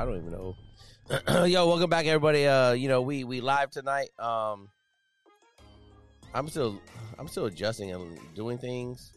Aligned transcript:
I 0.00 0.06
don't 0.06 0.16
even 0.16 0.32
know. 0.32 0.56
Yo, 1.46 1.68
welcome 1.68 1.90
back, 1.90 2.06
everybody. 2.06 2.46
Uh, 2.46 2.72
you 2.72 2.88
know, 2.88 3.02
we 3.02 3.22
we 3.22 3.42
live 3.42 3.70
tonight. 3.70 4.08
Um, 4.18 4.70
I'm 6.32 6.48
still 6.48 6.80
I'm 7.18 7.28
still 7.28 7.44
adjusting 7.44 7.90
and 7.90 8.18
doing 8.34 8.56
things. 8.56 9.12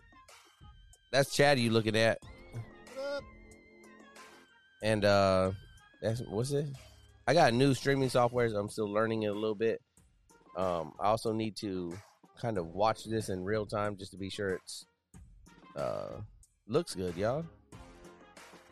That's 1.10 1.34
Chad 1.34 1.58
you 1.58 1.70
looking 1.70 1.96
at. 1.96 2.18
And 4.82 5.06
uh, 5.06 5.52
that's 6.02 6.22
what's 6.28 6.52
it? 6.52 6.66
I 7.28 7.34
got 7.34 7.54
new 7.54 7.74
streaming 7.74 8.10
software. 8.10 8.50
So 8.50 8.58
I'm 8.58 8.68
still 8.68 8.92
learning 8.92 9.24
it 9.24 9.28
a 9.28 9.34
little 9.34 9.56
bit. 9.56 9.82
Um, 10.58 10.92
I 11.00 11.06
also 11.06 11.32
need 11.32 11.56
to 11.62 11.94
kind 12.42 12.58
of 12.58 12.68
watch 12.68 13.06
this 13.06 13.30
in 13.30 13.46
real 13.46 13.66
time 13.66 13.96
just 13.96 14.12
to 14.12 14.18
be 14.18 14.30
sure 14.30 14.50
it's 14.56 14.86
uh 15.78 16.20
looks 16.68 16.94
good, 16.94 17.16
y'all. 17.16 17.46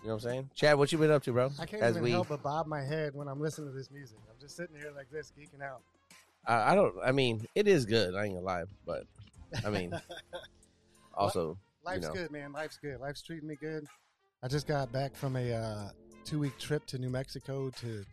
You 0.02 0.08
know 0.08 0.16
what 0.16 0.24
I'm 0.24 0.30
saying? 0.30 0.50
Chad, 0.56 0.78
what 0.78 0.92
you 0.92 0.98
been 0.98 1.12
up 1.12 1.24
to, 1.24 1.32
bro? 1.32 1.52
I 1.60 1.66
can't 1.66 1.84
As 1.84 1.92
even 1.92 2.04
we- 2.04 2.12
help 2.12 2.30
but 2.30 2.42
bob 2.42 2.66
my 2.68 2.82
head 2.82 3.14
when 3.14 3.28
I'm 3.28 3.40
listening 3.40 3.70
to 3.72 3.78
this 3.78 3.92
music. 3.92 4.18
I'm 4.30 4.40
just 4.40 4.56
sitting 4.56 4.76
here 4.76 4.92
like 4.96 5.10
this, 5.12 5.32
geeking 5.38 5.62
out. 5.64 5.82
I, 6.48 6.72
I 6.72 6.76
don't. 6.76 6.96
I 7.04 7.12
mean, 7.12 7.46
it 7.54 7.68
is 7.68 7.86
good. 7.86 8.16
I 8.16 8.26
ain't 8.26 8.34
gonna 8.34 8.46
lie, 8.46 8.64
but 8.86 9.04
I 9.64 9.70
mean, 9.70 9.92
also, 11.14 11.58
Life's 11.84 12.08
know. 12.08 12.14
good, 12.14 12.32
man. 12.32 12.52
Life's 12.52 12.78
good. 12.78 13.00
Life's 13.00 13.22
treating 13.22 13.48
me 13.48 13.56
good. 13.56 13.86
I 14.42 14.48
just 14.48 14.66
got 14.66 14.92
back 14.92 15.16
from 15.16 15.36
a 15.36 15.54
uh, 15.54 15.90
two 16.26 16.40
week 16.40 16.58
trip 16.58 16.86
to 16.88 16.98
New 16.98 17.10
Mexico 17.12 17.70
to. 17.82 18.04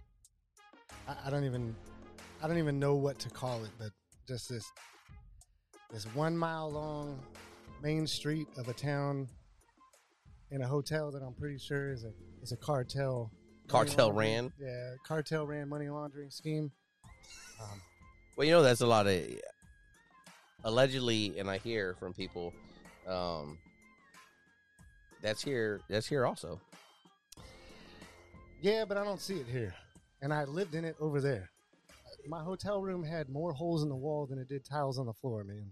I, 1.08 1.16
I 1.26 1.30
don't 1.30 1.44
even, 1.44 1.74
I 2.42 2.48
don't 2.48 2.58
even 2.58 2.78
know 2.78 2.96
what 2.96 3.18
to 3.20 3.30
call 3.30 3.64
it, 3.64 3.70
but 3.78 3.92
just 4.26 4.50
this, 4.50 4.70
this 5.90 6.04
one 6.14 6.36
mile 6.36 6.70
long 6.70 7.18
main 7.82 8.06
street 8.06 8.48
of 8.58 8.68
a 8.68 8.74
town 8.74 9.26
in 10.50 10.62
a 10.62 10.66
hotel 10.66 11.10
that 11.10 11.22
I'm 11.22 11.34
pretty 11.34 11.58
sure 11.58 11.92
is 11.92 12.04
a 12.04 12.12
is 12.42 12.52
a 12.52 12.56
cartel. 12.56 13.30
Cartel 13.66 14.12
ran? 14.12 14.52
Yeah, 14.58 14.94
cartel 15.06 15.46
ran 15.46 15.68
money 15.68 15.88
laundering 15.88 16.30
scheme. 16.30 16.70
Um, 17.60 17.82
well, 18.36 18.46
you 18.46 18.52
know, 18.52 18.62
that's 18.62 18.80
a 18.80 18.86
lot 18.86 19.06
of 19.06 19.22
allegedly, 20.64 21.38
and 21.38 21.50
I 21.50 21.58
hear 21.58 21.94
from 21.98 22.14
people. 22.14 22.54
Um, 23.06 23.58
that's 25.22 25.42
here. 25.42 25.80
That's 25.88 26.06
here 26.06 26.24
also. 26.24 26.60
Yeah, 28.60 28.84
but 28.86 28.96
I 28.96 29.04
don't 29.04 29.20
see 29.20 29.34
it 29.34 29.46
here. 29.46 29.74
And 30.20 30.32
I 30.32 30.44
lived 30.44 30.74
in 30.74 30.84
it 30.84 30.96
over 31.00 31.20
there. 31.20 31.50
My 32.26 32.42
hotel 32.42 32.80
room 32.80 33.04
had 33.04 33.28
more 33.28 33.52
holes 33.52 33.82
in 33.82 33.88
the 33.88 33.96
wall 33.96 34.26
than 34.26 34.38
it 34.38 34.48
did 34.48 34.64
tiles 34.64 34.98
on 34.98 35.06
the 35.06 35.12
floor, 35.12 35.44
man. 35.44 35.70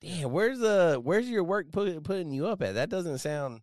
Damn, 0.00 0.30
where's 0.30 0.60
the 0.60 1.00
where's 1.02 1.28
your 1.28 1.44
work 1.44 1.70
put, 1.72 2.02
putting 2.04 2.32
you 2.32 2.46
up 2.46 2.62
at? 2.62 2.74
That 2.74 2.88
doesn't 2.88 3.18
sound. 3.18 3.60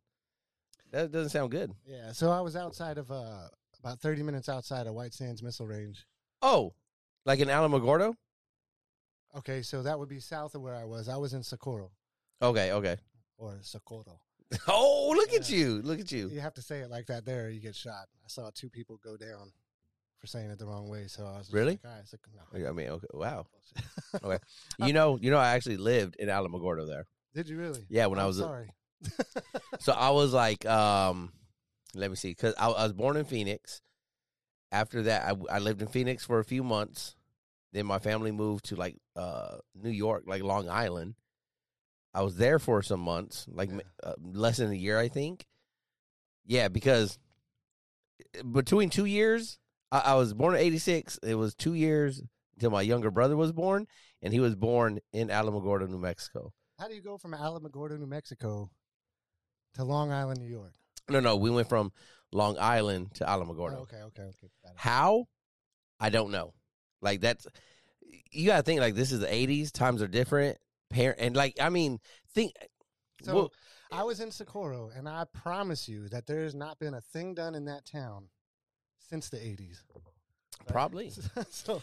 That 0.91 1.11
doesn't 1.11 1.29
sound 1.29 1.51
good. 1.51 1.71
Yeah, 1.85 2.11
so 2.13 2.31
I 2.31 2.41
was 2.41 2.55
outside 2.55 2.97
of 2.97 3.11
uh 3.11 3.47
about 3.83 3.99
30 3.99 4.23
minutes 4.23 4.49
outside 4.49 4.87
of 4.87 4.93
White 4.93 5.13
Sands 5.13 5.43
Missile 5.43 5.67
Range. 5.67 6.03
Oh, 6.41 6.73
like 7.25 7.39
in 7.39 7.47
Alamogordo? 7.47 8.15
Okay, 9.37 9.61
so 9.61 9.83
that 9.83 9.99
would 9.99 10.09
be 10.09 10.19
south 10.19 10.55
of 10.55 10.61
where 10.61 10.75
I 10.75 10.85
was. 10.85 11.09
I 11.09 11.17
was 11.17 11.33
in 11.33 11.43
Socorro 11.43 11.91
Okay, 12.41 12.71
okay. 12.71 12.97
or 13.37 13.57
Socorro. 13.61 14.19
Oh, 14.67 15.13
look 15.15 15.33
at 15.33 15.49
you! 15.49 15.81
Look 15.83 15.99
at 15.99 16.11
you! 16.11 16.29
You 16.29 16.39
have 16.39 16.53
to 16.53 16.61
say 16.61 16.79
it 16.79 16.89
like 16.89 17.07
that 17.07 17.25
there 17.25 17.49
you 17.49 17.59
get 17.59 17.75
shot. 17.75 18.07
I 18.23 18.27
saw 18.29 18.49
two 18.53 18.69
people 18.69 18.97
go 19.03 19.17
down 19.17 19.51
for 20.19 20.27
saying 20.27 20.49
it 20.49 20.57
the 20.57 20.65
wrong 20.65 20.87
way, 20.89 21.07
so 21.07 21.25
I 21.25 21.37
was 21.37 21.51
Really? 21.51 21.73
like, 21.83 21.83
right, 21.83 22.07
so, 22.07 22.17
no. 22.57 22.67
I 22.69 22.71
mean, 22.71 22.87
okay. 22.87 23.07
Wow. 23.13 23.45
okay, 24.23 24.37
You 24.79 24.93
know, 24.93 25.17
you 25.21 25.29
know, 25.31 25.37
I 25.37 25.49
actually 25.49 25.77
lived 25.77 26.15
in 26.17 26.29
Alamogordo 26.29 26.87
there. 26.87 27.05
Did 27.35 27.49
you 27.49 27.57
really? 27.57 27.85
Yeah, 27.89 28.05
when 28.07 28.17
I 28.19 28.21
I'm 28.23 28.27
was 28.29 28.39
a- 28.39 28.43
sorry. 28.43 28.71
So 29.79 29.93
I 29.93 30.09
was 30.09 30.33
like, 30.33 30.65
um, 30.65 31.31
let 31.93 32.09
me 32.09 32.15
see, 32.15 32.29
because 32.31 32.53
I, 32.59 32.67
I 32.67 32.83
was 32.83 32.93
born 32.93 33.15
in 33.17 33.25
Phoenix. 33.25 33.81
After 34.71 35.03
that, 35.03 35.23
I, 35.25 35.55
I 35.55 35.59
lived 35.59 35.81
in 35.81 35.87
Phoenix 35.87 36.25
for 36.25 36.39
a 36.39 36.43
few 36.43 36.63
months. 36.63 37.15
Then 37.73 37.85
my 37.85 37.99
family 37.99 38.31
moved 38.31 38.65
to 38.65 38.75
like 38.75 38.97
uh, 39.15 39.57
New 39.75 39.91
York, 39.91 40.23
like 40.27 40.41
Long 40.43 40.67
Island. 40.67 41.15
I 42.13 42.23
was 42.23 42.37
there 42.37 42.59
for 42.59 42.81
some 42.81 42.99
months, 43.01 43.45
like 43.49 43.69
Yeah. 43.69 43.79
uh, 44.03 44.13
less 44.21 44.57
than 44.57 44.71
a 44.71 44.75
year, 44.75 44.97
I 44.99 45.07
think. 45.09 45.45
Yeah, 46.45 46.67
because 46.69 47.19
between 48.51 48.89
two 48.89 49.05
years, 49.05 49.59
I, 49.91 49.99
I 49.99 50.13
was 50.15 50.33
born 50.33 50.55
in 50.55 50.61
'86. 50.61 51.19
It 51.23 51.35
was 51.35 51.53
two 51.55 51.73
years 51.73 52.21
until 52.55 52.71
my 52.71 52.81
younger 52.81 53.11
brother 53.11 53.37
was 53.37 53.51
born, 53.51 53.85
and 54.21 54.33
he 54.33 54.39
was 54.39 54.55
born 54.55 54.99
in 55.13 55.27
Alamogordo, 55.29 55.87
New 55.87 55.99
Mexico. 55.99 56.51
How 56.79 56.87
do 56.87 56.95
you 56.95 57.01
go 57.01 57.17
from 57.17 57.33
Alamogordo, 57.33 57.99
New 57.99 58.07
Mexico 58.07 58.69
to 59.77 59.83
Long 59.83 60.11
Island, 60.11 60.39
New 60.41 60.47
York? 60.49 60.73
No, 61.09 61.19
no, 61.19 61.37
we 61.37 61.49
went 61.49 61.69
from 61.69 61.91
Long 62.31 62.57
Island 62.59 63.13
to 63.15 63.23
Alamogordo. 63.25 63.77
Oh, 63.77 63.81
okay, 63.83 64.01
okay, 64.01 64.23
okay. 64.23 64.49
How? 64.75 65.25
I 65.99 66.09
don't 66.09 66.31
know. 66.31 66.53
Like 67.01 67.21
that's 67.21 67.47
you 68.31 68.47
gotta 68.47 68.63
think 68.63 68.81
like 68.81 68.95
this 68.95 69.11
is 69.11 69.19
the 69.21 69.33
eighties, 69.33 69.71
times 69.71 70.01
are 70.01 70.07
different. 70.07 70.57
Parent 70.89 71.19
and 71.19 71.35
like 71.35 71.55
I 71.61 71.69
mean, 71.69 71.99
think 72.33 72.53
So 73.23 73.33
well, 73.35 73.53
I 73.91 74.03
was 74.03 74.19
in 74.19 74.31
Socorro, 74.31 74.89
and 74.95 75.07
I 75.07 75.25
promise 75.33 75.87
you 75.87 76.09
that 76.09 76.27
there 76.27 76.43
has 76.43 76.53
not 76.55 76.77
been 76.79 76.93
a 76.93 77.01
thing 77.01 77.33
done 77.33 77.55
in 77.55 77.65
that 77.65 77.85
town 77.85 78.25
since 79.09 79.29
the 79.29 79.37
'80s. 79.37 79.83
probably. 80.67 81.11
so 81.49 81.81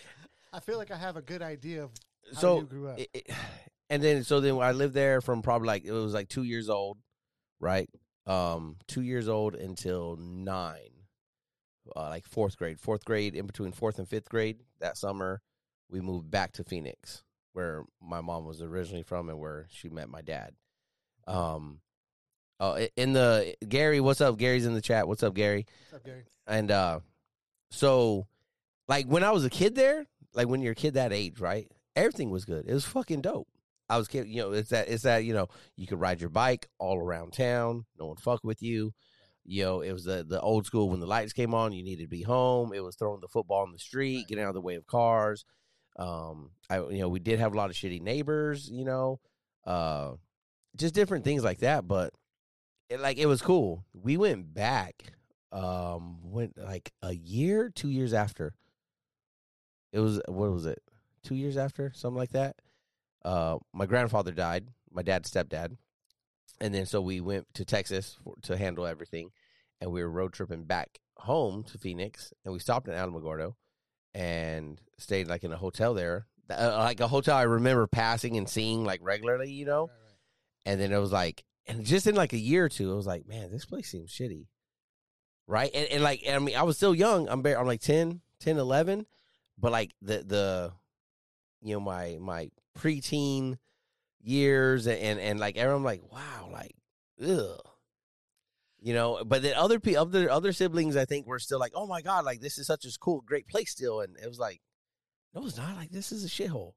I 0.52 0.60
feel 0.60 0.78
like 0.78 0.90
I 0.90 0.96
have 0.96 1.16
a 1.16 1.22
good 1.22 1.42
idea 1.42 1.84
of 1.84 1.90
how 2.34 2.40
So 2.40 2.58
you 2.60 2.66
grew 2.66 2.88
up. 2.88 2.98
it- 2.98 3.10
it- 3.14 3.30
and 3.90 4.02
then 4.02 4.24
so 4.24 4.40
then 4.40 4.58
I 4.58 4.72
lived 4.72 4.94
there 4.94 5.20
from 5.20 5.42
probably 5.42 5.66
like 5.68 5.84
it 5.84 5.92
was 5.92 6.14
like 6.14 6.28
two 6.28 6.42
years 6.42 6.68
old, 6.68 6.98
right? 7.60 7.88
Um, 8.26 8.76
two 8.86 9.02
years 9.02 9.28
old 9.28 9.54
until 9.54 10.16
nine, 10.16 11.06
uh, 11.94 12.08
like 12.08 12.26
fourth 12.26 12.56
grade. 12.56 12.80
Fourth 12.80 13.04
grade, 13.04 13.34
in 13.34 13.46
between 13.46 13.72
fourth 13.72 13.98
and 13.98 14.08
fifth 14.08 14.28
grade, 14.28 14.58
that 14.80 14.96
summer, 14.96 15.40
we 15.90 16.00
moved 16.00 16.30
back 16.30 16.52
to 16.52 16.64
Phoenix, 16.64 17.22
where 17.52 17.84
my 18.00 18.20
mom 18.20 18.46
was 18.46 18.62
originally 18.62 19.02
from 19.02 19.28
and 19.28 19.38
where 19.38 19.66
she 19.70 19.88
met 19.88 20.08
my 20.08 20.22
dad. 20.22 20.52
Um, 21.26 21.80
uh, 22.60 22.86
in 22.96 23.12
the 23.12 23.54
Gary, 23.68 24.00
what's 24.00 24.20
up? 24.20 24.38
Gary's 24.38 24.66
in 24.66 24.74
the 24.74 24.80
chat. 24.80 25.08
What's 25.08 25.22
up, 25.22 25.34
Gary? 25.34 25.66
What's 25.90 25.94
up, 25.94 26.04
Gary? 26.04 26.24
And 26.46 26.70
uh 26.70 27.00
so 27.70 28.26
like 28.88 29.06
when 29.06 29.24
I 29.24 29.30
was 29.32 29.44
a 29.44 29.50
kid 29.50 29.74
there, 29.74 30.06
like 30.34 30.48
when 30.48 30.60
you're 30.60 30.72
a 30.72 30.76
kid 30.76 30.94
that 30.94 31.12
age, 31.12 31.40
right? 31.40 31.70
Everything 31.96 32.30
was 32.30 32.44
good. 32.44 32.66
It 32.68 32.74
was 32.74 32.84
fucking 32.84 33.22
dope. 33.22 33.48
I 33.88 33.98
was 33.98 34.08
kid, 34.08 34.28
you 34.28 34.42
know, 34.42 34.52
it's 34.52 34.70
that 34.70 34.88
it's 34.88 35.02
that, 35.02 35.24
you 35.24 35.34
know, 35.34 35.48
you 35.76 35.86
could 35.86 36.00
ride 36.00 36.20
your 36.20 36.30
bike 36.30 36.68
all 36.78 36.98
around 36.98 37.32
town, 37.32 37.84
no 37.98 38.06
one 38.06 38.16
fuck 38.16 38.42
with 38.42 38.62
you. 38.62 38.92
You 39.44 39.64
know, 39.64 39.80
it 39.82 39.92
was 39.92 40.04
the 40.04 40.24
the 40.26 40.40
old 40.40 40.64
school 40.66 40.88
when 40.88 41.00
the 41.00 41.06
lights 41.06 41.34
came 41.34 41.52
on, 41.54 41.72
you 41.72 41.82
needed 41.84 42.04
to 42.04 42.08
be 42.08 42.22
home. 42.22 42.72
It 42.72 42.82
was 42.82 42.96
throwing 42.96 43.20
the 43.20 43.28
football 43.28 43.64
in 43.64 43.72
the 43.72 43.78
street, 43.78 44.18
Right. 44.18 44.28
getting 44.28 44.44
out 44.44 44.48
of 44.48 44.54
the 44.54 44.60
way 44.62 44.76
of 44.76 44.86
cars. 44.86 45.44
Um 45.98 46.50
I 46.70 46.78
you 46.78 46.98
know, 47.00 47.08
we 47.08 47.20
did 47.20 47.38
have 47.40 47.52
a 47.52 47.56
lot 47.56 47.70
of 47.70 47.76
shitty 47.76 48.00
neighbors, 48.00 48.70
you 48.70 48.84
know. 48.84 49.20
Uh 49.66 50.12
just 50.76 50.94
different 50.94 51.24
things 51.24 51.44
like 51.44 51.58
that, 51.58 51.86
but 51.86 52.14
it, 52.88 53.00
like 53.00 53.18
it 53.18 53.26
was 53.26 53.42
cool. 53.42 53.84
We 53.92 54.16
went 54.16 54.54
back 54.54 55.12
um 55.52 56.18
went 56.22 56.56
like 56.58 56.92
a 57.02 57.12
year, 57.14 57.68
two 57.68 57.90
years 57.90 58.14
after. 58.14 58.54
It 59.92 60.00
was 60.00 60.20
what 60.26 60.50
was 60.52 60.66
it? 60.66 60.82
Two 61.22 61.34
years 61.36 61.56
after, 61.56 61.92
something 61.94 62.18
like 62.18 62.30
that. 62.32 62.56
Uh, 63.24 63.58
my 63.72 63.86
grandfather 63.86 64.32
died, 64.32 64.68
my 64.92 65.02
dad's 65.02 65.30
stepdad, 65.30 65.76
and 66.60 66.74
then 66.74 66.86
so 66.86 67.00
we 67.00 67.20
went 67.20 67.46
to 67.54 67.64
Texas 67.64 68.18
for, 68.22 68.34
to 68.42 68.56
handle 68.56 68.86
everything, 68.86 69.30
and 69.80 69.90
we 69.90 70.02
were 70.02 70.10
road 70.10 70.32
tripping 70.32 70.64
back 70.64 71.00
home 71.16 71.62
to 71.64 71.78
Phoenix, 71.78 72.32
and 72.44 72.52
we 72.52 72.58
stopped 72.58 72.88
in 72.88 72.94
Alamogordo, 72.94 73.54
and 74.14 74.80
stayed 74.98 75.28
like 75.28 75.42
in 75.42 75.52
a 75.52 75.56
hotel 75.56 75.94
there, 75.94 76.26
uh, 76.50 76.76
like 76.78 77.00
a 77.00 77.08
hotel 77.08 77.36
I 77.36 77.42
remember 77.42 77.86
passing 77.86 78.36
and 78.36 78.48
seeing 78.48 78.84
like 78.84 79.00
regularly, 79.02 79.50
you 79.50 79.64
know. 79.64 79.82
Right, 79.82 79.88
right. 79.88 80.16
And 80.66 80.80
then 80.80 80.92
it 80.92 80.98
was 80.98 81.12
like, 81.12 81.44
and 81.66 81.84
just 81.84 82.06
in 82.06 82.14
like 82.14 82.32
a 82.32 82.38
year 82.38 82.64
or 82.64 82.68
two, 82.68 82.92
it 82.92 82.96
was 82.96 83.06
like, 83.06 83.26
man, 83.26 83.50
this 83.50 83.64
place 83.64 83.88
seems 83.90 84.12
shitty. 84.12 84.46
Right. 85.46 85.70
And, 85.74 85.86
and 85.88 86.02
like, 86.02 86.22
I 86.28 86.38
mean, 86.38 86.56
I 86.56 86.62
was 86.62 86.76
still 86.76 86.94
young. 86.94 87.28
I'm, 87.28 87.42
bare, 87.42 87.58
I'm 87.58 87.66
like 87.66 87.80
10, 87.80 88.20
10, 88.40 88.58
11. 88.58 89.06
But 89.58 89.72
like 89.72 89.92
the, 90.02 90.18
the, 90.18 90.72
you 91.64 91.74
know, 91.74 91.80
my, 91.80 92.18
my 92.20 92.50
preteen 92.78 93.56
years 94.22 94.86
and, 94.86 94.98
and, 95.00 95.18
and 95.20 95.40
like, 95.40 95.56
everyone 95.56 95.82
like, 95.82 96.02
wow, 96.12 96.48
like, 96.52 96.76
ugh. 97.20 97.60
You 98.80 98.92
know, 98.92 99.24
but 99.24 99.40
then 99.42 99.54
other 99.56 99.80
people, 99.80 100.02
other 100.02 100.30
other 100.30 100.52
siblings, 100.52 100.94
I 100.94 101.06
think, 101.06 101.26
were 101.26 101.38
still 101.38 101.58
like, 101.58 101.72
"Oh 101.74 101.86
my 101.86 102.02
god, 102.02 102.26
like 102.26 102.42
this 102.42 102.58
is 102.58 102.66
such 102.66 102.84
a 102.84 102.90
cool, 103.00 103.22
great 103.22 103.48
place 103.48 103.70
still," 103.70 104.02
and 104.02 104.14
it 104.22 104.28
was 104.28 104.38
like, 104.38 104.60
"No, 105.34 105.46
it's 105.46 105.56
not. 105.56 105.76
Like 105.76 105.90
this 105.90 106.12
is 106.12 106.22
a 106.22 106.28
shithole," 106.28 106.74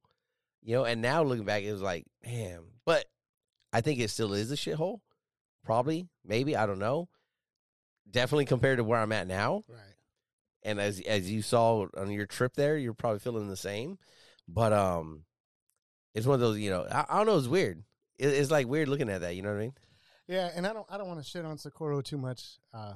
you 0.63 0.73
know. 0.77 0.85
And 0.85 1.01
now 1.01 1.21
looking 1.21 1.43
back, 1.43 1.63
it 1.63 1.71
was 1.73 1.81
like, 1.81 2.05
"Damn!" 2.23 2.63
But 2.85 3.07
I 3.73 3.81
think 3.81 3.99
it 3.99 4.09
still 4.09 4.31
is 4.31 4.53
a 4.53 4.55
shithole. 4.55 4.99
Probably, 5.65 6.07
maybe 6.23 6.55
I 6.55 6.65
don't 6.65 6.79
know. 6.79 7.09
Definitely 8.09 8.45
compared 8.45 8.77
to 8.77 8.85
where 8.85 9.01
I'm 9.01 9.11
at 9.11 9.27
now, 9.27 9.63
Right. 9.67 9.95
and 10.63 10.79
as 10.79 11.01
as 11.01 11.29
you 11.29 11.41
saw 11.41 11.87
on 11.97 12.09
your 12.09 12.25
trip 12.25 12.53
there, 12.53 12.77
you're 12.77 12.93
probably 12.93 13.19
feeling 13.19 13.49
the 13.49 13.57
same. 13.57 13.97
But 14.47 14.73
um, 14.73 15.23
it's 16.13 16.25
one 16.25 16.35
of 16.35 16.39
those, 16.39 16.57
you 16.57 16.69
know, 16.69 16.87
I, 16.89 17.05
I 17.09 17.17
don't 17.17 17.27
know. 17.27 17.37
It's 17.37 17.47
weird. 17.47 17.83
It, 18.17 18.27
it's 18.27 18.51
like 18.51 18.67
weird 18.67 18.87
looking 18.87 19.09
at 19.09 19.21
that. 19.21 19.35
You 19.35 19.41
know 19.41 19.49
what 19.49 19.57
I 19.57 19.61
mean? 19.61 19.73
Yeah, 20.27 20.49
and 20.55 20.67
I 20.67 20.73
don't 20.73 20.85
I 20.89 20.97
don't 20.97 21.07
want 21.07 21.23
to 21.23 21.25
shit 21.25 21.45
on 21.45 21.57
Socorro 21.57 22.01
too 22.01 22.17
much. 22.17 22.57
Uh, 22.73 22.93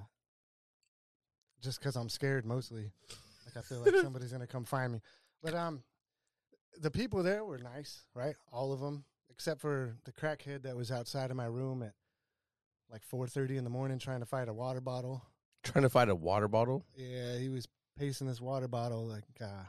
just 1.61 1.79
because 1.79 1.95
I'm 1.95 2.09
scared 2.09 2.45
mostly. 2.45 2.91
Like 3.45 3.57
I 3.57 3.61
feel 3.61 3.79
like 3.79 3.95
somebody's 4.01 4.31
gonna 4.31 4.47
come 4.47 4.65
find 4.65 4.91
me. 4.91 5.01
But 5.41 5.53
um, 5.53 5.83
the 6.79 6.91
people 6.91 7.23
there 7.23 7.45
were 7.45 7.57
nice, 7.57 8.01
right? 8.13 8.35
All 8.51 8.73
of 8.73 8.79
them, 8.79 9.05
except 9.29 9.61
for 9.61 9.95
the 10.05 10.11
crackhead 10.11 10.63
that 10.63 10.75
was 10.75 10.91
outside 10.91 11.31
of 11.31 11.37
my 11.37 11.45
room 11.45 11.83
at 11.83 11.93
like 12.91 13.03
4:30 13.09 13.57
in 13.57 13.63
the 13.63 13.69
morning 13.69 13.99
trying 13.99 14.19
to 14.19 14.25
fight 14.25 14.49
a 14.49 14.53
water 14.53 14.81
bottle. 14.81 15.23
Trying 15.63 15.83
to 15.83 15.89
find 15.89 16.09
a 16.09 16.15
water 16.15 16.47
bottle. 16.47 16.85
Yeah, 16.95 17.37
he 17.37 17.47
was 17.47 17.67
pacing 17.97 18.27
this 18.27 18.41
water 18.41 18.67
bottle 18.67 19.05
like 19.05 19.23
uh, 19.39 19.63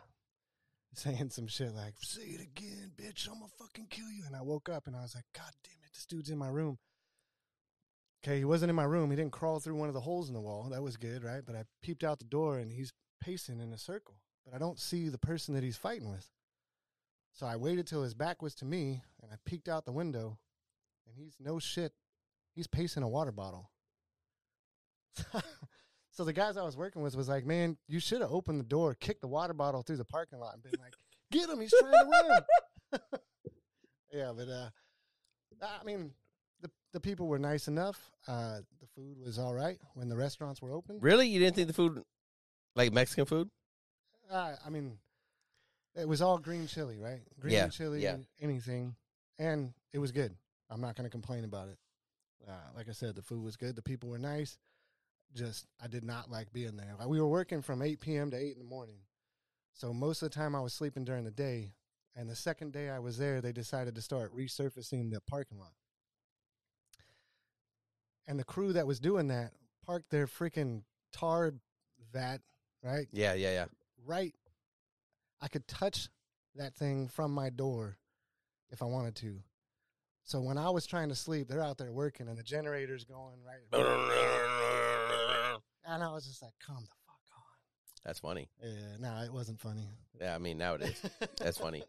saying 0.94 1.30
some 1.30 1.46
shit 1.46 1.74
like 1.74 1.94
"Say 2.00 2.22
it 2.22 2.40
again, 2.40 2.92
bitch! 2.96 3.26
I'm 3.28 3.34
gonna 3.34 3.46
fucking 3.58 3.86
kill 3.90 4.10
you." 4.10 4.24
And 4.26 4.36
I 4.36 4.42
woke 4.42 4.68
up 4.68 4.86
and 4.86 4.96
I 4.96 5.02
was 5.02 5.14
like, 5.14 5.24
"God 5.34 5.52
damn 5.64 5.84
it, 5.84 5.92
this 5.92 6.06
dude's 6.06 6.30
in 6.30 6.38
my 6.38 6.48
room." 6.48 6.78
Okay, 8.24 8.38
he 8.38 8.44
wasn't 8.44 8.70
in 8.70 8.76
my 8.76 8.84
room. 8.84 9.10
He 9.10 9.16
didn't 9.16 9.32
crawl 9.32 9.58
through 9.58 9.74
one 9.74 9.88
of 9.88 9.94
the 9.94 10.00
holes 10.00 10.28
in 10.28 10.34
the 10.34 10.40
wall. 10.40 10.68
That 10.70 10.82
was 10.82 10.96
good, 10.96 11.24
right? 11.24 11.42
But 11.44 11.56
I 11.56 11.64
peeped 11.82 12.04
out 12.04 12.20
the 12.20 12.24
door 12.24 12.58
and 12.58 12.70
he's 12.70 12.92
pacing 13.20 13.58
in 13.60 13.72
a 13.72 13.78
circle. 13.78 14.14
But 14.44 14.54
I 14.54 14.58
don't 14.58 14.78
see 14.78 15.08
the 15.08 15.18
person 15.18 15.54
that 15.54 15.64
he's 15.64 15.76
fighting 15.76 16.08
with. 16.08 16.30
So 17.32 17.46
I 17.46 17.56
waited 17.56 17.86
till 17.86 18.02
his 18.02 18.14
back 18.14 18.40
was 18.40 18.54
to 18.56 18.64
me 18.64 19.02
and 19.22 19.32
I 19.32 19.36
peeked 19.44 19.68
out 19.68 19.86
the 19.86 19.92
window 19.92 20.38
and 21.06 21.16
he's 21.16 21.36
no 21.40 21.58
shit. 21.58 21.92
He's 22.54 22.66
pacing 22.68 23.02
a 23.02 23.08
water 23.08 23.32
bottle. 23.32 23.70
so 26.12 26.24
the 26.24 26.32
guys 26.32 26.56
I 26.56 26.62
was 26.62 26.76
working 26.76 27.02
with 27.02 27.16
was 27.16 27.28
like, 27.28 27.44
man, 27.46 27.76
you 27.88 27.98
should 27.98 28.20
have 28.20 28.30
opened 28.30 28.60
the 28.60 28.64
door, 28.64 28.94
kicked 28.94 29.22
the 29.22 29.28
water 29.28 29.54
bottle 29.54 29.82
through 29.82 29.96
the 29.96 30.04
parking 30.04 30.38
lot 30.38 30.54
and 30.54 30.62
been 30.62 30.72
like, 30.78 30.94
get 31.30 31.48
him, 31.48 31.60
he's 31.60 31.72
trying 31.80 31.92
to 31.92 32.08
run. 32.92 33.00
yeah, 34.12 34.32
but 34.36 34.48
uh, 34.48 34.68
I 35.80 35.84
mean, 35.84 36.12
the 36.60 36.70
the 36.92 37.00
people 37.00 37.26
were 37.26 37.38
nice 37.38 37.66
enough. 37.66 38.10
Uh, 38.28 38.58
the 38.80 38.86
food 38.94 39.16
was 39.24 39.38
all 39.38 39.54
right 39.54 39.78
when 39.94 40.08
the 40.08 40.16
restaurants 40.16 40.60
were 40.60 40.72
open. 40.72 40.98
Really? 41.00 41.28
You 41.28 41.38
didn't 41.38 41.56
think 41.56 41.68
the 41.68 41.74
food, 41.74 42.02
like 42.76 42.92
Mexican 42.92 43.24
food? 43.24 43.48
Uh, 44.30 44.52
I 44.64 44.70
mean, 44.70 44.98
it 45.94 46.06
was 46.06 46.20
all 46.22 46.38
green 46.38 46.66
chili, 46.66 46.98
right? 46.98 47.20
Green 47.40 47.54
Yeah, 47.54 47.68
chili, 47.68 48.02
yeah. 48.02 48.16
anything, 48.40 48.96
and 49.38 49.72
it 49.92 49.98
was 49.98 50.12
good. 50.12 50.34
I'm 50.70 50.80
not 50.80 50.94
going 50.96 51.04
to 51.04 51.10
complain 51.10 51.44
about 51.44 51.68
it. 51.68 51.78
Uh, 52.48 52.52
like 52.76 52.88
I 52.88 52.92
said, 52.92 53.14
the 53.14 53.22
food 53.22 53.44
was 53.44 53.56
good. 53.56 53.76
The 53.76 53.82
people 53.82 54.08
were 54.08 54.18
nice. 54.18 54.58
Just 55.34 55.66
I 55.82 55.86
did 55.86 56.04
not 56.04 56.30
like 56.30 56.52
being 56.52 56.76
there. 56.76 56.94
Like, 56.98 57.08
we 57.08 57.20
were 57.20 57.28
working 57.28 57.62
from 57.62 57.82
8 57.82 58.00
p.m. 58.00 58.30
to 58.30 58.36
8 58.36 58.52
in 58.52 58.58
the 58.58 58.64
morning, 58.64 58.98
so 59.72 59.92
most 59.92 60.22
of 60.22 60.30
the 60.30 60.34
time 60.34 60.54
I 60.54 60.60
was 60.60 60.72
sleeping 60.72 61.04
during 61.04 61.24
the 61.24 61.30
day. 61.30 61.72
And 62.14 62.28
the 62.28 62.36
second 62.36 62.74
day 62.74 62.90
I 62.90 62.98
was 62.98 63.16
there, 63.16 63.40
they 63.40 63.52
decided 63.52 63.94
to 63.94 64.02
start 64.02 64.36
resurfacing 64.36 65.10
the 65.10 65.22
parking 65.22 65.58
lot. 65.58 65.72
And 68.26 68.38
the 68.38 68.44
crew 68.44 68.74
that 68.74 68.86
was 68.86 69.00
doing 69.00 69.28
that 69.28 69.52
parked 69.86 70.10
their 70.10 70.26
freaking 70.26 70.82
tar 71.12 71.54
vat, 72.12 72.42
right? 72.82 73.06
Yeah, 73.12 73.32
yeah, 73.32 73.52
yeah. 73.52 73.64
right 74.04 74.34
I 75.42 75.48
could 75.48 75.66
touch 75.66 76.08
that 76.54 76.74
thing 76.76 77.08
from 77.08 77.32
my 77.32 77.50
door 77.50 77.98
if 78.70 78.80
I 78.80 78.84
wanted 78.86 79.16
to. 79.16 79.42
So 80.24 80.40
when 80.40 80.56
I 80.56 80.70
was 80.70 80.86
trying 80.86 81.08
to 81.08 81.16
sleep, 81.16 81.48
they're 81.48 81.60
out 81.60 81.78
there 81.78 81.90
working 81.92 82.28
and 82.28 82.38
the 82.38 82.44
generator's 82.44 83.04
going 83.04 83.42
right. 83.44 83.66
And 85.84 86.02
I 86.02 86.12
was 86.12 86.26
just 86.26 86.42
like, 86.42 86.52
calm 86.64 86.76
the 86.80 86.96
fuck 87.06 87.20
on." 87.36 87.42
That's 88.04 88.20
funny. 88.20 88.48
Yeah, 88.62 88.96
no, 89.00 89.22
it 89.24 89.32
wasn't 89.32 89.60
funny. 89.60 89.88
Yeah, 90.20 90.34
I 90.34 90.38
mean 90.38 90.58
nowadays 90.58 91.00
that's 91.38 91.58
funny. 91.58 91.82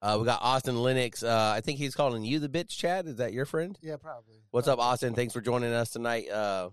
Uh, 0.00 0.16
we 0.20 0.24
got 0.24 0.40
Austin 0.42 0.80
Lennox. 0.80 1.24
Uh, 1.24 1.52
I 1.56 1.60
think 1.60 1.78
he's 1.78 1.94
calling 1.96 2.24
you 2.24 2.38
the 2.38 2.48
bitch, 2.48 2.68
Chad. 2.68 3.06
Is 3.08 3.16
that 3.16 3.32
your 3.32 3.46
friend? 3.46 3.76
Yeah, 3.82 3.96
probably. 3.96 4.36
What's 4.52 4.68
up, 4.68 4.78
Austin? 4.78 5.14
Thanks 5.14 5.32
for 5.32 5.40
joining 5.40 5.72
us 5.72 5.90
tonight. 5.90 6.30
Uh, 6.30 6.70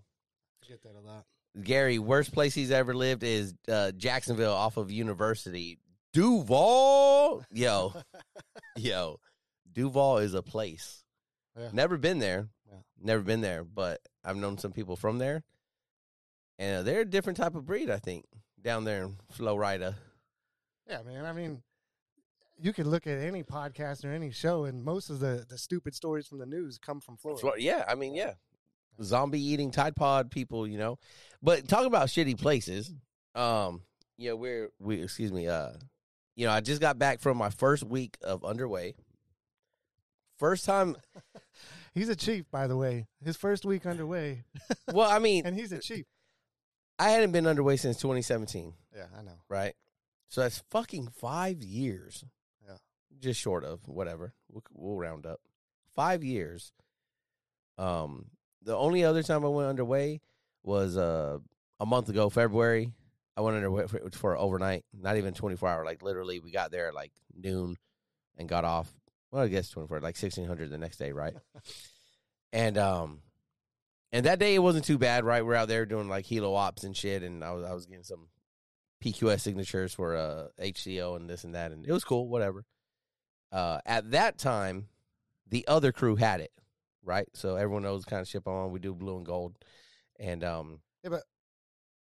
I 0.63 0.67
get 0.67 0.83
that 0.83 0.95
a 0.95 1.01
lot. 1.01 1.25
Gary, 1.63 1.97
worst 1.99 2.33
place 2.33 2.53
he's 2.53 2.69
ever 2.69 2.93
lived 2.93 3.23
is 3.23 3.55
uh, 3.67 3.91
Jacksonville 3.91 4.53
off 4.53 4.77
of 4.77 4.91
University. 4.91 5.79
Duval, 6.13 7.43
yo, 7.51 7.93
yo, 8.77 9.19
Duval 9.71 10.19
is 10.19 10.33
a 10.33 10.41
place. 10.41 11.03
Yeah. 11.57 11.69
Never 11.73 11.97
been 11.97 12.19
there. 12.19 12.47
Yeah. 12.69 12.77
Never 13.01 13.21
been 13.23 13.41
there, 13.41 13.63
but 13.63 14.01
I've 14.23 14.37
known 14.37 14.57
some 14.57 14.71
people 14.71 14.95
from 14.95 15.17
there, 15.17 15.43
and 16.59 16.77
uh, 16.79 16.83
they're 16.83 17.01
a 17.01 17.05
different 17.05 17.37
type 17.37 17.55
of 17.55 17.65
breed. 17.65 17.89
I 17.89 17.97
think 17.97 18.25
down 18.61 18.83
there 18.83 19.03
in 19.03 19.17
Florida. 19.31 19.95
Yeah, 20.89 21.01
man. 21.03 21.25
I 21.25 21.33
mean, 21.33 21.61
you 22.61 22.73
could 22.73 22.87
look 22.87 23.07
at 23.07 23.17
any 23.19 23.43
podcast 23.43 24.05
or 24.05 24.11
any 24.11 24.31
show, 24.31 24.65
and 24.65 24.83
most 24.83 25.09
of 25.09 25.19
the, 25.19 25.45
the 25.47 25.57
stupid 25.57 25.93
stories 25.95 26.27
from 26.27 26.37
the 26.39 26.45
news 26.45 26.77
come 26.77 27.01
from 27.01 27.17
Florida. 27.17 27.41
Flo- 27.41 27.55
Yeah, 27.57 27.83
I 27.87 27.95
mean, 27.95 28.15
yeah, 28.15 28.33
zombie 29.01 29.41
eating 29.43 29.71
Tide 29.71 29.95
Pod 29.95 30.31
people, 30.31 30.67
you 30.67 30.77
know. 30.77 30.97
But 31.41 31.67
talk 31.67 31.85
about 31.85 32.07
shitty 32.07 32.39
places. 32.39 32.93
Um, 33.33 33.81
yeah, 34.17 34.33
we're 34.33 34.69
we 34.79 35.01
excuse 35.01 35.31
me. 35.33 35.47
Uh, 35.47 35.71
you 36.35 36.45
know, 36.45 36.51
I 36.53 36.61
just 36.61 36.81
got 36.81 36.97
back 36.99 37.19
from 37.19 37.37
my 37.37 37.49
first 37.49 37.83
week 37.83 38.17
of 38.21 38.43
underway. 38.45 38.95
First 40.37 40.65
time. 40.65 40.95
He's 41.93 42.09
a 42.09 42.15
chief, 42.15 42.43
by 42.51 42.67
the 42.67 42.75
way. 42.75 43.07
His 43.23 43.37
first 43.37 43.63
week 43.63 43.85
underway, 43.85 44.43
Well, 44.91 45.09
I 45.09 45.19
mean, 45.19 45.43
and 45.45 45.55
he's 45.57 45.71
a 45.71 45.79
chief. 45.79 46.05
I 46.97 47.09
hadn't 47.09 47.31
been 47.31 47.47
underway 47.47 47.75
since 47.77 47.97
2017, 47.97 48.73
Yeah, 48.95 49.05
I 49.17 49.21
know. 49.21 49.39
right? 49.49 49.73
So 50.29 50.41
that's 50.41 50.63
fucking 50.71 51.09
five 51.09 51.61
years. 51.61 52.23
Yeah. 52.65 52.77
just 53.19 53.39
short 53.39 53.63
of 53.63 53.87
whatever. 53.87 54.33
We'll, 54.49 54.63
we'll 54.73 54.97
round 54.97 55.25
up 55.25 55.39
five 55.95 56.23
years. 56.23 56.71
Um, 57.77 58.27
the 58.61 58.75
only 58.75 59.03
other 59.03 59.23
time 59.23 59.43
I 59.45 59.49
went 59.49 59.69
underway 59.69 60.21
was 60.63 60.97
uh 60.97 61.37
a 61.79 61.85
month 61.85 62.09
ago, 62.09 62.29
February. 62.29 62.91
I 63.37 63.41
went 63.41 63.57
underway 63.57 63.85
for, 63.87 63.99
for 64.11 64.37
overnight, 64.37 64.85
not 64.97 65.17
even 65.17 65.33
24 65.33 65.67
hour. 65.69 65.85
Like 65.85 66.01
literally, 66.01 66.39
we 66.39 66.51
got 66.51 66.71
there 66.71 66.87
at 66.87 66.95
like 66.95 67.11
noon 67.35 67.75
and 68.37 68.47
got 68.47 68.63
off. 68.63 68.91
Well, 69.31 69.43
I 69.43 69.47
guess 69.49 69.69
24, 69.69 69.97
like 69.97 70.15
1600 70.15 70.69
the 70.69 70.77
next 70.77 70.97
day, 70.97 71.11
right? 71.11 71.33
and 72.53 72.77
um, 72.77 73.19
and 74.15 74.25
that 74.25 74.39
day 74.39 74.55
it 74.55 74.59
wasn't 74.59 74.85
too 74.85 74.97
bad, 74.97 75.25
right? 75.25 75.45
We're 75.45 75.55
out 75.55 75.67
there 75.67 75.85
doing 75.85 76.07
like 76.07 76.25
helo 76.25 76.55
ops 76.55 76.85
and 76.85 76.95
shit, 76.95 77.21
and 77.21 77.43
I 77.43 77.51
was 77.51 77.65
I 77.65 77.73
was 77.73 77.85
getting 77.85 78.03
some 78.03 78.29
PQS 79.03 79.41
signatures 79.41 79.93
for 79.93 80.15
uh 80.15 80.47
HCO 80.57 81.17
and 81.17 81.29
this 81.29 81.43
and 81.43 81.53
that, 81.53 81.73
and 81.73 81.85
it 81.85 81.91
was 81.91 82.05
cool, 82.05 82.29
whatever. 82.29 82.63
Uh, 83.51 83.79
at 83.85 84.11
that 84.11 84.37
time, 84.37 84.87
the 85.49 85.67
other 85.67 85.91
crew 85.91 86.15
had 86.15 86.39
it, 86.39 86.51
right? 87.03 87.27
So 87.33 87.57
everyone 87.57 87.83
knows 87.83 88.05
the 88.05 88.09
kind 88.09 88.21
of 88.21 88.27
ship 88.29 88.47
on. 88.47 88.71
We 88.71 88.79
do 88.79 88.95
blue 88.95 89.17
and 89.17 89.25
gold, 89.25 89.57
and 90.17 90.45
um, 90.45 90.79
yeah, 91.03 91.09
but 91.09 91.23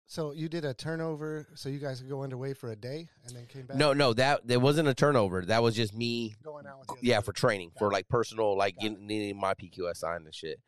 So 0.07 0.33
you 0.33 0.51
did 0.51 0.67
a 0.67 0.75
turnover, 0.75 1.49
so 1.55 1.71
you 1.71 1.79
guys 1.79 2.01
could 2.01 2.11
go 2.11 2.23
underway 2.23 2.53
for 2.53 2.73
a 2.73 2.77
day, 2.77 3.09
and 3.25 3.35
then 3.35 3.47
came 3.47 3.65
back. 3.65 3.79
no, 3.79 3.95
no, 3.95 4.13
that 4.13 4.47
there 4.47 4.61
wasn't 4.61 4.87
a 4.87 4.95
turnover. 4.95 5.47
That 5.47 5.63
was 5.63 5.75
just 5.75 5.95
me, 5.95 6.35
going 6.45 6.67
out 6.67 6.81
with 6.81 6.89
the 6.89 6.93
other 6.93 7.01
yeah, 7.07 7.21
for 7.21 7.33
training, 7.33 7.71
Got 7.71 7.79
for 7.79 7.91
like 7.91 8.07
personal, 8.09 8.55
like 8.55 8.77
getting 8.77 9.07
needing 9.07 9.41
my 9.41 9.55
PQS 9.55 9.97
signed 9.97 10.27
and 10.27 10.35
shit. 10.35 10.61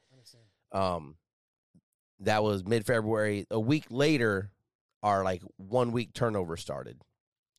Um, 0.72 1.16
that 2.24 2.42
was 2.42 2.64
mid 2.64 2.86
February. 2.86 3.46
A 3.50 3.60
week 3.60 3.84
later, 3.90 4.50
our 5.02 5.24
like 5.24 5.42
one 5.56 5.92
week 5.92 6.12
turnover 6.14 6.56
started, 6.56 7.00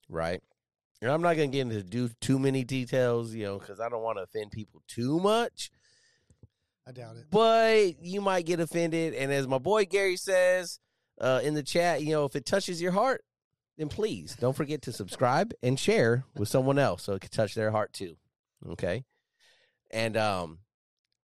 right? 0.10 0.42
And 1.02 1.12
I'm 1.12 1.22
not 1.22 1.36
gonna 1.36 1.48
get 1.48 1.62
into 1.62 1.84
do 1.84 2.10
too 2.22 2.40
many 2.40 2.64
details, 2.64 3.34
you 3.34 3.44
know, 3.44 3.60
because 3.60 3.80
I 3.80 3.90
don't 3.90 4.04
want 4.04 4.18
to 4.18 4.24
offend 4.24 4.52
people 4.52 4.82
too 4.88 5.20
much. 5.20 5.72
I 6.88 6.92
doubt 6.92 7.18
it. 7.18 7.26
But 7.32 8.02
you 8.02 8.22
might 8.22 8.46
get 8.46 8.60
offended, 8.60 9.14
and 9.14 9.32
as 9.32 9.48
my 9.48 9.58
boy 9.58 9.86
Gary 9.86 10.18
says 10.18 10.80
uh, 11.20 11.42
in 11.44 11.54
the 11.54 11.64
chat, 11.64 12.02
you 12.02 12.12
know, 12.12 12.26
if 12.26 12.36
it 12.36 12.46
touches 12.46 12.82
your 12.82 12.92
heart, 12.92 13.24
then 13.78 13.90
please 13.90 14.36
don't 14.40 14.56
forget 14.56 14.82
to 14.84 14.92
subscribe 14.92 15.54
and 15.62 15.80
share 15.80 16.26
with 16.36 16.48
someone 16.48 16.80
else 16.80 17.04
so 17.04 17.14
it 17.14 17.22
can 17.22 17.30
touch 17.30 17.56
their 17.56 17.72
heart 17.72 17.94
too. 17.94 18.16
Okay, 18.70 19.04
and 19.92 20.16
um, 20.18 20.60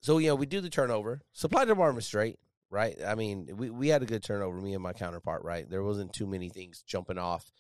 so 0.02 0.18
you 0.18 0.28
know, 0.28 0.36
we 0.36 0.46
do 0.46 0.62
the 0.62 0.70
turnover. 0.70 1.22
Supply 1.34 1.66
department 1.66 2.04
straight, 2.04 2.40
right? 2.70 2.96
I 3.06 3.16
mean, 3.16 3.50
we 3.58 3.70
we 3.70 3.88
had 3.90 4.04
a 4.04 4.06
good 4.06 4.24
turnover. 4.24 4.60
Me 4.62 4.74
and 4.74 4.84
my 4.84 4.94
counterpart, 4.94 5.44
right? 5.44 5.70
There 5.70 5.84
wasn't 5.84 6.14
too 6.14 6.28
many 6.28 6.50
things 6.50 6.84
jumping 6.86 7.18
off 7.18 7.52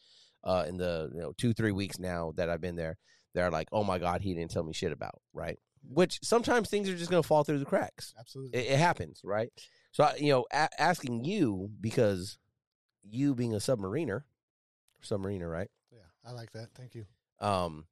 uh, 0.43 0.65
in 0.67 0.77
the 0.77 1.09
you 1.13 1.19
know 1.21 1.33
two 1.37 1.53
three 1.53 1.71
weeks 1.71 1.99
now 1.99 2.33
that 2.35 2.49
I've 2.49 2.61
been 2.61 2.75
there. 2.75 2.97
They're 3.33 3.51
like, 3.51 3.67
oh 3.71 3.83
my 3.83 3.99
god, 3.99 4.21
he 4.21 4.33
didn't 4.33 4.51
tell 4.51 4.63
me 4.63 4.73
shit 4.73 4.91
about, 4.91 5.21
right? 5.33 5.59
Which 5.87 6.19
sometimes 6.23 6.69
things 6.69 6.89
are 6.89 6.95
just 6.97 7.11
gonna 7.11 7.23
fall 7.23 7.43
through 7.43 7.59
the 7.59 7.65
cracks 7.65 8.13
Absolutely. 8.19 8.59
it, 8.59 8.71
it 8.71 8.79
happens, 8.79 9.21
right? 9.23 9.51
So 9.91 10.03
I- 10.03 10.15
you 10.15 10.31
know, 10.31 10.45
a- 10.51 10.81
asking 10.81 11.23
you 11.23 11.69
because 11.79 12.39
you 13.09 13.35
being 13.35 13.53
a 13.53 13.57
submariner, 13.57 14.23
submariner, 15.03 15.49
right? 15.49 15.69
yeah, 15.91 15.99
I 16.25 16.31
like 16.31 16.51
that. 16.53 16.69
Thank 16.75 16.95
you. 16.95 17.05
Um, 17.39 17.85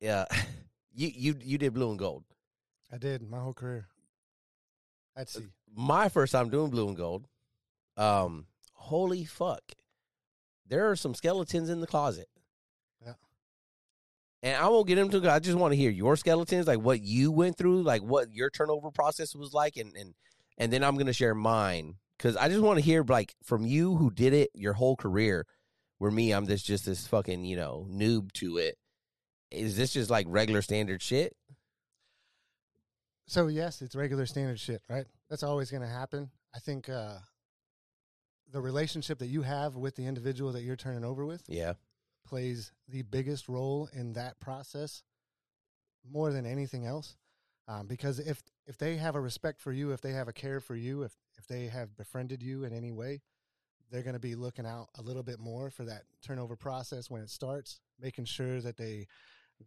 yeah, 0.00 0.24
you 0.94 1.10
you 1.14 1.34
you 1.40 1.58
did 1.58 1.72
blue 1.74 1.90
and 1.90 1.98
gold. 1.98 2.24
I 2.92 2.98
did 2.98 3.22
my 3.22 3.38
whole 3.38 3.54
career. 3.54 3.86
At 5.16 5.28
sea. 5.28 5.46
My 5.74 6.08
first 6.08 6.32
time 6.32 6.50
doing 6.50 6.70
blue 6.70 6.88
and 6.88 6.96
gold. 6.96 7.26
Um, 7.96 8.46
holy 8.72 9.24
fuck, 9.24 9.62
there 10.66 10.90
are 10.90 10.96
some 10.96 11.14
skeletons 11.14 11.70
in 11.70 11.80
the 11.80 11.86
closet. 11.86 12.28
Yeah. 13.04 13.14
And 14.42 14.56
I 14.56 14.68
won't 14.68 14.86
get 14.86 14.98
into 14.98 15.18
it. 15.18 15.24
I 15.26 15.38
just 15.38 15.58
want 15.58 15.72
to 15.72 15.76
hear 15.76 15.90
your 15.90 16.16
skeletons, 16.16 16.66
like 16.66 16.80
what 16.80 17.00
you 17.00 17.30
went 17.30 17.56
through, 17.56 17.82
like 17.82 18.02
what 18.02 18.32
your 18.32 18.50
turnover 18.50 18.90
process 18.90 19.34
was 19.34 19.52
like, 19.52 19.76
and 19.76 19.96
and 19.96 20.14
and 20.58 20.72
then 20.72 20.84
I'm 20.84 20.96
gonna 20.96 21.12
share 21.12 21.34
mine 21.34 21.96
Because 22.18 22.36
I 22.36 22.48
just 22.48 22.62
want 22.62 22.78
to 22.78 22.84
hear 22.84 23.04
like 23.04 23.34
from 23.42 23.66
you 23.66 23.96
who 23.96 24.10
did 24.10 24.32
it 24.32 24.50
your 24.54 24.74
whole 24.74 24.96
career. 24.96 25.46
Where 25.98 26.10
me, 26.10 26.32
I'm 26.32 26.44
this 26.44 26.62
just 26.62 26.86
this 26.86 27.06
fucking 27.06 27.44
you 27.44 27.56
know 27.56 27.86
noob 27.90 28.32
to 28.34 28.58
it. 28.58 28.76
Is 29.50 29.76
this 29.76 29.92
just 29.92 30.10
like 30.10 30.26
regular 30.28 30.62
standard 30.62 31.00
shit? 31.02 31.36
So 33.26 33.46
yes, 33.48 33.82
it's 33.82 33.94
regular 33.94 34.26
standard 34.26 34.60
shit, 34.60 34.82
right? 34.88 35.06
That's 35.30 35.42
always 35.42 35.70
going 35.70 35.82
to 35.82 35.88
happen. 35.88 36.30
I 36.54 36.58
think 36.58 36.88
uh, 36.88 37.16
the 38.52 38.60
relationship 38.60 39.18
that 39.18 39.26
you 39.26 39.42
have 39.42 39.76
with 39.76 39.96
the 39.96 40.06
individual 40.06 40.52
that 40.52 40.62
you're 40.62 40.76
turning 40.76 41.04
over 41.04 41.24
with 41.24 41.42
Yeah. 41.48 41.74
plays 42.26 42.72
the 42.88 43.02
biggest 43.02 43.48
role 43.48 43.88
in 43.92 44.12
that 44.12 44.38
process 44.40 45.02
more 46.08 46.32
than 46.32 46.46
anything 46.46 46.84
else. 46.86 47.16
Um, 47.66 47.86
because 47.86 48.18
if 48.18 48.42
if 48.66 48.76
they 48.76 48.96
have 48.96 49.14
a 49.14 49.20
respect 49.20 49.60
for 49.60 49.72
you, 49.72 49.92
if 49.92 50.02
they 50.02 50.12
have 50.12 50.28
a 50.28 50.34
care 50.34 50.60
for 50.60 50.76
you, 50.76 51.02
if 51.02 51.16
if 51.38 51.46
they 51.46 51.66
have 51.68 51.96
befriended 51.96 52.42
you 52.42 52.64
in 52.64 52.74
any 52.74 52.92
way, 52.92 53.22
they're 53.90 54.02
going 54.02 54.14
to 54.14 54.20
be 54.20 54.34
looking 54.34 54.66
out 54.66 54.88
a 54.98 55.02
little 55.02 55.22
bit 55.22 55.38
more 55.40 55.70
for 55.70 55.84
that 55.84 56.02
turnover 56.20 56.56
process 56.56 57.08
when 57.08 57.22
it 57.22 57.30
starts, 57.30 57.80
making 57.98 58.26
sure 58.26 58.60
that 58.60 58.76
they 58.76 59.06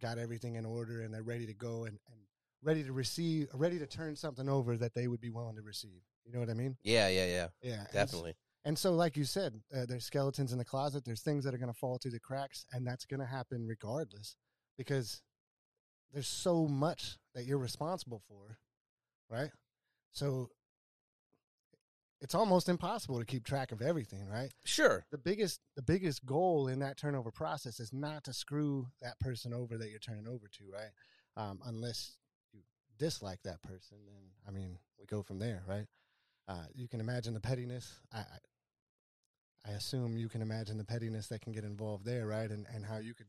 got 0.00 0.16
everything 0.16 0.54
in 0.54 0.64
order 0.64 1.00
and 1.00 1.12
they're 1.12 1.22
ready 1.24 1.46
to 1.46 1.54
go 1.54 1.84
and, 1.86 1.98
and 2.08 2.20
ready 2.62 2.82
to 2.84 2.92
receive, 2.92 3.48
ready 3.54 3.78
to 3.78 3.86
turn 3.86 4.16
something 4.16 4.48
over 4.48 4.76
that 4.76 4.94
they 4.94 5.06
would 5.08 5.20
be 5.20 5.30
willing 5.30 5.56
to 5.56 5.62
receive. 5.62 6.02
You 6.24 6.32
know 6.32 6.40
what 6.40 6.50
I 6.50 6.54
mean? 6.54 6.76
Yeah, 6.82 7.08
yeah, 7.08 7.26
yeah. 7.26 7.46
Yeah, 7.62 7.84
Definitely. 7.92 8.34
and 8.64 8.78
so, 8.78 8.92
like 8.92 9.16
you 9.16 9.24
said, 9.24 9.54
uh, 9.74 9.86
there's 9.86 10.04
skeletons 10.04 10.52
in 10.52 10.58
the 10.58 10.64
closet. 10.64 11.04
There's 11.04 11.22
things 11.22 11.44
that 11.44 11.54
are 11.54 11.58
going 11.58 11.72
to 11.72 11.78
fall 11.78 11.98
through 11.98 12.10
the 12.12 12.20
cracks, 12.20 12.66
and 12.72 12.86
that's 12.86 13.04
going 13.04 13.20
to 13.20 13.26
happen 13.26 13.66
regardless 13.66 14.36
because 14.76 15.22
there's 16.12 16.28
so 16.28 16.66
much 16.66 17.16
that 17.34 17.44
you're 17.44 17.58
responsible 17.58 18.22
for, 18.28 18.58
right? 19.30 19.50
So 20.12 20.50
it's 22.20 22.34
almost 22.34 22.68
impossible 22.68 23.18
to 23.20 23.24
keep 23.24 23.44
track 23.44 23.72
of 23.72 23.80
everything, 23.80 24.26
right? 24.28 24.50
Sure. 24.64 25.06
The 25.12 25.18
biggest, 25.18 25.60
the 25.76 25.82
biggest 25.82 26.26
goal 26.26 26.66
in 26.68 26.80
that 26.80 26.96
turnover 26.96 27.30
process 27.30 27.78
is 27.78 27.92
not 27.92 28.24
to 28.24 28.32
screw 28.32 28.88
that 29.00 29.18
person 29.20 29.52
over 29.54 29.78
that 29.78 29.90
you're 29.90 30.00
turning 30.00 30.26
over 30.26 30.48
to, 30.48 30.64
right? 30.72 30.90
Um, 31.36 31.60
unless 31.64 32.16
dislike 32.98 33.42
that 33.44 33.62
person, 33.62 33.98
then 34.06 34.30
I 34.46 34.50
mean, 34.50 34.78
we 34.98 35.06
go 35.06 35.22
from 35.22 35.38
there, 35.38 35.62
right? 35.66 35.86
Uh, 36.46 36.64
you 36.74 36.88
can 36.88 37.00
imagine 37.00 37.34
the 37.34 37.40
pettiness. 37.40 37.94
I, 38.12 38.18
I, 38.18 39.70
I 39.70 39.72
assume 39.72 40.16
you 40.16 40.28
can 40.28 40.40
imagine 40.42 40.78
the 40.78 40.84
pettiness 40.84 41.28
that 41.28 41.40
can 41.42 41.52
get 41.52 41.64
involved 41.64 42.04
there, 42.04 42.26
right? 42.26 42.50
And 42.50 42.66
and 42.74 42.84
how 42.86 42.98
you 42.98 43.14
could 43.14 43.26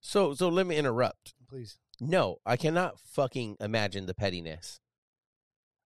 So 0.00 0.34
so 0.34 0.48
let 0.48 0.66
me 0.66 0.76
interrupt. 0.76 1.34
please. 1.48 1.78
No, 2.00 2.38
I 2.46 2.56
cannot 2.56 2.98
fucking 2.98 3.56
imagine 3.60 4.06
the 4.06 4.14
pettiness. 4.14 4.80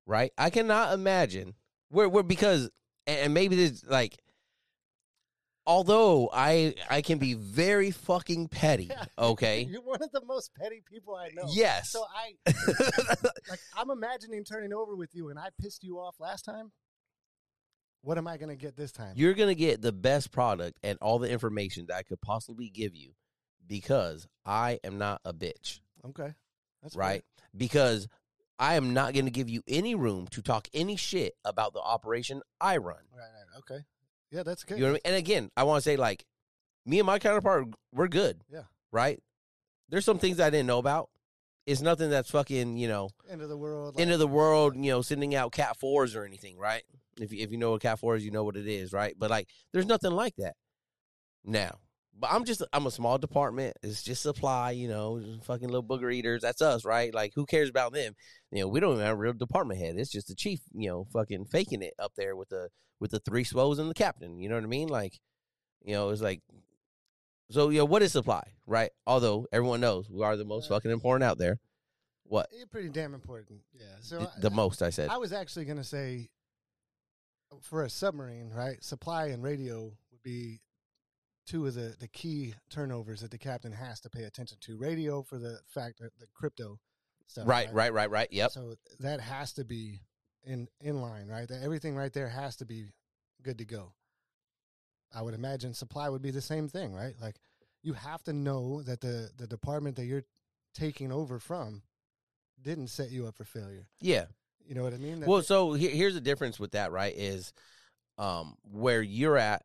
Right? 0.06 0.32
I 0.36 0.50
cannot 0.50 0.92
imagine 0.94 1.54
where 1.88 2.08
where 2.08 2.22
because 2.22 2.70
and 3.06 3.18
and 3.20 3.34
maybe 3.34 3.56
this 3.56 3.84
like 3.86 4.18
although 5.66 6.30
I 6.32 6.74
I 6.90 7.02
can 7.02 7.18
be 7.18 7.34
very 7.34 7.90
fucking 7.90 8.48
petty, 8.48 8.90
okay? 9.18 9.62
you're 9.70 9.82
one 9.82 10.02
of 10.02 10.10
the 10.12 10.24
most 10.24 10.54
petty 10.54 10.82
people 10.90 11.14
I 11.14 11.28
know. 11.34 11.48
Yes. 11.52 11.90
So 11.90 12.04
I 12.04 12.34
like 13.48 13.60
I'm 13.76 13.90
imagining 13.90 14.44
turning 14.44 14.72
over 14.72 14.94
with 14.96 15.14
you, 15.14 15.30
and 15.30 15.38
I 15.38 15.48
pissed 15.60 15.84
you 15.84 15.98
off 15.98 16.16
last 16.18 16.44
time. 16.44 16.72
What 18.04 18.18
am 18.18 18.26
I 18.26 18.36
going 18.36 18.48
to 18.48 18.56
get 18.56 18.76
this 18.76 18.90
time? 18.90 19.12
You're 19.14 19.34
going 19.34 19.48
to 19.48 19.54
get 19.54 19.80
the 19.80 19.92
best 19.92 20.32
product 20.32 20.76
and 20.82 20.98
all 21.00 21.20
the 21.20 21.30
information 21.30 21.86
that 21.86 21.96
I 21.96 22.02
could 22.02 22.20
possibly 22.20 22.68
give 22.68 22.96
you 22.96 23.12
because 23.68 24.26
I 24.44 24.80
am 24.82 24.98
not 24.98 25.20
a 25.24 25.32
bitch, 25.32 25.78
okay, 26.06 26.34
that's 26.82 26.96
right? 26.96 27.22
Because 27.56 28.08
I 28.58 28.74
am 28.74 28.92
not 28.92 29.12
going 29.14 29.26
to 29.26 29.30
give 29.30 29.48
you 29.48 29.62
any 29.68 29.94
room 29.94 30.26
to 30.32 30.42
talk 30.42 30.68
any 30.74 30.96
shit 30.96 31.34
about 31.44 31.74
the 31.74 31.80
operation 31.80 32.42
I 32.60 32.78
run. 32.78 32.96
Right, 33.16 33.20
right, 33.22 33.58
okay. 33.58 33.84
Yeah, 34.32 34.42
that's 34.42 34.64
good. 34.64 34.78
You 34.78 34.84
know 34.86 34.92
what 34.92 35.02
I 35.04 35.08
mean? 35.10 35.14
And 35.14 35.16
again, 35.16 35.50
I 35.56 35.64
want 35.64 35.82
to 35.84 35.88
say 35.88 35.96
like 35.96 36.24
me 36.86 36.98
and 36.98 37.06
my 37.06 37.18
counterpart, 37.18 37.66
we're 37.92 38.08
good. 38.08 38.40
Yeah. 38.50 38.62
Right? 38.90 39.20
There's 39.88 40.04
some 40.04 40.18
things 40.18 40.40
I 40.40 40.50
didn't 40.50 40.66
know 40.66 40.78
about. 40.78 41.10
It's 41.66 41.80
nothing 41.80 42.10
that's 42.10 42.30
fucking, 42.30 42.76
you 42.76 42.88
know, 42.88 43.10
End 43.30 43.40
of 43.40 43.48
the 43.48 43.56
world. 43.56 44.00
end 44.00 44.10
of 44.10 44.18
the 44.18 44.26
world, 44.26 44.74
you 44.74 44.90
know, 44.90 45.02
sending 45.02 45.34
out 45.34 45.52
cat 45.52 45.76
fours 45.78 46.16
or 46.16 46.24
anything, 46.24 46.56
right? 46.58 46.82
If 47.20 47.32
you, 47.32 47.40
if 47.40 47.52
you 47.52 47.58
know 47.58 47.72
what 47.72 47.82
cat 47.82 48.00
four 48.00 48.16
is, 48.16 48.24
you 48.24 48.32
know 48.32 48.42
what 48.42 48.56
it 48.56 48.66
is, 48.66 48.92
right? 48.92 49.14
But 49.16 49.30
like, 49.30 49.48
there's 49.72 49.86
nothing 49.86 50.10
like 50.10 50.34
that 50.38 50.56
now. 51.44 51.78
But 52.18 52.30
I'm 52.32 52.44
just 52.44 52.62
I'm 52.72 52.86
a 52.86 52.90
small 52.90 53.18
department. 53.18 53.76
It's 53.82 54.02
just 54.02 54.22
supply, 54.22 54.72
you 54.72 54.86
know, 54.88 55.22
fucking 55.44 55.68
little 55.68 55.82
booger 55.82 56.12
eaters. 56.14 56.42
That's 56.42 56.60
us, 56.62 56.84
right? 56.84 57.12
Like, 57.12 57.32
who 57.34 57.46
cares 57.46 57.68
about 57.70 57.92
them? 57.92 58.14
You 58.50 58.60
know, 58.60 58.68
we 58.68 58.80
don't 58.80 58.92
even 58.94 59.04
have 59.04 59.14
a 59.14 59.18
real 59.18 59.32
department 59.32 59.80
head. 59.80 59.96
It's 59.96 60.10
just 60.10 60.28
the 60.28 60.34
chief, 60.34 60.60
you 60.72 60.88
know, 60.88 61.06
fucking 61.12 61.46
faking 61.46 61.82
it 61.82 61.94
up 61.98 62.12
there 62.16 62.36
with 62.36 62.50
the 62.50 62.68
with 63.00 63.10
the 63.12 63.18
three 63.20 63.44
swos 63.44 63.78
and 63.78 63.88
the 63.90 63.94
captain. 63.94 64.38
You 64.38 64.48
know 64.48 64.54
what 64.56 64.64
I 64.64 64.68
mean? 64.68 64.88
Like, 64.88 65.18
you 65.82 65.94
know, 65.94 66.10
it's 66.10 66.22
like. 66.22 66.40
So, 67.50 67.68
you 67.68 67.78
know, 67.78 67.84
what 67.84 68.02
is 68.02 68.12
supply, 68.12 68.42
right? 68.66 68.90
Although 69.06 69.46
everyone 69.52 69.80
knows 69.80 70.08
we 70.08 70.22
are 70.24 70.36
the 70.38 70.44
most 70.44 70.68
fucking 70.70 70.90
important 70.90 71.24
out 71.28 71.36
there. 71.38 71.58
What? 72.24 72.48
Pretty 72.70 72.88
damn 72.88 73.12
important. 73.12 73.60
Yeah. 73.74 73.84
So 74.00 74.20
The, 74.20 74.26
I- 74.26 74.40
the 74.40 74.50
most, 74.50 74.80
I 74.82 74.88
said. 74.88 75.10
I 75.10 75.18
was 75.18 75.34
actually 75.34 75.66
going 75.66 75.76
to 75.76 75.84
say 75.84 76.30
for 77.60 77.82
a 77.84 77.90
submarine, 77.90 78.48
right? 78.54 78.82
Supply 78.82 79.26
and 79.26 79.42
radio 79.42 79.92
would 80.10 80.22
be 80.22 80.60
two 81.46 81.66
of 81.66 81.74
the, 81.74 81.96
the 81.98 82.08
key 82.08 82.54
turnovers 82.70 83.20
that 83.20 83.30
the 83.30 83.38
captain 83.38 83.72
has 83.72 84.00
to 84.00 84.10
pay 84.10 84.24
attention 84.24 84.58
to. 84.60 84.76
Radio 84.76 85.22
for 85.22 85.38
the 85.38 85.58
fact 85.68 85.98
that 85.98 86.10
the 86.18 86.26
crypto 86.34 86.78
stuff. 87.26 87.46
Right, 87.46 87.72
right, 87.72 87.92
right, 87.92 88.10
right. 88.10 88.28
Yep. 88.30 88.50
So 88.52 88.74
that 89.00 89.20
has 89.20 89.52
to 89.54 89.64
be 89.64 90.00
in 90.44 90.68
in 90.80 91.00
line, 91.00 91.28
right? 91.28 91.48
That 91.48 91.62
everything 91.62 91.96
right 91.96 92.12
there 92.12 92.28
has 92.28 92.56
to 92.56 92.64
be 92.64 92.86
good 93.42 93.58
to 93.58 93.64
go. 93.64 93.92
I 95.14 95.22
would 95.22 95.34
imagine 95.34 95.74
supply 95.74 96.08
would 96.08 96.22
be 96.22 96.30
the 96.30 96.40
same 96.40 96.68
thing, 96.68 96.94
right? 96.94 97.14
Like 97.20 97.36
you 97.82 97.92
have 97.94 98.22
to 98.24 98.32
know 98.32 98.82
that 98.82 99.00
the 99.00 99.30
the 99.36 99.46
department 99.46 99.96
that 99.96 100.04
you're 100.04 100.24
taking 100.74 101.12
over 101.12 101.38
from 101.38 101.82
didn't 102.60 102.88
set 102.88 103.10
you 103.10 103.26
up 103.26 103.36
for 103.36 103.44
failure. 103.44 103.88
Yeah. 104.00 104.26
You 104.64 104.74
know 104.74 104.84
what 104.84 104.94
I 104.94 104.98
mean? 104.98 105.20
That 105.20 105.28
Well, 105.28 105.42
so 105.42 105.72
here, 105.72 105.90
here's 105.90 106.14
the 106.14 106.20
difference 106.20 106.60
with 106.60 106.72
that, 106.72 106.92
right? 106.92 107.14
Is 107.16 107.52
um 108.18 108.56
where 108.70 109.02
you're 109.02 109.38
at 109.38 109.64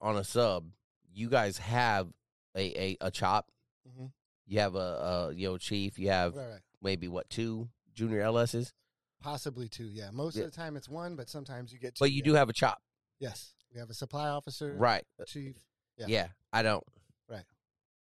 on 0.00 0.16
a 0.16 0.24
sub, 0.24 0.66
you 1.14 1.28
guys 1.30 1.58
have 1.58 2.08
a 2.56 2.60
a, 2.82 2.96
a 3.00 3.10
chop. 3.10 3.50
Mhm. 3.88 4.10
You 4.46 4.60
have 4.60 4.74
a, 4.74 4.78
a 4.78 5.32
you 5.34 5.48
know 5.48 5.56
chief. 5.58 5.98
You 5.98 6.08
have 6.10 6.34
right, 6.36 6.46
right. 6.48 6.60
maybe 6.82 7.08
what 7.08 7.30
two 7.30 7.68
junior 7.94 8.20
LSs, 8.22 8.72
Possibly 9.20 9.68
two, 9.68 9.84
yeah. 9.86 10.10
Most 10.12 10.36
Yeah. 10.36 10.44
of 10.44 10.50
the 10.50 10.56
time 10.56 10.76
it's 10.76 10.88
one, 10.88 11.16
but 11.16 11.28
sometimes 11.30 11.72
you 11.72 11.78
get 11.78 11.94
two. 11.94 12.00
but 12.04 12.10
you 12.10 12.18
yeah. 12.18 12.24
do 12.24 12.34
have 12.34 12.48
a 12.48 12.52
chop, 12.52 12.82
Yes. 13.20 13.54
We 13.72 13.80
have 13.80 13.88
a 13.90 13.94
supply 13.94 14.28
officer, 14.28 14.74
right? 14.76 15.04
a 15.18 15.24
chief. 15.24 15.56
Yeah. 15.96 16.06
Yeah. 16.08 16.26
I 16.52 16.62
don't. 16.62 16.84
Right. 17.28 17.44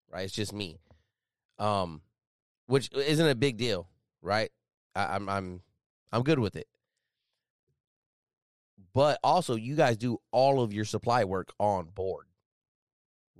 Right. 0.09 0.23
It's 0.25 0.33
just 0.33 0.51
me. 0.53 0.79
Um, 1.59 2.01
which 2.67 2.89
isn't 2.93 3.27
a 3.27 3.35
big 3.35 3.57
deal, 3.57 3.87
right? 4.21 4.49
I, 4.95 5.15
I'm 5.15 5.29
I'm 5.29 5.61
I'm 6.11 6.23
good 6.23 6.39
with 6.39 6.55
it. 6.55 6.67
But 8.93 9.19
also, 9.23 9.55
you 9.55 9.75
guys 9.75 9.97
do 9.97 10.17
all 10.31 10.61
of 10.61 10.73
your 10.73 10.85
supply 10.85 11.23
work 11.23 11.53
on 11.59 11.85
board, 11.89 12.25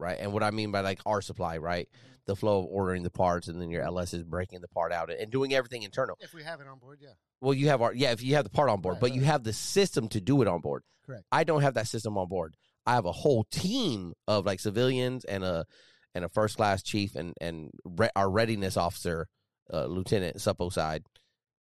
right? 0.01 0.17
And 0.19 0.33
what 0.33 0.43
I 0.43 0.51
mean 0.51 0.71
by 0.71 0.81
like 0.81 0.99
our 1.05 1.21
supply, 1.21 1.57
right? 1.57 1.87
The 2.25 2.35
flow 2.35 2.59
of 2.59 2.65
ordering 2.65 3.03
the 3.03 3.09
parts, 3.09 3.47
and 3.47 3.61
then 3.61 3.69
your 3.71 3.83
LS 3.83 4.13
is 4.13 4.23
breaking 4.23 4.61
the 4.61 4.67
part 4.67 4.91
out 4.91 5.11
and 5.11 5.31
doing 5.31 5.53
everything 5.53 5.83
internal. 5.83 6.17
If 6.19 6.33
we 6.33 6.43
have 6.43 6.59
it 6.61 6.67
on 6.67 6.77
board, 6.79 6.99
yeah. 7.01 7.13
Well, 7.39 7.53
you 7.53 7.69
have 7.69 7.81
our 7.81 7.93
yeah, 7.93 8.11
if 8.11 8.21
you 8.23 8.35
have 8.35 8.43
the 8.43 8.49
part 8.51 8.69
on 8.69 8.81
board, 8.81 8.93
Right, 8.95 9.01
but 9.01 9.13
you 9.15 9.21
have 9.21 9.43
the 9.43 9.53
system 9.53 10.07
to 10.09 10.19
do 10.21 10.41
it 10.41 10.47
on 10.47 10.59
board. 10.61 10.83
Correct. 11.05 11.23
I 11.31 11.43
don't 11.43 11.61
have 11.61 11.73
that 11.75 11.87
system 11.87 12.17
on 12.17 12.27
board. 12.27 12.55
I 12.85 12.93
have 12.95 13.05
a 13.05 13.11
whole 13.11 13.43
team 13.51 14.13
of 14.27 14.45
like 14.45 14.59
civilians 14.59 15.23
and 15.25 15.43
a 15.43 15.65
and 16.13 16.23
a 16.25 16.29
first 16.29 16.57
class 16.57 16.83
chief 16.83 17.15
and 17.15 17.33
and 17.41 17.71
re- 17.85 18.09
our 18.15 18.29
readiness 18.29 18.77
officer, 18.77 19.27
uh, 19.73 19.85
lieutenant 19.85 20.37
suppo 20.37 20.71
side, 20.71 21.03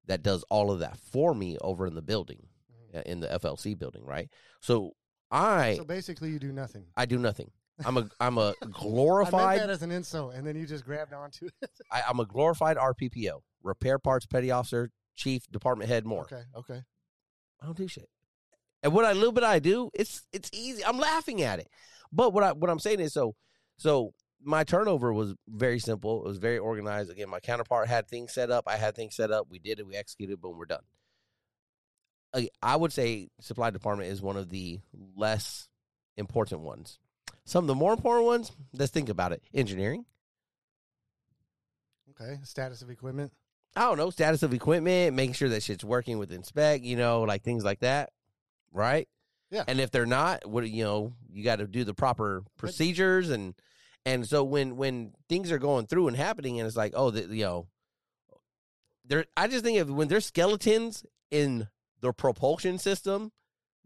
that 0.07 0.23
does 0.23 0.45
all 0.51 0.71
of 0.71 0.81
that 0.81 0.99
for 0.99 1.35
me 1.35 1.57
over 1.63 1.87
in 1.87 1.95
the 1.95 2.03
building, 2.03 2.49
Mhm. 2.93 2.99
uh, 2.99 3.03
in 3.07 3.21
the 3.21 3.29
FLC 3.33 3.75
building, 3.79 4.05
right? 4.05 4.29
So 4.61 4.93
I 5.31 5.77
So 5.77 5.85
basically, 5.85 6.31
you 6.31 6.39
do 6.39 6.53
nothing. 6.53 6.87
I 6.97 7.07
do 7.07 7.17
nothing. 7.19 7.51
I'm 7.85 7.97
a 7.97 8.09
I'm 8.21 8.39
a 8.39 8.55
I 8.63 8.65
meant 8.65 8.75
glorified 8.75 9.61
that 9.61 9.71
as 9.71 9.83
an 9.83 9.91
insult, 9.91 10.35
and 10.35 10.47
then 10.47 10.57
you 10.57 10.67
just 10.67 10.85
grabbed 10.85 11.13
onto 11.13 11.47
it. 11.47 11.71
I, 11.93 12.03
I'm 12.09 12.21
a 12.21 12.27
glorified 12.27 12.77
RPPO, 12.77 13.41
repair 13.63 13.99
parts 13.99 14.27
petty 14.27 14.51
officer, 14.51 14.91
chief, 15.17 15.51
department 15.51 15.91
head, 15.91 16.05
more. 16.05 16.25
Okay, 16.25 16.43
okay. 16.57 16.83
I 17.63 17.67
don't 17.67 17.77
do 17.77 17.89
shit. 17.89 18.09
And 18.83 18.93
what 18.93 19.05
I 19.05 19.13
little 19.13 19.33
bit 19.33 19.45
I 19.45 19.59
do, 19.59 19.91
it's 19.95 20.23
it's 20.33 20.51
easy. 20.53 20.85
I'm 20.85 20.99
laughing 20.99 21.43
at 21.43 21.59
it. 21.59 21.69
But 22.13 22.33
what 22.33 22.45
I 22.45 22.53
what 22.53 22.71
I'm 22.71 22.79
saying 22.79 23.01
is 23.01 23.13
so 23.13 23.35
so 23.77 24.13
my 24.43 24.65
turnover 24.65 25.13
was 25.13 25.35
very 25.49 25.79
simple. 25.79 26.25
It 26.25 26.29
was 26.29 26.39
very 26.39 26.59
organized. 26.59 27.11
Again, 27.11 27.29
my 27.29 27.41
counterpart 27.41 27.89
had 27.89 28.09
things 28.09 28.33
set 28.33 28.51
up. 28.51 28.65
I 28.67 28.77
had 28.77 28.95
things 28.95 29.15
set 29.15 29.31
up. 29.31 29.49
We 29.51 29.59
did 29.59 29.79
it. 29.79 29.87
We 29.87 29.97
executed. 29.97 30.41
Boom, 30.41 30.57
we're 30.57 30.65
done. 30.65 30.83
I 32.63 32.77
would 32.77 32.93
say 32.93 33.29
supply 33.41 33.71
department 33.71 34.11
is 34.11 34.23
one 34.23 34.37
of 34.37 34.51
the 34.51 34.81
less 35.17 35.69
important 36.17 36.61
ones. 36.61 36.99
Some 37.45 37.65
of 37.65 37.69
the 37.69 37.75
more 37.75 37.93
important 37.93 38.27
ones, 38.27 38.53
let's 38.73 38.93
think 38.93 39.09
about 39.09 39.33
it. 39.33 39.43
Engineering. 39.53 40.05
Okay. 42.11 42.39
Status 42.45 42.83
of 42.83 42.91
equipment. 42.91 43.33
I 43.77 43.83
don't 43.83 43.99
know, 43.99 44.11
status 44.11 44.43
of 44.43 44.53
equipment, 44.53 45.15
making 45.15 45.35
sure 45.35 45.49
that 45.49 45.63
shit's 45.63 45.85
working 45.85 46.19
with 46.19 46.33
inspect, 46.33 46.85
you 46.85 46.97
know, 46.97 47.23
like 47.23 47.43
things 47.43 47.65
like 47.65 47.81
that. 47.81 48.11
Right? 48.73 49.09
Yeah. 49.51 49.65
And 49.67 49.81
if 49.81 49.91
they're 49.91 50.07
not, 50.07 50.47
what 50.47 50.69
you 50.69 50.85
know, 50.85 51.13
you 51.31 51.45
got 51.45 51.57
to 51.57 51.67
do 51.67 51.85
the 51.85 51.95
proper 51.95 52.45
procedures 52.57 53.31
and 53.31 53.55
and 54.07 54.27
so 54.27 54.43
when 54.45 54.77
when 54.77 55.13
things 55.29 55.53
are 55.53 55.59
going 55.59 55.87
through 55.87 56.09
and 56.09 56.17
happening 56.17 56.59
and 56.59 56.67
it's 56.67 56.77
like, 56.77 56.93
oh, 56.97 57.11
the, 57.11 57.23
you 57.35 57.45
know, 57.45 57.67
there 59.05 59.25
I 59.37 59.47
just 59.49 59.65
think 59.65 59.79
of 59.79 59.91
when 59.91 60.09
there's 60.09 60.27
skeletons 60.27 61.05
in 61.31 61.69
the 62.01 62.13
propulsion 62.13 62.79
system 62.79 63.33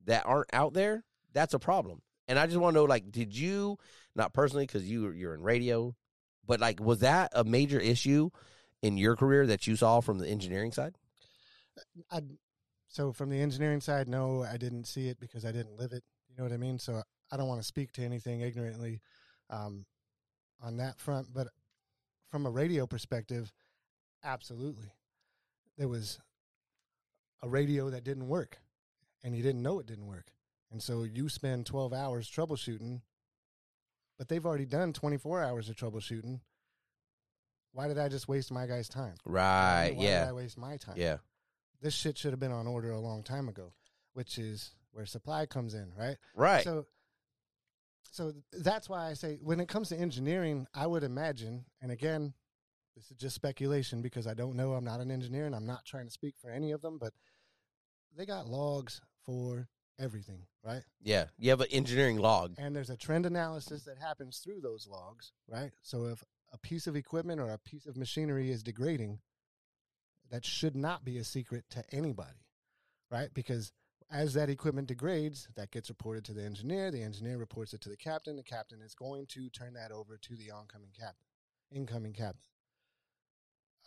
that 0.05 0.25
aren't 0.27 0.53
out 0.53 0.75
there, 0.75 1.05
that's 1.33 1.55
a 1.55 1.59
problem. 1.59 2.03
And 2.29 2.39
I 2.39 2.47
just 2.47 2.59
want 2.59 2.75
to 2.75 2.81
know 2.81 2.85
like 2.85 3.11
did 3.11 3.37
you 3.37 3.79
not 4.15 4.33
personally 4.33 4.67
cuz 4.67 4.89
you 4.89 5.11
you're 5.11 5.35
in 5.35 5.43
radio, 5.43 5.95
but 6.47 6.61
like 6.61 6.81
was 6.81 7.01
that 7.01 7.33
a 7.35 7.45
major 7.45 7.79
issue 7.79 8.31
in 8.83 8.97
your 8.97 9.17
career 9.17 9.47
that 9.47 9.67
you 9.67 9.77
saw 9.77 10.01
from 10.01 10.19
the 10.19 10.29
engineering 10.29 10.73
side? 10.73 10.97
I 12.11 12.23
so 12.89 13.13
from 13.13 13.29
the 13.29 13.41
engineering 13.41 13.81
side, 13.81 14.09
no, 14.09 14.45
I 14.45 14.57
didn't 14.57 14.85
see 14.85 15.09
it 15.09 15.19
because 15.19 15.45
I 15.45 15.51
didn't 15.51 15.77
live 15.77 15.93
it. 15.93 16.05
You 16.29 16.37
know 16.37 16.45
what 16.45 16.53
I 16.53 16.59
mean? 16.59 16.79
So 16.79 17.03
I 17.33 17.37
don't 17.37 17.49
want 17.49 17.61
to 17.61 17.67
speak 17.67 17.91
to 17.93 18.03
anything 18.03 18.41
ignorantly 18.41 19.01
um, 19.51 19.85
on 20.63 20.77
that 20.77 21.01
front. 21.01 21.29
But 21.33 21.49
from 22.31 22.47
a 22.47 22.51
radio 22.51 22.87
perspective, 22.87 23.53
absolutely, 24.23 24.93
there 25.77 25.89
was 25.89 26.21
a 27.43 27.49
radio 27.49 27.91
that 27.91 28.05
didn't 28.05 28.29
work, 28.29 28.59
and 29.25 29.37
you 29.37 29.43
didn't 29.43 29.63
know 29.63 29.81
it 29.81 29.87
didn't 29.87 30.07
work, 30.07 30.31
and 30.75 30.83
so 30.83 31.05
you 31.05 31.29
spend 31.29 31.65
twelve 31.65 31.93
hours 31.93 32.29
troubleshooting, 32.29 33.01
but 34.19 34.29
they've 34.29 34.45
already 34.45 34.67
done 34.67 34.93
twenty 34.93 35.17
four 35.17 35.41
hours 35.41 35.69
of 35.69 35.77
troubleshooting. 35.77 36.41
Why 37.73 37.87
did 37.87 37.97
I 37.97 38.09
just 38.09 38.27
waste 38.27 38.51
my 38.53 38.67
guy's 38.67 38.89
time? 38.89 39.15
Right. 39.25 39.93
Why 39.95 40.03
yeah. 40.03 40.21
Did 40.25 40.29
I 40.31 40.33
waste 40.33 40.59
my 40.59 40.77
time? 40.77 40.97
Yeah. 40.99 41.19
this 41.81 41.95
shit 41.95 42.19
should 42.19 42.33
have 42.33 42.41
been 42.41 42.51
on 42.51 42.67
order 42.67 42.91
a 42.91 42.99
long 42.99 43.23
time 43.23 43.49
ago, 43.49 43.73
which 44.15 44.39
is 44.39 44.75
where 44.91 45.07
supply 45.07 45.47
comes 45.47 45.75
in, 45.75 45.93
right? 45.97 46.17
Right. 46.35 46.65
So, 46.65 46.87
so 48.11 48.33
that's 48.53 48.89
why 48.89 49.11
I 49.11 49.15
say 49.15 49.39
when 49.43 49.61
it 49.61 49.69
comes 49.69 49.91
to 49.91 49.97
engineering, 49.97 50.67
I 50.75 50.87
would 50.87 51.05
imagine, 51.05 51.67
and 51.83 51.93
again, 51.93 52.33
this 52.97 53.11
is 53.11 53.17
just 53.17 53.35
speculation 53.35 54.03
because 54.03 54.27
I 54.27 54.35
don't 54.35 54.57
know. 54.57 54.73
I'm 54.73 54.85
not 54.85 55.01
an 55.01 55.11
engineer, 55.11 55.47
and 55.47 55.55
I'm 55.55 55.67
not 55.67 55.85
trying 55.85 56.07
to 56.07 56.13
speak 56.13 56.37
for 56.41 56.51
any 56.51 56.71
of 56.71 56.81
them, 56.81 56.99
but 56.99 57.13
they 58.17 58.25
got 58.25 58.47
logs 58.47 59.01
for 59.27 59.69
everything, 59.99 60.47
right? 60.65 60.83
yeah. 61.03 61.27
You 61.39 61.51
have 61.51 61.61
an 61.61 61.69
engineering 61.71 62.19
log. 62.19 62.55
And 62.59 62.75
there's 62.75 62.91
a 62.91 62.97
trend 62.97 63.27
analysis 63.27 63.85
that 63.85 63.99
happens 63.99 64.39
through 64.39 64.61
those 64.61 64.87
logs, 64.87 65.33
right? 65.49 65.71
So 65.83 66.07
if 66.07 66.23
a 66.53 66.59
piece 66.59 66.87
of 66.87 66.97
equipment 66.97 67.41
or 67.41 67.51
a 67.51 67.59
piece 67.59 67.87
of 67.87 67.97
machinery 67.97 68.51
is 68.51 68.63
degrading, 68.63 69.21
that 70.31 70.45
should 70.45 70.77
not 70.77 71.05
be 71.05 71.19
a 71.19 71.25
secret 71.25 71.65
to 71.71 71.85
anybody, 71.93 72.47
right? 73.11 73.29
Because 73.35 73.73
as 74.11 74.35
that 74.35 74.51
equipment 74.51 74.89
degrades, 74.89 75.49
that 75.57 75.71
gets 75.71 75.89
reported 75.89 76.25
to 76.25 76.33
the 76.33 76.45
engineer. 76.45 76.91
The 76.91 77.03
engineer 77.03 77.39
reports 77.39 77.75
it 77.75 77.81
to 77.83 77.89
the 77.89 77.97
captain. 77.97 78.37
The 78.37 78.43
captain 78.43 78.81
is 78.81 78.95
going 78.95 79.27
to 79.29 79.49
turn 79.51 79.75
that 79.75 79.93
over 79.93 80.17
to 80.17 80.37
the 80.37 80.51
oncoming 80.51 80.93
captain, 80.99 81.27
incoming 81.71 82.13
captain. 82.13 82.51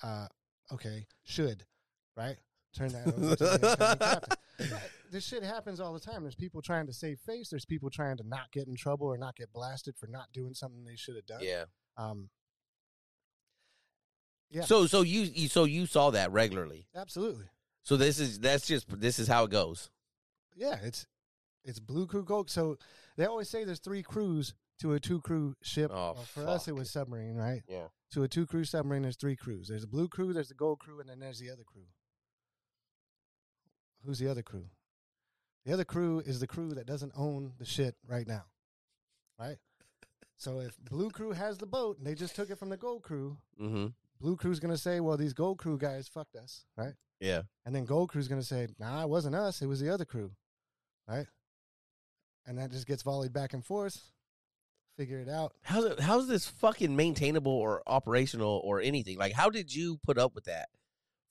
Uh, 0.03 0.27
okay, 0.73 1.07
should, 1.23 1.65
right? 2.15 2.37
Turn 2.77 2.89
that 2.89 3.07
over 3.07 3.35
to 3.35 3.43
the 3.43 3.75
captain. 4.59 4.79
This 5.11 5.25
shit 5.25 5.41
happens 5.43 5.79
all 5.79 5.93
the 5.93 5.99
time. 5.99 6.23
There's 6.23 6.35
people 6.35 6.61
trying 6.61 6.85
to 6.87 6.93
save 6.93 7.19
face. 7.19 7.49
There's 7.49 7.65
people 7.65 7.89
trying 7.89 8.17
to 8.17 8.27
not 8.27 8.51
get 8.51 8.67
in 8.67 8.75
trouble 8.75 9.07
or 9.07 9.17
not 9.17 9.35
get 9.35 9.51
blasted 9.53 9.95
for 9.97 10.07
not 10.07 10.25
doing 10.33 10.53
something 10.53 10.83
they 10.83 10.95
should 10.97 11.15
have 11.15 11.25
done. 11.25 11.39
Yeah. 11.41 11.65
Um, 11.95 12.29
Yeah. 14.49 14.63
So 14.63 14.85
so 14.87 15.01
you, 15.01 15.21
you 15.21 15.47
so 15.47 15.63
you 15.65 15.85
saw 15.85 16.11
that 16.11 16.31
regularly. 16.31 16.87
absolutely. 16.95 17.45
So 17.83 17.95
this 17.97 18.19
is 18.19 18.39
that's 18.39 18.67
just 18.67 18.85
this 18.99 19.17
is 19.17 19.27
how 19.27 19.45
it 19.45 19.51
goes. 19.51 19.89
Yeah, 20.55 20.75
it's 20.83 21.07
it's 21.63 21.79
blue 21.79 22.05
crew 22.07 22.23
gold. 22.25 22.49
So 22.49 22.77
they 23.15 23.25
always 23.25 23.49
say 23.49 23.63
there's 23.63 23.79
three 23.79 24.03
crews 24.03 24.53
to 24.79 24.93
a 24.93 24.99
two 24.99 25.21
crew 25.21 25.55
ship. 25.61 25.89
Oh, 25.93 26.13
Well, 26.15 26.23
for 26.33 26.47
us, 26.47 26.67
it 26.67 26.75
was 26.75 26.89
submarine, 26.91 27.35
right? 27.35 27.63
Yeah. 27.69 27.87
To 28.11 28.23
a 28.23 28.27
two 28.27 28.45
crew 28.45 28.63
submarine, 28.65 29.03
there's 29.03 29.17
three 29.17 29.35
crews. 29.35 29.67
There's 29.69 29.83
a 29.83 29.87
blue 29.87 30.07
crew, 30.07 30.33
there's 30.33 30.49
the 30.49 30.53
gold 30.53 30.79
crew, 30.79 30.99
and 30.99 31.09
then 31.09 31.19
there's 31.19 31.39
the 31.39 31.49
other 31.49 31.63
crew. 31.63 31.83
Who's 34.07 34.17
the 34.19 34.31
other 34.31 34.41
crew? 34.41 34.65
The 35.65 35.73
other 35.73 35.85
crew 35.85 36.21
is 36.25 36.39
the 36.39 36.47
crew 36.47 36.69
that 36.73 36.87
doesn't 36.87 37.11
own 37.15 37.51
the 37.59 37.65
shit 37.65 37.95
right 38.07 38.27
now, 38.27 38.45
right? 39.37 39.57
So 40.37 40.59
if 40.61 40.77
blue 40.79 41.09
crew 41.11 41.33
has 41.33 41.57
the 41.59 41.65
boat 41.67 41.97
and 41.99 42.07
they 42.07 42.15
just 42.15 42.35
took 42.35 42.49
it 42.49 42.57
from 42.57 42.69
the 42.69 42.77
gold 42.77 43.03
crew, 43.03 43.37
Mm-hmm. 43.61 43.87
blue 44.19 44.35
crew's 44.37 44.59
gonna 44.59 44.77
say, 44.77 44.99
"Well, 45.01 45.17
these 45.17 45.33
gold 45.33 45.59
crew 45.59 45.77
guys 45.77 46.07
fucked 46.07 46.35
us," 46.37 46.65
right? 46.75 46.93
Yeah. 47.19 47.43
And 47.65 47.73
then 47.73 47.85
Gold 47.85 48.09
Crew's 48.09 48.27
to 48.27 48.43
say, 48.43 48.67
nah, 48.79 49.01
it 49.03 49.09
wasn't 49.09 49.35
us. 49.35 49.61
It 49.61 49.65
was 49.65 49.79
the 49.79 49.89
other 49.91 50.05
crew. 50.05 50.31
Right? 51.07 51.25
And 52.45 52.57
that 52.57 52.71
just 52.71 52.85
gets 52.87 53.03
volleyed 53.03 53.33
back 53.33 53.53
and 53.53 53.65
forth. 53.65 54.11
Figure 54.97 55.19
it 55.19 55.29
out. 55.29 55.53
How's 55.63 55.85
it, 55.85 55.99
how's 55.99 56.27
this 56.27 56.47
fucking 56.47 56.95
maintainable 56.95 57.51
or 57.51 57.83
operational 57.87 58.61
or 58.63 58.81
anything? 58.81 59.17
Like, 59.17 59.33
how 59.33 59.49
did 59.49 59.73
you 59.73 59.97
put 60.03 60.17
up 60.17 60.33
with 60.33 60.45
that 60.45 60.69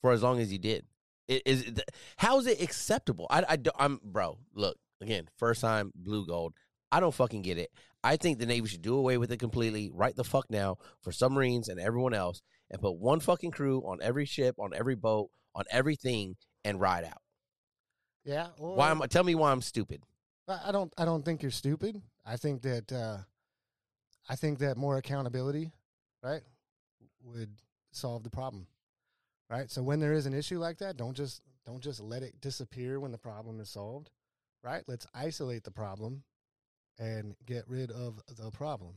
for 0.01 0.11
as 0.11 0.23
long 0.23 0.39
as 0.39 0.51
you 0.51 0.59
did? 0.59 0.85
It, 1.27 1.43
is 1.45 1.63
it, 1.63 1.91
how 2.17 2.39
is 2.39 2.47
it 2.47 2.61
acceptable? 2.61 3.27
I, 3.29 3.43
I 3.47 3.57
I'm 3.77 3.99
bro. 4.03 4.39
Look 4.53 4.77
again, 5.01 5.27
first 5.37 5.61
time 5.61 5.91
blue 5.95 6.25
gold. 6.25 6.53
I 6.91 6.99
don't 6.99 7.13
fucking 7.13 7.41
get 7.41 7.57
it. 7.57 7.69
I 8.03 8.15
think 8.15 8.39
the 8.39 8.45
Navy 8.45 8.67
should 8.67 8.81
do 8.81 8.95
away 8.95 9.17
with 9.17 9.31
it 9.31 9.37
completely 9.37 9.91
right 9.93 10.15
the 10.15 10.23
fuck 10.23 10.45
now 10.49 10.77
for 11.01 11.11
submarines 11.11 11.67
and 11.67 11.79
everyone 11.79 12.13
else, 12.13 12.41
and 12.71 12.81
put 12.81 12.97
one 12.97 13.19
fucking 13.19 13.51
crew 13.51 13.81
on 13.81 13.99
every 14.01 14.25
ship, 14.25 14.55
on 14.59 14.73
every 14.73 14.95
boat, 14.95 15.29
on 15.53 15.65
everything, 15.69 16.37
and 16.63 16.79
ride 16.79 17.03
out. 17.03 17.21
Yeah. 18.23 18.47
Or, 18.57 18.75
Why 18.75 18.91
am 18.91 19.01
I? 19.01 19.07
Tell 19.07 19.23
me 19.23 19.35
why 19.35 19.51
I'm 19.51 19.61
stupid. 19.61 20.03
I 20.47 20.59
I 20.67 20.71
don't. 20.71 20.93
I 20.97 21.05
don't 21.05 21.25
think 21.25 21.41
you're 21.41 21.51
stupid. 21.51 22.01
I 22.25 22.37
think 22.37 22.61
that. 22.61 22.91
Uh, 22.91 23.17
I 24.29 24.35
think 24.35 24.59
that 24.59 24.75
more 24.75 24.97
accountability, 24.97 25.71
right, 26.21 26.41
would 27.23 27.49
solve 27.91 28.23
the 28.23 28.29
problem. 28.29 28.67
Right. 29.49 29.71
So 29.71 29.81
when 29.81 29.99
there 29.99 30.13
is 30.13 30.25
an 30.25 30.33
issue 30.33 30.59
like 30.59 30.79
that, 30.79 30.97
don't 30.97 31.15
just 31.15 31.41
don't 31.65 31.81
just 31.81 32.01
let 32.01 32.23
it 32.23 32.41
disappear 32.41 32.99
when 32.99 33.11
the 33.11 33.17
problem 33.17 33.59
is 33.59 33.69
solved. 33.69 34.09
Right. 34.63 34.83
Let's 34.87 35.07
isolate 35.13 35.63
the 35.63 35.71
problem, 35.71 36.23
and 36.99 37.35
get 37.45 37.63
rid 37.67 37.91
of 37.91 38.19
the 38.37 38.51
problem. 38.51 38.95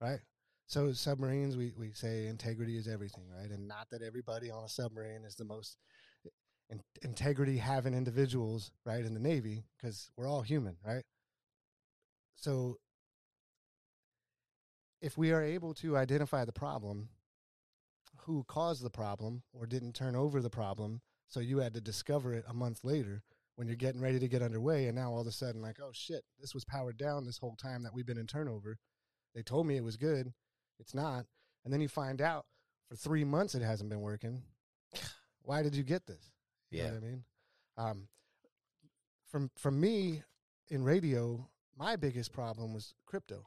Right. 0.00 0.20
So 0.66 0.92
submarines, 0.92 1.56
we, 1.56 1.72
we 1.76 1.90
say 1.92 2.28
integrity 2.28 2.76
is 2.76 2.86
everything, 2.86 3.24
right? 3.36 3.50
And 3.50 3.66
not 3.66 3.88
that 3.90 4.02
everybody 4.02 4.52
on 4.52 4.62
a 4.62 4.68
submarine 4.68 5.24
is 5.26 5.34
the 5.34 5.44
most 5.44 5.76
eh, 6.24 6.30
in, 6.70 6.80
integrity 7.02 7.56
having 7.56 7.92
individuals, 7.92 8.70
right, 8.86 9.04
in 9.04 9.12
the 9.12 9.18
Navy, 9.18 9.64
because 9.76 10.10
we're 10.16 10.28
all 10.28 10.42
human, 10.42 10.76
right? 10.86 11.02
So 12.36 12.76
if 15.02 15.18
we 15.18 15.32
are 15.32 15.42
able 15.42 15.74
to 15.74 15.96
identify 15.96 16.44
the 16.44 16.52
problem, 16.52 17.08
who 18.24 18.44
caused 18.44 18.82
the 18.82 18.90
problem 18.90 19.42
or 19.52 19.66
didn't 19.66 19.94
turn 19.94 20.14
over 20.16 20.40
the 20.40 20.50
problem, 20.50 21.00
so 21.28 21.40
you 21.40 21.58
had 21.58 21.74
to 21.74 21.80
discover 21.80 22.34
it 22.34 22.44
a 22.48 22.54
month 22.54 22.84
later 22.84 23.22
when 23.56 23.66
you're 23.66 23.76
getting 23.76 24.00
ready 24.00 24.18
to 24.18 24.28
get 24.28 24.42
underway, 24.42 24.86
and 24.86 24.96
now 24.96 25.10
all 25.12 25.20
of 25.20 25.26
a 25.26 25.32
sudden, 25.32 25.60
like, 25.60 25.78
oh 25.80 25.90
shit, 25.92 26.24
this 26.40 26.54
was 26.54 26.64
powered 26.64 26.96
down 26.96 27.24
this 27.24 27.38
whole 27.38 27.56
time 27.56 27.82
that 27.82 27.92
we've 27.92 28.06
been 28.06 28.18
in 28.18 28.26
turnover. 28.26 28.78
They 29.34 29.42
told 29.42 29.66
me 29.66 29.76
it 29.76 29.84
was 29.84 29.96
good, 29.96 30.32
it's 30.78 30.94
not. 30.94 31.26
And 31.64 31.72
then 31.72 31.80
you 31.80 31.88
find 31.88 32.20
out 32.22 32.46
for 32.88 32.96
three 32.96 33.24
months 33.24 33.54
it 33.54 33.62
hasn't 33.62 33.90
been 33.90 34.00
working. 34.00 34.42
Why 35.42 35.62
did 35.62 35.74
you 35.76 35.82
get 35.82 36.06
this? 36.06 36.32
You 36.70 36.78
know 36.78 36.84
Yeah. 36.84 36.90
what 36.92 36.96
I 36.96 37.06
mean? 37.06 37.24
Um, 37.76 38.08
from 39.30 39.50
from 39.56 39.80
me 39.80 40.22
in 40.68 40.82
radio, 40.82 41.46
my 41.76 41.96
biggest 41.96 42.32
problem 42.32 42.72
was 42.74 42.94
crypto. 43.06 43.46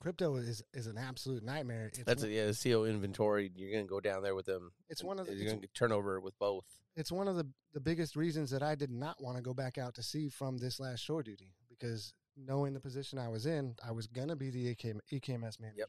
Crypto 0.00 0.36
is 0.36 0.62
is 0.72 0.86
an 0.86 0.96
absolute 0.98 1.42
nightmare. 1.42 1.86
It's 1.88 1.98
That's 2.04 2.22
one, 2.22 2.32
a 2.32 2.34
yeah, 2.34 2.52
CO 2.52 2.84
inventory. 2.84 3.52
You're 3.54 3.70
gonna 3.70 3.84
go 3.86 4.00
down 4.00 4.22
there 4.22 4.34
with 4.34 4.46
them. 4.46 4.72
It's 4.88 5.04
one 5.04 5.18
of 5.20 5.26
the- 5.26 5.34
You're 5.34 5.46
gonna 5.50 5.60
get 5.60 5.74
turnover 5.74 6.20
with 6.20 6.38
both. 6.38 6.64
it's 6.96 7.12
one 7.12 7.28
of 7.28 7.36
the 7.36 7.46
the 7.72 7.80
biggest 7.80 8.16
reasons 8.16 8.50
that 8.50 8.62
I 8.62 8.74
did 8.74 8.90
not 8.90 9.22
want 9.22 9.36
to 9.36 9.42
go 9.42 9.54
back 9.54 9.78
out 9.78 9.94
to 9.94 10.02
sea 10.02 10.28
from 10.28 10.58
this 10.58 10.80
last 10.80 11.00
shore 11.00 11.22
duty 11.22 11.54
because 11.68 12.14
knowing 12.36 12.72
the 12.74 12.80
position 12.80 13.18
I 13.18 13.28
was 13.28 13.46
in, 13.46 13.76
I 13.84 13.92
was 13.92 14.06
gonna 14.08 14.34
be 14.36 14.50
the 14.50 14.74
EKM, 14.74 15.00
EKMS 15.12 15.60
manager, 15.60 15.84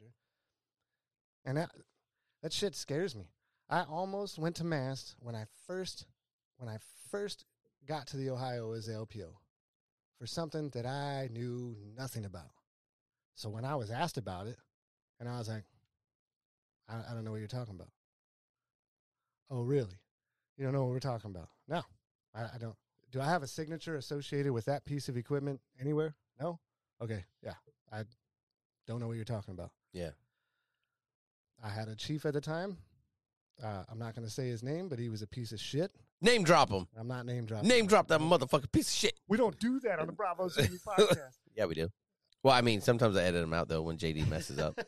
and 1.46 1.58
that 1.58 1.72
that 2.42 2.54
shit 2.54 2.76
scares 2.76 3.16
me. 3.16 3.32
I 3.70 3.84
almost 3.84 4.38
went 4.38 4.58
to 4.58 4.64
mast 4.66 5.16
when 5.20 5.36
I 5.36 5.46
first 5.66 6.06
when 6.58 6.68
I 6.70 6.78
first 7.10 7.46
got 7.86 8.08
to 8.08 8.18
the 8.18 8.30
Ohio 8.30 8.74
as 8.74 8.86
the 8.88 8.94
LPO 8.94 9.38
for 10.20 10.28
something 10.28 10.70
that 10.72 10.86
I 10.86 11.30
knew 11.32 11.76
nothing 11.96 12.26
about. 12.26 12.52
So 13.42 13.50
when 13.50 13.66
I 13.66 13.76
was 13.76 13.90
asked 13.90 14.20
about 14.20 14.46
it, 14.46 14.56
and 15.20 15.28
I 15.28 15.40
was 15.40 15.50
like, 15.50 15.64
I, 16.88 16.98
I 17.10 17.16
don't 17.16 17.24
know 17.24 17.32
what 17.32 17.40
you're 17.40 17.48
talking 17.48 17.74
about. 17.74 17.90
Oh, 19.50 19.64
really? 19.64 19.98
You 20.58 20.64
don't 20.64 20.74
know 20.74 20.84
what 20.84 20.92
we're 20.92 21.00
talking 21.00 21.32
about? 21.32 21.50
No, 21.68 21.82
I, 22.36 22.42
I 22.44 22.58
don't. 22.60 22.76
Do 23.12 23.20
I 23.20 23.26
have 23.26 23.42
a 23.42 23.48
signature 23.48 23.96
associated 23.96 24.52
with 24.52 24.66
that 24.66 24.86
piece 24.86 25.10
of 25.10 25.18
equipment 25.18 25.60
anywhere? 25.80 26.14
No. 26.40 26.60
Okay, 27.02 27.26
yeah, 27.44 27.56
I 27.92 28.04
don't 28.86 29.00
know 29.00 29.08
what 29.08 29.16
you're 29.16 29.26
talking 29.26 29.56
about. 29.56 29.72
Yeah. 29.92 30.12
I 31.64 31.70
had 31.70 31.88
a 31.88 31.96
chief 31.96 32.28
at 32.28 32.34
the 32.34 32.42
time. 32.42 32.78
Uh, 33.64 33.86
I'm 33.92 33.98
not 33.98 34.14
going 34.14 34.26
to 34.26 34.32
say 34.32 34.50
his 34.50 34.62
name, 34.62 34.88
but 34.88 35.00
he 35.00 35.10
was 35.10 35.24
a 35.24 35.28
piece 35.28 35.52
of 35.52 35.60
shit. 35.60 35.92
Name 36.22 36.44
drop 36.44 36.70
him. 36.70 36.88
I'm 36.96 37.08
not 37.08 37.26
name 37.26 37.46
dropping. 37.46 37.70
Name 37.70 37.88
drop 37.88 38.08
that 38.10 38.20
motherfucking 38.20 38.72
piece 38.72 38.90
of 38.90 38.94
shit. 38.94 39.20
We 39.28 39.38
don't 39.38 39.58
do 39.60 39.80
that 39.80 39.98
on 39.98 40.06
the 40.06 40.14
Bravo 40.14 40.48
Zulu 40.48 40.78
podcast. 40.88 41.40
Yeah, 41.56 41.66
we 41.66 41.74
do. 41.74 41.90
Well, 42.44 42.54
I 42.54 42.62
mean, 42.62 42.82
sometimes 42.82 43.16
I 43.16 43.24
edit 43.24 43.42
them 43.42 43.54
out 43.54 43.68
though 43.68 43.82
when 43.82 43.98
JD 43.98 44.28
messes 44.28 44.60
up. 44.60 44.80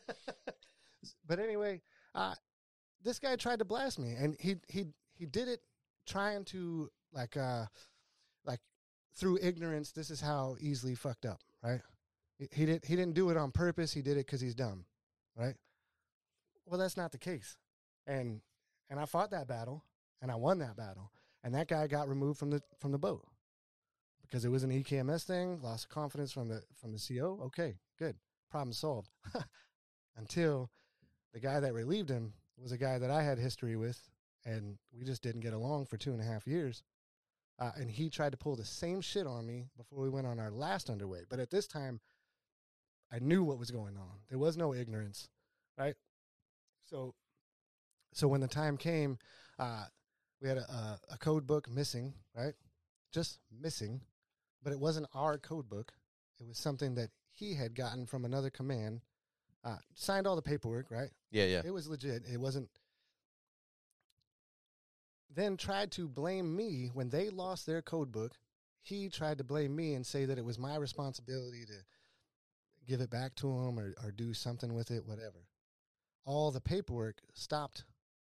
but 1.27 1.39
anyway, 1.39 1.81
uh, 2.15 2.33
this 3.03 3.19
guy 3.19 3.35
tried 3.35 3.59
to 3.59 3.65
blast 3.65 3.99
me, 3.99 4.13
and 4.13 4.35
he 4.39 4.55
he 4.67 4.87
he 5.13 5.25
did 5.25 5.47
it 5.47 5.61
trying 6.07 6.45
to 6.45 6.89
like 7.13 7.37
uh 7.37 7.65
like 8.45 8.59
through 9.15 9.39
ignorance. 9.41 9.91
This 9.91 10.09
is 10.09 10.19
how 10.19 10.55
easily 10.59 10.95
fucked 10.95 11.25
up, 11.25 11.41
right? 11.63 11.81
He, 12.37 12.47
he 12.51 12.65
didn't 12.65 12.85
he 12.85 12.95
didn't 12.95 13.13
do 13.13 13.29
it 13.29 13.37
on 13.37 13.51
purpose. 13.51 13.93
He 13.93 14.01
did 14.01 14.13
it 14.13 14.25
because 14.25 14.41
he's 14.41 14.55
dumb, 14.55 14.85
right? 15.35 15.55
Well, 16.65 16.79
that's 16.79 16.97
not 16.97 17.11
the 17.11 17.19
case, 17.19 17.57
and 18.07 18.41
and 18.89 18.99
I 18.99 19.05
fought 19.05 19.31
that 19.31 19.47
battle, 19.47 19.83
and 20.21 20.31
I 20.31 20.35
won 20.35 20.59
that 20.59 20.75
battle, 20.75 21.11
and 21.43 21.53
that 21.53 21.67
guy 21.67 21.85
got 21.85 22.07
removed 22.07 22.39
from 22.39 22.49
the 22.49 22.61
from 22.79 22.91
the 22.91 22.97
boat 22.97 23.27
because 24.33 24.45
it 24.45 24.49
was 24.49 24.63
an 24.63 24.71
EKMS 24.71 25.25
thing. 25.25 25.59
Lost 25.61 25.89
confidence 25.89 26.31
from 26.31 26.47
the 26.47 26.63
from 26.81 26.91
the 26.91 26.97
CO. 26.97 27.39
Okay, 27.43 27.75
good, 27.99 28.15
problem 28.49 28.73
solved. 28.73 29.11
Until 30.17 30.71
the 31.35 31.39
guy 31.39 31.59
that 31.59 31.75
relieved 31.75 32.09
him 32.09 32.33
was 32.57 32.71
a 32.71 32.77
guy 32.77 32.97
that 32.97 33.11
I 33.11 33.21
had 33.21 33.37
history 33.37 33.75
with, 33.75 33.99
and 34.43 34.79
we 34.91 35.05
just 35.05 35.21
didn't 35.21 35.41
get 35.41 35.53
along 35.53 35.85
for 35.85 35.97
two 35.97 36.13
and 36.13 36.19
a 36.19 36.23
half 36.23 36.47
years. 36.47 36.81
Uh, 37.59 37.69
and 37.75 37.91
he 37.91 38.09
tried 38.09 38.31
to 38.31 38.37
pull 38.37 38.55
the 38.55 38.65
same 38.65 39.01
shit 39.01 39.27
on 39.27 39.45
me 39.45 39.67
before 39.77 39.99
we 39.99 40.09
went 40.09 40.25
on 40.25 40.39
our 40.39 40.49
last 40.49 40.89
underway. 40.89 41.19
But 41.29 41.39
at 41.39 41.51
this 41.51 41.67
time, 41.67 41.99
I 43.11 43.19
knew 43.19 43.43
what 43.43 43.59
was 43.59 43.69
going 43.69 43.97
on. 43.97 44.17
There 44.29 44.39
was 44.39 44.57
no 44.57 44.73
ignorance, 44.73 45.29
right? 45.77 45.93
So, 46.85 47.13
so 48.13 48.27
when 48.27 48.41
the 48.41 48.47
time 48.47 48.77
came, 48.77 49.19
uh, 49.59 49.85
we 50.41 50.47
had 50.47 50.57
a, 50.57 50.61
a, 50.61 50.99
a 51.11 51.17
code 51.19 51.45
book 51.45 51.69
missing, 51.69 52.15
right? 52.35 52.55
Just 53.13 53.37
missing, 53.61 54.01
but 54.63 54.73
it 54.73 54.79
wasn't 54.79 55.07
our 55.13 55.37
code 55.37 55.69
book. 55.69 55.91
It 56.39 56.47
was 56.47 56.57
something 56.57 56.95
that 56.95 57.09
he 57.31 57.53
had 57.55 57.75
gotten 57.75 58.05
from 58.05 58.25
another 58.25 58.49
command. 58.49 59.01
Uh, 59.63 59.77
signed 59.95 60.27
all 60.27 60.35
the 60.35 60.41
paperwork, 60.41 60.91
right? 60.91 61.09
Yeah, 61.31 61.45
yeah. 61.45 61.61
It 61.63 61.71
was 61.73 61.87
legit. 61.87 62.23
It 62.31 62.39
wasn't. 62.39 62.69
Then 65.33 65.57
tried 65.57 65.91
to 65.93 66.07
blame 66.07 66.55
me 66.55 66.89
when 66.93 67.09
they 67.09 67.29
lost 67.29 67.65
their 67.65 67.81
code 67.81 68.11
book. 68.11 68.33
He 68.81 69.09
tried 69.09 69.37
to 69.39 69.43
blame 69.43 69.75
me 69.75 69.93
and 69.93 70.05
say 70.05 70.25
that 70.25 70.37
it 70.37 70.45
was 70.45 70.59
my 70.59 70.75
responsibility 70.75 71.65
to 71.65 71.73
give 72.85 72.99
it 73.01 73.09
back 73.09 73.33
to 73.35 73.47
him 73.47 73.79
or, 73.79 73.95
or 74.03 74.11
do 74.11 74.33
something 74.33 74.73
with 74.73 74.91
it, 74.91 75.05
whatever. 75.05 75.47
All 76.25 76.51
the 76.51 76.61
paperwork 76.61 77.21
stopped 77.33 77.85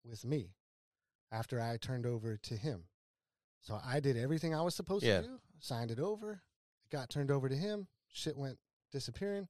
with 0.03 0.25
me 0.25 0.55
after 1.31 1.61
I 1.61 1.77
turned 1.77 2.05
over 2.07 2.37
to 2.37 2.55
him. 2.55 2.85
So 3.61 3.79
I 3.85 3.99
did 3.99 4.17
everything 4.17 4.55
I 4.55 4.61
was 4.61 4.73
supposed 4.75 5.05
Yeah. 5.05 5.21
to 5.21 5.27
do, 5.27 5.39
signed 5.59 5.91
it 5.91 5.99
over, 5.99 6.41
it 6.83 6.95
got 6.95 7.09
turned 7.09 7.31
over 7.31 7.49
to 7.49 7.55
him, 7.55 7.87
shit 8.11 8.37
went 8.37 8.57
disappearing. 8.91 9.47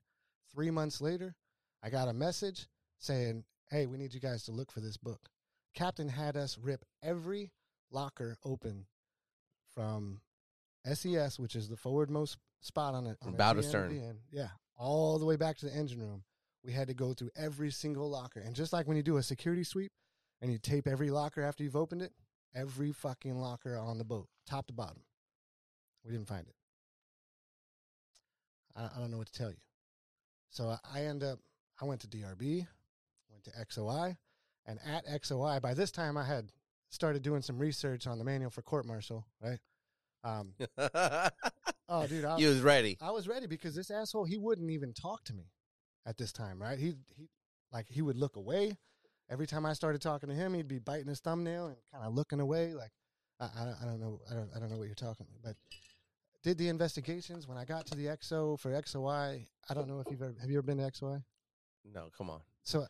Three 0.53 0.71
months 0.71 1.01
later, 1.01 1.35
I 1.83 1.89
got 1.89 2.07
a 2.07 2.13
message 2.13 2.67
saying, 2.97 3.43
Hey, 3.69 3.85
we 3.85 3.97
need 3.97 4.13
you 4.13 4.19
guys 4.19 4.43
to 4.45 4.51
look 4.51 4.71
for 4.71 4.79
this 4.79 4.97
book. 4.97 5.29
Captain 5.75 6.09
had 6.09 6.35
us 6.35 6.57
rip 6.57 6.83
every 7.03 7.51
locker 7.91 8.37
open 8.43 8.85
from 9.73 10.21
SES, 10.91 11.39
which 11.39 11.55
is 11.55 11.69
the 11.69 11.75
forwardmost 11.75 12.37
spot 12.61 12.95
on 12.95 13.05
it. 13.05 13.17
From 13.21 13.33
bow 13.33 13.53
to 13.53 13.63
stern. 13.63 14.17
Yeah, 14.31 14.47
all 14.77 15.19
the 15.19 15.25
way 15.25 15.35
back 15.35 15.57
to 15.57 15.65
the 15.65 15.75
engine 15.75 15.99
room. 15.99 16.23
We 16.63 16.73
had 16.73 16.87
to 16.87 16.93
go 16.93 17.13
through 17.13 17.29
every 17.37 17.71
single 17.71 18.09
locker. 18.09 18.41
And 18.41 18.55
just 18.55 18.73
like 18.73 18.87
when 18.87 18.97
you 18.97 19.03
do 19.03 19.17
a 19.17 19.23
security 19.23 19.63
sweep 19.63 19.91
and 20.41 20.51
you 20.51 20.57
tape 20.57 20.87
every 20.87 21.09
locker 21.09 21.41
after 21.41 21.63
you've 21.63 21.75
opened 21.75 22.01
it, 22.01 22.11
every 22.53 22.91
fucking 22.91 23.39
locker 23.39 23.77
on 23.77 23.97
the 23.97 24.03
boat, 24.03 24.27
top 24.45 24.67
to 24.67 24.73
bottom. 24.73 25.03
We 26.05 26.11
didn't 26.11 26.27
find 26.27 26.47
it. 26.47 26.55
I, 28.75 28.89
I 28.95 28.99
don't 28.99 29.11
know 29.11 29.17
what 29.17 29.27
to 29.27 29.37
tell 29.37 29.49
you. 29.49 29.57
So 30.49 30.69
I, 30.69 30.77
I 30.93 31.05
end 31.05 31.23
up, 31.23 31.39
I 31.81 31.85
went 31.85 32.01
to 32.01 32.07
DRB, 32.07 32.65
went 33.29 33.43
to 33.45 33.51
XOI, 33.51 34.17
and 34.65 34.79
at 34.85 35.05
XOI, 35.07 35.61
by 35.61 35.73
this 35.73 35.91
time 35.91 36.17
I 36.17 36.25
had 36.25 36.51
started 36.89 37.21
doing 37.21 37.41
some 37.41 37.57
research 37.57 38.07
on 38.07 38.17
the 38.17 38.23
manual 38.23 38.49
for 38.49 38.61
court 38.61 38.85
martial, 38.85 39.25
right? 39.41 39.59
Um, 40.23 40.53
oh, 41.89 42.07
dude, 42.07 42.25
I, 42.25 42.37
you 42.37 42.49
was 42.49 42.61
ready. 42.61 42.97
I 43.01 43.11
was 43.11 43.27
ready 43.27 43.47
because 43.47 43.75
this 43.75 43.89
asshole 43.89 44.25
he 44.25 44.37
wouldn't 44.37 44.69
even 44.69 44.93
talk 44.93 45.23
to 45.25 45.33
me 45.33 45.45
at 46.05 46.17
this 46.17 46.31
time, 46.31 46.61
right? 46.61 46.77
He 46.77 46.95
he 47.15 47.29
like 47.71 47.87
he 47.87 48.01
would 48.01 48.17
look 48.17 48.35
away 48.35 48.77
every 49.29 49.47
time 49.47 49.65
I 49.65 49.73
started 49.73 50.01
talking 50.01 50.29
to 50.29 50.35
him. 50.35 50.53
He'd 50.53 50.67
be 50.67 50.79
biting 50.79 51.07
his 51.07 51.19
thumbnail 51.19 51.67
and 51.67 51.77
kind 51.93 52.05
of 52.05 52.13
looking 52.13 52.41
away, 52.41 52.73
like 52.73 52.91
I, 53.39 53.45
I 53.45 53.73
I 53.81 53.85
don't 53.85 53.99
know 53.99 54.19
I 54.29 54.33
don't 54.33 54.49
I 54.55 54.59
don't 54.59 54.69
know 54.69 54.77
what 54.77 54.87
you're 54.87 54.95
talking 54.95 55.25
about, 55.29 55.41
but 55.41 55.55
did 56.43 56.57
the 56.57 56.69
investigations 56.69 57.47
when 57.47 57.57
I 57.57 57.65
got 57.65 57.85
to 57.87 57.95
the 57.95 58.05
XO 58.05 58.59
for 58.59 58.71
XOI. 58.71 59.45
I 59.69 59.73
don't 59.73 59.87
know 59.87 59.99
if 59.99 60.07
you've 60.09 60.21
ever 60.21 60.35
have 60.39 60.49
you 60.49 60.57
ever 60.57 60.65
been 60.65 60.77
to 60.77 60.83
XOI? 60.83 61.23
No, 61.93 62.09
come 62.17 62.29
on. 62.29 62.41
So 62.63 62.85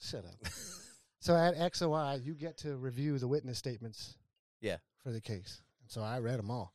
shut 0.00 0.24
up. 0.24 0.52
so 1.20 1.36
at 1.36 1.56
XOI, 1.56 2.24
you 2.24 2.34
get 2.34 2.58
to 2.58 2.76
review 2.76 3.18
the 3.18 3.28
witness 3.28 3.58
statements. 3.58 4.16
Yeah. 4.60 4.76
For 5.02 5.10
the 5.10 5.20
case. 5.20 5.62
And 5.82 5.90
so 5.90 6.02
I 6.02 6.18
read 6.18 6.38
them 6.38 6.50
all. 6.50 6.72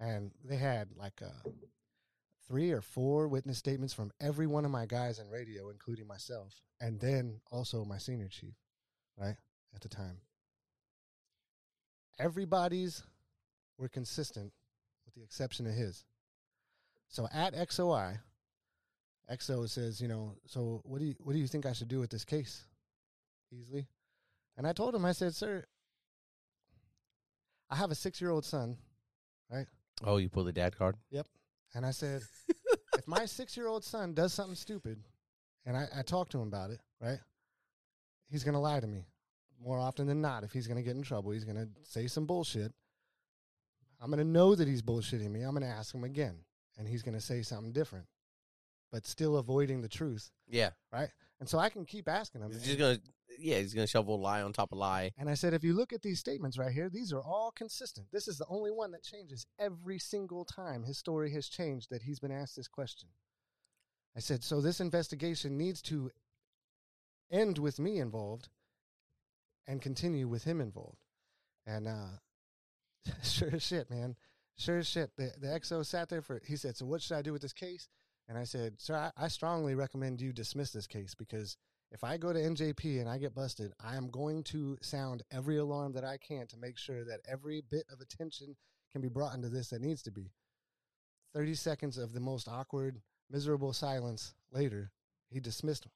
And 0.00 0.32
they 0.44 0.56
had 0.56 0.88
like 0.96 1.20
uh, 1.22 1.50
three 2.48 2.72
or 2.72 2.80
four 2.80 3.28
witness 3.28 3.58
statements 3.58 3.94
from 3.94 4.10
every 4.20 4.46
one 4.46 4.64
of 4.64 4.70
my 4.70 4.86
guys 4.86 5.18
in 5.18 5.28
radio, 5.28 5.70
including 5.70 6.06
myself, 6.06 6.54
and 6.80 6.98
then 6.98 7.40
also 7.50 7.84
my 7.84 7.98
senior 7.98 8.28
chief, 8.28 8.54
right? 9.16 9.36
At 9.74 9.80
the 9.80 9.88
time. 9.88 10.18
Everybody's 12.18 13.02
were 13.78 13.88
consistent 13.88 14.52
with 15.14 15.22
the 15.22 15.24
exception 15.24 15.66
of 15.66 15.74
his. 15.74 16.04
So 17.08 17.28
at 17.32 17.54
XOI, 17.54 18.18
XO 19.30 19.68
says, 19.68 20.00
you 20.00 20.08
know, 20.08 20.34
so 20.46 20.80
what 20.84 20.98
do 20.98 21.06
you 21.06 21.14
what 21.18 21.32
do 21.32 21.38
you 21.38 21.46
think 21.46 21.66
I 21.66 21.72
should 21.72 21.88
do 21.88 22.00
with 22.00 22.10
this 22.10 22.24
case? 22.24 22.64
Easily. 23.52 23.86
And 24.56 24.66
I 24.66 24.72
told 24.72 24.94
him, 24.94 25.04
I 25.04 25.12
said, 25.12 25.34
sir, 25.34 25.64
I 27.70 27.76
have 27.76 27.90
a 27.90 27.94
six 27.94 28.20
year 28.20 28.30
old 28.30 28.44
son, 28.44 28.76
right? 29.50 29.66
Oh, 30.04 30.16
you 30.16 30.28
pull 30.28 30.44
the 30.44 30.52
dad 30.52 30.76
card? 30.76 30.96
Yep. 31.10 31.26
And 31.74 31.86
I 31.86 31.90
said, 31.90 32.22
if 32.98 33.06
my 33.06 33.24
six 33.26 33.56
year 33.56 33.66
old 33.66 33.84
son 33.84 34.14
does 34.14 34.32
something 34.32 34.54
stupid 34.54 34.98
and 35.64 35.76
I, 35.76 35.86
I 35.96 36.02
talk 36.02 36.28
to 36.30 36.40
him 36.40 36.48
about 36.48 36.70
it, 36.70 36.80
right? 37.00 37.18
He's 38.30 38.44
gonna 38.44 38.60
lie 38.60 38.80
to 38.80 38.86
me. 38.86 39.06
More 39.62 39.78
often 39.78 40.06
than 40.06 40.20
not, 40.20 40.44
if 40.44 40.52
he's 40.52 40.66
gonna 40.66 40.82
get 40.82 40.96
in 40.96 41.02
trouble, 41.02 41.30
he's 41.30 41.44
gonna 41.44 41.68
say 41.84 42.06
some 42.06 42.26
bullshit. 42.26 42.72
I'm 44.02 44.10
gonna 44.10 44.24
know 44.24 44.54
that 44.54 44.66
he's 44.66 44.82
bullshitting 44.82 45.30
me. 45.30 45.42
I'm 45.42 45.54
gonna 45.54 45.66
ask 45.66 45.94
him 45.94 46.04
again. 46.04 46.36
And 46.76 46.88
he's 46.88 47.02
gonna 47.02 47.20
say 47.20 47.42
something 47.42 47.72
different. 47.72 48.06
But 48.90 49.06
still 49.06 49.36
avoiding 49.36 49.80
the 49.80 49.88
truth. 49.88 50.30
Yeah. 50.48 50.70
Right. 50.92 51.08
And 51.38 51.48
so 51.48 51.58
I 51.58 51.68
can 51.68 51.84
keep 51.84 52.08
asking 52.08 52.42
him. 52.42 52.50
He's 52.50 52.64
just 52.64 52.78
gonna 52.78 52.98
yeah, 53.38 53.58
he's 53.58 53.74
gonna 53.74 53.86
shovel 53.86 54.20
lie 54.20 54.42
on 54.42 54.52
top 54.52 54.72
of 54.72 54.78
lie. 54.78 55.12
And 55.16 55.30
I 55.30 55.34
said, 55.34 55.54
if 55.54 55.64
you 55.64 55.74
look 55.74 55.92
at 55.92 56.02
these 56.02 56.18
statements 56.18 56.58
right 56.58 56.72
here, 56.72 56.90
these 56.90 57.12
are 57.12 57.22
all 57.22 57.52
consistent. 57.54 58.08
This 58.12 58.26
is 58.26 58.38
the 58.38 58.46
only 58.48 58.70
one 58.70 58.90
that 58.92 59.04
changes 59.04 59.46
every 59.58 59.98
single 59.98 60.44
time 60.44 60.82
his 60.82 60.98
story 60.98 61.32
has 61.32 61.48
changed 61.48 61.88
that 61.90 62.02
he's 62.02 62.20
been 62.20 62.32
asked 62.32 62.56
this 62.56 62.68
question. 62.68 63.08
I 64.16 64.20
said, 64.20 64.44
so 64.44 64.60
this 64.60 64.80
investigation 64.80 65.56
needs 65.56 65.80
to 65.82 66.10
end 67.30 67.58
with 67.58 67.78
me 67.78 67.98
involved 67.98 68.48
and 69.66 69.80
continue 69.80 70.28
with 70.28 70.44
him 70.44 70.60
involved. 70.60 71.04
And 71.66 71.88
uh, 71.88 72.18
sure 73.22 73.50
as 73.52 73.62
shit, 73.62 73.90
man. 73.90 74.16
Sure 74.56 74.78
as 74.78 74.86
shit. 74.86 75.10
The, 75.16 75.32
the 75.40 75.48
XO 75.48 75.84
sat 75.84 76.08
there 76.08 76.22
for, 76.22 76.40
he 76.46 76.56
said, 76.56 76.76
so 76.76 76.86
what 76.86 77.02
should 77.02 77.16
I 77.16 77.22
do 77.22 77.32
with 77.32 77.42
this 77.42 77.52
case? 77.52 77.88
And 78.28 78.38
I 78.38 78.44
said, 78.44 78.80
sir, 78.80 78.94
I, 78.94 79.24
I 79.24 79.28
strongly 79.28 79.74
recommend 79.74 80.20
you 80.20 80.32
dismiss 80.32 80.70
this 80.70 80.86
case 80.86 81.14
because 81.14 81.56
if 81.90 82.04
I 82.04 82.16
go 82.16 82.32
to 82.32 82.38
NJP 82.38 83.00
and 83.00 83.08
I 83.08 83.18
get 83.18 83.34
busted, 83.34 83.72
I 83.84 83.96
am 83.96 84.08
going 84.08 84.44
to 84.44 84.78
sound 84.80 85.22
every 85.30 85.58
alarm 85.58 85.92
that 85.94 86.04
I 86.04 86.16
can 86.16 86.46
to 86.48 86.56
make 86.56 86.78
sure 86.78 87.04
that 87.04 87.20
every 87.28 87.62
bit 87.70 87.84
of 87.92 88.00
attention 88.00 88.56
can 88.92 89.00
be 89.02 89.08
brought 89.08 89.34
into 89.34 89.48
this 89.48 89.70
that 89.70 89.82
needs 89.82 90.02
to 90.02 90.10
be. 90.10 90.30
30 91.34 91.54
seconds 91.54 91.98
of 91.98 92.12
the 92.12 92.20
most 92.20 92.46
awkward, 92.48 93.00
miserable 93.30 93.72
silence 93.72 94.34
later, 94.52 94.92
he 95.30 95.40
dismissed 95.40 95.86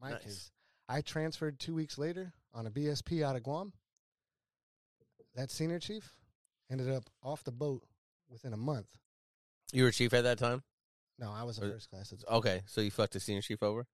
my 0.00 0.10
Nice. 0.10 0.22
case. 0.22 0.50
I 0.88 1.00
transferred 1.00 1.58
two 1.58 1.74
weeks 1.74 1.98
later 1.98 2.32
on 2.54 2.66
a 2.66 2.70
BSP 2.70 3.22
out 3.22 3.36
of 3.36 3.42
Guam. 3.42 3.72
That 5.34 5.50
senior 5.50 5.78
chief 5.78 6.14
ended 6.70 6.90
up 6.90 7.04
off 7.22 7.44
the 7.44 7.52
boat 7.52 7.82
within 8.28 8.52
a 8.52 8.56
month. 8.56 8.88
You 9.72 9.84
were 9.84 9.90
chief 9.90 10.12
at 10.14 10.24
that 10.24 10.38
time? 10.38 10.62
No, 11.18 11.32
I 11.32 11.42
was 11.44 11.58
a 11.58 11.62
first 11.62 11.90
class. 11.90 12.12
It's- 12.12 12.24
Okay, 12.30 12.62
so 12.66 12.80
you 12.80 12.90
fucked 12.90 13.14
the 13.14 13.20
senior 13.20 13.42
chief 13.42 13.62
over? 13.62 13.86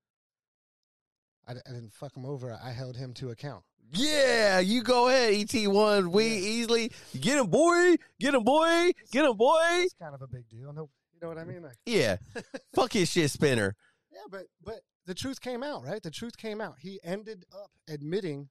I, 1.47 1.53
I 1.53 1.73
didn't 1.73 1.93
fuck 1.93 2.17
him 2.17 2.25
over. 2.25 2.57
I 2.63 2.71
held 2.71 2.97
him 2.97 3.13
to 3.15 3.31
account. 3.31 3.65
Yeah, 3.95 4.61
you 4.61 4.83
go 4.83 5.09
ahead, 5.09 5.35
ET 5.35 5.67
one. 5.69 6.13
We 6.13 6.25
Yeah. 6.29 6.31
easily 6.39 6.93
get 7.21 7.39
him, 7.39 7.49
boy. 7.49 7.97
Get 8.21 8.35
him, 8.35 8.45
boy. 8.45 8.93
Get 9.11 9.25
him, 9.25 9.37
boy. 9.37 9.61
It's 9.83 9.95
kind 9.95 10.15
of 10.15 10.23
a 10.23 10.27
big 10.29 10.49
deal. 10.49 10.73
No, 10.73 10.89
you 11.13 11.21
know 11.21 11.29
what 11.29 11.39
I 11.39 11.45
mm, 11.45 11.49
mean? 11.49 11.63
Like, 11.63 11.77
Yeah, 11.85 12.17
fuck 12.75 12.93
his 12.93 13.11
shit 13.11 13.31
spinner. 13.31 13.75
Yeah, 14.11 14.21
but 14.31 14.47
but 14.63 14.81
the 15.07 15.15
truth 15.15 15.41
came 15.41 15.63
out, 15.63 15.85
right? 15.85 16.03
The 16.03 16.11
truth 16.11 16.37
came 16.37 16.61
out. 16.61 16.77
He 16.81 17.01
ended 17.03 17.45
up 17.53 17.71
admitting 17.89 18.49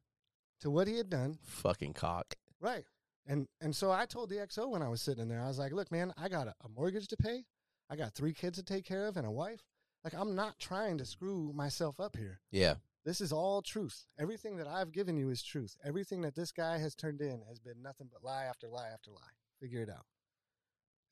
to 0.59 0.69
what 0.69 0.87
he 0.87 0.97
had 0.97 1.09
done, 1.09 1.39
Fucking 1.43 1.93
cock. 1.93 2.35
right? 2.59 2.83
And 3.27 3.47
and 3.59 3.75
so 3.75 3.91
I 3.91 4.05
told 4.05 4.29
the 4.29 4.37
XO 4.37 4.69
when 4.69 4.81
I 4.81 4.89
was 4.89 5.01
sitting 5.01 5.21
in 5.21 5.29
there, 5.29 5.41
I 5.41 5.47
was 5.47 5.59
like, 5.59 5.71
look, 5.71 5.91
man, 5.91 6.13
I 6.17 6.27
got 6.27 6.47
a, 6.47 6.55
a 6.63 6.69
mortgage 6.69 7.07
to 7.09 7.17
pay. 7.17 7.45
I 7.89 7.95
got 7.95 8.13
three 8.13 8.33
kids 8.33 8.57
to 8.57 8.63
take 8.63 8.85
care 8.85 9.05
of 9.07 9.17
and 9.17 9.27
a 9.27 9.31
wife. 9.31 9.61
Like 10.03 10.13
I'm 10.13 10.35
not 10.35 10.59
trying 10.59 10.97
to 10.97 11.05
screw 11.05 11.51
myself 11.53 11.99
up 11.99 12.15
here. 12.17 12.39
Yeah. 12.51 12.75
This 13.03 13.21
is 13.21 13.31
all 13.31 13.61
truth. 13.61 14.05
Everything 14.19 14.57
that 14.57 14.67
I've 14.67 14.91
given 14.91 15.17
you 15.17 15.29
is 15.29 15.41
truth. 15.41 15.75
Everything 15.83 16.21
that 16.21 16.35
this 16.35 16.51
guy 16.51 16.77
has 16.77 16.93
turned 16.93 17.21
in 17.21 17.41
has 17.47 17.59
been 17.59 17.81
nothing 17.81 18.07
but 18.11 18.23
lie 18.23 18.43
after 18.43 18.67
lie 18.67 18.89
after 18.93 19.11
lie. 19.11 19.35
Figure 19.59 19.81
it 19.81 19.89
out. 19.89 20.05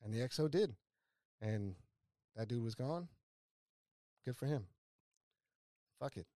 And 0.04 0.14
the 0.14 0.20
XO 0.20 0.50
did. 0.50 0.76
And 1.42 1.76
that 2.36 2.48
dude 2.48 2.64
was 2.64 2.76
gone. 2.76 3.08
Good 4.26 4.38
for 4.38 4.46
him. 4.46 4.66
Fuck 6.00 6.18
it. 6.18 6.28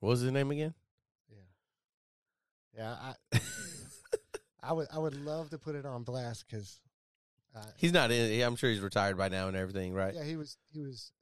What 0.00 0.10
was 0.10 0.20
his 0.20 0.32
name 0.32 0.50
again? 0.50 0.74
Yeah. 1.30 2.78
Yeah, 2.78 2.92
I 2.92 3.38
I 4.66 4.72
would 4.72 4.88
I 4.92 4.98
would 4.98 5.14
love 5.14 5.50
to 5.50 5.58
put 5.58 5.74
it 5.74 5.86
on 5.86 6.02
blast 6.02 6.48
cuz 6.48 6.80
uh, 7.54 7.64
He's 7.76 7.92
not 7.92 8.10
in. 8.10 8.42
I'm 8.42 8.56
sure 8.56 8.70
he's 8.70 8.80
retired 8.80 9.16
by 9.16 9.28
now 9.28 9.48
and 9.48 9.56
everything, 9.56 9.94
right? 9.94 10.14
yeah, 10.14 10.24
he 10.24 10.36
was 10.36 10.58
he 10.72 10.82
was 10.82 11.12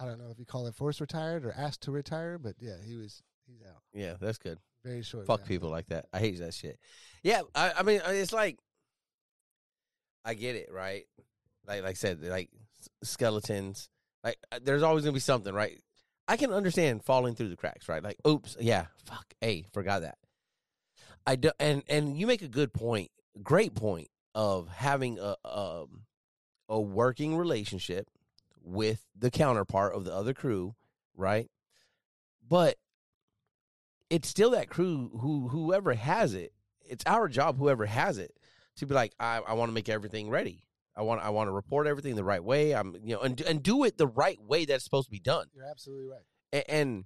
I 0.00 0.06
don't 0.06 0.18
know 0.18 0.30
if 0.30 0.38
you 0.38 0.46
call 0.46 0.66
it 0.66 0.74
forced 0.74 1.00
retired 1.00 1.44
or 1.44 1.52
asked 1.56 1.82
to 1.82 1.92
retire, 1.92 2.38
but 2.38 2.56
yeah, 2.58 2.76
he 2.84 2.96
was 2.96 3.22
he's 3.46 3.62
out. 3.62 3.82
Yeah, 3.92 4.14
that's 4.20 4.38
good. 4.38 4.58
Very 4.84 5.02
short. 5.02 5.26
Fuck 5.26 5.46
people 5.46 5.70
like 5.70 5.86
that. 5.88 6.06
I 6.12 6.18
hate 6.18 6.38
that 6.40 6.54
shit. 6.54 6.78
Yeah, 7.22 7.42
I, 7.54 7.72
I 7.78 7.82
mean, 7.84 8.00
it's 8.04 8.32
like, 8.32 8.58
I 10.24 10.34
get 10.34 10.56
it, 10.56 10.70
right? 10.72 11.04
Like, 11.66 11.82
like 11.82 11.90
I 11.90 11.94
said, 11.94 12.20
like 12.22 12.50
skeletons. 13.04 13.88
Like, 14.24 14.38
uh, 14.50 14.58
there's 14.62 14.82
always 14.82 15.04
gonna 15.04 15.12
be 15.12 15.20
something, 15.20 15.54
right? 15.54 15.78
I 16.26 16.36
can 16.36 16.52
understand 16.52 17.04
falling 17.04 17.34
through 17.34 17.50
the 17.50 17.56
cracks, 17.56 17.88
right? 17.88 18.02
Like, 18.02 18.16
oops, 18.26 18.56
yeah, 18.60 18.86
fuck, 19.04 19.26
hey, 19.40 19.66
forgot 19.72 20.02
that. 20.02 20.18
I 21.26 21.36
do, 21.36 21.50
and 21.58 21.82
and 21.88 22.16
you 22.16 22.26
make 22.26 22.42
a 22.42 22.48
good 22.48 22.72
point, 22.72 23.10
great 23.42 23.74
point 23.74 24.08
of 24.34 24.68
having 24.68 25.18
a 25.18 25.36
um 25.44 26.02
a 26.68 26.80
working 26.80 27.36
relationship 27.36 28.08
with 28.62 29.04
the 29.16 29.30
counterpart 29.30 29.94
of 29.94 30.04
the 30.04 30.14
other 30.14 30.34
crew, 30.34 30.74
right? 31.16 31.50
But 32.48 32.76
it's 34.10 34.28
still 34.28 34.50
that 34.50 34.68
crew 34.68 35.10
who 35.20 35.48
whoever 35.48 35.94
has 35.94 36.34
it. 36.34 36.52
It's 36.84 37.04
our 37.06 37.28
job, 37.28 37.58
whoever 37.58 37.86
has 37.86 38.18
it, 38.18 38.36
to 38.76 38.86
be 38.86 38.94
like, 38.94 39.14
I, 39.18 39.40
I 39.46 39.54
want 39.54 39.70
to 39.70 39.74
make 39.74 39.88
everything 39.88 40.28
ready. 40.28 40.66
I 40.94 41.02
want 41.02 41.22
I 41.22 41.30
want 41.30 41.48
to 41.48 41.52
report 41.52 41.86
everything 41.86 42.16
the 42.16 42.24
right 42.24 42.42
way. 42.42 42.74
I'm 42.74 42.94
you 43.02 43.14
know 43.14 43.20
and 43.20 43.40
and 43.42 43.62
do 43.62 43.84
it 43.84 43.96
the 43.96 44.06
right 44.06 44.40
way 44.40 44.64
that's 44.64 44.84
supposed 44.84 45.06
to 45.06 45.10
be 45.10 45.20
done. 45.20 45.46
You're 45.54 45.64
absolutely 45.64 46.06
right. 46.06 46.22
A- 46.52 46.70
and 46.70 47.04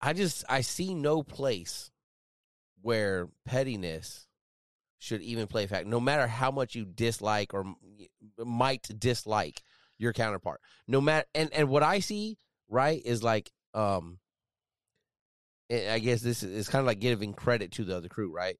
I 0.00 0.12
just 0.12 0.44
I 0.48 0.62
see 0.62 0.94
no 0.94 1.22
place 1.22 1.90
where 2.82 3.28
pettiness 3.44 4.26
should 4.98 5.22
even 5.22 5.46
play 5.46 5.64
a 5.64 5.68
fact. 5.68 5.86
No 5.86 6.00
matter 6.00 6.26
how 6.26 6.50
much 6.50 6.74
you 6.74 6.84
dislike 6.84 7.54
or 7.54 7.64
might 8.38 8.88
dislike 8.98 9.62
your 9.98 10.12
counterpart, 10.12 10.60
no 10.86 11.00
matter 11.00 11.26
and 11.34 11.52
and 11.52 11.68
what 11.68 11.82
I 11.82 12.00
see 12.00 12.38
right 12.68 13.00
is 13.04 13.22
like 13.22 13.50
um. 13.74 14.18
I 15.70 15.90
I 15.94 15.98
guess 15.98 16.20
this 16.20 16.42
is 16.42 16.68
kind 16.68 16.80
of 16.80 16.86
like 16.86 17.00
giving 17.00 17.34
credit 17.34 17.72
to 17.72 17.84
the 17.84 17.96
other 17.96 18.08
crew, 18.08 18.32
right? 18.32 18.56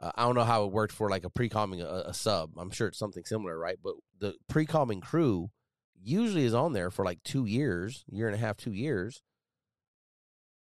Uh, 0.00 0.10
I 0.14 0.22
don't 0.22 0.34
know 0.34 0.44
how 0.44 0.64
it 0.64 0.72
worked 0.72 0.92
for 0.92 1.10
like 1.10 1.24
a 1.24 1.30
pre-calming 1.30 1.82
a, 1.82 2.04
a 2.06 2.14
sub. 2.14 2.52
I'm 2.56 2.70
sure 2.70 2.88
it's 2.88 2.98
something 2.98 3.24
similar, 3.26 3.58
right? 3.58 3.76
But 3.82 3.96
the 4.18 4.34
pre-calming 4.48 5.02
crew 5.02 5.50
usually 6.02 6.44
is 6.44 6.54
on 6.54 6.72
there 6.72 6.90
for 6.90 7.04
like 7.04 7.22
two 7.22 7.44
years, 7.44 8.04
year 8.08 8.26
and 8.26 8.34
a 8.34 8.38
half, 8.38 8.56
two 8.56 8.72
years 8.72 9.22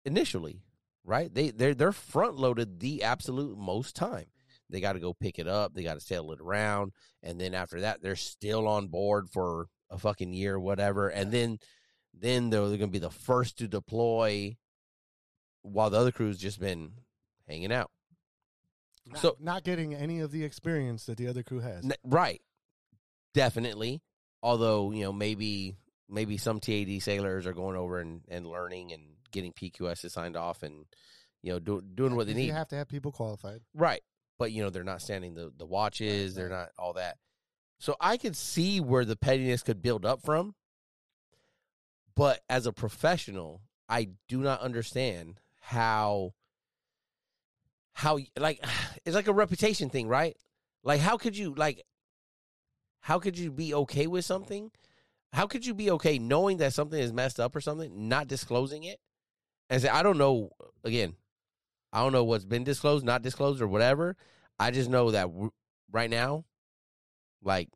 initially, 0.04 0.62
right? 1.06 1.32
They 1.32 1.50
they're 1.50 1.74
they're 1.74 1.92
front 1.92 2.36
loaded 2.36 2.80
the 2.80 3.02
absolute 3.04 3.56
most 3.56 3.96
time. 3.96 4.26
They 4.68 4.80
got 4.80 4.94
to 4.94 4.98
go 5.00 5.14
pick 5.14 5.38
it 5.38 5.46
up. 5.48 5.72
They 5.72 5.84
got 5.84 5.94
to 5.94 6.00
sail 6.00 6.32
it 6.32 6.40
around, 6.40 6.92
and 7.22 7.40
then 7.40 7.54
after 7.54 7.80
that, 7.82 8.02
they're 8.02 8.16
still 8.16 8.66
on 8.68 8.88
board 8.88 9.30
for 9.30 9.68
a 9.90 9.96
fucking 9.96 10.32
year, 10.32 10.58
whatever. 10.58 11.08
And 11.08 11.30
then 11.30 11.58
then 12.12 12.50
they're, 12.50 12.60
they're 12.68 12.78
going 12.78 12.90
to 12.90 12.98
be 12.98 12.98
the 12.98 13.10
first 13.10 13.58
to 13.58 13.68
deploy, 13.68 14.56
while 15.62 15.90
the 15.90 15.98
other 15.98 16.12
crew's 16.12 16.38
just 16.38 16.58
been 16.58 16.92
hanging 17.46 17.72
out. 17.72 17.90
Not, 19.06 19.20
So- 19.20 19.36
not 19.38 19.62
getting 19.62 19.94
any 19.94 20.18
of 20.20 20.32
the 20.32 20.42
experience 20.42 21.06
that 21.06 21.16
the 21.16 21.28
other 21.28 21.44
crew 21.44 21.60
has. 21.60 21.84
N- 21.84 21.92
right 22.04 22.40
definitely 23.34 24.00
although 24.42 24.90
you 24.92 25.04
know 25.04 25.12
maybe 25.12 25.76
maybe 26.08 26.38
some 26.38 26.58
tad 26.58 26.88
sailors 27.02 27.46
are 27.46 27.52
going 27.52 27.76
over 27.76 28.00
and, 28.00 28.22
and 28.28 28.46
learning 28.46 28.92
and 28.92 29.02
getting 29.36 29.52
pqs 29.52 30.10
signed 30.10 30.36
off 30.36 30.62
and 30.62 30.84
you 31.42 31.52
know 31.52 31.58
do, 31.58 31.80
doing 31.94 32.16
what 32.16 32.26
they 32.26 32.34
need 32.34 32.46
You 32.46 32.52
have 32.52 32.68
to 32.68 32.76
have 32.76 32.88
people 32.88 33.12
qualified. 33.12 33.60
right 33.74 34.02
but 34.38 34.50
you 34.52 34.62
know 34.62 34.70
they're 34.70 34.84
not 34.84 35.00
standing 35.02 35.34
the, 35.34 35.52
the 35.56 35.66
watches 35.66 36.32
Right, 36.32 36.36
they're 36.40 36.48
not 36.50 36.70
all 36.78 36.94
that. 36.94 37.16
So 37.78 37.94
i 38.00 38.16
could 38.16 38.36
see 38.36 38.80
where 38.80 39.04
the 39.04 39.16
pettiness 39.16 39.62
could 39.62 39.80
build 39.82 40.04
up 40.04 40.22
from 40.22 40.54
but 42.14 42.40
as 42.48 42.66
a 42.66 42.72
professional 42.72 43.60
i 43.88 44.08
do 44.28 44.38
not 44.40 44.60
understand 44.60 45.40
how 45.60 46.32
how 47.92 48.18
like 48.38 48.62
it's 49.04 49.14
like 49.16 49.28
a 49.28 49.32
reputation 49.32 49.88
thing 49.90 50.06
right? 50.08 50.36
Like 50.84 51.00
how 51.00 51.16
could 51.16 51.36
you 51.36 51.54
like 51.54 51.82
how 53.00 53.18
could 53.18 53.38
you 53.38 53.50
be 53.50 53.72
okay 53.74 54.06
with 54.06 54.24
something? 54.24 54.70
How 55.32 55.46
could 55.46 55.64
you 55.66 55.74
be 55.74 55.90
okay 55.92 56.18
knowing 56.18 56.56
that 56.58 56.72
something 56.72 56.98
is 57.00 57.12
messed 57.12 57.38
up 57.40 57.54
or 57.56 57.60
something 57.60 58.08
not 58.08 58.26
disclosing 58.28 58.84
it 58.84 58.98
and 59.70 59.82
say 59.82 59.88
i 59.88 60.02
don't 60.02 60.18
know 60.18 60.50
again 60.84 61.14
i 61.92 62.00
don't 62.00 62.12
know 62.12 62.24
what's 62.24 62.44
been 62.44 62.64
disclosed 62.64 63.04
not 63.04 63.22
disclosed 63.22 63.60
or 63.60 63.68
whatever. 63.68 64.16
I 64.58 64.70
just 64.70 64.88
know 64.88 65.10
that 65.10 65.24
w- 65.24 65.52
right 65.92 66.08
now 66.08 66.44
like 67.42 67.68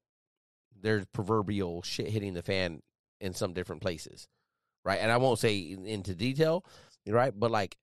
there's 0.80 1.04
proverbial 1.06 1.82
shit 1.82 2.08
hitting 2.08 2.32
the 2.34 2.42
fan 2.42 2.82
in 3.20 3.34
some 3.34 3.52
different 3.52 3.82
places 3.82 4.28
right? 4.84 4.98
And 5.00 5.12
i 5.12 5.16
won't 5.18 5.38
say 5.38 5.58
in- 5.58 5.86
into 5.86 6.14
detail 6.14 6.64
right? 7.06 7.32
But 7.36 7.50
like 7.50 7.76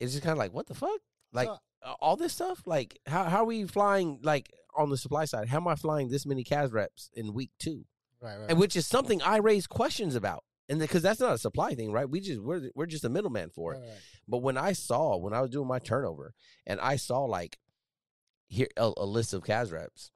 it's 0.00 0.12
just 0.12 0.24
kind 0.24 0.32
of 0.32 0.38
like 0.38 0.52
what 0.52 0.66
the 0.66 0.74
fuck? 0.74 1.00
Like 1.32 1.48
uh, 1.48 1.94
all 2.00 2.16
this 2.16 2.32
stuff? 2.32 2.62
Like 2.66 2.98
how, 3.06 3.24
how 3.24 3.38
are 3.42 3.44
we 3.46 3.64
flying 3.64 4.20
like 4.22 4.52
on 4.76 4.90
the 4.90 4.96
supply 4.96 5.24
side? 5.24 5.48
How 5.48 5.58
am 5.58 5.68
i 5.68 5.74
flying 5.74 6.08
this 6.08 6.26
many 6.26 6.44
cas 6.44 6.70
reps 6.70 7.10
in 7.14 7.32
week 7.34 7.50
two? 7.58 7.84
Right, 8.20 8.36
right. 8.36 8.50
and 8.50 8.58
which 8.58 8.74
is 8.74 8.84
something 8.86 9.22
i 9.22 9.36
raise 9.36 9.68
questions 9.68 10.16
about 10.16 10.42
and 10.68 10.78
because 10.78 11.02
that's 11.02 11.20
not 11.20 11.32
a 11.34 11.38
supply 11.38 11.74
thing 11.74 11.92
right 11.92 12.08
we 12.10 12.20
just 12.20 12.40
we're, 12.40 12.70
we're 12.74 12.86
just 12.86 13.04
a 13.04 13.08
middleman 13.08 13.50
for 13.50 13.74
it 13.74 13.78
Right, 13.78 13.88
but 14.28 14.38
when 14.38 14.56
i 14.56 14.72
saw 14.72 15.16
when 15.16 15.32
i 15.32 15.40
was 15.40 15.50
doing 15.50 15.66
my 15.68 15.78
turnover 15.78 16.34
and 16.66 16.80
i 16.80 16.96
saw 16.96 17.24
like 17.24 17.58
here 18.48 18.68
a, 18.76 18.92
a 18.96 19.04
list 19.06 19.34
of 19.34 19.44
cas 19.44 19.70
reps 19.70 20.10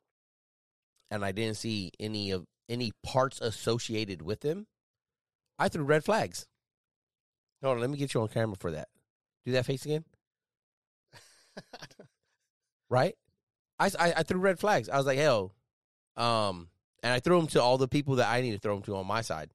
and 1.11 1.25
i 1.25 1.33
didn't 1.33 1.57
see 1.57 1.91
any 2.01 2.31
of 2.31 2.47
any 2.69 2.93
parts 3.03 3.41
associated 3.41 4.23
with 4.23 4.41
them 4.41 4.67
i 5.59 5.69
threw 5.69 5.85
red 5.85 6.05
flags 6.05 6.47
hold 7.63 7.77
on 7.77 7.81
let 7.81 7.91
me 7.91 7.97
get 7.99 8.15
you 8.15 8.21
on 8.21 8.29
camera 8.29 8.57
for 8.59 8.71
that 8.73 8.89
do 9.45 9.53
that 9.53 9.67
face 9.67 9.85
again 9.85 10.05
right? 12.91 13.15
I, 13.79 13.91
I, 13.99 14.13
I 14.19 14.23
threw 14.23 14.39
red 14.39 14.59
flags. 14.59 14.89
I 14.89 14.97
was 14.97 15.07
like, 15.07 15.19
hell, 15.19 15.55
um, 16.17 16.69
and 17.03 17.13
I 17.13 17.21
threw 17.21 17.37
them 17.39 17.47
to 17.49 17.63
all 17.63 17.79
the 17.79 17.89
people 17.89 18.17
that 18.17 18.29
I 18.29 18.41
need 18.41 18.53
to 18.53 18.59
throw 18.59 18.75
them 18.75 18.83
to 18.85 18.97
on 18.97 19.07
my 19.07 19.23
side. 19.23 19.51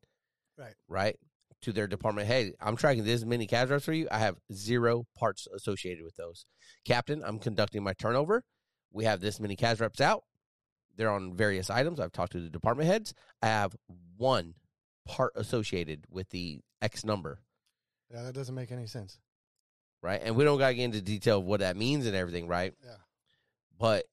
Right. 0.57 0.73
Right. 0.87 1.15
To 1.61 1.71
their 1.71 1.87
department. 1.87 2.27
Hey, 2.27 2.53
I'm 2.61 2.75
tracking 2.75 3.03
this 3.03 3.25
many 3.25 3.47
CAS 3.47 3.69
reps 3.69 3.85
for 3.85 3.93
you. 3.93 4.07
I 4.11 4.19
have 4.19 4.37
zero 4.53 5.05
parts 5.17 5.47
associated 5.53 6.03
with 6.03 6.15
those. 6.15 6.45
Captain, 6.85 7.23
I'm 7.25 7.39
conducting 7.39 7.83
my 7.83 7.93
turnover. 7.93 8.43
We 8.91 9.05
have 9.05 9.21
this 9.21 9.39
many 9.39 9.55
CAS 9.55 9.79
reps 9.79 10.01
out. 10.01 10.23
They're 10.95 11.11
on 11.11 11.35
various 11.35 11.69
items. 11.69 11.99
I've 11.99 12.11
talked 12.11 12.31
to 12.33 12.39
the 12.39 12.49
department 12.49 12.89
heads. 12.89 13.13
I 13.41 13.47
have 13.47 13.75
one 14.17 14.55
part 15.07 15.33
associated 15.35 16.05
with 16.09 16.29
the 16.29 16.61
X 16.81 17.03
number. 17.05 17.39
yeah, 18.11 18.23
that 18.23 18.33
doesn't 18.33 18.55
make 18.55 18.71
any 18.71 18.87
sense. 18.87 19.19
Right. 20.01 20.21
And 20.23 20.35
we 20.35 20.43
don't 20.43 20.59
got 20.59 20.69
to 20.69 20.73
get 20.75 20.85
into 20.85 21.01
detail 21.01 21.39
of 21.39 21.45
what 21.45 21.59
that 21.61 21.75
means 21.75 22.05
and 22.05 22.15
everything. 22.15 22.47
Right. 22.47 22.73
Yeah. 22.83 22.91
But 23.79 24.05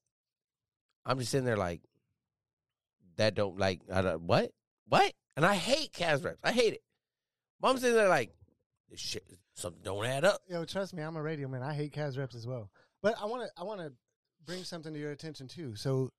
I'm 1.05 1.19
just 1.19 1.31
sitting 1.31 1.45
there 1.45 1.57
like 1.57 1.83
that 3.17 3.35
don't 3.35 3.59
like 3.59 3.81
I 3.93 4.03
don't, 4.03 4.23
what 4.23 4.51
what 4.89 5.13
and 5.37 5.45
I 5.45 5.55
hate 5.55 5.93
Cas 5.93 6.23
reps. 6.23 6.39
I 6.45 6.53
hate 6.53 6.75
it. 6.75 6.83
But 7.61 7.69
I'm 7.71 7.79
sitting 7.79 7.97
there 7.97 8.09
like 8.09 8.35
this 8.91 9.01
shit 9.01 9.25
something 9.55 9.83
don't 9.83 10.05
add 10.05 10.25
up. 10.25 10.41
Yo, 10.49 10.65
trust 10.65 10.95
me, 10.95 11.03
I'm 11.03 11.17
a 11.17 11.23
radio 11.23 11.49
man. 11.49 11.63
I 11.63 11.75
hate 11.75 11.93
Cas 11.93 12.17
reps 12.19 12.35
as 12.35 12.47
well. 12.47 12.71
But 13.03 13.15
I 13.21 13.25
want 13.27 13.43
to 13.43 13.49
I 13.61 13.65
want 13.65 13.81
to 13.81 13.93
bring 14.45 14.65
something 14.65 14.93
to 14.93 14.99
your 15.01 15.13
attention 15.13 15.49
too. 15.49 15.75
So 15.77 16.11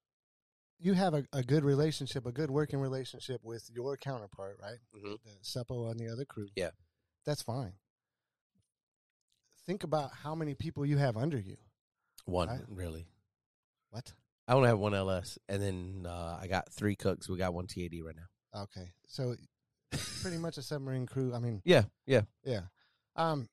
you 0.80 0.93
have 0.93 1.13
a, 1.13 1.23
a 1.32 1.41
good 1.43 1.63
relationship, 1.63 2.25
a 2.25 2.32
good 2.32 2.51
working 2.51 2.80
relationship 2.80 3.41
with 3.43 3.69
your 3.73 3.95
counterpart, 3.97 4.58
right? 4.62 4.78
Mhm. 4.95 5.17
The 5.23 5.32
Suppo 5.43 5.89
on 5.89 5.97
the 5.97 6.10
other 6.10 6.25
crew. 6.25 6.47
Yeah. 6.56 6.71
That's 7.25 7.41
fine. 7.41 7.73
Think 9.65 9.84
about 9.84 10.12
how 10.13 10.36
many 10.36 10.54
people 10.54 10.86
you 10.86 10.97
have 10.97 11.17
under 11.17 11.39
you. 11.39 11.58
One 12.25 12.49
Right. 12.49 12.62
really. 12.69 13.08
What? 13.89 14.13
I 14.47 14.54
only 14.54 14.67
have 14.67 14.78
one 14.78 14.93
LS, 14.93 15.39
and 15.49 15.62
then 15.62 16.06
uh, 16.08 16.38
I 16.39 16.47
got 16.47 16.71
three 16.71 16.95
cooks. 16.95 17.28
We 17.28 17.38
got 17.38 17.54
one 17.54 17.65
TAD 17.65 17.93
right 18.04 18.15
now. 18.15 18.28
Okay. 18.55 18.91
So 19.07 19.35
pretty 20.21 20.37
much 20.37 20.57
a 20.57 20.61
submarine 20.61 21.05
crew. 21.05 21.33
I 21.33 21.39
mean, 21.39 21.61
Yeah, 21.65 21.83
yeah. 22.05 22.21
Yeah. 22.43 22.61
Um 23.15 23.47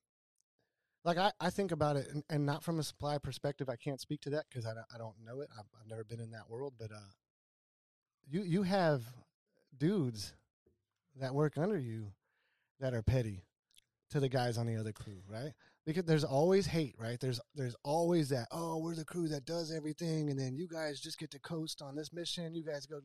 like 1.05 1.17
I, 1.17 1.31
I 1.41 1.49
think 1.49 1.73
about 1.73 1.97
it, 1.97 2.07
and, 2.13 2.23
and 2.29 2.45
not 2.45 2.63
from 2.63 2.79
a 2.79 2.83
supply 2.83 3.17
perspective. 3.17 3.67
I 3.67 3.75
can't 3.75 3.99
speak 3.99 4.21
to 4.21 4.29
that 4.31 4.45
because 4.49 4.65
I, 4.65 4.73
don't- 4.73 4.85
I 4.95 4.97
don't 4.97 5.15
know 5.25 5.41
it. 5.41 5.49
I've, 5.57 5.65
I've 5.81 5.87
never 5.89 6.05
been 6.05 6.21
in 6.21 6.31
that 6.31 6.49
world. 6.49 6.75
But 6.79 6.91
uh, 6.93 7.11
you 8.29 8.43
you 8.43 8.63
have 8.63 9.03
dudes 9.77 10.33
that 11.19 11.33
work 11.35 11.57
under 11.57 11.77
you 11.77 12.13
that 12.79 12.93
are 12.93 13.01
petty 13.03 13.43
to 14.11 14.19
the 14.21 14.29
guys 14.29 14.57
on 14.57 14.65
the 14.65 14.77
other 14.77 14.93
crew, 14.93 15.21
right? 15.29 15.51
Because 15.85 16.05
there's 16.05 16.23
always 16.23 16.65
hate, 16.65 16.95
right? 16.97 17.19
There's 17.19 17.41
there's 17.53 17.75
always 17.83 18.29
that. 18.29 18.47
Oh, 18.51 18.77
we're 18.77 18.95
the 18.95 19.03
crew 19.03 19.27
that 19.27 19.43
does 19.45 19.73
everything, 19.75 20.29
and 20.29 20.39
then 20.39 20.55
you 20.55 20.67
guys 20.69 21.01
just 21.01 21.19
get 21.19 21.31
to 21.31 21.39
coast 21.39 21.81
on 21.81 21.95
this 21.97 22.13
mission. 22.13 22.55
You 22.55 22.63
guys 22.63 22.85
go 22.85 23.01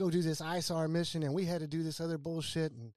go 0.00 0.10
do 0.10 0.22
this 0.22 0.40
ISAR 0.40 0.88
mission, 0.90 1.22
and 1.22 1.34
we 1.34 1.44
had 1.44 1.60
to 1.60 1.66
do 1.66 1.82
this 1.82 2.00
other 2.00 2.16
bullshit, 2.16 2.72
and 2.72 2.92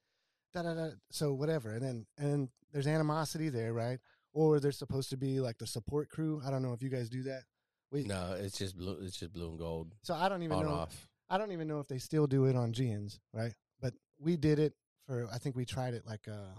da 0.54 0.63
da 0.63 0.74
da. 0.74 0.89
So 1.12 1.34
whatever, 1.34 1.72
and 1.74 1.82
then 1.84 2.06
and 2.18 2.50
there's 2.72 2.88
animosity 2.88 3.50
there, 3.50 3.74
right? 3.74 4.00
Or 4.32 4.60
there's 4.60 4.78
supposed 4.78 5.10
to 5.10 5.18
be 5.18 5.39
like 5.39 5.58
the 5.58 5.68
support 5.68 6.10
crew. 6.10 6.42
I 6.46 6.50
don't 6.50 6.63
know 6.63 6.74
if 6.74 6.82
you 6.82 6.89
guys 6.89 7.10
do 7.10 7.24
that. 7.24 7.44
We, 7.92 8.04
No, 8.06 8.36
it's 8.39 8.58
just 8.58 8.76
blue. 8.78 8.98
It's 9.02 9.18
just 9.18 9.34
blue 9.34 9.50
and 9.50 9.60
gold 9.60 9.94
So 10.02 10.16
I 10.16 10.28
don't 10.30 10.42
even 10.42 10.62
know. 10.62 10.70
off. 10.70 11.10
I 11.30 11.38
don't 11.38 11.52
even 11.52 11.68
know 11.68 11.80
if 11.80 11.88
they 11.88 12.00
still 12.00 12.26
do 12.26 12.46
it 12.46 12.56
on 12.56 12.74
Gians, 12.74 13.20
right? 13.34 13.54
But 13.82 13.94
we 14.18 14.38
did 14.38 14.58
it 14.60 14.74
for. 15.06 15.28
I 15.32 15.38
think 15.38 15.56
we 15.56 15.66
tried 15.66 15.94
it 15.94 16.08
like 16.08 16.28
uh, 16.28 16.58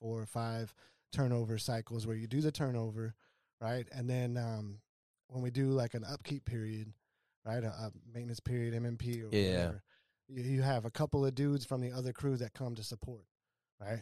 four 0.00 0.20
or 0.20 0.26
five 0.26 0.74
turnover 1.12 1.58
cycles 1.58 2.06
where 2.06 2.16
you 2.16 2.26
do 2.26 2.40
the 2.40 2.50
turnover, 2.50 3.14
right, 3.60 3.86
and 3.92 4.08
then 4.08 4.38
um, 4.38 4.80
when 5.28 5.42
we 5.42 5.50
do 5.50 5.68
like 5.68 5.92
an 5.94 6.04
upkeep 6.04 6.46
period, 6.46 6.92
right, 7.44 7.62
a, 7.64 7.68
a 7.68 7.92
maintenance 8.12 8.40
period, 8.40 8.74
MMP 8.74 9.22
or 9.22 9.28
Yeah. 9.36 9.56
whatever, 9.56 9.82
you, 10.28 10.42
you 10.42 10.62
have 10.62 10.84
a 10.84 10.90
couple 10.90 11.24
of 11.24 11.34
dudes 11.34 11.64
from 11.64 11.80
the 11.80 11.90
other 11.92 12.12
crew 12.12 12.36
that 12.36 12.54
come 12.54 12.74
to 12.74 12.82
support, 12.82 13.24
right, 13.80 14.00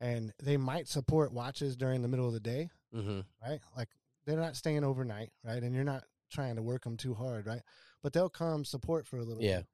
and 0.00 0.32
they 0.42 0.56
might 0.56 0.88
support 0.88 1.32
watches 1.32 1.76
during 1.76 2.02
the 2.02 2.08
middle 2.08 2.26
of 2.26 2.32
the 2.32 2.40
day, 2.40 2.70
Mm-hmm. 2.94 3.20
right? 3.42 3.60
Like 3.76 3.88
they're 4.26 4.36
not 4.36 4.56
staying 4.56 4.84
overnight, 4.84 5.30
right? 5.44 5.62
And 5.62 5.74
you're 5.74 5.84
not 5.84 6.04
trying 6.30 6.56
to 6.56 6.62
work 6.62 6.84
them 6.84 6.96
too 6.96 7.14
hard, 7.14 7.46
right? 7.46 7.62
But 8.02 8.12
they'll 8.12 8.28
come 8.28 8.64
support 8.64 9.06
for 9.06 9.16
a 9.18 9.22
little 9.24 9.42
Yeah. 9.42 9.58
bit. 9.58 9.66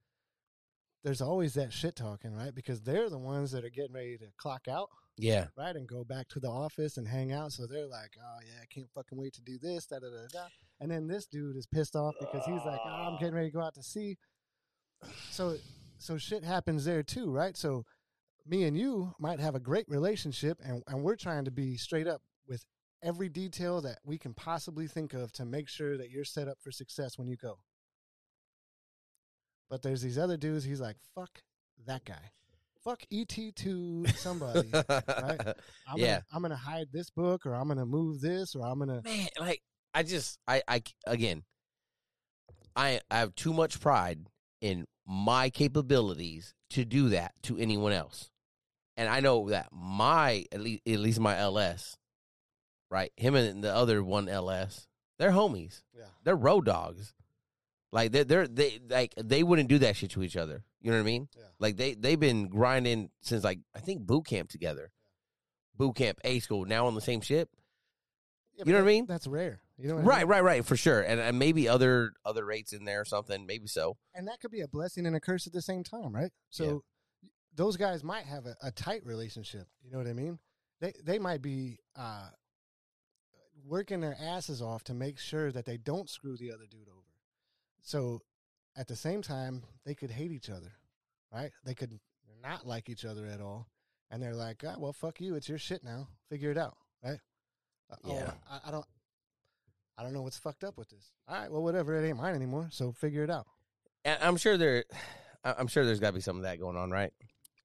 There's 1.04 1.20
always 1.20 1.54
that 1.54 1.72
shit 1.72 1.94
talking, 1.96 2.34
right? 2.34 2.54
Because 2.54 2.80
they're 2.82 3.08
the 3.08 3.18
ones 3.18 3.52
that 3.52 3.64
are 3.64 3.70
getting 3.70 3.92
ready 3.94 4.18
to 4.18 4.26
clock 4.36 4.66
out, 4.68 4.88
Yeah. 5.16 5.46
right? 5.56 5.74
And 5.76 5.86
go 5.88 6.02
back 6.04 6.28
to 6.30 6.40
the 6.40 6.48
office 6.50 6.96
and 6.96 7.06
hang 7.06 7.32
out. 7.32 7.52
So 7.52 7.66
they're 7.66 7.86
like, 7.86 8.10
oh, 8.20 8.38
yeah, 8.44 8.60
I 8.62 8.66
can't 8.66 8.90
fucking 8.94 9.16
wait 9.16 9.32
to 9.34 9.42
do 9.42 9.58
this, 9.58 9.86
da 9.86 10.00
da 10.00 10.08
da 10.08 10.26
da. 10.32 10.46
And 10.80 10.90
then 10.90 11.06
this 11.06 11.26
dude 11.26 11.56
is 11.56 11.66
pissed 11.66 11.94
off 11.96 12.14
because 12.18 12.44
he's 12.46 12.64
like, 12.64 12.80
oh, 12.84 12.88
I'm 13.12 13.18
getting 13.18 13.34
ready 13.34 13.48
to 13.48 13.54
go 13.56 13.62
out 13.62 13.74
to 13.74 13.82
sea. 13.82 14.16
So, 15.30 15.56
so 15.98 16.18
shit 16.18 16.44
happens 16.44 16.84
there 16.84 17.02
too, 17.02 17.30
right? 17.30 17.56
So, 17.56 17.84
me 18.46 18.64
and 18.64 18.76
you 18.76 19.12
might 19.20 19.40
have 19.40 19.54
a 19.54 19.60
great 19.60 19.84
relationship, 19.88 20.58
and, 20.64 20.82
and 20.88 21.02
we're 21.02 21.16
trying 21.16 21.44
to 21.44 21.50
be 21.50 21.76
straight 21.76 22.06
up 22.06 22.22
with 22.46 22.64
every 23.02 23.28
detail 23.28 23.80
that 23.82 23.98
we 24.04 24.16
can 24.18 24.32
possibly 24.34 24.88
think 24.88 25.12
of 25.12 25.30
to 25.32 25.44
make 25.44 25.68
sure 25.68 25.98
that 25.98 26.10
you're 26.10 26.24
set 26.24 26.48
up 26.48 26.56
for 26.60 26.72
success 26.72 27.18
when 27.18 27.28
you 27.28 27.36
go. 27.36 27.58
But 29.70 29.82
there's 29.82 30.02
these 30.02 30.18
other 30.18 30.36
dudes. 30.36 30.64
He's 30.64 30.80
like, 30.80 30.96
"Fuck 31.14 31.42
that 31.86 32.04
guy, 32.04 32.30
fuck 32.82 33.02
ET 33.12 33.28
to 33.56 34.06
somebody." 34.16 34.68
right? 34.72 34.86
I'm 35.86 35.96
Yeah. 35.98 36.06
gonna, 36.06 36.24
I'm 36.32 36.42
gonna 36.42 36.56
hide 36.56 36.88
this 36.92 37.10
book, 37.10 37.44
or 37.46 37.54
I'm 37.54 37.68
gonna 37.68 37.86
move 37.86 38.20
this, 38.20 38.54
or 38.54 38.64
I'm 38.66 38.78
gonna. 38.78 39.02
Man, 39.04 39.28
like 39.38 39.62
I 39.94 40.02
just 40.02 40.38
I 40.46 40.62
I 40.68 40.82
again 41.06 41.44
I 42.76 43.00
I 43.10 43.18
have 43.18 43.34
too 43.34 43.52
much 43.52 43.80
pride 43.80 44.20
in 44.60 44.86
my 45.06 45.50
capabilities 45.50 46.54
to 46.70 46.84
do 46.84 47.10
that 47.10 47.32
to 47.42 47.58
anyone 47.58 47.92
else. 47.92 48.30
And 48.96 49.08
I 49.08 49.20
know 49.20 49.50
that 49.50 49.68
my 49.72 50.44
at 50.52 50.60
least 50.60 50.82
at 50.86 50.98
least 50.98 51.20
my 51.20 51.36
LS, 51.38 51.96
right? 52.90 53.12
Him 53.16 53.34
and 53.34 53.62
the 53.62 53.74
other 53.74 54.02
one 54.02 54.28
LS, 54.28 54.86
they're 55.18 55.30
homies. 55.30 55.82
Yeah. 55.96 56.06
They're 56.24 56.34
road 56.36 56.64
dogs. 56.64 57.14
Like 57.90 58.12
they're, 58.12 58.24
they're 58.24 58.46
they 58.48 58.80
like 58.88 59.14
they 59.16 59.42
wouldn't 59.42 59.68
do 59.68 59.78
that 59.78 59.96
shit 59.96 60.10
to 60.10 60.22
each 60.22 60.36
other. 60.36 60.62
You 60.80 60.90
know 60.90 60.98
what 60.98 61.02
I 61.02 61.06
mean? 61.06 61.28
Yeah. 61.36 61.42
Like 61.58 61.76
they 61.76 61.94
they've 61.94 62.20
been 62.20 62.48
grinding 62.48 63.10
since 63.22 63.44
like 63.44 63.60
I 63.74 63.80
think 63.80 64.02
boot 64.06 64.26
camp 64.26 64.50
together. 64.50 64.90
Boot 65.76 65.94
camp, 65.96 66.18
A 66.24 66.40
school, 66.40 66.64
now 66.64 66.86
on 66.86 66.94
the 66.94 67.00
same 67.00 67.20
ship. 67.20 67.48
Yeah, 68.56 68.64
You 68.66 68.72
know 68.72 68.78
what 68.78 68.84
I 68.84 68.92
mean? 68.92 69.06
That's 69.06 69.26
rare. 69.28 69.60
You 69.78 69.86
know 69.88 69.94
what 69.94 70.04
I 70.04 70.06
Right, 70.06 70.18
mean? 70.22 70.28
right, 70.28 70.42
right, 70.42 70.64
for 70.64 70.76
sure. 70.76 71.00
And, 71.00 71.20
and 71.20 71.38
maybe 71.38 71.68
other 71.68 72.12
other 72.24 72.44
rates 72.44 72.72
in 72.72 72.84
there 72.84 73.00
or 73.00 73.04
something, 73.04 73.46
maybe 73.46 73.68
so. 73.68 73.96
and 74.14 74.26
that 74.26 74.40
could 74.40 74.50
be 74.50 74.60
a 74.60 74.66
blessing 74.68 75.06
and 75.06 75.14
a 75.14 75.20
curse 75.20 75.46
at 75.46 75.52
the 75.52 75.62
same 75.62 75.84
time, 75.84 76.12
right? 76.12 76.32
So 76.50 76.82
those 77.54 77.76
guys 77.76 78.02
might 78.04 78.24
have 78.26 78.44
a, 78.46 78.56
a 78.62 78.70
tight 78.72 79.06
relationship. 79.06 79.66
You 79.84 79.92
know 79.92 79.98
what 79.98 80.08
I 80.08 80.12
mean? 80.14 80.40
They 80.80 80.92
they 81.04 81.18
might 81.20 81.42
be 81.42 81.78
uh, 81.96 82.28
working 83.64 84.00
their 84.00 84.16
asses 84.20 84.60
off 84.60 84.84
to 84.84 84.94
make 84.94 85.18
sure 85.18 85.52
that 85.52 85.64
they 85.64 85.76
don't 85.76 86.08
screw 86.10 86.36
the 86.36 86.50
other 86.52 86.66
dude 86.70 86.88
over. 86.88 86.97
So 87.88 88.20
at 88.76 88.86
the 88.86 88.94
same 88.96 89.22
time, 89.22 89.62
they 89.86 89.94
could 89.94 90.10
hate 90.10 90.30
each 90.30 90.50
other, 90.50 90.70
right? 91.32 91.50
They 91.64 91.72
could 91.72 91.98
not 92.42 92.66
like 92.66 92.90
each 92.90 93.06
other 93.06 93.24
at 93.24 93.40
all, 93.40 93.66
and 94.10 94.22
they're 94.22 94.34
like, 94.34 94.62
ah, 94.66 94.74
"Well, 94.78 94.92
fuck 94.92 95.22
you. 95.22 95.36
It's 95.36 95.48
your 95.48 95.56
shit 95.56 95.82
now. 95.82 96.06
Figure 96.28 96.50
it 96.50 96.58
out." 96.58 96.76
Right? 97.02 97.18
Uh, 97.90 97.96
oh, 98.04 98.14
Yeah. 98.14 98.30
I, 98.50 98.60
I 98.68 98.70
don't. 98.70 98.84
I 99.96 100.02
don't 100.02 100.12
know 100.12 100.20
what's 100.20 100.36
fucked 100.36 100.64
up 100.64 100.76
with 100.76 100.90
this. 100.90 101.12
All 101.26 101.34
right, 101.40 101.50
well, 101.50 101.62
whatever. 101.62 101.96
It 101.96 102.06
ain't 102.06 102.18
mine 102.18 102.34
anymore. 102.34 102.68
So 102.70 102.92
figure 102.92 103.24
it 103.24 103.30
out. 103.30 103.46
And 104.04 104.18
I'm 104.22 104.36
sure 104.36 104.58
there 104.58 104.84
I- 105.42 105.54
I'm 105.58 105.66
sure 105.66 105.86
there's 105.86 105.98
got 105.98 106.08
to 106.10 106.14
be 106.16 106.20
some 106.20 106.36
of 106.36 106.42
that 106.42 106.60
going 106.60 106.76
on, 106.76 106.90
right? 106.90 107.12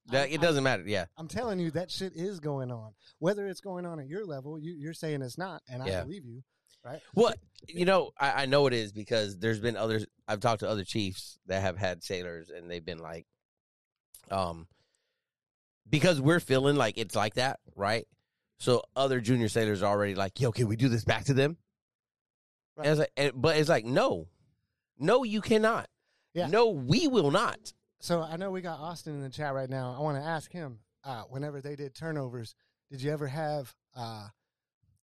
That, 0.07 0.31
it 0.31 0.39
doesn't 0.41 0.63
matter. 0.63 0.83
Yeah. 0.85 1.05
I'm 1.17 1.27
telling 1.27 1.59
you 1.59 1.69
that 1.71 1.91
shit 1.91 2.13
is 2.15 2.39
going 2.39 2.71
on. 2.71 2.93
Whether 3.19 3.45
it's 3.47 3.59
going 3.61 3.85
on 3.85 3.99
at 3.99 4.07
your 4.07 4.25
level, 4.25 4.57
you, 4.57 4.71
you're 4.73 4.93
saying 4.93 5.21
it's 5.21 5.37
not, 5.37 5.61
and 5.69 5.83
I 5.83 5.87
Yeah. 5.87 6.03
believe 6.03 6.25
you, 6.25 6.43
right? 6.83 7.01
Well, 7.15 7.33
you 7.67 7.85
know, 7.85 8.11
I, 8.19 8.43
I 8.43 8.45
know 8.45 8.67
it 8.67 8.73
is 8.73 8.91
because 8.91 9.37
there's 9.37 9.59
been 9.59 9.77
others. 9.77 10.05
I've 10.27 10.39
talked 10.39 10.61
to 10.61 10.69
other 10.69 10.83
chiefs 10.83 11.39
that 11.47 11.61
have 11.61 11.77
had 11.77 12.03
sailors, 12.03 12.49
and 12.49 12.69
they've 12.69 12.83
been 12.83 12.99
like, 12.99 13.25
um, 14.31 14.67
because 15.89 16.21
we're 16.21 16.39
feeling 16.39 16.75
like 16.75 16.97
it's 16.97 17.15
like 17.15 17.35
that, 17.35 17.59
right? 17.75 18.05
So 18.57 18.83
other 18.95 19.19
junior 19.19 19.49
sailors 19.49 19.83
are 19.83 19.91
already 19.91 20.15
like, 20.15 20.39
"Yo, 20.39 20.51
can 20.51 20.67
we 20.67 20.75
do 20.75 20.89
this 20.89 21.03
back 21.03 21.25
to 21.25 21.33
them?" 21.33 21.57
Right. 22.75 22.87
And 22.87 22.91
it's 22.91 22.99
like, 22.99 23.11
and, 23.17 23.31
but 23.35 23.57
it's 23.57 23.69
like, 23.69 23.85
no, 23.85 24.27
no, 24.97 25.23
you 25.23 25.41
cannot. 25.41 25.87
Yeah. 26.33 26.47
No, 26.47 26.69
we 26.69 27.07
will 27.07 27.31
not. 27.31 27.73
So 27.99 28.21
I 28.21 28.37
know 28.37 28.51
we 28.51 28.61
got 28.61 28.79
Austin 28.79 29.13
in 29.13 29.21
the 29.21 29.29
chat 29.29 29.53
right 29.53 29.69
now. 29.69 29.95
I 29.97 30.01
want 30.01 30.17
to 30.17 30.23
ask 30.23 30.51
him. 30.51 30.79
Uh, 31.05 31.23
whenever 31.23 31.59
they 31.59 31.75
did 31.75 31.93
turnovers, 31.93 32.55
did 32.89 33.01
you 33.01 33.11
ever 33.11 33.27
have 33.27 33.75
uh, 33.93 34.27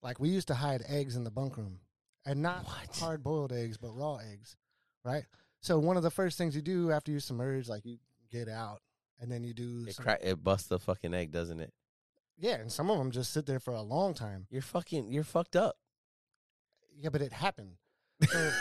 like 0.05 0.19
we 0.19 0.29
used 0.29 0.47
to 0.49 0.53
hide 0.53 0.83
eggs 0.87 1.15
in 1.15 1.23
the 1.23 1.31
bunk 1.31 1.57
room, 1.57 1.79
and 2.25 2.41
not 2.41 2.63
hard 2.99 3.23
boiled 3.23 3.51
eggs, 3.51 3.75
but 3.77 3.89
raw 3.89 4.17
eggs, 4.17 4.55
right? 5.03 5.23
So 5.61 5.79
one 5.79 5.97
of 5.97 6.03
the 6.03 6.11
first 6.11 6.37
things 6.37 6.55
you 6.55 6.61
do 6.61 6.91
after 6.91 7.11
you 7.11 7.19
submerge, 7.19 7.67
like 7.67 7.83
you 7.85 7.97
get 8.31 8.47
out, 8.47 8.81
and 9.19 9.31
then 9.31 9.43
you 9.43 9.53
do, 9.55 9.85
It, 9.87 9.95
some, 9.95 10.03
cra- 10.05 10.19
it 10.21 10.43
busts 10.43 10.67
the 10.67 10.77
fucking 10.79 11.13
egg, 11.15 11.31
doesn't 11.31 11.59
it? 11.59 11.73
yeah, 12.37 12.55
and 12.55 12.71
some 12.71 12.91
of 12.91 12.97
them 12.99 13.09
just 13.11 13.33
sit 13.33 13.45
there 13.47 13.59
for 13.59 13.73
a 13.73 13.81
long 13.81 14.13
time. 14.13 14.45
You're 14.51 14.61
fucking. 14.61 15.11
You're 15.11 15.23
fucked 15.23 15.55
up. 15.55 15.75
Yeah, 16.97 17.09
but 17.09 17.21
it 17.21 17.33
happened. 17.33 17.77
So 18.29 18.51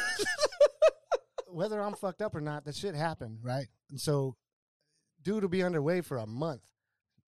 whether 1.49 1.81
I'm 1.81 1.95
fucked 1.95 2.23
up 2.23 2.35
or 2.35 2.41
not, 2.41 2.65
that 2.65 2.75
shit 2.75 2.95
happened, 2.95 3.39
right? 3.43 3.67
And 3.91 4.01
so, 4.01 4.35
dude 5.23 5.43
will 5.43 5.51
be 5.51 5.63
underway 5.63 6.01
for 6.01 6.17
a 6.19 6.27
month, 6.27 6.63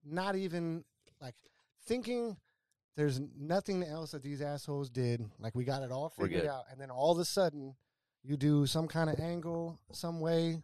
not 0.04 0.36
even 0.36 0.84
like 1.20 1.34
thinking 1.86 2.36
there's 2.96 3.20
nothing 3.38 3.82
else 3.84 4.12
that 4.12 4.22
these 4.22 4.40
assholes 4.40 4.88
did. 4.90 5.24
Like 5.38 5.54
we 5.54 5.64
got 5.64 5.82
it 5.82 5.92
all 5.92 6.08
figured 6.08 6.46
out, 6.46 6.64
and 6.70 6.80
then 6.80 6.90
all 6.90 7.12
of 7.12 7.18
a 7.18 7.24
sudden, 7.24 7.74
you 8.22 8.36
do 8.36 8.66
some 8.66 8.88
kind 8.88 9.10
of 9.10 9.20
angle, 9.20 9.78
some 9.92 10.20
way. 10.20 10.60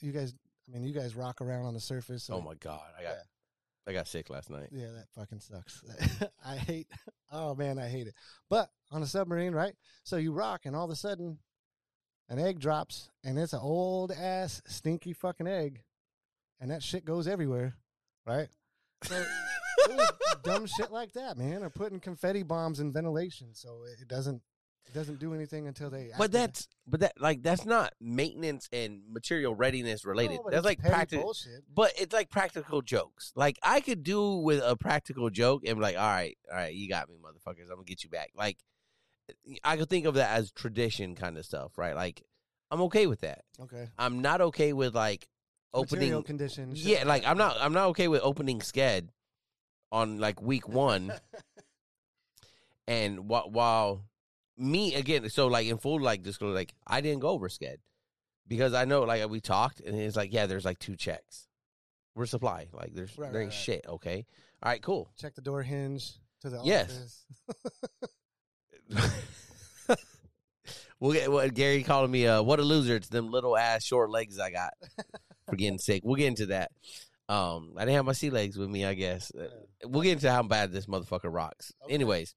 You 0.00 0.12
guys, 0.12 0.34
I 0.68 0.72
mean, 0.72 0.84
you 0.84 0.92
guys 0.94 1.14
rock 1.14 1.40
around 1.40 1.64
on 1.66 1.74
the 1.74 1.80
surface. 1.80 2.24
so- 2.24 2.34
Oh 2.34 2.40
my 2.40 2.54
god, 2.54 2.80
I 2.98 3.02
got. 3.02 3.08
Yeah. 3.10 3.22
I 3.88 3.92
got 3.92 4.08
sick 4.08 4.30
last 4.30 4.50
night. 4.50 4.68
yeah, 4.72 4.88
that 4.88 5.06
fucking 5.14 5.38
sucks. 5.38 5.80
I 6.44 6.56
hate. 6.56 6.88
Oh 7.30 7.54
man, 7.54 7.78
I 7.78 7.86
hate 7.88 8.08
it. 8.08 8.14
But 8.50 8.68
on 8.90 9.00
a 9.02 9.06
submarine, 9.06 9.52
right? 9.52 9.74
So 10.02 10.16
you 10.16 10.32
rock, 10.32 10.62
and 10.66 10.74
all 10.74 10.84
of 10.86 10.90
a 10.90 10.96
sudden, 10.96 11.38
an 12.28 12.40
egg 12.40 12.58
drops, 12.58 13.10
and 13.22 13.38
it's 13.38 13.52
an 13.52 13.60
old 13.62 14.10
ass 14.10 14.60
stinky 14.66 15.12
fucking 15.12 15.46
egg, 15.46 15.82
and 16.60 16.70
that 16.72 16.82
shit 16.82 17.04
goes 17.04 17.28
everywhere, 17.28 17.76
right? 18.26 18.48
So 19.04 19.14
dumb 20.42 20.66
shit 20.66 20.90
like 20.90 21.12
that, 21.12 21.36
man. 21.36 21.62
Or 21.62 21.70
putting 21.70 22.00
confetti 22.00 22.42
bombs 22.42 22.80
in 22.80 22.92
ventilation, 22.92 23.48
so 23.52 23.80
it 24.00 24.08
doesn't 24.08 24.42
it 24.86 24.94
doesn't 24.94 25.18
do 25.18 25.34
anything 25.34 25.66
until 25.66 25.90
they. 25.90 26.10
But 26.16 26.32
that's 26.32 26.68
but 26.86 27.00
that 27.00 27.20
like 27.20 27.42
that's 27.42 27.64
not 27.64 27.92
maintenance 28.00 28.68
and 28.72 29.02
material 29.08 29.54
readiness 29.54 30.04
related. 30.04 30.38
No, 30.44 30.50
that's 30.50 30.64
like 30.64 30.78
practical. 30.78 31.24
bullshit. 31.24 31.64
But 31.72 31.92
it's 31.98 32.14
like 32.14 32.30
practical 32.30 32.82
jokes. 32.82 33.32
Like 33.34 33.58
I 33.62 33.80
could 33.80 34.02
do 34.02 34.36
with 34.36 34.62
a 34.64 34.76
practical 34.76 35.28
joke 35.30 35.62
and 35.66 35.76
be 35.76 35.82
like, 35.82 35.96
all 35.96 36.06
right, 36.06 36.36
all 36.50 36.56
right, 36.56 36.74
you 36.74 36.88
got 36.88 37.08
me, 37.08 37.16
motherfuckers. 37.16 37.62
I'm 37.62 37.76
gonna 37.76 37.84
get 37.84 38.04
you 38.04 38.10
back. 38.10 38.30
Like 38.36 38.58
I 39.64 39.76
could 39.76 39.90
think 39.90 40.06
of 40.06 40.14
that 40.14 40.36
as 40.36 40.52
tradition 40.52 41.16
kind 41.16 41.36
of 41.36 41.44
stuff, 41.44 41.76
right? 41.76 41.96
Like 41.96 42.22
I'm 42.70 42.82
okay 42.82 43.06
with 43.06 43.20
that. 43.22 43.42
Okay. 43.60 43.88
I'm 43.98 44.22
not 44.22 44.40
okay 44.40 44.72
with 44.72 44.94
like 44.94 45.28
Material 45.74 46.18
opening. 46.18 46.22
conditions. 46.22 46.84
Yeah, 46.84 47.04
like. 47.04 47.26
I'm 47.26 47.36
not. 47.36 47.56
I'm 47.60 47.72
not 47.72 47.88
okay 47.88 48.08
with 48.08 48.22
opening 48.22 48.60
sked 48.60 49.08
on 49.92 50.18
like 50.18 50.40
week 50.42 50.68
one 50.68 51.12
And 52.88 53.28
while, 53.28 53.50
while 53.50 54.04
me 54.56 54.94
again, 54.94 55.28
so 55.28 55.48
like 55.48 55.66
in 55.66 55.76
full 55.78 56.00
like 56.00 56.22
disclosure, 56.22 56.54
like 56.54 56.72
I 56.86 57.00
didn't 57.00 57.18
go 57.20 57.30
over 57.30 57.48
sked 57.48 57.78
because 58.46 58.74
I 58.74 58.84
know 58.84 59.02
like 59.02 59.28
we 59.28 59.40
talked 59.40 59.80
and 59.80 59.98
it's 59.98 60.14
like 60.16 60.32
yeah, 60.32 60.46
there's 60.46 60.64
like 60.64 60.78
two 60.78 60.94
checks. 60.94 61.48
We're 62.14 62.26
supply 62.26 62.68
like 62.72 62.94
there's 62.94 63.16
Right, 63.18 63.32
there 63.32 63.42
ain't 63.42 63.50
right. 63.50 63.58
shit. 63.58 63.84
Okay, 63.88 64.24
all 64.62 64.70
right, 64.70 64.80
cool. 64.80 65.10
Check 65.18 65.34
the 65.34 65.40
door 65.40 65.62
hinge 65.62 66.12
to 66.42 66.50
the 66.50 66.60
Yes. 66.62 67.24
office. 68.88 69.98
we'll 71.00 71.12
get 71.12 71.30
what 71.30 71.52
Gary 71.54 71.82
calling 71.82 72.10
me. 72.10 72.26
Uh, 72.26 72.40
what 72.42 72.60
a 72.60 72.62
loser! 72.62 72.94
It's 72.96 73.08
them 73.08 73.30
little 73.30 73.56
ass 73.56 73.84
short 73.84 74.10
legs 74.10 74.38
I 74.38 74.50
got 74.50 74.74
for 75.48 75.56
getting 75.56 75.78
sick. 75.78 76.02
We'll 76.04 76.14
get 76.16 76.28
into 76.28 76.46
that. 76.46 76.70
Um, 77.28 77.72
I 77.76 77.80
didn't 77.80 77.96
have 77.96 78.04
my 78.04 78.12
sea 78.12 78.30
legs 78.30 78.56
with 78.56 78.68
me. 78.68 78.84
I 78.84 78.94
guess 78.94 79.32
Uh, 79.34 79.48
we'll 79.84 80.02
get 80.02 80.12
into 80.12 80.30
how 80.30 80.42
bad 80.42 80.72
this 80.72 80.86
motherfucker 80.86 81.32
rocks. 81.32 81.72
Okay. 81.84 81.94
Anyways, 81.94 82.34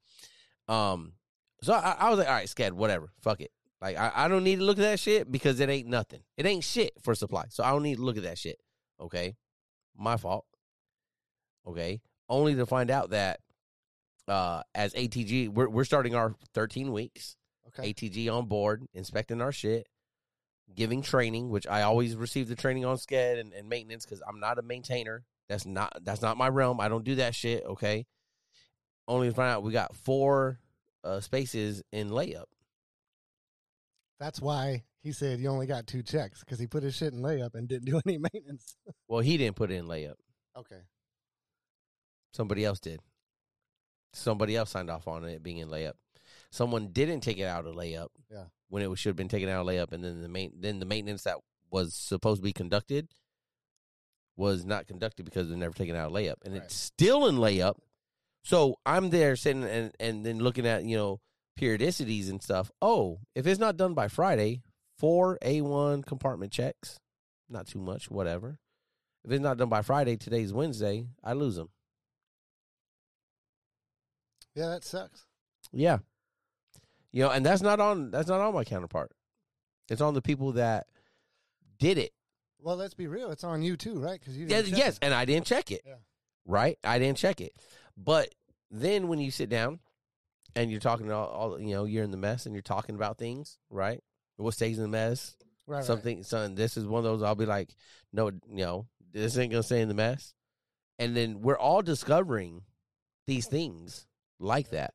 um, 0.68 1.14
so 1.62 1.74
I, 1.74 1.96
I 2.00 2.10
was 2.10 2.18
like, 2.20 2.28
all 2.28 2.34
right, 2.34 2.48
sked, 2.48 2.72
whatever, 2.72 3.12
fuck 3.22 3.42
it. 3.42 3.52
Like 3.82 3.98
I, 3.98 4.12
I 4.16 4.28
don't 4.28 4.44
need 4.44 4.58
to 4.58 4.64
look 4.66 4.78
at 4.78 4.82
that 4.84 5.00
shit 5.00 5.32
because 5.32 5.60
it 5.60 5.70
ain't 5.70 5.88
nothing. 5.88 6.22
It 6.38 6.46
ain't 6.46 6.64
shit 6.64 6.94
for 7.02 7.14
supply. 7.16 7.46
So 7.50 7.64
I 7.64 7.70
don't 7.70 7.84
need 7.84 7.98
to 7.98 8.02
look 8.02 8.18
at 8.18 8.24
that 8.24 8.38
shit. 8.38 8.60
Okay, 9.00 9.36
my 9.96 10.18
fault. 10.18 10.46
Okay, 11.68 12.02
only 12.28 12.56
to 12.56 12.66
find 12.66 12.90
out 12.90 13.12
that 13.12 13.40
uh, 14.28 14.64
as 14.74 14.94
ATG, 14.94 15.50
we're 15.50 15.70
we're 15.70 15.86
starting 15.86 16.16
our 16.16 16.36
13 16.54 16.92
weeks. 16.92 17.36
Okay. 17.68 17.94
ATG 17.94 18.34
on 18.34 18.48
board, 18.48 18.84
inspecting 18.96 19.42
our 19.42 19.52
shit, 19.52 19.88
giving 20.76 21.02
training, 21.02 21.50
which 21.50 21.68
I 21.68 21.84
always 21.84 22.16
receive 22.16 22.48
the 22.48 22.56
training 22.56 22.86
on 22.86 22.98
sked 22.98 23.40
and, 23.40 23.54
and 23.54 23.70
maintenance 23.70 24.06
because 24.06 24.22
I'm 24.28 24.40
not 24.40 24.58
a 24.60 24.62
maintainer. 24.62 25.24
That's 25.48 25.66
not 25.66 25.94
that's 26.04 26.22
not 26.22 26.38
my 26.38 26.48
realm. 26.48 26.80
I 26.80 26.88
don't 26.90 27.04
do 27.04 27.16
that 27.16 27.36
shit. 27.36 27.64
Okay. 27.66 28.06
Only 29.08 29.30
to 29.30 29.34
find 29.34 29.50
out 29.50 29.64
we 29.64 29.72
got 29.72 29.96
four 29.96 30.60
uh, 31.04 31.20
spaces 31.20 31.82
in 31.92 32.10
layup. 32.10 32.46
That's 34.20 34.42
why 34.42 34.84
he 35.02 35.12
said 35.12 35.40
you 35.40 35.50
only 35.50 35.66
got 35.66 35.88
two 35.88 36.04
checks 36.04 36.42
because 36.42 36.60
he 36.60 36.68
put 36.68 36.84
his 36.84 36.96
shit 36.96 37.14
in 37.14 37.22
layup 37.22 37.56
and 37.56 37.68
didn't 37.68 37.86
do 37.86 38.00
any 38.06 38.18
maintenance. 38.34 38.76
Well, 39.08 39.22
he 39.22 39.38
didn't 39.38 39.56
put 39.56 39.72
it 39.72 39.76
in 39.76 39.88
layup. 39.88 40.16
Okay. 40.58 40.82
Somebody 42.34 42.66
else 42.66 42.80
did. 42.80 43.00
Somebody 44.14 44.56
else 44.56 44.72
signed 44.72 44.90
off 44.90 45.08
on 45.08 45.24
it 45.24 45.42
being 45.42 45.58
in 45.58 45.70
layup. 45.70 45.94
Someone 46.52 46.88
didn't 46.92 47.22
take 47.22 47.38
it 47.38 47.46
out 47.46 47.66
of 47.66 47.76
layup. 47.76 48.08
Yeah. 48.32 48.46
When 48.70 48.84
it 48.84 48.98
should 48.98 49.10
have 49.10 49.16
been 49.16 49.28
taken 49.28 49.50
out 49.50 49.62
of 49.62 49.68
layup, 49.68 49.92
and 49.92 50.04
then 50.04 50.22
the 50.22 50.28
main 50.30 50.54
then 50.60 50.80
the 50.80 50.86
maintenance 50.86 51.24
that 51.24 51.38
was 51.72 51.94
supposed 51.96 52.42
to 52.42 52.44
be 52.44 52.54
conducted 52.54 53.10
was 54.36 54.66
not 54.66 54.88
conducted 54.88 55.26
because 55.26 55.48
they're 55.48 55.58
never 55.58 55.74
taken 55.74 55.96
out 55.96 56.08
of 56.08 56.14
layup, 56.14 56.36
and 56.44 56.54
Right. 56.54 56.64
it's 56.64 56.76
still 56.76 57.28
in 57.28 57.36
layup. 57.36 57.76
So 58.44 58.80
I'm 58.86 59.10
there 59.10 59.36
sitting 59.36 59.64
and 59.64 59.94
and 60.00 60.26
then 60.26 60.40
looking 60.40 60.66
at 60.66 60.86
you 60.86 60.96
know 60.98 61.20
periodicities 61.60 62.30
and 62.30 62.42
stuff. 62.42 62.72
Oh, 62.82 63.20
if 63.36 63.46
it's 63.46 63.60
not 63.60 63.76
done 63.78 63.94
by 63.94 64.08
Friday, 64.08 64.62
four 64.98 65.38
A1 65.42 66.06
compartment 66.06 66.52
checks, 66.54 67.00
not 67.50 67.68
too 67.68 67.80
much, 67.80 68.10
whatever. 68.10 68.60
If 69.26 69.32
it's 69.32 69.42
not 69.42 69.58
done 69.58 69.68
by 69.70 69.82
Friday, 69.82 70.16
today's 70.16 70.54
Wednesday, 70.54 71.06
I 71.24 71.34
lose 71.34 71.56
them. 71.58 71.70
Yeah, 74.56 74.68
that 74.70 74.84
sucks. 74.84 75.26
Yeah. 75.72 76.00
You 77.12 77.24
know, 77.24 77.32
and 77.32 77.46
that's 77.46 77.62
not 77.62 77.80
on 77.80 78.12
that's 78.12 78.28
not 78.28 78.40
on 78.42 78.54
my 78.54 78.64
counterpart. 78.64 79.12
It's 79.90 80.02
on 80.02 80.14
the 80.14 80.22
people 80.22 80.54
that 80.54 80.88
did 81.80 81.98
it. 81.98 82.12
Well, 82.62 82.76
let's 82.76 82.94
be 82.94 83.08
real. 83.08 83.32
It's 83.32 83.44
on 83.44 83.62
you 83.64 83.78
too, 83.78 84.00
right? 84.00 84.20
Because 84.20 84.38
you 84.38 84.46
Yeah, 84.48 84.60
yes, 84.60 84.98
it. 84.98 85.00
and 85.04 85.14
I 85.14 85.26
didn't 85.26 85.46
check 85.46 85.72
it. 85.72 85.82
Yeah. 85.86 85.96
Right? 86.46 86.78
I 86.84 87.00
didn't 87.00 87.18
check 87.18 87.42
it. 87.42 87.54
But 87.98 88.34
then 88.70 89.08
when 89.08 89.20
you 89.20 89.32
sit 89.32 89.50
down 89.50 89.80
and 90.56 90.70
you're 90.70 90.80
talking 90.80 91.12
all, 91.12 91.28
all 91.28 91.60
you 91.60 91.74
know, 91.74 91.86
you're 91.86 92.04
in 92.04 92.12
the 92.12 92.18
mess 92.18 92.46
and 92.46 92.54
you're 92.54 92.62
talking 92.62 92.96
about 92.96 93.18
things, 93.18 93.58
right? 93.70 94.04
What 94.38 94.54
stays 94.54 94.78
in 94.78 94.84
the 94.84 94.90
mess? 94.90 95.36
right, 95.68 95.78
right. 95.78 95.86
Something 95.86 96.24
son, 96.24 96.56
this 96.56 96.78
is 96.78 96.86
one 96.86 97.00
of 97.00 97.04
those 97.06 97.24
I'll 97.24 97.36
be 97.36 97.46
like, 97.46 97.70
no, 98.12 98.28
you 98.28 98.66
know, 98.66 98.88
this 99.12 99.38
ain't 99.38 99.52
gonna 99.52 99.64
stay 99.64 99.82
in 99.82 99.88
the 99.88 99.94
mess. 99.94 100.34
And 100.98 101.16
then 101.16 101.42
we're 101.42 101.58
all 101.58 101.82
discovering 101.82 102.64
these 103.26 103.48
things 103.48 104.06
like 104.40 104.72
that. 104.72 104.94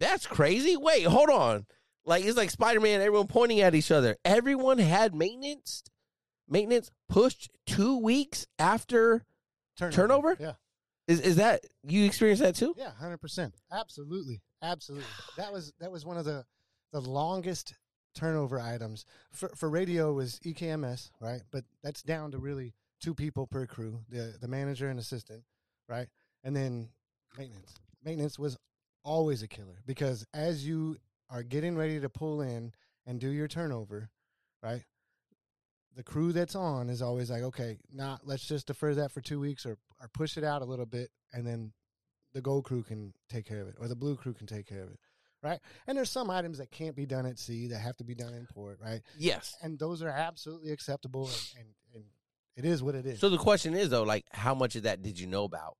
That's 0.00 0.26
crazy. 0.26 0.76
Wait, 0.76 1.06
hold 1.06 1.30
on. 1.30 1.66
Like 2.04 2.24
it's 2.24 2.36
like 2.36 2.50
Spider 2.50 2.80
Man, 2.80 3.00
everyone 3.00 3.28
pointing 3.28 3.60
at 3.60 3.74
each 3.74 3.90
other. 3.92 4.16
Everyone 4.24 4.78
had 4.78 5.14
maintenance 5.14 5.84
maintenance 6.48 6.90
pushed 7.08 7.50
two 7.66 7.98
weeks 7.98 8.46
after 8.58 9.24
turnover? 9.88 10.36
Yeah. 10.38 10.52
is 11.06 11.20
is 11.20 11.36
that 11.36 11.64
you 11.82 12.04
experienced 12.04 12.42
that 12.42 12.56
too? 12.56 12.74
Yeah, 12.76 12.90
hundred 12.92 13.18
percent. 13.18 13.54
Absolutely, 13.72 14.42
absolutely. 14.62 15.06
That 15.36 15.52
was 15.52 15.72
that 15.80 15.90
was 15.90 16.04
one 16.04 16.18
of 16.18 16.24
the 16.24 16.44
the 16.92 17.00
longest 17.00 17.74
turnover 18.14 18.60
items 18.60 19.04
for 19.32 19.48
for 19.50 19.70
radio 19.70 20.12
was 20.12 20.40
EKMS, 20.44 21.10
right? 21.20 21.42
But 21.50 21.64
that's 21.82 22.02
down 22.02 22.32
to 22.32 22.38
really 22.38 22.74
two 23.00 23.14
people 23.14 23.46
per 23.46 23.66
crew, 23.66 24.00
the 24.08 24.34
the 24.40 24.48
manager 24.48 24.88
and 24.88 24.98
assistant, 24.98 25.44
right? 25.88 26.08
And 26.42 26.54
then 26.54 26.88
maintenance. 27.38 27.74
Maintenance 28.04 28.38
was 28.38 28.58
always 29.04 29.42
a 29.42 29.48
killer 29.48 29.82
because 29.86 30.26
as 30.34 30.66
you 30.66 30.96
are 31.30 31.42
getting 31.42 31.76
ready 31.76 32.00
to 32.00 32.08
pull 32.08 32.40
in 32.40 32.72
and 33.06 33.20
do 33.20 33.28
your 33.30 33.48
turnover, 33.48 34.10
right? 34.62 34.82
The 35.96 36.02
crew 36.02 36.32
that's 36.32 36.54
on 36.54 36.88
is 36.88 37.02
always 37.02 37.30
like, 37.30 37.42
okay, 37.42 37.78
now 37.92 38.18
let's 38.24 38.46
just 38.46 38.66
defer 38.68 38.94
that 38.94 39.10
for 39.12 39.20
two 39.20 39.40
weeks 39.40 39.66
or 39.66 39.76
or 40.00 40.08
push 40.14 40.36
it 40.38 40.44
out 40.44 40.62
a 40.62 40.64
little 40.64 40.86
bit, 40.86 41.10
and 41.32 41.46
then 41.46 41.72
the 42.32 42.40
gold 42.40 42.64
crew 42.64 42.82
can 42.82 43.12
take 43.28 43.44
care 43.44 43.60
of 43.60 43.68
it 43.68 43.74
or 43.78 43.88
the 43.88 43.96
blue 43.96 44.16
crew 44.16 44.32
can 44.32 44.46
take 44.46 44.64
care 44.66 44.82
of 44.84 44.90
it 44.90 44.98
right 45.42 45.58
and 45.88 45.98
there's 45.98 46.10
some 46.10 46.30
items 46.30 46.58
that 46.58 46.70
can't 46.70 46.94
be 46.94 47.04
done 47.04 47.26
at 47.26 47.38
sea 47.40 47.66
that 47.66 47.78
have 47.80 47.96
to 47.96 48.04
be 48.04 48.14
done 48.14 48.32
in 48.34 48.46
port 48.54 48.78
right 48.80 49.00
Yes. 49.18 49.56
and 49.62 49.78
those 49.80 50.00
are 50.00 50.08
absolutely 50.08 50.70
acceptable 50.70 51.24
and, 51.24 51.34
and, 51.58 51.66
and 51.94 52.04
it 52.56 52.64
is 52.64 52.82
what 52.84 52.94
it 52.94 53.04
is 53.04 53.18
So 53.18 53.30
the 53.30 53.36
question 53.38 53.74
is 53.74 53.88
though, 53.90 54.04
like 54.04 54.26
how 54.30 54.54
much 54.54 54.76
of 54.76 54.84
that 54.84 55.02
did 55.02 55.18
you 55.18 55.26
know 55.26 55.42
about? 55.44 55.76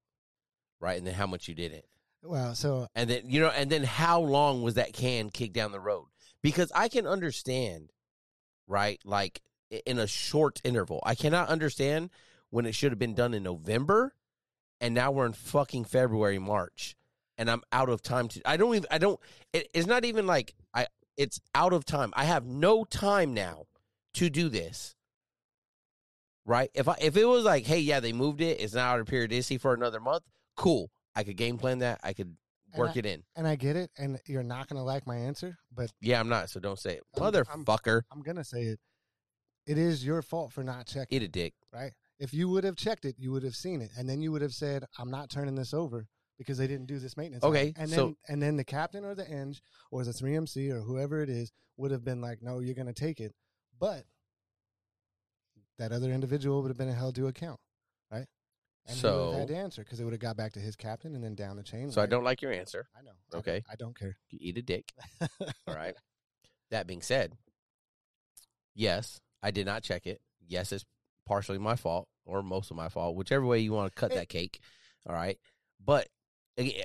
Right? 0.80 0.98
And 0.98 1.06
then 1.06 1.14
how 1.14 1.26
much 1.28 1.46
you 1.46 1.54
didn't. 1.54 1.84
Well 2.22 2.54
so 2.54 2.86
And 2.94 3.10
then 3.10 3.22
you 3.26 3.40
know, 3.40 3.48
and 3.48 3.70
then 3.70 3.84
how 3.84 4.20
long 4.20 4.62
was 4.62 4.74
that 4.74 4.92
can 4.92 5.30
kicked 5.30 5.54
down 5.54 5.72
the 5.72 5.80
road? 5.80 6.06
Because 6.42 6.72
I 6.74 6.88
can 6.88 7.06
understand, 7.06 7.92
right? 8.66 9.00
Like 9.04 9.42
in 9.86 9.98
a 9.98 10.06
short 10.06 10.60
interval. 10.64 11.00
I 11.04 11.14
cannot 11.14 11.48
understand 11.48 12.10
when 12.50 12.66
it 12.66 12.74
should 12.74 12.92
have 12.92 12.98
been 12.98 13.14
done 13.14 13.34
in 13.34 13.42
November 13.42 14.14
and 14.80 14.94
now 14.94 15.10
we're 15.10 15.26
in 15.26 15.32
fucking 15.32 15.84
February, 15.84 16.38
March, 16.38 16.96
and 17.36 17.50
I'm 17.50 17.62
out 17.72 17.88
of 17.88 18.02
time 18.02 18.28
to 18.28 18.40
I 18.44 18.56
don't 18.56 18.74
even 18.74 18.86
I 18.90 18.98
don't 18.98 19.20
it, 19.52 19.68
it's 19.74 19.86
not 19.86 20.04
even 20.04 20.26
like 20.26 20.54
I 20.74 20.86
it's 21.16 21.40
out 21.54 21.72
of 21.72 21.84
time. 21.84 22.12
I 22.16 22.24
have 22.24 22.46
no 22.46 22.84
time 22.84 23.34
now 23.34 23.66
to 24.14 24.30
do 24.30 24.48
this. 24.48 24.96
Right? 26.46 26.70
If 26.74 26.88
I 26.88 26.96
if 27.00 27.16
it 27.16 27.26
was 27.26 27.44
like, 27.44 27.66
hey, 27.66 27.78
yeah, 27.78 28.00
they 28.00 28.12
moved 28.12 28.40
it, 28.40 28.60
it's 28.60 28.74
now 28.74 28.92
out 28.92 29.00
of 29.00 29.06
periodicity 29.06 29.58
for 29.58 29.74
another 29.74 30.00
month, 30.00 30.24
cool. 30.56 30.90
I 31.20 31.24
could 31.24 31.36
game 31.36 31.58
plan 31.58 31.78
that. 31.80 32.00
I 32.02 32.12
could 32.12 32.34
work 32.76 32.92
I- 32.96 33.00
it 33.00 33.06
in. 33.06 33.22
and 33.36 33.48
i 33.48 33.56
get 33.56 33.74
it 33.74 33.90
and 33.98 34.18
you're 34.26 34.44
not 34.44 34.68
going 34.68 34.76
to 34.78 34.82
like 34.84 35.04
my 35.04 35.16
answer 35.16 35.56
but 35.74 35.90
Yeah, 36.00 36.20
I'm 36.20 36.28
not, 36.28 36.50
so 36.50 36.60
don't 36.60 36.78
say 36.78 36.98
it. 36.98 37.02
I'm- 37.20 37.34
I'm- 37.34 37.64
Motherfucker. 37.64 38.02
i'm 38.12 38.22
going 38.22 38.36
to 38.36 38.44
say 38.44 38.62
it 38.62 38.78
it 39.66 39.76
is 39.76 40.04
your 40.04 40.22
fault 40.22 40.52
for 40.52 40.62
not 40.62 40.86
checking 40.86 41.16
Eat 41.16 41.24
a 41.24 41.28
dick. 41.28 41.52
right 41.72 41.92
if 42.20 42.32
you 42.32 42.48
would 42.48 42.62
have 42.62 42.76
checked 42.76 43.04
it 43.04 43.16
you 43.18 43.32
would 43.32 43.42
have 43.42 43.56
seen 43.56 43.80
it 43.80 43.90
and 43.98 44.08
then 44.08 44.20
you 44.22 44.30
would 44.30 44.40
have 44.42 44.54
said 44.54 44.84
i'm 44.98 45.10
not 45.10 45.28
turning 45.30 45.56
this 45.56 45.74
over 45.74 46.06
because 46.38 46.58
they 46.58 46.68
didn't 46.68 46.86
do 46.86 47.00
this 47.00 47.16
maintenance 47.16 47.42
Okay, 47.42 47.70
item." 47.70 47.74
and 47.82 47.90
so- 47.90 47.96
then 48.06 48.16
and 48.28 48.42
then 48.42 48.56
the 48.56 48.64
captain 48.64 49.04
or 49.04 49.16
the 49.16 49.28
eng 49.28 49.56
or 49.90 50.04
the 50.04 50.12
3mc 50.12 50.70
or 50.70 50.80
whoever 50.82 51.20
it 51.22 51.28
is 51.28 51.50
would 51.76 51.90
have 51.90 52.04
been 52.04 52.20
like 52.20 52.40
no 52.40 52.60
you're 52.60 52.76
going 52.76 52.86
to 52.86 52.92
take 52.94 53.18
it 53.20 53.34
but 53.80 54.04
that 55.78 55.90
other 55.92 56.12
individual 56.12 56.62
would 56.62 56.68
have 56.68 56.78
been 56.78 56.92
held 56.92 57.14
to 57.16 57.26
account 57.26 57.58
and 58.86 58.96
he 58.96 59.02
would 59.06 59.12
So- 59.12 59.30
have 59.32 59.40
had 59.40 59.48
to 59.48 59.56
answer 59.56 59.82
because 59.84 60.00
it 60.00 60.04
would 60.04 60.12
have 60.12 60.20
got 60.20 60.36
back 60.36 60.52
to 60.54 60.60
his 60.60 60.76
captain 60.76 61.14
and 61.14 61.22
then 61.22 61.34
down 61.34 61.56
the 61.56 61.62
chain 61.62 61.90
So 61.90 62.00
I 62.02 62.06
don't 62.06 62.24
like 62.24 62.42
your 62.42 62.52
answer. 62.52 62.88
i 62.98 63.02
know 63.02 63.12
I- 63.32 63.36
Okay. 63.38 63.62
I, 63.70 63.76
don't 63.76 63.96
care 63.98 64.16
You 64.30 64.38
eat 64.40 64.58
a 64.58 64.62
dick. 64.62 64.92
All 65.66 65.74
right. 65.74 65.94
That 66.70 66.86
being 66.86 67.02
said, 67.02 67.36
yes, 68.74 69.20
I 69.42 69.50
did 69.50 69.66
not 69.66 69.82
check 69.82 70.06
it. 70.06 70.20
Yes, 70.46 70.72
it's 70.72 70.84
partially 71.26 71.58
my 71.58 71.76
fault 71.76 72.08
or 72.24 72.42
most 72.42 72.70
of 72.70 72.76
my 72.76 72.88
fault, 72.88 73.16
whichever 73.16 73.44
way 73.44 73.58
you 73.60 73.72
want 73.72 73.92
to 73.92 74.00
cut 74.00 74.12
It- 74.12 74.16
that 74.16 74.28
cake. 74.28 74.60
All 75.06 75.14
right. 75.14 75.38
But 75.84 76.08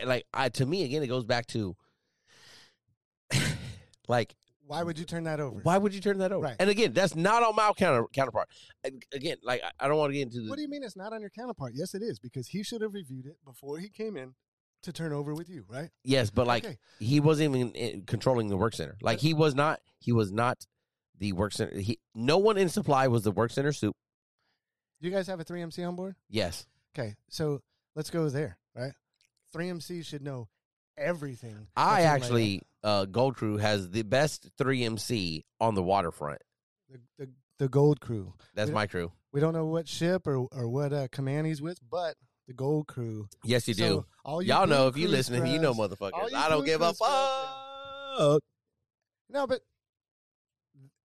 like 0.06 0.26
I 0.34 0.50
to 0.50 0.66
me 0.66 0.84
again, 0.84 1.04
it 1.04 1.08
goes 1.08 1.26
back 1.26 1.46
to 1.48 1.76
like 4.08 4.36
why 4.68 4.84
would 4.84 4.98
you 4.98 5.06
turn 5.06 5.24
that 5.24 5.40
over 5.40 5.60
why 5.62 5.78
would 5.78 5.94
you 5.94 6.02
turn 6.02 6.18
that 6.20 6.32
over? 6.32 6.46
Right. 6.46 6.56
And 6.60 6.70
again, 6.70 6.94
that's 6.94 7.16
not 7.16 7.44
on 7.44 7.56
my 7.56 7.72
counter 7.78 8.06
counterpart. 8.14 8.50
Again, 9.14 9.38
like 9.44 9.62
I- 9.80 9.88
don't 9.88 9.98
want 9.98 10.12
to 10.12 10.16
get 10.16 10.24
into 10.24 10.42
the 10.42 10.50
what 10.50 10.56
do 10.56 10.62
you 10.62 10.70
mean 10.70 10.84
it's 10.84 10.96
not 10.96 11.14
on 11.14 11.22
your 11.22 11.30
counterpart 11.30 11.74
yes 11.76 11.94
it 11.94 12.02
is 12.02 12.20
because 12.20 12.48
he 12.48 12.64
should 12.64 12.82
have 12.82 12.94
reviewed 12.94 13.26
it 13.26 13.38
before 13.46 13.78
he 13.78 13.90
came 13.90 14.18
in 14.18 14.34
to 14.84 14.92
turn 14.92 15.14
over 15.14 15.34
with 15.34 15.50
you 15.50 15.66
right 15.68 15.90
yes, 16.04 16.30
but 16.30 16.48
like 16.48 16.66
okay. 16.66 16.78
he 17.00 17.20
wasn't 17.20 17.56
even 17.56 18.04
controlling 18.04 18.48
the 18.48 18.58
work 18.58 18.74
center. 18.74 18.98
Like 19.02 19.20
he 19.20 19.34
was 19.34 19.56
not. 19.56 19.80
He 20.00 20.12
was 20.12 20.32
not 20.32 20.58
the 21.20 21.34
work 21.34 21.54
center. 21.54 21.78
He 21.78 22.00
no 22.14 22.38
one 22.38 22.58
in 22.58 22.70
supply 22.70 23.08
was 23.08 23.24
the 23.24 23.32
work 23.32 23.52
center 23.52 23.74
soup. 23.74 23.96
Do 25.02 25.10
you 25.10 25.14
guys 25.14 25.28
have 25.28 25.40
a 25.40 25.46
3MC 25.46 25.88
on 25.88 25.96
board? 25.96 26.16
Yes. 26.30 26.66
Okay, 26.98 27.16
so 27.30 27.62
let's 27.96 28.10
go 28.10 28.30
there, 28.30 28.58
right? 28.76 28.94
3MC 29.54 30.06
should 30.06 30.22
know 30.22 30.48
everything. 30.98 31.68
I 31.76 32.02
actually, 32.02 32.62
uh, 32.84 33.06
Gold 33.06 33.36
Crew 33.36 33.58
has 33.58 33.90
the 33.90 34.04
best 34.04 34.50
3MC 34.58 35.44
on 35.60 35.76
the 35.76 35.84
waterfront. 35.84 36.42
the, 36.90 37.00
the 37.18 37.30
the 37.58 37.70
Gold 37.70 38.02
Crew. 38.02 38.34
That's 38.54 38.72
my 38.72 38.86
crew. 38.86 39.12
We 39.32 39.40
don't 39.40 39.54
know 39.54 39.66
what 39.66 39.88
ship 39.88 40.28
or 40.28 40.40
or 40.52 40.68
what 40.68 40.92
uh, 40.92 41.08
command 41.12 41.48
he's 41.48 41.62
with, 41.62 41.80
but 41.90 42.16
the 42.48 42.54
Gold 42.54 42.88
Crew. 42.88 43.28
Yes, 43.44 43.68
you 43.68 43.74
do. 43.74 44.06
All 44.24 44.42
you 44.42 44.50
Y'all 44.50 44.68
know 44.68 44.88
if 44.88 44.98
you 44.98 45.08
listening, 45.08 45.48
you 45.48 45.60
know 45.60 45.74
motherfuckers. 45.74 46.34
I 46.34 46.50
don't 46.50 46.66
give 46.66 46.82
a 46.82 46.94
fuck. 46.94 48.42
No, 49.30 49.48
but 49.48 49.62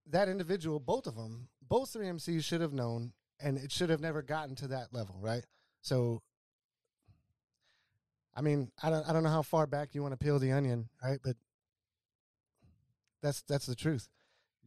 that 0.07 0.29
individual, 0.29 0.79
both 0.79 1.07
of 1.07 1.17
them, 1.17 1.49
both 1.63 1.93
three 1.93 2.07
MCs 2.07 2.45
should 2.45 2.61
have 2.61 2.73
known, 2.73 3.13
and 3.41 3.57
it 3.57 3.73
should 3.73 3.91
have 3.91 4.01
never 4.01 4.23
gotten 4.23 4.55
to 4.57 4.69
that 4.69 4.93
level, 4.93 5.17
right? 5.21 5.45
So, 5.83 6.21
I 8.35 8.43
mean, 8.43 8.71
I 8.83 8.91
don't, 8.91 9.09
I 9.09 9.13
don't 9.13 9.23
know 9.23 9.31
how 9.31 9.43
far 9.43 9.67
back 9.67 9.95
you 9.95 10.03
want 10.03 10.13
to 10.13 10.25
peel 10.25 10.39
the 10.39 10.53
onion, 10.53 10.89
right? 11.03 11.19
But 11.23 11.37
that's 13.23 13.43
that's 13.43 13.67
the 13.67 13.75
truth. 13.75 14.09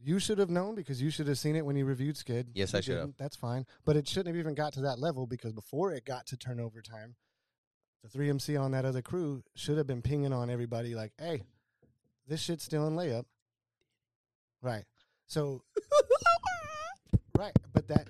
You 0.00 0.18
should 0.18 0.38
have 0.38 0.50
known 0.50 0.74
because 0.74 1.00
you 1.00 1.10
should 1.10 1.28
have 1.28 1.38
seen 1.38 1.56
it 1.56 1.64
when 1.64 1.76
you 1.76 1.84
reviewed 1.84 2.16
sked. 2.16 2.48
Yes, 2.52 2.72
You 2.72 2.78
I 2.78 2.80
should 2.82 2.98
have. 2.98 3.14
That's 3.18 3.36
fine, 3.36 3.64
but 3.84 3.96
it 3.96 4.06
shouldn't 4.06 4.28
have 4.28 4.36
even 4.36 4.54
got 4.54 4.72
to 4.74 4.82
that 4.82 4.98
level 4.98 5.26
because 5.26 5.52
before 5.52 5.92
it 5.92 6.04
got 6.04 6.26
to 6.26 6.36
turnover 6.36 6.82
time, 6.82 7.14
the 8.02 8.08
three 8.08 8.28
MC 8.28 8.56
on 8.56 8.72
that 8.72 8.84
other 8.84 9.02
crew 9.02 9.42
should 9.54 9.78
have 9.78 9.86
been 9.86 10.02
pinging 10.02 10.32
on 10.32 10.50
everybody 10.50 10.94
like, 10.94 11.12
"Hey, 11.18 11.42
this 12.28 12.40
shit's 12.40 12.64
still 12.64 12.86
in 12.86 12.96
layup." 12.96 13.24
Right. 14.60 14.84
So, 15.26 15.62
right, 17.38 17.56
but 17.72 17.88
that 17.88 18.08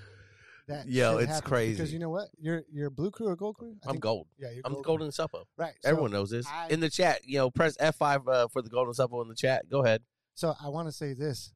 that 0.66 0.88
Yo, 0.88 1.14
shit 1.14 1.22
it's 1.24 1.32
happens 1.34 1.48
crazy. 1.48 1.72
because 1.74 1.92
you 1.92 1.98
know 1.98 2.10
what? 2.10 2.28
You're 2.40 2.62
you're 2.72 2.90
blue 2.90 3.10
crew 3.10 3.28
or 3.28 3.36
gold 3.36 3.56
crew. 3.56 3.76
I 3.84 3.88
I'm 3.88 3.92
think- 3.94 4.02
gold. 4.02 4.26
Yeah, 4.38 4.50
you're 4.50 4.62
I'm 4.64 4.72
gold. 4.74 4.84
golden 4.84 5.08
suppo. 5.10 5.44
Right. 5.56 5.74
So, 5.82 5.88
Everyone 5.90 6.10
knows 6.10 6.30
this. 6.30 6.46
I- 6.48 6.68
in 6.68 6.80
the 6.80 6.88
chat, 6.90 7.20
you 7.24 7.38
know, 7.38 7.50
press 7.50 7.76
F5 7.78 8.28
uh, 8.28 8.48
for 8.48 8.62
the 8.62 8.70
golden 8.70 8.94
suppo 8.94 9.22
in 9.22 9.28
the 9.28 9.34
chat. 9.34 9.68
Go 9.68 9.84
ahead. 9.84 10.02
So 10.34 10.54
I 10.60 10.68
want 10.68 10.88
to 10.88 10.92
say 10.92 11.12
this: 11.12 11.52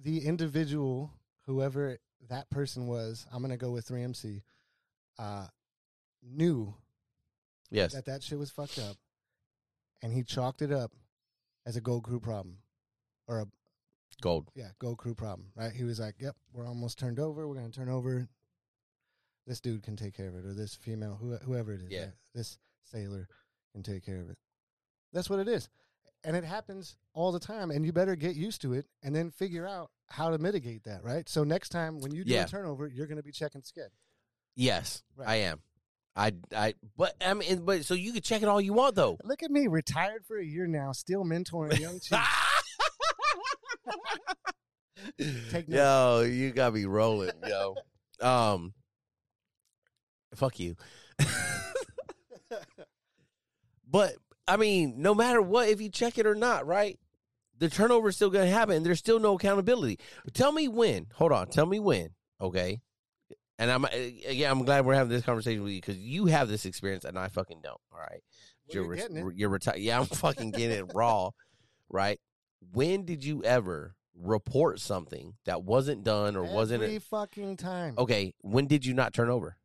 the 0.00 0.24
individual, 0.24 1.12
whoever 1.46 1.98
that 2.28 2.48
person 2.50 2.86
was, 2.86 3.26
I'm 3.32 3.42
gonna 3.42 3.56
go 3.56 3.70
with 3.70 3.86
3MC, 3.88 4.42
uh, 5.18 5.46
knew 6.22 6.74
Yes. 7.70 7.92
that 7.92 8.06
that 8.06 8.22
shit 8.22 8.38
was 8.38 8.50
fucked 8.50 8.78
up, 8.78 8.96
and 10.02 10.12
he 10.12 10.22
chalked 10.22 10.62
it 10.62 10.72
up 10.72 10.92
as 11.66 11.76
a 11.76 11.80
gold 11.80 12.04
crew 12.04 12.18
problem, 12.20 12.58
or 13.26 13.40
a 13.40 13.46
Gold. 14.20 14.50
yeah 14.54 14.70
gold 14.78 14.98
crew 14.98 15.14
problem. 15.14 15.48
Right? 15.54 15.72
He 15.72 15.84
was 15.84 16.00
like, 16.00 16.16
"Yep, 16.18 16.36
we're 16.52 16.66
almost 16.66 16.98
turned 16.98 17.18
over. 17.20 17.46
We're 17.48 17.54
gonna 17.54 17.70
turn 17.70 17.88
over. 17.88 18.28
This 19.46 19.60
dude 19.60 19.82
can 19.82 19.96
take 19.96 20.14
care 20.14 20.28
of 20.28 20.34
it, 20.34 20.44
or 20.44 20.52
this 20.52 20.74
female, 20.74 21.16
who, 21.20 21.36
whoever 21.36 21.72
it 21.72 21.80
is, 21.82 21.90
Yeah. 21.90 22.00
right? 22.06 22.12
this 22.34 22.58
sailor 22.84 23.28
can 23.72 23.82
take 23.82 24.04
care 24.04 24.20
of 24.20 24.28
it." 24.30 24.36
That's 25.12 25.30
what 25.30 25.38
it 25.38 25.48
is. 25.48 25.68
And 26.24 26.36
it 26.36 26.44
happens 26.44 26.96
all 27.14 27.30
the 27.32 27.38
time, 27.40 27.70
and 27.70 27.86
you 27.86 27.92
better 27.92 28.16
get 28.16 28.34
used 28.34 28.60
to 28.62 28.72
it 28.74 28.86
and 29.02 29.14
then 29.14 29.30
figure 29.30 29.66
out 29.66 29.90
how 30.08 30.30
to 30.30 30.38
mitigate 30.38 30.82
that, 30.84 31.04
right? 31.04 31.28
So 31.28 31.44
next 31.44 31.68
time 31.68 32.00
when 32.00 32.12
you 32.12 32.24
do 32.24 32.32
Yeah. 32.32 32.44
a 32.44 32.48
turnover, 32.48 32.88
you're 32.88 33.06
going 33.06 33.18
to 33.18 33.22
be 33.22 33.30
checking 33.32 33.62
sked. 33.62 33.90
Yes, 34.56 35.02
Right. 35.14 35.28
I 35.28 35.34
am. 35.36 35.62
I, 36.16 36.32
I, 36.52 36.74
but 36.96 37.14
I 37.20 37.34
mean, 37.34 37.64
but 37.64 37.84
so 37.84 37.94
you 37.94 38.12
can 38.12 38.22
check 38.22 38.42
it 38.42 38.48
all 38.48 38.60
you 38.60 38.72
want 38.72 38.96
though. 38.96 39.16
Look 39.22 39.44
at 39.44 39.52
me, 39.52 39.68
retired 39.68 40.26
for 40.26 40.36
a 40.36 40.44
year 40.44 40.66
now, 40.66 40.90
still 40.90 41.22
mentoring 41.24 41.78
young. 41.78 42.00
Take 45.50 45.68
notes. 45.68 45.68
yo, 45.68 46.22
you 46.22 46.52
got 46.52 46.74
me 46.74 46.84
rolling, 46.84 47.32
yo. 47.46 47.74
Um, 48.20 48.74
fuck 50.34 50.58
you. 50.58 50.76
but 53.88 54.14
I 54.46 54.56
mean, 54.56 54.94
no 54.98 55.14
matter 55.14 55.42
what, 55.42 55.68
if 55.68 55.80
you 55.80 55.90
check 55.90 56.18
it 56.18 56.26
or 56.26 56.34
not, 56.34 56.66
right? 56.66 56.98
The 57.58 57.68
turnover 57.68 58.08
is 58.08 58.16
still 58.16 58.30
going 58.30 58.46
to 58.46 58.52
happen. 58.52 58.82
There's 58.82 58.98
still 58.98 59.18
no 59.18 59.34
accountability. 59.34 59.98
Tell 60.32 60.52
me 60.52 60.68
when. 60.68 61.08
Hold 61.14 61.32
on. 61.32 61.48
Tell 61.48 61.66
me 61.66 61.80
when. 61.80 62.10
Okay. 62.40 62.80
And 63.58 63.70
I'm 63.70 63.86
yeah, 63.92 64.50
I'm 64.50 64.64
glad 64.64 64.86
we're 64.86 64.94
having 64.94 65.10
this 65.10 65.24
conversation 65.24 65.64
with 65.64 65.72
you 65.72 65.80
because 65.80 65.98
you 65.98 66.26
have 66.26 66.48
this 66.48 66.64
experience 66.64 67.04
and 67.04 67.18
I 67.18 67.26
fucking 67.26 67.60
don't. 67.62 67.80
All 67.92 67.98
right. 67.98 68.22
Well, 68.68 68.74
you're 68.74 68.94
you're 68.94 69.24
re- 69.24 69.34
you're 69.34 69.48
retired. 69.48 69.80
Yeah, 69.80 69.98
I'm 69.98 70.06
fucking 70.06 70.52
getting 70.52 70.78
it 70.78 70.92
raw, 70.94 71.30
right? 71.88 72.20
When 72.72 73.04
did 73.04 73.24
you 73.24 73.42
ever 73.42 73.96
report 74.20 74.80
something 74.80 75.34
that 75.44 75.62
wasn't 75.62 76.02
done 76.04 76.36
or 76.36 76.44
wasn't 76.44 76.82
Every 76.82 76.98
fucking 76.98 77.56
time. 77.56 77.94
Okay, 77.98 78.34
when 78.40 78.66
did 78.66 78.84
you 78.84 78.94
not 78.94 79.12
turn 79.12 79.30
over? 79.30 79.56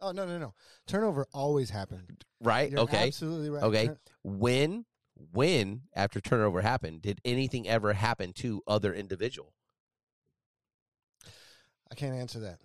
Oh 0.00 0.12
no, 0.12 0.26
no, 0.26 0.38
no. 0.38 0.54
Turnover 0.86 1.26
always 1.32 1.70
happened. 1.70 2.24
Right? 2.40 2.70
You're 2.70 2.80
okay. 2.80 3.06
absolutely 3.06 3.50
right. 3.50 3.62
Okay. 3.62 3.90
When 4.22 4.84
when 5.32 5.82
after 5.94 6.20
turnover 6.20 6.60
happened, 6.60 7.02
did 7.02 7.20
anything 7.24 7.68
ever 7.68 7.92
happen 7.92 8.32
to 8.34 8.62
other 8.66 8.92
individual? 8.92 9.54
I 11.90 11.94
can't 11.94 12.14
answer 12.14 12.40
that. 12.40 12.58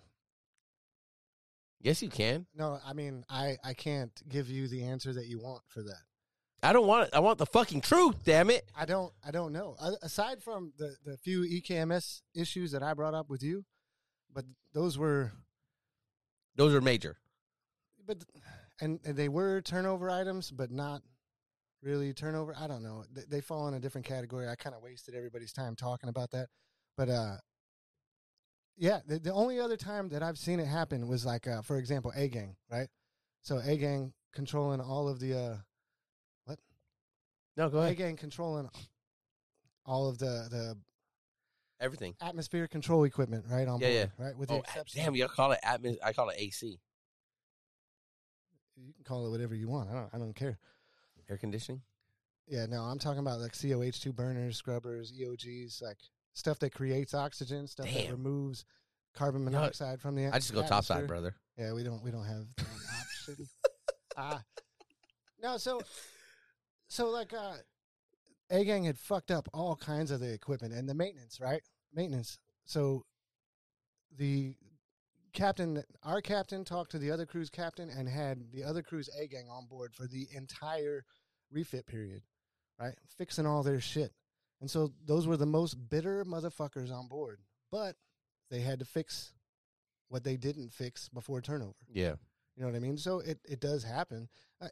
Yes, 1.80 2.02
you 2.02 2.10
can. 2.10 2.46
No, 2.54 2.78
I 2.84 2.92
mean, 2.92 3.24
I 3.30 3.56
I 3.64 3.72
can't 3.72 4.12
give 4.28 4.50
you 4.50 4.68
the 4.68 4.84
answer 4.84 5.14
that 5.14 5.26
you 5.26 5.40
want 5.40 5.62
for 5.68 5.82
that. 5.82 6.02
I 6.62 6.72
don't 6.72 6.86
want 6.86 7.08
it. 7.08 7.14
I 7.14 7.20
want 7.20 7.38
the 7.38 7.46
fucking 7.46 7.80
truth, 7.80 8.16
damn 8.24 8.50
it. 8.50 8.68
I 8.76 8.84
don't 8.84 9.12
I 9.26 9.30
don't 9.30 9.52
know. 9.52 9.76
Aside 10.02 10.42
from 10.42 10.72
the 10.78 10.94
the 11.04 11.16
few 11.16 11.42
EKMS 11.42 12.22
issues 12.34 12.72
that 12.72 12.82
I 12.82 12.92
brought 12.94 13.14
up 13.14 13.30
with 13.30 13.42
you, 13.42 13.64
but 14.32 14.44
those 14.74 14.98
were 14.98 15.32
Those 16.56 16.74
are 16.74 16.80
major. 16.80 17.16
but 18.06 18.18
and, 18.82 18.98
and 19.04 19.16
they 19.16 19.28
were 19.28 19.60
turnover 19.62 20.10
items, 20.10 20.50
but 20.50 20.70
not 20.70 21.02
really 21.82 22.12
turnover. 22.14 22.54
I 22.58 22.66
don't 22.66 22.82
know. 22.82 23.04
They, 23.12 23.22
they 23.28 23.40
fall 23.40 23.68
in 23.68 23.74
a 23.74 23.80
different 23.80 24.06
category. 24.06 24.48
I 24.48 24.54
kind 24.54 24.74
of 24.74 24.82
wasted 24.82 25.14
everybody's 25.14 25.52
time 25.52 25.76
talking 25.76 26.08
about 26.10 26.30
that, 26.32 26.48
but 26.96 27.08
uh, 27.08 27.36
yeah. 28.76 29.00
The, 29.06 29.18
the 29.18 29.32
only 29.32 29.60
other 29.60 29.76
time 29.76 30.08
that 30.10 30.22
I've 30.22 30.38
seen 30.38 30.60
it 30.60 30.66
happen 30.66 31.08
was 31.08 31.24
like, 31.24 31.46
uh, 31.46 31.62
for 31.62 31.78
example, 31.78 32.12
A 32.16 32.28
gang, 32.28 32.56
right? 32.70 32.88
So 33.42 33.58
A 33.64 33.76
gang 33.76 34.12
controlling 34.34 34.80
all 34.80 35.08
of 35.08 35.20
the 35.20 35.38
uh, 35.38 35.56
No, 37.56 37.68
go 37.68 37.78
ahead. 37.78 37.92
Again, 37.92 38.16
controlling 38.16 38.68
all 39.84 40.08
of 40.08 40.18
the 40.18 40.46
the 40.50 40.76
Everything. 41.80 42.14
atmosphere 42.20 42.66
control 42.68 43.04
equipment, 43.04 43.44
right 43.48 43.66
on 43.66 43.80
Yeah, 43.80 44.06
board, 44.06 44.12
right? 44.18 44.36
With 44.36 44.48
the 44.50 44.56
Oh, 44.56 44.58
exception, 44.58 45.02
damn, 45.02 45.14
you 45.14 45.26
call 45.28 45.52
it 45.52 45.60
atmos. 45.64 45.96
I 46.04 46.12
call 46.12 46.28
it 46.28 46.36
AC. 46.38 46.78
you 48.76 48.92
can 48.94 49.04
call 49.04 49.26
it 49.26 49.30
whatever 49.30 49.54
you 49.54 49.68
want. 49.68 49.90
I 49.90 49.94
don't, 49.94 50.10
I 50.14 50.18
don't 50.18 50.34
care. 50.34 50.58
Air 51.28 51.36
conditioning. 51.38 51.82
Yeah, 52.46 52.66
no, 52.66 52.82
I'm 52.82 52.98
talking 52.98 53.20
about 53.20 53.40
like 53.40 53.52
COH2 53.52 54.14
burners, 54.14 54.56
scrubbers, 54.56 55.12
EOGs, 55.12 55.80
like 55.82 55.98
stuff 56.34 56.58
that 56.60 56.74
creates 56.74 57.14
oxygen, 57.14 57.66
stuff 57.66 57.86
that 57.92 58.10
removes 58.10 58.64
carbon 59.14 59.44
monoxide 59.44 60.00
from 60.00 60.16
the. 60.16 60.24
Atmosphere. 60.24 60.36
I 60.36 60.62
just 60.62 60.68
go 60.70 60.74
topside, 60.76 61.06
brother. 61.06 61.34
Yeah, 61.56 61.72
we 61.72 61.82
don't 61.84 62.02
we 62.02 62.10
don't 62.10 62.24
have 62.24 62.46
that 62.56 62.66
option. 63.00 63.46
Ah, 64.16 64.42
no, 65.40 65.56
so 65.56 65.80
so 66.90 67.08
like 67.08 67.32
uh, 67.32 67.54
A 68.50 68.64
gang 68.64 68.84
had 68.84 68.98
fucked 68.98 69.30
up 69.30 69.48
all 69.54 69.76
kinds 69.76 70.10
of 70.10 70.18
the 70.18 70.32
equipment 70.32 70.74
and 70.74 70.88
the 70.88 70.94
maintenance, 70.94 71.40
right? 71.40 71.62
Maintenance. 71.94 72.38
So 72.64 73.04
the 74.18 74.54
captain, 75.32 75.84
our 76.02 76.20
captain, 76.20 76.64
talked 76.64 76.90
to 76.90 76.98
the 76.98 77.12
other 77.12 77.26
crew's 77.26 77.48
captain 77.48 77.88
and 77.88 78.08
had 78.08 78.52
the 78.52 78.64
other 78.64 78.82
crew's 78.82 79.08
A 79.18 79.28
gang 79.28 79.48
on 79.48 79.66
board 79.66 79.94
for 79.94 80.06
the 80.08 80.26
entire 80.34 81.04
refit 81.52 81.86
period, 81.86 82.22
right? 82.78 82.94
Fixing 83.16 83.46
all 83.46 83.62
their 83.62 83.80
shit. 83.80 84.12
And 84.60 84.68
so 84.68 84.92
those 85.06 85.28
were 85.28 85.36
the 85.36 85.46
most 85.46 85.74
bitter 85.88 86.24
motherfuckers 86.24 86.92
on 86.92 87.06
board, 87.06 87.38
but 87.70 87.94
they 88.50 88.60
had 88.60 88.80
to 88.80 88.84
fix 88.84 89.32
what 90.08 90.24
they 90.24 90.36
didn't 90.36 90.72
fix 90.72 91.08
before 91.08 91.40
turnover. 91.40 91.86
Yeah. 91.88 92.14
You 92.56 92.62
know 92.62 92.66
what 92.66 92.76
I 92.76 92.80
mean? 92.80 92.98
So 92.98 93.20
it, 93.20 93.38
it 93.48 93.60
does 93.60 93.84
happen. 93.84 94.28
Uh, 94.60 94.66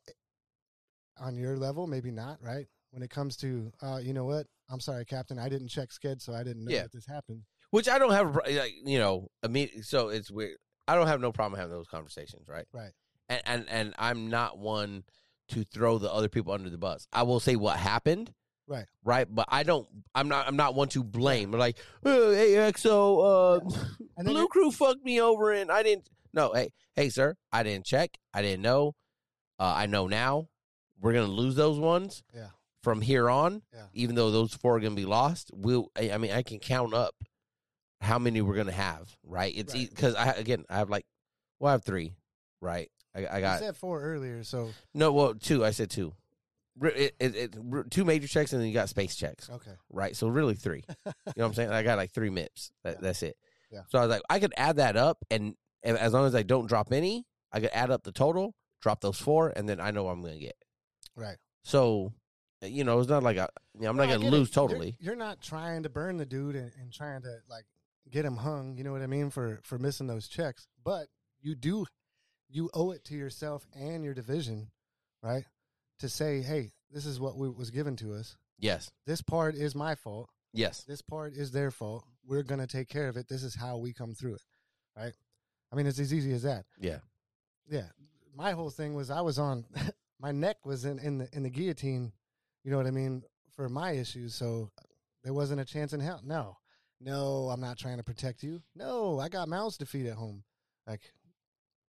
on 1.21 1.37
your 1.37 1.57
level, 1.57 1.87
maybe 1.87 2.11
not, 2.11 2.39
right? 2.43 2.67
When 2.91 3.03
it 3.03 3.11
comes 3.11 3.37
to, 3.39 3.71
uh, 3.83 3.99
you 4.03 4.13
know 4.15 4.25
what? 4.25 4.47
I'm 4.71 4.81
sorry, 4.81 5.05
Captain. 5.05 5.39
I 5.39 5.49
didn't 5.49 5.69
check 5.69 5.89
sked, 5.91 6.21
so 6.23 6.33
I 6.35 6.43
didn't 6.43 6.65
know 6.65 6.73
Yeah. 6.75 6.83
that 6.83 6.93
this 6.93 7.07
happened. 7.07 7.43
Which 7.71 7.89
I 7.89 7.99
don't 7.99 8.13
have, 8.13 8.35
like 8.35 8.73
you 8.85 8.99
know, 8.99 9.29
immediate. 9.43 9.85
So 9.85 10.09
it's 10.09 10.31
weird. 10.31 10.57
I 10.87 10.95
don't 10.95 11.07
have 11.07 11.21
no 11.21 11.33
problem 11.33 11.59
having 11.59 11.75
those 11.75 11.87
conversations, 11.89 12.49
right? 12.49 12.65
Right. 12.73 12.93
And 13.29 13.43
and 13.45 13.69
and 13.69 13.95
I'm 13.99 14.29
not 14.31 14.59
one 14.59 15.05
to 15.49 15.65
throw 15.65 15.99
the 15.99 16.11
other 16.13 16.29
people 16.31 16.53
under 16.53 16.71
the 16.71 16.79
bus. 16.79 17.07
I 17.13 17.23
will 17.25 17.41
say 17.41 17.57
what 17.57 17.77
happened, 17.79 18.33
Right. 18.67 18.87
right? 19.05 19.27
But 19.31 19.47
I 19.51 19.65
don't. 19.65 19.87
I'm 20.15 20.29
not. 20.29 20.47
I'm 20.47 20.57
not 20.57 20.75
one 20.75 20.89
to 20.89 21.05
blame. 21.05 21.51
Like, 21.53 21.79
oh, 22.07 22.33
hey, 22.33 22.53
XO, 22.55 23.21
uh, 23.21 23.61
And 24.17 24.27
then 24.27 24.35
Blue 24.35 24.45
it- 24.45 24.51
Crew 24.51 24.71
fucked 24.71 25.05
me 25.05 25.21
over, 25.21 25.53
and 25.53 25.71
I 25.71 25.83
didn't. 25.83 26.09
No, 26.33 26.53
hey, 26.55 26.73
hey, 26.95 27.11
sir, 27.11 27.37
I 27.53 27.63
didn't 27.63 27.85
check. 27.87 28.17
I 28.33 28.41
didn't 28.43 28.63
know. 28.63 28.95
Uh, 29.59 29.73
I 29.77 29.87
know 29.87 30.07
now. 30.07 30.49
We're 31.01 31.13
gonna 31.13 31.27
lose 31.27 31.55
those 31.55 31.79
ones. 31.79 32.23
Yeah. 32.35 32.49
From 32.83 33.01
here 33.01 33.29
on, 33.29 33.63
Yeah. 33.75 33.87
even 33.93 34.15
though 34.15 34.31
those 34.31 34.55
four 34.55 34.77
are 34.77 34.81
gonna 34.81 34.95
be 34.95 35.05
lost, 35.05 35.51
we'll. 35.53 35.91
I, 35.97 36.13
I 36.13 36.19
mean, 36.19 36.31
I 36.33 36.43
can 36.43 36.59
count 36.59 36.95
up 36.95 37.15
how 38.01 38.19
many 38.19 38.41
we're 38.41 38.57
gonna 38.57 38.73
have. 38.73 39.17
Right? 39.25 39.53
It's 39.57 39.75
Right. 39.75 39.89
because 39.89 40.15
I 40.15 40.31
again 40.33 40.65
I 40.69 40.77
have 40.79 40.89
like, 40.91 41.05
well, 41.59 41.71
I 41.71 41.73
have 41.73 41.85
three. 41.85 42.15
Right? 42.61 42.91
I, 43.15 43.27
I 43.27 43.37
You 43.37 43.43
got 43.43 43.59
said 43.61 43.77
four 43.77 44.01
earlier, 44.03 44.45
so 44.45 44.71
no. 44.95 45.13
Well, 45.13 45.35
two. 45.35 45.65
I 45.65 45.71
said 45.73 45.91
two. 45.91 46.15
It, 46.81 47.17
it, 47.19 47.35
it, 47.35 47.57
two 47.91 48.05
major 48.05 48.29
checks 48.29 48.53
and 48.53 48.63
then 48.63 48.69
you 48.69 48.75
got 48.75 48.89
space 48.89 49.17
checks, 49.17 49.51
okay. 49.51 49.73
right? 49.91 50.15
So 50.15 50.29
really 50.29 50.55
three. 50.55 50.85
You 51.07 51.13
know 51.37 51.43
what 51.43 51.47
I'm 51.47 51.55
saying? 51.55 51.71
I 51.71 51.83
got 51.83 51.99
like 51.99 52.13
three 52.13 52.31
MIPS. 52.31 52.71
That, 52.85 52.95
Yeah. 52.95 53.01
That's 53.01 53.23
it. 53.25 53.37
Yeah. 53.73 53.81
So 53.89 53.99
I 53.99 54.03
was 54.03 54.11
like, 54.11 54.23
I 54.31 54.39
could 54.39 54.55
add 54.57 54.77
that 54.77 54.97
up, 54.97 55.19
and, 55.29 55.55
and 55.83 55.99
as 55.99 56.13
long 56.13 56.25
as 56.27 56.37
I 56.37 56.45
don't 56.45 56.69
drop 56.69 56.93
any, 56.93 57.27
I 57.53 57.59
could 57.61 57.71
add 57.73 57.91
up 57.91 58.05
the 58.05 58.13
total, 58.13 58.55
drop 58.81 59.01
those 59.01 59.19
four, 59.19 59.53
and 59.57 59.69
then 59.69 59.81
I 59.81 59.91
know 59.91 60.05
what 60.05 60.13
I'm 60.13 60.23
gonna 60.23 60.39
get. 60.39 60.55
Right. 61.19 61.37
So, 61.65 62.13
you 62.63 62.85
know, 62.85 63.01
it's 63.01 63.09
not 63.09 63.23
like 63.23 63.37
I, 63.39 63.49
you 63.75 63.83
know, 63.83 63.91
I'm 63.91 63.97
No, 63.97 64.05
not 64.05 64.09
gonna 64.11 64.21
get 64.25 64.29
it. 64.29 64.31
lose 64.31 64.49
You're- 64.49 64.69
totally. 64.69 64.97
You're, 65.01 65.17
not 65.17 65.43
trying 65.43 65.83
to 65.83 65.89
burn 65.89 66.17
the 66.17 66.25
dude 66.27 66.55
and, 66.55 66.71
and 66.81 66.93
trying 66.93 67.23
to 67.23 67.39
like 67.51 67.65
get 68.11 68.25
him 68.25 68.37
hung. 68.37 68.77
You 68.77 68.85
know 68.85 68.93
what 68.93 69.03
I 69.03 69.07
mean 69.07 69.31
for 69.31 69.61
for 69.65 69.79
missing 69.79 70.07
those 70.07 70.29
checks. 70.29 70.67
But 70.85 71.09
you 71.41 71.55
do, 71.55 71.87
you 72.49 72.71
owe 72.73 72.93
it 72.93 73.05
to 73.07 73.15
yourself 73.15 73.67
and 73.75 74.05
your 74.05 74.15
division, 74.15 74.71
right? 75.23 75.45
To 75.99 76.09
say, 76.09 76.41
hey, 76.41 76.73
this 76.91 77.05
is 77.05 77.19
what 77.21 77.37
we, 77.37 77.49
was 77.49 77.71
given 77.71 77.97
to 77.97 78.15
us. 78.15 78.37
Yes. 78.59 78.91
This 79.07 79.21
part 79.23 79.55
is 79.57 79.75
my 79.75 79.95
fault. 79.97 80.31
Yes. 80.53 80.85
This 80.85 81.03
part 81.03 81.35
is 81.35 81.51
their 81.51 81.71
fault. 81.71 82.05
We're 82.25 82.43
gonna 82.45 82.67
take 82.67 82.89
care 82.89 83.09
of 83.09 83.17
it. 83.17 83.29
This 83.29 83.43
is 83.43 83.55
how 83.57 83.79
we 83.79 83.93
come 83.93 84.15
through 84.15 84.35
it, 84.35 84.43
right? 84.97 85.13
I 85.73 85.77
mean, 85.77 85.87
it's 85.87 85.99
as 85.99 86.15
easy 86.15 86.33
as 86.33 86.43
that. 86.45 86.65
Yeah. 86.81 86.99
Yeah. 87.69 87.89
My 88.35 88.53
whole 88.53 88.71
thing 88.71 88.95
was 88.95 89.11
I 89.11 89.21
was 89.21 89.39
on 89.39 89.65
my 90.21 90.33
neck 90.33 90.65
was 90.65 90.85
in, 90.85 90.99
in 90.99 91.19
the 91.19 91.29
in 91.33 91.43
the 91.43 91.51
guillotine, 91.51 92.13
you 92.65 92.71
know 92.71 92.77
what 92.77 92.87
I 92.87 92.91
mean, 92.91 93.23
for 93.55 93.69
my 93.69 93.93
issues. 93.93 94.35
So 94.35 94.71
there 95.25 95.35
wasn't 95.35 95.61
a 95.61 95.65
chance 95.65 95.93
in 95.93 96.01
hell. 96.01 96.21
No. 96.25 96.57
No, 97.01 97.49
I'm 97.51 97.61
not 97.61 97.79
trying 97.79 97.99
to 97.99 98.03
protect 98.03 98.43
you. 98.43 98.61
No, 98.75 99.21
I 99.21 99.29
got 99.29 99.49
mouths 99.49 99.77
to 99.79 99.87
feed 99.87 100.07
at 100.07 100.17
home. 100.17 100.43
Like 100.87 101.13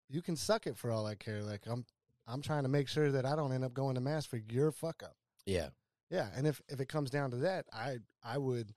you 0.10 0.22
can 0.22 0.36
suck 0.36 0.68
it 0.68 0.78
for 0.78 0.92
all 0.92 1.06
I 1.06 1.16
care. 1.16 1.44
Like 1.44 1.62
I'm 1.66 1.86
I'm 2.28 2.42
trying 2.42 2.64
to 2.64 2.70
make 2.70 2.90
sure 2.90 3.12
that 3.12 3.26
I 3.26 3.36
don't 3.36 3.54
end 3.54 3.64
up 3.64 3.74
going 3.74 3.96
to 3.96 4.02
mast 4.02 4.28
for 4.28 4.38
your 4.38 4.72
fuck 4.72 5.02
up. 5.04 5.16
Yeah. 5.46 5.70
Yeah, 6.10 6.28
and 6.36 6.48
if 6.48 6.62
if 6.70 6.80
it 6.80 6.88
comes 6.88 7.10
down 7.10 7.32
to 7.32 7.38
that, 7.38 7.66
I 7.74 7.98
I 8.24 8.38
would 8.38 8.74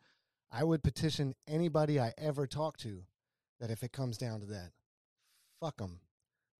I 0.51 0.65
would 0.65 0.83
petition 0.83 1.35
anybody 1.49 2.01
I 2.01 2.13
ever 2.19 2.47
talk 2.47 2.77
to 2.79 3.05
that 3.61 3.71
if 3.71 3.83
it 3.83 3.93
comes 3.93 4.19
down 4.19 4.41
to 4.41 4.47
that, 4.47 4.73
fuck 5.61 5.77
them, 5.77 6.01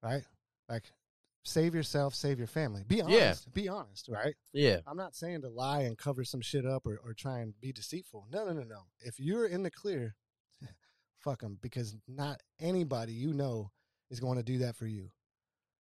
right? 0.03 0.23
Like 0.69 0.85
save 1.43 1.75
yourself, 1.75 2.15
save 2.15 2.39
your 2.39 2.47
family. 2.47 2.83
Be 2.87 3.03
honest. 3.03 3.47
Yeah. 3.47 3.51
Be 3.53 3.69
honest, 3.69 4.09
right? 4.09 4.35
Yeah. 4.53 4.79
I'm 4.87 4.97
not 4.97 5.15
saying 5.15 5.43
to 5.43 5.49
lie 5.49 5.83
and 5.83 5.97
cover 5.97 6.25
some 6.25 6.41
shit 6.41 6.67
up 6.67 6.87
or, 6.87 7.01
or 7.05 7.15
try 7.15 7.41
and 7.41 7.59
be 7.61 7.73
deceitful. 7.73 8.27
No, 8.33 8.45
no, 8.47 8.53
no, 8.53 8.63
no. 8.63 8.83
If 9.01 9.19
you're 9.19 9.47
in 9.47 9.63
the 9.63 9.71
clear, 9.71 10.15
fuck 11.19 11.41
them 11.41 11.59
because 11.61 11.97
not 12.07 12.41
anybody 12.61 13.13
you 13.13 13.33
know 13.33 13.71
is 14.11 14.21
going 14.21 14.37
to 14.37 14.43
do 14.43 14.59
that 14.59 14.77
for 14.77 14.87
you. 14.87 15.11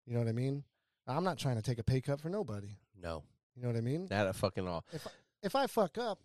You 0.05 0.13
know 0.13 0.19
what 0.19 0.29
I 0.29 0.33
mean? 0.33 0.63
I'm 1.07 1.23
not 1.23 1.37
trying 1.37 1.55
to 1.55 1.61
take 1.61 1.79
a 1.79 1.83
pay 1.83 2.01
cut 2.01 2.19
for 2.19 2.29
nobody. 2.29 2.77
No. 3.01 3.23
You 3.55 3.61
know 3.61 3.69
what 3.69 3.77
I 3.77 3.81
mean? 3.81 4.07
Not 4.09 4.27
a 4.27 4.33
fucking 4.33 4.67
all. 4.67 4.85
if 5.41 5.55
I 5.55 5.67
fuck 5.67 5.97
up, 5.97 6.19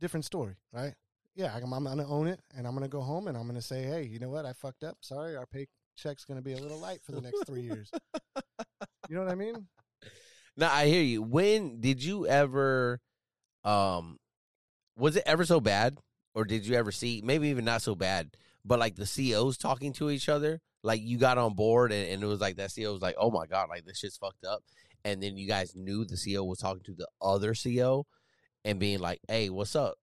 different 0.00 0.24
story, 0.24 0.56
right? 0.72 0.94
Yeah, 1.34 1.54
I'm, 1.54 1.72
I'm 1.72 1.84
gonna 1.84 2.08
own 2.08 2.26
it, 2.26 2.40
and 2.56 2.66
I'm 2.66 2.74
gonna 2.74 2.88
go 2.88 3.00
home, 3.00 3.28
and 3.28 3.36
I'm 3.36 3.46
gonna 3.46 3.62
say, 3.62 3.84
hey, 3.84 4.02
you 4.02 4.18
know 4.18 4.28
what? 4.28 4.44
I 4.44 4.52
fucked 4.52 4.82
up. 4.82 4.96
Sorry, 5.02 5.36
our 5.36 5.46
paycheck's 5.46 6.24
gonna 6.24 6.42
be 6.42 6.54
a 6.54 6.58
little 6.58 6.78
light 6.80 7.00
for 7.04 7.12
the 7.12 7.20
next 7.20 7.44
three 7.46 7.60
years. 7.62 7.92
You 9.08 9.16
know 9.16 9.22
what 9.22 9.32
I 9.32 9.36
mean? 9.36 9.66
No, 10.56 10.68
I 10.70 10.86
hear 10.86 11.02
you. 11.02 11.22
When 11.22 11.80
did 11.80 12.02
you 12.02 12.26
ever 12.26 13.00
um 13.64 14.18
was 14.96 15.16
it 15.16 15.22
ever 15.26 15.44
so 15.44 15.60
bad? 15.60 15.98
Or 16.34 16.44
did 16.44 16.66
you 16.66 16.76
ever 16.76 16.92
see 16.92 17.22
maybe 17.24 17.48
even 17.48 17.64
not 17.64 17.82
so 17.82 17.94
bad, 17.94 18.36
but 18.64 18.78
like 18.78 18.96
the 18.96 19.06
COs 19.32 19.56
talking 19.56 19.92
to 19.94 20.10
each 20.10 20.28
other? 20.28 20.60
Like 20.82 21.00
you 21.02 21.18
got 21.18 21.38
on 21.38 21.54
board 21.54 21.90
and, 21.90 22.08
and 22.08 22.22
it 22.22 22.26
was 22.26 22.40
like 22.40 22.56
that 22.56 22.72
CO 22.76 22.92
was 22.92 23.02
like, 23.02 23.16
Oh 23.18 23.30
my 23.30 23.46
god, 23.46 23.68
like 23.70 23.84
this 23.84 23.98
shit's 23.98 24.18
fucked 24.18 24.44
up. 24.44 24.62
And 25.04 25.22
then 25.22 25.36
you 25.36 25.48
guys 25.48 25.74
knew 25.74 26.04
the 26.04 26.18
CO 26.18 26.44
was 26.44 26.58
talking 26.58 26.82
to 26.84 26.94
the 26.94 27.08
other 27.22 27.54
CO 27.54 28.06
and 28.64 28.78
being 28.78 28.98
like, 28.98 29.20
Hey, 29.28 29.48
what's 29.48 29.74
up? 29.74 29.96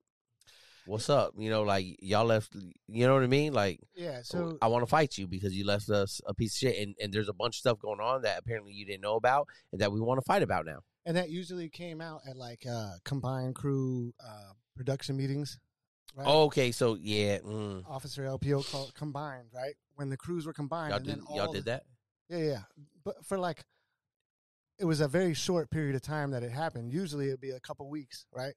What's 0.87 1.09
up? 1.09 1.33
You 1.37 1.49
know, 1.49 1.63
like 1.63 1.85
y'all 1.99 2.25
left 2.25 2.55
you 2.87 3.07
know 3.07 3.13
what 3.15 3.23
I 3.23 3.27
mean? 3.27 3.53
Like 3.53 3.79
Yeah. 3.95 4.21
So 4.23 4.57
I 4.61 4.67
want 4.67 4.83
to 4.83 4.87
fight 4.89 5.17
you 5.17 5.27
because 5.27 5.55
you 5.55 5.65
left 5.65 5.89
us 5.89 6.21
a 6.27 6.33
piece 6.33 6.53
of 6.55 6.59
shit, 6.59 6.77
and, 6.77 6.95
and 7.01 7.11
there's 7.13 7.29
a 7.29 7.33
bunch 7.33 7.55
of 7.55 7.59
stuff 7.59 7.79
going 7.79 7.99
on 7.99 8.21
that 8.21 8.37
apparently 8.39 8.73
you 8.73 8.85
didn't 8.85 9.01
know 9.01 9.15
about, 9.15 9.47
and 9.71 9.81
that 9.81 9.91
we 9.91 9.99
want 9.99 10.19
to 10.19 10.25
fight 10.25 10.43
about 10.43 10.65
now. 10.65 10.79
and 11.05 11.17
that 11.17 11.29
usually 11.29 11.69
came 11.69 12.01
out 12.01 12.21
at 12.29 12.35
like 12.37 12.65
uh, 12.69 12.91
combined 13.03 13.55
crew 13.55 14.13
uh, 14.23 14.51
production 14.75 15.17
meetings, 15.17 15.57
right? 16.15 16.27
Okay, 16.27 16.71
so 16.71 16.95
yeah, 16.95 17.39
mm, 17.39 17.83
Officer 17.89 18.23
LPO 18.23 18.69
called 18.71 18.93
combined, 18.93 19.47
right? 19.53 19.73
When 19.95 20.09
the 20.09 20.17
crews 20.17 20.45
were 20.45 20.53
combined, 20.53 20.89
y'all 20.89 20.97
and 20.97 21.05
did 21.05 21.15
then 21.15 21.23
all 21.27 21.35
y'all 21.37 21.51
the- 21.51 21.59
did 21.59 21.65
that? 21.65 21.83
Yeah, 22.29 22.37
yeah. 22.37 22.61
But 23.03 23.25
for 23.25 23.37
like, 23.37 23.63
it 24.79 24.85
was 24.85 24.99
a 24.99 25.07
very 25.07 25.33
short 25.33 25.69
period 25.71 25.95
of 25.95 26.01
time 26.01 26.31
that 26.31 26.43
it 26.43 26.51
happened. 26.51 26.91
Usually 26.91 27.27
it'd 27.27 27.39
be 27.39 27.51
a 27.51 27.59
couple 27.59 27.89
weeks, 27.89 28.25
right? 28.31 28.53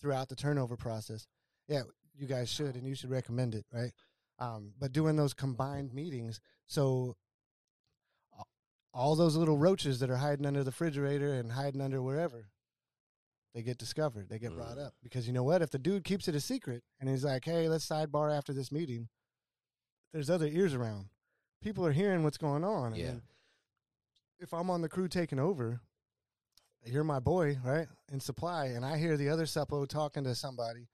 Throughout 0.00 0.28
the 0.28 0.36
turnover 0.36 0.76
process. 0.76 1.26
Yeah, 1.68 1.82
you 2.16 2.26
guys 2.26 2.48
should, 2.50 2.74
and 2.76 2.86
you 2.86 2.94
should 2.94 3.10
recommend 3.10 3.54
it, 3.54 3.64
right? 3.72 3.92
Um, 4.38 4.72
but 4.78 4.92
doing 4.92 5.16
those 5.16 5.34
combined 5.34 5.92
meetings, 5.92 6.40
so 6.66 7.16
all 8.94 9.14
those 9.14 9.36
little 9.36 9.58
roaches 9.58 10.00
that 10.00 10.10
are 10.10 10.16
hiding 10.16 10.46
under 10.46 10.64
the 10.64 10.70
refrigerator 10.70 11.34
and 11.34 11.52
hiding 11.52 11.80
under 11.80 12.00
wherever, 12.02 12.48
they 13.54 13.62
get 13.62 13.78
discovered. 13.78 14.28
They 14.28 14.38
get 14.38 14.54
brought 14.54 14.76
Mm. 14.78 14.86
up 14.86 14.94
because 15.02 15.26
you 15.26 15.32
know 15.32 15.42
what? 15.44 15.62
If 15.62 15.70
the 15.70 15.78
dude 15.78 16.04
keeps 16.04 16.26
it 16.28 16.34
a 16.34 16.40
secret 16.40 16.82
and 16.98 17.08
he's 17.08 17.24
like, 17.24 17.44
"Hey, 17.44 17.68
let's 17.68 17.86
sidebar 17.86 18.34
after 18.34 18.52
this 18.52 18.72
meeting," 18.72 19.08
there's 20.12 20.30
other 20.30 20.46
ears 20.46 20.74
around. 20.74 21.10
People 21.60 21.84
are 21.86 21.92
hearing 21.92 22.22
what's 22.22 22.38
going 22.38 22.64
on. 22.64 22.92
and 22.92 22.96
Yeah. 22.96 23.06
then 23.08 23.22
if 24.38 24.54
I'm 24.54 24.70
on 24.70 24.80
the 24.80 24.88
crew 24.88 25.08
taking 25.08 25.38
over, 25.38 25.80
you're 26.84 27.04
my 27.04 27.20
boy, 27.20 27.58
right? 27.58 27.88
In 28.08 28.20
supply, 28.20 28.66
and 28.66 28.84
I 28.86 28.96
hear 28.98 29.16
the 29.16 29.28
other 29.28 29.44
suppo 29.44 29.86
talking 29.86 30.24
to 30.24 30.34
somebody, 30.34 30.88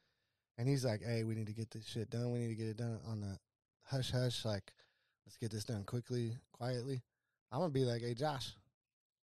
and 0.58 0.68
he's 0.68 0.84
like, 0.84 1.02
"Hey, 1.02 1.24
we 1.24 1.34
need 1.34 1.46
to 1.46 1.52
get 1.52 1.70
this 1.70 1.86
shit 1.86 2.10
done. 2.10 2.32
We 2.32 2.38
need 2.40 2.48
to 2.48 2.54
get 2.54 2.68
it 2.68 2.76
done 2.76 3.00
on 3.06 3.20
the 3.20 3.38
hush 3.84 4.10
hush. 4.10 4.44
Like, 4.44 4.72
let's 5.26 5.36
get 5.36 5.50
this 5.50 5.64
done 5.64 5.84
quickly, 5.84 6.36
quietly." 6.52 7.02
I'm 7.52 7.60
gonna 7.60 7.70
be 7.70 7.84
like, 7.84 8.02
"Hey, 8.02 8.14
Josh, 8.14 8.54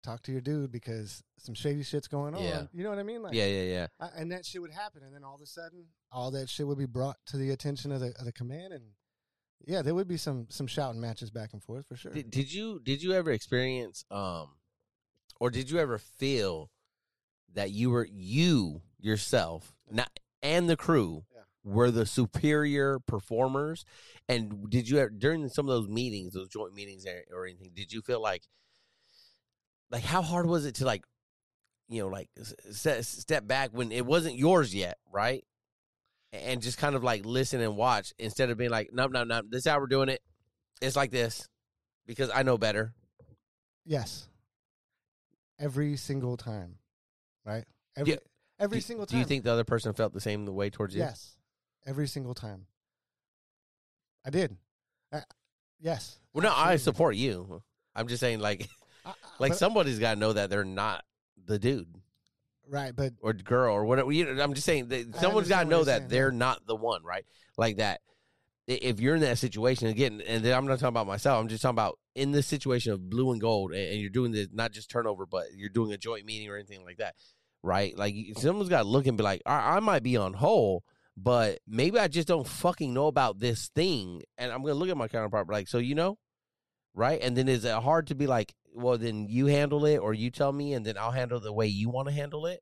talk 0.03 0.22
to 0.22 0.33
your 0.33 0.41
dude 0.41 0.70
because 0.70 1.22
some 1.39 1.55
shady 1.55 1.83
shit's 1.83 2.09
going 2.09 2.35
on." 2.35 2.43
Yeah. 2.43 2.66
You 2.72 2.85
know 2.85 2.91
what 2.91 2.99
I 2.99 3.05
mean? 3.05 3.22
Like, 3.22 3.35
yeah, 3.35 3.47
yeah, 3.47 3.62
yeah. 3.62 3.87
I, 4.01 4.09
and 4.16 4.33
that 4.33 4.45
shit 4.45 4.61
would 4.61 4.72
happen, 4.72 5.03
and 5.03 5.14
then 5.14 5.24
all 5.24 5.35
of 5.35 5.41
a 5.41 5.47
sudden, 5.47 5.87
all 6.12 6.31
that 6.33 6.49
shit 6.49 6.66
would 6.66 6.79
be 6.79 6.87
brought 6.87 7.16
to 7.26 7.37
the 7.37 7.51
attention 7.51 7.93
of 7.93 8.01
the 8.01 8.14
of 8.18 8.24
the 8.24 8.33
command, 8.33 8.72
and 8.72 8.85
yeah, 9.66 9.83
there 9.83 9.95
would 9.95 10.09
be 10.09 10.16
some 10.16 10.47
some 10.51 10.66
shouting 10.66 11.01
matches 11.01 11.31
back 11.31 11.53
and 11.53 11.62
forth 11.62 11.87
for 11.87 11.97
sure. 11.97 12.12
Did, 12.12 12.31
did 12.31 12.53
you 12.53 12.81
did 12.83 13.03
you 13.03 13.12
ever 13.12 13.31
experience 13.31 14.05
um, 14.11 14.49
or 15.41 15.51
did 15.51 15.70
you 15.70 15.79
ever 15.79 15.99
feel 15.99 16.70
that 17.55 17.70
you 17.70 17.91
were 17.91 18.09
you 18.11 18.83
yourself 18.99 19.74
not 19.91 20.11
and 20.43 20.68
the 20.68 20.76
crew 20.76 21.24
Yeah. 21.34 21.43
were 21.64 21.91
the 21.91 22.07
superior 22.07 22.99
performers? 23.01 23.84
And 24.28 24.70
did 24.70 24.89
you 24.89 24.99
ever, 24.99 25.11
during 25.11 25.49
some 25.49 25.68
of 25.68 25.74
those 25.74 25.89
meetings, 25.89 26.34
those 26.34 26.49
joint 26.49 26.74
meetings 26.74 27.07
or, 27.30 27.47
anything, 27.47 27.70
did 27.74 27.93
you 27.93 28.03
feel 28.03 28.20
like 28.20 28.43
like 29.91 30.03
how 30.05 30.20
hard 30.22 30.47
was 30.47 30.66
it 30.66 30.74
to 30.76 30.84
like 30.84 31.03
you 31.89 32.03
know 32.03 32.09
like 32.09 32.28
set, 32.70 33.05
step 33.07 33.47
back 33.47 33.70
when 33.72 33.91
it 33.91 34.05
wasn't 34.05 34.36
yours 34.36 34.74
yet, 34.74 34.99
right? 35.11 35.45
And 36.32 36.61
just 36.61 36.76
kind 36.76 36.95
of 36.95 37.03
like 37.03 37.24
listen 37.24 37.61
and 37.62 37.74
watch 37.76 38.12
instead 38.18 38.51
of 38.51 38.59
being 38.59 38.70
like, 38.70 38.91
no, 38.93 39.07
no, 39.07 39.24
no, 39.24 39.41
this 39.49 39.64
is 39.64 39.70
how 39.70 39.78
we're 39.80 39.86
doing 39.86 40.11
it. 40.11 40.20
It's 40.82 40.95
like 40.97 41.11
this 41.11 41.49
because 42.07 42.30
I 42.34 42.43
know 42.43 42.59
better. 42.59 42.93
Yes. 43.86 44.28
Every 45.59 45.97
single 45.97 46.36
time, 46.36 46.74
right? 47.47 47.64
Every 47.97 48.12
Yeah. 48.12 48.18
Every 48.59 48.78
do, 48.78 48.82
single 48.82 49.06
do 49.06 49.12
time. 49.12 49.20
you 49.20 49.24
think 49.26 49.44
the 49.44 49.52
other 49.52 49.64
person 49.64 49.92
felt 49.92 50.12
the 50.12 50.20
same 50.20 50.46
way 50.46 50.70
towards 50.70 50.94
you? 50.94 51.00
Yes. 51.02 51.36
Every 51.86 52.06
single 52.09 52.34
time. 52.34 52.66
I 54.24 54.30
did. 54.30 54.56
Uh, 55.12 55.20
yes. 55.80 56.18
Well, 56.32 56.42
no, 56.42 56.52
I 56.54 56.76
support 56.76 57.16
you. 57.16 57.62
I'm 57.94 58.09
just 58.09 58.20
saying, 58.20 58.40
like, 58.40 58.68
I- 59.06 59.11
I- 59.11 59.14
like 59.38 59.52
but- 59.52 59.59
somebody's 59.59 59.98
got 59.98 60.14
to 60.14 60.20
know 60.20 60.32
that 60.32 60.50
they're 60.50 60.64
not 60.64 61.04
the 61.46 61.59
dude 61.59 61.88
right, 62.68 62.94
but 62.94 63.14
or 63.22 63.32
girl 63.32 63.74
or 63.74 63.84
whatever. 63.84 64.12
You 64.12 64.32
know, 64.32 64.42
I'm 64.42 64.54
just 64.54 64.66
saying 64.66 64.88
that 64.88 65.16
someone's 65.16 65.48
got 65.48 65.64
to 65.64 65.68
know 65.68 65.84
that 65.84 65.98
saying, 66.00 66.09
they're 66.11 66.32
not 66.32 66.66
the 66.66 66.76
one, 66.76 67.02
right? 67.02 67.24
Like 67.56 67.78
that. 67.78 68.00
If 68.66 69.00
you're 69.00 69.14
in 69.14 69.22
that 69.22 69.38
situation 69.38 69.88
again, 69.88 70.20
and 70.26 70.44
then 70.44 70.52
I'm 70.54 70.66
not 70.66 70.74
talking 70.78 70.88
about 70.88 71.06
myself, 71.06 71.40
I'm 71.40 71.48
just 71.48 71.62
talking 71.62 71.74
about 71.76 71.98
in 72.14 72.32
this 72.32 72.46
situation 72.46 72.92
of 72.92 73.09
blue 73.09 73.32
and 73.32 73.40
gold, 73.40 73.72
and, 73.72 73.80
and 73.92 73.98
you're 73.98 74.11
doing 74.11 74.30
this 74.30 74.48
not 74.52 74.72
just 74.72 74.90
turnover, 74.90 75.24
but 75.24 75.46
you're 75.56 75.70
doing 75.70 75.92
a 75.94 75.96
joint 75.96 76.26
meeting 76.26 76.50
or 76.50 76.56
anything 76.56 76.84
like 76.84 76.98
that, 76.98 77.14
right? 77.68 77.96
Like 77.96 78.14
someone's 78.36 78.68
got 78.70 78.82
to 78.82 78.88
look 78.88 79.06
and 79.06 79.16
be 79.18 79.22
like, 79.22 79.42
I, 79.46 79.76
I 79.76 79.80
might 79.80 80.02
be 80.02 80.16
on 80.16 80.32
whole, 80.32 80.82
but 81.16 81.58
maybe 81.68 81.98
I 81.98 82.08
just 82.08 82.26
don't 82.26 82.46
fucking 82.46 82.92
know 82.94 83.06
about 83.06 83.38
this 83.38 83.68
thing, 83.74 84.22
and 84.38 84.50
I'm 84.50 84.62
gonna 84.62 84.74
look 84.74 84.88
at 84.88 84.96
my 84.96 85.08
counterpart 85.08 85.48
like, 85.50 85.68
so 85.68 85.78
you 85.78 85.94
know, 85.94 86.16
right? 86.94 87.20
And 87.22 87.36
then 87.36 87.48
is 87.48 87.64
it 87.64 87.74
hard 87.74 88.06
to 88.08 88.14
be 88.14 88.26
like, 88.26 88.54
well, 88.74 88.96
then 88.98 89.26
you 89.28 89.46
handle 89.46 89.84
it, 89.86 89.98
or 89.98 90.14
you 90.14 90.30
tell 90.30 90.52
me, 90.52 90.72
and 90.72 90.84
then 90.86 90.96
I'll 90.96 91.10
handle 91.10 91.40
the 91.40 91.52
way 91.52 91.66
you 91.66 91.90
want 91.90 92.08
to 92.08 92.14
handle 92.14 92.46
it, 92.46 92.60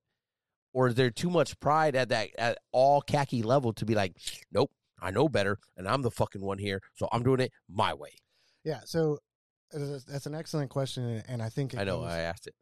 or 0.72 0.88
is 0.88 0.94
there 0.94 1.11
too 1.11 1.30
much 1.30 1.59
pride 1.61 1.94
at 1.94 2.09
that 2.09 2.30
at 2.38 2.59
all 2.72 3.00
khaki 3.00 3.42
level 3.42 3.72
to 3.74 3.84
be 3.84 3.94
like, 3.94 4.16
nope, 4.50 4.70
I 5.00 5.11
know 5.11 5.28
better, 5.28 5.59
and 5.76 5.86
I'm 5.86 6.02
the 6.02 6.11
fucking 6.11 6.42
one 6.42 6.59
here, 6.59 6.80
so 6.94 7.09
I'm 7.12 7.22
doing 7.22 7.40
it 7.40 7.52
my 7.68 7.92
way. 7.94 8.14
yeah, 8.64 8.80
so 8.84 9.18
That's 9.72 10.04
that's 10.04 10.26
an 10.26 10.34
excellent 10.34 10.70
question, 10.70 11.22
and 11.28 11.42
I 11.42 11.50
think 11.50 11.74
it 11.74 11.80
I 11.80 11.84
know 11.84 12.00
goes- 12.00 12.11
I 12.12 12.20
asked 12.20 12.46
it. 12.46 12.54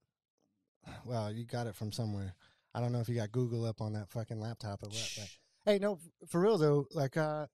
Well, 1.04 1.30
you 1.32 1.44
got 1.44 1.66
it 1.66 1.74
from 1.74 1.92
somewhere. 1.92 2.34
I 2.74 2.80
don't 2.80 2.92
know 2.92 3.00
if 3.00 3.08
you 3.08 3.14
got 3.14 3.32
Google 3.32 3.64
up 3.64 3.80
on 3.80 3.92
that 3.92 4.08
fucking 4.08 4.40
laptop 4.40 4.82
or 4.82 4.88
what. 4.88 5.12
But 5.16 5.28
hey, 5.64 5.78
no, 5.78 5.98
for 6.28 6.40
real 6.40 6.58
though, 6.58 6.86
like, 6.92 7.16
uh, 7.16 7.46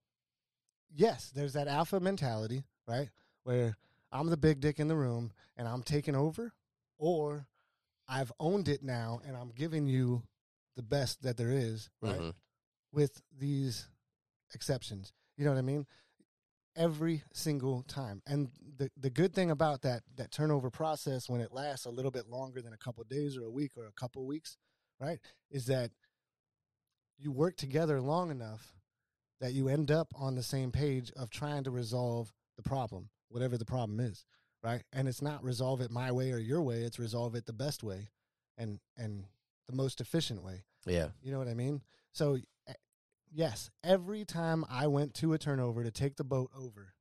yes, 0.94 1.30
there's 1.34 1.52
that 1.54 1.68
alpha 1.68 2.00
mentality, 2.00 2.64
right? 2.86 3.08
Where 3.44 3.76
I'm 4.12 4.28
the 4.28 4.36
big 4.36 4.60
dick 4.60 4.78
in 4.80 4.88
the 4.88 4.96
room 4.96 5.32
and 5.56 5.68
I'm 5.68 5.82
taking 5.82 6.16
over, 6.16 6.52
or 6.98 7.46
I've 8.08 8.32
owned 8.40 8.68
it 8.68 8.82
now 8.82 9.20
and 9.26 9.36
I'm 9.36 9.50
giving 9.50 9.86
you 9.86 10.22
the 10.76 10.82
best 10.82 11.22
that 11.22 11.36
there 11.36 11.50
is, 11.52 11.90
right? 12.00 12.20
Mhm. 12.20 12.34
With 12.92 13.22
these 13.38 13.88
exceptions, 14.54 15.12
you 15.36 15.44
know 15.44 15.52
what 15.52 15.58
I 15.58 15.62
mean? 15.62 15.86
Every 16.80 17.22
single 17.34 17.82
time, 17.82 18.22
and 18.26 18.48
the 18.78 18.90
the 18.96 19.10
good 19.10 19.34
thing 19.34 19.50
about 19.50 19.82
that 19.82 20.02
that 20.16 20.30
turnover 20.32 20.70
process 20.70 21.28
when 21.28 21.42
it 21.42 21.52
lasts 21.52 21.84
a 21.84 21.90
little 21.90 22.10
bit 22.10 22.26
longer 22.26 22.62
than 22.62 22.72
a 22.72 22.78
couple 22.78 23.04
days 23.04 23.36
or 23.36 23.44
a 23.44 23.50
week 23.50 23.72
or 23.76 23.84
a 23.84 23.92
couple 23.92 24.26
weeks, 24.26 24.56
right, 24.98 25.20
is 25.50 25.66
that 25.66 25.90
you 27.18 27.30
work 27.32 27.56
together 27.56 28.00
long 28.00 28.30
enough 28.30 28.72
that 29.40 29.52
you 29.52 29.68
end 29.68 29.90
up 29.90 30.08
on 30.16 30.34
the 30.36 30.42
same 30.42 30.72
page 30.72 31.12
of 31.16 31.28
trying 31.28 31.64
to 31.64 31.70
resolve 31.70 32.32
the 32.56 32.62
problem, 32.62 33.10
whatever 33.28 33.58
the 33.58 33.66
problem 33.66 34.00
is, 34.00 34.24
right? 34.62 34.82
And 34.90 35.06
it's 35.06 35.20
not 35.20 35.44
resolve 35.44 35.82
it 35.82 35.90
my 35.90 36.10
way 36.12 36.32
or 36.32 36.38
your 36.38 36.62
way; 36.62 36.78
it's 36.82 36.98
resolve 36.98 37.34
it 37.34 37.44
the 37.44 37.52
best 37.52 37.82
way, 37.82 38.08
and 38.56 38.80
and 38.96 39.26
the 39.68 39.76
most 39.76 40.00
efficient 40.00 40.42
way. 40.42 40.64
Yeah. 40.86 41.08
You 41.22 41.30
know 41.30 41.38
what 41.38 41.48
I 41.48 41.54
mean? 41.54 41.82
So, 42.12 42.38
eh, 42.66 42.72
yes, 43.30 43.70
every 43.84 44.24
time 44.24 44.64
I 44.68 44.86
went 44.86 45.14
to 45.14 45.32
a 45.32 45.38
turnover 45.38 45.84
to 45.84 45.90
take 45.90 46.16
the 46.16 46.24
boat 46.24 46.50
over, 46.56 46.94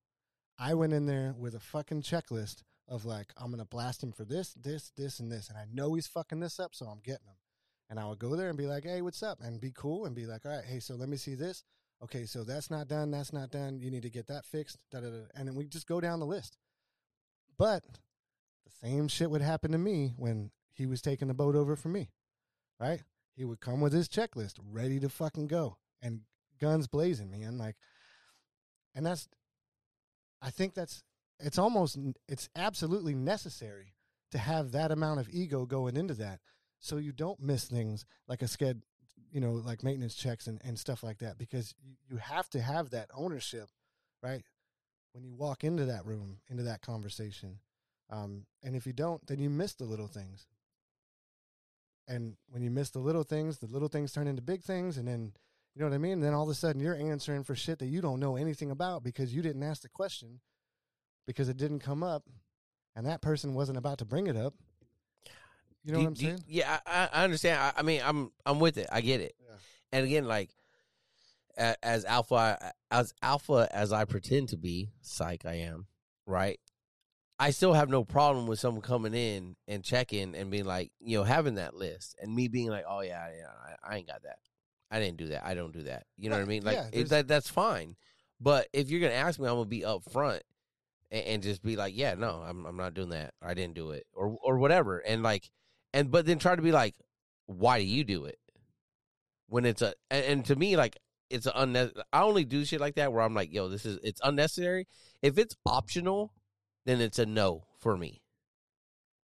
I 0.57 0.73
went 0.73 0.93
in 0.93 1.05
there 1.05 1.33
with 1.37 1.55
a 1.55 1.59
fucking 1.59 2.01
checklist 2.01 2.63
of 2.87 3.05
like, 3.05 3.33
I'm 3.37 3.55
to 3.55 3.65
blast 3.65 4.03
him 4.03 4.11
for 4.11 4.25
this, 4.25 4.53
this, 4.53 4.91
this, 4.97 5.19
and 5.19 5.31
this. 5.31 5.49
And 5.49 5.57
I 5.57 5.65
know 5.71 5.93
he's 5.93 6.07
fucking 6.07 6.39
this 6.39 6.59
up, 6.59 6.75
so 6.75 6.87
I'm 6.87 7.01
getting 7.03 7.27
him. 7.27 7.35
And 7.89 7.99
I 7.99 8.05
would 8.05 8.19
go 8.19 8.35
there 8.35 8.49
and 8.49 8.57
be 8.57 8.67
like, 8.67 8.83
hey, 8.83 9.01
what's 9.01 9.23
up? 9.23 9.39
And 9.41 9.61
be 9.61 9.71
cool 9.75 10.05
and 10.05 10.15
be 10.15 10.25
like, 10.25 10.45
all 10.45 10.51
right, 10.51 10.65
hey, 10.65 10.79
so 10.79 10.95
let 10.95 11.09
me 11.09 11.17
see 11.17 11.35
this. 11.35 11.63
Okay, 12.03 12.25
so 12.25 12.43
that's 12.43 12.69
not 12.69 12.87
done. 12.87 13.11
That's 13.11 13.33
not 13.33 13.51
done. 13.51 13.79
You 13.79 13.91
need 13.91 14.03
to 14.03 14.09
get 14.09 14.27
that 14.27 14.45
fixed. 14.45 14.77
Da, 14.91 15.01
da, 15.01 15.09
da. 15.09 15.23
And 15.35 15.47
then 15.47 15.55
we 15.55 15.65
just 15.65 15.87
go 15.87 15.99
down 15.99 16.19
the 16.19 16.25
list. 16.25 16.57
But 17.57 17.83
the 18.65 18.87
same 18.87 19.07
shit 19.07 19.29
would 19.31 19.41
happen 19.41 19.71
to 19.71 19.77
me 19.77 20.13
when 20.17 20.51
he 20.71 20.85
was 20.85 21.01
taking 21.01 21.27
the 21.27 21.33
boat 21.33 21.55
over 21.55 21.75
for 21.75 21.89
me, 21.89 22.09
right? 22.79 23.01
He 23.35 23.43
would 23.43 23.59
come 23.59 23.81
with 23.81 23.91
his 23.91 24.07
checklist 24.07 24.55
ready 24.71 24.99
to 24.99 25.09
fucking 25.09 25.47
go 25.47 25.77
and 26.01 26.21
guns 26.59 26.87
blazing, 26.87 27.31
man. 27.31 27.57
Like, 27.57 27.75
and 28.95 29.05
that's, 29.05 29.27
I 30.41 30.49
think 30.49 30.73
that's, 30.73 31.03
it's 31.39 31.57
almost, 31.57 31.97
it's 32.27 32.49
absolutely 32.55 33.15
necessary 33.15 33.93
to 34.31 34.37
have 34.37 34.71
that 34.71 34.91
amount 34.91 35.19
of 35.19 35.29
ego 35.29 35.65
going 35.65 35.95
into 35.95 36.13
that 36.15 36.39
so 36.79 36.97
you 36.97 37.11
don't 37.11 37.39
miss 37.41 37.65
things 37.65 38.05
like 38.27 38.41
a 38.41 38.45
sked, 38.45 38.81
you 39.31 39.41
know, 39.41 39.51
like 39.51 39.83
maintenance 39.83 40.15
checks 40.15 40.47
and, 40.47 40.61
and 40.63 40.79
stuff 40.79 41.03
like 41.03 41.19
that 41.19 41.37
because 41.37 41.75
you, 42.09 42.17
have 42.17 42.49
to 42.51 42.61
have 42.61 42.89
that 42.91 43.09
ownership, 43.13 43.69
right? 44.23 44.43
When 45.13 45.23
you 45.23 45.33
walk 45.33 45.63
into 45.63 45.85
that 45.85 46.05
room, 46.05 46.39
into 46.49 46.63
that 46.63 46.81
conversation. 46.81 47.59
Um, 48.09 48.45
and 48.63 48.75
if 48.75 48.87
you 48.87 48.93
don't, 48.93 49.25
then 49.27 49.39
you 49.39 49.49
miss 49.49 49.73
the 49.73 49.85
little 49.85 50.07
things. 50.07 50.47
And 52.07 52.37
when 52.49 52.63
you 52.63 52.71
miss 52.71 52.89
the 52.89 52.99
little 52.99 53.23
things, 53.23 53.59
the 53.59 53.67
little 53.67 53.87
things 53.87 54.11
turn 54.11 54.27
into 54.27 54.41
big 54.41 54.63
things. 54.63 54.97
And 54.97 55.07
then, 55.07 55.33
you 55.75 55.81
know 55.81 55.87
what 55.87 55.95
I 55.95 55.99
mean? 55.99 56.13
And 56.13 56.23
then 56.23 56.33
all 56.33 56.43
of 56.43 56.49
a 56.49 56.53
sudden 56.53 56.81
you're 56.81 56.95
answering 56.95 57.43
for 57.43 57.55
shit 57.55 57.79
that 57.79 57.85
you 57.87 58.01
don't 58.01 58.19
know 58.19 58.35
anything 58.35 58.71
about 58.71 59.03
because 59.03 59.33
you 59.33 59.41
didn't 59.41 59.63
ask 59.63 59.81
the 59.81 59.89
question 59.89 60.39
because 61.27 61.47
it 61.49 61.57
didn't 61.57 61.79
come 61.79 62.03
up 62.03 62.23
and 62.95 63.05
that 63.05 63.21
person 63.21 63.53
wasn't 63.53 63.77
about 63.77 63.99
to 63.99 64.05
bring 64.05 64.27
it 64.27 64.35
up. 64.35 64.53
You 65.83 65.93
know 65.93 65.99
Do 65.99 66.03
what 66.03 66.07
I'm 66.09 66.13
do 66.15 66.25
saying? 66.25 66.43
yeah, 66.47 66.79
I, 66.85 67.09
I- 67.13 67.23
understand. 67.23 67.59
I, 67.61 67.79
I 67.79 67.81
mean, 67.83 68.01
I'm 68.03 68.31
I'm 68.45 68.59
with 68.59 68.77
it. 68.77 68.87
I 68.91 68.99
get 69.01 69.21
it. 69.21 69.33
Yeah. 69.39 69.55
And 69.93 70.05
again, 70.05 70.25
like 70.25 70.49
a- 71.57 71.75
as 71.85 72.03
alpha 72.03 72.73
as 72.91 73.13
alpha 73.21 73.67
as 73.71 73.93
I 73.93 74.03
pretend 74.05 74.49
to 74.49 74.57
be, 74.57 74.89
psych 75.01 75.45
I 75.45 75.53
am, 75.59 75.87
right? 76.25 76.59
I 77.41 77.51
still 77.51 77.71
have 77.73 77.87
no 77.87 78.03
problem 78.03 78.47
with 78.47 78.59
someone 78.59 78.81
coming 78.81 79.13
in 79.13 79.55
and 79.69 79.81
checking 79.81 80.35
and 80.35 80.51
being 80.51 80.65
like, 80.65 80.91
you 80.99 81.17
know, 81.17 81.23
having 81.23 81.55
that 81.55 81.73
list 81.73 82.17
and 82.21 82.35
me 82.35 82.49
being 82.49 82.67
like, 82.69 82.83
oh 82.87 82.99
yeah, 82.99 83.29
yeah, 83.37 83.47
I, 83.87 83.93
I 83.93 83.97
ain't 83.97 84.07
got 84.07 84.23
that. 84.23 84.39
I 84.91 84.99
didn't 84.99 85.17
do 85.17 85.27
that. 85.27 85.45
I 85.45 85.53
don't 85.53 85.73
do 85.73 85.83
that. 85.83 86.05
You 86.17 86.29
know 86.29 86.37
what 86.37 86.43
I 86.43 86.45
mean? 86.45 86.63
Like 86.63 86.77
Yeah, 86.77 86.87
it, 86.91 87.09
that 87.09 87.27
that's 87.27 87.49
fine. 87.49 87.95
But 88.39 88.67
if 88.73 88.89
you're 88.89 89.01
gonna 89.01 89.13
ask 89.13 89.39
me, 89.39 89.47
I'm 89.47 89.55
gonna 89.55 89.65
be 89.65 89.81
upfront 89.81 90.41
and, 91.11 91.25
and 91.25 91.43
just 91.43 91.61
be 91.61 91.75
like, 91.75 91.95
yeah, 91.95 92.15
no, 92.15 92.43
I'm 92.45 92.65
I'm 92.65 92.77
not 92.77 92.93
doing 92.93 93.09
that. 93.09 93.33
I 93.41 93.53
didn't 93.53 93.75
do 93.75 93.91
it, 93.91 94.05
or 94.13 94.37
or 94.41 94.57
whatever. 94.57 94.99
And 94.99 95.23
like, 95.23 95.49
and 95.93 96.09
but 96.09 96.25
then 96.25 96.39
try 96.39 96.55
to 96.55 96.61
be 96.61 96.71
like, 96.71 96.95
why 97.45 97.79
do 97.79 97.85
you 97.85 98.03
do 98.03 98.25
it? 98.25 98.39
When 99.47 99.65
it's 99.65 99.81
a 99.81 99.93
and, 100.09 100.25
and 100.25 100.45
to 100.45 100.55
me 100.55 100.77
like 100.77 100.97
it's 101.29 101.45
a 101.45 101.51
unnecessary. 101.55 102.03
I 102.11 102.21
only 102.21 102.45
do 102.45 102.65
shit 102.65 102.79
like 102.79 102.95
that 102.95 103.13
where 103.13 103.21
I'm 103.21 103.33
like, 103.33 103.53
yo, 103.53 103.67
this 103.69 103.85
is 103.85 103.99
it's 104.03 104.21
unnecessary. 104.23 104.87
If 105.21 105.37
it's 105.37 105.55
optional, 105.65 106.33
then 106.85 107.01
it's 107.01 107.19
a 107.19 107.25
no 107.25 107.65
for 107.79 107.97
me. 107.97 108.21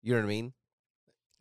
You 0.02 0.12
know 0.12 0.20
what 0.20 0.26
I 0.26 0.28
mean? 0.28 0.52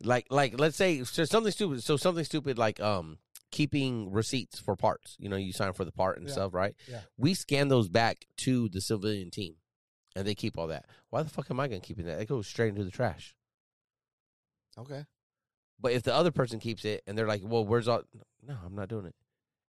Like 0.02 0.26
like 0.30 0.58
let's 0.58 0.76
say 0.76 1.04
so 1.04 1.24
something 1.24 1.52
stupid. 1.52 1.82
So 1.82 1.96
something 1.96 2.24
stupid 2.24 2.58
like 2.58 2.80
um 2.80 3.18
keeping 3.52 4.10
receipts 4.10 4.58
for 4.58 4.74
parts. 4.74 5.16
You 5.20 5.28
know, 5.28 5.36
you 5.36 5.52
sign 5.52 5.72
for 5.74 5.84
the 5.84 5.92
part 5.92 6.18
and 6.18 6.26
Yeah. 6.26 6.32
stuff, 6.32 6.54
right? 6.54 6.74
Yeah. 6.88 7.02
We 7.16 7.34
scan 7.34 7.68
those 7.68 7.88
back 7.88 8.26
to 8.38 8.68
the 8.68 8.80
civilian 8.80 9.30
team, 9.30 9.56
and 10.16 10.26
they 10.26 10.34
keep 10.34 10.58
all 10.58 10.66
that. 10.68 10.86
Why 11.10 11.22
the 11.22 11.30
fuck 11.30 11.48
am 11.50 11.60
I 11.60 11.68
gonna 11.68 11.80
keep 11.80 11.98
that? 11.98 12.20
It 12.20 12.28
goes 12.28 12.48
straight 12.48 12.70
into 12.70 12.82
the 12.84 12.90
trash. 12.90 13.36
Okay. 14.76 15.04
But 15.80 15.92
if 15.92 16.02
the 16.02 16.14
other 16.14 16.30
person 16.30 16.58
keeps 16.60 16.84
it 16.84 17.02
and 17.06 17.16
they're 17.16 17.26
like, 17.26 17.42
"Well, 17.44 17.64
where's 17.64 17.88
all?" 17.88 18.02
No, 18.42 18.56
I'm 18.64 18.74
not 18.74 18.88
doing 18.88 19.06
it. 19.06 19.14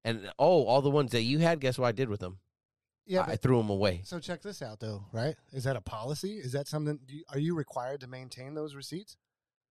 And 0.05 0.33
oh, 0.39 0.65
all 0.65 0.83
the 0.83 0.91
ones 0.91 1.13
that 1.13 1.23
you 1.23 1.39
had, 1.39 1.61
guess 1.61 1.79
what 1.79 1.87
I 1.87 1.93
did 1.93 2.09
with 2.09 2.21
them? 2.21 2.39
Yeah. 3.07 3.23
I 3.23 3.27
but- 3.27 3.43
threw 3.43 3.59
them 3.59 3.71
away. 3.71 4.03
so 4.05 4.19
check 4.21 4.43
this 4.43 4.63
out 4.63 4.79
though, 4.81 5.07
right? 5.13 5.37
Is 5.53 5.65
that 5.65 5.77
a 5.77 5.81
policy? 5.81 6.39
Is 6.39 6.53
that 6.53 6.69
something, 6.69 7.01
do 7.05 7.17
you, 7.17 7.25
are 7.31 7.39
you 7.39 7.55
required 7.55 8.01
to 8.01 8.07
maintain 8.07 8.55
those 8.55 8.75
receipts? 8.75 9.17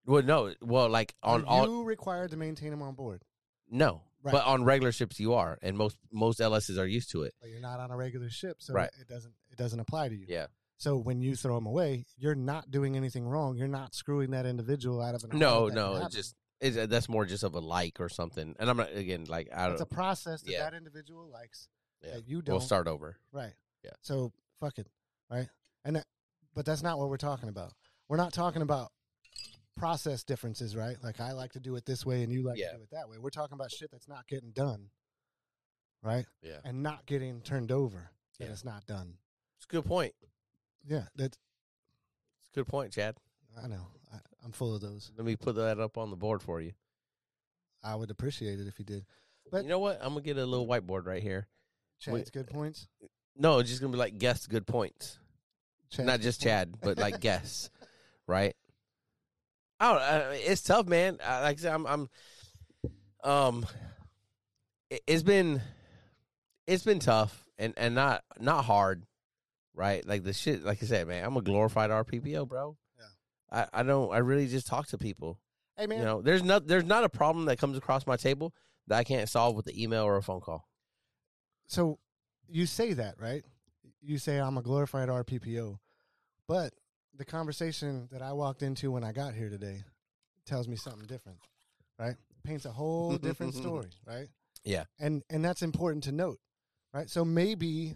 Well, 0.06 0.24
no, 0.24 0.54
well, 0.62 0.90
like 0.90 1.14
on 1.24 1.44
are 1.46 1.48
all 1.48 1.66
you 1.68 1.84
required 1.84 2.32
to 2.32 2.38
maintain 2.38 2.72
them 2.72 2.82
on 2.82 2.96
board? 2.96 3.24
No, 3.72 4.04
Right. 4.24 4.34
but 4.34 4.46
on 4.46 4.64
regular 4.64 4.92
ships 4.92 5.20
you 5.20 5.34
are, 5.34 5.58
and 5.64 5.76
most 5.76 5.98
most 6.12 6.40
LSs 6.40 6.78
are 6.78 6.86
used 6.86 7.10
to 7.12 7.24
it. 7.24 7.34
but 7.42 7.50
you're 7.50 7.60
not 7.60 7.80
on 7.80 7.90
a 7.90 7.98
regular 7.98 8.30
ship, 8.30 8.58
so 8.60 8.74
Right. 8.74 8.92
it 9.00 9.08
doesn't 9.08 9.34
it 9.50 9.58
doesn't 9.58 9.80
apply 9.80 10.10
to 10.10 10.16
you. 10.16 10.26
Yeah. 10.30 10.48
So 10.78 10.98
when 10.98 11.22
you 11.22 11.36
throw 11.36 11.56
them 11.56 11.66
away, 11.66 12.06
you're 12.18 12.36
not 12.36 12.70
doing 12.72 12.96
anything 12.96 13.28
wrong. 13.28 13.56
You're 13.58 13.68
not 13.68 13.94
screwing 13.96 14.32
that 14.32 14.46
individual 14.46 15.02
out 15.02 15.16
of 15.16 15.24
an 15.24 15.38
No, 15.40 15.68
no, 15.68 15.96
it's 15.98 16.16
just 16.16 16.36
it's, 16.60 16.78
uh, 16.78 16.86
that's 16.86 17.10
more 17.10 17.26
just 17.26 17.44
of 17.44 17.56
a 17.56 17.60
like 17.60 18.00
or 18.00 18.10
something. 18.10 18.56
And 18.60 18.70
I'm 18.70 18.78
not 18.78 18.92
again 18.94 19.26
like 19.26 19.50
I 19.56 19.72
it's 19.72 19.82
a 19.82 19.86
process 19.86 20.42
that 20.44 20.52
yeah. 20.52 20.60
that 20.70 20.74
individual 20.76 21.28
likes 21.30 21.68
Yeah. 22.04 22.16
that 22.16 22.28
you 22.28 22.42
don't. 22.44 22.54
We'll 22.54 22.62
start 22.62 22.88
over. 22.88 23.18
Right. 23.32 23.54
Yeah. 23.84 23.92
So 24.02 24.34
fuck 24.60 24.78
it. 24.78 24.88
Right. 25.30 25.50
And 25.84 25.96
that, 25.96 26.06
but 26.54 26.66
that's 26.66 26.84
not 26.84 27.00
what 27.00 27.10
we're 27.10 27.18
talking 27.18 27.50
about. 27.50 27.74
We're 28.08 28.18
not 28.18 28.34
talking 28.34 28.62
about 28.62 28.92
process 29.78 30.24
differences, 30.24 30.76
right? 30.76 30.98
Like 31.04 31.20
I 31.20 31.32
like 31.32 31.54
to 31.54 31.60
do 31.60 31.76
it 31.76 31.86
this 31.86 32.06
way 32.06 32.24
and 32.24 32.32
you 32.32 32.44
like 32.44 32.58
Yeah. 32.58 32.72
to 32.72 32.78
do 32.78 32.84
it 32.84 32.90
that 32.92 33.10
way. 33.10 33.18
We're 33.18 33.30
talking 33.30 33.56
about 33.56 33.72
shit 33.72 33.90
that's 33.92 34.08
not 34.08 34.28
getting 34.28 34.52
done. 34.52 34.90
Right? 36.04 36.26
Yeah, 36.42 36.58
And 36.66 36.82
not 36.82 37.06
getting 37.06 37.42
turned 37.42 37.72
over. 37.72 38.10
Yeah. 38.40 38.48
it's 38.48 38.66
not 38.66 38.86
done. 38.88 39.14
it's 39.58 39.66
a 39.66 39.70
good 39.72 39.86
point. 39.86 40.14
Yeah, 40.84 41.04
that's 41.16 41.38
It's 41.38 42.50
a 42.58 42.60
good 42.60 42.68
point, 42.68 42.92
Chad. 42.92 43.16
I 43.64 43.68
know. 43.68 43.86
I, 44.12 44.18
I'm 44.44 44.52
full 44.52 44.74
of 44.74 44.82
those. 44.82 45.12
Let 45.16 45.26
me 45.26 45.36
put 45.36 45.56
that 45.56 45.80
up 45.80 45.98
on 46.00 46.10
the 46.10 46.16
board 46.16 46.42
for 46.42 46.60
you. 46.60 46.72
I 47.84 47.94
would 47.96 48.10
appreciate 48.10 48.60
it 48.60 48.68
if 48.68 48.80
you 48.80 48.86
did. 48.86 49.06
But- 49.52 49.64
you 49.64 49.70
know 49.70 49.80
what? 49.80 49.98
I'm 50.02 50.10
gonna 50.14 50.22
get 50.22 50.38
a 50.38 50.46
little 50.46 50.66
whiteboard 50.68 51.06
right 51.06 51.22
here. 51.22 51.48
Chad's 52.00 52.32
good 52.32 52.48
points. 52.48 52.88
Uh, 53.04 53.08
no, 53.38 53.60
it's 53.60 53.70
just 53.70 53.80
gonna 53.82 53.92
be 53.92 53.98
like 54.00 54.18
guess 54.18 54.48
good 54.48 54.66
points. 54.66 55.20
Chad's 55.92 56.08
not 56.08 56.22
just. 56.22 56.42
Chad, 56.42 56.78
but 56.82 56.98
like 56.98 57.20
guess, 57.20 57.70
right? 58.28 58.56
I 59.82 59.94
don't. 59.94 60.02
Uh, 60.02 60.32
it's 60.34 60.62
tough, 60.62 60.88
man. 60.88 61.18
Uh, 61.26 61.40
like 61.42 61.58
I 61.58 61.62
said, 61.62 61.74
I'm. 61.74 61.88
I'm 61.88 62.10
um, 63.24 63.66
it, 64.92 65.02
it's 65.08 65.24
been, 65.24 65.60
it's 66.68 66.84
been 66.84 67.00
tough 67.00 67.48
and 67.58 67.74
and 67.78 67.96
not 67.96 68.24
not 68.40 68.64
hard, 68.66 69.04
right? 69.74 70.06
Like 70.08 70.24
the 70.24 70.34
shit. 70.34 70.64
Like 70.64 70.84
I 70.84 70.86
said, 70.86 71.08
man, 71.08 71.26
I'm 71.26 71.36
a 71.36 71.42
glorified 71.42 71.90
RPPO, 71.90 72.48
bro. 72.48 72.78
Yeah. 72.98 73.66
I 73.74 73.80
I 73.80 73.84
don't. 73.84 74.14
I 74.14 74.20
really 74.20 74.48
just 74.48 74.68
talk 74.68 74.88
to 74.90 75.00
people. 75.00 75.40
Hey 75.78 75.88
man, 75.88 75.98
You 76.00 76.06
know, 76.06 76.22
there's 76.22 76.44
not 76.44 76.68
there's 76.68 76.86
not 76.86 77.04
a 77.04 77.10
problem 77.10 77.46
that 77.46 77.58
comes 77.58 77.76
across 77.76 78.06
my 78.06 78.18
table 78.18 78.54
that 78.86 79.00
I 79.00 79.04
can't 79.04 79.28
solve 79.28 79.56
with 79.56 79.66
the 79.66 79.82
email 79.84 80.04
or 80.04 80.18
a 80.18 80.22
phone 80.22 80.42
call. 80.42 80.68
so 81.66 81.98
you 82.48 82.68
say 82.68 82.94
that, 82.94 83.16
right? 83.20 83.44
You 84.00 84.20
say 84.20 84.38
I'm 84.38 84.58
a 84.58 84.62
glorified 84.62 85.10
RPPO, 85.10 85.80
but 86.48 86.74
the 87.18 87.26
conversation 87.26 88.08
that 88.12 88.22
I 88.22 88.34
walked 88.34 88.64
into 88.64 88.92
when 88.92 89.04
I 89.04 89.12
got 89.12 89.34
here 89.34 89.50
today 89.50 89.84
tells 90.46 90.68
me 90.68 90.76
something 90.76 91.06
different, 91.08 91.40
right? 92.00 92.16
Paints 92.44 92.66
a 92.66 92.72
whole 92.72 93.18
different 93.18 93.54
story, 93.54 93.90
right? 94.06 94.28
Yeah. 94.64 94.86
And 95.00 95.24
and 95.30 95.44
that's 95.44 95.62
important 95.62 96.04
to 96.06 96.12
note, 96.12 96.40
right? 96.94 97.10
So 97.10 97.24
maybe 97.26 97.96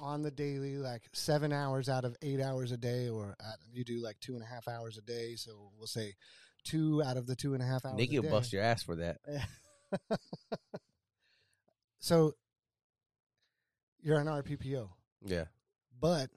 on 0.00 0.22
the 0.22 0.30
daily, 0.30 0.76
like 0.78 1.02
seven 1.12 1.52
hours 1.52 1.88
out 1.88 2.04
of 2.04 2.16
eight 2.22 2.40
hours 2.40 2.72
a 2.72 2.76
day, 2.76 3.08
or 3.08 3.34
at, 3.40 3.58
you 3.72 3.84
do 3.84 4.02
like 4.02 4.18
two 4.20 4.34
and 4.34 4.42
a 4.42 4.46
half 4.46 4.68
hours 4.68 4.96
a 4.98 5.02
day. 5.02 5.34
So 5.36 5.70
we'll 5.76 5.86
say 5.86 6.14
two 6.64 7.02
out 7.04 7.16
of 7.16 7.26
the 7.26 7.36
two 7.36 7.54
and 7.54 7.62
a 7.62 7.66
half 7.66 7.84
hours. 7.84 7.96
Nicky 7.96 8.16
a 8.16 8.22
will 8.22 8.30
bust 8.30 8.52
your 8.52 8.62
ass 8.62 8.82
for 8.82 8.96
that. 8.96 9.18
so 11.98 12.32
you're 14.02 14.18
an 14.18 14.26
RPPO, 14.26 14.88
Yeah. 15.24 15.44
but 16.00 16.30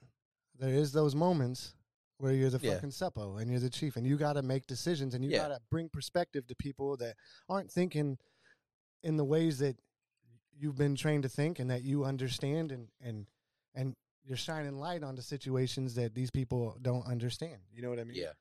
there 0.60 0.74
is 0.74 0.92
those 0.92 1.14
moments 1.14 1.74
where 2.18 2.32
you're 2.32 2.50
the 2.50 2.58
Yeah. 2.62 2.74
fucking 2.74 2.90
suppo 2.90 3.40
and 3.40 3.50
you're 3.50 3.60
the 3.60 3.70
chief, 3.70 3.96
and 3.96 4.06
you 4.06 4.16
got 4.16 4.34
to 4.34 4.42
make 4.42 4.66
decisions, 4.66 5.14
and 5.14 5.24
you 5.24 5.30
Yeah. 5.30 5.38
got 5.38 5.48
to 5.48 5.60
bring 5.70 5.88
perspective 5.88 6.46
to 6.48 6.54
people 6.54 6.96
that 6.98 7.16
aren't 7.48 7.70
thinking 7.72 8.18
in 9.02 9.16
the 9.16 9.24
ways 9.24 9.58
that 9.58 9.76
you've 10.52 10.76
been 10.76 10.94
trained 10.94 11.22
to 11.22 11.28
think 11.28 11.58
and 11.58 11.70
that 11.70 11.82
you 11.82 12.04
understand, 12.04 12.70
and 12.72 12.88
and 13.00 13.26
and 13.74 13.96
you're 14.22 14.36
shining 14.36 14.78
light 14.78 15.02
onto 15.02 15.22
situations 15.22 15.94
that 15.94 16.14
these 16.14 16.30
people 16.30 16.76
don't 16.82 17.06
understand. 17.06 17.62
You 17.72 17.80
know 17.82 17.88
what 17.90 17.98
I 17.98 18.04
mean? 18.04 18.16
Yeah. 18.16 18.32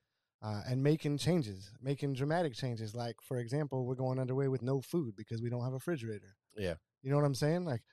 uh, 0.42 0.64
and 0.68 0.82
making 0.82 1.18
changes, 1.18 1.70
making 1.82 2.14
dramatic 2.14 2.54
changes. 2.54 2.96
Like, 2.96 3.20
for 3.22 3.40
example, 3.40 3.86
we're 3.86 3.96
going 3.96 4.20
underway 4.20 4.48
with 4.48 4.62
no 4.62 4.80
food 4.80 5.14
because 5.18 5.42
we 5.42 5.50
don't 5.50 5.64
have 5.64 5.74
a 5.74 5.76
refrigerator. 5.76 6.38
Yeah. 6.56 6.76
You 7.02 7.10
know 7.10 7.18
what 7.18 7.26
I'm 7.26 7.36
saying? 7.36 7.66
Like, 7.66 7.84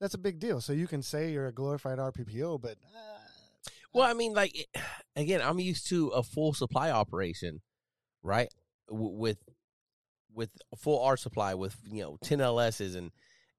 that's 0.00 0.14
a 0.14 0.18
big 0.18 0.38
deal. 0.38 0.60
So 0.60 0.72
you 0.72 0.86
can 0.86 1.02
say 1.02 1.32
you're 1.32 1.48
a 1.48 1.52
glorified 1.52 1.98
RPPO, 1.98 2.60
but 2.60 2.76
uh, 2.94 3.15
Well, 3.96 4.06
I 4.08 4.12
mean, 4.12 4.34
like 4.34 4.54
again, 5.16 5.40
I'm 5.42 5.58
used 5.58 5.88
to 5.88 6.08
a 6.08 6.22
full 6.22 6.52
supply 6.52 6.90
operation, 6.90 7.62
right? 8.22 8.48
W- 8.90 9.16
with 9.16 9.38
with 10.34 10.50
full 10.78 11.02
R 11.02 11.16
supply 11.16 11.54
with 11.54 11.76
you 11.90 12.02
know 12.02 12.18
10 12.22 12.40
LSs 12.40 12.94
and 12.94 13.10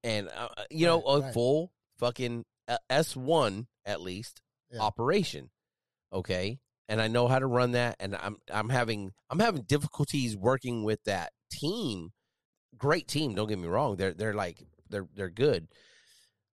and 0.04 0.30
uh, 0.30 0.50
you 0.70 0.86
know 0.86 1.02
a 1.02 1.22
right. 1.22 1.34
full 1.34 1.72
fucking 1.98 2.46
uh, 2.68 2.78
S1 2.90 3.66
at 3.84 4.02
least 4.02 4.42
Yeah. 4.72 4.82
operation. 4.82 5.50
Okay? 6.14 6.60
And 6.88 7.02
I 7.02 7.08
know 7.08 7.28
how 7.28 7.40
to 7.40 7.48
run 7.48 7.72
that 7.72 7.96
and 8.00 8.16
I'm 8.16 8.38
I'm 8.54 8.70
having 8.70 9.14
I'm 9.32 9.40
having 9.40 9.64
difficulties 9.64 10.38
working 10.38 10.84
with 10.84 11.04
that 11.06 11.34
team. 11.52 12.12
Great 12.78 13.08
team, 13.08 13.34
don't 13.34 13.48
get 13.50 13.58
me 13.58 13.68
wrong. 13.68 13.96
They're 13.96 14.14
they're 14.14 14.36
like 14.36 14.64
they're 14.88 15.08
they're 15.16 15.32
good 15.32 15.68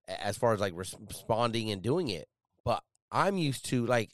as 0.07 0.38
far 0.38 0.53
as 0.53 0.61
like 0.61 0.73
responding 0.73 1.69
and 1.69 1.81
doing 1.81 2.07
it. 2.07 2.29
I'm 3.14 3.38
used 3.38 3.66
to 3.68 3.86
like 3.86 4.09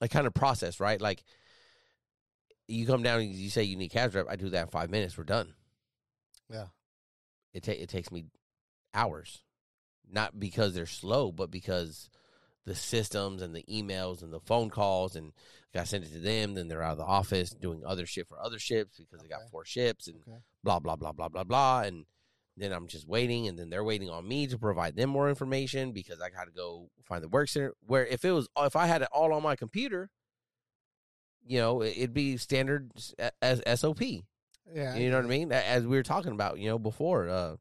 a 0.00 0.08
kind 0.08 0.26
of 0.26 0.34
process, 0.34 0.80
right? 0.80 1.00
Like 1.00 1.22
you 2.68 2.86
come 2.86 3.02
down 3.02 3.20
and 3.20 3.30
you 3.30 3.48
say 3.50 3.62
you 3.62 3.76
need 3.76 3.92
CASREP, 3.92 4.26
I 4.28 4.36
do 4.36 4.50
that 4.50 4.62
in 4.62 4.68
five 4.68 4.90
minutes, 4.90 5.16
we're 5.16 5.24
done. 5.24 5.54
yeah, 6.50 6.66
It 7.52 7.62
ta- 7.62 7.72
it 7.72 7.88
takes 7.88 8.10
me 8.10 8.24
hours, 8.94 9.42
not 10.10 10.38
because 10.40 10.74
they're 10.74 10.86
slow, 10.86 11.30
but 11.32 11.50
because 11.50 12.08
the 12.64 12.74
systems 12.74 13.42
and 13.42 13.54
the 13.54 13.62
emails 13.70 14.22
and 14.22 14.32
the 14.32 14.40
phone 14.40 14.70
calls 14.70 15.14
and 15.16 15.32
I 15.74 15.84
send 15.84 16.04
it 16.04 16.12
to 16.12 16.18
them. 16.20 16.54
Then 16.54 16.68
they're 16.68 16.82
out 16.82 16.92
of 16.92 16.98
the 16.98 17.04
office 17.04 17.50
doing 17.50 17.82
other 17.84 18.06
shit 18.06 18.26
for 18.28 18.38
other 18.40 18.58
ships 18.58 18.96
because 18.96 19.20
they 19.20 19.28
got 19.28 19.50
four 19.50 19.64
ships 19.66 20.06
and 20.06 20.16
Okay. 20.26 20.38
blah 20.62 20.78
blah 20.78 20.96
blah 20.96 21.12
blah 21.12 21.28
blah 21.28 21.44
blah. 21.44 21.80
And 21.82 22.06
then 22.56 22.72
I'm 22.72 22.86
just 22.86 23.06
waiting, 23.08 23.48
and 23.48 23.58
then 23.58 23.68
they're 23.70 23.84
waiting 23.84 24.10
on 24.10 24.26
me 24.28 24.46
to 24.46 24.58
provide 24.58 24.94
them 24.96 25.10
more 25.10 25.28
information 25.28 25.92
because 25.92 26.20
I 26.20 26.30
got 26.30 26.44
to 26.44 26.52
go 26.52 26.88
find 27.02 27.22
the 27.22 27.28
work 27.28 27.48
center. 27.48 27.74
Where 27.86 28.06
if 28.06 28.24
it 28.24 28.30
was 28.32 28.48
if 28.58 28.76
I 28.76 28.86
had 28.86 29.02
it 29.02 29.08
all 29.12 29.32
on 29.32 29.42
my 29.42 29.56
computer, 29.56 30.10
you 31.46 31.58
know, 31.58 31.82
it- 31.82 31.96
it'd 31.96 32.14
be 32.14 32.36
standard 32.36 32.90
as 33.42 33.62
SOP. 33.80 34.02
yeah. 34.72 34.94
You 34.96 35.10
know 35.10 35.16
what 35.16 35.26
I 35.26 35.28
mean? 35.28 35.52
As 35.52 35.86
we 35.86 35.96
were 35.96 36.02
talking 36.02 36.32
about, 36.32 36.58
you 36.58 36.68
know, 36.68 36.78
before, 36.78 37.28
uh, 37.28 37.56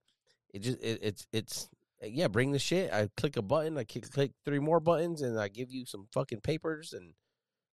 it 0.53 0.59
just 0.59 0.79
it, 0.81 0.99
it's 1.01 1.27
it's 1.33 1.69
yeah. 2.01 2.27
Bring 2.27 2.51
the 2.51 2.59
shit. 2.59 2.93
I 2.93 3.09
click 3.17 3.35
a 3.37 3.41
button. 3.41 3.77
I 3.77 3.83
click, 3.85 4.09
click 4.11 4.31
three 4.45 4.59
more 4.59 4.79
buttons, 4.79 5.21
and 5.21 5.39
I 5.39 5.47
give 5.47 5.71
you 5.71 5.85
some 5.85 6.07
fucking 6.13 6.41
papers 6.41 6.93
and 6.93 7.13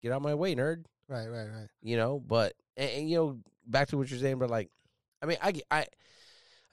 get 0.01 0.11
out 0.11 0.22
my 0.22 0.34
way, 0.34 0.55
nerd. 0.55 0.86
Right, 1.07 1.28
right, 1.28 1.47
right. 1.47 1.68
You 1.82 1.97
know, 1.97 2.20
but 2.20 2.53
and, 2.76 2.89
and, 2.89 3.09
you 3.09 3.18
know, 3.18 3.39
back 3.68 3.89
to 3.89 3.97
what 3.97 4.09
you're 4.09 4.20
saying, 4.20 4.39
but 4.39 4.49
like, 4.49 4.70
I 5.22 5.26
mean, 5.26 5.38
I 5.41 5.53
I 5.72 5.86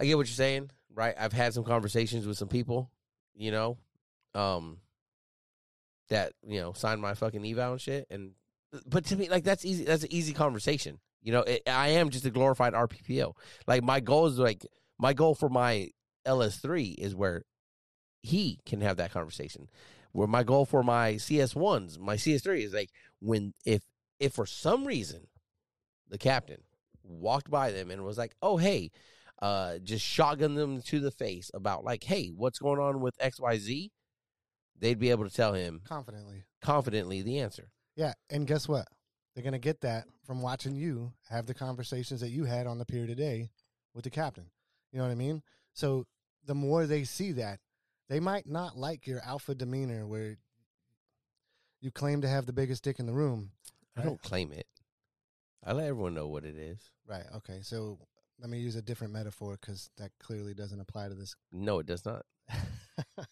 I 0.01 0.07
get 0.07 0.17
what 0.17 0.27
you're 0.27 0.35
saying, 0.35 0.71
right? 0.95 1.15
I've 1.19 1.35
had 1.35 1.53
some 1.53 1.65
conversations 1.65 2.27
with 2.27 2.39
some 2.39 2.49
people, 2.49 2.91
you 3.37 3.51
know, 3.51 3.77
um, 4.35 4.79
that 6.09 6.33
you 6.47 6.61
know 6.61 6.73
signed 6.73 7.03
my 7.03 7.15
fucking 7.15 7.45
eval 7.47 7.73
and 7.73 7.81
shit, 7.81 8.07
and 8.11 8.33
but 8.87 9.05
to 9.07 9.17
me, 9.17 9.29
like 9.29 9.45
that's 9.45 9.65
easy. 9.65 9.85
That's 9.85 10.05
an 10.05 10.13
easy 10.13 10.33
conversation. 10.33 10.99
You 11.23 11.33
know, 11.33 11.41
it, 11.41 11.63
I 11.69 11.89
am 11.89 12.09
just 12.09 12.25
a 12.25 12.31
glorified 12.31 12.73
RPPO. 12.73 13.35
Like 13.67 13.83
my 13.83 14.01
goal 14.01 14.27
is 14.27 14.39
like 14.39 14.65
my 14.99 15.13
goal 15.13 15.35
for 15.35 15.51
my 15.51 15.91
LS3 16.27 16.95
is 16.99 17.15
where 17.15 17.43
he 18.23 18.59
can 18.65 18.81
have 18.81 18.97
that 18.97 19.13
conversation. 19.13 19.69
Where 20.13 20.27
my 20.27 20.43
goal 20.43 20.65
for 20.65 20.83
my 20.83 21.15
CS1s, 21.15 21.99
my 21.99 22.17
CS3 22.17 22.65
is 22.65 22.73
like 22.73 22.91
when 23.21 23.53
if 23.67 23.83
if 24.19 24.33
for 24.33 24.47
some 24.47 24.87
reason 24.87 25.27
the 26.09 26.19
captain 26.19 26.63
walked 27.05 27.51
by 27.51 27.71
them 27.71 27.91
and 27.91 28.05
was 28.05 28.19
like, 28.19 28.35
"Oh 28.41 28.57
hey," 28.57 28.91
uh, 29.43 29.79
just 29.79 30.05
shotgun 30.05 30.55
them 30.55 30.83
to 30.83 31.01
the 31.01 31.11
face 31.11 31.51
about 31.55 31.85
like, 31.85 32.05
"Hey, 32.05 32.29
what's 32.29 32.59
going 32.59 32.79
on 32.81 33.01
with 33.01 33.15
X 33.21 33.41
Y 33.41 33.57
Z, 33.59 33.91
They'd 34.79 34.99
be 34.99 35.11
able 35.11 35.29
to 35.29 35.35
tell 35.35 35.53
him 35.53 35.83
Confidently. 35.85 36.45
confidently 36.63 37.21
the 37.21 37.39
answer. 37.41 37.71
Yeah, 37.97 38.15
and 38.31 38.47
guess 38.47 38.67
what? 38.67 38.89
They're 39.35 39.45
gonna 39.45 39.59
get 39.59 39.83
that 39.83 40.07
from 40.25 40.41
watching 40.41 40.75
you 40.75 41.13
have 41.29 41.45
the 41.47 41.53
conversations 41.55 42.21
that 42.23 42.31
you 42.31 42.45
had 42.45 42.67
on 42.67 42.79
the 42.79 42.87
pier 42.87 43.07
today 43.07 43.51
with 43.95 44.05
the 44.05 44.11
captain. 44.11 44.51
You 44.91 44.99
know 44.99 45.05
what 45.05 45.11
I 45.13 45.17
mean? 45.17 45.43
So 45.75 46.07
the 46.47 46.55
more 46.55 46.87
they 46.87 47.05
see 47.05 47.33
that, 47.33 47.61
they 48.09 48.21
might 48.21 48.47
not 48.47 48.77
like 48.79 49.07
your 49.07 49.21
alpha 49.21 49.55
demeanor 49.55 50.07
where 50.07 50.39
you 51.81 51.91
claim 51.91 52.23
to 52.23 52.29
have 52.29 52.47
the 52.47 52.53
biggest 52.53 52.83
dick 52.83 52.99
in 52.99 53.07
the 53.07 53.13
room. 53.13 53.53
I 53.97 54.01
Right. 54.01 54.07
don't 54.07 54.23
claim 54.23 54.53
it. 54.53 54.67
I 55.63 55.73
let 55.73 55.87
everyone 55.89 56.15
know 56.15 56.27
what 56.29 56.45
it 56.45 56.57
is. 56.57 56.79
Right. 57.07 57.27
Okay. 57.37 57.61
So 57.63 57.99
let 58.41 58.51
me 58.51 58.59
use 58.59 58.77
a 58.77 58.83
different 58.83 59.13
metaphor 59.13 59.59
because 59.61 59.91
that 59.99 60.11
clearly 60.19 60.55
doesn't 60.55 60.81
apply 60.81 61.09
to 61.09 61.15
this. 61.15 61.35
No, 61.53 61.79
it 61.79 61.87
does 61.87 62.05
not. 62.05 62.25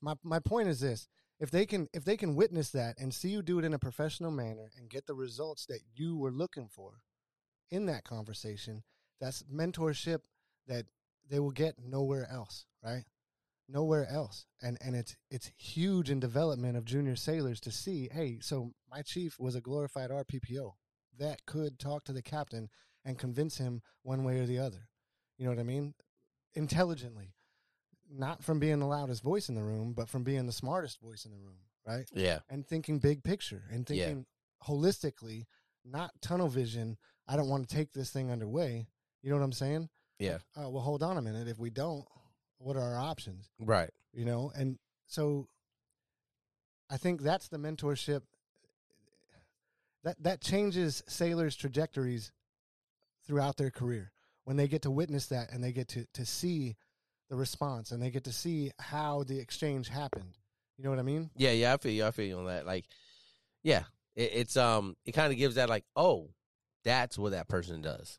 my 0.00 0.14
my 0.22 0.38
point 0.38 0.68
is 0.68 0.80
this: 0.80 1.08
if 1.38 1.50
they 1.50 1.66
can 1.66 1.88
if 1.92 2.04
they 2.04 2.16
can 2.16 2.36
witness 2.36 2.70
that 2.70 2.98
and 2.98 3.14
see 3.14 3.28
you 3.28 3.42
do 3.42 3.58
it 3.58 3.64
in 3.64 3.74
a 3.74 3.78
professional 3.78 4.30
manner 4.30 4.70
and 4.76 4.90
get 4.90 5.06
the 5.06 5.14
results 5.14 5.66
that 5.66 5.80
you 5.94 6.16
were 6.16 6.30
looking 6.30 6.68
for 6.68 7.02
in 7.70 7.86
that 7.86 8.04
conversation, 8.04 8.82
that's 9.20 9.42
mentorship 9.44 10.20
that 10.66 10.86
they 11.28 11.38
will 11.38 11.50
get 11.50 11.76
nowhere 11.82 12.28
else. 12.30 12.66
Right. 12.82 13.04
Nowhere 13.68 14.08
else, 14.10 14.46
and 14.60 14.78
and 14.80 14.96
it's 14.96 15.16
it's 15.30 15.52
huge 15.56 16.10
in 16.10 16.18
development 16.18 16.76
of 16.76 16.84
junior 16.84 17.14
sailors 17.14 17.60
to 17.60 17.70
see. 17.70 18.08
Hey, 18.10 18.38
so 18.40 18.72
my 18.90 19.02
chief 19.02 19.38
was 19.38 19.54
a 19.54 19.60
glorified 19.60 20.10
RPPO 20.10 20.72
that 21.20 21.46
could 21.46 21.78
talk 21.78 22.02
to 22.04 22.12
the 22.12 22.22
captain 22.22 22.68
and 23.04 23.18
convince 23.18 23.58
him 23.58 23.82
one 24.02 24.24
way 24.24 24.38
or 24.38 24.46
the 24.46 24.58
other. 24.58 24.88
You 25.38 25.44
know 25.44 25.50
what 25.52 25.60
I 25.60 25.64
mean? 25.64 25.94
Intelligently, 26.54 27.34
not 28.12 28.42
from 28.42 28.58
being 28.58 28.78
the 28.78 28.86
loudest 28.86 29.22
voice 29.22 29.48
in 29.48 29.54
the 29.54 29.62
room, 29.62 29.92
but 29.92 30.08
from 30.08 30.22
being 30.24 30.46
the 30.46 30.52
smartest 30.52 31.00
voice 31.00 31.24
in 31.24 31.30
the 31.30 31.38
room, 31.38 31.58
right? 31.86 32.06
Yeah. 32.12 32.40
And 32.48 32.66
thinking 32.66 32.98
big 32.98 33.22
picture 33.22 33.64
and 33.70 33.88
Yeah. 33.88 34.06
thinking 34.06 34.26
holistically, 34.64 35.46
not 35.84 36.20
tunnel 36.20 36.48
vision. 36.48 36.98
I 37.26 37.36
don't 37.36 37.48
want 37.48 37.68
to 37.68 37.74
take 37.74 37.92
this 37.92 38.10
thing 38.10 38.30
underway. 38.30 38.88
You 39.22 39.30
know 39.30 39.36
what 39.36 39.44
I'm 39.44 39.52
saying? 39.52 39.88
Yeah. 40.18 40.38
Uh, 40.56 40.68
well, 40.68 40.82
hold 40.82 41.02
on 41.02 41.16
a 41.16 41.22
minute. 41.22 41.48
If 41.48 41.58
we 41.58 41.70
don't, 41.70 42.06
what 42.58 42.76
are 42.76 42.82
our 42.82 42.98
options? 42.98 43.48
Right. 43.58 43.90
You 44.12 44.24
know, 44.26 44.52
and 44.54 44.78
so 45.06 45.48
I 46.90 46.96
think 46.96 47.22
that's 47.22 47.48
the 47.48 47.56
mentorship 47.58 48.22
that 50.02 50.22
that 50.22 50.40
changes 50.40 51.02
sailors' 51.06 51.56
trajectories 51.56 52.32
throughout 53.30 53.56
their 53.56 53.70
career 53.70 54.10
when 54.42 54.56
they 54.56 54.66
get 54.66 54.82
to 54.82 54.90
witness 54.90 55.26
that 55.26 55.52
and 55.52 55.62
they 55.62 55.70
get 55.70 55.86
to 55.86 56.04
to 56.12 56.26
see 56.26 56.74
the 57.28 57.36
response 57.36 57.92
and 57.92 58.02
they 58.02 58.10
get 58.10 58.24
to 58.24 58.32
see 58.32 58.72
how 58.80 59.22
the 59.22 59.38
exchange 59.38 59.88
happened. 59.88 60.36
You 60.76 60.82
know 60.82 60.90
what 60.90 60.98
I 60.98 61.02
mean? 61.02 61.30
Yeah, 61.36 61.52
yeah, 61.52 61.72
I 61.72 61.76
feel 61.76 61.92
you. 61.92 62.04
I 62.04 62.10
feel 62.10 62.26
you 62.26 62.38
on 62.38 62.46
that. 62.46 62.66
Like, 62.66 62.86
yeah, 63.62 63.84
it, 64.16 64.30
it's 64.34 64.56
um, 64.56 64.96
it 65.06 65.12
kind 65.12 65.32
of 65.32 65.38
gives 65.38 65.54
that 65.54 65.68
like, 65.68 65.84
oh, 65.94 66.30
that's 66.82 67.16
what 67.16 67.30
that 67.30 67.46
person 67.46 67.82
does. 67.82 68.18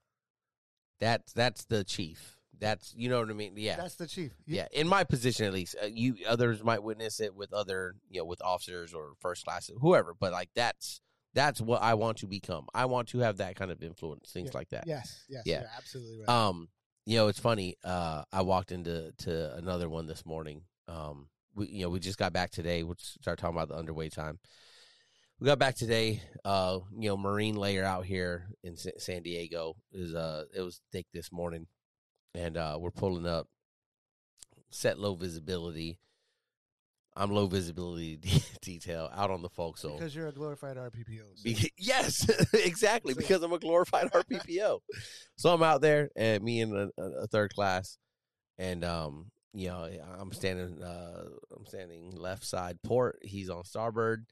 That's 1.01 1.33
that's 1.33 1.65
the 1.65 1.83
chief. 1.83 2.37
That's 2.57 2.93
you 2.95 3.09
know 3.09 3.19
what 3.19 3.29
I 3.29 3.33
mean. 3.33 3.55
Yeah, 3.57 3.75
That's 3.75 3.95
the 3.95 4.07
chief. 4.07 4.31
You- 4.45 4.55
yeah. 4.57 4.67
In 4.71 4.87
my 4.87 5.03
position, 5.03 5.45
at 5.45 5.51
least, 5.53 5.75
uh, 5.83 5.87
you 5.87 6.15
others 6.25 6.63
might 6.63 6.83
witness 6.83 7.19
it 7.19 7.35
with 7.35 7.51
other, 7.51 7.95
you 8.09 8.21
know, 8.21 8.25
with 8.25 8.41
officers 8.41 8.93
or 8.93 9.11
first 9.19 9.43
class, 9.43 9.69
whoever. 9.81 10.13
But 10.17 10.31
like, 10.31 10.51
that's 10.55 11.01
that's 11.33 11.61
what 11.61 11.81
I 11.81 11.93
want 11.93 12.17
to 12.19 12.27
become. 12.27 12.67
I 12.73 12.85
want 12.85 13.09
to 13.09 13.19
have 13.19 13.37
that 13.37 13.55
kind 13.55 13.71
of 13.71 13.81
influence, 13.81 14.31
things 14.31 14.53
like 14.53 14.69
that. 14.69 14.85
Yes, 14.87 15.23
yes, 15.29 15.43
Yeah. 15.45 15.63
absolutely 15.77 16.19
right. 16.19 16.29
Um, 16.29 16.67
you 17.05 17.17
know, 17.17 17.27
it's 17.27 17.39
funny. 17.39 17.77
Uh, 17.83 18.23
I 18.31 18.41
walked 18.41 18.71
into 18.71 19.11
to 19.19 19.55
another 19.55 19.89
one 19.89 20.07
this 20.07 20.25
morning. 20.25 20.63
Um, 20.87 21.27
we 21.55 21.67
you 21.67 21.83
know 21.83 21.89
we 21.89 21.99
just 21.99 22.17
got 22.17 22.33
back 22.33 22.51
today. 22.51 22.83
We'll 22.83 22.95
start 22.99 23.39
talking 23.39 23.55
about 23.55 23.69
the 23.69 23.75
underway 23.75 24.09
time. 24.09 24.39
We 25.39 25.45
got 25.45 25.57
back 25.59 25.75
today. 25.75 26.21
Uh, 26.45 26.79
you 26.97 27.09
know, 27.09 27.17
Marine 27.17 27.55
layer 27.55 27.83
out 27.83 28.05
here 28.05 28.47
in 28.63 28.75
San 28.77 29.23
Diego 29.23 29.75
is 29.91 30.13
uh 30.13 30.45
it 30.53 30.61
was 30.61 30.81
thick 30.91 31.07
this 31.13 31.31
morning, 31.31 31.67
and 32.35 32.57
uh 32.57 32.77
we're 32.79 32.91
pulling 32.91 33.25
up, 33.25 33.47
set 34.69 34.99
low 34.99 35.15
visibility. 35.15 35.97
I'm 37.15 37.29
low 37.31 37.45
visibility 37.47 38.15
de- 38.21 38.41
detail 38.61 39.09
out 39.13 39.31
on 39.31 39.41
the 39.41 39.49
forecastle. 39.49 39.97
Because 39.97 40.15
you're 40.15 40.27
a 40.27 40.31
glorified 40.31 40.77
RPPO. 40.77 41.23
so- 41.35 41.43
Be- 41.43 41.71
yes, 41.77 42.29
exactly. 42.53 43.13
Because 43.13 43.43
I'm 43.43 43.53
a 43.53 43.59
glorified 43.59 44.11
RPPO. 44.11 44.79
so 45.35 45.53
I'm 45.53 45.63
out 45.63 45.81
there, 45.81 46.09
and 46.15 46.43
me 46.43 46.61
and 46.61 46.73
a, 46.73 46.89
a 47.01 47.27
third 47.27 47.53
class, 47.53 47.97
and 48.57 48.83
um, 48.85 49.31
you 49.53 49.67
know, 49.67 49.89
I'm 50.17 50.31
standing, 50.31 50.81
uh, 50.81 51.25
I'm 51.55 51.65
standing 51.65 52.11
left 52.15 52.45
side 52.45 52.79
port. 52.83 53.19
He's 53.21 53.49
on 53.49 53.65
starboard. 53.65 54.25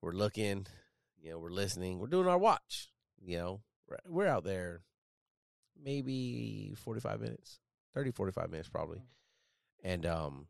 We're 0.00 0.12
looking, 0.12 0.66
you 1.20 1.32
know, 1.32 1.38
we're 1.40 1.50
listening. 1.50 1.98
We're 1.98 2.06
doing 2.06 2.28
our 2.28 2.38
watch. 2.38 2.88
You 3.22 3.38
know, 3.38 3.60
we're, 3.88 3.98
we're 4.06 4.26
out 4.28 4.44
there, 4.44 4.82
maybe 5.82 6.74
45 6.84 7.20
minutes, 7.20 7.58
30, 7.94 8.12
45 8.12 8.50
minutes 8.50 8.68
probably, 8.68 9.02
and 9.82 10.06
um, 10.06 10.46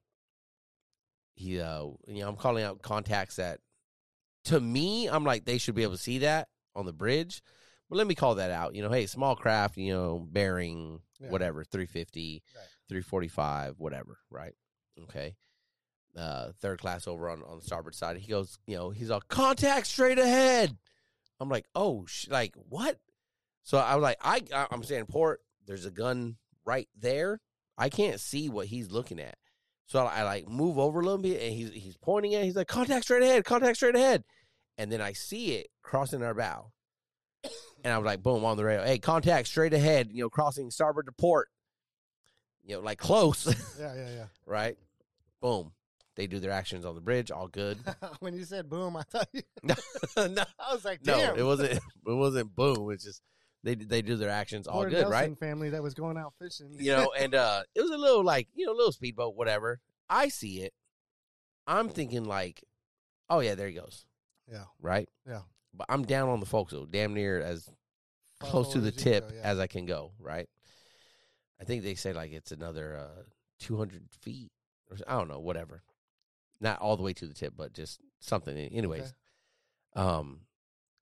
he, 1.34 1.60
uh, 1.60 1.84
you 2.06 2.20
know, 2.22 2.28
I'm 2.28 2.36
calling 2.36 2.64
out 2.64 2.82
contacts 2.82 3.36
that 3.36 3.60
to 4.44 4.60
me, 4.60 5.06
I'm 5.08 5.24
like, 5.24 5.44
they 5.44 5.58
should 5.58 5.74
be 5.74 5.82
able 5.82 5.94
to 5.96 5.98
see 6.02 6.18
that 6.18 6.48
on 6.74 6.86
the 6.86 6.92
bridge. 6.92 7.42
But 7.88 7.96
let 7.96 8.06
me 8.06 8.14
call 8.14 8.36
that 8.36 8.50
out. 8.50 8.74
You 8.74 8.82
know, 8.82 8.90
hey, 8.90 9.06
small 9.06 9.36
craft, 9.36 9.76
you 9.76 9.92
know, 9.92 10.18
bearing 10.30 11.00
Yeah. 11.20 11.28
whatever, 11.30 11.64
350, 11.64 12.42
Right. 12.56 12.64
345, 12.88 13.74
whatever, 13.78 14.18
right? 14.30 14.54
Okay. 15.04 15.34
Uh, 16.16 16.52
third 16.60 16.80
class 16.80 17.06
over 17.06 17.28
on, 17.28 17.42
on 17.44 17.58
the 17.58 17.64
starboard 17.64 17.94
side. 17.94 18.16
He 18.16 18.28
goes, 18.28 18.58
you 18.66 18.76
know, 18.76 18.90
he's 18.90 19.10
all 19.10 19.20
contact 19.28 19.86
straight 19.86 20.18
ahead. 20.18 20.76
I'm 21.38 21.48
like, 21.48 21.66
oh, 21.74 22.04
sh- 22.06 22.28
like 22.28 22.54
what? 22.56 22.98
So 23.62 23.78
I 23.78 23.94
was 23.94 24.02
like, 24.02 24.18
I, 24.20 24.42
I 24.54 24.66
I'm 24.70 24.82
saying 24.82 25.06
port. 25.06 25.40
There's 25.66 25.84
a 25.84 25.90
gun 25.90 26.36
right 26.64 26.88
there. 26.98 27.40
I 27.78 27.88
can't 27.90 28.18
see 28.20 28.48
what 28.48 28.66
he's 28.66 28.90
looking 28.90 29.20
at. 29.20 29.36
So 29.90 30.06
I, 30.06 30.22
like 30.22 30.48
move 30.48 30.78
over 30.78 31.00
a 31.00 31.02
little 31.02 31.18
bit, 31.18 31.42
and 31.42 31.52
he's 31.52 31.72
he's 31.72 31.96
pointing 31.96 32.36
at. 32.36 32.42
it. 32.42 32.44
He's 32.44 32.54
like, 32.54 32.68
contact 32.68 33.06
straight 33.06 33.24
ahead, 33.24 33.44
contact 33.44 33.76
straight 33.76 33.96
ahead, 33.96 34.22
and 34.78 34.90
then 34.90 35.00
I 35.00 35.14
see 35.14 35.54
it 35.54 35.66
crossing 35.82 36.22
our 36.22 36.32
bow, 36.32 36.70
and 37.84 37.92
I 37.92 37.98
was 37.98 38.06
like, 38.06 38.22
boom, 38.22 38.44
on 38.44 38.56
the 38.56 38.64
radio. 38.64 38.84
Hey, 38.84 38.98
contact 38.98 39.48
straight 39.48 39.74
ahead. 39.74 40.10
You 40.12 40.22
know, 40.22 40.30
crossing 40.30 40.70
starboard 40.70 41.06
to 41.06 41.12
port. 41.12 41.48
You 42.62 42.76
know, 42.76 42.82
like 42.82 42.98
close, 42.98 43.46
Yeah, 43.80 43.92
yeah, 43.96 44.10
yeah. 44.14 44.24
right? 44.46 44.76
Boom. 45.42 45.72
They 46.14 46.28
do 46.28 46.38
their 46.38 46.52
actions 46.52 46.84
on 46.84 46.94
the 46.94 47.00
bridge, 47.00 47.32
all 47.32 47.48
good. 47.48 47.78
when 48.20 48.32
you 48.34 48.44
said 48.44 48.70
boom, 48.70 48.96
I 48.96 49.02
thought 49.02 49.28
you. 49.32 49.42
no, 49.64 49.74
I 50.16 50.72
was 50.72 50.84
like, 50.84 51.04
no, 51.04 51.34
it 51.34 51.42
wasn't. 51.42 51.72
It 51.72 51.80
wasn't 52.04 52.54
boom. 52.54 52.92
It's 52.92 53.02
just 53.02 53.22
they 53.62 53.74
they 53.74 54.02
do 54.02 54.16
their 54.16 54.30
actions 54.30 54.66
all 54.66 54.86
good, 54.86 55.08
right? 55.08 55.36
Family 55.38 55.70
that 55.70 55.82
was 55.82 55.94
going 55.94 56.16
out 56.16 56.34
fishing. 56.38 56.74
you 56.78 56.92
know, 56.92 57.12
and 57.18 57.34
uh 57.34 57.62
it 57.74 57.82
was 57.82 57.90
a 57.90 57.98
little 57.98 58.24
like, 58.24 58.48
you 58.54 58.66
know, 58.66 58.72
a 58.72 58.74
little 58.74 58.92
speedboat, 58.92 59.36
whatever. 59.36 59.80
I 60.08 60.28
see 60.28 60.62
it. 60.62 60.72
I'm 61.66 61.88
thinking 61.88 62.24
like, 62.24 62.64
oh 63.28 63.40
yeah, 63.40 63.54
there 63.54 63.68
he 63.68 63.74
goes. 63.74 64.06
Yeah. 64.50 64.64
Right? 64.80 65.08
Yeah. 65.26 65.42
But 65.74 65.86
I'm 65.88 66.04
down 66.04 66.28
on 66.28 66.40
the 66.40 66.46
forecastle, 66.46 66.86
damn 66.86 67.14
near 67.14 67.40
as 67.40 67.68
close 68.40 68.72
to 68.72 68.80
the 68.80 68.90
tip 68.90 69.28
go, 69.28 69.34
yeah. 69.36 69.42
as 69.42 69.58
I 69.58 69.66
can 69.66 69.86
go, 69.86 70.12
right? 70.18 70.48
I 71.60 71.64
think 71.64 71.82
they 71.82 71.94
say 71.94 72.12
like 72.12 72.32
it's 72.32 72.52
another 72.52 72.96
uh 72.96 73.22
200 73.60 74.02
feet 74.22 74.50
or 74.90 74.96
I 75.06 75.18
don't 75.18 75.28
know, 75.28 75.40
whatever. 75.40 75.82
Not 76.60 76.80
all 76.80 76.96
the 76.96 77.02
way 77.02 77.12
to 77.14 77.26
the 77.26 77.34
tip, 77.34 77.54
but 77.56 77.72
just 77.72 78.00
something. 78.20 78.56
Anyways, 78.56 79.14
um, 79.94 80.40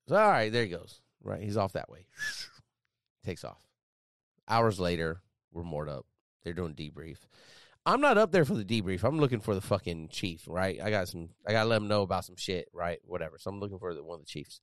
so 0.09 0.17
all 0.17 0.29
right, 0.29 0.53
there 0.53 0.63
he 0.63 0.71
goes. 0.71 1.01
Right, 1.23 1.43
he's 1.43 1.57
off 1.57 1.73
that 1.73 1.91
way. 1.91 2.07
Takes 3.25 3.45
off. 3.45 3.61
Hours 4.49 4.81
later, 4.81 5.21
we're 5.53 5.65
moored 5.65 5.89
up. 5.89 6.07
They're 6.43 6.55
doing 6.55 6.75
debrief. 6.75 7.19
I'm 7.85 8.01
not 8.01 8.19
up 8.19 8.33
there 8.33 8.45
for 8.45 8.55
the 8.55 8.65
debrief. 8.65 9.03
I'm 9.03 9.19
looking 9.19 9.41
for 9.41 9.55
the 9.55 9.61
fucking 9.61 10.09
chief. 10.09 10.45
Right, 10.47 10.81
I 10.83 10.91
got 10.91 11.09
some. 11.09 11.31
I 11.47 11.53
gotta 11.53 11.69
let 11.69 11.81
him 11.81 11.89
know 11.89 12.03
about 12.03 12.25
some 12.25 12.37
shit. 12.37 12.69
Right, 12.73 12.99
whatever. 13.05 13.39
So 13.39 13.51
I'm 13.51 13.61
looking 13.61 13.79
for 13.79 13.95
the, 13.95 14.05
one 14.05 14.17
of 14.17 14.21
the 14.21 14.31
chiefs. 14.31 14.61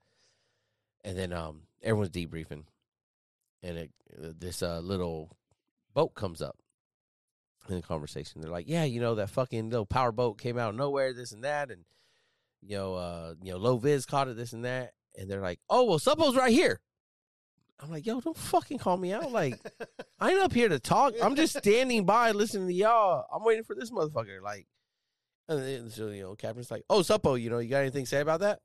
And 1.03 1.17
then 1.17 1.33
um, 1.33 1.61
everyone's 1.83 2.11
debriefing, 2.11 2.63
and 3.61 3.77
it, 3.77 3.91
this 4.39 4.63
uh, 4.63 4.79
little 4.79 5.37
boat 5.93 6.15
comes 6.15 6.41
up 6.41 6.57
in 7.69 7.75
the 7.75 7.81
conversation. 7.81 8.41
They're 8.41 8.51
like, 8.51 8.67
"Yeah, 8.67 8.83
you 8.83 8.99
know 8.99 9.15
that 9.15 9.29
fucking 9.29 9.69
little 9.69 9.85
power 9.85 10.11
boat 10.11 10.39
came 10.39 10.57
out 10.57 10.69
of 10.69 10.75
nowhere, 10.75 11.13
this 11.13 11.31
and 11.31 11.43
that, 11.43 11.69
and 11.69 11.85
you 12.61 12.77
know, 12.77 12.95
uh, 12.95 13.33
you 13.41 13.51
know, 13.51 13.57
low 13.57 13.77
vis 13.77 14.05
caught 14.05 14.27
it, 14.27 14.37
this 14.37 14.53
and 14.53 14.65
that." 14.65 14.93
And 15.17 15.29
they're 15.29 15.41
like, 15.41 15.59
"Oh, 15.69 15.83
well, 15.85 15.99
Suppo's 15.99 16.35
right 16.35 16.51
here." 16.51 16.79
I'm 17.79 17.91
like, 17.91 18.05
"Yo, 18.05 18.21
don't 18.21 18.37
fucking 18.37 18.77
call 18.77 18.97
me 18.97 19.13
out! 19.13 19.31
Like, 19.31 19.59
I 20.19 20.31
ain't 20.31 20.41
up 20.41 20.53
here 20.53 20.69
to 20.69 20.79
talk. 20.79 21.13
I'm 21.21 21.35
just 21.35 21.57
standing 21.57 22.05
by, 22.05 22.31
listening 22.31 22.67
to 22.67 22.73
y'all. 22.73 23.25
I'm 23.33 23.43
waiting 23.43 23.63
for 23.63 23.75
this 23.75 23.91
motherfucker." 23.91 24.41
Like, 24.41 24.67
and 25.47 25.61
then 25.61 25.89
so 25.89 26.07
you 26.09 26.23
know, 26.23 26.35
Captain's 26.35 26.71
like, 26.71 26.83
"Oh, 26.89 26.99
Suppo, 26.99 27.39
you 27.39 27.49
know, 27.49 27.59
you 27.59 27.69
got 27.69 27.79
anything 27.79 28.03
to 28.05 28.09
say 28.09 28.21
about 28.21 28.41
that?" 28.41 28.59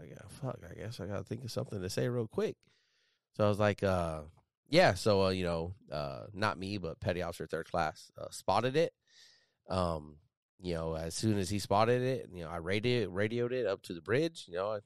I 0.00 0.06
got 0.06 0.30
fuck. 0.30 0.58
I 0.70 0.74
guess 0.74 1.00
I 1.00 1.06
gotta 1.06 1.24
think 1.24 1.44
of 1.44 1.50
something 1.50 1.80
to 1.80 1.90
say 1.90 2.08
real 2.08 2.26
quick. 2.26 2.56
So 3.36 3.44
I 3.44 3.48
was 3.48 3.58
like, 3.58 3.82
uh, 3.82 4.22
yeah. 4.68 4.94
So 4.94 5.24
uh, 5.26 5.30
you 5.30 5.44
know, 5.44 5.74
uh, 5.90 6.24
not 6.32 6.58
me, 6.58 6.78
but 6.78 7.00
petty 7.00 7.22
officer 7.22 7.46
third 7.46 7.70
class 7.70 8.10
uh, 8.20 8.26
spotted 8.30 8.76
it. 8.76 8.92
Um, 9.68 10.16
you 10.60 10.74
know, 10.74 10.94
as 10.94 11.14
soon 11.14 11.38
as 11.38 11.50
he 11.50 11.58
spotted 11.58 12.02
it, 12.02 12.28
you 12.32 12.44
know, 12.44 12.50
I 12.50 12.56
radioed 12.56 13.08
radioed 13.12 13.52
it 13.52 13.66
up 13.66 13.82
to 13.82 13.94
the 13.94 14.02
bridge. 14.02 14.44
You 14.48 14.56
know, 14.56 14.72
I, 14.72 14.78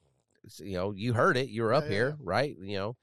you 0.59 0.73
know, 0.73 0.91
you 0.93 1.13
heard 1.13 1.37
it. 1.37 1.49
You 1.49 1.63
were 1.63 1.73
up 1.73 1.87
Yeah, 1.87 1.89
here, 1.89 2.15
yeah. 2.17 2.17
right? 2.19 2.55
You 2.61 2.77
know, 2.77 2.97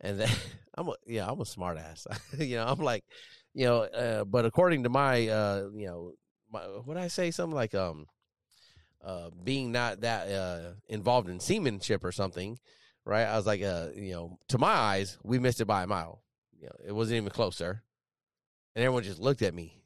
and 0.00 0.20
then 0.20 0.30
I'm 0.76 0.88
a 0.88 0.94
yeah, 1.06 1.28
I'm 1.30 1.40
a 1.40 1.46
smart 1.46 1.78
ass. 1.78 2.06
you 2.38 2.56
know, 2.56 2.66
I'm 2.66 2.80
like, 2.80 3.04
you 3.54 3.66
know, 3.66 3.82
uh, 3.82 4.24
but 4.24 4.44
according 4.46 4.84
to 4.84 4.90
my, 4.90 5.28
uh, 5.28 5.68
you 5.74 5.86
know, 5.86 6.12
my 6.52 6.60
what 6.60 6.96
I 6.96 7.08
say, 7.08 7.30
something 7.30 7.54
like 7.56 7.74
um, 7.74 8.06
uh, 9.04 9.30
being 9.44 9.72
not 9.72 10.00
that 10.00 10.28
uh 10.28 10.72
involved 10.88 11.28
in 11.28 11.40
seamanship 11.40 12.04
or 12.04 12.12
something, 12.12 12.58
right? 13.04 13.24
I 13.24 13.36
was 13.36 13.46
like, 13.46 13.62
uh, 13.62 13.88
you 13.94 14.12
know, 14.12 14.38
to 14.48 14.58
my 14.58 14.72
eyes, 14.72 15.18
we 15.22 15.38
missed 15.38 15.60
it 15.60 15.66
by 15.66 15.82
a 15.84 15.86
mile. 15.86 16.22
You 16.58 16.66
know, 16.66 16.72
it 16.86 16.92
wasn't 16.92 17.18
even 17.18 17.30
close, 17.30 17.56
sir. 17.56 17.80
And 18.74 18.84
everyone 18.84 19.02
just 19.04 19.20
looked 19.20 19.42
at 19.42 19.54
me, 19.54 19.82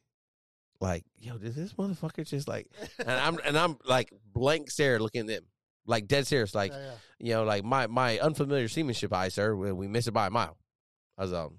like, 0.80 1.04
yo, 1.18 1.38
did 1.38 1.54
this 1.54 1.74
motherfucker 1.74 2.26
just 2.26 2.48
like? 2.48 2.68
And 3.04 3.12
I'm 3.18 3.38
and 3.44 3.58
I'm 3.58 3.78
like 3.86 4.12
blank 4.32 4.70
stare 4.70 4.98
looking 5.00 5.22
at 5.22 5.26
them, 5.28 5.44
like 5.86 6.06
dead 6.08 6.26
serious, 6.26 6.54
like 6.54 6.72
yeah, 6.72 6.78
yeah. 6.78 6.92
you 7.18 7.32
know, 7.34 7.44
like 7.44 7.64
my 7.64 7.86
my 7.86 8.18
unfamiliar 8.18 8.68
seamanship 8.68 9.12
eye, 9.12 9.28
sir. 9.28 9.54
We, 9.54 9.72
we 9.72 9.88
missed 9.88 10.08
it 10.08 10.12
by 10.12 10.26
a 10.26 10.30
mile. 10.30 10.56
I 11.18 11.22
was 11.22 11.32
um, 11.32 11.58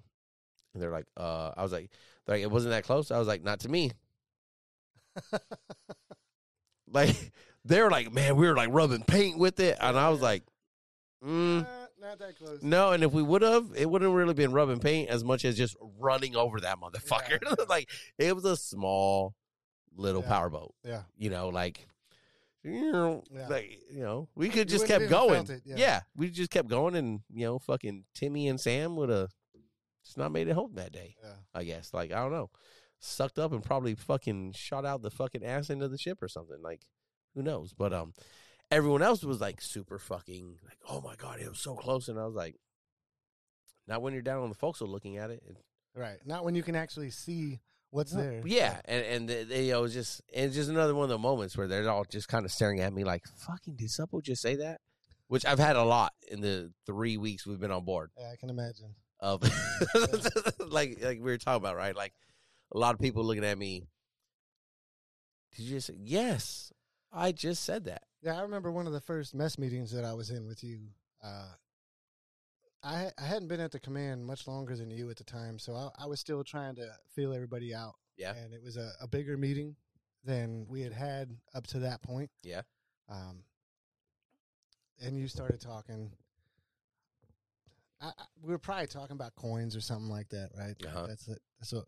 and 0.73 0.81
they're 0.81 0.91
like, 0.91 1.05
uh, 1.17 1.51
I 1.55 1.63
was 1.63 1.71
like, 1.71 1.89
they're 2.25 2.35
like 2.37 2.43
it 2.43 2.51
wasn't 2.51 2.71
that 2.71 2.83
close. 2.85 3.11
I 3.11 3.19
was 3.19 3.27
like, 3.27 3.43
not 3.43 3.59
to 3.61 3.69
me. 3.69 3.91
Like 6.91 7.15
they 7.65 7.81
were 7.81 7.89
like, 7.89 8.13
man, 8.13 8.35
we 8.35 8.47
were 8.47 8.55
like 8.55 8.69
rubbing 8.71 9.03
paint 9.03 9.37
with 9.39 9.59
it, 9.59 9.77
and 9.81 9.97
I 9.97 10.09
was 10.09 10.21
like, 10.21 10.43
mm, 11.25 11.65
not 11.99 12.19
that 12.19 12.37
close. 12.37 12.61
no. 12.61 12.91
And 12.91 13.03
if 13.03 13.11
we 13.11 13.23
would 13.23 13.41
have, 13.41 13.71
it 13.75 13.89
wouldn't 13.89 14.13
really 14.13 14.33
been 14.33 14.51
rubbing 14.51 14.79
paint 14.79 15.09
as 15.09 15.23
much 15.23 15.43
as 15.45 15.57
just 15.57 15.75
running 15.99 16.35
over 16.35 16.59
that 16.59 16.77
motherfucker. 16.79 17.39
Yeah. 17.43 17.65
like 17.69 17.89
it 18.17 18.35
was 18.35 18.45
a 18.45 18.55
small 18.57 19.33
little 19.95 20.21
Yeah. 20.21 20.27
powerboat, 20.29 20.73
Yeah. 20.83 21.01
you 21.17 21.29
know, 21.29 21.49
like. 21.49 21.87
You 22.63 22.91
know, 22.91 23.23
Yeah. 23.29 23.47
like 23.47 23.79
you 23.91 24.01
know, 24.03 24.29
we 24.35 24.49
could 24.49 24.69
just 24.69 24.87
kept 24.87 25.09
going. 25.09 25.49
it, 25.49 25.61
yeah. 25.65 25.75
yeah. 25.77 25.99
we 26.15 26.29
just 26.29 26.49
kept 26.51 26.69
going, 26.69 26.95
and 26.95 27.19
you 27.29 27.45
know, 27.45 27.59
fucking 27.59 28.05
Timmy 28.13 28.47
and 28.47 28.59
Sam 28.59 28.95
would 28.95 29.09
have 29.09 29.31
just 30.05 30.17
not 30.17 30.31
made 30.31 30.47
it 30.47 30.53
home 30.53 30.75
that 30.75 30.91
day. 30.93 31.15
Yeah. 31.23 31.33
I 31.53 31.63
guess. 31.65 31.93
Like 31.93 32.11
I 32.13 32.21
don't 32.21 32.31
know, 32.31 32.49
sucked 32.99 33.37
up 33.39 33.51
and 33.51 33.63
probably 33.63 33.95
fucking 33.95 34.53
shot 34.53 34.85
out 34.85 35.01
the 35.01 35.11
fucking 35.11 35.43
ass 35.43 35.69
end 35.69 35.83
of 35.83 35.91
the 35.91 35.97
ship 35.97 36.21
or 36.21 36.27
something. 36.29 36.61
Like 36.61 36.81
who 37.35 37.43
knows? 37.43 37.73
But 37.73 37.91
um, 37.93 38.13
everyone 38.71 39.01
else 39.01 39.23
was 39.23 39.41
like 39.41 39.59
super 39.61 39.99
fucking 39.99 40.59
like, 40.63 40.77
oh 40.89 41.01
my 41.01 41.15
god, 41.15 41.39
it 41.41 41.49
was 41.49 41.59
so 41.59 41.75
close, 41.75 42.07
and 42.07 42.17
I 42.19 42.25
was 42.25 42.35
like, 42.35 42.55
not 43.87 44.01
when 44.01 44.13
you're 44.13 44.21
down 44.21 44.41
on 44.43 44.49
the 44.49 44.55
forecastle 44.55 44.87
looking 44.87 45.17
at. 45.17 45.29
It- 45.31 45.43
Right. 45.95 46.17
Not 46.25 46.43
when 46.43 46.55
you 46.55 46.63
can 46.63 46.75
actually 46.75 47.11
see 47.11 47.59
what's 47.93 48.11
there. 48.11 48.41
Yeah, 48.45 48.79
and 48.85 49.05
and 49.05 49.29
they, 49.29 49.43
they, 49.43 49.65
you 49.65 49.71
know, 49.73 49.79
it 49.79 49.83
was 49.83 49.93
just 49.93 50.21
and 50.33 50.45
it's 50.45 50.55
just 50.55 50.69
another 50.69 50.95
one 50.95 51.03
of 51.03 51.09
the 51.09 51.17
moments 51.17 51.55
where 51.55 51.67
they're 51.67 51.89
all 51.89 52.05
just 52.05 52.27
kind 52.27 52.45
of 52.45 52.51
staring 52.51 52.81
at 52.81 52.91
me 52.91 53.03
like, 53.03 53.23
fucking, 53.47 53.75
did 53.75 53.89
Suppo 53.89 54.21
just 54.21 54.41
say 54.41 54.55
that? 54.55 54.81
Which 55.27 55.45
I've 55.45 55.59
had 55.59 55.75
a 55.75 55.83
lot 55.83 56.11
in 56.29 56.41
the 56.41 56.71
three 56.85 57.17
weeks 57.17 57.47
we've 57.47 57.59
been 57.59 57.71
on 57.71 57.85
board. 57.85 58.11
Yeah, 58.19 58.31
I 58.31 58.35
can 58.35 58.49
imagine. 58.49 58.95
of 59.19 59.41
like 60.59 60.99
like 61.01 61.19
we 61.19 61.31
were 61.31 61.37
talking 61.37 61.61
about, 61.61 61.75
right? 61.75 61.95
Like 61.95 62.13
a 62.73 62.77
lot 62.77 62.93
of 62.93 62.99
people 62.99 63.23
looking 63.23 63.45
at 63.45 63.57
me. 63.57 63.87
Did 65.55 65.63
you 65.63 65.75
just 65.75 65.87
say 65.87 65.95
yes? 65.99 66.71
I 67.11 67.31
just 67.31 67.63
said 67.63 67.85
that. 67.85 68.03
Yeah, 68.23 68.37
I 68.37 68.41
remember 68.41 68.71
one 68.71 68.87
of 68.87 68.93
the 68.93 69.01
first 69.01 69.35
mess 69.35 69.59
meetings 69.59 69.91
that 69.91 70.03
I 70.03 70.13
was 70.13 70.31
in 70.31 70.47
with 70.47 70.63
you. 70.63 70.79
Uh, 71.23 71.49
I 72.83 73.11
I 73.17 73.23
hadn't 73.25 73.47
been 73.47 73.59
at 73.59 73.71
the 73.71 73.79
command 73.79 74.25
much 74.25 74.47
longer 74.47 74.75
than 74.75 74.91
you 74.91 75.09
at 75.09 75.17
the 75.17 75.23
time, 75.23 75.57
so 75.59 75.75
I, 75.75 76.03
I 76.03 76.05
was 76.07 76.19
still 76.19 76.43
trying 76.43 76.75
to 76.75 76.89
feel 77.15 77.33
everybody 77.33 77.73
out. 77.73 77.95
Yeah. 78.17 78.35
and 78.35 78.53
it 78.53 78.61
was 78.63 78.77
a, 78.77 78.91
a 79.01 79.07
bigger 79.07 79.37
meeting 79.37 79.75
than 80.23 80.67
we 80.69 80.81
had 80.81 80.93
had 80.93 81.35
up 81.55 81.65
to 81.67 81.79
that 81.79 82.03
point. 82.03 82.29
Yeah. 82.43 82.61
Um, 83.09 83.39
and 85.03 85.17
you 85.17 85.27
started 85.27 85.59
talking. 85.59 86.11
I, 88.01 88.07
I, 88.07 88.11
we 88.41 88.51
were 88.51 88.59
probably 88.59 88.87
talking 88.87 89.15
about 89.15 89.33
coins 89.35 89.75
or 89.75 89.81
something 89.81 90.09
like 90.09 90.29
that, 90.29 90.49
right? 90.57 90.75
Uh-huh. 90.85 91.07
That's 91.07 91.27
it. 91.27 91.39
That's 91.59 91.73
what 91.73 91.85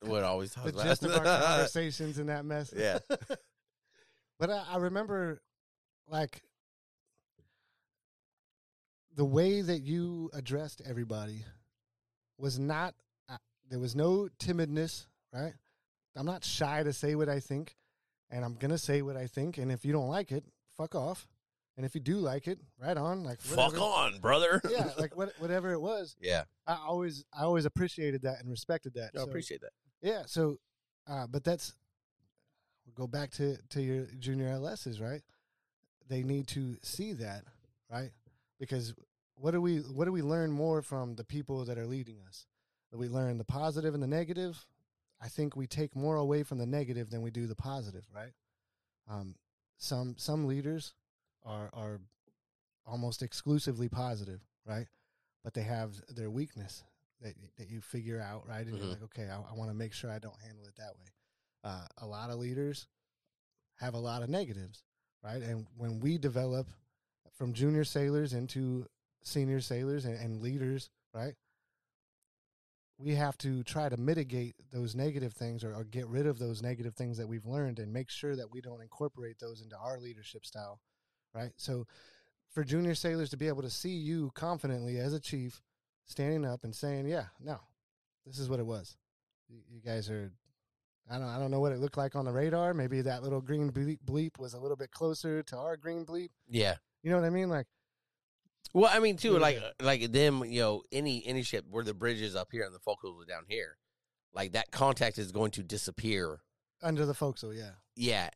What 0.00 0.24
always 0.24 0.52
the 0.54 0.68
about. 0.68 0.82
gist 0.84 1.04
of 1.04 1.12
our 1.12 1.24
conversations 1.44 2.18
in 2.18 2.26
that 2.26 2.44
mess. 2.44 2.72
Yeah. 2.76 2.98
But 4.40 4.50
I, 4.50 4.62
I 4.70 4.76
remember, 4.76 5.42
like, 6.08 6.42
the 9.18 9.24
way 9.24 9.60
that 9.60 9.80
you 9.80 10.30
addressed 10.32 10.80
everybody 10.88 11.44
was 12.38 12.56
not. 12.56 12.94
Uh, 13.28 13.36
there 13.68 13.80
was 13.80 13.96
no 13.96 14.28
timidness, 14.38 15.06
right? 15.34 15.52
I'm 16.16 16.24
not 16.24 16.44
shy 16.44 16.84
to 16.84 16.92
say 16.92 17.16
what 17.16 17.28
I 17.28 17.40
think, 17.40 17.74
and 18.30 18.44
I'm 18.44 18.54
gonna 18.54 18.78
say 18.78 19.02
what 19.02 19.16
I 19.16 19.26
think. 19.26 19.58
And 19.58 19.72
if 19.72 19.84
you 19.84 19.92
don't 19.92 20.06
like 20.08 20.30
it, 20.30 20.44
fuck 20.76 20.94
off. 20.94 21.26
And 21.76 21.84
if 21.84 21.96
you 21.96 22.00
do 22.00 22.16
like 22.18 22.46
it, 22.46 22.60
right 22.80 22.96
on. 22.96 23.24
Like 23.24 23.40
Fuck 23.40 23.80
on, 23.80 24.18
brother. 24.20 24.60
yeah, 24.70 24.90
like 24.98 25.16
what, 25.16 25.32
whatever 25.40 25.72
it 25.72 25.80
was. 25.80 26.14
yeah. 26.20 26.44
I 26.66 26.76
always, 26.86 27.24
I 27.36 27.42
always 27.42 27.64
appreciated 27.66 28.22
that 28.22 28.40
and 28.40 28.48
respected 28.50 28.94
that. 28.94 29.10
I 29.14 29.18
So- 29.18 29.24
appreciate 29.24 29.62
that. 29.62 29.72
yeah. 30.00 30.22
So, 30.26 30.58
uh, 31.08 31.26
but 31.26 31.42
that's 31.42 31.72
we'll 32.86 32.94
go 32.94 33.08
back 33.08 33.30
to 33.32 33.56
to 33.70 33.82
your 33.82 34.06
junior 34.20 34.46
LSs, 34.48 35.00
right? 35.00 35.22
They 36.08 36.22
need 36.22 36.46
to 36.48 36.76
see 36.82 37.14
that, 37.14 37.42
right? 37.90 38.10
Because 38.60 38.94
what 39.40 39.52
do 39.52 39.60
we 39.60 39.78
what 39.78 40.04
do 40.06 40.12
we 40.12 40.22
learn 40.22 40.50
more 40.50 40.82
from 40.82 41.14
the 41.14 41.24
people 41.24 41.64
that 41.64 41.78
are 41.78 41.86
leading 41.86 42.18
us? 42.26 42.46
Do 42.92 42.98
we 42.98 43.08
learn 43.08 43.38
the 43.38 43.44
positive 43.44 43.94
and 43.94 44.02
the 44.02 44.06
negative? 44.08 44.64
I 45.20 45.28
think 45.28 45.56
we 45.56 45.66
take 45.66 45.96
more 45.96 46.16
away 46.16 46.42
from 46.42 46.58
the 46.58 46.66
negative 46.66 47.10
than 47.10 47.22
we 47.22 47.30
do 47.30 47.46
the 47.46 47.54
positive, 47.56 48.06
right? 48.14 48.32
Um, 49.08 49.34
some 49.78 50.14
some 50.18 50.46
leaders 50.46 50.94
are 51.44 51.70
are 51.72 52.00
almost 52.86 53.22
exclusively 53.22 53.88
positive, 53.88 54.40
right? 54.66 54.86
But 55.44 55.54
they 55.54 55.62
have 55.62 55.92
their 56.08 56.30
weakness 56.30 56.84
that 57.20 57.34
that 57.56 57.68
you 57.68 57.80
figure 57.80 58.20
out, 58.20 58.46
right? 58.46 58.66
And 58.66 58.74
Mhm. 58.74 58.78
you're 58.80 58.88
like, 58.90 59.02
okay, 59.04 59.28
I, 59.28 59.40
I 59.40 59.54
want 59.54 59.70
to 59.70 59.74
make 59.74 59.92
sure 59.92 60.10
I 60.10 60.18
don't 60.18 60.40
handle 60.40 60.66
it 60.66 60.76
that 60.76 60.96
way. 60.98 61.06
Uh, 61.64 61.86
a 61.98 62.06
lot 62.06 62.30
of 62.30 62.38
leaders 62.38 62.86
have 63.76 63.94
a 63.94 63.98
lot 63.98 64.22
of 64.22 64.28
negatives, 64.28 64.82
right? 65.22 65.42
And 65.42 65.66
when 65.76 66.00
we 66.00 66.18
develop 66.18 66.68
from 67.34 67.52
junior 67.52 67.84
sailors 67.84 68.32
into 68.32 68.86
senior 69.22 69.60
sailors 69.60 70.04
and, 70.04 70.18
and 70.18 70.40
leaders, 70.40 70.90
right? 71.14 71.34
We 72.98 73.14
have 73.14 73.38
to 73.38 73.62
try 73.62 73.88
to 73.88 73.96
mitigate 73.96 74.56
those 74.72 74.94
negative 74.94 75.32
things 75.32 75.62
or, 75.62 75.74
or 75.74 75.84
get 75.84 76.08
rid 76.08 76.26
of 76.26 76.38
those 76.38 76.62
negative 76.62 76.94
things 76.94 77.16
that 77.18 77.28
we've 77.28 77.46
learned 77.46 77.78
and 77.78 77.92
make 77.92 78.10
sure 78.10 78.34
that 78.34 78.50
we 78.50 78.60
don't 78.60 78.82
incorporate 78.82 79.38
those 79.38 79.60
into 79.60 79.76
our 79.76 80.00
leadership 80.00 80.44
style, 80.44 80.80
right? 81.32 81.52
So, 81.56 81.86
for 82.50 82.64
junior 82.64 82.94
sailors 82.94 83.30
to 83.30 83.36
be 83.36 83.46
able 83.46 83.62
to 83.62 83.70
see 83.70 83.90
you 83.90 84.32
confidently 84.34 84.98
as 84.98 85.12
a 85.12 85.20
chief 85.20 85.62
standing 86.06 86.44
up 86.44 86.64
and 86.64 86.74
saying, 86.74 87.06
"Yeah, 87.06 87.26
no, 87.38 87.60
this 88.26 88.38
is 88.38 88.48
what 88.48 88.58
it 88.58 88.66
was. 88.66 88.96
You, 89.48 89.58
you 89.70 89.80
guys 89.80 90.10
are." 90.10 90.32
I 91.10 91.18
don't. 91.18 91.28
I 91.28 91.38
don't 91.38 91.50
know 91.50 91.60
what 91.60 91.72
it 91.72 91.78
looked 91.78 91.96
like 91.96 92.16
on 92.16 92.24
the 92.24 92.32
radar. 92.32 92.74
Maybe 92.74 93.00
that 93.02 93.22
little 93.22 93.40
green 93.40 93.70
bleep, 93.70 93.98
bleep 94.04 94.38
was 94.38 94.54
a 94.54 94.58
little 94.58 94.76
bit 94.76 94.90
closer 94.90 95.42
to 95.44 95.56
our 95.56 95.76
green 95.76 96.04
bleep. 96.04 96.30
Yeah. 96.48 96.76
You 97.02 97.10
know 97.10 97.16
what 97.16 97.26
I 97.26 97.30
mean? 97.30 97.48
Like, 97.48 97.66
Well, 98.74 98.90
I 98.92 98.98
mean, 98.98 99.16
too, 99.16 99.34
Yeah. 99.34 99.38
like 99.38 99.60
like 99.80 100.12
them, 100.12 100.44
you 100.44 100.60
know, 100.60 100.82
any 100.92 101.24
any 101.26 101.42
ship 101.42 101.64
where 101.70 101.84
the 101.84 101.94
bridge 101.94 102.20
is 102.20 102.36
up 102.36 102.48
here 102.52 102.64
and 102.64 102.74
the 102.74 102.78
forecastle 102.78 103.24
down 103.28 103.44
here, 103.48 103.76
like 104.34 104.52
that 104.52 104.70
contact 104.70 105.18
is 105.18 105.32
going 105.32 105.50
to 105.52 105.62
disappear. 105.62 106.40
under 106.82 107.04
the 107.06 107.14
forecastle, 107.14 107.54
yeah. 107.54 107.72
Yeah, 107.96 108.28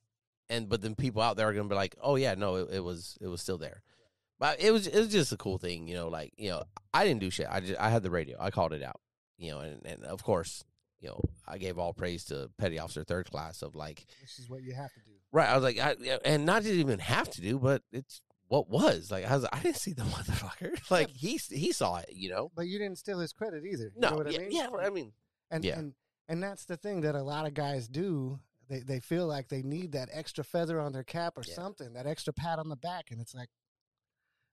and 0.48 0.68
but 0.68 0.80
then 0.80 0.94
people 0.94 1.22
out 1.22 1.36
there 1.36 1.48
are 1.48 1.52
going 1.52 1.68
to 1.68 1.72
be 1.72 1.76
like, 1.76 1.94
oh 2.02 2.16
yeah, 2.16 2.34
no, 2.34 2.56
it, 2.56 2.68
it 2.72 2.80
was 2.80 3.16
it 3.20 3.28
was 3.28 3.40
still 3.42 3.58
there. 3.58 3.82
But 4.38 4.60
it 4.60 4.72
was 4.72 4.86
it 4.88 4.98
was 4.98 5.08
just 5.08 5.30
a 5.32 5.36
cool 5.36 5.58
thing, 5.58 5.86
you 5.86 5.94
know. 5.94 6.08
Like 6.08 6.32
you 6.36 6.48
know, 6.50 6.64
I 6.92 7.04
didn't 7.04 7.20
do 7.20 7.30
shit. 7.30 7.46
I 7.48 7.60
just 7.60 7.78
I 7.78 7.90
had 7.90 8.02
the 8.02 8.10
radio. 8.10 8.36
I 8.40 8.50
called 8.50 8.72
it 8.72 8.82
out, 8.82 9.00
you 9.38 9.52
know, 9.52 9.60
and 9.60 9.84
and 9.86 10.02
of 10.04 10.24
course, 10.24 10.64
you 10.98 11.08
know, 11.10 11.20
I 11.46 11.58
gave 11.58 11.78
all 11.78 11.92
praise 11.92 12.24
to 12.24 12.50
petty 12.58 12.78
officer 12.80 13.04
third 13.04 13.30
class 13.30 13.62
of 13.62 13.76
like 13.76 14.06
This 14.20 14.38
is 14.40 14.48
what 14.50 14.62
you 14.62 14.72
have 14.74 14.92
to 14.94 15.00
do. 15.00 15.12
Right. 15.30 15.48
I 15.48 15.54
was 15.54 15.62
like, 15.62 15.78
I, 15.78 15.94
and 16.24 16.44
not 16.44 16.64
even 16.66 16.98
have 16.98 17.30
to 17.30 17.40
do, 17.40 17.58
but 17.60 17.82
it's 17.92 18.20
what 18.52 18.68
was 18.68 19.10
like. 19.10 19.24
I 19.24 19.34
was, 19.34 19.46
I 19.50 19.60
didn't 19.60 19.76
see 19.78 19.94
the 19.94 20.02
motherfucker. 20.14 20.78
Like 20.90 21.08
he, 21.10 21.38
he 21.50 21.72
saw 21.72 21.96
it. 21.96 22.10
You 22.12 22.28
know. 22.28 22.50
But 22.54 22.66
you 22.68 22.78
didn't 22.78 22.98
steal 22.98 23.18
his 23.18 23.32
credit 23.32 23.64
either. 23.64 23.84
You 23.94 24.00
No. 24.00 24.10
know 24.10 24.16
what 24.18 24.30
yeah, 24.32 24.38
I 24.38 24.42
mean? 24.42 24.50
yeah. 24.52 24.68
I 24.78 24.90
mean, 24.90 25.12
And 25.50 25.64
Yeah. 25.64 25.78
and 25.78 25.94
and 26.28 26.42
that's 26.42 26.66
the 26.66 26.76
thing 26.76 27.00
that 27.00 27.14
a 27.14 27.22
lot 27.22 27.46
of 27.46 27.54
guys 27.54 27.88
do. 27.88 28.38
They 28.68 28.80
they 28.80 29.00
feel 29.00 29.26
like 29.26 29.48
they 29.48 29.62
need 29.62 29.92
that 29.92 30.10
extra 30.12 30.44
feather 30.44 30.78
on 30.80 30.92
their 30.92 31.02
cap 31.02 31.36
or 31.38 31.42
Yeah. 31.46 31.54
something, 31.54 31.94
that 31.94 32.06
extra 32.06 32.32
pat 32.34 32.58
on 32.58 32.68
the 32.68 32.76
back, 32.76 33.10
and 33.10 33.20
it's 33.20 33.34
like 33.34 33.48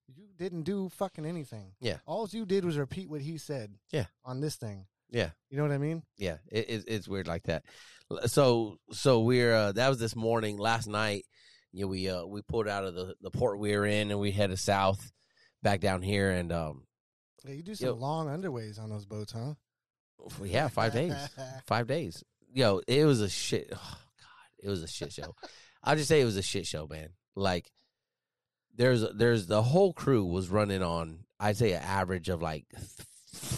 you 0.07 0.27
didn't 0.37 0.63
do 0.63 0.89
fucking 0.89 1.25
anything. 1.25 1.73
Yeah. 1.81 1.97
All 2.05 2.27
you 2.31 2.45
did 2.45 2.65
was 2.65 2.77
repeat 2.77 3.09
what 3.09 3.21
he 3.21 3.37
said. 3.37 3.75
Yeah. 3.91 4.05
On 4.25 4.39
this 4.41 4.55
thing. 4.55 4.87
Yeah. 5.11 5.31
You 5.49 5.57
know 5.57 5.63
what 5.63 5.71
I 5.71 5.77
mean? 5.77 6.03
yeah. 6.17 6.37
It, 6.51 6.69
it, 6.69 6.83
it's 6.87 7.07
weird 7.07 7.27
like 7.27 7.43
that. 7.43 7.63
So, 8.25 8.77
so 8.91 9.19
we're 9.21 9.53
uh, 9.53 9.71
that 9.73 9.89
was 9.89 9.99
this 9.99 10.15
morning. 10.15 10.57
Last 10.57 10.87
night, 10.87 11.25
you 11.71 11.81
know, 11.85 11.87
we 11.87 12.09
uh, 12.09 12.25
we 12.25 12.41
pulled 12.41 12.67
out 12.67 12.83
of 12.85 12.95
the 12.95 13.15
the 13.21 13.31
port 13.31 13.59
we 13.59 13.75
were 13.75 13.85
in, 13.85 14.11
and 14.11 14.19
we 14.19 14.31
headed 14.31 14.59
south 14.59 15.11
back 15.61 15.79
down 15.81 16.01
here, 16.01 16.31
and 16.31 16.51
um, 16.51 16.83
Yeah, 17.45 17.53
you 17.53 17.63
do 17.63 17.75
some 17.75 17.87
Yo. 17.89 17.93
long 17.95 18.27
underways 18.27 18.79
on 18.79 18.89
those 18.89 19.05
boats, 19.05 19.31
huh? 19.33 19.53
yeah, 20.43 20.67
five 20.67 20.93
days. 20.93 21.13
five 21.67 21.87
days. 21.87 22.23
Yo, 22.53 22.81
it 22.87 23.05
was 23.05 23.21
a 23.21 23.29
shit. 23.29 23.69
Oh 23.73 23.77
God, 23.77 24.63
it 24.63 24.69
was 24.69 24.83
a 24.83 24.87
shit 24.87 25.13
show. 25.13 25.35
I'll 25.83 25.95
just 25.95 26.07
say 26.09 26.19
it 26.21 26.25
was 26.25 26.37
a 26.37 26.41
shit 26.41 26.65
show, 26.65 26.87
man. 26.87 27.09
Like 27.35 27.71
there's 28.75 29.03
there's 29.13 29.47
the 29.47 29.61
whole 29.61 29.93
crew 29.93 30.25
was 30.25 30.49
running 30.49 30.81
on. 30.83 31.19
I'd 31.39 31.57
say 31.57 31.71
an 31.73 31.83
average 31.83 32.27
of 32.29 32.41
like 32.41 32.65
th- 32.71 33.51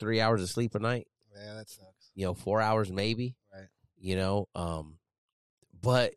three 0.00 0.20
hours 0.20 0.42
of 0.42 0.48
sleep 0.48 0.74
a 0.74 0.78
night. 0.80 1.06
yeah, 1.36 1.54
that 1.54 1.68
sucks. 1.68 2.10
You 2.14 2.26
know, 2.26 2.34
four 2.34 2.60
hours 2.60 2.90
maybe. 2.90 3.36
Right. 3.52 3.68
You 3.98 4.16
know, 4.16 4.48
um, 4.54 4.96
but 5.80 6.14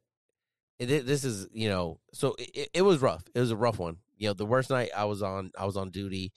it, 0.90 1.06
this 1.06 1.24
is 1.24 1.48
you 1.54 1.70
know, 1.70 2.00
so 2.14 2.36
it, 2.40 2.70
it 2.74 2.82
was 2.82 3.00
rough. 3.00 3.24
It 3.34 3.40
was 3.40 3.52
a 3.52 3.56
rough 3.56 3.80
one. 3.80 3.98
You 4.18 4.30
know, 4.30 4.34
the 4.34 4.46
worst 4.46 4.70
night 4.70 4.90
I 4.96 5.06
was 5.06 5.22
on, 5.22 5.52
I 5.58 5.66
was 5.66 5.76
on 5.78 5.90
duty. 5.90 6.32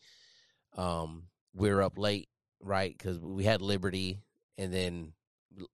Um, 0.76 1.24
we 1.54 1.70
were 1.72 1.82
up 1.82 1.98
late, 1.98 2.28
right? 2.60 2.92
Because 2.96 3.18
we 3.18 3.44
had 3.44 3.62
Liberty, 3.62 4.20
and 4.58 4.72
then 4.72 5.12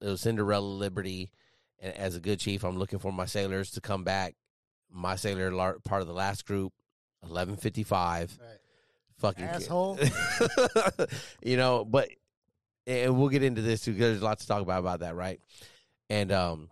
it 0.00 0.06
was 0.06 0.20
Cinderella 0.20 0.64
Liberty. 0.66 1.30
And 1.80 1.96
as 1.96 2.14
a 2.14 2.20
good 2.20 2.38
chief, 2.38 2.62
I'm 2.64 2.78
looking 2.78 2.98
for 3.00 3.12
my 3.12 3.26
sailors 3.26 3.72
to 3.72 3.80
come 3.80 4.04
back. 4.04 4.34
My 4.90 5.16
sailor, 5.16 5.78
part 5.84 6.02
of 6.02 6.06
the 6.06 6.14
last 6.14 6.46
group, 6.46 6.72
eleven 7.24 7.56
fifty 7.56 7.82
five. 7.82 8.36
Right. 8.40 8.58
Fucking 9.18 9.44
Asshole. 9.44 9.98
you 11.42 11.56
know, 11.56 11.84
but 11.84 12.08
and 12.86 13.18
we'll 13.18 13.28
get 13.28 13.42
into 13.42 13.62
this 13.62 13.80
too. 13.82 13.92
'cause 13.92 14.00
There's 14.00 14.20
a 14.22 14.24
lot 14.24 14.40
to 14.40 14.46
talk 14.46 14.62
about 14.62 14.80
about 14.80 15.00
that, 15.00 15.14
right? 15.14 15.40
And 16.10 16.30
um, 16.32 16.68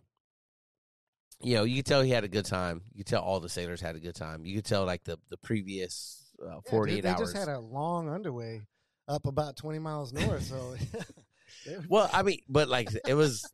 you 1.43 1.55
know, 1.55 1.64
you 1.64 1.76
could 1.76 1.86
tell 1.86 2.03
he 2.03 2.11
had 2.11 2.24
a 2.24 2.28
good 2.28 2.45
time. 2.45 2.82
You 2.93 2.99
could 2.99 3.07
tell 3.07 3.22
all 3.22 3.41
the 3.41 3.49
sailors 3.49 3.80
had 3.80 3.96
a 3.96 4.00
good 4.00 4.14
time. 4.14 4.45
You 4.45 4.57
could 4.57 4.64
tell 4.67 4.84
like 4.84 5.04
the 5.04 5.18
the 5.29 5.37
previous 5.38 6.33
uh, 6.42 6.46
Yeah, 6.49 6.54
dude, 6.54 6.64
48 6.71 7.00
they 7.03 7.14
just 7.14 7.37
had 7.37 7.49
a 7.49 7.58
long 7.58 8.08
underway 8.08 8.62
up 9.08 9.26
about 9.26 9.57
20 9.57 9.79
miles 9.79 10.12
north. 10.12 10.42
So, 10.45 10.57
were- 11.67 11.84
Well, 11.88 12.11
I 12.12 12.22
mean, 12.22 12.41
but 12.49 12.68
like 12.68 12.88
it 13.07 13.14
was, 13.14 13.50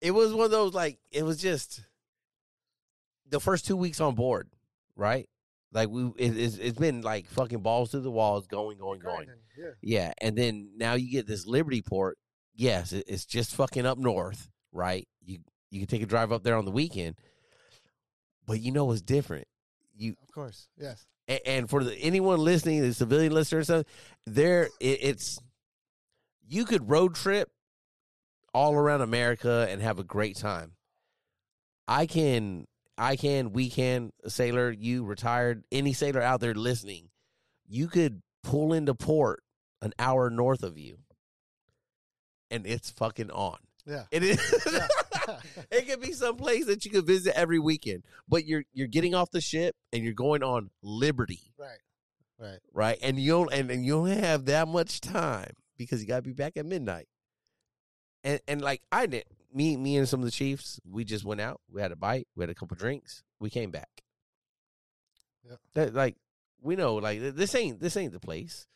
it 0.00 0.10
was 0.12 0.32
one 0.32 0.44
of 0.44 0.50
those 0.50 0.74
like 0.74 0.98
it 1.10 1.22
was 1.24 1.38
just 1.40 1.82
the 3.28 3.40
first 3.40 3.66
two 3.66 3.76
weeks 3.76 4.00
on 4.00 4.14
board, 4.14 4.48
right? 4.96 5.28
Like 5.72 5.88
we, 5.88 6.06
it, 6.18 6.36
it's, 6.36 6.56
it's 6.56 6.78
been 6.78 7.02
like 7.02 7.26
fucking 7.28 7.60
balls 7.60 7.92
to 7.92 8.00
the 8.00 8.10
walls, 8.10 8.46
going, 8.48 8.76
going, 8.78 8.98
going. 9.00 9.28
Yeah. 9.56 9.70
Yeah, 9.82 10.12
and 10.20 10.36
then 10.36 10.70
now 10.76 10.94
you 10.94 11.10
get 11.12 11.26
this 11.26 11.46
Liberty 11.46 11.80
Port. 11.82 12.18
Yes, 12.54 12.92
it, 12.92 13.04
it's 13.06 13.24
just 13.24 13.54
fucking 13.54 13.86
up 13.86 13.96
north, 13.98 14.48
right? 14.72 15.06
You 15.24 15.38
you 15.70 15.80
can 15.80 15.86
take 15.86 16.02
a 16.02 16.06
drive 16.06 16.32
up 16.32 16.42
there 16.42 16.56
on 16.56 16.64
the 16.64 16.70
weekend, 16.70 17.16
but 18.46 18.60
you 18.60 18.72
know 18.72 18.86
what's 18.86 19.02
different. 19.02 19.46
You 19.96 20.16
Of 20.22 20.32
course. 20.32 20.68
Yes. 20.76 21.06
and, 21.28 21.40
and 21.46 21.70
for 21.70 21.84
the, 21.84 21.94
anyone 21.96 22.38
listening, 22.38 22.80
the 22.82 22.94
civilian 22.94 23.32
listener 23.32 23.62
stuff, 23.64 23.86
there 24.26 24.64
it, 24.80 24.98
it's 25.02 25.38
you 26.48 26.64
could 26.64 26.90
road 26.90 27.14
trip 27.14 27.50
all 28.52 28.74
around 28.74 29.00
America 29.00 29.66
and 29.70 29.80
have 29.80 29.98
a 29.98 30.04
great 30.04 30.36
time. 30.36 30.72
I 31.86 32.06
can, 32.06 32.66
I 32.98 33.16
can, 33.16 33.52
we 33.52 33.70
can, 33.70 34.12
sailor, 34.26 34.70
you 34.70 35.04
retired, 35.04 35.64
any 35.70 35.92
sailor 35.92 36.20
out 36.20 36.40
there 36.40 36.54
listening, 36.54 37.08
you 37.68 37.88
could 37.88 38.22
pull 38.42 38.72
into 38.72 38.94
port 38.94 39.42
an 39.82 39.92
hour 39.98 40.30
north 40.30 40.62
of 40.62 40.78
you, 40.78 40.98
and 42.50 42.66
it's 42.66 42.90
fucking 42.90 43.30
on. 43.30 43.58
Yeah. 43.86 44.04
It 44.10 44.22
is. 44.22 44.62
Yeah. 44.72 44.86
it 45.70 45.88
could 45.88 46.00
be 46.00 46.12
some 46.12 46.36
place 46.36 46.66
that 46.66 46.84
you 46.84 46.90
could 46.90 47.06
visit 47.06 47.36
every 47.36 47.58
weekend, 47.58 48.04
but 48.28 48.46
you're 48.46 48.64
you're 48.72 48.88
getting 48.88 49.14
off 49.14 49.30
the 49.30 49.40
ship 49.40 49.76
and 49.92 50.04
you're 50.04 50.12
going 50.12 50.42
on 50.42 50.70
Liberty, 50.82 51.40
right. 51.58 51.78
Right. 52.38 52.58
right? 52.72 52.98
And 53.02 53.18
you 53.18 53.32
don't 53.32 53.52
and, 53.52 53.70
and 53.70 53.84
you 53.84 53.96
only 53.96 54.16
have 54.16 54.46
that 54.46 54.68
much 54.68 55.00
time 55.00 55.52
because 55.76 56.00
you 56.00 56.08
gotta 56.08 56.22
be 56.22 56.32
back 56.32 56.56
at 56.56 56.66
midnight. 56.66 57.08
And 58.24 58.40
and 58.46 58.60
like 58.60 58.82
I 58.90 59.06
did, 59.06 59.24
me 59.52 59.76
me 59.76 59.96
and 59.96 60.08
some 60.08 60.20
of 60.20 60.26
the 60.26 60.32
chiefs, 60.32 60.80
we 60.88 61.04
just 61.04 61.24
went 61.24 61.40
out. 61.40 61.60
We 61.70 61.80
had 61.80 61.92
a 61.92 61.96
bite. 61.96 62.28
We 62.36 62.42
had 62.42 62.50
a 62.50 62.54
couple 62.54 62.76
drinks. 62.76 63.22
We 63.38 63.50
came 63.50 63.70
back. 63.70 64.02
Yep. 65.48 65.58
That 65.74 65.94
like 65.94 66.16
we 66.62 66.76
know 66.76 66.96
like 66.96 67.20
this 67.20 67.54
ain't 67.54 67.80
this 67.80 67.96
ain't 67.96 68.12
the 68.12 68.20
place, 68.20 68.66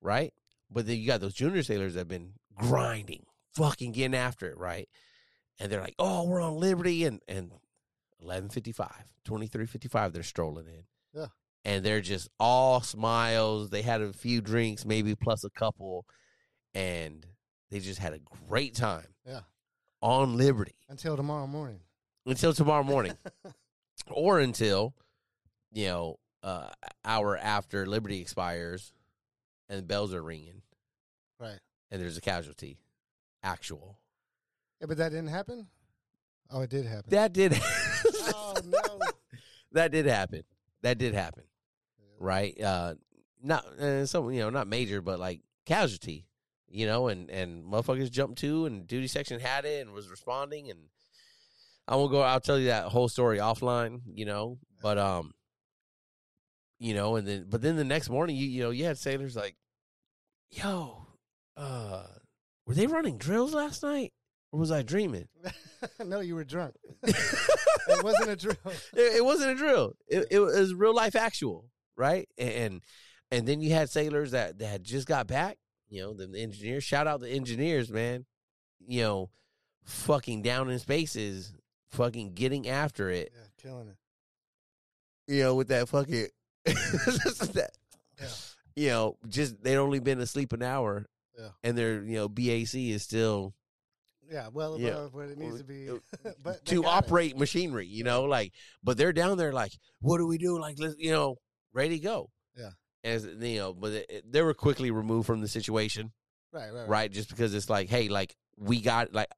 right? 0.00 0.32
But 0.70 0.86
then 0.86 0.98
you 0.98 1.06
got 1.06 1.20
those 1.20 1.34
junior 1.34 1.62
sailors 1.62 1.94
that 1.94 2.00
have 2.00 2.08
been 2.08 2.34
grinding, 2.54 3.26
fucking 3.54 3.92
getting 3.92 4.14
after 4.14 4.48
it, 4.48 4.56
right? 4.56 4.88
And 5.60 5.70
they're 5.70 5.80
like, 5.82 5.94
"Oh, 5.98 6.24
we're 6.24 6.40
on 6.40 6.58
Liberty," 6.58 7.04
and 7.04 7.20
and 7.28 7.52
11:55, 8.22 9.04
23:55 9.24 10.12
they're 10.12 10.22
strolling 10.22 10.66
in. 10.66 10.84
Yeah. 11.12 11.26
And 11.64 11.84
they're 11.84 12.00
just 12.00 12.28
all 12.40 12.80
smiles. 12.80 13.70
They 13.70 13.82
had 13.82 14.00
a 14.00 14.12
few 14.12 14.40
drinks, 14.40 14.84
maybe 14.86 15.14
plus 15.14 15.44
a 15.44 15.50
couple, 15.50 16.06
and 16.74 17.26
they 17.70 17.80
just 17.80 17.98
had 18.00 18.14
a 18.14 18.18
great 18.48 18.74
time. 18.74 19.14
Yeah. 19.26 19.40
On 20.02 20.36
Liberty 20.38 20.74
Until 20.88 21.14
tomorrow 21.16 21.46
morning. 21.46 21.80
until 22.26 22.54
tomorrow 22.54 22.82
morning 22.82 23.16
or 24.10 24.40
until 24.40 24.94
you 25.72 25.86
know 25.86 26.18
uh 26.42 26.70
hour 27.04 27.36
after 27.36 27.84
liberty 27.86 28.18
expires 28.20 28.92
and 29.68 29.86
bells 29.86 30.14
are 30.14 30.22
ringing 30.22 30.62
Right. 31.38 31.60
and 31.90 32.00
there's 32.00 32.16
a 32.16 32.20
casualty 32.22 32.78
actual 33.42 33.98
Yeah, 34.80 34.86
but 34.86 34.96
that 34.98 35.10
didn't 35.10 35.28
happen. 35.28 35.66
Oh, 36.50 36.62
it 36.62 36.70
did 36.70 36.86
happen. 36.86 37.10
that 37.10 37.32
did 37.32 37.52
oh 38.34 38.54
no. 38.64 38.98
that 39.72 39.92
did 39.92 40.06
happen 40.06 40.42
that 40.82 40.98
did 40.98 41.14
happen 41.14 41.44
right 42.18 42.60
uh 42.60 42.94
not 43.40 43.64
uh, 43.78 44.04
some 44.04 44.32
you 44.32 44.40
know 44.40 44.50
not 44.50 44.66
major 44.66 45.00
but 45.00 45.20
like 45.20 45.40
casualty 45.64 46.26
you 46.68 46.86
know 46.86 47.06
and 47.06 47.30
and 47.30 47.64
motherfuckers 47.64 48.10
jumped 48.10 48.38
to 48.40 48.66
and 48.66 48.88
duty 48.88 49.06
section 49.06 49.38
had 49.38 49.64
it 49.64 49.86
and 49.86 49.94
was 49.94 50.08
responding 50.08 50.70
and 50.70 50.80
i 51.86 51.94
won't 51.94 52.10
go 52.10 52.20
i'll 52.20 52.40
tell 52.40 52.58
you 52.58 52.66
that 52.66 52.86
whole 52.86 53.08
story 53.08 53.38
offline 53.38 54.00
you 54.12 54.24
know 54.24 54.58
but 54.82 54.98
um 54.98 55.32
you 56.80 56.94
know 56.94 57.14
and 57.14 57.28
then 57.28 57.46
but 57.48 57.62
then 57.62 57.76
the 57.76 57.84
next 57.84 58.10
morning 58.10 58.34
you 58.34 58.46
you 58.48 58.62
know 58.62 58.70
you 58.70 58.84
had 58.84 58.98
sailors 58.98 59.36
like 59.36 59.54
yo 60.50 61.06
uh 61.56 62.02
were 62.66 62.74
they 62.74 62.88
running 62.88 63.18
drills 63.18 63.54
last 63.54 63.84
night 63.84 64.12
or 64.52 64.60
was 64.60 64.70
i 64.70 64.82
dreaming 64.82 65.28
no, 66.04 66.20
you 66.20 66.34
were 66.34 66.44
drunk. 66.44 66.74
it 67.02 68.04
wasn't 68.04 68.30
a 68.30 68.36
drill. 68.36 68.56
it, 68.64 69.16
it 69.16 69.24
wasn't 69.24 69.50
a 69.50 69.54
drill. 69.54 69.94
It, 70.08 70.26
it 70.30 70.38
was 70.38 70.74
real 70.74 70.94
life 70.94 71.16
actual, 71.16 71.70
right? 71.96 72.28
And 72.38 72.82
and 73.30 73.46
then 73.46 73.60
you 73.60 73.72
had 73.72 73.90
sailors 73.90 74.32
that 74.32 74.58
that 74.58 74.66
had 74.66 74.84
just 74.84 75.06
got 75.06 75.26
back. 75.26 75.58
You 75.88 76.02
know, 76.02 76.14
the, 76.14 76.26
the 76.26 76.40
engineers. 76.40 76.84
Shout 76.84 77.06
out 77.06 77.20
the 77.20 77.30
engineers, 77.30 77.90
man. 77.90 78.26
You 78.86 79.02
know, 79.02 79.30
fucking 79.84 80.42
down 80.42 80.70
in 80.70 80.78
spaces, 80.78 81.52
fucking 81.90 82.34
getting 82.34 82.68
after 82.68 83.10
it. 83.10 83.32
Yeah, 83.34 83.70
killing 83.70 83.88
it. 83.88 83.96
You 85.32 85.42
know, 85.44 85.54
with 85.54 85.68
that 85.68 85.88
fucking. 85.88 86.28
that, 86.64 87.70
Yeah. 88.20 88.26
You 88.76 88.88
know, 88.88 89.16
just 89.28 89.62
they'd 89.62 89.76
only 89.76 89.98
been 89.98 90.20
asleep 90.20 90.52
an 90.52 90.62
hour. 90.62 91.06
Yeah. 91.38 91.48
And 91.64 91.76
their 91.76 92.02
you 92.02 92.16
know 92.16 92.28
BAC 92.28 92.74
is 92.74 93.02
still 93.02 93.54
Yeah, 94.30 94.48
well 94.52 94.74
above 94.74 94.80
Yeah. 94.80 95.06
what 95.10 95.28
it 95.28 95.38
needs 95.38 95.58
to 95.58 95.64
be. 95.64 95.88
But 96.42 96.64
to 96.66 96.82
got 96.82 96.88
it. 96.88 97.06
operate 97.06 97.36
machinery, 97.36 97.86
you 97.86 98.04
know, 98.04 98.22
like, 98.24 98.52
but 98.82 98.96
they're 98.96 99.12
down 99.12 99.36
there 99.38 99.52
like, 99.52 99.72
what 100.00 100.18
do 100.18 100.26
we 100.26 100.38
do? 100.38 100.58
Like, 100.58 100.76
let's, 100.78 100.94
you 100.98 101.10
know, 101.10 101.36
ready 101.72 101.98
to 101.98 102.04
go. 102.04 102.30
Yeah. 102.56 102.70
As 103.02 103.24
you 103.24 103.58
know, 103.58 103.72
but 103.74 104.06
they 104.24 104.42
were 104.42 104.54
quickly 104.54 104.90
removed 104.90 105.26
from 105.26 105.40
the 105.40 105.48
situation, 105.48 106.12
Right, 106.52 106.72
right, 106.72 106.88
right? 106.88 107.10
Just 107.12 107.28
because 107.28 107.54
it's 107.54 107.68
like, 107.70 107.88
hey, 107.88 108.08
like 108.08 108.36
we 108.58 108.80
got 108.80 109.12
like 109.14 109.28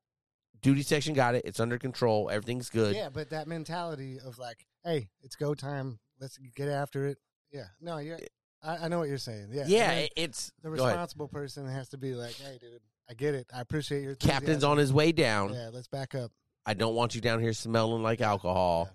duty 0.62 0.82
section 0.82 1.14
got 1.14 1.34
it. 1.36 1.42
It's 1.44 1.60
under 1.60 1.78
control. 1.78 2.28
Everything's 2.30 2.70
good. 2.70 2.94
Yeah, 2.96 3.08
but 3.08 3.30
that 3.30 3.46
mentality 3.46 4.18
of 4.24 4.38
like, 4.38 4.66
hey, 4.84 5.08
it's 5.22 5.36
go 5.36 5.54
time. 5.54 5.98
Let's 6.20 6.38
get 6.56 6.68
after 6.68 7.06
it. 7.06 7.18
Yeah, 7.52 7.66
no, 7.80 7.98
you're. 7.98 8.18
I, 8.62 8.76
I 8.84 8.88
know 8.88 8.98
what 8.98 9.08
you're 9.08 9.18
saying. 9.18 9.48
Yeah, 9.52 9.64
Yeah, 9.66 10.06
it's 10.16 10.52
the 10.62 10.70
responsible 10.70 11.28
person 11.28 11.66
has 11.68 11.88
to 11.90 11.98
be 11.98 12.14
like, 12.14 12.34
hey, 12.34 12.58
dude, 12.60 12.80
I 13.12 13.14
get 13.14 13.34
it. 13.34 13.46
I 13.54 13.60
appreciate 13.60 14.02
your 14.02 14.14
Captain's 14.14 14.64
on 14.64 14.78
his 14.78 14.90
way 14.92 15.12
down. 15.12 15.52
Yeah, 15.52 15.68
let's 15.70 15.86
back 15.88 16.14
up. 16.14 16.32
I 16.64 16.72
don't 16.72 16.94
want 16.94 17.14
you 17.14 17.20
down 17.20 17.40
here 17.40 17.52
smelling 17.52 18.02
like 18.02 18.22
alcohol. 18.22 18.88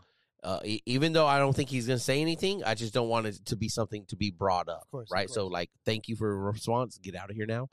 Uh, 0.44 0.60
e- 0.66 0.82
even 0.88 1.14
though 1.14 1.28
I 1.28 1.38
don't 1.38 1.56
think 1.56 1.70
he's 1.70 1.86
going 1.86 2.00
to 2.00 2.04
say 2.04 2.20
anything, 2.22 2.64
I 2.64 2.74
just 2.74 2.94
don't 2.96 3.10
want 3.10 3.28
it 3.28 3.46
to 3.46 3.56
be 3.56 3.70
something 3.70 4.06
to 4.08 4.16
be 4.16 4.32
brought 4.32 4.70
up. 4.70 4.84
Of 4.86 4.92
course, 4.92 5.10
right? 5.12 5.30
So, 5.30 5.46
like, 5.48 5.70
thank 5.86 6.08
you 6.08 6.16
for 6.16 6.32
a 6.32 6.36
response. 6.52 6.98
Get 6.98 7.16
out 7.16 7.30
of 7.30 7.36
here 7.36 7.46
now. 7.46 7.68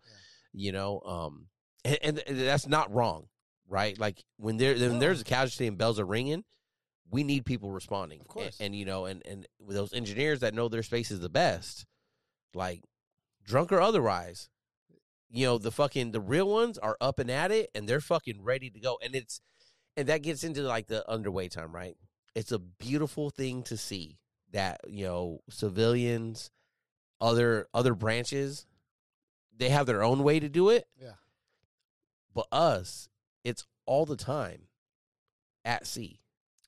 You 0.53 0.73
know, 0.73 1.01
um, 1.07 1.47
and, 1.85 1.99
and 2.03 2.17
th- 2.27 2.45
that's 2.47 2.67
not 2.69 2.93
wrong, 2.93 3.27
right? 3.69 3.99
Like 3.99 4.23
when 4.37 4.57
there 4.59 4.75
when 4.75 4.93
No. 4.95 4.99
there's 4.99 5.21
a 5.21 5.25
casualty 5.25 5.67
and 5.67 5.79
bells 5.79 5.99
are 5.99 6.05
ringing, 6.07 6.45
we 7.11 7.25
need 7.25 7.45
people 7.47 7.71
responding. 7.73 8.21
Of 8.21 8.29
course. 8.29 8.57
and, 8.61 8.67
and 8.67 8.77
you 8.77 8.85
know, 8.85 9.07
and 9.07 9.23
and 9.27 9.47
with 9.61 9.77
those 9.77 9.93
engineers 9.95 10.41
that 10.41 10.53
know 10.55 10.69
their 10.69 10.83
space 10.83 11.11
is 11.11 11.21
the 11.21 11.29
best, 11.31 11.87
like 12.55 12.83
drunk 13.45 13.73
or 13.73 13.81
otherwise, 13.81 14.49
you 15.37 15.45
know, 15.47 15.59
the 15.59 15.73
fucking 15.73 16.13
the 16.13 16.21
real 16.21 16.49
ones 16.49 16.79
are 16.79 16.97
up 17.01 17.19
and 17.19 17.31
at 17.31 17.51
it, 17.51 17.71
and 17.75 17.89
they're 17.89 18.01
fucking 18.01 18.43
ready 18.43 18.71
to 18.71 18.79
go, 18.81 18.99
and 19.03 19.15
it's 19.15 19.41
and 19.97 20.09
that 20.09 20.23
gets 20.23 20.45
into 20.45 20.63
like 20.63 20.87
the 20.87 21.09
underway 21.11 21.49
time, 21.49 21.75
right? 21.75 21.97
It's 22.35 22.53
a 22.53 22.59
beautiful 22.59 23.31
thing 23.31 23.63
to 23.65 23.77
see 23.77 24.19
that 24.53 24.81
you 24.89 25.05
know 25.07 25.41
civilians, 25.51 26.51
other 27.21 27.67
other 27.75 27.95
branches, 27.95 28.67
they 29.57 29.69
have 29.71 29.87
their 29.87 30.03
own 30.05 30.23
way 30.23 30.39
to 30.41 30.49
do 30.49 30.71
it. 30.71 30.87
Yeah. 31.01 31.15
But 32.33 32.47
us, 32.53 33.09
it's 33.45 33.67
all 33.87 34.07
the 34.07 34.17
time 34.17 34.63
at 35.65 35.87
sea 35.87 36.21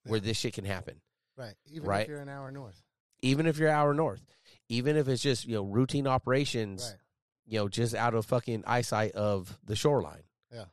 where 0.05 0.19
Yeah. 0.19 0.25
this 0.27 0.37
shit 0.39 0.55
can 0.55 0.65
happen. 0.65 1.01
Right, 1.37 1.55
even 1.67 1.89
Right. 1.89 2.03
if 2.03 2.09
you're 2.09 2.21
an 2.21 2.29
hour 2.29 2.51
north. 2.51 2.83
Even 3.23 3.47
if 3.47 3.59
you're 3.59 3.69
hour 3.71 3.93
north, 3.95 4.25
even 4.69 4.97
if 4.97 5.09
it's 5.09 5.23
just 5.23 5.45
you 5.47 5.55
know 5.55 5.63
routine 5.65 6.07
operations, 6.07 6.85
Right. 6.91 7.01
You 7.47 7.59
know, 7.59 7.69
just 7.69 7.95
out 7.95 8.15
of 8.15 8.27
fucking 8.27 8.65
eyesight 8.67 9.13
of 9.13 9.59
the 9.65 9.77
shoreline. 9.77 10.23
Yeah. 10.53 10.65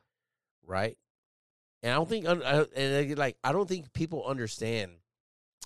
Right. 0.66 0.96
And 1.82 1.92
I 1.92 1.96
don't 1.96 2.08
think, 2.08 2.26
uh, 2.26 2.64
and 2.74 3.12
uh, 3.12 3.16
like, 3.16 3.36
I 3.44 3.52
don't 3.52 3.68
think 3.68 3.92
people 3.92 4.24
understand. 4.24 4.92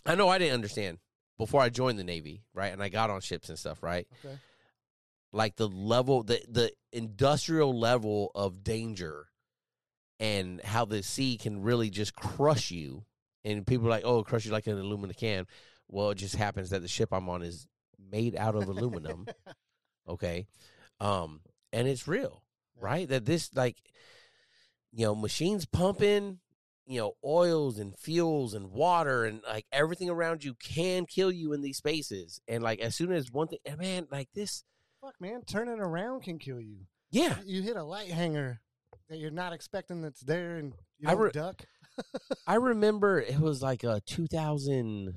I 0.05 0.15
know 0.15 0.29
I 0.29 0.39
didn't 0.39 0.55
understand 0.55 0.99
before 1.39 1.61
I 1.63 1.69
joined 1.69 1.99
the 1.99 2.05
Navy, 2.05 2.43
right? 2.53 2.73
And 2.73 2.83
I 2.83 2.89
got 2.89 3.11
on 3.11 3.21
ships 3.21 3.49
and 3.49 3.59
stuff, 3.59 3.83
right? 3.83 4.07
Okay. 4.25 4.37
Like 5.33 5.57
the 5.57 5.69
level, 5.69 6.23
the 6.23 6.41
the 6.49 6.73
industrial 6.91 7.79
level 7.79 8.31
of 8.35 8.65
danger, 8.65 9.27
and 10.19 10.61
how 10.63 10.87
the 10.87 11.03
sea 11.03 11.37
can 11.37 11.63
really 11.63 11.91
just 11.91 12.15
crush 12.15 12.71
you. 12.71 13.05
And 13.45 13.67
people 13.67 13.87
are 13.87 13.91
like, 13.91 14.07
"Oh, 14.07 14.25
crush 14.25 14.47
you 14.47 14.53
like 14.53 14.67
an 14.67 14.79
aluminum 14.79 15.15
can." 15.15 15.47
Well, 15.87 16.11
it 16.11 16.15
just 16.15 16.35
happens 16.35 16.71
that 16.71 16.81
the 16.81 16.89
ship 16.89 17.11
I'm 17.13 17.29
on 17.29 17.43
is 17.43 17.67
made 18.11 18.37
out 18.37 18.55
of 18.55 18.69
aluminum 18.69 19.27
okay 20.09 20.47
um 21.01 21.41
and 21.73 21.87
it's 21.89 22.09
real 22.09 22.43
right. 22.81 23.09
that 23.09 23.25
this 23.25 23.51
like 23.55 23.77
you 24.93 25.05
know 25.07 25.15
machines 25.15 25.67
pumping 25.67 26.39
you 26.87 26.99
know 26.99 27.13
oils 27.25 27.79
and 27.79 27.97
fuels 27.99 28.55
and 28.55 28.71
water 28.71 29.25
and 29.25 29.43
like 29.47 29.67
everything 29.73 30.09
around 30.09 30.43
you 30.43 30.55
can 30.55 31.05
kill 31.07 31.31
you 31.31 31.53
in 31.53 31.61
these 31.61 31.77
spaces 31.77 32.41
and 32.49 32.63
like 32.63 32.81
as 32.81 32.95
soon 32.97 33.13
as 33.13 33.31
one 33.31 33.47
thing 33.49 33.59
and 33.67 33.79
man 33.79 34.07
like 34.11 34.29
this 34.35 34.65
Fuck, 35.01 35.21
man, 35.21 35.43
turning 35.47 35.79
around 35.79 36.23
can 36.25 36.39
kill 36.39 36.61
you. 36.61 36.79
yeah. 37.11 37.37
You 37.45 37.63
hit 37.63 37.77
a 37.77 37.85
light 37.85 38.11
hanger 38.11 38.61
that 39.09 39.19
you're 39.19 39.31
not 39.31 39.53
expecting 39.53 40.03
that's 40.03 40.21
there, 40.21 40.57
and 40.57 40.75
you 40.99 41.07
don't 41.07 41.19
re- 41.19 41.31
duck. 41.31 41.63
i 42.47 42.55
remember 42.55 43.21
it 43.21 43.39
was 43.41 43.63
like 43.63 43.85
a 43.85 44.01
2000 44.07 45.15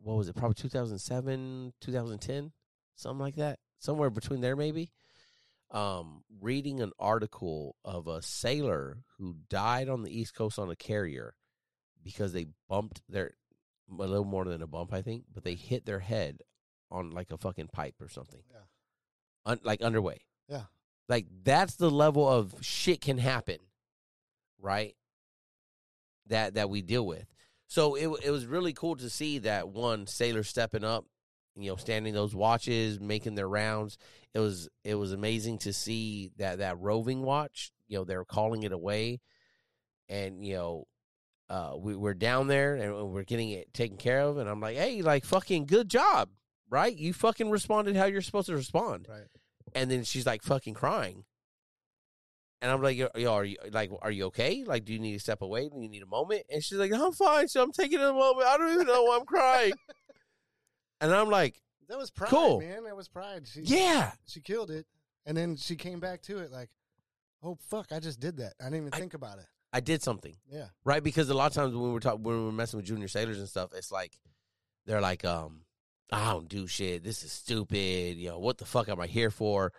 what 0.00 0.16
was 0.16 0.28
it? 0.28 0.36
Probably 0.36 0.54
2007 0.54 1.72
2010 1.80 2.52
something 2.94 3.18
like 3.18 3.36
that 3.36 3.58
somewhere 3.84 4.10
between 4.10 4.40
there 4.40 4.56
maybe 4.56 4.90
um 5.70 6.22
reading 6.40 6.80
an 6.80 6.92
article 6.98 7.76
of 7.84 8.06
a 8.06 8.20
sailor 8.22 8.98
who 9.18 9.36
died 9.48 9.88
on 9.88 10.02
the 10.02 10.18
east 10.18 10.34
coast 10.34 10.58
on 10.58 10.70
a 10.70 10.76
carrier 10.76 11.34
because 12.02 12.32
they 12.32 12.46
bumped 12.68 13.00
their 13.08 13.32
a 13.90 13.94
little 14.02 14.24
more 14.24 14.44
than 14.44 14.62
a 14.62 14.66
bump 14.66 14.92
i 14.92 15.02
think 15.02 15.24
but 15.32 15.44
they 15.44 15.54
hit 15.54 15.84
their 15.86 16.00
head 16.00 16.38
on 16.90 17.10
like 17.10 17.30
a 17.30 17.38
fucking 17.38 17.68
pipe 17.72 17.94
or 18.00 18.08
something 18.08 18.42
Yeah. 18.50 19.52
Un- 19.52 19.60
like 19.64 19.82
underway 19.82 20.20
Yeah. 20.48 20.64
like 21.08 21.26
that's 21.42 21.76
the 21.76 21.90
level 21.90 22.26
of 22.28 22.54
shit 22.60 23.00
can 23.00 23.18
happen 23.18 23.58
right 24.60 24.94
that 26.26 26.54
that 26.54 26.70
we 26.70 26.80
deal 26.82 27.06
with 27.06 27.26
so 27.66 27.94
it 27.96 28.08
it 28.24 28.30
was 28.30 28.46
really 28.46 28.72
cool 28.72 28.96
to 28.96 29.10
see 29.10 29.38
that 29.40 29.68
one 29.68 30.06
sailor 30.06 30.42
stepping 30.42 30.84
up 30.84 31.04
you 31.56 31.70
know 31.70 31.76
standing 31.76 32.14
those 32.14 32.34
watches 32.34 33.00
making 33.00 33.34
their 33.34 33.48
rounds. 33.48 33.98
It 34.34 34.40
was 34.40 34.68
it 34.82 34.94
was 34.96 35.12
amazing 35.12 35.58
to 35.58 35.72
see 35.72 36.32
that 36.38 36.58
that 36.58 36.78
roving 36.80 37.22
watch 37.22 37.72
you 37.88 37.98
know 37.98 38.04
they're 38.04 38.24
calling 38.24 38.62
it 38.62 38.72
away. 38.72 39.20
And 40.08 40.44
you 40.44 40.54
know 40.54 40.84
uh 41.48 41.74
we 41.78 41.94
we're 41.94 42.14
down 42.14 42.46
there 42.48 42.74
and 42.74 43.10
we're 43.12 43.22
getting 43.22 43.50
it 43.50 43.72
taken 43.74 43.98
care 43.98 44.20
of 44.20 44.38
and 44.38 44.48
i'm 44.48 44.60
like 44.60 44.76
hey 44.78 45.02
like 45.02 45.24
fucking 45.26 45.66
good 45.66 45.88
job 45.90 46.30
right? 46.70 46.96
You 46.96 47.12
fucking 47.12 47.50
responded 47.50 47.94
how 47.94 48.06
you're 48.06 48.22
supposed 48.22 48.46
to 48.46 48.54
respond. 48.56 49.06
Right. 49.08 49.26
and 49.74 49.90
then 49.90 50.02
she's 50.02 50.26
like 50.26 50.42
fucking 50.42 50.74
crying. 50.74 51.24
And 52.62 52.70
i'm 52.72 52.82
like 52.82 52.96
yo 52.96 53.08
yo, 53.14 53.34
are 53.34 53.44
you 53.44 53.56
like 53.70 53.90
are 54.00 54.10
you 54.10 54.24
okay? 54.26 54.64
Like 54.66 54.84
do 54.86 54.92
you 54.94 54.98
need 54.98 55.12
to 55.12 55.20
step 55.20 55.42
away? 55.42 55.68
Do 55.68 55.78
you 55.80 55.88
need 55.88 56.02
a 56.02 56.06
moment? 56.06 56.44
And 56.50 56.64
she's 56.64 56.78
like 56.78 56.92
i'm 56.92 57.12
fine 57.12 57.46
so 57.48 57.62
i'm 57.62 57.72
taking 57.72 58.00
a 58.00 58.12
moment. 58.12 58.46
I 58.46 58.56
don't 58.56 58.72
even 58.72 58.86
know 58.86 59.02
why 59.04 59.18
i'm 59.20 59.26
crying 59.26 59.72
and 61.04 61.14
i'm 61.14 61.30
like 61.30 61.60
That 61.88 61.98
was 61.98 62.10
pride, 62.10 62.30
Cool. 62.30 62.60
man. 62.60 62.84
That 62.84 62.96
was 62.96 63.08
pride. 63.08 63.46
She, 63.46 63.60
yeah 63.62 64.12
she 64.26 64.40
killed 64.40 64.70
it, 64.70 64.86
and 65.26 65.36
then 65.36 65.56
she 65.56 65.76
came 65.76 66.00
back 66.00 66.22
to 66.22 66.38
it 66.38 66.50
like, 66.50 66.70
"Oh 67.42 67.56
fuck, 67.68 67.92
I 67.92 68.00
just 68.00 68.20
did 68.20 68.38
that. 68.38 68.54
I 68.60 68.64
didn't 68.64 68.80
even 68.86 68.90
I- 68.94 68.98
think 68.98 69.14
about 69.14 69.38
it." 69.38 69.46
I 69.72 69.80
did 69.80 70.02
something 70.02 70.36
Yeah. 70.48 70.68
right 70.84 71.02
because 71.02 71.28
a 71.28 71.34
lot 71.34 71.46
of 71.46 71.52
times 71.54 71.74
when 71.74 71.92
we're 71.92 71.98
talking 72.00 72.22
when 72.22 72.44
we're 72.44 72.52
messing 72.52 72.76
with 72.78 72.86
junior 72.86 73.08
sailors 73.08 73.38
and 73.40 73.48
stuff, 73.48 73.70
it's 73.74 73.90
like 73.90 74.16
they're 74.86 75.00
like, 75.00 75.24
um, 75.24 75.62
I 76.12 76.30
don't 76.30 76.48
do 76.48 76.66
shit. 76.68 77.02
This 77.02 77.24
is 77.24 77.32
stupid. 77.32 78.16
You 78.16 78.28
know 78.30 78.38
what 78.38 78.58
the 78.58 78.66
fuck 78.66 78.88
am 78.88 79.00
I 79.00 79.06
here 79.08 79.30
for? 79.32 79.72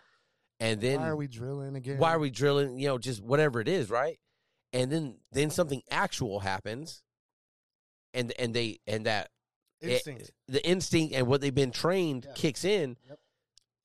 And 0.59 0.81
then 0.81 0.99
why 0.99 1.07
are 1.07 1.15
we 1.15 1.27
drilling 1.27 1.75
again? 1.77 1.97
why 1.97 2.13
are 2.13 2.19
we 2.19 2.29
drilling? 2.29 2.77
You 2.77 2.87
know, 2.89 2.97
just 2.97 3.21
whatever 3.21 3.61
it 3.61 3.67
is, 3.69 3.89
right? 3.89 4.19
And 4.73 4.91
then 4.91 5.17
then 5.31 5.49
something 5.49 5.81
actual 5.89 6.39
happens, 6.41 7.01
and 8.13 8.33
and 8.37 8.53
they 8.53 8.79
and 8.87 9.05
that 9.05 9.29
it- 9.89 10.31
the 10.47 10.65
instinct 10.67 11.13
and 11.13 11.27
what 11.27 11.41
they've 11.41 11.53
been 11.55 11.71
trained 11.71 12.25
Yeah. 12.25 12.33
kicks 12.35 12.63
in, 12.65 12.97
Yep. 13.07 13.19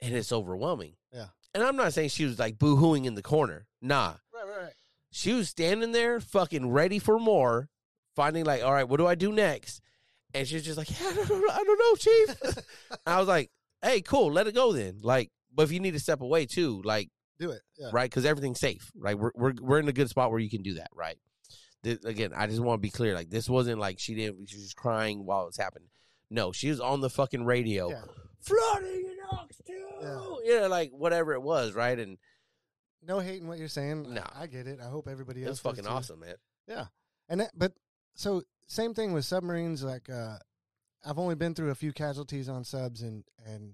and 0.00 0.14
it's 0.14 0.32
overwhelming. 0.32 0.96
Yeah. 1.12 1.28
And 1.54 1.62
I'm 1.62 1.76
not 1.76 1.92
saying 1.92 2.10
she 2.10 2.24
was 2.24 2.38
like 2.38 2.58
boo 2.58 2.76
hooing 2.76 3.04
in 3.06 3.14
the 3.14 3.22
corner. 3.22 3.66
Nah, 3.82 4.14
right, 4.32 4.46
right, 4.46 4.62
right. 4.64 4.72
she 5.10 5.32
was 5.32 5.48
standing 5.48 5.92
there, 5.92 6.20
fucking 6.20 6.70
ready 6.70 6.98
for 6.98 7.18
more, 7.18 7.68
finding 8.14 8.44
like, 8.44 8.62
all 8.62 8.72
right, 8.72 8.88
what 8.88 8.98
do 8.98 9.06
I 9.06 9.14
do 9.14 9.32
next? 9.32 9.80
And 10.32 10.46
she's 10.46 10.62
just 10.64 10.78
like, 10.78 10.88
yeah, 10.90 11.08
I 11.10 11.14
don't 11.26 11.28
know, 11.40 11.52
I 11.52 11.64
don't 11.64 11.78
know, 11.78 11.94
chief. 11.96 12.64
I 13.06 13.18
was 13.18 13.26
like, 13.28 13.50
hey, 13.82 14.00
cool, 14.02 14.30
let 14.32 14.46
it 14.46 14.54
go 14.54 14.72
then. 14.72 15.00
Like, 15.02 15.30
but 15.52 15.62
if 15.64 15.72
you 15.72 15.80
need 15.80 15.92
to 15.92 16.00
step 16.00 16.20
away 16.20 16.46
too, 16.46 16.80
like, 16.84 17.08
Do 17.40 17.50
it. 17.50 17.62
Yeah. 17.76 17.90
right, 17.92 18.08
because 18.08 18.24
everything's 18.24 18.60
safe, 18.60 18.92
right? 18.94 19.18
We're 19.18 19.32
we're 19.34 19.54
we're 19.60 19.78
in 19.80 19.88
a 19.88 19.92
good 19.92 20.08
spot 20.08 20.30
where 20.30 20.38
you 20.38 20.50
can 20.50 20.62
do 20.62 20.74
that, 20.74 20.90
right? 20.94 21.16
This, 21.82 22.04
again, 22.04 22.32
I 22.36 22.46
just 22.46 22.60
want 22.60 22.78
to 22.78 22.82
be 22.82 22.90
clear. 22.90 23.14
Like, 23.14 23.30
this 23.30 23.48
wasn't 23.48 23.78
like 23.78 23.98
she 23.98 24.14
didn't. 24.14 24.48
She 24.50 24.56
was 24.58 24.74
crying 24.74 25.24
while 25.24 25.42
it 25.42 25.46
was 25.46 25.56
happening. 25.56 25.88
No, 26.30 26.52
she 26.52 26.68
was 26.68 26.78
on 26.80 27.00
the 27.00 27.10
fucking 27.10 27.44
radio, 27.44 27.90
Yeah. 27.90 28.02
flooding 28.40 29.06
in 29.06 29.16
Oxtail. 29.30 30.38
Yeah. 30.44 30.66
like 30.66 30.90
whatever 30.92 31.32
it 31.32 31.42
was, 31.42 31.72
right? 31.72 31.98
And 31.98 32.18
No 33.02 33.18
hating 33.18 33.48
what 33.48 33.58
you're 33.58 33.68
saying. 33.68 34.12
No. 34.14 34.22
I 34.34 34.46
get 34.46 34.66
it. 34.66 34.78
I 34.80 34.88
hope 34.88 35.08
everybody 35.08 35.42
it 35.42 35.46
else 35.46 35.52
was 35.52 35.60
fucking 35.60 35.84
too. 35.84 35.90
awesome, 35.90 36.20
man. 36.20 36.34
Yeah, 36.68 36.86
and 37.28 37.40
that, 37.40 37.50
but 37.56 37.72
so 38.14 38.42
same 38.66 38.94
thing 38.94 39.12
with 39.12 39.24
submarines. 39.24 39.82
Like 39.82 40.08
uh, 40.10 40.36
I've 41.04 41.18
only 41.18 41.34
been 41.34 41.54
through 41.54 41.70
a 41.70 41.74
few 41.74 41.92
casualties 41.92 42.48
on 42.48 42.62
subs, 42.64 43.02
and 43.02 43.24
and 43.44 43.72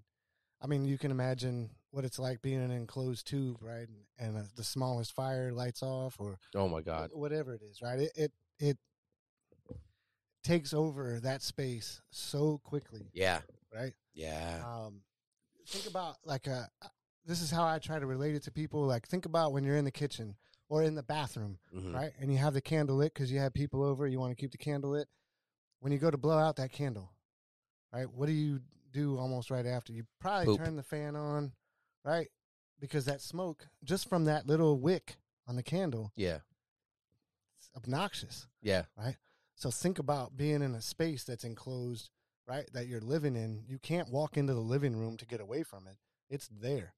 I 0.63 0.67
mean 0.67 0.85
you 0.85 0.97
can 0.97 1.11
imagine 1.11 1.71
what 1.97 2.05
it's 2.05 2.19
like 2.19 2.43
being 2.43 2.57
in 2.63 2.71
an 2.71 2.77
enclosed 2.77 3.27
tube, 3.27 3.57
right? 3.63 3.89
And, 3.89 4.05
and 4.37 4.37
uh, 4.37 4.49
the 4.55 4.63
smallest 4.63 5.15
fire 5.15 5.51
lights 5.51 5.83
off, 5.83 6.17
or 6.21 6.39
Oh 6.55 6.69
my 6.69 6.83
god, 6.83 7.11
whatever 7.15 7.55
it 7.55 7.63
is, 7.63 7.81
right? 7.81 7.99
It 8.01 8.13
it 8.15 8.33
it 8.59 8.79
takes 10.45 10.75
over 10.75 11.19
that 11.21 11.43
space 11.43 12.03
so 12.11 12.61
quickly, 12.63 13.11
yeah, 13.13 13.41
right? 13.75 13.95
yeah, 14.15 14.63
Um, 14.65 15.01
think 15.67 15.87
about 15.87 16.17
like 16.25 16.47
uh, 16.49 16.65
this 17.25 17.41
is 17.41 17.51
how 17.51 17.65
I 17.65 17.79
try 17.79 17.99
to 17.99 18.07
relate 18.07 18.35
it 18.35 18.43
to 18.45 18.51
people. 18.53 18.83
Like 18.83 19.09
think 19.09 19.25
about 19.27 19.53
when 19.53 19.65
you're 19.65 19.77
in 19.77 19.85
the 19.87 19.91
kitchen 19.91 20.37
or 20.69 20.83
in 20.83 20.95
the 20.95 21.03
bathroom 21.03 21.59
Mhm. 21.75 21.95
right? 21.95 22.13
And 22.21 22.31
you 22.31 22.39
have 22.39 22.53
the 22.55 22.61
candle 22.61 22.97
lit 22.97 23.15
because 23.15 23.31
you 23.33 23.39
have 23.41 23.55
people 23.55 23.83
over. 23.83 24.07
You 24.07 24.21
want 24.21 24.33
to 24.33 24.37
keep 24.41 24.53
the 24.53 24.59
candle 24.59 24.91
lit. 24.91 25.09
When 25.81 25.93
you 25.93 25.99
go 25.99 26.11
to 26.11 26.19
blow 26.19 26.39
out 26.39 26.57
that 26.57 26.73
candle, 26.73 27.11
right? 27.93 28.11
What 28.11 28.27
do 28.27 28.33
you 28.33 28.61
do 28.93 29.19
almost 29.19 29.51
right 29.51 29.67
after? 29.67 29.93
You 29.93 30.05
probably 30.21 30.47
Poop. 30.47 30.59
turn 30.59 30.77
the 30.77 30.83
fan 30.83 31.17
on, 31.17 31.53
right? 32.07 32.29
Because 32.81 33.05
that 33.07 33.21
smoke, 33.21 33.67
just 33.85 34.09
from 34.09 34.25
that 34.25 34.47
little 34.47 34.79
wick 34.79 35.17
on 35.49 35.57
the 35.57 35.63
candle, 35.63 36.13
yeah, 36.17 36.39
it's 37.59 37.71
obnoxious. 37.77 38.47
yeah. 38.63 38.85
Right. 38.97 39.17
So 39.55 39.71
think 39.71 39.99
about 39.99 40.37
being 40.37 40.63
in 40.63 40.75
a 40.75 40.83
space 40.83 41.25
that's 41.25 41.45
enclosed, 41.45 42.11
right? 42.47 42.69
That 42.75 42.87
you're 42.87 43.01
living 43.01 43.35
in. 43.37 43.65
You 43.67 43.79
can't 43.79 44.11
walk 44.11 44.37
into 44.37 44.55
the 44.55 44.61
living 44.61 44.95
room 44.97 45.17
to 45.17 45.27
get 45.27 45.41
away 45.41 45.63
from 45.63 45.87
it. 45.87 45.97
It's 46.29 46.49
there, 46.49 46.93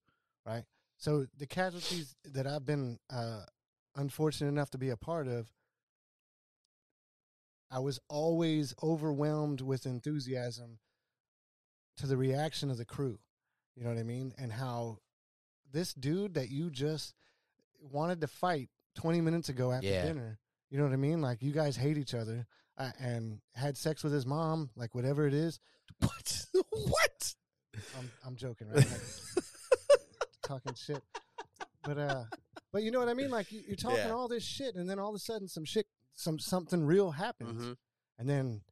right? 0.44 0.64
So 0.96 1.26
the 1.38 1.46
casualties 1.46 2.16
that 2.24 2.48
I've 2.48 2.66
been 2.66 2.98
uh, 3.08 3.44
unfortunate 3.94 4.48
enough 4.48 4.70
to 4.70 4.78
be 4.78 4.90
a 4.90 4.96
part 4.96 5.28
of, 5.28 5.52
I 7.70 7.78
was 7.78 8.00
always 8.08 8.74
overwhelmed 8.82 9.60
with 9.60 9.86
enthusiasm 9.86 10.78
to 11.98 12.06
the 12.06 12.16
reaction 12.16 12.70
of 12.70 12.78
the 12.78 12.84
crew. 12.84 13.20
You 13.78 13.84
know 13.84 13.90
what 13.90 13.98
I 14.00 14.02
mean? 14.02 14.34
And 14.38 14.50
how 14.52 14.98
this 15.70 15.94
dude 15.94 16.34
that 16.34 16.48
you 16.50 16.68
just 16.68 17.14
wanted 17.80 18.20
to 18.22 18.26
fight 18.26 18.70
20 18.96 19.20
minutes 19.20 19.48
ago 19.50 19.70
after 19.70 19.86
Yeah. 19.86 20.04
dinner, 20.04 20.38
you 20.68 20.78
know 20.78 20.84
what 20.84 20.92
I 20.92 20.96
mean? 20.96 21.22
Like 21.22 21.42
you 21.42 21.52
guys 21.52 21.76
hate 21.76 21.96
each 21.96 22.12
other 22.12 22.44
uh, 22.76 22.90
and 22.98 23.40
had 23.54 23.76
sex 23.76 24.02
with 24.02 24.12
his 24.12 24.26
mom, 24.26 24.70
like 24.74 24.96
whatever 24.96 25.28
it 25.28 25.34
is. 25.34 25.60
What? 26.00 26.44
what? 26.70 27.34
I'm 27.96 28.10
I'm 28.26 28.34
joking, 28.34 28.68
right? 28.68 28.84
Talking 30.42 30.74
shit. 30.74 31.02
But 31.84 31.98
uh 31.98 32.24
but 32.72 32.82
you 32.82 32.90
know 32.90 32.98
what 32.98 33.08
I 33.08 33.14
mean? 33.14 33.30
Like 33.30 33.52
you, 33.52 33.62
you're 33.66 33.76
talking 33.76 33.98
Yeah. 33.98 34.10
all 34.10 34.26
this 34.28 34.44
shit 34.44 34.74
and 34.74 34.90
then 34.90 34.98
all 34.98 35.10
of 35.10 35.14
a 35.14 35.18
sudden 35.20 35.46
some 35.46 35.64
shit 35.64 35.86
some 36.14 36.38
something 36.40 36.84
real 36.84 37.12
happens. 37.12 37.62
Mhm. 37.62 37.76
And 38.18 38.28
then 38.28 38.62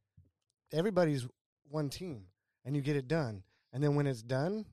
everybody's 0.73 1.25
one 1.69 1.89
team 1.89 2.25
and 2.65 2.75
you 2.75 2.81
get 2.81 2.97
it 2.97 3.07
done. 3.07 3.43
And 3.71 3.81
then 3.83 3.95
when 3.95 4.05
it's 4.07 4.21
done, 4.23 4.65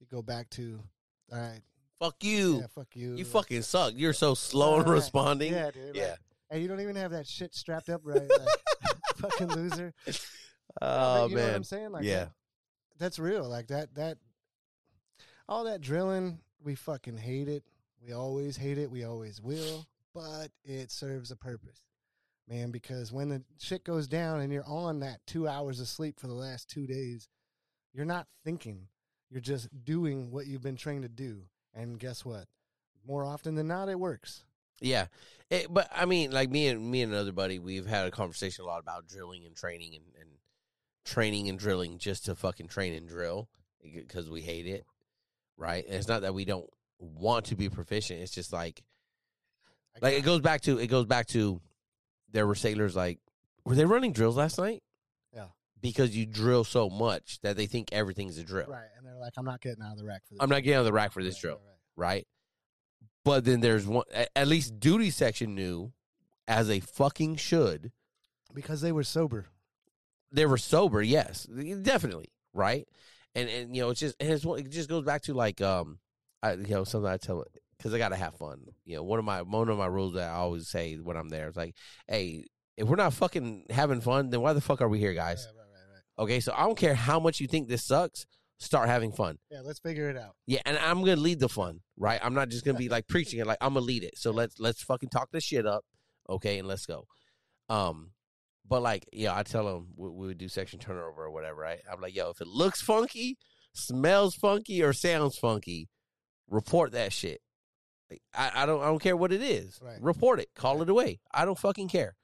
you 0.00 0.06
go 0.10 0.22
back 0.22 0.48
to 0.50 0.80
all 1.32 1.38
right, 1.38 1.60
Fuck 1.98 2.22
you. 2.24 2.60
yeah, 2.60 2.66
fuck 2.74 2.88
you. 2.94 3.14
You 3.16 3.24
fucking 3.24 3.62
suck. 3.62 3.92
You're 3.96 4.12
so 4.12 4.34
slow 4.34 4.76
in 4.80 4.86
Right. 4.86 4.92
responding. 4.92 5.52
Yeah, 5.52 5.70
dude. 5.70 5.96
Yeah. 5.96 6.10
Like, 6.10 6.18
and 6.50 6.62
you 6.62 6.68
don't 6.68 6.80
even 6.80 6.96
have 6.96 7.10
that 7.10 7.26
shit 7.26 7.54
strapped 7.54 7.88
up 7.88 8.00
right. 8.04 8.22
Like, 8.30 8.48
fucking 9.16 9.48
loser. 9.48 9.92
Oh 10.82 11.26
you 11.26 11.34
know 11.34 11.40
what 11.42 11.46
man. 11.48 11.54
I'm 11.56 11.64
saying? 11.64 11.90
Like 11.92 12.04
Yeah. 12.04 12.24
that- 12.24 12.32
that's 12.98 13.18
real. 13.18 13.48
Like 13.48 13.68
that 13.68 13.94
that 13.94 14.18
all 15.48 15.64
that 15.64 15.80
drilling, 15.80 16.38
we 16.62 16.74
fucking 16.74 17.16
hate 17.16 17.48
it. 17.48 17.64
We 18.04 18.12
always 18.12 18.56
hate 18.56 18.78
it. 18.78 18.90
We 18.90 19.04
always 19.04 19.40
will. 19.40 19.86
But 20.14 20.48
it 20.64 20.90
serves 20.90 21.30
a 21.30 21.36
purpose. 21.36 21.80
Man, 22.48 22.70
because 22.70 23.12
when 23.12 23.28
the 23.28 23.42
shit 23.58 23.82
goes 23.84 24.06
down 24.06 24.40
and 24.40 24.52
you're 24.52 24.66
on 24.66 25.00
that 25.00 25.20
two 25.26 25.46
hours 25.48 25.80
of 25.80 25.88
sleep 25.88 26.18
for 26.20 26.26
the 26.28 26.34
last 26.34 26.68
two 26.68 26.86
days, 26.86 27.28
you're 27.92 28.04
not 28.06 28.26
thinking. 28.44 28.88
You're 29.30 29.40
just 29.40 29.68
doing 29.84 30.30
what 30.30 30.46
you've 30.46 30.62
been 30.62 30.76
trained 30.76 31.02
to 31.02 31.08
do. 31.08 31.42
And 31.74 31.98
guess 31.98 32.24
what? 32.24 32.46
More 33.06 33.24
often 33.24 33.54
than 33.54 33.68
not, 33.68 33.88
it 33.88 33.98
works. 33.98 34.44
Yeah, 34.80 35.06
It- 35.50 35.72
but 35.72 35.88
I 35.92 36.04
mean, 36.04 36.30
like 36.30 36.50
me 36.50 36.68
and 36.68 36.90
me 36.90 37.02
and 37.02 37.12
another 37.12 37.32
buddy, 37.32 37.58
we've 37.58 37.86
had 37.86 38.06
a 38.06 38.10
conversation 38.10 38.64
a 38.64 38.66
lot 38.68 38.80
about 38.80 39.06
drilling 39.06 39.44
and 39.44 39.56
training 39.56 39.94
and, 39.94 40.04
and 40.20 40.30
training 41.04 41.48
and 41.48 41.58
drilling 41.58 41.98
just 41.98 42.26
to 42.26 42.34
fucking 42.34 42.68
train 42.68 42.94
and 42.94 43.08
drill 43.08 43.48
eh, 43.84 43.88
because 44.00 44.30
we 44.30 44.40
hate 44.42 44.66
it, 44.66 44.84
right? 45.56 45.84
And 45.84 45.94
it's 45.94 46.06
not 46.08 46.22
that 46.22 46.34
we 46.34 46.44
don't 46.44 46.68
want 46.98 47.46
to 47.46 47.56
be 47.56 47.68
proficient. 47.68 48.20
It's 48.20 48.32
just 48.32 48.52
like 48.52 48.82
like 50.00 50.14
it 50.14 50.24
goes 50.24 50.40
back 50.42 50.60
to 50.62 50.78
it 50.78 50.86
goes 50.88 51.06
back 51.06 51.26
to 51.28 51.60
there 52.30 52.46
were 52.46 52.54
sailors 52.54 52.94
like 52.94 53.18
were 53.64 53.74
they 53.74 53.84
running 53.84 54.12
drills 54.12 54.36
last 54.36 54.58
night? 54.58 54.82
Because 55.80 56.16
you 56.16 56.26
drill 56.26 56.64
so 56.64 56.90
much 56.90 57.40
that 57.42 57.56
they 57.56 57.66
think 57.66 57.88
everything's 57.92 58.36
a 58.38 58.42
drill. 58.44 58.66
Right. 58.68 58.88
And 58.96 59.06
they're 59.06 59.16
like, 59.16 59.34
I'm 59.36 59.44
not 59.44 59.60
getting 59.60 59.82
out 59.82 59.92
of 59.92 59.98
the 59.98 60.04
rack 60.04 60.22
for 60.26 60.34
this. 60.34 60.38
I'm 60.40 60.48
not 60.50 60.62
getting 60.62 60.78
on 60.78 60.84
the 60.84 60.92
rack 60.92 61.12
for 61.12 61.22
this 61.22 61.36
Right, 61.36 61.40
drill. 61.42 61.54
right, 61.54 61.62
right. 61.96 62.08
right? 62.14 62.26
But 63.24 63.44
then 63.44 63.60
there's 63.60 63.86
one 63.86 64.04
at, 64.34 64.48
least 64.48 64.80
duty 64.80 65.10
section 65.10 65.54
knew 65.54 65.92
as 66.46 66.66
they 66.68 66.80
fucking 66.80 67.36
should. 67.36 67.92
Because 68.54 68.80
they 68.80 68.92
were 68.92 69.04
sober. 69.04 69.46
They 70.32 70.46
were 70.46 70.56
sober, 70.58 71.02
yes, 71.02 71.44
definitely, 71.82 72.32
right? 72.54 72.86
And 73.34 73.48
and 73.48 73.76
you 73.76 73.82
know 73.82 73.90
it's 73.90 74.00
just 74.00 74.16
and 74.20 74.30
it's 74.30 74.44
it 74.44 74.70
just 74.70 74.88
goes 74.88 75.04
back 75.04 75.22
to 75.22 75.34
like 75.34 75.60
um 75.60 75.98
I 76.42 76.52
you 76.54 76.68
know 76.68 76.84
something 76.84 77.10
I 77.10 77.18
tell 77.18 77.44
because 77.76 77.92
I 77.94 77.98
gotta 77.98 78.16
have 78.16 78.34
fun. 78.36 78.60
You 78.84 78.96
know 78.96 79.02
one 79.02 79.18
of 79.18 79.24
my 79.24 79.42
one 79.42 79.68
of 79.68 79.78
my 79.78 79.86
rules 79.86 80.14
that 80.14 80.30
I 80.30 80.34
always 80.36 80.66
say 80.68 80.96
when 80.96 81.16
I'm 81.16 81.28
there 81.28 81.48
is 81.48 81.56
like, 81.56 81.74
hey, 82.08 82.46
if 82.76 82.88
we're 82.88 82.96
not 82.96 83.12
fucking 83.12 83.66
having 83.70 84.00
fun, 84.00 84.30
then 84.30 84.40
why 84.40 84.54
the 84.54 84.60
fuck 84.60 84.80
are 84.80 84.88
we 84.88 84.98
here, 84.98 85.12
guys? 85.14 85.46
Yeah. 85.46 85.57
Okay, 86.18 86.40
so 86.40 86.52
I 86.56 86.64
don't 86.64 86.76
care 86.76 86.94
how 86.94 87.20
much 87.20 87.40
you 87.40 87.46
think 87.46 87.68
this 87.68 87.84
sucks. 87.84 88.26
Start 88.60 88.88
having 88.88 89.12
fun. 89.12 89.38
Yeah, 89.52 89.60
let's 89.62 89.78
figure 89.78 90.10
it 90.10 90.16
out. 90.16 90.34
Yeah, 90.46 90.60
and 90.66 90.76
I'm 90.78 91.00
gonna 91.00 91.16
lead 91.16 91.38
the 91.38 91.48
fun, 91.48 91.80
right? 91.96 92.18
I'm 92.22 92.34
not 92.34 92.48
just 92.48 92.64
gonna 92.64 92.78
be 92.78 92.88
like 92.88 93.06
preaching 93.06 93.38
it. 93.38 93.46
Like 93.46 93.58
I'm 93.60 93.74
gonna 93.74 93.86
lead 93.86 94.02
it. 94.02 94.18
So 94.18 94.32
let's 94.32 94.58
let's 94.58 94.82
fucking 94.82 95.10
talk 95.10 95.28
this 95.30 95.44
shit 95.44 95.64
up, 95.64 95.84
okay? 96.28 96.58
And 96.58 96.66
let's 96.66 96.84
go. 96.84 97.06
Um, 97.68 98.10
but 98.68 98.82
like, 98.82 99.08
yeah, 99.12 99.36
I 99.36 99.44
tell 99.44 99.64
them 99.64 99.88
we, 99.96 100.08
we 100.10 100.26
would 100.26 100.38
do 100.38 100.48
section 100.48 100.80
turnover 100.80 101.24
or 101.24 101.30
whatever, 101.30 101.60
right? 101.60 101.80
I'm 101.90 102.00
like, 102.00 102.16
yo, 102.16 102.30
if 102.30 102.40
it 102.40 102.48
looks 102.48 102.82
funky, 102.82 103.38
smells 103.72 104.34
funky, 104.34 104.82
or 104.82 104.92
sounds 104.92 105.38
funky, 105.38 105.88
report 106.48 106.92
that 106.92 107.12
shit. 107.12 107.40
Like, 108.10 108.22
I, 108.34 108.62
I 108.62 108.66
don't 108.66 108.80
I 108.82 108.86
don't 108.86 109.00
care 109.00 109.16
what 109.16 109.32
it 109.32 109.42
is. 109.42 109.78
Right. 109.80 110.02
Report 110.02 110.40
it. 110.40 110.48
Call 110.56 110.82
it 110.82 110.90
away. 110.90 111.20
I 111.32 111.44
don't 111.44 111.58
fucking 111.58 111.88
care. 111.88 112.16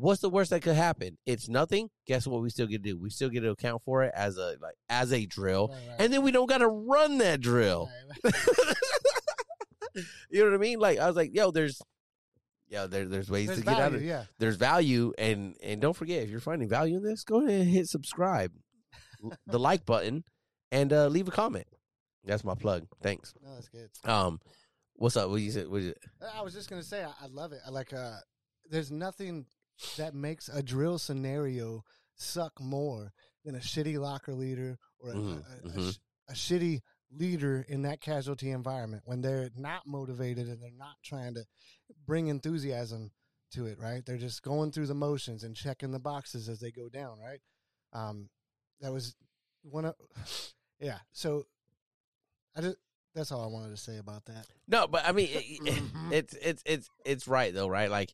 What's 0.00 0.20
the 0.22 0.30
worst 0.30 0.50
that 0.50 0.62
could 0.62 0.76
happen? 0.76 1.18
It's 1.26 1.48
nothing. 1.48 1.90
Guess 2.06 2.26
what? 2.26 2.40
We 2.40 2.48
still 2.50 2.66
get 2.66 2.82
to 2.82 2.90
do. 2.90 2.98
We 2.98 3.10
still 3.10 3.28
get 3.28 3.40
to 3.40 3.50
account 3.50 3.82
for 3.82 4.02
it 4.02 4.12
as 4.14 4.38
a 4.38 4.56
like 4.60 4.76
as 4.88 5.12
a 5.12 5.26
drill, 5.26 5.68
Right, 5.68 5.76
right. 5.88 5.96
and 5.98 6.12
then 6.12 6.22
we 6.22 6.30
don't 6.32 6.48
got 6.48 6.58
to 6.58 6.68
run 6.68 7.18
that 7.18 7.40
drill. 7.40 7.90
Right, 8.24 8.34
you 10.30 10.38
know 10.40 10.44
what 10.50 10.54
I 10.54 10.58
mean? 10.58 10.78
Like 10.78 10.98
I 10.98 11.06
was 11.06 11.16
like, 11.16 11.34
yo, 11.34 11.50
there's, 11.50 11.80
yo, 12.68 12.86
there, 12.86 13.04
there's 13.06 13.30
ways 13.30 13.48
There's 13.48 13.58
to 13.60 13.64
get 13.64 13.78
out 13.80 13.94
of. 13.94 14.02
yeah. 14.02 14.24
There's 14.38 14.56
value, 14.56 15.12
and 15.18 15.54
and 15.62 15.80
don't 15.80 15.96
forget 15.96 16.22
if 16.22 16.30
you're 16.30 16.40
finding 16.40 16.68
value 16.68 16.96
in 16.96 17.02
this, 17.02 17.24
go 17.24 17.40
ahead 17.44 17.60
and 17.62 17.70
hit 17.70 17.88
subscribe, 17.88 18.52
the 19.46 19.58
like 19.68 19.84
button, 19.84 20.24
and 20.72 20.92
uh, 20.92 21.08
leave 21.08 21.28
a 21.28 21.32
comment. 21.32 21.66
That's 22.24 22.44
my 22.44 22.54
plug. 22.54 22.86
Thanks. 23.02 23.34
No, 23.42 23.54
that's 23.54 23.68
good. 23.68 23.88
Um, 24.04 24.40
what's 24.94 25.16
up? 25.16 25.30
What 25.30 25.40
you 25.40 25.50
said? 25.50 25.68
What 25.68 25.82
I 26.34 26.42
was 26.42 26.54
just 26.54 26.70
gonna 26.70 26.82
say, 26.82 27.02
I, 27.02 27.08
I 27.22 27.26
love 27.30 27.52
it. 27.52 27.60
I 27.66 27.70
like 27.70 27.92
uh, 27.92 28.16
there's 28.70 28.90
nothing 28.90 29.46
that 29.96 30.14
makes 30.14 30.48
a 30.48 30.62
drill 30.62 30.98
scenario 30.98 31.84
suck 32.16 32.60
more 32.60 33.12
than 33.44 33.54
a 33.54 33.58
shitty 33.60 33.98
locker 33.98 34.34
leader 34.34 34.78
or 34.98 35.10
a, 35.12 35.14
Mhm, 35.14 35.44
a- 35.44 35.66
a- 35.68 35.70
a 35.70 35.78
mhm. 35.78 35.92
sh- 35.92 35.98
a 36.28 36.32
shitty 36.32 36.80
leader 37.10 37.62
in 37.68 37.82
that 37.82 38.00
casualty 38.00 38.50
environment 38.50 39.02
when 39.06 39.20
they're 39.20 39.50
not 39.56 39.86
motivated 39.86 40.46
and 40.48 40.62
they're 40.62 40.70
not 40.70 40.96
trying 41.02 41.34
to 41.34 41.44
bring 42.06 42.28
enthusiasm 42.28 43.10
to 43.52 43.66
it, 43.66 43.78
right? 43.80 44.04
They're 44.06 44.16
just 44.18 44.42
going 44.42 44.70
through 44.70 44.86
the 44.86 44.94
motions 44.94 45.42
and 45.42 45.56
checking 45.56 45.90
the 45.90 45.98
boxes 45.98 46.48
as 46.48 46.60
they 46.60 46.70
go 46.70 46.88
down, 46.88 47.18
right? 47.18 47.40
Um, 47.92 48.28
that 48.80 48.92
was 48.92 49.16
one 49.62 49.86
of, 49.86 49.96
yeah. 50.78 51.00
So 51.12 51.46
I 52.56 52.60
just 52.60 52.76
that's 53.14 53.32
all 53.32 53.42
I 53.42 53.46
wanted 53.48 53.70
to 53.70 53.76
say 53.76 53.98
about 53.98 54.24
that. 54.26 54.46
No, 54.68 54.86
but 54.86 55.04
I 55.04 55.10
mean, 55.12 55.28
it, 55.32 55.60
Mhm. 55.62 56.12
it's 56.12 56.34
it's 56.34 56.62
it's 56.64 56.88
it's 57.04 57.26
right 57.28 57.52
though, 57.52 57.66
right? 57.68 57.90
Like 57.90 58.12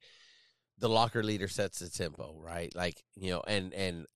the 0.78 0.88
locker 0.88 1.22
leader 1.22 1.48
sets 1.48 1.78
the 1.78 1.88
tempo, 1.88 2.36
right? 2.38 2.74
Like 2.74 3.02
you 3.16 3.30
know, 3.30 3.42
and 3.46 3.72
and 3.74 4.06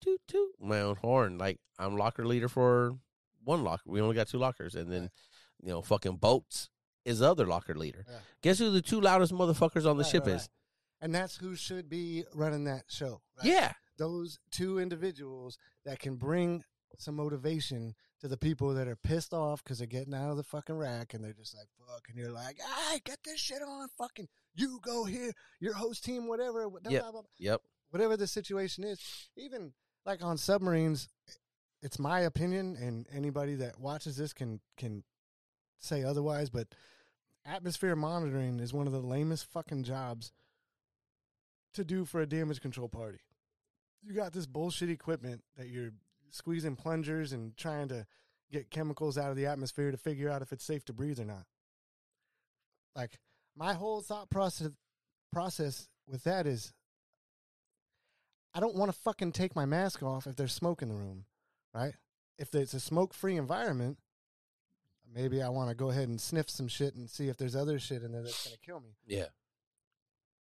toot 0.00 0.20
toot 0.28 0.50
my 0.60 0.80
own 0.80 0.96
horn. 0.96 1.38
Like 1.38 1.58
I'm 1.78 1.96
locker 1.96 2.24
leader 2.26 2.48
for 2.48 2.96
one 3.44 3.64
locker. 3.64 3.82
We 3.86 4.00
only 4.00 4.14
got 4.14 4.28
two 4.28 4.38
lockers, 4.38 4.74
and 4.74 4.90
then 4.90 5.10
you 5.62 5.68
know, 5.70 5.82
fucking 5.82 6.16
boats 6.16 6.68
is 7.04 7.18
the 7.20 7.30
other 7.30 7.46
locker 7.46 7.74
leader. 7.74 8.04
Yeah. 8.08 8.18
Guess 8.42 8.58
who 8.58 8.70
the 8.70 8.82
two 8.82 9.00
loudest 9.00 9.32
motherfuckers 9.32 9.88
on 9.88 9.96
the 9.96 10.02
Right, 10.04 10.10
ship 10.12 10.26
right, 10.26 10.34
is? 10.36 10.42
right. 10.42 10.48
And 11.00 11.14
that's 11.14 11.36
who 11.36 11.56
should 11.56 11.88
be 11.88 12.24
running 12.32 12.64
that 12.64 12.84
show. 12.88 13.22
Yeah, 13.42 13.72
those 13.98 14.38
two 14.52 14.78
individuals 14.78 15.58
that 15.84 15.98
can 15.98 16.14
bring 16.14 16.62
some 16.98 17.16
motivation 17.16 17.94
to 18.20 18.28
the 18.28 18.36
people 18.36 18.72
that 18.74 18.86
are 18.86 18.94
pissed 18.94 19.34
off 19.34 19.64
because 19.64 19.78
they're 19.78 19.86
getting 19.88 20.14
out 20.14 20.30
of 20.30 20.36
the 20.36 20.44
fucking 20.44 20.76
rack 20.76 21.12
and 21.14 21.24
they're 21.24 21.32
just 21.32 21.56
like 21.56 21.66
fuck 21.88 22.02
and 22.08 22.16
you're 22.16 22.30
like 22.30 22.60
hey 22.60 23.00
get 23.04 23.18
this 23.24 23.40
shit 23.40 23.62
on 23.62 23.88
fucking 23.98 24.28
you 24.54 24.78
go 24.82 25.04
here 25.04 25.32
your 25.60 25.74
host 25.74 26.04
team 26.04 26.26
whatever 26.28 26.68
blah, 26.68 26.80
Yep. 26.90 27.02
blah, 27.02 27.10
blah, 27.12 27.22
yep, 27.38 27.62
whatever 27.90 28.16
the 28.16 28.26
situation 28.26 28.84
is. 28.84 29.00
Even 29.36 29.72
like 30.04 30.22
on 30.22 30.36
submarines 30.38 31.08
it's 31.82 31.98
my 31.98 32.20
opinion 32.20 32.76
and 32.80 33.06
anybody 33.12 33.56
that 33.56 33.78
watches 33.80 34.16
this 34.16 34.32
can 34.32 34.60
can 34.76 35.02
say 35.80 36.04
otherwise 36.04 36.48
but 36.48 36.68
atmosphere 37.44 37.96
monitoring 37.96 38.60
is 38.60 38.72
one 38.72 38.86
of 38.86 38.92
the 38.92 39.00
lamest 39.00 39.46
fucking 39.52 39.82
jobs 39.82 40.32
to 41.74 41.84
do 41.84 42.04
for 42.04 42.20
a 42.20 42.26
damage 42.26 42.60
control 42.60 42.88
party. 42.88 43.18
You 44.04 44.12
got 44.14 44.32
this 44.32 44.46
bullshit 44.46 44.90
equipment 44.90 45.42
that 45.56 45.68
you're 45.68 45.92
squeezing 46.30 46.76
plungers 46.76 47.32
and 47.32 47.56
trying 47.56 47.88
to 47.88 48.06
get 48.50 48.70
chemicals 48.70 49.16
out 49.16 49.30
of 49.30 49.36
the 49.36 49.46
atmosphere 49.46 49.90
to 49.90 49.96
figure 49.96 50.28
out 50.28 50.42
if 50.42 50.52
it's 50.52 50.64
safe 50.64 50.84
to 50.84 50.92
breathe 50.92 51.18
or 51.18 51.24
not. 51.24 51.44
Like 52.94 53.18
my 53.56 53.74
whole 53.74 54.00
thought 54.00 54.30
process 54.30 54.70
process 55.32 55.88
with 56.06 56.24
that 56.24 56.46
is 56.46 56.72
I 58.54 58.60
don't 58.60 58.74
want 58.74 58.92
to 58.92 58.98
fucking 58.98 59.32
take 59.32 59.56
my 59.56 59.64
mask 59.64 60.02
off 60.02 60.26
if 60.26 60.36
there's 60.36 60.52
smoke 60.52 60.82
in 60.82 60.88
the 60.88 60.94
room, 60.94 61.24
right? 61.74 61.94
If 62.38 62.54
it's 62.54 62.74
a 62.74 62.80
smoke 62.80 63.14
free 63.14 63.36
environment, 63.36 63.98
maybe 65.14 65.42
I 65.42 65.48
want 65.48 65.70
to 65.70 65.74
go 65.74 65.90
ahead 65.90 66.08
and 66.08 66.20
sniff 66.20 66.50
some 66.50 66.68
shit 66.68 66.94
and 66.94 67.08
see 67.08 67.28
if 67.28 67.36
there's 67.36 67.56
other 67.56 67.78
shit 67.78 68.02
in 68.02 68.12
there 68.12 68.22
that's 68.22 68.46
going 68.46 68.54
to 68.54 68.60
kill 68.66 68.80
me. 68.80 68.90
yeah. 69.06 69.26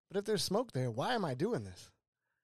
But 0.09 0.19
if 0.19 0.25
there's 0.25 0.43
smoke 0.43 0.73
there, 0.73 0.91
why 0.91 1.13
am 1.13 1.23
I 1.23 1.35
doing 1.35 1.63
this? 1.63 1.89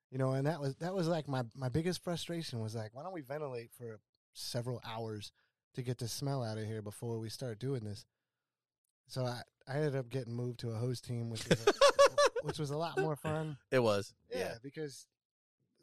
You 0.10 0.18
know, 0.18 0.32
and 0.32 0.48
that 0.48 0.62
was 0.62 0.78
that 0.78 0.94
was 0.94 1.08
like 1.08 1.28
my 1.28 1.44
my 1.54 1.68
biggest 1.68 2.02
frustration 2.02 2.62
was 2.62 2.74
like, 2.76 2.92
why 2.94 3.04
don't 3.04 3.12
we 3.14 3.20
ventilate 3.22 3.72
for 3.78 4.00
several 4.34 4.82
hours 4.86 5.34
to 5.74 5.82
get 5.82 5.98
the 5.98 6.08
smell 6.08 6.44
out 6.44 6.58
of 6.58 6.66
here 6.66 6.82
before 6.82 7.20
we 7.20 7.28
start 7.28 7.60
doing 7.60 7.84
this? 7.84 8.06
So 9.08 9.26
I 9.26 9.42
I 9.68 9.76
ended 9.78 9.96
up 9.96 10.10
getting 10.10 10.34
moved 10.34 10.60
to 10.62 10.72
a 10.72 10.76
host 10.76 11.06
team, 11.06 11.30
which 11.30 11.48
was 11.48 11.66
a, 11.68 11.72
which 12.44 12.60
was 12.60 12.70
a 12.70 12.78
lot 12.78 12.98
more 13.00 13.16
fun. 13.16 13.58
It 13.72 13.80
was. 13.80 14.14
Yeah, 14.32 14.38
Yeah. 14.40 14.54
because 14.64 15.08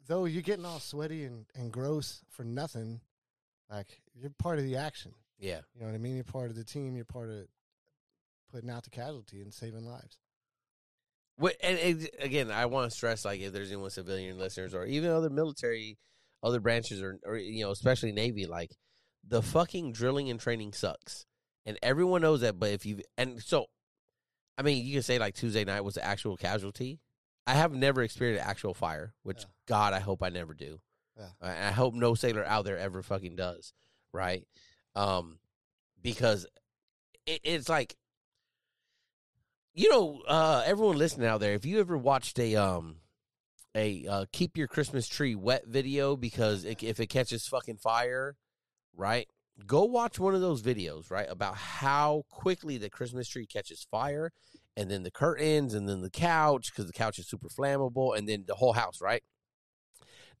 though 0.07 0.25
you're 0.25 0.41
getting 0.41 0.65
all 0.65 0.79
sweaty 0.79 1.23
and, 1.25 1.45
and 1.55 1.71
gross 1.71 2.21
for 2.29 2.43
nothing, 2.43 3.01
like 3.69 4.01
you're 4.15 4.31
part 4.39 4.57
of 4.59 4.65
the 4.65 4.77
action. 4.77 5.13
Yeah. 5.39 5.59
You 5.73 5.81
know 5.81 5.87
what 5.87 5.95
I 5.95 5.99
mean? 5.99 6.15
You're 6.15 6.23
part 6.23 6.49
of 6.49 6.55
the 6.55 6.63
team. 6.63 6.95
You're 6.95 7.05
part 7.05 7.29
of 7.29 7.45
putting 8.51 8.69
out 8.69 8.83
the 8.83 8.89
casualty 8.89 9.41
and 9.41 9.53
saving 9.53 9.85
lives. 9.85 10.17
What, 11.37 11.55
and, 11.61 11.77
and 11.77 12.09
again, 12.19 12.49
I 12.49 12.65
want 12.67 12.89
to 12.89 12.95
stress 12.95 13.25
like 13.25 13.41
if 13.41 13.51
there's 13.51 13.69
anyone 13.69 13.89
civilian 13.89 14.39
listeners 14.39 14.73
or 14.73 14.85
even 14.85 15.11
other 15.11 15.29
military, 15.29 15.97
other 16.41 16.59
branches 16.61 17.01
or 17.01 17.17
or 17.25 17.35
you 17.35 17.65
know 17.65 17.71
especially 17.71 18.13
Navy, 18.13 18.45
like 18.45 18.71
the 19.27 19.41
fucking 19.41 19.91
drilling 19.91 20.29
and 20.29 20.39
training 20.39 20.71
sucks, 20.71 21.25
and 21.65 21.77
everyone 21.81 22.21
knows 22.21 22.41
that. 22.41 22.59
But 22.59 22.71
if 22.71 22.85
you 22.85 23.01
and 23.17 23.41
so, 23.41 23.65
I 24.57 24.61
mean, 24.61 24.85
you 24.85 24.93
can 24.93 25.03
say 25.03 25.19
like 25.19 25.35
Tuesday 25.35 25.65
night 25.65 25.83
was 25.83 25.95
the 25.95 26.05
actual 26.05 26.37
casualty. 26.37 26.99
I 27.47 27.53
have 27.53 27.73
never 27.73 28.01
experienced 28.01 28.45
actual 28.45 28.73
fire, 28.73 29.13
which 29.23 29.41
Yeah. 29.41 29.45
God, 29.67 29.93
I 29.93 29.99
hope 29.99 30.23
I 30.23 30.29
never 30.29 30.53
do. 30.53 30.79
Yeah. 31.17 31.29
And 31.41 31.67
I 31.67 31.71
hope 31.71 31.93
no 31.93 32.15
sailor 32.15 32.43
out 32.43 32.65
there 32.65 32.77
ever 32.77 33.01
fucking 33.01 33.35
does, 33.35 33.73
right? 34.13 34.45
Um, 34.95 35.39
because 36.01 36.45
it, 37.25 37.41
it's 37.43 37.69
like 37.69 37.95
you 39.73 39.89
know, 39.89 40.21
uh, 40.27 40.63
everyone 40.65 40.97
listening 40.97 41.27
out 41.27 41.41
there, 41.41 41.53
if 41.53 41.65
you 41.65 41.79
ever 41.81 41.97
watched 41.97 42.39
a 42.39 42.55
um 42.55 42.97
a 43.75 44.07
uh, 44.07 44.25
keep 44.31 44.57
your 44.57 44.67
Christmas 44.67 45.07
tree 45.07 45.35
wet 45.35 45.67
video 45.67 46.15
because 46.15 46.63
it, 46.63 46.81
if 46.81 46.99
it 46.99 47.07
catches 47.07 47.45
fucking 47.47 47.77
fire, 47.77 48.37
right? 48.95 49.27
Go 49.65 49.85
watch 49.85 50.19
one 50.19 50.35
of 50.35 50.41
those 50.41 50.61
videos, 50.61 51.09
right, 51.09 51.27
about 51.29 51.55
how 51.55 52.23
quickly 52.29 52.77
the 52.77 52.89
Christmas 52.89 53.27
tree 53.29 53.45
catches 53.45 53.87
fire, 53.89 54.31
and 54.75 54.91
then 54.91 55.03
the 55.03 55.11
curtains, 55.11 55.73
and 55.73 55.87
then 55.87 56.01
the 56.01 56.09
couch 56.09 56.71
because 56.71 56.87
the 56.87 56.93
couch 56.93 57.19
is 57.19 57.27
super 57.27 57.47
flammable, 57.47 58.17
and 58.17 58.27
then 58.27 58.43
the 58.47 58.55
whole 58.55 58.73
house, 58.73 58.99
right? 59.01 59.23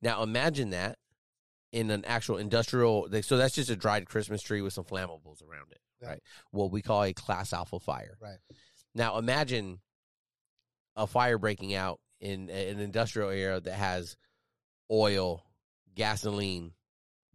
Now 0.01 0.21
imagine 0.21 0.71
that 0.71 0.97
in 1.71 1.89
an 1.91 2.03
actual 2.05 2.37
industrial. 2.37 3.07
So 3.21 3.37
that's 3.37 3.55
just 3.55 3.69
a 3.69 3.75
dried 3.75 4.05
Christmas 4.07 4.41
tree 4.41 4.61
with 4.61 4.73
some 4.73 4.83
flammables 4.83 5.41
around 5.41 5.71
it, 5.71 5.79
Yeah. 6.01 6.09
right? 6.09 6.23
What 6.51 6.71
we 6.71 6.81
call 6.81 7.03
a 7.03 7.13
class 7.13 7.53
alpha 7.53 7.79
fire. 7.79 8.17
Right. 8.21 8.39
Now 8.93 9.17
imagine 9.17 9.79
a 10.97 11.07
fire 11.07 11.37
breaking 11.37 11.73
out 11.73 11.99
in 12.19 12.49
an 12.49 12.79
industrial 12.79 13.29
area 13.29 13.61
that 13.61 13.73
has 13.75 14.17
oil, 14.91 15.45
gasoline, 15.95 16.73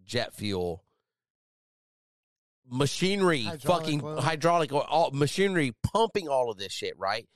jet 0.05 0.35
fuel, 0.35 0.85
machinery, 2.71 3.43
Hydraulic 3.43 3.63
fucking 3.85 4.05
oil. 4.05 4.21
hydraulic 4.21 4.73
oil, 4.73 4.87
all 4.89 5.11
machinery 5.11 5.73
pumping 5.83 6.29
all 6.29 6.51
of 6.51 6.57
this 6.59 6.73
shit, 6.73 6.95
right? 6.99 7.29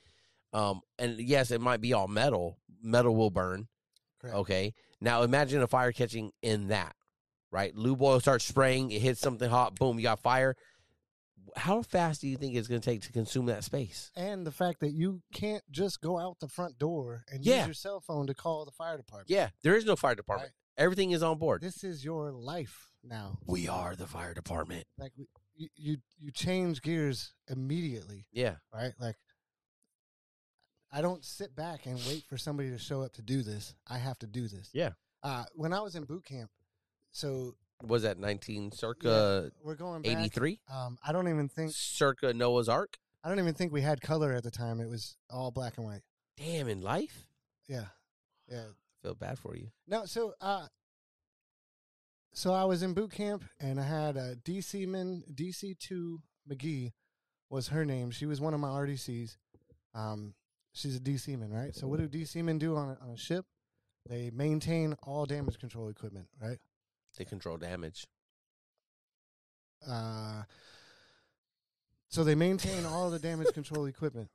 Um, 0.53 0.81
and 0.97 1.19
yes, 1.19 1.51
it 1.51 1.59
might 1.61 1.81
be 1.81 1.93
all 1.93 2.07
metal. 2.07 2.57
Metal 2.81 3.15
will 3.15 3.29
burn. 3.31 3.67
Correct. 4.21 4.35
Okay. 4.37 4.73
Now 5.01 5.23
imagine 5.23 5.61
a 5.61 5.67
fire 5.67 5.91
catching 5.91 6.31
in 6.41 6.69
that, 6.69 6.95
right? 7.51 7.75
Lube 7.75 8.01
oil 8.01 8.19
starts 8.19 8.45
spraying, 8.45 8.91
it 8.91 9.01
hits 9.01 9.19
something 9.19 9.49
hot, 9.49 9.75
boom, 9.75 9.97
you 9.97 10.03
got 10.03 10.19
fire. 10.19 10.55
How 11.57 11.81
fast 11.83 12.21
do 12.21 12.27
you 12.27 12.37
think 12.37 12.55
it's 12.55 12.67
going 12.67 12.81
to 12.81 12.89
take 12.89 13.01
to 13.03 13.11
consume 13.11 13.45
that 13.45 13.63
space? 13.63 14.11
And 14.15 14.45
the 14.45 14.51
fact 14.51 14.79
that 14.81 14.91
you 14.91 15.21
can't 15.33 15.63
just 15.71 16.01
go 16.01 16.17
out 16.17 16.39
the 16.39 16.47
front 16.49 16.77
door 16.79 17.23
and 17.31 17.45
Yeah. 17.45 17.59
use 17.59 17.65
your 17.67 17.73
cell 17.73 17.99
phone 18.01 18.27
to 18.27 18.33
call 18.33 18.65
the 18.65 18.71
fire 18.71 18.97
department. 18.97 19.29
Yeah, 19.29 19.49
there 19.63 19.75
is 19.75 19.85
no 19.85 19.95
fire 19.95 20.15
department. 20.15 20.51
Everything 20.77 21.11
is 21.11 21.23
on 21.23 21.37
board. 21.37 21.61
This 21.61 21.83
is 21.83 22.03
your 22.03 22.31
life 22.31 22.91
now. 23.07 23.37
We 23.45 23.67
are 23.67 23.95
the 23.95 24.07
fire 24.07 24.33
department. 24.33 24.85
Like 24.97 25.11
we- 25.17 25.27
you, 25.57 25.69
you, 25.77 25.97
you 26.19 26.31
change 26.31 26.81
gears 26.81 27.33
immediately, 27.49 28.25
Yeah. 28.33 28.55
right? 28.73 28.91
Like 28.99 29.15
I 30.91 31.01
don't 31.01 31.23
sit 31.23 31.55
back 31.55 31.85
and 31.85 31.99
wait 32.07 32.23
for 32.27 32.37
somebody 32.37 32.69
to 32.71 32.77
show 32.77 33.01
up 33.01 33.13
to 33.13 33.21
do 33.21 33.41
this. 33.41 33.73
I 33.87 33.97
have 33.97 34.17
to 34.19 34.27
do 34.27 34.47
this. 34.47 34.69
Yeah. 34.73 34.91
Uh, 35.23 35.43
when 35.53 35.73
I 35.73 35.79
was 35.81 35.95
in 35.95 36.03
boot 36.03 36.23
camp, 36.25 36.49
so 37.11 37.55
Was 37.83 38.03
that 38.03 38.17
19 38.17 38.71
circa 38.71 39.51
we're 39.63 39.75
going 39.75 40.05
83? 40.05 40.59
Um, 40.73 40.97
I 41.05 41.11
don't 41.11 41.27
even 41.27 41.49
think 41.49 41.71
Circa 41.73 42.33
Noah's 42.33 42.69
Ark? 42.69 42.97
I 43.23 43.29
don't 43.29 43.39
even 43.39 43.53
think 43.55 43.71
we 43.73 43.81
had 43.81 44.01
color 44.01 44.33
at 44.33 44.43
the 44.43 44.51
time. 44.51 44.79
It 44.79 44.87
was 44.89 45.17
all 45.29 45.51
black 45.51 45.77
and 45.77 45.85
white. 45.85 46.01
Damn, 46.37 46.67
in 46.67 46.81
life? 46.81 47.27
Yeah, 47.67 47.85
yeah. 48.47 48.65
I 48.67 49.01
feel 49.01 49.15
bad 49.15 49.39
for 49.39 49.55
you. 49.55 49.69
No, 49.87 50.05
so 50.05 50.33
uh, 50.39 50.67
so 52.35 52.53
I 52.53 52.65
was 52.65 52.83
in 52.83 52.93
boot 52.93 53.11
camp 53.11 53.45
and 53.61 53.79
I 53.79 53.83
had 53.83 54.17
a 54.17 54.35
DC 54.35 54.85
man, 54.87 55.23
DC 55.33 55.79
two 55.79 56.21
McGee 56.49 56.91
was 57.49 57.69
her 57.69 57.85
name. 57.85 58.11
She 58.11 58.25
was 58.25 58.41
one 58.41 58.53
of 58.53 58.59
my 58.59 58.67
RDCs. 58.67 59.37
Um, 59.93 60.33
she's 60.73 60.97
a 60.97 60.99
DC 60.99 61.39
man, 61.39 61.49
right? 61.49 61.73
So 61.73 61.87
what 61.87 61.99
do 61.99 62.09
DC 62.09 62.43
men 62.43 62.57
do 62.57 62.75
on 62.75 62.89
a, 62.89 63.05
on 63.05 63.11
a 63.13 63.17
ship? 63.17 63.45
They 64.05 64.31
maintain 64.31 64.95
all 65.03 65.25
damage 65.25 65.57
control 65.59 65.87
equipment, 65.87 66.27
right? 66.41 66.57
They 67.17 67.23
control 67.23 67.55
damage. 67.55 68.05
Uh, 69.89 70.43
so 72.09 72.25
they 72.25 72.35
maintain 72.35 72.85
all 72.85 73.09
the 73.09 73.19
damage 73.19 73.53
control 73.53 73.85
equipment. 73.85 74.29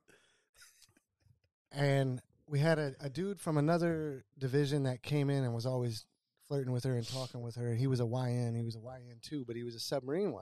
And 1.71 2.19
we 2.47 2.57
had 2.57 2.79
a, 2.79 2.95
a 2.99 3.09
dude 3.09 3.39
from 3.39 3.59
another 3.59 4.25
division 4.39 4.83
that 4.83 5.03
came 5.03 5.29
in 5.29 5.43
and 5.43 5.53
was 5.53 5.67
always 5.67 6.05
flirting 6.51 6.73
with 6.73 6.83
her 6.83 6.95
and 6.97 7.07
talking 7.07 7.41
with 7.41 7.55
her. 7.55 7.73
He 7.73 7.87
was 7.87 8.01
a 8.01 8.05
YN. 8.05 8.55
He 8.55 8.61
was 8.63 8.75
a 8.75 8.79
YN 8.79 9.19
too, 9.21 9.45
but 9.47 9.55
he 9.55 9.63
was 9.63 9.73
a 9.73 9.79
submarine 9.79 10.31
YN. 10.33 10.41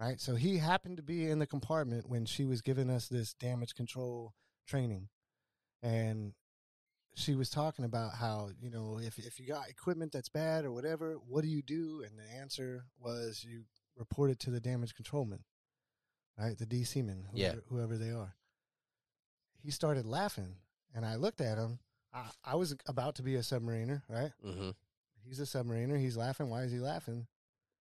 Right? 0.00 0.18
So 0.18 0.34
he 0.34 0.56
happened 0.56 0.96
to 0.96 1.02
be 1.02 1.28
in 1.28 1.38
the 1.40 1.46
compartment 1.46 2.08
when 2.08 2.24
she 2.24 2.46
was 2.46 2.62
giving 2.62 2.88
us 2.88 3.06
this 3.08 3.34
damage 3.34 3.74
control 3.74 4.32
training. 4.66 5.08
and 5.82 6.32
she 7.16 7.36
was 7.36 7.48
talking 7.48 7.84
about 7.84 8.14
how 8.14 8.48
you 8.60 8.70
know 8.70 8.98
if 9.00 9.18
if 9.18 9.38
you 9.38 9.46
got 9.46 9.68
equipment 9.68 10.10
that's 10.10 10.28
bad 10.30 10.64
or 10.64 10.72
whatever, 10.72 11.14
what 11.28 11.42
do 11.42 11.48
you 11.48 11.62
do? 11.62 12.02
And 12.04 12.18
the 12.18 12.24
answer 12.40 12.86
was 12.98 13.44
you 13.48 13.64
report 13.96 14.30
it 14.30 14.40
to 14.40 14.50
the 14.50 14.58
damage 14.58 14.94
controlman, 14.96 15.44
right? 16.36 16.58
The 16.58 16.66
DC 16.66 17.04
men, 17.04 17.28
Yeah. 17.32 17.50
whoever, 17.52 17.62
whoever 17.68 17.96
they 17.98 18.10
are. 18.10 18.34
He 19.62 19.70
started 19.70 20.06
laughing, 20.06 20.56
and 20.94 21.04
I 21.06 21.14
looked 21.14 21.40
at 21.40 21.56
him. 21.56 21.78
I, 22.12 22.30
I 22.44 22.54
was 22.56 22.74
about 22.86 23.14
to 23.16 23.22
be 23.22 23.36
a 23.36 23.40
submariner, 23.40 24.02
right? 24.08 24.32
Mm-hmm. 24.44 24.70
He's 25.26 25.40
a 25.40 25.44
submariner. 25.44 25.98
He's 25.98 26.16
laughing. 26.16 26.48
Why 26.50 26.62
is 26.62 26.72
he 26.72 26.78
laughing? 26.78 27.26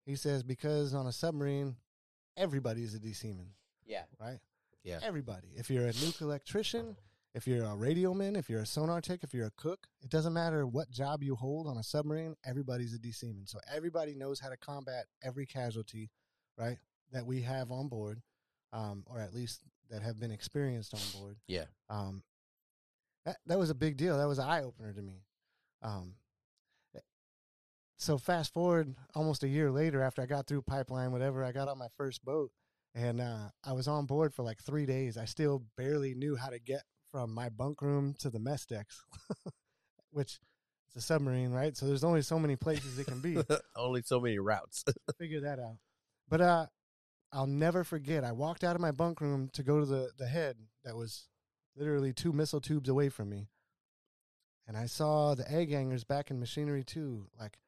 He 0.06 0.16
says 0.16 0.44
because 0.44 0.94
on 0.94 1.08
a 1.08 1.12
submarine, 1.12 1.76
everybody 2.38 2.84
is 2.84 2.94
a 2.96 3.00
DC 3.00 3.26
man, 3.36 3.52
Yeah. 3.86 4.04
right? 4.20 4.40
Yeah. 4.84 5.00
Everybody. 5.04 5.50
If 5.56 5.70
you're 5.70 5.86
a 5.88 5.92
nuke 5.94 6.22
electrician, 6.22 6.96
if 7.36 7.48
you're 7.48 7.64
a 7.66 7.76
radio 7.76 8.14
man, 8.14 8.36
if 8.36 8.50
you're 8.50 8.62
a 8.62 8.66
sonar 8.66 9.02
tech, 9.02 9.24
if 9.24 9.34
you're 9.34 9.46
a 9.48 9.52
cook, 9.58 9.88
it 10.02 10.10
doesn't 10.10 10.34
matter 10.34 10.66
what 10.66 10.90
job 10.90 11.22
you 11.22 11.36
hold 11.36 11.68
on 11.68 11.78
a 11.78 11.84
submarine, 11.84 12.36
everybody's 12.46 12.94
a 12.94 12.98
DC 12.98 13.24
man. 13.24 13.46
So 13.46 13.60
everybody 13.72 14.16
knows 14.16 14.40
how 14.40 14.50
to 14.50 14.58
combat 14.58 15.06
every 15.22 15.46
casualty, 15.46 16.10
right, 16.58 16.78
that 17.12 17.26
we 17.26 17.42
have 17.42 17.72
on 17.72 17.88
board, 17.88 18.22
um, 18.74 19.04
or 19.06 19.20
at 19.20 19.34
least 19.34 19.62
that 19.90 20.02
have 20.02 20.20
been 20.20 20.32
experienced 20.32 20.94
on 20.94 21.22
board. 21.22 21.38
Yeah. 21.48 21.66
Um, 21.90 22.24
that, 23.26 23.38
that 23.48 23.60
was 23.60 23.70
a 23.70 23.76
big 23.76 23.98
deal. 23.98 24.18
That 24.18 24.28
was 24.28 24.40
an 24.40 24.48
eye 24.48 24.64
opener 24.64 24.94
to 24.94 25.02
me. 25.02 25.24
Um, 25.84 26.14
so 28.00 28.18
fast 28.18 28.54
forward 28.54 28.96
almost 29.14 29.44
a 29.44 29.48
year 29.48 29.70
later 29.70 30.02
after 30.02 30.22
I 30.22 30.26
got 30.26 30.48
through 30.48 30.62
pipeline, 30.62 31.12
whatever, 31.12 31.44
I 31.44 31.52
got 31.52 31.68
on 31.68 31.78
my 31.78 31.90
first 31.98 32.24
boat 32.24 32.50
and 32.96 33.20
uh, 33.20 33.50
I 33.64 33.74
was 33.74 33.88
on 33.88 34.06
board 34.06 34.34
for 34.34 34.44
like 34.44 34.62
three 34.64 34.86
days. 34.86 35.18
I 35.18 35.26
still 35.26 35.64
barely 35.78 36.16
knew 36.16 36.36
how 36.38 36.48
to 36.50 36.60
get 36.60 36.84
from 37.12 37.34
my 37.34 37.50
bunk 37.50 37.82
room 37.82 38.16
to 38.20 38.30
the 38.30 38.40
mess 38.40 38.66
decks, 38.66 39.04
which 40.12 40.40
it's 40.88 40.96
a 40.96 41.02
submarine, 41.02 41.52
right? 41.52 41.76
So 41.76 41.88
there's 41.88 42.06
only 42.06 42.22
so 42.22 42.40
many 42.40 42.56
places 42.56 42.98
it 42.98 43.06
can 43.06 43.20
be. 43.20 43.38
Only 43.76 44.02
so 44.04 44.20
many 44.20 44.40
routes. 44.40 44.84
Figure 45.20 45.42
that 45.42 45.60
out. 45.60 45.78
But 46.28 46.42
uh, 46.42 46.66
I'll 47.32 47.48
never 47.48 47.84
forget. 47.84 48.24
I 48.24 48.32
walked 48.32 48.64
out 48.64 48.76
of 48.76 48.82
my 48.82 48.92
bunk 48.92 49.22
room 49.22 49.50
to 49.54 49.62
go 49.62 49.80
to 49.80 49.86
the 49.86 50.10
the 50.18 50.28
head 50.28 50.56
that 50.84 50.96
was 50.96 51.28
literally 51.76 52.12
two 52.12 52.34
missile 52.34 52.62
tubes 52.62 52.90
away 52.90 53.10
from 53.10 53.30
me, 53.30 53.50
and 54.68 54.76
I 54.76 54.88
saw 54.88 55.36
the 55.36 55.46
A-gangers 55.56 56.04
back 56.04 56.32
in 56.32 56.40
machinery 56.40 56.84
two. 56.84 57.28
Like 57.40 57.60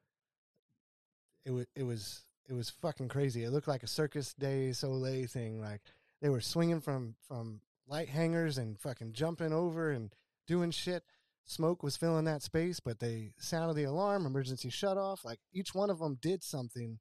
it 1.45 1.51
was 1.51 1.65
it 1.75 1.83
was 1.83 2.21
it 2.49 2.53
was 2.53 2.69
fucking 2.69 3.09
crazy. 3.09 3.43
It 3.43 3.51
looked 3.51 3.67
like 3.67 3.83
a 3.83 3.87
Cirque 3.87 4.17
du 4.39 4.73
Soleil 4.73 5.27
thing. 5.27 5.61
Like 5.61 5.81
they 6.21 6.29
were 6.29 6.41
swinging 6.41 6.81
from 6.81 7.15
from 7.27 7.61
light 7.87 8.09
hangers 8.09 8.57
and 8.57 8.79
fucking 8.79 9.13
jumping 9.13 9.53
over 9.53 9.91
and 9.91 10.13
doing 10.47 10.71
shit. 10.71 11.03
Smoke 11.45 11.83
was 11.83 11.97
filling 11.97 12.25
that 12.25 12.43
space, 12.43 12.79
but 12.79 12.99
they 12.99 13.33
sounded 13.37 13.75
the 13.75 13.83
alarm, 13.83 14.25
emergency 14.25 14.69
shut 14.69 14.97
off. 14.97 15.25
Like 15.25 15.39
each 15.51 15.73
one 15.73 15.89
of 15.89 15.99
them 15.99 16.17
did 16.21 16.43
something 16.43 16.99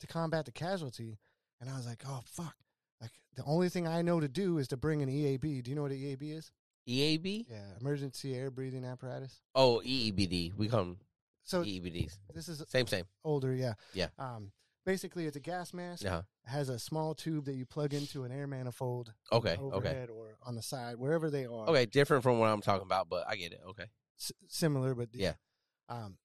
to 0.00 0.06
combat 0.06 0.44
the 0.44 0.52
casualty. 0.52 1.18
And 1.60 1.68
I 1.68 1.76
was 1.76 1.86
like, 1.86 2.02
oh, 2.06 2.22
fuck. 2.24 2.54
Like 3.00 3.12
the 3.36 3.44
only 3.44 3.68
thing 3.68 3.86
I 3.86 4.02
know 4.02 4.20
to 4.20 4.28
do 4.28 4.58
is 4.58 4.68
to 4.68 4.76
bring 4.76 5.02
an 5.02 5.08
EAB. 5.08 5.62
Do 5.62 5.70
you 5.70 5.76
know 5.76 5.82
what 5.82 5.90
an 5.90 5.98
EAB 5.98 6.38
is? 6.38 6.50
EAB? 6.88 7.46
Yeah, 7.50 7.64
emergency 7.80 8.34
air 8.34 8.50
breathing 8.50 8.84
apparatus. 8.84 9.40
Oh, 9.54 9.82
EEBD. 9.84 10.56
We 10.56 10.68
call 10.68 10.80
them 10.80 10.96
So 11.44 11.62
EEBDs. 11.62 12.18
this 12.34 12.48
is 12.48 12.62
Same, 12.68 12.86
same. 12.86 13.04
older, 13.24 13.52
yeah. 13.54 13.74
Yeah. 13.94 14.08
Um, 14.18 14.52
basically, 14.86 15.26
it's 15.26 15.36
a 15.36 15.40
gas 15.40 15.74
mask. 15.74 16.04
Yeah. 16.04 16.18
It 16.44 16.50
has 16.50 16.68
a 16.68 16.78
small 16.78 17.14
tube 17.14 17.44
that 17.46 17.54
you 17.54 17.66
plug 17.66 17.94
into 17.94 18.24
an 18.24 18.32
air 18.32 18.46
manifold 18.46 19.12
Okay. 19.32 19.56
Okay. 19.60 20.06
or 20.12 20.36
on 20.44 20.54
the 20.54 20.62
side, 20.62 20.96
wherever 20.96 21.30
they 21.30 21.44
are. 21.44 21.68
Okay. 21.68 21.86
Different 21.86 22.22
from 22.22 22.38
what 22.38 22.46
I'm 22.48 22.60
talking 22.62 22.86
about, 22.86 23.08
but 23.08 23.24
I 23.28 23.36
get 23.36 23.52
it. 23.52 23.60
Okay. 23.70 23.86
S- 24.20 24.32
similar, 24.48 24.94
but 24.94 25.08
Yeah. 25.12 25.34
Um, 25.88 26.16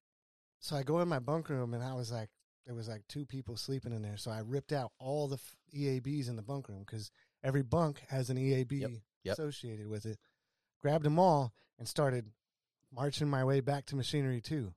so 0.60 0.76
I 0.76 0.84
go 0.84 1.00
in 1.02 1.08
my 1.08 1.20
bunk 1.20 1.50
room 1.50 1.74
and 1.74 1.84
I 1.84 1.94
was 1.94 2.12
like, 2.12 2.30
there 2.66 2.76
was 2.76 2.88
like 2.88 3.04
two 3.08 3.26
people 3.26 3.56
sleeping 3.58 3.94
in 3.94 4.02
there. 4.02 4.18
So 4.18 4.30
I 4.32 4.40
ripped 4.40 4.72
out 4.74 4.92
all 5.00 5.28
the 5.28 5.36
f- 5.38 5.56
EABs 5.76 6.28
in 6.30 6.36
the 6.36 6.42
bunk 6.42 6.68
room 6.70 6.84
because 6.86 7.12
every 7.44 7.64
bunk 7.64 8.02
has 8.10 8.30
an 8.30 8.38
EAB 8.38 8.72
Yep. 8.82 8.92
Yep. 9.24 9.34
associated 9.34 9.88
with 9.88 10.06
it. 10.06 10.18
Grabbed 10.82 11.06
them 11.06 11.18
all 11.20 11.54
and 11.80 11.88
started 11.88 12.26
marching 12.92 13.28
my 13.30 13.44
way 13.44 13.62
back 13.62 13.86
to 13.88 13.96
machinery 13.96 14.42
two. 14.42 14.74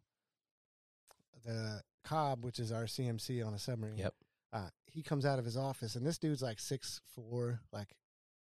The 1.44 1.82
COB, 2.04 2.44
which 2.44 2.58
is 2.58 2.72
our 2.72 2.84
CMC 2.84 3.46
on 3.46 3.54
a 3.54 3.58
submarine. 3.58 3.98
Yep. 3.98 4.14
Uh, 4.52 4.68
he 4.86 5.02
comes 5.02 5.24
out 5.24 5.38
of 5.38 5.44
his 5.44 5.56
office 5.56 5.94
and 5.94 6.04
this 6.06 6.18
dude's 6.18 6.42
like 6.42 6.58
six 6.58 7.00
four, 7.14 7.60
like 7.72 7.94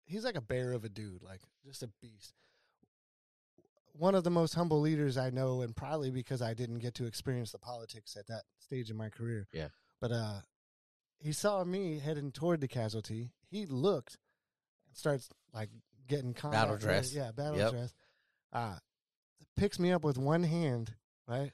he's 0.05 0.23
like 0.23 0.35
a 0.35 0.41
bear 0.41 0.71
of 0.73 0.85
a 0.85 0.89
dude, 0.89 1.23
like 1.23 1.41
just 1.65 1.81
a 1.83 1.89
beast 2.01 2.33
one 3.97 4.15
of 4.15 4.23
the 4.23 4.29
most 4.31 4.53
humble 4.53 4.81
leaders 4.81 5.17
I 5.17 5.29
know, 5.29 5.61
and 5.61 5.75
probably 5.75 6.11
because 6.11 6.41
I 6.41 6.53
didn't 6.53 6.79
get 6.79 6.95
to 6.95 7.05
experience 7.05 7.51
the 7.51 7.59
politics 7.59 8.15
at 8.17 8.27
that 8.27 8.43
stage 8.59 8.89
in 8.89 8.97
my 8.97 9.09
career. 9.09 9.47
Yeah. 9.53 9.69
But 10.01 10.11
uh, 10.11 10.41
he 11.19 11.31
saw 11.31 11.63
me 11.63 11.99
heading 11.99 12.31
toward 12.31 12.61
the 12.61 12.67
casualty. 12.67 13.31
He 13.49 13.65
looked 13.65 14.17
and 14.87 14.97
starts 14.97 15.29
like 15.53 15.69
getting 16.07 16.33
combat 16.33 16.63
Battle 16.63 16.77
dress. 16.77 17.13
Yeah, 17.13 17.31
battle 17.31 17.57
Yep. 17.57 17.71
dress. 17.71 17.93
Uh, 18.51 18.75
picks 19.55 19.79
me 19.79 19.91
up 19.91 20.03
with 20.03 20.17
one 20.17 20.43
hand, 20.43 20.93
right? 21.27 21.51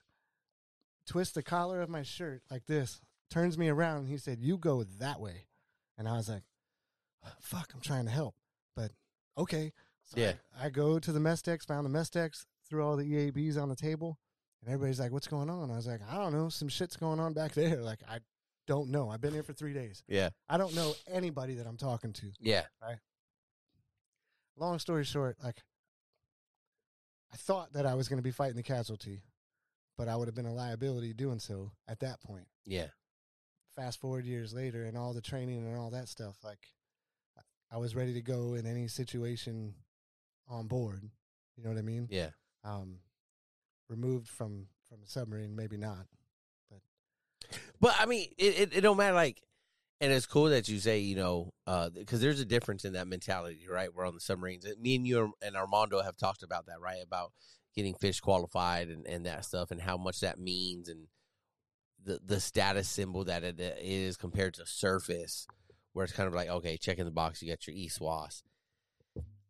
Twists 1.08 1.34
the 1.34 1.44
collar 1.44 1.82
of 1.82 1.90
my 1.90 2.04
shirt 2.04 2.42
like 2.50 2.66
this, 2.68 3.02
turns 3.30 3.58
me 3.58 3.70
around, 3.70 4.00
and 4.02 4.08
he 4.08 4.18
said, 4.18 4.40
"You 4.42 4.58
go 4.58 4.84
that 4.84 5.20
way," 5.20 5.48
and 5.98 6.08
I 6.08 6.14
was 6.18 6.30
like, 6.30 6.44
"Fuck, 7.40 7.72
I'm 7.74 7.82
trying 7.82 8.06
to 8.06 8.12
help, 8.12 8.36
but 8.76 8.92
okay." 9.38 9.74
So 10.04 10.20
Yeah. 10.20 10.34
I, 10.60 10.66
I 10.66 10.70
go 10.70 11.00
to 11.00 11.12
the 11.12 11.20
mess 11.20 11.42
decks, 11.42 11.66
found 11.66 11.86
the 11.86 11.90
mess 11.90 12.10
decks, 12.10 12.46
threw 12.70 12.84
all 12.86 12.96
the 12.98 13.06
EABs 13.32 13.58
on 13.62 13.70
the 13.70 13.76
table, 13.76 14.20
and 14.62 14.70
everybody's 14.74 15.00
like, 15.00 15.12
"What's 15.12 15.28
going 15.28 15.50
on?" 15.50 15.72
I 15.72 15.76
was 15.76 15.88
like, 15.88 16.02
"I 16.10 16.16
don't 16.18 16.34
know. 16.34 16.50
Some 16.50 16.70
shit's 16.70 16.98
going 16.98 17.20
on 17.20 17.34
back 17.34 17.54
there. 17.56 17.82
Like, 17.82 18.00
I 18.08 18.20
don't 18.68 18.90
know. 18.90 19.10
I've 19.10 19.22
been 19.22 19.34
here 19.34 19.44
for 19.44 19.54
three 19.54 19.74
days. 19.74 20.04
Yeah. 20.08 20.30
I 20.48 20.58
don't 20.58 20.76
know 20.76 20.94
anybody 21.08 21.56
that 21.56 21.68
I'm 21.68 21.78
talking 21.78 22.14
to." 22.14 22.32
Yeah. 22.40 22.66
Right. 22.82 22.98
Long 24.58 24.78
story 24.80 25.04
short, 25.06 25.38
like, 25.44 25.64
I 27.34 27.38
thought 27.38 27.74
that 27.74 27.86
I 27.86 27.96
was 27.96 28.08
going 28.10 28.18
to 28.18 28.24
be 28.24 28.32
fighting 28.32 28.58
the 28.58 28.64
casualty, 28.64 29.24
but 30.02 30.10
I 30.10 30.16
would 30.16 30.28
have 30.28 30.34
been 30.34 30.48
a 30.48 30.54
liability 30.54 31.14
doing 31.14 31.38
so 31.38 31.74
at 31.88 32.00
that 32.00 32.24
point. 32.24 32.48
Yeah. 32.66 32.88
Fast 33.76 34.02
forward 34.02 34.26
years 34.26 34.52
later, 34.52 34.86
and 34.86 34.98
all 34.98 35.14
the 35.14 35.22
training 35.22 35.60
and 35.60 35.78
all 35.78 35.92
that 35.92 36.10
stuff, 36.10 36.38
like, 36.44 36.58
I 37.72 37.78
was 37.78 37.96
ready 37.96 38.16
to 38.16 38.22
go 38.22 38.56
in 38.56 38.66
any 38.66 38.88
situation 38.88 39.76
on 40.50 40.66
board. 40.66 41.04
You 41.56 41.64
know 41.64 41.70
what 41.70 41.78
I 41.78 41.84
mean? 41.84 42.08
Yeah. 42.10 42.32
um, 42.64 42.98
removed 43.90 44.28
from 44.28 44.68
from 44.88 45.00
a 45.04 45.08
submarine, 45.08 45.56
maybe 45.56 45.78
not. 45.78 46.06
But 46.70 46.80
but 47.80 47.96
I 48.00 48.06
mean, 48.06 48.30
it, 48.38 48.60
it, 48.60 48.78
it 48.78 48.82
don't 48.82 48.98
matter. 48.98 49.16
Like, 49.16 49.42
and 50.00 50.12
it's 50.12 50.26
cool 50.26 50.46
that 50.46 50.68
you 50.68 50.80
say, 50.80 51.00
you 51.00 51.16
know, 51.16 51.52
because 51.94 52.22
there's 52.22 52.40
a 52.40 52.46
difference 52.46 52.86
in 52.86 52.94
that 52.94 53.08
mentality, 53.08 53.68
right? 53.70 53.94
We're 53.94 54.08
on 54.08 54.16
the 54.16 54.22
submarines. 54.22 54.66
Me 54.80 54.96
and 54.96 55.08
you 55.08 55.34
and 55.42 55.56
Armando 55.56 56.02
have 56.02 56.18
talked 56.18 56.44
about 56.44 56.68
that, 56.68 56.80
right? 56.82 57.02
About 57.04 57.32
getting 57.76 57.96
fish 57.96 58.20
qualified 58.20 58.90
and, 58.90 59.06
and 59.08 59.26
that 59.26 59.46
stuff 59.46 59.72
and 59.72 59.82
how 59.82 59.98
much 59.98 60.20
that 60.20 60.40
means 60.40 60.90
and 60.90 61.08
the 62.04 62.20
the 62.26 62.40
status 62.40 62.90
symbol 62.90 63.24
that 63.26 63.44
it 63.44 63.60
is 63.60 64.18
compared 64.18 64.54
to 64.56 64.66
surface, 64.66 65.48
where 65.94 66.04
it's 66.04 66.14
kind 66.14 66.28
of 66.28 66.34
like, 66.34 66.50
okay, 66.50 66.78
checking 66.78 67.06
the 67.06 67.12
box, 67.12 67.42
you 67.42 67.50
got 67.50 67.68
your 67.68 67.76
ESWAS. 67.76 68.44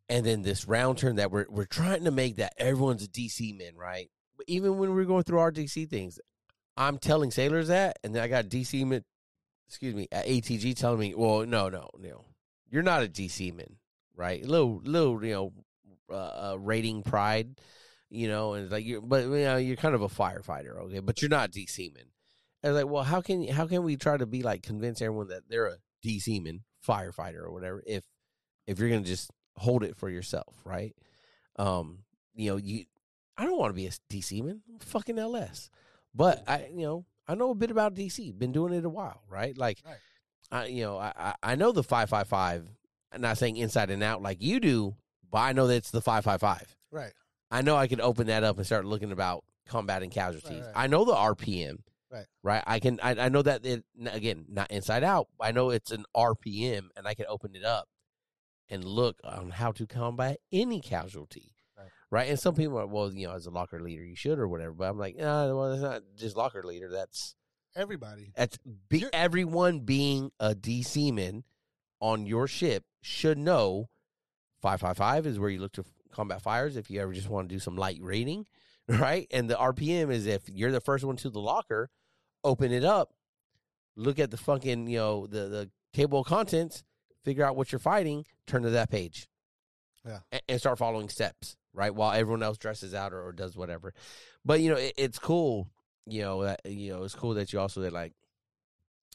And 0.09 0.25
then 0.25 0.41
this 0.41 0.67
round 0.67 0.97
turn 0.97 1.15
that 1.15 1.31
we're 1.31 1.45
we're 1.49 1.65
trying 1.65 2.03
to 2.03 2.11
make 2.11 2.37
that 2.37 2.53
everyone's 2.57 3.03
a 3.03 3.07
DC 3.07 3.57
man, 3.57 3.75
right? 3.77 4.09
But 4.35 4.45
even 4.47 4.77
when 4.77 4.93
we're 4.93 5.05
going 5.05 5.23
through 5.23 5.39
our 5.39 5.51
DC 5.51 5.89
things, 5.89 6.19
I'm 6.75 6.97
telling 6.97 7.31
sailors 7.31 7.67
that, 7.69 7.99
and 8.03 8.13
then 8.13 8.23
I 8.23 8.27
got 8.27 8.45
DC 8.45 8.85
man, 8.85 9.03
excuse 9.67 9.95
me, 9.95 10.07
at 10.11 10.25
ATG 10.25 10.75
telling 10.75 10.99
me, 10.99 11.13
well, 11.15 11.45
no, 11.45 11.69
no, 11.69 11.89
no, 11.97 12.25
you're 12.69 12.83
not 12.83 13.03
a 13.03 13.07
DC 13.07 13.53
man, 13.53 13.77
right? 14.15 14.43
Little, 14.43 14.81
little, 14.83 15.23
you 15.23 15.33
know, 15.33 15.53
uh, 16.09 16.51
uh, 16.53 16.57
rating 16.59 17.03
pride, 17.03 17.59
you 18.11 18.27
know, 18.27 18.53
and 18.53 18.65
it's 18.65 18.71
like 18.71 18.85
you, 18.85 19.01
but 19.01 19.23
you 19.23 19.29
know, 19.29 19.57
you're 19.57 19.77
kind 19.77 19.95
of 19.95 20.01
a 20.01 20.09
firefighter, 20.09 20.77
okay, 20.81 20.99
but 20.99 21.21
you're 21.21 21.29
not 21.29 21.51
DC 21.51 21.93
man. 21.95 22.03
I 22.63 22.67
was 22.67 22.83
like, 22.83 22.91
well, 22.91 23.03
how 23.03 23.21
can 23.21 23.47
how 23.47 23.65
can 23.65 23.83
we 23.83 23.95
try 23.95 24.17
to 24.17 24.25
be 24.25 24.43
like 24.43 24.61
convince 24.61 25.01
everyone 25.01 25.29
that 25.29 25.49
they're 25.49 25.67
a 25.67 25.77
DC 26.05 26.43
man, 26.43 26.61
firefighter 26.87 27.41
or 27.41 27.51
whatever, 27.51 27.81
if 27.87 28.03
if 28.67 28.77
you're 28.77 28.89
gonna 28.89 29.01
just 29.01 29.31
hold 29.55 29.83
it 29.83 29.95
for 29.95 30.09
yourself, 30.09 30.55
right? 30.65 30.93
Um, 31.57 31.99
you 32.35 32.51
know, 32.51 32.57
you, 32.57 32.85
I 33.37 33.45
don't 33.45 33.57
want 33.57 33.71
to 33.71 33.75
be 33.75 33.87
a 33.87 33.91
DC 34.09 34.43
man, 34.43 34.61
I'm 34.69 34.79
fucking 34.79 35.17
LS. 35.17 35.69
But 36.13 36.43
I, 36.47 36.67
you 36.73 36.85
know, 36.85 37.05
I 37.27 37.35
know 37.35 37.51
a 37.51 37.55
bit 37.55 37.71
about 37.71 37.95
DC. 37.95 38.37
Been 38.37 38.51
doing 38.51 38.73
it 38.73 38.83
a 38.83 38.89
while, 38.89 39.21
right? 39.29 39.57
Like, 39.57 39.79
Right. 39.85 39.95
I, 40.51 40.65
you 40.65 40.83
know, 40.83 40.97
I, 40.97 41.13
I 41.17 41.35
I 41.41 41.55
know 41.55 41.71
the 41.71 41.83
five 41.83 42.09
five 42.09 42.27
five. 42.27 42.67
I'm 43.13 43.21
not 43.21 43.37
saying 43.37 43.57
inside 43.57 43.89
and 43.89 44.03
out 44.03 44.21
like 44.21 44.41
you 44.41 44.59
do, 44.59 44.95
but 45.31 45.39
I 45.39 45.53
know 45.53 45.67
that 45.67 45.75
it's 45.75 45.91
the 45.91 46.01
five 46.01 46.25
five 46.25 46.41
five. 46.41 46.75
Right. 46.91 47.13
I 47.51 47.61
know 47.61 47.75
I 47.75 47.87
could 47.87 48.01
open 48.01 48.27
that 48.27 48.43
up 48.43 48.57
and 48.57 48.65
start 48.65 48.85
looking 48.85 49.11
about 49.11 49.43
combating 49.67 50.09
casualties. 50.09 50.63
right. 50.63 50.73
I 50.75 50.87
know 50.87 51.05
the 51.05 51.13
RPM. 51.13 51.77
Right. 52.09 52.25
Right. 52.43 52.63
I 52.67 52.79
can. 52.79 52.99
I, 53.01 53.11
I 53.11 53.29
know 53.29 53.41
that 53.41 53.65
it 53.65 53.83
again 54.05 54.45
not 54.49 54.69
inside 54.71 55.03
out. 55.03 55.27
I 55.39 55.51
know 55.51 55.69
it's 55.69 55.91
an 55.91 56.05
RPM, 56.15 56.87
and 56.97 57.07
I 57.07 57.13
can 57.13 57.25
open 57.29 57.55
it 57.55 57.63
up 57.63 57.87
and 58.69 58.83
look 58.83 59.17
on 59.23 59.49
how 59.51 59.71
to 59.73 59.85
combat 59.87 60.37
any 60.51 60.81
casualty. 60.81 61.53
Right. 61.77 61.87
right? 62.09 62.29
And 62.29 62.39
some 62.39 62.53
people 62.55 62.77
are, 62.79 62.87
well, 62.87 63.13
you 63.13 63.27
know, 63.27 63.33
as 63.33 63.45
a 63.45 63.49
locker 63.49 63.81
leader, 63.81 64.03
you 64.03 64.15
should 64.15 64.39
or 64.39 64.47
whatever. 64.47 64.73
But 64.73 64.89
I'm 64.89 64.97
like, 64.99 65.15
no, 65.17 65.55
well, 65.57 65.69
that's 65.69 65.81
not 65.81 66.01
just 66.17 66.35
locker 66.35 66.63
leader. 66.63 66.89
That's 66.89 67.35
Everybody. 67.75 68.33
that's 68.35 68.57
be, 68.89 68.99
You're- 68.99 69.11
everyone 69.13 69.79
being 69.79 70.31
a 70.39 70.53
DC 70.53 71.13
man 71.13 71.43
on 72.01 72.25
your 72.25 72.47
ship 72.47 72.83
should 73.01 73.37
know. 73.37 73.87
Five 74.61 74.81
five 74.81 74.97
five 74.97 75.25
is 75.25 75.39
where 75.39 75.49
you 75.49 75.59
look 75.61 75.71
to 75.73 75.85
combat 76.11 76.41
fires 76.41 76.75
if 76.77 76.89
you 76.89 76.99
ever 77.01 77.13
just 77.13 77.29
want 77.29 77.49
to 77.49 77.55
do 77.55 77.59
some 77.59 77.75
light 77.75 77.99
raiding, 78.01 78.45
right? 78.87 79.27
And 79.31 79.49
the 79.49 79.55
RPM 79.55 80.11
is 80.11 80.25
if 80.25 80.43
you're 80.49 80.71
the 80.71 80.81
first 80.81 81.03
one 81.03 81.15
to 81.17 81.29
the 81.29 81.39
locker, 81.39 81.89
open 82.43 82.71
it 82.71 82.83
up, 82.83 83.13
look 83.95 84.19
at 84.19 84.31
the 84.31 84.37
fucking 84.37 84.87
you 84.87 84.97
know 84.97 85.27
the 85.27 85.47
the 85.47 85.69
table 85.93 86.19
of 86.21 86.27
contents, 86.27 86.83
figure 87.23 87.43
out 87.45 87.55
what 87.55 87.71
you're 87.71 87.79
fighting, 87.79 88.25
turn 88.47 88.63
to 88.63 88.69
that 88.71 88.89
page, 88.89 89.27
Yeah. 90.05 90.19
and, 90.31 90.41
and 90.47 90.59
start 90.59 90.77
following 90.77 91.09
steps, 91.09 91.57
right? 91.73 91.93
While 91.93 92.13
everyone 92.13 92.41
else 92.43 92.57
dresses 92.57 92.93
out 92.93 93.11
or, 93.13 93.21
or 93.21 93.31
does 93.33 93.55
whatever. 93.57 93.93
But 94.45 94.61
you 94.61 94.69
know, 94.71 94.77
it, 94.77 94.93
it's 94.97 95.19
cool. 95.19 95.67
You 96.07 96.21
know, 96.23 96.43
that, 96.43 96.61
you 96.65 96.93
know, 96.93 97.03
it's 97.03 97.13
cool 97.13 97.35
that 97.35 97.53
you 97.53 97.59
also 97.59 97.81
that 97.81 97.93
like 97.93 98.13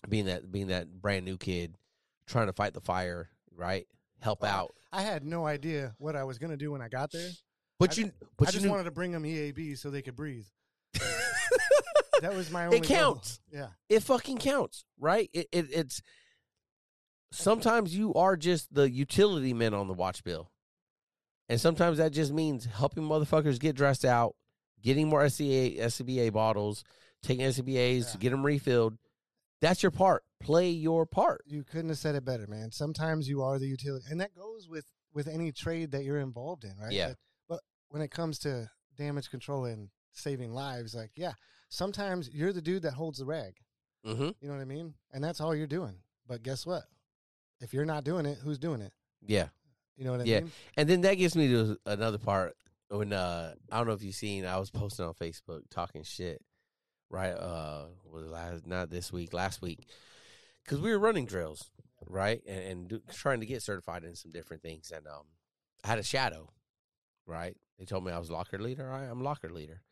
being 0.09 0.27
that 0.27 0.51
being 0.53 0.69
that 0.69 1.01
brand 1.01 1.25
new 1.25 1.37
kid 1.37 1.77
trying 2.27 2.47
to 2.47 2.53
fight 2.53 2.75
the 2.75 2.81
fire, 2.81 3.29
right? 3.57 3.87
Help 4.21 4.43
Well, 4.43 4.55
out. 4.55 4.75
I 4.93 5.03
had 5.03 5.25
no 5.25 5.47
idea 5.47 5.95
what 5.99 6.17
I 6.17 6.25
was 6.25 6.39
going 6.39 6.51
to 6.51 6.57
do 6.57 6.73
when 6.73 6.81
I 6.83 6.89
got 6.89 7.11
there. 7.13 7.31
But 7.79 7.99
I 7.99 8.03
you, 8.03 8.13
but 8.39 8.49
I 8.49 8.51
you 8.51 8.53
just 8.53 8.65
knew, 8.65 8.71
wanted 8.71 8.85
to 8.85 8.91
bring 8.91 9.13
them 9.13 9.25
EAB 9.25 9.77
so 9.79 9.91
they 9.91 10.03
could 10.03 10.17
breathe. 10.17 10.47
That 12.23 12.35
was 12.35 12.51
my 12.51 12.65
only 12.65 12.79
it 12.79 12.89
goal. 12.89 12.97
counts. 12.97 13.41
Yeah. 13.53 13.67
It 13.91 14.01
fucking 14.03 14.39
counts, 14.39 14.87
right? 14.99 15.29
It, 15.35 15.49
it 15.53 15.67
it's 15.71 16.01
sometimes 17.31 17.95
you 17.95 18.15
are 18.15 18.37
just 18.39 18.73
the 18.75 18.91
utility 18.91 19.53
men 19.53 19.75
on 19.75 19.87
the 19.87 19.93
watch 19.93 20.25
bill, 20.25 20.51
and 21.51 21.61
sometimes 21.61 21.99
that 21.99 22.13
just 22.13 22.33
means 22.33 22.65
helping 22.65 23.05
motherfuckers 23.05 23.61
get 23.61 23.77
dressed 23.77 24.07
out, 24.07 24.35
getting 24.83 25.09
more 25.09 25.29
SCA 25.29 25.43
SCBA 25.77 26.33
bottles, 26.33 26.85
taking 27.23 27.45
SCBAs 27.45 28.15
Yeah. 28.15 28.19
get 28.21 28.31
them 28.31 28.47
refilled. 28.47 28.97
That's 29.61 29.83
your 29.83 29.93
part. 29.93 30.25
Play 30.41 30.71
your 30.71 31.07
part. 31.07 31.43
You 31.47 31.65
couldn't 31.65 31.89
have 31.89 31.99
said 31.99 32.15
it 32.15 32.25
better, 32.25 32.47
man. 32.47 32.71
Sometimes 32.71 33.29
you 33.29 33.43
are 33.43 33.59
the 33.59 33.67
utility, 33.67 34.05
and 34.11 34.21
that 34.21 34.35
goes 34.35 34.69
with 34.69 34.85
with 35.15 35.29
any 35.29 35.51
trade 35.51 35.93
that 35.93 36.05
you're 36.05 36.21
involved 36.21 36.65
in, 36.65 36.75
right? 36.79 36.93
Yeah. 36.93 37.09
But, 37.09 37.17
but 37.49 37.61
when 37.89 38.03
it 38.03 38.11
comes 38.11 38.39
to 38.41 38.71
damage 38.99 39.31
control 39.31 39.65
and 39.65 39.89
saving 40.13 40.53
lives, 40.53 40.95
like 40.95 41.11
yeah, 41.17 41.33
sometimes 41.71 42.29
you're 42.33 42.53
the 42.53 42.61
dude 42.63 42.83
that 42.83 42.93
holds 42.93 43.19
the 43.19 43.25
rag. 43.25 43.55
Mm-hmm. 44.07 44.23
You 44.41 44.49
know 44.49 44.53
what 44.55 44.61
I 44.61 44.67
mean? 44.67 44.95
And 45.13 45.25
that's 45.25 45.41
all 45.41 45.55
you're 45.55 45.67
doing. 45.67 45.97
But 46.29 46.43
guess 46.43 46.67
what? 46.67 46.85
If 47.61 47.73
you're 47.73 47.85
not 47.87 48.05
doing 48.05 48.27
it, 48.27 48.39
who's 48.45 48.59
doing 48.59 48.83
it? 48.83 48.93
Yeah. 49.27 49.49
You 49.97 50.05
know 50.05 50.13
what 50.13 50.21
I 50.21 50.25
Yeah. 50.25 50.41
mean? 50.41 50.53
And 50.77 50.89
then 50.89 51.01
that 51.01 51.15
gets 51.15 51.35
me 51.35 51.49
to 51.49 51.79
another 51.87 52.19
part 52.19 52.55
when 52.89 53.13
uh 53.13 53.55
I 53.73 53.79
don't 53.79 53.87
know 53.87 53.95
if 53.95 54.03
you've 54.03 54.15
seen 54.15 54.45
I 54.45 54.59
was 54.59 54.71
posting 54.71 55.07
on 55.07 55.15
Facebook 55.15 55.63
talking 55.71 56.03
shit, 56.03 56.43
right? 57.09 57.33
Uh 57.33 57.87
was 58.05 58.27
last 58.27 58.67
not 58.67 58.91
this 58.91 59.11
week, 59.13 59.33
last 59.33 59.63
week. 59.63 59.87
Cuz 60.67 60.81
we 60.81 60.91
were 60.91 60.99
running 60.99 61.27
drills, 61.27 61.71
right? 62.07 62.43
And, 62.47 62.61
and 62.61 62.89
do, 62.89 63.03
trying 63.13 63.41
to 63.41 63.47
get 63.47 63.63
certified 63.63 64.05
in 64.05 64.15
some 64.17 64.33
different 64.33 64.63
things 64.63 64.91
and 64.91 65.07
um 65.07 65.27
I 65.85 65.89
had 65.89 65.99
a 65.99 66.03
shadow, 66.03 66.51
right? 67.27 67.57
They 67.79 67.85
told 67.85 68.05
me 68.05 68.13
I 68.13 68.19
was 68.19 68.31
locker 68.31 68.59
leader. 68.59 68.89
Right, 68.89 69.05
I'm 69.05 69.23
locker 69.23 69.51
leader. 69.51 69.83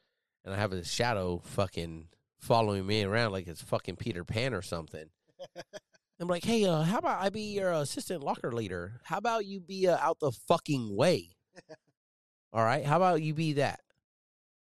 And 0.45 0.55
I 0.55 0.59
have 0.59 0.73
a 0.73 0.85
shadow 0.85 1.41
fucking 1.45 2.09
following 2.39 2.87
me 2.87 3.05
around 3.05 3.33
like 3.33 3.47
it's 3.47 3.63
fucking 3.63 3.97
Peter 3.97 4.25
Pan 4.25 4.55
or 4.55 4.63
something. 4.63 5.07
I'm 6.21 6.29
like, 6.29 6.45
hey, 6.45 6.65
uh, 6.65 6.83
how 6.83 6.99
about 6.99 7.21
I 7.21 7.29
be 7.29 7.55
your 7.55 7.73
assistant 7.73 8.23
locker 8.23 8.53
leader? 8.53 9.01
How 9.05 9.19
about 9.19 9.47
you 9.47 9.61
be 9.61 9.89
uh, 9.89 9.99
out 9.99 10.21
the 10.21 10.31
fucking 10.31 10.95
way? 10.95 11.37
All 12.53 12.65
right, 12.65 12.85
how 12.85 12.97
about 12.97 13.23
you 13.23 13.35
be 13.35 13.55
that? 13.55 13.81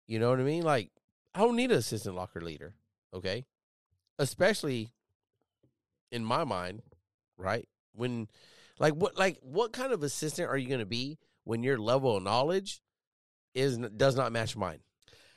You 0.07 0.19
know 0.19 0.29
what 0.29 0.39
I 0.39 0.43
mean? 0.43 0.63
Like, 0.63 0.91
I 1.35 1.39
don't 1.39 1.55
need 1.55 1.71
an 1.71 1.77
assistant 1.77 2.15
locker 2.15 2.41
leader, 2.41 2.73
okay? 3.13 3.45
Especially 4.17 4.93
in 6.11 6.23
my 6.23 6.43
mind, 6.43 6.81
right? 7.37 7.67
When, 7.93 8.27
like, 8.79 8.93
what, 8.93 9.17
like, 9.17 9.37
what 9.41 9.73
kind 9.73 9.93
of 9.93 10.03
assistant 10.03 10.49
are 10.49 10.57
you 10.57 10.67
going 10.67 10.79
to 10.79 10.85
be 10.85 11.17
when 11.43 11.63
your 11.63 11.77
level 11.77 12.17
of 12.17 12.23
knowledge 12.23 12.81
is 13.53 13.77
does 13.77 14.15
not 14.15 14.31
match 14.31 14.55
mine? 14.55 14.79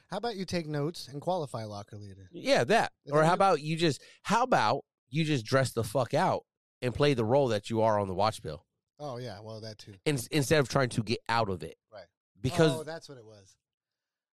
How 0.09 0.19
about 0.19 0.37
you 0.37 0.45
take 0.45 0.67
notes 0.67 1.09
and 1.09 1.21
qualify 1.21 1.65
locker 1.65 1.97
leader? 1.97 2.29
Yeah, 2.31 2.65
that. 2.65 2.93
And 3.07 3.15
Or 3.15 3.25
how 3.25 3.35
about 3.35 3.61
you 3.61 3.77
just 3.77 4.01
how 4.23 4.43
about 4.43 4.85
you 5.09 5.25
just 5.25 5.45
dress 5.45 5.73
the 5.73 5.83
fuck 5.83 6.15
out 6.15 6.45
and 6.83 6.95
play 6.95 7.15
the 7.15 7.25
role 7.25 7.49
that 7.49 7.71
you 7.71 7.83
are 7.83 7.99
on 7.99 8.07
the 8.07 8.15
watch 8.15 8.43
bill 8.43 8.65
Oh 8.99 9.19
yeah, 9.19 9.39
well 9.43 9.61
that 9.61 9.79
too. 9.79 9.95
in, 10.05 10.19
instead 10.31 10.61
of 10.61 10.69
trying 10.69 10.89
to 10.91 11.03
get 11.03 11.19
out 11.29 11.49
of 11.49 11.63
it. 11.63 11.77
Right. 11.93 12.07
Because 12.41 12.73
oh, 12.73 12.85
that's 12.85 13.09
what 13.09 13.19
it 13.19 13.25
was. 13.25 13.57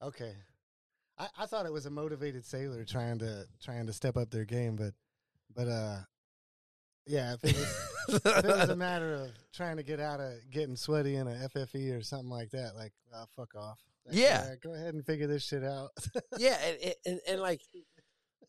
Okay, 0.02 0.34
I, 1.18 1.28
I 1.40 1.46
thought 1.46 1.66
it 1.66 1.74
was 1.74 1.86
a 1.86 1.90
motivated 1.90 2.46
sailor 2.46 2.84
trying 2.84 3.20
to 3.20 3.46
trying 3.62 3.88
to 3.88 3.94
step 3.94 4.18
up 4.18 4.30
their 4.30 4.46
game, 4.46 4.76
but 4.76 4.94
but 5.56 5.68
uh, 5.68 5.98
yeah, 7.08 7.34
if 7.34 7.44
it 7.44 7.56
was, 7.56 8.16
if 8.26 8.46
it 8.46 8.46
was 8.46 8.70
a 8.70 8.76
matter 8.76 9.14
of 9.16 9.30
trying 9.54 9.78
to 9.78 9.84
get 9.84 10.00
out 10.00 10.20
of 10.20 10.34
getting 10.52 10.76
sweaty 10.76 11.16
in 11.16 11.28
a 11.28 11.50
FFE 11.56 11.98
or 11.98 12.02
something 12.02 12.30
like 12.30 12.52
that, 12.52 12.76
like 12.76 12.94
uh, 13.16 13.26
fuck 13.36 13.56
off. 13.56 13.80
Like, 14.06 14.16
Yeah. 14.16 14.56
go 14.62 14.74
ahead 14.74 14.94
and 14.94 15.06
figure 15.06 15.28
this 15.28 15.44
shit 15.46 15.64
out. 15.64 15.90
yeah, 16.38 16.58
and, 16.66 16.94
and 17.06 17.20
and 17.28 17.42
like 17.42 17.62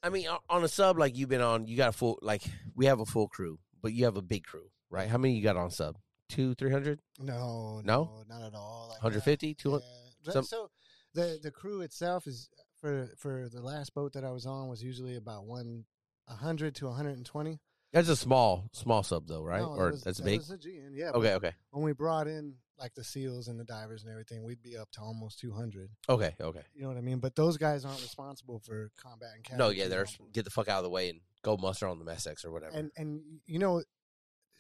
I 0.03 0.11
mean 0.11 0.29
on- 0.49 0.65
a 0.65 0.69
sub 0.69 0.99
like 0.99 1.17
you've 1.17 1.29
been 1.29 1.41
on, 1.41 1.67
you 1.67 1.77
got 1.77 1.89
a 1.91 1.93
full 1.93 2.19
like 2.23 2.43
we 2.75 2.87
have 2.87 3.01
a 3.01 3.07
full 3.07 3.29
crew, 3.29 3.59
but 3.83 3.93
you 3.93 4.05
have 4.05 4.17
a 4.17 4.23
big 4.23 4.45
crew, 4.45 4.69
right? 4.91 5.09
How 5.09 5.19
many 5.19 5.35
you 5.35 5.43
got 5.43 5.57
on 5.57 5.71
sub? 5.71 5.97
Two, 6.29 6.55
three 6.55 6.71
hundred, 6.71 7.01
no, 7.19 7.81
No? 7.85 8.25
not 8.29 8.43
at 8.43 8.55
all. 8.55 8.89
Like, 8.91 9.01
hundred 9.01 9.19
uh, 9.19 9.23
fifty, 9.23 9.55
two 9.55 9.71
hundred. 9.73 9.85
Yeah. 10.25 10.33
some- 10.33 10.45
so 10.45 10.71
the 11.15 11.39
the 11.43 11.51
crew 11.51 11.81
itself 11.81 12.27
is 12.27 12.49
for 12.81 13.09
for 13.17 13.49
the 13.53 13.61
last 13.63 13.95
boat 13.95 14.13
that 14.13 14.25
I 14.25 14.31
was 14.31 14.47
on 14.47 14.69
was 14.69 14.83
usually 14.85 15.17
about 15.17 15.47
one. 15.47 15.85
one 16.27 16.37
hundred 16.39 16.75
to 16.77 16.87
one 16.87 16.95
hundred 16.97 17.17
and 17.17 17.25
twenty. 17.27 17.59
That's 17.93 18.09
a 18.09 18.17
small 18.17 18.69
small 18.73 19.03
sub 19.03 19.27
though, 19.27 19.43
right? 19.43 19.61
No, 19.63 19.75
or 19.75 19.91
was- 19.93 20.03
that's 20.05 20.19
that 20.19 20.25
big. 20.25 20.39
Was 20.41 20.51
a 20.51 20.59
GN, 20.59 20.91
yeah. 20.95 21.11
Okay, 21.11 21.35
okay, 21.35 21.53
When 21.71 21.83
we 21.85 21.93
brought 21.93 22.27
in 22.27 22.55
like 22.79 22.95
the 22.95 23.03
seals 23.03 23.49
and 23.49 23.59
the 23.59 23.65
divers 23.65 24.03
and 24.03 24.11
everything, 24.13 24.45
we'd 24.45 24.63
be 24.63 24.77
up 24.77 24.91
to 24.93 25.01
almost 25.01 25.39
two 25.41 25.53
hundred. 25.53 25.91
okay, 26.09 26.35
okay. 26.41 26.63
You 26.75 26.83
know 26.83 26.89
what 26.89 26.97
I 26.97 27.01
mean? 27.01 27.19
But 27.19 27.35
those 27.35 27.57
guys 27.57 27.85
aren't 27.85 28.01
responsible 28.03 28.61
for 28.61 28.91
combat 29.03 29.31
and 29.51 29.59
No, 29.59 29.71
yeah, 29.71 29.89
board. 29.89 30.09
get 30.33 30.45
the 30.45 30.51
fuck 30.51 30.69
out 30.69 30.79
of 30.79 30.85
the 30.85 30.91
way 30.91 31.11
and 31.11 31.21
go 31.43 31.57
muster 31.57 31.87
on 31.89 31.99
the 31.99 32.05
mess 32.05 32.25
decks 32.25 32.45
or 32.45 32.51
whatever. 32.53 32.77
and 32.77 32.91
and 32.97 33.21
you 33.47 33.59
know 33.59 33.83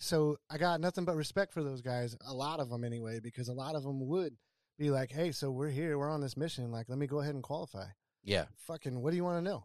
so 0.00 0.36
i 0.48 0.56
got 0.56 0.80
nothing 0.80 1.04
but 1.04 1.16
respect 1.16 1.52
for 1.52 1.62
those 1.64 1.82
guys 1.82 2.16
a 2.28 2.32
lot 2.32 2.60
of 2.60 2.70
them 2.70 2.84
anyway 2.84 3.18
because 3.18 3.48
a 3.48 3.52
lot 3.52 3.74
of 3.74 3.82
them 3.82 4.06
would 4.06 4.36
be 4.78 4.90
like 4.90 5.10
hey 5.10 5.32
so 5.32 5.50
we're 5.50 5.68
here 5.68 5.98
we're 5.98 6.08
on 6.08 6.20
this 6.20 6.36
mission 6.36 6.70
like 6.70 6.88
let 6.88 6.96
me 6.96 7.08
go 7.08 7.18
ahead 7.18 7.34
and 7.34 7.42
qualify 7.42 7.84
yeah, 8.22 8.44
fucking 8.66 9.00
what 9.02 9.10
do 9.10 9.16
you 9.16 9.24
want 9.24 9.38
to 9.38 9.50
know 9.50 9.64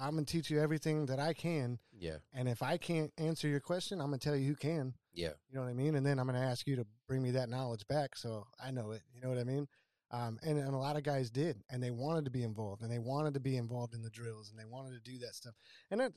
i'm 0.00 0.12
gonna 0.14 0.24
teach 0.24 0.50
you 0.50 0.60
everything 0.60 1.06
that 1.06 1.18
i 1.18 1.32
can. 1.32 1.78
Yeah, 1.98 2.16
and 2.32 2.48
if 2.48 2.62
i 2.62 2.76
can't 2.76 3.12
answer 3.18 3.46
your 3.48 3.60
question 3.60 4.00
i'm 4.00 4.06
gonna 4.06 4.18
tell 4.18 4.36
you 4.36 4.48
who 4.48 4.54
can. 4.56 4.94
Yeah. 5.12 5.30
you 5.48 5.56
know 5.56 5.62
what 5.62 5.70
i 5.70 5.74
mean? 5.74 5.96
And 5.96 6.06
then 6.06 6.18
i'm 6.18 6.26
gonna 6.26 6.40
ask 6.40 6.66
you 6.66 6.76
to 6.76 6.86
bring 7.06 7.22
me 7.22 7.32
that 7.32 7.48
knowledge 7.48 7.86
back 7.88 8.16
so 8.16 8.46
i 8.64 8.70
know 8.70 8.90
it. 8.92 9.02
You 9.14 9.20
know 9.20 9.28
what 9.28 9.38
i 9.38 9.44
mean? 9.44 9.68
Um, 10.12 10.40
and, 10.42 10.58
and 10.58 10.74
a 10.74 10.78
lot 10.78 10.96
of 10.96 11.04
guys 11.04 11.30
did 11.30 11.62
and 11.70 11.80
they 11.80 11.92
wanted 11.92 12.24
to 12.24 12.32
be 12.32 12.42
involved 12.42 12.82
and 12.82 12.90
they 12.90 12.98
wanted 12.98 13.34
to 13.34 13.40
be 13.40 13.56
involved 13.56 13.94
in 13.94 14.02
the 14.02 14.10
drills 14.10 14.50
and 14.50 14.58
they 14.58 14.64
wanted 14.64 14.92
to 14.92 15.10
do 15.10 15.18
that 15.18 15.36
stuff. 15.36 15.54
And 15.90 16.00
that 16.00 16.12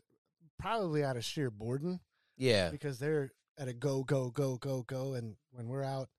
probably 0.57 1.03
out 1.03 1.15
of 1.15 1.23
sheer 1.23 1.51
boredom. 1.51 1.99
Yeah, 2.35 2.69
because 2.69 2.97
they're 2.97 3.31
at 3.59 3.67
a 3.67 3.73
go 3.73 4.03
go 4.03 4.31
go 4.31 4.57
go 4.57 4.81
go 4.83 5.13
and 5.13 5.35
when 5.51 5.67
we're 5.67 5.83
out 5.83 6.09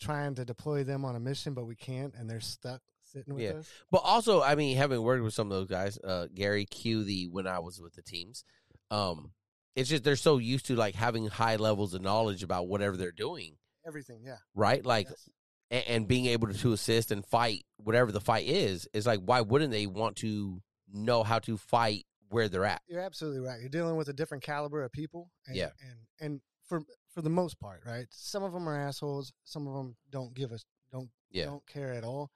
trying 0.00 0.34
to 0.34 0.44
deploy 0.44 0.82
them 0.82 1.04
on 1.04 1.14
a 1.14 1.20
mission 1.20 1.54
but 1.54 1.66
we 1.66 1.76
can't 1.76 2.14
and 2.18 2.28
they're 2.28 2.40
stuck 2.40 2.80
sitting 3.10 3.34
with 3.34 3.42
Yeah. 3.42 3.50
us 3.58 3.68
But 3.90 3.98
also, 3.98 4.42
I 4.42 4.54
mean, 4.54 4.76
having 4.76 5.02
worked 5.02 5.22
with 5.24 5.34
some 5.34 5.50
of 5.50 5.56
those 5.58 5.68
guys, 5.68 5.98
uh, 5.98 6.26
Gary 6.34 6.64
Q, 6.64 7.04
the 7.04 7.28
when 7.28 7.46
I 7.46 7.58
was 7.58 7.80
with 7.80 7.94
the 7.94 8.02
teams, 8.02 8.44
um, 8.90 9.32
it's 9.76 9.88
just 9.88 10.04
they're 10.04 10.16
so 10.16 10.38
used 10.38 10.66
to 10.66 10.76
like 10.76 10.94
having 10.94 11.26
high 11.28 11.56
levels 11.56 11.94
of 11.94 12.02
knowledge 12.02 12.42
about 12.42 12.68
whatever 12.68 12.96
they're 12.96 13.12
doing, 13.12 13.56
everything 13.86 14.22
yeah 14.24 14.38
right? 14.54 14.84
Like, 14.84 15.08
Yes. 15.08 15.28
and, 15.70 15.84
and 15.86 16.08
being 16.08 16.26
able 16.26 16.48
to, 16.48 16.54
to 16.54 16.72
assist 16.72 17.10
and 17.10 17.24
fight 17.24 17.64
whatever 17.76 18.10
the 18.12 18.20
fight 18.20 18.46
is. 18.46 18.88
Is 18.92 19.06
like, 19.06 19.20
why 19.20 19.40
wouldn't 19.40 19.70
they 19.70 19.86
want 19.86 20.16
to 20.16 20.60
know 20.92 21.22
how 21.22 21.38
to 21.40 21.56
fight 21.56 22.04
where 22.28 22.48
they're 22.48 22.64
at? 22.64 22.82
you're 22.88 23.00
absolutely 23.00 23.40
right 23.40 23.60
you're 23.60 23.68
dealing 23.68 23.96
with 23.96 24.08
a 24.08 24.12
different 24.12 24.42
caliber 24.42 24.82
of 24.82 24.92
people 24.92 25.30
and, 25.46 25.56
Yeah. 25.56 25.70
and 25.80 25.98
and 26.20 26.40
for 26.68 26.82
for 27.14 27.22
the 27.22 27.30
most 27.30 27.58
part 27.58 27.82
right 27.86 28.06
some 28.10 28.42
of 28.44 28.52
them 28.52 28.68
are 28.68 28.76
assholes 28.76 29.32
some 29.44 29.66
of 29.66 29.74
them 29.74 29.96
don't 30.10 30.32
give 30.34 30.52
us 30.52 30.64
don't 30.92 31.10
Yeah, 31.30 31.46
don't 31.46 31.66
care 31.66 31.92
at 31.92 32.04
all 32.04 32.30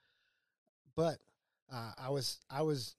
but 0.97 1.19
uh, 1.73 1.93
i 1.99 2.09
was 2.11 2.39
i 2.51 2.63
was 2.63 2.97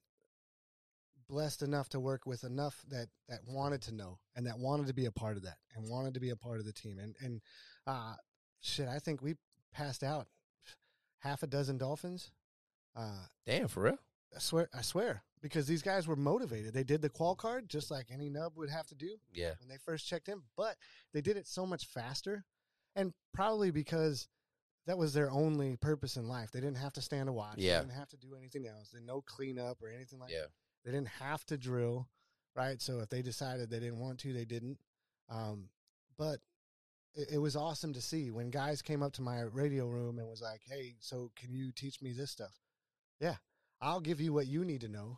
blessed 1.27 1.61
enough 1.63 1.89
to 1.89 1.99
work 1.99 2.25
with 2.25 2.43
enough 2.43 2.83
that 2.89 3.07
that 3.27 3.39
wanted 3.47 3.81
to 3.81 3.91
know 3.93 4.19
and 4.35 4.45
that 4.45 4.59
wanted 4.59 4.85
to 4.87 4.93
be 4.93 5.05
a 5.05 5.11
part 5.11 5.37
of 5.37 5.43
that 5.43 5.57
and 5.75 5.89
wanted 5.89 6.13
to 6.13 6.19
be 6.19 6.29
a 6.29 6.35
part 6.35 6.59
of 6.59 6.65
the 6.65 6.73
team 6.73 6.99
and 6.99 7.15
and 7.19 7.41
uh 7.87 8.13
shit 8.61 8.87
i 8.87 8.99
think 8.99 9.21
we 9.21 9.35
passed 9.73 10.03
out 10.03 10.27
half 11.19 11.41
a 11.41 11.47
dozen 11.47 11.77
dolphins 11.77 12.31
uh 12.95 13.25
damn, 13.45 13.67
for 13.67 13.83
real. 13.83 13.97
i 14.35 14.39
swear 14.39 14.69
i 14.77 14.81
swear 14.81 15.23
because 15.41 15.65
these 15.67 15.81
guys 15.81 16.07
were 16.07 16.15
motivated 16.15 16.73
they 16.73 16.83
did 16.83 17.01
the 17.01 17.09
qual 17.09 17.35
card 17.35 17.67
just 17.67 17.89
like 17.89 18.07
any 18.11 18.29
nub 18.29 18.53
would 18.55 18.69
have 18.69 18.85
to 18.87 18.95
do 18.95 19.17
Yeah, 19.33 19.53
when 19.59 19.67
they 19.67 19.77
first 19.83 20.07
checked 20.07 20.29
in, 20.29 20.41
but 20.55 20.75
they 21.13 21.21
did 21.21 21.37
it 21.37 21.47
so 21.47 21.65
much 21.65 21.85
faster, 21.85 22.45
and 22.95 23.13
probably 23.33 23.69
because 23.71 24.27
that 24.85 24.97
was 24.97 25.13
their 25.13 25.31
only 25.31 25.75
purpose 25.77 26.15
in 26.17 26.27
life. 26.27 26.51
They 26.51 26.59
didn't 26.61 26.77
have 26.77 26.93
to 26.93 27.01
stand 27.01 27.29
a 27.29 27.33
watch. 27.33 27.55
Yeah. 27.57 27.79
They 27.79 27.85
didn't 27.87 27.97
have 27.99 28.09
to 28.09 28.17
do 28.17 28.35
anything 28.35 28.67
else. 28.67 28.89
They 28.93 28.99
no 29.01 29.21
cleanup 29.21 29.81
or 29.81 29.89
anything 29.89 30.19
like 30.19 30.31
Yeah. 30.31 30.41
that. 30.41 30.51
They 30.83 30.91
didn't 30.91 31.07
have 31.09 31.43
to 31.47 31.57
drill, 31.57 32.07
right? 32.55 32.81
So 32.81 32.99
if 32.99 33.09
they 33.09 33.21
decided 33.21 33.69
they 33.69 33.79
didn't 33.79 33.99
want 33.99 34.19
to, 34.19 34.33
they 34.33 34.45
didn't. 34.45 34.77
Um, 35.29 35.69
but 36.17 36.39
it, 37.15 37.29
it 37.33 37.37
was 37.39 37.55
awesome 37.55 37.93
to 37.93 38.01
see 38.01 38.29
when 38.29 38.49
guys 38.51 38.81
came 38.83 39.01
up 39.01 39.13
to 39.13 39.21
my 39.23 39.41
radio 39.41 39.87
room 39.87 40.19
and 40.19 40.27
was 40.27 40.41
like, 40.41 40.61
"Hey, 40.63 40.95
so 40.99 41.31
can 41.35 41.53
you 41.53 41.71
teach 41.71 42.01
me 42.01 42.11
this 42.11 42.29
stuff?" 42.29 42.53
Yeah, 43.19 43.37
I'll 43.81 44.01
give 44.01 44.21
you 44.21 44.33
what 44.33 44.45
you 44.47 44.63
need 44.63 44.81
to 44.81 44.87
know. 44.87 45.17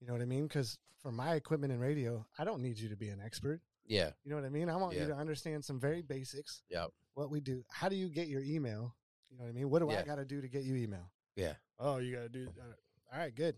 You 0.00 0.06
know 0.06 0.12
what 0.12 0.22
I 0.22 0.26
mean? 0.26 0.46
Because 0.46 0.78
for 1.00 1.10
my 1.10 1.34
equipment 1.34 1.72
and 1.72 1.80
radio, 1.82 2.24
I 2.38 2.44
don't 2.44 2.62
need 2.62 2.78
you 2.78 2.88
to 2.90 2.96
be 2.96 3.08
an 3.08 3.20
expert. 3.20 3.60
Yeah. 3.86 4.10
You 4.22 4.30
know 4.30 4.36
what 4.36 4.44
I 4.44 4.50
mean? 4.50 4.68
I 4.68 4.76
want 4.76 4.94
Yeah. 4.94 5.02
you 5.02 5.06
to 5.08 5.14
understand 5.16 5.64
some 5.64 5.80
very 5.80 6.02
basics. 6.02 6.62
Yep. 6.68 6.92
What 7.14 7.30
we 7.30 7.40
do. 7.40 7.64
How 7.70 7.88
do 7.88 7.96
you 7.96 8.08
get 8.08 8.28
your 8.28 8.42
email? 8.42 8.94
You 9.30 9.38
know 9.38 9.44
what 9.44 9.50
I 9.50 9.52
mean? 9.52 9.70
What 9.70 9.80
do 9.80 9.90
I 9.90 10.02
got 10.02 10.16
to 10.16 10.24
do 10.24 10.40
to 10.40 10.48
get 10.48 10.62
you 10.62 10.76
email? 10.76 11.10
Yeah. 11.36 11.54
Oh, 11.78 11.98
you 11.98 12.14
got 12.14 12.22
to 12.22 12.28
do. 12.28 12.48
Uh, 12.58 12.64
all 13.12 13.18
right, 13.18 13.34
good. 13.34 13.56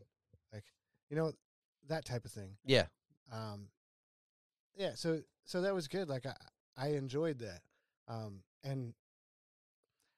Like, 0.53 0.65
you 1.11 1.17
know, 1.17 1.33
that 1.89 2.05
type 2.05 2.25
of 2.25 2.31
thing. 2.31 2.57
Yeah. 2.65 2.87
Um, 3.33 3.69
yeah. 4.77 4.93
So, 4.95 5.21
so 5.45 5.63
that 5.63 5.75
was 5.75 5.89
good. 5.89 6.09
Like, 6.09 6.27
I, 6.27 6.35
I 6.77 6.89
enjoyed 6.91 7.39
that. 7.41 7.61
Um, 8.09 8.43
and 8.63 8.95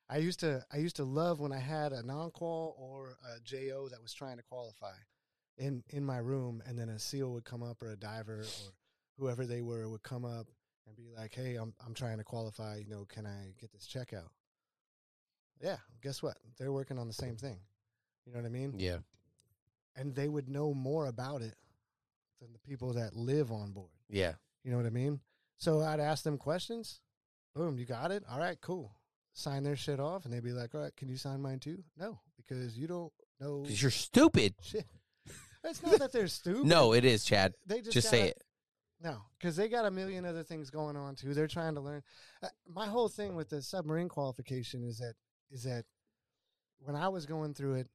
I 0.08 0.18
used 0.18 0.40
to, 0.40 0.64
I 0.72 0.78
used 0.78 0.96
to 0.96 1.04
love 1.04 1.40
when 1.40 1.52
I 1.52 1.58
had 1.58 1.92
a 1.92 2.02
non-qual 2.02 2.76
or 2.78 3.16
a 3.34 3.40
JO 3.40 3.88
that 3.90 4.02
was 4.02 4.12
trying 4.12 4.36
to 4.36 4.42
qualify 4.42 4.94
in, 5.58 5.82
in 5.90 6.04
my 6.04 6.18
room, 6.18 6.62
and 6.66 6.78
then 6.78 6.88
a 6.88 6.98
SEAL 6.98 7.32
would 7.32 7.44
come 7.44 7.62
up 7.62 7.82
or 7.82 7.90
a 7.90 7.96
diver 7.96 8.40
or 8.40 8.72
whoever 9.18 9.46
they 9.46 9.62
were 9.62 9.88
would 9.88 10.02
come 10.02 10.24
up 10.24 10.46
and 10.86 10.96
be 10.96 11.08
like, 11.16 11.34
"Hey, 11.34 11.56
I'm, 11.56 11.72
I'm 11.84 11.94
trying 11.94 12.18
to 12.18 12.24
qualify. 12.24 12.76
You 12.76 12.88
know, 12.88 13.04
can 13.08 13.26
I 13.26 13.52
get 13.60 13.72
this 13.72 13.86
check 13.86 14.12
out?" 14.12 14.30
Yeah. 15.62 15.76
Guess 16.02 16.22
what? 16.22 16.36
They're 16.58 16.72
working 16.72 16.98
on 16.98 17.06
the 17.06 17.14
same 17.14 17.36
thing. 17.36 17.58
You 18.26 18.32
know 18.32 18.40
what 18.40 18.46
I 18.46 18.50
mean? 18.50 18.74
Yeah. 18.78 18.98
and 19.96 20.14
they 20.14 20.28
would 20.28 20.48
know 20.48 20.74
more 20.74 21.06
about 21.06 21.42
it 21.42 21.54
than 22.40 22.52
the 22.52 22.58
people 22.58 22.92
that 22.94 23.16
live 23.16 23.50
on 23.50 23.72
board. 23.72 23.88
Yeah. 24.10 24.32
You 24.64 24.70
know 24.70 24.76
what 24.76 24.84
I 24.86 24.90
mean? 24.90 25.20
So 25.58 25.80
I'd 25.80 26.00
ask 26.00 26.22
them 26.24 26.36
questions. 26.36 27.00
Boom, 27.54 27.78
you 27.78 27.86
got 27.86 28.10
it. 28.10 28.22
All 28.30 28.38
right, 28.38 28.60
cool. 28.60 28.92
Sign 29.32 29.62
their 29.62 29.76
shit 29.76 29.98
off, 30.00 30.24
and 30.24 30.34
they'd 30.34 30.42
be 30.44 30.52
like, 30.52 30.74
"All 30.74 30.80
right, 30.82 30.94
can 30.96 31.08
you 31.08 31.16
sign 31.16 31.40
mine 31.40 31.60
too?" 31.60 31.82
No, 31.98 32.18
because 32.36 32.76
you 32.76 32.86
don't 32.86 33.12
know 33.40 33.62
Because 33.62 33.80
you're 33.80 33.90
stupid. 33.90 34.54
shit. 34.62 34.84
It's 35.64 35.82
not 35.82 35.98
that 35.98 36.12
they're 36.12 36.28
stupid. 36.28 36.64
No, 36.64 36.92
it 36.92 37.04
is, 37.04 37.24
Chad. 37.24 37.52
they 37.66 37.80
just, 37.80 37.92
Just 37.92 38.08
say 38.08 38.18
gotta- 38.18 38.30
it. 38.30 38.42
No, 39.02 39.22
because 39.38 39.56
they 39.56 39.68
got 39.68 39.84
a 39.84 39.90
million 39.90 40.24
other 40.24 40.42
things 40.42 40.70
going 40.70 40.96
on 40.96 41.14
too. 41.14 41.34
They're 41.34 41.46
trying 41.46 41.74
to 41.74 41.80
learn. 41.80 42.02
Uh, 42.42 42.48
my 42.66 42.86
whole 42.86 43.08
thing 43.08 43.36
with 43.36 43.50
the 43.50 43.60
submarine 43.60 44.08
qualification 44.08 44.82
is 44.82 44.98
that 44.98 45.14
is 45.50 45.64
that 45.64 45.84
when 46.78 46.96
I 46.96 47.08
was 47.08 47.26
going 47.26 47.54
through 47.54 47.74
it, 47.74 47.88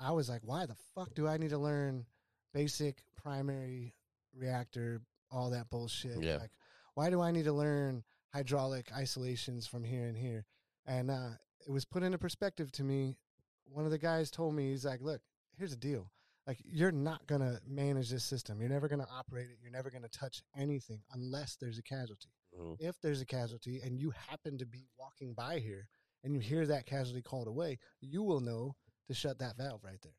I 0.00 0.12
was 0.12 0.28
like, 0.28 0.42
why 0.44 0.66
the 0.66 0.76
fuck 0.94 1.14
do 1.14 1.26
I 1.26 1.38
need 1.38 1.50
to 1.50 1.58
learn 1.58 2.06
basic 2.52 3.02
primary 3.16 3.94
reactor, 4.34 5.00
all 5.30 5.50
that 5.50 5.70
bullshit? 5.70 6.20
Yeah. 6.20 6.36
Like, 6.36 6.50
why 6.94 7.10
do 7.10 7.20
I 7.20 7.30
need 7.30 7.44
to 7.44 7.52
learn 7.52 8.04
hydraulic 8.32 8.90
isolations 8.92 9.66
from 9.66 9.84
here 9.84 10.06
and 10.06 10.16
here? 10.16 10.44
And 10.86 11.10
uh, 11.10 11.30
it 11.66 11.70
was 11.70 11.84
put 11.84 12.02
into 12.02 12.18
perspective 12.18 12.72
to 12.72 12.84
me. 12.84 13.16
One 13.64 13.84
of 13.84 13.90
the 13.90 13.98
guys 13.98 14.30
told 14.30 14.54
me, 14.54 14.70
he's 14.70 14.84
like, 14.84 15.00
look, 15.02 15.20
here's 15.56 15.70
the 15.70 15.76
deal 15.76 16.10
like 16.48 16.58
you're 16.64 16.90
not 16.90 17.24
going 17.28 17.40
to 17.42 17.60
manage 17.68 18.08
this 18.10 18.24
system 18.24 18.58
you're 18.60 18.70
never 18.70 18.88
going 18.88 19.00
to 19.00 19.06
operate 19.12 19.46
it 19.50 19.58
you're 19.62 19.70
never 19.70 19.90
going 19.90 20.02
to 20.02 20.08
touch 20.08 20.42
anything 20.56 21.00
unless 21.12 21.54
there's 21.60 21.78
a 21.78 21.82
casualty 21.82 22.30
Mhm. 22.58 22.76
if 22.80 22.98
there's 23.02 23.20
a 23.20 23.26
casualty 23.26 23.80
and 23.84 23.98
you 24.00 24.10
happen 24.10 24.56
to 24.58 24.64
be 24.66 24.86
walking 24.98 25.34
by 25.34 25.58
here 25.60 25.86
and 26.24 26.34
you 26.34 26.40
hear 26.40 26.66
that 26.66 26.86
casualty 26.86 27.20
called 27.22 27.46
away 27.46 27.78
you 28.00 28.22
will 28.22 28.40
know 28.40 28.74
to 29.06 29.14
shut 29.14 29.38
that 29.38 29.56
valve 29.58 29.84
right 29.84 30.00
there 30.02 30.16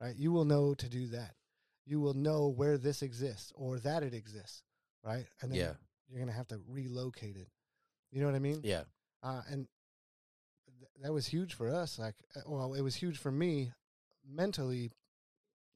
right 0.00 0.16
you 0.16 0.32
will 0.32 0.46
know 0.46 0.74
to 0.74 0.88
do 0.88 1.06
that 1.08 1.34
you 1.84 2.00
will 2.00 2.14
know 2.14 2.48
where 2.48 2.78
this 2.78 3.02
exists 3.02 3.52
or 3.54 3.78
that 3.80 4.02
it 4.02 4.14
exists 4.14 4.62
right 5.04 5.26
and 5.42 5.52
then 5.52 5.58
Yeah. 5.58 5.74
you're 6.08 6.18
going 6.18 6.28
to 6.30 6.34
have 6.36 6.48
to 6.48 6.58
relocate 6.66 7.36
it 7.36 7.50
you 8.10 8.20
know 8.20 8.26
what 8.26 8.34
i 8.34 8.40
mean 8.40 8.62
Yeah. 8.64 8.84
uh, 9.22 9.42
and 9.48 9.68
th- 10.78 10.90
that 11.02 11.12
was 11.12 11.26
huge 11.26 11.52
for 11.54 11.68
us. 11.68 11.98
Like, 11.98 12.14
uh, 12.34 12.40
well, 12.46 12.72
it 12.74 12.80
was 12.82 12.94
huge 12.94 13.18
for 13.18 13.30
me 13.30 13.72
mentally 14.24 14.90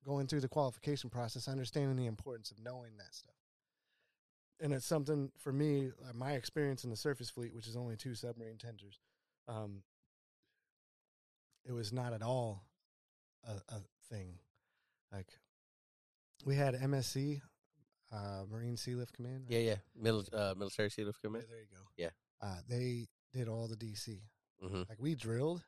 going 0.05 0.27
through 0.27 0.41
the 0.41 0.49
qualification 0.49 1.11
process, 1.11 1.49
understanding 1.49 1.97
the 1.97 2.07
importance 2.07 2.51
of 2.51 2.59
knowing 2.63 2.97
that 2.99 3.15
stuff. 3.15 3.35
And 4.61 4.73
it's 4.73 4.87
something 4.87 5.31
for 5.39 5.53
me, 5.53 5.91
uh, 6.09 6.13
my 6.15 6.33
experience 6.33 6.85
in 6.85 6.91
the 6.91 6.97
surface 6.97 7.31
fleet, 7.31 7.55
which 7.55 7.67
is 7.67 7.77
only 7.77 7.97
two 7.97 8.15
submarine 8.15 8.59
tenders, 8.59 9.01
um, 9.49 9.83
it 11.67 11.73
was 11.73 11.93
not 11.93 12.13
at 12.13 12.23
all 12.23 12.65
a, 13.49 13.53
a 13.75 13.81
thing. 14.11 14.39
Like, 15.13 15.29
we 16.45 16.55
had 16.57 16.75
MSC, 16.75 17.41
uh, 18.13 18.43
Marine 18.51 18.77
Sea 18.77 18.95
Lift 18.95 19.15
Command. 19.15 19.47
Yeah. 19.49 19.61
Yeah. 19.61 19.77
Mil- 20.01 20.25
uh, 20.33 20.55
military 20.57 20.89
Sealift 20.91 21.15
Yeah, 21.23 21.29
Command. 21.29 21.45
there 21.49 21.59
you 21.61 21.67
go. 21.73 21.83
Yeah. 21.97 22.11
Uh, 22.43 22.57
they 22.69 23.07
did 23.33 23.49
all 23.49 23.67
the 23.67 23.77
DC. 23.77 24.21
Mm-hmm. 24.63 24.83
Like 24.89 25.01
we 25.01 25.15
drilled, 25.15 25.63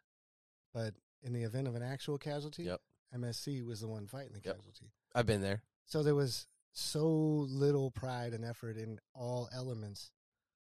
but 0.75 0.95
in 1.23 1.33
the 1.33 1.43
event 1.43 1.67
of 1.67 1.75
an 1.75 1.83
actual 1.83 2.19
casualty, 2.19 2.65
Yep. 2.65 2.81
MSC 3.17 3.65
was 3.65 3.81
the 3.81 3.89
one 3.89 4.07
fighting 4.07 4.33
the 4.33 4.41
Yep. 4.45 4.57
casualty. 4.57 4.93
I've 5.15 5.27
been 5.27 5.41
there. 5.41 5.63
So 5.85 6.03
there 6.03 6.15
was 6.15 6.47
so 6.73 7.07
little 7.09 7.91
pride 7.91 8.33
and 8.35 8.45
effort 8.45 8.77
in 8.77 8.99
all 9.15 9.49
elements 9.55 10.11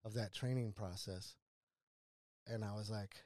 of 0.05 0.15
that 0.15 0.33
training 0.33 0.73
process. 0.73 1.37
And 2.47 2.65
I 2.65 2.75
was 2.75 2.91
like, 2.91 3.25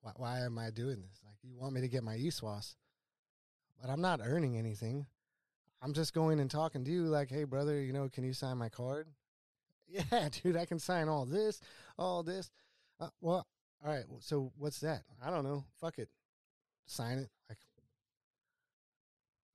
why, 0.00 0.12
why 0.16 0.40
am 0.40 0.58
I 0.58 0.70
doing 0.70 1.00
this? 1.00 1.20
Like, 1.24 1.36
you 1.42 1.56
want 1.56 1.74
me 1.74 1.80
to 1.80 1.88
get 1.88 2.02
my 2.04 2.16
ESWAS, 2.16 2.76
but 3.80 3.90
I'm 3.90 4.00
not 4.00 4.20
earning 4.22 4.56
anything. 4.56 5.06
I'm 5.82 5.92
just 5.92 6.12
going 6.14 6.40
and 6.40 6.50
talking 6.50 6.84
to 6.84 6.90
you, 6.90 7.04
like, 7.04 7.30
hey, 7.30 7.44
brother, 7.44 7.80
you 7.80 7.92
know, 7.92 8.08
can 8.08 8.24
you 8.24 8.32
sign 8.32 8.58
my 8.58 8.68
card? 8.68 9.08
Yeah, 9.90 10.28
dude, 10.42 10.54
I 10.58 10.66
can 10.66 10.78
sign 10.78 11.08
all 11.08 11.24
this, 11.24 11.62
all 11.98 12.22
this. 12.22 12.50
Uh, 13.00 13.08
well, 13.22 13.46
all 13.82 13.90
right. 13.90 14.04
So 14.20 14.52
what's 14.58 14.80
that? 14.80 15.04
I 15.24 15.30
don't 15.30 15.44
know. 15.44 15.64
Fuck 15.80 15.98
it. 15.98 16.10
Sign 16.90 17.18
it. 17.18 17.28
Like, 17.48 17.58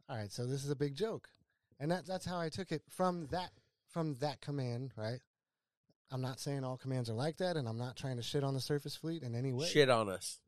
all 0.07 0.15
right. 0.17 0.31
So 0.31 0.45
this 0.45 0.63
is 0.63 0.69
a 0.69 0.75
big 0.75 0.95
joke, 0.95 1.27
and 1.79 1.91
that 1.91 2.05
that's 2.05 2.25
how 2.25 2.39
I 2.39 2.49
took 2.49 2.71
it 2.71 2.83
from 2.89 3.27
that 3.31 3.49
from 3.89 4.15
that 4.21 4.39
command. 4.39 4.91
Right. 4.95 5.19
I'm 6.11 6.21
not 6.21 6.39
saying 6.39 6.63
all 6.63 6.77
commands 6.77 7.09
are 7.09 7.15
like 7.15 7.37
that, 7.37 7.57
and 7.57 7.67
I'm 7.67 7.77
not 7.79 7.95
trying 7.95 8.17
to 8.17 8.21
shit 8.23 8.43
on 8.43 8.53
the 8.53 8.59
surface 8.61 8.95
fleet 8.95 9.23
in 9.23 9.33
any 9.33 9.51
way. 9.51 9.65
Shit 9.65 9.89
on 9.89 10.09
us. 10.09 10.39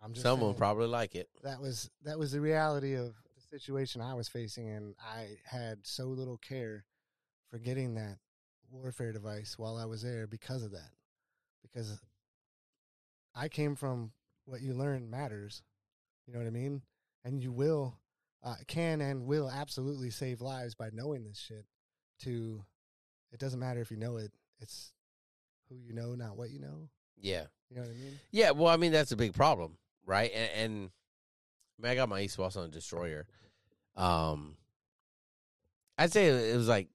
I'm 0.00 0.12
just 0.12 0.22
Some 0.22 0.38
will 0.38 0.48
saying 0.50 0.58
probably 0.58 0.86
like 0.86 1.16
it. 1.16 1.28
that 1.42 1.60
was 1.60 1.90
that 2.04 2.18
was 2.18 2.30
the 2.30 2.40
reality 2.40 2.94
of 2.94 3.14
the 3.34 3.58
situation 3.58 4.00
I 4.00 4.14
was 4.14 4.28
facing, 4.28 4.68
and 4.68 4.94
I 5.00 5.30
had 5.44 5.78
so 5.82 6.04
little 6.04 6.36
care 6.36 6.84
for 7.50 7.58
getting 7.58 7.94
that 7.94 8.18
warfare 8.70 9.12
device 9.12 9.58
while 9.58 9.76
I 9.76 9.86
was 9.86 10.02
there 10.02 10.26
because 10.28 10.62
of 10.62 10.70
that. 10.72 10.90
Because 11.62 11.98
I 13.34 13.48
came 13.48 13.74
from 13.74 14.12
what 14.44 14.60
you 14.60 14.74
learn 14.74 15.10
matters, 15.10 15.62
you 16.26 16.32
know 16.32 16.38
what 16.38 16.46
I 16.46 16.50
mean, 16.50 16.82
and 17.24 17.42
you 17.42 17.52
will, 17.52 17.98
uh, 18.42 18.56
can 18.66 19.00
and 19.00 19.26
will 19.26 19.50
absolutely 19.50 20.10
save 20.10 20.40
lives 20.40 20.74
by 20.74 20.90
knowing 20.92 21.24
this 21.24 21.38
shit. 21.38 21.64
To, 22.20 22.64
it 23.32 23.40
doesn't 23.40 23.60
matter 23.60 23.80
if 23.80 23.90
you 23.90 23.96
know 23.96 24.16
it; 24.16 24.32
it's 24.60 24.92
who 25.68 25.76
you 25.76 25.92
know, 25.92 26.14
not 26.14 26.36
what 26.36 26.50
you 26.50 26.60
know. 26.60 26.88
Yeah. 27.20 27.44
You 27.70 27.76
know 27.76 27.82
what 27.82 27.90
I 27.90 27.94
mean? 27.94 28.18
Yeah. 28.30 28.50
Well, 28.52 28.68
I 28.72 28.76
mean, 28.76 28.92
that's 28.92 29.12
a 29.12 29.16
big 29.16 29.34
problem, 29.34 29.76
right? 30.06 30.30
And, 30.34 30.50
and 30.56 30.90
I, 31.78 31.82
mean, 31.82 31.92
I 31.92 31.94
got 31.94 32.08
my 32.08 32.20
East 32.20 32.38
West 32.38 32.56
on 32.56 32.64
a 32.64 32.68
destroyer. 32.68 33.26
Um, 33.96 34.56
I'd 35.96 36.12
say 36.12 36.28
it 36.28 36.56
was 36.56 36.68
like 36.68 36.88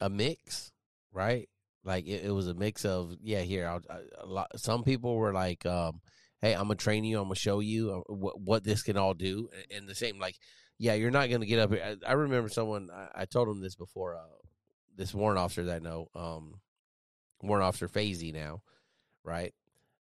a 0.00 0.08
mix, 0.08 0.72
right? 1.12 1.48
Like 1.84 2.06
it, 2.06 2.24
it 2.24 2.30
was 2.30 2.48
a 2.48 2.54
mix 2.54 2.84
of 2.84 3.16
yeah. 3.22 3.42
Here, 3.42 3.68
I'll, 3.68 3.82
I, 3.88 4.00
a 4.20 4.26
lot. 4.26 4.58
Some 4.58 4.82
people 4.82 5.16
were 5.16 5.32
like, 5.32 5.64
um, 5.66 6.00
"Hey, 6.40 6.54
I'm 6.54 6.64
gonna 6.64 6.76
train 6.76 7.04
you. 7.04 7.18
I'm 7.18 7.24
gonna 7.24 7.34
show 7.34 7.60
you 7.60 7.90
uh, 7.90 8.12
what 8.12 8.40
what 8.40 8.64
this 8.64 8.82
can 8.82 8.96
all 8.96 9.14
do." 9.14 9.48
And, 9.74 9.88
the 9.88 9.94
same, 9.94 10.18
like, 10.18 10.36
yeah, 10.78 10.94
you're 10.94 11.10
not 11.10 11.30
gonna 11.30 11.46
get 11.46 11.58
up 11.58 11.72
here. 11.72 11.98
I, 12.04 12.10
I 12.10 12.12
remember 12.14 12.48
someone. 12.48 12.90
I, 12.92 13.22
I 13.22 13.24
told 13.24 13.48
him 13.48 13.60
this 13.60 13.76
before. 13.76 14.16
Uh, 14.16 14.46
this 14.96 15.14
warrant 15.14 15.38
officer 15.38 15.64
that 15.64 15.76
I 15.76 15.78
know, 15.78 16.08
um, 16.14 16.60
warrant 17.42 17.66
officer 17.66 17.88
Fazy 17.88 18.32
now, 18.32 18.62
right? 19.24 19.52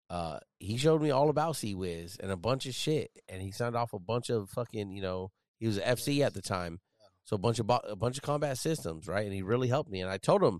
Uh, 0.09 0.39
he 0.59 0.77
showed 0.77 1.01
me 1.01 1.09
all 1.09 1.29
about 1.29 1.55
CIWS 1.55 2.19
and 2.19 2.31
a 2.31 2.37
bunch 2.37 2.65
of 2.65 2.75
shit, 2.75 3.11
and 3.29 3.41
he 3.41 3.51
signed 3.51 3.75
off 3.75 3.93
a 3.93 3.99
bunch 3.99 4.29
of 4.29 4.49
fucking, 4.49 4.91
you 4.91 5.01
know, 5.01 5.31
he 5.57 5.67
was 5.67 5.77
an 5.77 5.83
FC 5.83 6.19
at 6.25 6.33
the 6.33 6.41
time, 6.41 6.79
so 7.23 7.35
a 7.35 7.39
bunch 7.39 7.59
of 7.59 7.67
bo- 7.67 7.79
a 7.87 7.95
bunch 7.95 8.17
of 8.17 8.23
combat 8.23 8.57
systems, 8.57 9.07
right? 9.07 9.25
And 9.25 9.33
he 9.33 9.41
really 9.41 9.69
helped 9.69 9.89
me. 9.89 10.01
And 10.01 10.09
I 10.09 10.17
told 10.17 10.43
him, 10.43 10.59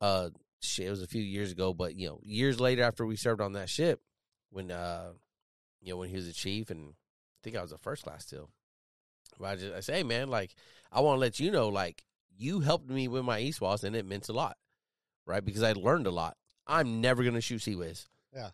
uh, 0.00 0.30
shit, 0.60 0.88
it 0.88 0.90
was 0.90 1.02
a 1.02 1.06
few 1.06 1.22
years 1.22 1.52
ago, 1.52 1.72
but 1.72 1.94
you 1.94 2.08
know, 2.08 2.18
years 2.24 2.58
later 2.58 2.82
after 2.82 3.06
we 3.06 3.16
served 3.16 3.40
on 3.40 3.52
that 3.52 3.68
ship, 3.68 4.00
when 4.50 4.70
uh, 4.70 5.12
you 5.80 5.92
know, 5.92 5.96
when 5.98 6.08
he 6.10 6.16
was 6.16 6.28
a 6.28 6.32
chief, 6.32 6.70
and 6.70 6.90
I 6.90 7.38
think 7.42 7.56
I 7.56 7.62
was 7.62 7.72
a 7.72 7.78
first 7.78 8.02
class 8.04 8.24
still. 8.26 8.50
But 9.38 9.46
I 9.46 9.56
just 9.56 9.74
I 9.74 9.80
say, 9.80 9.92
hey, 9.98 10.02
man, 10.02 10.28
like 10.28 10.54
I 10.92 11.00
want 11.00 11.16
to 11.16 11.20
let 11.20 11.40
you 11.40 11.50
know, 11.50 11.68
like 11.68 12.04
you 12.36 12.60
helped 12.60 12.88
me 12.88 13.08
with 13.08 13.24
my 13.24 13.40
ESWAS, 13.40 13.84
and 13.84 13.94
it 13.96 14.04
meant 14.06 14.28
a 14.28 14.32
lot, 14.32 14.56
right? 15.26 15.44
Because 15.44 15.62
I 15.62 15.72
learned 15.72 16.06
a 16.06 16.10
lot. 16.10 16.36
I'm 16.66 17.00
never 17.00 17.24
gonna 17.24 17.40
shoot 17.40 17.62
Sea. 17.62 17.76
Yeah. 18.34 18.50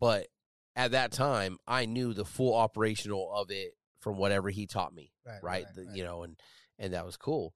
but 0.00 0.28
at 0.74 0.92
that 0.92 1.12
time, 1.12 1.58
I 1.66 1.84
knew 1.84 2.14
the 2.14 2.24
full 2.24 2.54
operational 2.54 3.30
of 3.34 3.50
it 3.50 3.74
from 4.00 4.16
whatever 4.16 4.48
he 4.48 4.66
taught 4.66 4.94
me, 4.94 5.12
Right. 5.26 5.42
right? 5.42 5.66
The- 5.74 5.86
You 5.94 6.02
know, 6.04 6.22
and 6.22 6.36
and 6.78 6.94
that 6.94 7.04
was 7.06 7.16
cool. 7.16 7.54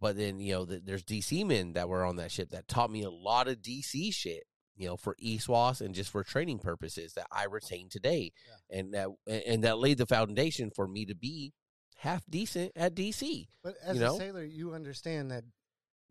But 0.00 0.16
then 0.16 0.38
you 0.40 0.52
know, 0.54 0.64
the, 0.64 0.80
there's 0.80 1.04
DC 1.04 1.44
men 1.46 1.72
that 1.74 1.88
were 1.88 2.04
on 2.04 2.16
that 2.16 2.30
ship 2.32 2.50
that 2.50 2.68
taught 2.68 2.90
me 2.90 3.02
a 3.02 3.10
lot 3.10 3.48
of 3.48 3.62
DC 3.62 4.12
shit. 4.12 4.44
You 4.78 4.86
know, 4.86 4.96
for 4.96 5.16
ESWAS 5.22 5.80
and 5.80 5.94
just 5.94 6.10
for 6.10 6.22
training 6.22 6.60
purposes 6.60 7.12
that 7.14 7.26
I 7.32 7.44
retain 7.44 7.88
today, 7.88 8.32
and 8.70 8.94
that 8.94 9.08
and 9.26 9.64
that 9.64 9.78
laid 9.78 9.98
the 9.98 10.06
foundation 10.06 10.70
for 10.70 10.86
me 10.86 11.04
to 11.06 11.14
be 11.14 11.52
half 11.96 12.24
decent 12.30 12.72
at 12.76 12.94
DC. 12.94 13.48
But 13.62 13.74
as 13.82 13.98
you 13.98 14.06
a 14.06 14.10
sailor, 14.16 14.44
you 14.44 14.72
understand 14.74 15.32
that 15.32 15.42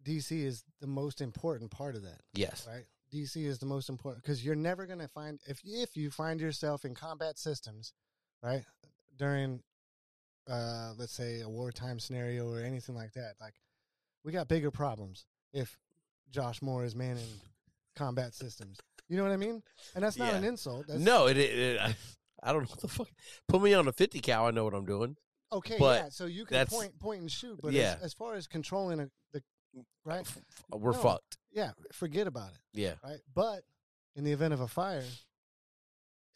DC 0.03 0.43
is 0.43 0.63
the 0.81 0.87
most 0.87 1.21
important 1.21 1.71
part 1.71 1.95
of 1.95 2.03
that, 2.03 2.19
Yes. 2.33 2.67
right? 2.69 2.83
DC 3.13 3.45
is 3.45 3.57
the 3.59 3.65
most 3.65 3.87
important 3.87 4.21
because 4.21 4.43
you're 4.43 4.53
never 4.55 4.85
going 4.85 4.99
to 4.99 5.07
find 5.07 5.39
if 5.47 5.61
if 5.63 5.95
you 5.95 6.11
find 6.11 6.41
yourself 6.41 6.83
in 6.83 6.93
combat 6.93 7.39
systems, 7.39 7.93
right, 8.43 8.65
during 9.17 9.63
uh 10.49 10.93
let's 10.97 11.13
say 11.13 11.39
a 11.41 11.47
wartime 11.49 11.99
scenario 11.99 12.49
or 12.51 12.59
anything 12.59 12.95
like 12.95 13.13
that. 13.13 13.35
Like 13.39 13.53
we 14.25 14.33
got 14.33 14.49
bigger 14.49 14.71
problems 14.71 15.25
if 15.53 15.77
Josh 16.31 16.61
Moore 16.61 16.83
is 16.83 16.95
manning 16.95 17.23
combat 17.97 18.33
systems. 18.33 18.77
You 19.09 19.17
know 19.17 19.23
what 19.23 19.31
I 19.31 19.37
mean? 19.37 19.63
And 19.95 20.03
that's 20.03 20.17
not 20.17 20.31
Yeah. 20.33 20.37
an 20.37 20.43
insult. 20.43 20.87
That's, 20.87 20.99
no, 20.99 21.27
it, 21.27 21.37
it, 21.37 21.57
it 21.59 21.79
I, 21.81 21.95
I 22.43 22.53
don't 22.53 22.63
know 22.63 22.69
what 22.69 22.79
the 22.81 22.87
fuck. 22.87 23.07
Put 23.47 23.61
me 23.61 23.73
on 23.73 23.87
a 23.87 23.91
fifty 23.91 24.19
cal. 24.19 24.45
I 24.45 24.51
know 24.51 24.63
what 24.63 24.73
I'm 24.73 24.85
doing. 24.85 25.15
Okay, 25.51 25.77
But 25.79 26.01
yeah. 26.03 26.09
So 26.09 26.25
you 26.25 26.45
can 26.45 26.65
point, 26.67 26.99
point 26.99 27.21
and 27.21 27.31
shoot, 27.31 27.59
but 27.63 27.71
Yeah. 27.73 27.95
as, 27.97 28.03
as 28.07 28.13
far 28.13 28.35
as 28.35 28.47
controlling 28.47 28.99
a, 28.99 29.09
the 29.31 29.41
right, 30.05 30.25
We're 30.71 30.91
No. 30.91 30.97
fucked. 30.97 31.37
yeah, 31.51 31.71
forget 31.93 32.27
about 32.27 32.49
it, 32.51 32.59
Yeah. 32.73 32.95
right? 33.03 33.19
But 33.33 33.63
in 34.17 34.25
the 34.25 34.33
event 34.33 34.53
of 34.53 34.59
a 34.59 34.67
fire, 34.67 35.05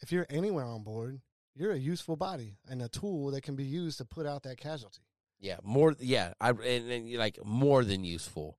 if 0.00 0.12
you're 0.12 0.26
anywhere 0.30 0.64
on 0.64 0.82
board, 0.82 1.20
you're 1.54 1.72
a 1.72 1.78
useful 1.78 2.16
body 2.16 2.56
and 2.68 2.80
a 2.82 2.88
tool 2.88 3.30
that 3.32 3.42
can 3.42 3.54
be 3.54 3.64
used 3.64 3.98
to 3.98 4.04
put 4.06 4.24
out 4.26 4.42
that 4.44 4.56
casualty. 4.56 5.02
Yeah. 5.38 5.58
More. 5.62 5.94
Yeah. 5.98 6.32
I 6.40 6.50
and, 6.50 6.90
and 6.90 7.12
like 7.14 7.38
more 7.44 7.84
than 7.84 8.04
useful. 8.04 8.56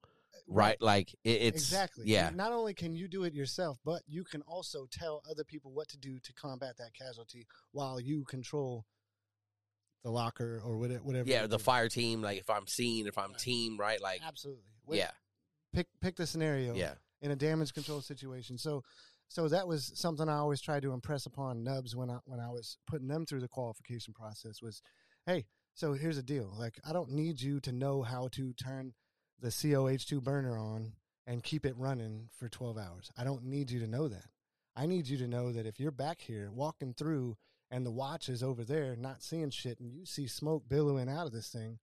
Right. 0.47 0.81
Like 0.81 1.13
it, 1.23 1.29
it's 1.41 1.61
exactly. 1.61 2.05
Yeah. 2.07 2.29
Not 2.33 2.51
only 2.51 2.73
can 2.73 2.93
you 2.95 3.07
do 3.07 3.23
it 3.23 3.33
yourself, 3.33 3.77
but 3.85 4.01
you 4.07 4.23
can 4.23 4.41
also 4.43 4.87
tell 4.91 5.21
other 5.29 5.43
people 5.43 5.71
what 5.71 5.87
to 5.89 5.97
do 5.97 6.19
to 6.19 6.33
combat 6.33 6.77
that 6.77 6.93
casualty 6.93 7.47
while 7.71 7.99
you 7.99 8.25
control 8.25 8.85
the 10.03 10.11
locker 10.11 10.61
or 10.65 10.77
whatever. 10.77 11.03
whatever 11.03 11.29
Yeah. 11.29 11.47
The 11.47 11.59
fire 11.59 11.87
team. 11.89 12.21
Like 12.21 12.39
if 12.39 12.49
I'm 12.49 12.67
seen, 12.67 13.07
if 13.07 13.17
I'm 13.17 13.31
Right. 13.31 13.39
team, 13.39 13.77
right? 13.79 14.01
Like 14.01 14.21
Absolutely. 14.25 14.63
What- 14.85 14.97
yeah. 14.97 15.11
Pick 15.73 15.87
pick 16.01 16.15
the 16.17 16.27
scenario. 16.27 16.75
Yeah. 16.75 16.95
in 17.21 17.31
a 17.31 17.35
damage 17.37 17.73
control 17.73 18.01
situation. 18.01 18.57
So 18.57 18.83
so 19.29 19.47
that 19.47 19.65
was 19.67 19.93
something 19.95 20.27
I 20.27 20.35
always 20.35 20.59
tried 20.61 20.83
to 20.83 20.91
impress 20.91 21.25
upon 21.25 21.63
Nubs 21.63 21.95
when 21.95 22.09
I 22.09 22.19
when 22.25 22.41
I 22.41 22.49
was 22.49 22.77
putting 22.85 23.07
them 23.07 23.25
through 23.25 23.39
the 23.39 23.47
qualification 23.47 24.13
process 24.13 24.61
was, 24.61 24.81
hey, 25.25 25.45
so 25.73 25.93
here's 25.93 26.17
the 26.17 26.21
deal. 26.23 26.53
Like 26.59 26.79
I 26.85 26.91
don't 26.91 27.11
need 27.11 27.41
you 27.41 27.61
to 27.61 27.71
know 27.71 28.03
how 28.03 28.27
to 28.33 28.51
turn 28.53 28.93
the 29.39 29.49
COH2 29.49 30.21
burner 30.23 30.57
on 30.57 30.93
and 31.27 31.43
keep 31.43 31.65
it 31.65 31.75
running 31.77 32.29
for 32.31 32.49
12 32.49 32.77
hours. 32.77 33.11
I 33.17 33.23
don't 33.23 33.45
need 33.45 33.71
you 33.71 33.79
to 33.79 33.87
know 33.87 34.07
that. 34.07 34.25
I 34.75 34.85
need 34.87 35.07
you 35.07 35.17
to 35.17 35.27
know 35.27 35.51
that 35.51 35.65
if 35.65 35.79
you're 35.79 35.91
back 35.91 36.21
here 36.21 36.49
walking 36.51 36.93
through 36.93 37.37
and 37.69 37.85
the 37.85 37.91
watch 37.91 38.27
is 38.29 38.43
over 38.43 38.63
there 38.63 38.95
not 38.95 39.23
seeing 39.23 39.49
shit 39.49 39.79
and 39.79 39.93
you 39.93 40.05
see 40.05 40.27
smoke 40.27 40.67
billowing 40.67 41.09
out 41.09 41.25
of 41.27 41.31
this 41.31 41.49
thing, 41.49 41.79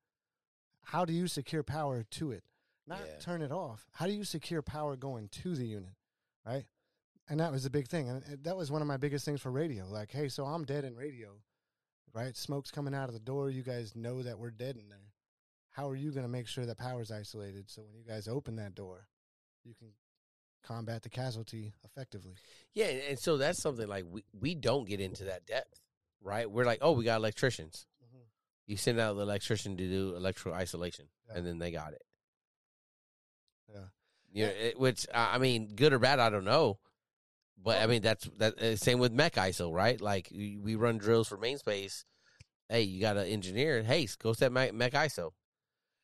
how 0.85 1.05
do 1.05 1.13
you 1.13 1.27
secure 1.29 1.63
power 1.63 2.03
to 2.11 2.33
it? 2.33 2.43
Not 2.87 3.01
Yeah. 3.07 3.19
turn 3.19 3.43
it 3.43 3.53
off. 3.53 3.87
How 3.93 4.07
do 4.07 4.13
you 4.13 4.25
secure 4.25 4.63
power 4.63 4.97
going 4.97 5.29
to 5.29 5.55
the 5.55 5.67
unit? 5.67 5.95
Right? 6.45 6.67
And 7.29 7.39
that 7.39 7.53
was 7.53 7.63
the 7.63 7.71
big 7.71 7.87
thing. 7.87 8.09
And 8.09 8.25
and 8.25 8.45
that 8.45 8.57
was 8.57 8.73
one 8.73 8.83
of 8.83 8.89
my 8.89 8.97
biggest 8.97 9.25
things 9.25 9.41
for 9.41 9.51
radio. 9.51 9.87
Like, 9.89 10.11
hey, 10.11 10.29
so 10.29 10.45
I'm 10.45 10.65
dead 10.65 10.85
in 10.85 10.97
radio, 10.97 11.41
right? 12.13 12.37
Smoke's 12.37 12.73
coming 12.73 12.95
out 12.95 13.09
of 13.09 13.15
the 13.15 13.21
door. 13.21 13.51
You 13.51 13.63
guys 13.63 13.95
know 13.95 14.23
that 14.23 14.39
we're 14.39 14.51
dead 14.51 14.77
in 14.77 14.89
there. 14.89 15.10
How 15.73 15.89
are 15.89 15.97
you 15.97 16.11
going 16.11 16.25
to 16.25 16.29
make 16.29 16.47
sure 16.49 16.67
that 16.67 16.79
power 16.79 17.01
is 17.01 17.11
isolated 17.11 17.71
so 17.71 17.83
when 17.83 17.95
you 17.95 18.05
guys 18.07 18.27
open 18.29 18.57
that 18.57 18.75
door, 18.75 19.07
you 19.65 19.75
can 19.75 19.89
combat 20.65 21.03
the 21.03 21.09
casualty 21.09 21.73
effectively? 21.85 22.35
Yeah. 22.75 22.87
And, 22.87 23.19
so 23.19 23.37
that's 23.37 23.63
something 23.63 23.87
like 23.89 24.05
we 24.09 24.25
we 24.39 24.55
don't 24.55 24.89
get 24.89 25.01
into 25.01 25.25
that 25.25 25.47
depth, 25.47 25.81
right? 26.23 26.51
We're 26.51 26.65
like, 26.65 26.81
oh, 26.83 26.93
we 26.93 27.05
got 27.05 27.17
electricians. 27.21 27.87
You 28.67 28.77
send 28.77 29.01
out 29.01 29.15
the 29.17 29.23
electrician 29.23 29.77
to 29.79 29.89
do 29.89 30.15
electrical 30.15 30.53
isolation, 30.53 31.07
Yeah. 31.29 31.39
and 31.39 31.47
then 31.47 31.59
they 31.59 31.73
got 31.73 31.93
it. 31.93 32.03
Yeah. 33.73 33.81
You 34.33 34.47
know, 34.47 34.53
it, 34.53 34.79
which 34.79 35.07
I 35.13 35.39
mean, 35.39 35.75
good 35.75 35.93
or 35.93 35.99
bad, 35.99 36.21
I 36.21 36.31
don't 36.31 36.45
know. 36.45 36.79
But 37.63 37.83
I 37.83 37.87
mean, 37.87 38.01
that's 38.03 38.29
that. 38.39 38.59
uh, 38.61 38.77
Same 38.77 38.99
with 39.01 39.13
mech 39.13 39.35
ISO, 39.35 39.73
right? 39.73 40.01
Like 40.01 40.29
we 40.33 40.57
we 40.57 40.77
run 40.77 40.99
drills 40.99 41.29
for 41.29 41.37
main 41.37 41.59
space. 41.59 42.05
Hey, 42.69 42.83
you 42.83 43.01
got 43.01 43.17
an 43.17 43.27
engineer. 43.27 43.83
Hey, 43.83 44.07
go 44.23 44.33
set 44.33 44.53
mech, 44.53 44.73
mech 44.73 44.93
ISO, 44.93 45.33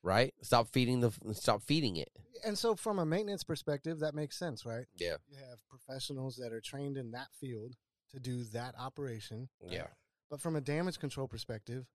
right? 0.06 0.32
Stop 0.40 0.68
feeding 0.68 1.00
the 1.00 1.10
stop 1.32 1.62
feeding 1.62 1.96
it. 1.96 2.10
And 2.44 2.56
so, 2.56 2.76
from 2.76 2.98
a 2.98 3.04
maintenance 3.06 3.42
perspective, 3.42 3.98
that 4.00 4.14
makes 4.14 4.38
sense, 4.38 4.64
right? 4.64 4.86
Yeah, 4.96 5.16
You 5.28 5.36
have 5.38 5.58
professionals 5.68 6.36
that 6.36 6.52
are 6.52 6.60
trained 6.60 6.96
in 6.96 7.10
that 7.10 7.28
field 7.40 7.74
to 8.12 8.20
do 8.20 8.44
that 8.52 8.74
operation. 8.78 9.48
yeah, 9.68 9.88
But 10.30 10.40
from 10.40 10.54
a 10.54 10.60
damage 10.60 10.98
control 11.00 11.26
perspective, 11.26 11.86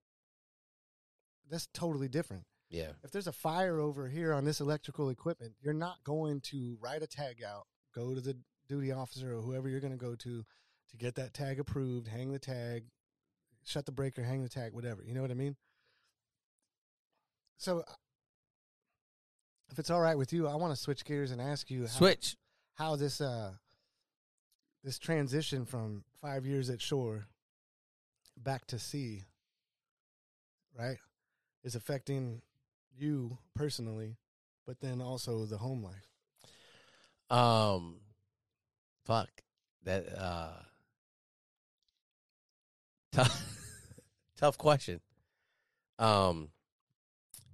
that's 1.50 1.68
totally 1.74 2.08
different. 2.10 2.44
yeah, 2.70 2.92
If 3.04 3.12
there's 3.12 3.28
a 3.28 3.32
fire 3.32 3.80
over 3.80 4.08
here 4.10 4.34
on 4.34 4.44
this 4.46 4.60
electrical 4.60 5.10
equipment, 5.10 5.54
you're 5.62 5.74
not 5.74 6.04
going 6.04 6.42
to 6.52 6.78
write 6.82 7.04
a 7.04 7.08
tag 7.08 7.42
out, 7.48 7.68
go 7.96 8.14
to 8.14 8.22
the 8.22 8.38
duty 8.68 8.92
officer 8.92 9.36
or 9.38 9.42
whoever 9.42 9.70
you're 9.70 9.80
going 9.80 9.98
to 9.98 9.98
go 10.06 10.16
to 10.16 10.44
to 10.90 10.98
get 10.98 11.16
that 11.16 11.34
tag 11.34 11.60
approved, 11.60 12.08
hang 12.08 12.32
the 12.34 12.40
tag, 12.40 12.84
shut 13.64 13.86
the 13.86 13.92
breaker, 13.92 14.24
hang 14.24 14.44
the 14.44 14.50
tag, 14.50 14.74
whatever. 14.74 15.04
You 15.04 15.14
know 15.14 15.22
what 15.22 15.32
I 15.32 15.36
mean? 15.36 15.56
So, 17.62 17.82
uh, 17.82 17.94
if 19.70 19.78
it's 19.78 19.92
all 19.92 20.02
right 20.02 20.18
with 20.18 20.34
you, 20.34 20.48
I 20.48 20.56
want 20.56 20.76
to 20.76 20.82
switch 20.82 21.06
gears 21.06 21.30
and 21.30 21.40
ask 21.40 21.70
you 21.70 21.82
how, 21.82 21.90
Switch. 21.90 22.36
how 22.74 22.96
this 22.96 23.22
uh 23.22 23.52
this 24.84 24.98
transition 24.98 25.66
from 25.66 26.04
five 26.24 26.44
years 26.44 26.72
at 26.72 26.82
shore 26.82 27.28
back 28.36 28.66
to 28.66 28.80
sea, 28.80 29.26
right, 30.76 30.98
is 31.64 31.76
affecting 31.76 32.42
you 32.98 33.38
personally, 33.56 34.18
but 34.66 34.80
then 34.80 35.00
also 35.00 35.46
the 35.46 35.60
home 35.60 35.84
life. 35.84 36.10
Um, 37.30 37.98
fuck 39.06 39.30
that. 39.84 40.08
Uh, 40.18 40.54
tough, 43.12 43.46
tough 44.36 44.58
question. 44.58 45.00
Um, 46.00 46.50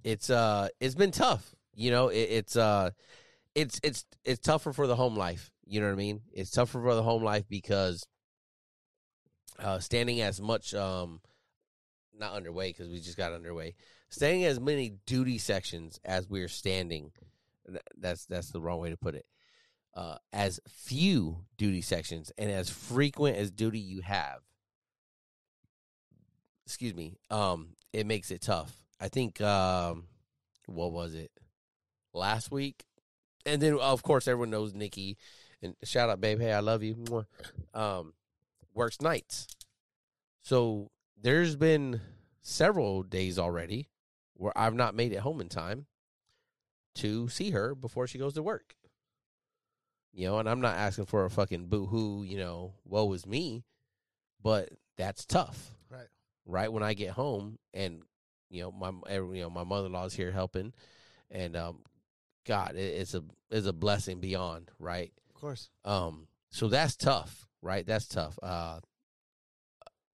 it's 0.08 0.30
uh, 0.30 0.68
it's 0.80 0.94
been 0.94 1.10
tough. 1.10 1.54
You 1.74 1.90
know, 1.90 2.08
it, 2.08 2.28
it's 2.30 2.56
uh, 2.56 2.90
it's 3.54 3.80
it's 3.82 4.04
it's 4.24 4.40
tougher 4.40 4.72
for 4.72 4.86
the 4.86 4.96
home 4.96 5.16
life. 5.16 5.50
You 5.66 5.80
know 5.80 5.86
what 5.86 5.92
I 5.92 5.96
mean? 5.96 6.22
It's 6.32 6.50
tougher 6.50 6.80
for 6.80 6.94
the 6.94 7.02
home 7.02 7.22
life 7.22 7.44
because 7.48 8.06
uh, 9.58 9.78
standing 9.80 10.20
as 10.20 10.40
much 10.40 10.74
um, 10.74 11.20
not 12.18 12.32
underway 12.32 12.70
because 12.70 12.88
we 12.88 13.00
just 13.00 13.18
got 13.18 13.32
underway. 13.32 13.74
Standing 14.08 14.44
as 14.44 14.58
many 14.58 14.94
duty 15.04 15.36
sections 15.36 16.00
as 16.04 16.28
we're 16.28 16.48
standing. 16.48 17.12
That's 17.98 18.24
that's 18.24 18.50
the 18.50 18.62
wrong 18.62 18.80
way 18.80 18.88
to 18.88 18.96
put 18.96 19.14
it 19.14 19.26
uh, 19.94 20.16
as 20.32 20.60
few 20.68 21.44
duty 21.56 21.82
sections 21.82 22.32
and 22.38 22.50
as 22.50 22.70
frequent 22.70 23.36
as 23.36 23.50
duty 23.50 23.80
you 23.80 24.00
have, 24.00 24.38
excuse 26.64 26.94
me, 26.94 27.18
um, 27.30 27.70
it 27.92 28.06
makes 28.06 28.30
it 28.30 28.40
tough. 28.40 28.72
I 29.00 29.08
think, 29.08 29.40
um, 29.40 30.04
what 30.66 30.92
was 30.92 31.14
it 31.14 31.30
last 32.12 32.50
week? 32.50 32.84
And 33.46 33.62
then, 33.62 33.78
of 33.78 34.02
course, 34.02 34.26
everyone 34.28 34.50
knows 34.50 34.74
Nikki. 34.74 35.16
And 35.62 35.74
shout 35.84 36.10
out, 36.10 36.20
babe. 36.20 36.40
Hey, 36.40 36.52
I 36.52 36.60
love 36.60 36.82
you. 36.82 37.24
Um, 37.74 38.12
works 38.74 39.00
nights. 39.00 39.46
So 40.42 40.90
there's 41.20 41.56
been 41.56 42.00
several 42.42 43.02
days 43.02 43.38
already 43.38 43.88
where 44.34 44.56
I've 44.56 44.74
not 44.74 44.94
made 44.94 45.12
it 45.12 45.20
home 45.20 45.40
in 45.40 45.48
time 45.48 45.86
to 46.96 47.28
see 47.28 47.50
her 47.50 47.74
before 47.74 48.06
she 48.06 48.18
goes 48.18 48.34
to 48.34 48.42
work. 48.42 48.74
You 50.12 50.26
know, 50.28 50.38
and 50.38 50.48
I'm 50.48 50.60
not 50.60 50.76
asking 50.76 51.06
for 51.06 51.24
a 51.24 51.30
fucking 51.30 51.66
boo 51.66 51.86
hoo, 51.86 52.22
you 52.24 52.38
know, 52.38 52.74
woe 52.84 53.12
is 53.12 53.26
me, 53.26 53.64
but 54.42 54.70
that's 54.96 55.24
tough, 55.24 55.74
Right. 55.90 56.08
right? 56.46 56.72
When 56.72 56.82
I 56.82 56.94
get 56.94 57.10
home 57.10 57.58
and, 57.72 58.02
you 58.50 58.62
know, 58.62 58.72
my, 58.72 58.90
you 59.12 59.42
know, 59.42 59.50
my 59.50 59.64
mother 59.64 59.86
in 59.86 59.92
law's 59.92 60.14
here 60.14 60.30
helping 60.32 60.72
and, 61.30 61.56
um, 61.56 61.78
God, 62.46 62.76
it, 62.76 62.80
it's 62.80 63.14
a, 63.14 63.22
it's 63.50 63.66
a 63.66 63.72
blessing 63.72 64.20
beyond, 64.20 64.70
right? 64.78 65.12
Of 65.28 65.40
course. 65.40 65.68
Um, 65.84 66.26
so 66.50 66.68
that's 66.68 66.96
tough, 66.96 67.46
right? 67.60 67.86
That's 67.86 68.06
tough. 68.08 68.38
Uh, 68.42 68.80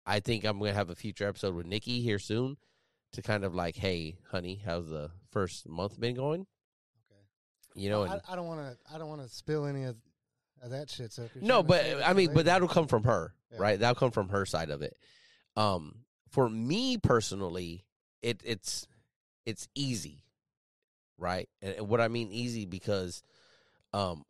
I 0.06 0.20
think 0.20 0.44
I'm 0.44 0.58
gonna 0.58 0.72
have 0.74 0.90
a 0.90 0.94
future 0.94 1.26
episode 1.28 1.54
with 1.54 1.66
Nikki 1.66 2.00
here 2.00 2.18
soon 2.18 2.56
to 3.12 3.22
kind 3.22 3.44
of 3.44 3.54
like, 3.54 3.76
hey, 3.76 4.16
honey, 4.30 4.60
how's 4.64 4.88
the 4.88 5.10
first 5.30 5.68
month 5.68 5.98
been 5.98 6.14
going? 6.14 6.40
Okay. 7.10 7.80
You 7.82 7.90
know, 7.90 8.02
I, 8.02 8.12
and 8.14 8.20
I 8.28 8.36
don't 8.36 8.46
want 8.46 8.60
to. 8.60 8.94
I 8.94 8.98
don't 8.98 9.08
want 9.08 9.22
to 9.22 9.28
spill 9.28 9.66
any 9.66 9.84
of 9.84 9.96
that 10.66 10.90
shit 10.90 11.12
so 11.12 11.28
No, 11.40 11.62
but 11.62 11.84
I 12.04 12.12
the 12.12 12.14
mean, 12.14 12.34
but 12.34 12.46
that'll 12.46 12.68
come 12.68 12.86
from 12.86 13.04
her, 13.04 13.32
Yeah. 13.52 13.58
right? 13.60 13.78
That'll 13.78 13.94
come 13.94 14.10
from 14.10 14.28
her 14.30 14.44
side 14.44 14.70
of 14.70 14.82
it. 14.82 14.96
Um, 15.56 16.00
for 16.30 16.48
me 16.50 16.98
personally, 16.98 17.84
it 18.24 18.40
it's 18.44 18.86
it's 19.46 19.68
easy, 19.74 20.24
right? 21.18 21.48
And, 21.62 21.74
and 21.74 21.88
what 21.88 22.00
I 22.00 22.08
mean 22.08 22.32
easy 22.32 22.64
because, 22.64 23.22
um, 23.92 24.24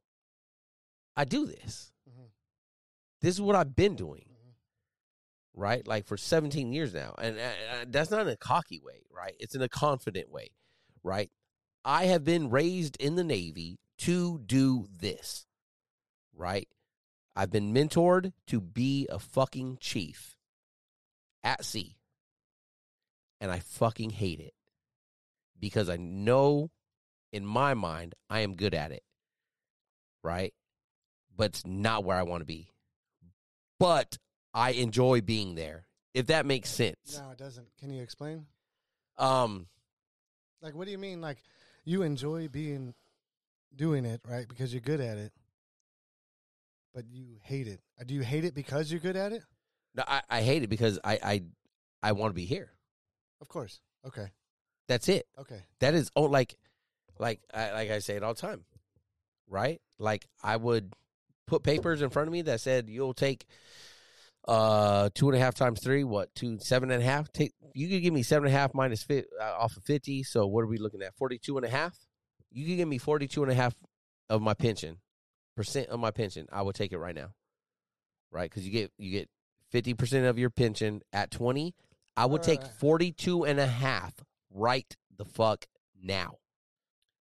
I 1.16 1.24
do 1.24 1.46
this. 1.46 1.92
Mhm. 2.08 2.30
This 3.20 3.34
is 3.36 3.40
what 3.40 3.54
I've 3.54 3.76
been 3.76 3.94
doing, 3.94 4.26
Mhm. 4.28 4.54
right? 5.54 5.86
Like 5.86 6.06
for 6.06 6.16
17 6.16 6.72
years 6.72 6.92
now, 6.92 7.14
and 7.18 7.38
uh, 7.38 7.84
that's 7.86 8.10
not 8.10 8.22
in 8.22 8.28
a 8.28 8.36
cocky 8.36 8.80
way, 8.80 9.04
right? 9.10 9.36
It's 9.38 9.54
in 9.54 9.62
a 9.62 9.68
confident 9.68 10.28
way, 10.30 10.48
right? 11.04 11.30
I 11.84 12.06
have 12.06 12.24
been 12.24 12.50
raised 12.50 12.96
in 12.96 13.14
the 13.14 13.24
Navy 13.24 13.78
to 13.98 14.40
do 14.40 14.88
this, 14.90 15.46
right? 16.32 16.68
I've 17.36 17.50
been 17.50 17.72
mentored 17.72 18.32
to 18.48 18.60
be 18.60 19.06
a 19.08 19.18
fucking 19.20 19.78
chief 19.80 20.36
at 21.44 21.64
sea. 21.64 21.96
And 23.44 23.52
I 23.52 23.58
fucking 23.58 24.08
hate 24.08 24.40
it 24.40 24.54
because 25.60 25.90
I 25.90 25.98
know 25.98 26.70
in 27.30 27.44
my 27.44 27.74
mind 27.74 28.14
I 28.30 28.40
am 28.40 28.56
good 28.56 28.72
at 28.72 28.90
it. 28.90 29.02
Right? 30.22 30.54
But 31.36 31.50
it's 31.50 31.66
not 31.66 32.04
where 32.04 32.16
I 32.16 32.22
want 32.22 32.40
to 32.40 32.46
be. 32.46 32.68
But 33.78 34.16
I 34.54 34.70
enjoy 34.70 35.20
being 35.20 35.56
there. 35.56 35.84
If 36.14 36.28
that 36.28 36.46
makes 36.46 36.70
sense. 36.70 37.20
No, 37.22 37.32
it 37.32 37.36
doesn't. 37.36 37.66
Can 37.78 37.92
you 37.92 38.02
explain? 38.02 38.46
Um 39.18 39.66
Like, 40.62 40.74
what 40.74 40.86
do 40.86 40.90
you 40.92 40.96
mean? 40.96 41.20
Like, 41.20 41.36
you 41.84 42.00
enjoy 42.00 42.48
being 42.48 42.94
doing 43.76 44.06
it, 44.06 44.22
right? 44.26 44.48
Because 44.48 44.72
you're 44.72 44.80
good 44.80 45.00
at 45.00 45.18
it, 45.18 45.34
but 46.94 47.04
you 47.10 47.40
hate 47.42 47.68
it. 47.68 47.82
Do 48.06 48.14
you 48.14 48.22
hate 48.22 48.46
it 48.46 48.54
because 48.54 48.90
you're 48.90 49.00
good 49.00 49.16
at 49.16 49.32
it? 49.32 49.42
no, 49.94 50.02
I, 50.08 50.22
I 50.30 50.40
hate 50.40 50.62
it 50.62 50.70
because 50.70 50.98
I 51.04 51.18
I, 51.22 51.42
I 52.02 52.12
want 52.12 52.30
to 52.30 52.34
be 52.34 52.46
here. 52.46 52.70
Of 53.44 53.48
course. 53.50 53.80
Okay. 54.06 54.28
That's 54.88 55.06
it. 55.10 55.26
Okay. 55.38 55.60
That 55.80 55.92
is 55.92 56.10
oh 56.16 56.22
like 56.22 56.56
like 57.18 57.40
I 57.52 57.72
like 57.72 57.90
I 57.90 57.98
say 57.98 58.16
it 58.16 58.22
all 58.22 58.32
the 58.32 58.40
time. 58.40 58.64
Right? 59.46 59.82
Like 59.98 60.26
I 60.42 60.56
would 60.56 60.94
put 61.46 61.62
papers 61.62 62.00
in 62.00 62.08
front 62.08 62.26
of 62.26 62.32
me 62.32 62.40
that 62.42 62.62
said 62.62 62.88
you'll 62.88 63.12
take 63.12 63.44
uh 64.48 65.10
two 65.14 65.28
and 65.28 65.36
a 65.36 65.40
half 65.40 65.54
times 65.54 65.80
three, 65.80 66.04
what, 66.04 66.34
two 66.34 66.58
seven 66.58 66.90
and 66.90 67.02
a 67.02 67.04
half? 67.04 67.30
Take 67.32 67.52
you 67.74 67.86
could 67.90 68.00
give 68.00 68.14
me 68.14 68.22
seven 68.22 68.46
and 68.46 68.54
a 68.54 68.58
half 68.58 68.72
minus 68.72 69.02
fit 69.02 69.26
uh, 69.38 69.56
off 69.58 69.76
of 69.76 69.82
fifty, 69.82 70.22
so 70.22 70.46
what 70.46 70.62
are 70.62 70.68
we 70.68 70.78
looking 70.78 71.02
at? 71.02 71.14
Forty 71.16 71.36
two 71.36 71.58
and 71.58 71.66
a 71.66 71.70
half? 71.70 71.94
You 72.50 72.64
could 72.64 72.78
give 72.78 72.88
me 72.88 72.96
forty 72.96 73.28
two 73.28 73.42
and 73.42 73.52
a 73.52 73.54
half 73.54 73.74
of 74.30 74.40
my 74.40 74.54
pension, 74.54 75.00
percent 75.54 75.88
of 75.88 76.00
my 76.00 76.12
pension, 76.12 76.46
I 76.50 76.62
would 76.62 76.76
take 76.76 76.92
it 76.92 76.98
right 76.98 77.14
now. 77.14 77.34
Right? 78.30 78.50
Because 78.50 78.64
you 78.64 78.72
get 78.72 78.90
you 78.96 79.10
get 79.10 79.28
fifty 79.70 79.92
percent 79.92 80.24
of 80.24 80.38
your 80.38 80.48
pension 80.48 81.02
at 81.12 81.30
twenty. 81.30 81.74
I 82.16 82.26
would 82.26 82.42
take 82.42 82.62
Right. 82.62 82.70
forty 82.78 83.12
two 83.12 83.44
and 83.44 83.58
a 83.58 83.66
half 83.66 84.14
right 84.50 84.96
the 85.16 85.24
fuck 85.24 85.66
now. 86.00 86.38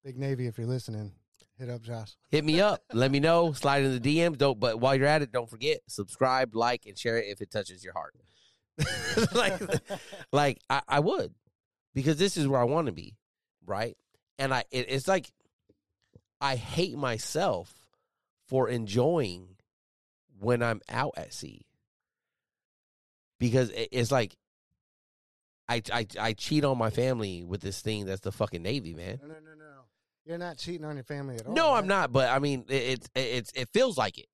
Big 0.04 0.18
Navy, 0.18 0.48
if 0.48 0.58
you're 0.58 0.68
listening, 0.68 1.12
hit 1.58 1.70
up 1.70 1.82
Josh. 1.82 2.16
Hit 2.30 2.46
me 2.46 2.62
up. 2.62 2.82
Let 2.94 3.12
me 3.12 3.20
know. 3.20 3.52
Slide 3.54 3.84
in 3.84 4.02
the 4.02 4.20
DMs. 4.20 4.38
Don't. 4.38 4.60
But 4.60 4.80
while 4.80 4.96
you're 4.96 5.08
at 5.08 5.22
it, 5.22 5.32
don't 5.32 5.50
forget 5.50 5.80
subscribe, 5.88 6.56
like, 6.56 6.86
and 6.86 6.98
share 6.98 7.18
it 7.18 7.26
if 7.28 7.42
it 7.42 7.52
touches 7.52 7.84
your 7.84 7.94
heart. 7.94 8.14
like, 9.34 9.60
like 10.32 10.60
I, 10.70 10.82
I 10.88 11.00
would, 11.00 11.34
because 11.94 12.18
this 12.18 12.38
is 12.38 12.48
where 12.48 12.62
I 12.62 12.66
want 12.66 12.88
to 12.88 12.94
be, 12.94 13.18
right? 13.66 13.98
And 14.38 14.54
I, 14.54 14.64
it, 14.72 14.86
it's 14.90 15.08
like 15.08 15.32
I 16.40 16.56
hate 16.56 16.98
myself 16.98 17.74
for 18.48 18.70
enjoying 18.70 19.56
when 20.40 20.62
I'm 20.62 20.82
out 20.88 21.16
at 21.18 21.34
sea, 21.34 21.66
because 23.40 23.72
it, 23.72 23.90
it's 23.92 24.12
like 24.12 24.38
I, 25.70 25.82
I, 25.92 26.08
I 26.20 26.34
cheat 26.34 26.64
on 26.64 26.78
my 26.78 26.90
family 26.90 27.44
with 27.44 27.62
this 27.62 27.82
thing 27.82 28.06
that's 28.06 28.22
the 28.22 28.32
fucking 28.32 28.62
Navy, 28.64 28.94
man. 28.94 29.20
No, 29.22 29.28
no, 29.28 29.34
no, 29.34 29.54
no. 29.58 29.66
You're 30.26 30.38
not 30.38 30.58
cheating 30.58 30.86
on 30.86 30.96
your 30.96 31.04
family 31.04 31.36
at 31.36 31.46
all. 31.48 31.54
No, 31.54 31.74
I'm 31.74 31.88
not. 31.88 32.12
But 32.12 32.30
I 32.30 32.40
mean, 32.40 32.66
it, 32.70 32.74
it's 32.74 33.10
it's 33.16 33.52
it 33.54 33.70
feels 33.74 33.98
like 33.98 34.18
it. 34.18 34.28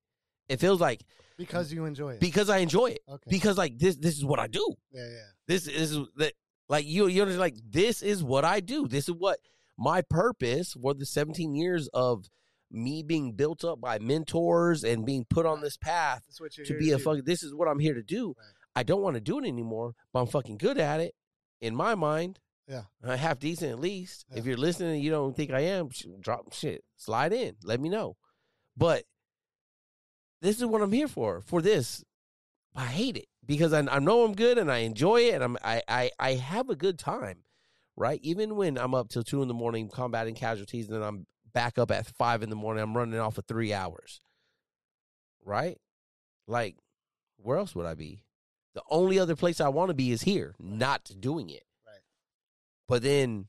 It 0.49 0.59
feels 0.59 0.81
like 0.81 1.01
Because 1.37 1.71
you 1.71 1.85
enjoy 1.85 2.13
it. 2.13 2.19
because 2.19 2.49
I 2.49 2.57
enjoy 2.59 2.87
it. 2.91 2.99
okay. 3.07 3.29
Because 3.29 3.57
like 3.57 3.77
this, 3.77 3.95
this 3.97 4.17
is 4.17 4.25
what 4.25 4.39
I 4.39 4.47
do. 4.47 4.73
yeah, 4.91 5.07
yeah. 5.07 5.17
This 5.47 5.67
is 5.67 5.97
that 6.17 6.33
like 6.69 6.85
you 6.87 7.07
you 7.07 7.25
know 7.25 7.31
like 7.33 7.55
this 7.67 8.01
is 8.01 8.23
what 8.23 8.43
I 8.45 8.59
do. 8.59 8.87
This 8.87 9.07
is 9.07 9.15
what 9.15 9.39
my 9.77 10.01
purpose 10.01 10.73
for 10.81 10.93
the 10.93 11.05
17 11.05 11.55
years 11.55 11.87
of 11.93 12.25
me 12.71 13.03
being 13.03 13.33
built 13.33 13.63
up 13.63 13.79
by 13.79 13.99
mentors 13.99 14.83
and 14.83 15.05
being 15.05 15.25
put 15.29 15.45
on 15.45 15.61
this 15.61 15.77
path 15.77 16.23
to 16.65 16.77
be 16.77 16.91
a 16.91 16.97
fucking. 16.99 17.23
This 17.25 17.43
is 17.43 17.53
what 17.53 17.67
I'm 17.67 17.79
here 17.79 17.93
to 17.93 18.03
do. 18.03 18.29
Right. 18.29 18.45
I 18.75 18.81
don't 18.83 19.01
want 19.01 19.13
to 19.15 19.21
do 19.21 19.37
it 19.37 19.45
anymore, 19.45 19.93
but 20.11 20.21
I'm 20.21 20.27
fucking 20.27 20.57
good 20.57 20.79
at 20.79 20.99
it 20.99 21.13
in 21.63 21.75
my 21.75 21.95
mind. 21.95 22.39
Yeah. 22.67 22.83
I 23.03 23.15
half 23.15 23.39
decent 23.39 23.71
at 23.71 23.79
least. 23.79 24.25
If 24.35 24.45
you're 24.45 24.57
listening 24.57 24.95
and 24.95 25.01
you 25.03 25.11
don't 25.11 25.35
think 25.35 25.51
I 25.51 25.61
am, 25.61 25.89
drop 26.19 26.53
shit. 26.53 26.83
Slide 26.97 27.33
in. 27.33 27.55
Let 27.63 27.79
me 27.79 27.89
know. 27.89 28.17
But 28.75 29.03
this 30.41 30.57
is 30.57 30.65
what 30.65 30.81
I'm 30.81 30.91
here 30.91 31.07
for. 31.07 31.41
For 31.41 31.61
this, 31.61 32.03
I 32.75 32.85
hate 32.85 33.17
it 33.17 33.27
because 33.45 33.73
I, 33.73 33.79
I 33.79 33.99
know 33.99 34.23
I'm 34.23 34.33
good 34.33 34.57
and 34.57 34.71
I 34.71 34.79
enjoy 34.79 35.21
it 35.21 35.35
and 35.35 35.43
I'm 35.43 35.57
I, 35.63 35.81
I 35.87 36.11
I 36.19 36.33
have 36.33 36.69
a 36.69 36.75
good 36.75 36.99
time, 36.99 37.43
right? 37.95 38.19
Even 38.23 38.55
when 38.55 38.77
I'm 38.77 38.93
up 38.93 39.09
till 39.09 39.23
two 39.23 39.41
in 39.41 39.47
the 39.47 39.53
morning 39.53 39.89
combating 39.89 40.35
casualties 40.35 40.87
and 40.87 40.95
then 40.95 41.03
I'm 41.03 41.25
back 41.53 41.77
up 41.77 41.91
at 41.91 42.07
five 42.07 42.43
in 42.43 42.49
the 42.49 42.55
morning, 42.55 42.83
I'm 42.83 42.95
running 42.95 43.19
off 43.19 43.35
for 43.35 43.41
three 43.43 43.73
hours, 43.73 44.21
right? 45.45 45.77
Like, 46.47 46.75
where 47.37 47.57
else 47.57 47.75
would 47.75 47.85
I 47.85 47.93
be? 47.93 48.23
The 48.73 48.81
only 48.89 49.19
other 49.19 49.35
place 49.35 49.61
I 49.61 49.69
want 49.69 49.89
to 49.89 49.93
be 49.93 50.11
is 50.11 50.21
here, 50.23 50.55
not 50.59 51.09
doing 51.19 51.49
it. 51.49 51.63
Right. 51.85 52.01
But 52.87 53.03
then, 53.03 53.47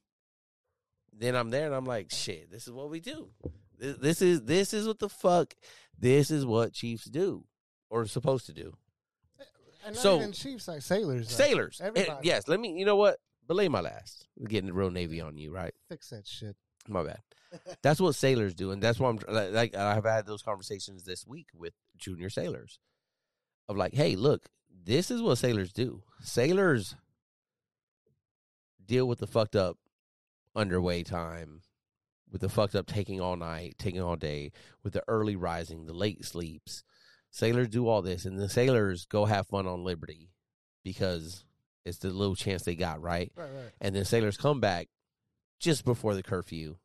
then 1.13 1.35
I'm 1.35 1.51
there 1.51 1.67
and 1.67 1.75
I'm 1.75 1.87
like, 1.87 2.11
shit, 2.11 2.51
this 2.51 2.67
is 2.67 2.73
what 2.73 2.91
we 2.91 3.01
do. 3.01 3.31
This, 3.79 3.97
this 3.97 4.23
is 4.23 4.43
this 4.43 4.75
is 4.75 4.87
what 4.87 4.99
the 4.99 5.09
fuck. 5.09 5.55
This 5.99 6.31
is 6.31 6.45
what 6.45 6.73
Chiefs 6.73 7.07
do 7.07 7.45
or 7.91 8.07
supposed 8.07 8.47
to 8.47 8.53
do. 8.53 8.75
Eh, 9.41 9.45
and 9.87 9.95
not 9.95 10.03
So- 10.03 10.17
even 10.19 10.33
Chiefs, 10.33 10.69
like 10.69 10.83
sailors. 10.83 11.27
like, 11.27 11.49
Sailors. 11.49 11.81
Eh, 11.83 11.91
and 11.95 12.09
yes, 12.23 12.47
let 12.49 12.61
me. 12.61 12.79
You 12.79 12.85
know 12.85 12.97
what? 12.97 13.19
Belay 13.47 13.69
my 13.69 13.81
last. 13.81 14.27
We're 14.37 14.49
getting 14.49 14.69
the 14.69 14.73
real 14.75 14.91
Navy 14.91 15.21
on 15.21 15.37
you, 15.37 15.53
right? 15.53 15.75
Fix 15.89 16.11
that 16.11 16.27
shit. 16.27 16.57
My 16.89 17.03
bad. 17.03 17.21
That's 17.83 18.01
what 18.01 18.15
sailors 18.15 18.55
do, 18.55 18.73
and 18.73 18.83
that's 18.83 18.99
why 18.99 19.09
I'm 19.09 19.19
like, 19.29 19.53
like 19.53 19.77
I've 19.77 20.05
had 20.05 20.27
those 20.27 20.43
conversations 20.43 21.05
this 21.05 21.25
week 21.27 21.47
with 21.55 21.73
junior 21.97 22.29
sailors, 22.29 22.81
of 23.69 23.77
like, 23.77 23.95
hey, 23.95 24.17
look, 24.17 24.49
this 24.85 25.11
is 25.11 25.23
what 25.23 25.37
sailors 25.37 25.73
do. 25.73 26.03
Sailors 26.21 26.95
deal 28.85 29.07
with 29.07 29.19
the 29.19 29.27
fucked 29.27 29.57
up 29.57 29.79
underway 30.55 31.03
time, 31.03 31.63
with 32.31 32.41
the 32.41 32.49
fucked 32.49 32.75
up 32.75 32.87
taking 32.87 33.21
all 33.21 33.37
night, 33.37 33.77
taking 33.79 34.01
all 34.03 34.17
day, 34.17 34.53
with 34.83 34.93
the 34.93 35.03
early 35.09 35.37
rising, 35.37 35.87
the 35.87 35.93
late 35.95 36.25
sleeps. 36.25 36.85
Sailors 37.31 37.69
do 37.69 37.89
all 37.89 38.03
this, 38.03 38.25
and 38.25 38.39
the 38.39 38.49
sailors 38.49 39.07
go 39.07 39.25
have 39.25 39.47
fun 39.47 39.67
on 39.67 39.85
Liberty 39.85 40.31
because 40.85 41.45
it's 41.85 41.99
the 41.99 42.11
little 42.11 42.37
chance 42.37 42.63
they 42.63 42.77
got, 42.77 43.01
right? 43.03 43.33
Right, 43.37 43.45
right. 43.51 43.73
and 43.81 43.95
then 43.95 44.05
sailors 44.05 44.37
come 44.37 44.61
back 44.61 44.89
just 45.59 45.85
before 45.85 46.15
the 46.15 46.23
curfew, 46.23 46.77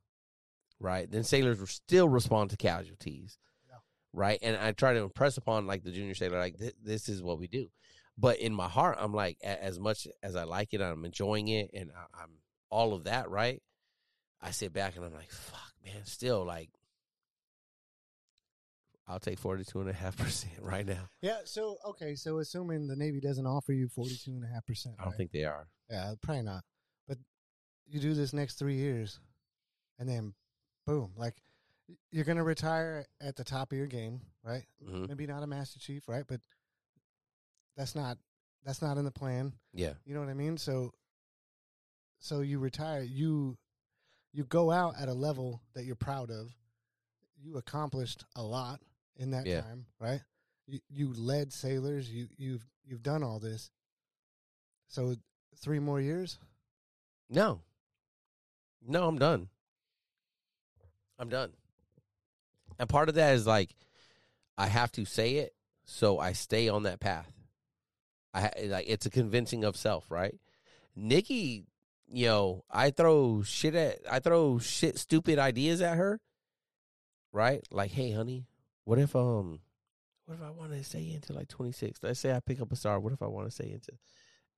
right? 0.79 1.09
Then 1.09 1.23
sailors 1.23 1.59
still 1.69 2.09
respond 2.09 2.49
to 2.51 2.57
casualties, 2.57 3.37
Yeah. 3.67 3.75
right? 4.13 4.39
And 4.41 4.57
I 4.57 4.71
try 4.71 4.93
to 4.93 5.01
impress 5.01 5.37
upon 5.37 5.67
like 5.67 5.83
the 5.83 5.91
junior 5.91 6.15
sailor, 6.15 6.39
like 6.39 6.57
th- 6.57 6.75
this 6.81 7.09
is 7.09 7.21
what 7.21 7.39
we 7.39 7.47
do. 7.47 7.69
But 8.19 8.39
in 8.39 8.53
my 8.53 8.67
heart, 8.67 8.97
I'm 8.99 9.13
like, 9.13 9.37
as 9.41 9.79
much 9.79 10.05
as 10.21 10.35
I 10.35 10.43
like 10.43 10.73
it, 10.73 10.81
I'm 10.81 11.05
enjoying 11.05 11.47
it, 11.47 11.71
and 11.73 11.89
I'm 12.13 12.31
all 12.69 12.93
of 12.93 13.05
that, 13.05 13.29
right? 13.29 13.61
I 14.41 14.51
sit 14.51 14.73
back 14.73 14.95
and 14.97 15.05
I'm 15.05 15.13
like, 15.13 15.31
fuck, 15.31 15.73
man, 15.85 16.03
still 16.05 16.43
like, 16.43 16.69
I'll 19.07 19.19
take 19.19 19.39
42.5% 19.39 20.45
right 20.61 20.85
now. 20.85 21.09
Yeah, 21.21 21.39
so, 21.45 21.77
okay, 21.85 22.15
so 22.15 22.39
assuming 22.39 22.87
the 22.87 22.95
Navy 22.95 23.21
doesn't 23.21 23.45
offer 23.45 23.71
you 23.71 23.87
42.5%. 23.87 24.27
I 24.27 25.03
don't 25.03 25.07
right? 25.07 25.17
think 25.17 25.31
they 25.31 25.45
are. 25.45 25.67
Yeah, 25.89 26.13
probably 26.21 26.43
not. 26.43 26.63
But 27.07 27.17
you 27.87 28.01
do 28.01 28.13
this 28.13 28.33
next 28.33 28.59
three 28.59 28.75
years, 28.75 29.19
and 29.97 30.07
then 30.07 30.33
boom, 30.85 31.13
like 31.17 31.35
you're 32.11 32.25
gonna 32.25 32.43
retire 32.43 33.05
at 33.19 33.35
the 33.35 33.43
top 33.43 33.71
of 33.71 33.77
your 33.77 33.87
game, 33.87 34.21
right? 34.43 34.63
hmm 34.85 35.05
Maybe 35.07 35.25
not 35.25 35.41
a 35.41 35.47
Master 35.47 35.79
Chief, 35.79 36.07
right? 36.07 36.25
But 36.27 36.41
that's 37.79 37.95
not 37.95 38.17
that's 38.65 38.81
not 38.81 38.97
in 38.97 39.05
the 39.05 39.11
plan. 39.11 39.53
Yeah. 39.73 39.93
You 40.05 40.13
know 40.13 40.19
what 40.19 40.27
I 40.27 40.33
mean? 40.33 40.57
So, 40.57 40.91
so 42.19 42.41
you 42.41 42.59
retire, 42.59 43.01
you 43.01 43.57
you 44.33 44.43
go 44.43 44.69
out 44.69 44.95
at 44.99 45.07
a 45.07 45.13
level 45.13 45.61
that 45.73 45.85
you're 45.85 45.95
proud 45.95 46.29
of. 46.29 46.51
You 47.41 47.55
accomplished 47.55 48.25
a 48.35 48.43
lot 48.43 48.81
in 49.15 49.31
that 49.31 49.47
Yeah. 49.47 49.61
time, 49.61 49.85
right? 49.97 50.19
You 50.67 50.79
you 50.89 51.13
led 51.13 51.53
sailors. 51.53 52.11
You 52.11 52.27
you've 52.37 52.67
you've 52.83 53.01
done 53.01 53.23
all 53.23 53.39
this. 53.39 53.71
So 54.89 55.15
three 55.55 55.79
more 55.79 56.01
years. 56.01 56.37
No. 57.29 57.61
No, 58.85 59.07
I'm 59.07 59.17
done. 59.17 59.47
I'm 61.17 61.29
done. 61.29 61.53
And 62.77 62.89
part 62.89 63.07
of 63.07 63.15
that 63.15 63.35
is 63.35 63.47
like 63.47 63.73
I 64.57 64.67
have 64.67 64.91
to 64.93 65.05
say 65.05 65.35
it 65.35 65.53
so 65.85 66.19
I 66.19 66.33
stay 66.33 66.67
on 66.67 66.83
that 66.83 66.99
path. 66.99 67.31
I 68.33 68.51
like 68.65 68.85
it's 68.87 69.05
a 69.05 69.09
convincing 69.09 69.63
of 69.63 69.75
self, 69.75 70.09
right? 70.11 70.35
Nikki, 70.95 71.65
you 72.11 72.27
know, 72.27 72.63
I 72.69 72.91
throw 72.91 73.41
shit 73.43 73.75
at 73.75 73.99
I 74.09 74.19
throw 74.19 74.59
shit 74.59 74.97
stupid 74.97 75.39
ideas 75.39 75.81
at 75.81 75.97
her, 75.97 76.19
right? 77.31 77.61
Like, 77.71 77.91
hey, 77.91 78.11
honey, 78.11 78.45
what 78.83 78.99
if 78.99 79.15
um, 79.15 79.59
what 80.25 80.35
if 80.35 80.41
I 80.43 80.51
want 80.51 80.71
to 80.73 80.83
stay 80.83 81.11
into 81.11 81.33
like 81.33 81.47
twenty 81.47 81.71
six? 81.71 81.99
Let's 82.03 82.19
say 82.19 82.33
I 82.33 82.39
pick 82.39 82.61
up 82.61 82.71
a 82.71 82.75
star. 82.75 82.99
What 82.99 83.13
if 83.13 83.21
I 83.21 83.27
want 83.27 83.47
to 83.47 83.51
stay 83.51 83.71
into? 83.71 83.91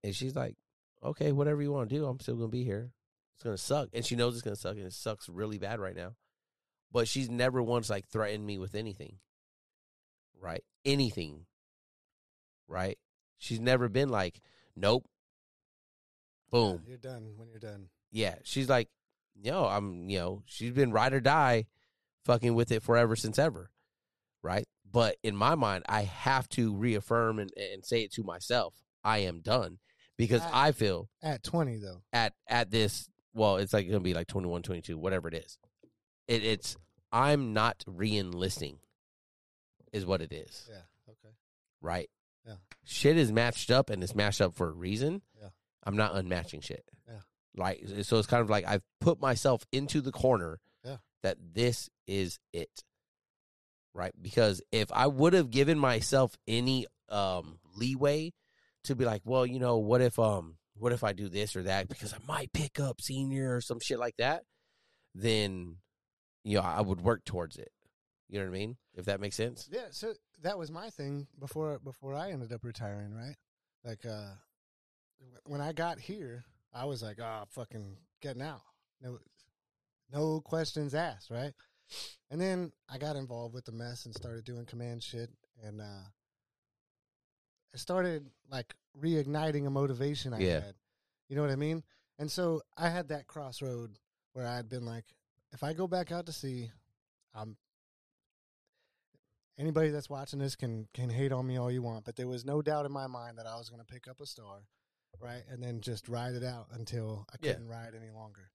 And 0.04 0.16
she's 0.16 0.36
like, 0.36 0.56
okay, 1.04 1.32
whatever 1.32 1.62
you 1.62 1.72
want 1.72 1.90
to 1.90 1.96
do, 1.96 2.06
I'm 2.06 2.20
still 2.20 2.36
gonna 2.36 2.50
be 2.50 2.64
here. 2.64 2.92
It's 3.36 3.44
gonna 3.44 3.58
suck, 3.58 3.90
and 3.94 4.06
she 4.06 4.16
knows 4.16 4.34
it's 4.34 4.44
gonna 4.44 4.56
suck, 4.56 4.76
and 4.76 4.86
it 4.86 4.94
sucks 4.94 5.30
really 5.30 5.58
bad 5.58 5.80
right 5.80 5.96
now. 5.96 6.16
But 6.92 7.08
she's 7.08 7.30
never 7.30 7.62
once 7.64 7.90
like 7.90 8.08
threatened 8.08 8.46
me 8.46 8.58
with 8.58 8.76
anything, 8.76 9.18
right? 10.40 10.64
Anything, 10.84 11.46
right? 12.68 12.98
She's 13.42 13.60
never 13.60 13.90
been 13.90 14.10
like, 14.10 14.40
nope, 14.76 15.04
boom, 16.52 16.84
You're 16.88 16.98
done 16.98 17.34
when 17.38 17.50
you're 17.50 17.60
done. 17.60 17.88
yeah, 18.12 18.36
she's 18.44 18.70
like, 18.70 18.88
yo, 19.42 19.66
I'm, 19.66 20.08
you 20.10 20.20
know, 20.20 20.44
she's 20.46 20.72
been 20.72 20.92
ride 20.92 21.14
or 21.14 21.20
die, 21.22 21.66
fucking 22.26 22.54
with 22.54 22.72
it 22.72 22.84
forever 22.84 23.16
since 23.16 23.40
ever, 23.40 23.72
right? 24.44 24.68
But 24.92 25.16
in 25.24 25.36
my 25.36 25.56
mind, 25.56 25.86
I 25.90 26.04
have 26.04 26.48
to 26.50 26.76
reaffirm 26.76 27.40
and, 27.40 27.50
and 27.58 27.84
say 27.84 28.04
it 28.04 28.12
to 28.14 28.24
myself. 28.24 28.76
I 29.04 29.20
am 29.20 29.40
done 29.40 29.80
because 30.18 30.42
Ah. 30.44 30.50
I 30.68 30.72
feel 30.72 31.10
At 31.24 31.42
20 31.44 31.78
though. 31.78 32.04
at 32.14 32.34
at 32.48 32.70
this. 32.70 33.10
Well, 33.34 33.58
it's 33.58 33.74
like 33.74 33.88
gonna 33.88 34.02
be 34.02 34.14
like 34.14 34.28
21, 34.28 34.62
22, 34.62 34.98
whatever 35.00 35.30
it 35.30 35.34
is. 35.34 35.58
It, 36.28 36.44
it's 36.44 36.78
I'm 37.12 37.54
not 37.54 37.84
re-enlisting, 37.88 38.78
is 39.92 40.06
what 40.06 40.22
it 40.22 40.32
is, 40.32 40.68
Yeah. 40.70 40.82
Okay. 41.10 41.34
right? 41.82 42.10
Yeah. 42.46 42.56
Shit 42.86 43.18
is 43.18 43.32
matched 43.32 43.72
up 43.72 43.90
and 43.90 44.04
it's 44.04 44.16
matched 44.16 44.42
up 44.42 44.56
for 44.56 44.70
a 44.70 44.74
reason. 44.74 45.22
Yeah. 45.40 45.50
I'm 45.84 45.96
not 45.96 46.14
unmatching 46.16 46.64
shit. 46.64 46.84
Yeah. 47.08 47.20
Like 47.56 47.84
so 48.04 48.18
it's 48.18 48.28
kind 48.28 48.42
of 48.42 48.50
like 48.50 48.66
I've 48.68 48.84
put 49.00 49.20
myself 49.20 49.64
into 49.72 50.02
the 50.02 50.12
corner 50.12 50.60
Yeah. 50.84 50.98
that 51.24 51.38
this 51.54 51.90
is 52.08 52.40
it. 52.54 52.84
Right? 53.94 54.14
Because 54.20 54.62
if 54.72 54.92
I 54.92 55.08
would 55.08 55.34
have 55.34 55.50
given 55.52 55.78
myself 55.78 56.36
any 56.48 56.86
um 57.10 57.60
leeway 57.76 58.32
to 58.86 58.96
be 58.96 59.06
like, 59.06 59.22
well, 59.26 59.46
you 59.46 59.60
know, 59.60 59.78
what 59.78 60.02
if 60.02 60.18
um 60.18 60.56
what 60.76 60.94
if 60.94 61.04
I 61.04 61.14
do 61.14 61.30
this 61.30 61.56
or 61.56 61.64
that 61.64 61.88
because 61.90 62.14
I 62.14 62.18
might 62.28 62.54
pick 62.54 62.80
up 62.80 63.02
senior 63.02 63.56
or 63.58 63.62
some 63.62 63.80
shit 63.80 64.00
like 64.00 64.16
that, 64.18 64.44
then 65.14 65.78
you 66.44 66.58
know, 66.58 66.64
I 66.64 66.82
would 66.82 67.02
work 67.02 67.24
towards 67.26 67.58
it. 67.58 67.72
You 68.30 68.40
know 68.40 68.46
what 68.46 68.56
I 68.56 68.60
mean? 68.60 68.78
If 68.96 69.06
that 69.06 69.20
makes 69.20 69.36
sense. 69.36 69.68
Yeah, 69.72 69.88
so 69.92 70.14
that 70.42 70.58
was 70.58 70.72
my 70.72 70.90
thing 70.90 71.28
before 71.40 71.80
before 71.80 72.14
I 72.14 72.32
ended 72.32 72.52
up 72.54 72.64
retiring, 72.64 73.14
right? 73.14 73.36
Like 73.84 74.06
uh 74.06 74.32
when 75.46 75.62
I 75.62 75.72
got 75.72 76.00
here, 76.00 76.44
I 76.74 76.86
was 76.86 77.04
like, 77.04 77.20
"Oh, 77.20 77.44
fucking 77.50 77.98
getting 78.22 78.42
out." 78.42 78.62
No 79.02 79.20
no 80.12 80.42
questions 80.42 80.94
asked, 80.94 81.30
right? 81.30 81.54
And 82.30 82.40
then 82.40 82.72
I 82.90 82.98
got 82.98 83.16
involved 83.16 83.54
with 83.54 83.66
the 83.66 83.72
mess 83.72 84.06
and 84.06 84.16
started 84.16 84.46
doing 84.46 84.66
command 84.66 85.04
shit 85.04 85.30
and 85.64 85.82
uh 85.82 86.04
I 87.74 87.78
started 87.78 88.30
like 88.50 88.74
reigniting 89.02 89.66
a 89.66 89.70
motivation 89.70 90.34
I 90.34 90.40
Yeah. 90.40 90.60
had. 90.62 90.76
You 91.30 91.36
know 91.36 91.42
what 91.42 91.52
I 91.52 91.56
mean? 91.56 91.84
And 92.20 92.30
so 92.32 92.62
I 92.78 92.90
had 92.90 93.08
that 93.10 93.28
crossroad 93.28 93.98
where 94.34 94.46
I 94.46 94.56
had 94.56 94.68
been 94.70 94.86
like, 94.86 95.06
if 95.54 95.64
I 95.64 95.74
go 95.74 95.88
back 95.88 96.12
out 96.12 96.26
to 96.26 96.34
sea, 96.34 96.72
I'm 97.34 97.56
anybody 99.58 99.90
that's 99.90 100.10
watching 100.10 100.40
this 100.40 100.56
can 100.56 100.88
can 100.94 101.10
hate 101.10 101.32
on 101.32 101.46
me 101.48 101.58
all 101.58 101.72
you 101.72 101.82
want, 101.82 102.06
but 102.06 102.16
there 102.16 102.28
was 102.28 102.46
no 102.46 102.62
doubt 102.62 102.86
in 102.86 102.92
my 102.92 103.08
mind 103.08 103.38
that 103.38 103.46
I 103.48 103.56
was 103.58 103.70
going 103.70 103.82
to 103.82 103.86
pick 103.94 104.08
up 104.08 104.20
a 104.22 104.26
star, 104.26 104.68
right, 105.20 105.44
and 105.50 105.62
then 105.64 105.82
just 105.82 106.08
ride 106.10 106.34
it 106.34 106.44
out 106.44 106.68
until 106.72 107.26
I 107.34 107.38
couldn't 107.38 107.68
ride 107.68 107.94
any 107.96 108.10
longer. 108.12 108.50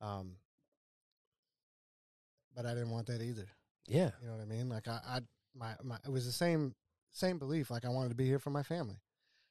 Um, 0.00 0.36
but 2.54 2.66
I 2.66 2.70
didn't 2.74 2.90
want 2.90 3.06
that 3.06 3.22
either. 3.22 3.48
Yeah. 3.86 4.10
You 4.20 4.28
know 4.28 4.34
what 4.34 4.42
I 4.42 4.46
mean? 4.46 4.68
Like 4.68 4.88
I, 4.88 5.00
I 5.06 5.20
my 5.54 5.74
my 5.82 5.96
it 6.04 6.10
was 6.10 6.26
the 6.26 6.32
same 6.32 6.74
same 7.10 7.38
belief. 7.38 7.70
Like 7.70 7.84
I 7.84 7.88
wanted 7.88 8.10
to 8.10 8.14
be 8.14 8.26
here 8.26 8.38
for 8.38 8.50
my 8.50 8.62
family, 8.62 9.00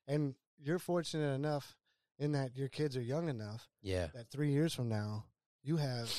and 0.07 0.35
you're 0.59 0.79
fortunate 0.79 1.33
enough 1.33 1.75
in 2.19 2.33
that 2.33 2.55
your 2.55 2.67
kids 2.67 2.95
are 2.95 3.01
young 3.01 3.29
enough 3.29 3.67
Yeah. 3.81 4.07
that 4.13 4.29
three 4.29 4.51
years 4.51 4.75
from 4.75 4.89
now 4.89 5.25
you 5.63 5.77
have 5.77 6.13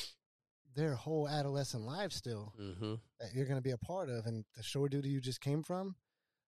their 0.75 0.95
whole 0.95 1.27
adolescent 1.27 1.83
life 1.85 2.11
still 2.11 2.53
Mm-hmm. 2.59 2.95
that 3.19 3.33
you're 3.33 3.45
going 3.45 3.57
to 3.57 3.61
be 3.61 3.71
a 3.71 3.77
part 3.77 4.09
of 4.09 4.25
and 4.25 4.45
the 4.57 4.63
shore 4.63 4.89
duty 4.89 5.09
you 5.09 5.19
just 5.21 5.41
came 5.41 5.63
from 5.63 5.95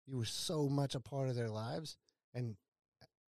you 0.07 0.17
were 0.17 0.25
so 0.25 0.67
much 0.69 0.95
a 0.95 0.99
part 0.99 1.29
of 1.29 1.35
their 1.35 1.49
lives 1.49 1.97
and 2.33 2.55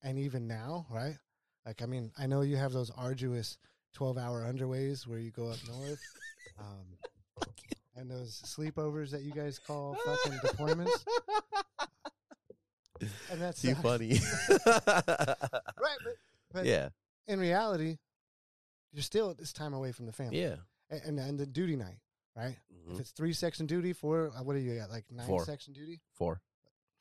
and 0.03 0.17
even 0.19 0.47
now 0.47 0.85
right 0.91 1.17
like 1.65 1.81
i 1.81 1.85
mean 1.85 2.11
i 2.17 2.25
know 2.27 2.41
you 2.41 2.55
have 2.57 2.71
those 2.73 2.91
arduous 2.91 3.57
12 3.93 4.17
hour 4.17 4.41
underways 4.43 5.05
where 5.07 5.19
you 5.19 5.31
go 5.31 5.47
up 5.49 5.57
north 5.67 6.01
um, 6.59 6.85
and 7.95 8.09
those 8.11 8.41
sleepovers 8.45 9.09
that 9.11 9.21
you 9.23 9.31
guys 9.31 9.57
call 9.59 9.95
fucking 10.05 10.33
deployments 10.39 11.03
and 13.31 13.41
that's 13.41 13.61
Too 13.61 13.75
funny. 13.75 14.19
right 14.67 15.97
but, 16.03 16.15
but 16.53 16.65
yeah. 16.65 16.89
in 17.27 17.39
reality 17.39 17.97
you're 18.93 19.03
still 19.03 19.29
at 19.29 19.37
this 19.37 19.51
time 19.53 19.73
away 19.73 19.91
from 19.91 20.05
the 20.05 20.11
family 20.13 20.41
Yeah. 20.41 20.55
And, 20.89 21.19
and, 21.19 21.39
the 21.39 21.45
duty 21.45 21.75
night 21.75 21.99
right 22.35 22.57
Mhm. 22.73 22.93
if 22.93 22.99
it's 22.99 23.11
three 23.11 23.33
section 23.33 23.65
duty 23.65 23.93
four 23.93 24.31
uh, 24.35 24.43
what 24.43 24.55
are 24.55 24.59
you 24.59 24.77
at 24.79 24.89
like 24.89 25.05
nine 25.11 25.25
Four. 25.27 25.45
section 25.45 25.73
duty 25.73 26.01
Four. 26.13 26.41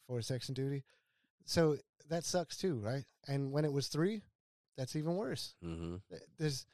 four 0.06 0.22
section 0.22 0.54
duty 0.54 0.84
so 1.44 1.76
that 2.08 2.24
sucks 2.24 2.56
too 2.56 2.76
right 2.78 3.04
and 3.28 3.52
when 3.52 3.64
it 3.64 3.72
was 3.72 3.88
three 3.88 4.22
that's 4.76 4.96
even 4.96 5.16
worse 5.16 5.54
Mm-hmm. 5.64 5.96
There's 6.38 6.66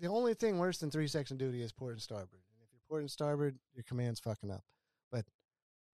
the 0.00 0.06
only 0.08 0.34
thing 0.34 0.58
worse 0.58 0.78
than 0.78 0.90
three 0.90 1.06
section 1.08 1.36
duty 1.36 1.62
is 1.62 1.72
port 1.72 1.92
and 1.92 2.02
starboard 2.02 2.42
and 2.54 2.62
if 2.64 2.72
you're 2.72 2.80
port 2.88 3.02
and 3.02 3.10
starboard 3.10 3.58
your 3.74 3.84
command's 3.84 4.20
fucking 4.20 4.50
up 4.50 4.64
but 5.10 5.24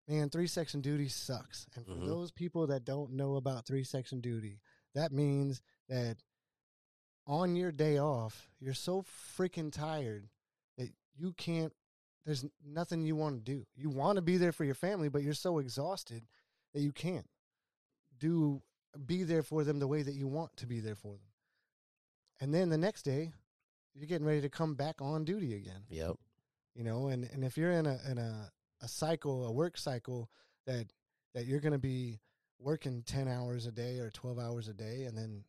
man 0.08 0.28
three 0.30 0.46
section 0.46 0.80
duty 0.80 1.08
sucks 1.08 1.66
and 1.74 1.84
for 1.86 1.92
Mhm. 1.92 2.06
those 2.06 2.30
people 2.30 2.66
that 2.68 2.84
don't 2.84 3.12
know 3.12 3.36
about 3.36 3.66
three 3.66 3.84
section 3.84 4.20
duty 4.20 4.60
that 4.94 5.12
means 5.12 5.60
that 5.88 6.16
on 7.26 7.56
your 7.56 7.72
day 7.72 7.98
off 7.98 8.48
you're 8.60 8.74
so 8.74 9.04
freaking 9.36 9.72
tired 9.72 10.28
that 10.78 10.88
you 11.16 11.32
can't 11.32 11.72
there's 12.24 12.44
nothing 12.68 13.04
you 13.04 13.14
want 13.14 13.36
to 13.36 13.52
do. 13.52 13.64
You 13.76 13.88
want 13.88 14.16
to 14.16 14.22
be 14.22 14.36
there 14.36 14.52
for 14.52 14.64
your 14.64 14.74
family 14.74 15.08
but 15.08 15.22
you're 15.22 15.32
so 15.32 15.58
exhausted 15.58 16.26
that 16.74 16.80
you 16.80 16.92
can't 16.92 17.26
do 18.18 18.60
be 19.06 19.22
there 19.22 19.42
for 19.42 19.62
them 19.62 19.78
the 19.78 19.86
way 19.86 20.02
that 20.02 20.14
you 20.14 20.26
want 20.26 20.56
to 20.56 20.66
be 20.66 20.80
there 20.80 20.96
for 20.96 21.12
them. 21.12 21.28
And 22.40 22.52
then 22.52 22.68
the 22.68 22.78
next 22.78 23.02
day 23.02 23.32
you're 23.94 24.06
getting 24.06 24.26
ready 24.26 24.40
to 24.42 24.48
come 24.48 24.74
back 24.74 25.00
on 25.00 25.24
duty 25.24 25.54
again. 25.54 25.84
Yep. 25.88 26.16
you 26.74 26.84
know 26.84 27.08
and 27.08 27.28
and 27.32 27.44
if 27.44 27.56
you're 27.56 27.72
in 27.72 27.86
a 27.86 27.98
in 28.10 28.18
a 28.18 28.50
a 28.82 28.88
cycle 28.88 29.46
a 29.46 29.52
work 29.52 29.78
cycle 29.78 30.28
that 30.66 30.86
that 31.34 31.46
you're 31.46 31.60
going 31.60 31.72
to 31.72 31.78
be 31.78 32.18
working 32.58 33.02
10 33.02 33.28
hours 33.28 33.66
a 33.66 33.72
day 33.72 33.98
or 33.98 34.10
12 34.10 34.38
hours 34.38 34.68
a 34.68 34.72
day 34.74 35.04
and 35.04 35.16
then 35.16 35.44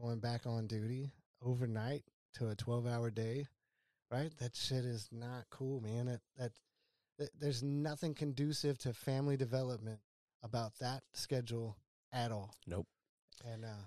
going 0.00 0.18
back 0.18 0.46
on 0.46 0.66
duty 0.66 1.12
overnight 1.42 2.04
to 2.34 2.48
a 2.48 2.54
12 2.54 2.86
hour 2.86 3.10
day 3.10 3.46
right 4.10 4.32
that 4.38 4.54
shit 4.56 4.84
is 4.84 5.08
not 5.12 5.44
cool 5.50 5.80
man 5.80 6.06
that 6.06 6.20
that, 6.38 6.52
that 7.18 7.30
there's 7.38 7.62
nothing 7.62 8.14
conducive 8.14 8.78
to 8.78 8.92
family 8.92 9.36
development 9.36 9.98
about 10.42 10.72
that 10.80 11.02
schedule 11.12 11.76
at 12.12 12.30
all 12.32 12.54
Nope. 12.66 12.86
and 13.44 13.64
uh 13.64 13.84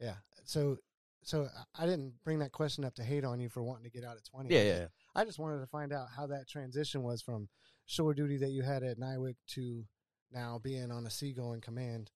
yeah 0.00 0.14
so 0.44 0.76
so 1.22 1.48
I- 1.78 1.84
didn't 1.86 2.14
bring 2.24 2.38
that 2.38 2.50
question 2.52 2.84
up 2.84 2.94
to 2.94 3.02
hate 3.04 3.24
on 3.24 3.40
you 3.40 3.48
for 3.50 3.62
wanting 3.62 3.84
to 3.84 3.90
get 3.90 4.04
out 4.04 4.16
at 4.16 4.24
20 4.24 4.52
Yeah, 4.54 4.62
yeah, 4.62 4.78
yeah. 4.78 4.86
I 5.14 5.24
just 5.24 5.38
wanted 5.38 5.60
to 5.60 5.66
find 5.66 5.92
out 5.92 6.08
how 6.16 6.26
that 6.28 6.48
transition 6.48 7.02
was 7.02 7.20
from 7.20 7.48
shore 7.86 8.14
duty 8.14 8.38
that 8.38 8.50
you 8.50 8.62
had 8.62 8.82
at 8.82 8.98
NIWC 8.98 9.34
to 9.48 9.84
now 10.32 10.58
being 10.62 10.90
on 10.90 11.06
a 11.06 11.10
seagoing 11.10 11.60
command. 11.60 12.10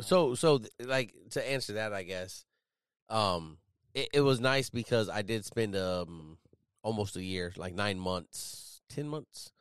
So, 0.00 0.34
so 0.34 0.58
th- 0.58 0.70
like 0.82 1.12
to 1.32 1.46
answer 1.50 1.74
that, 1.74 1.92
I 1.92 2.04
guess, 2.04 2.46
um, 3.08 3.58
it, 3.94 4.08
it 4.14 4.20
was 4.20 4.40
nice 4.40 4.70
because 4.70 5.08
I 5.08 5.22
did 5.22 5.44
spend 5.44 5.76
um 5.76 6.38
almost 6.82 7.16
a 7.16 7.22
year, 7.22 7.52
like 7.56 7.74
nine 7.74 7.98
months, 7.98 8.80
ten 8.88 9.08
months, 9.08 9.52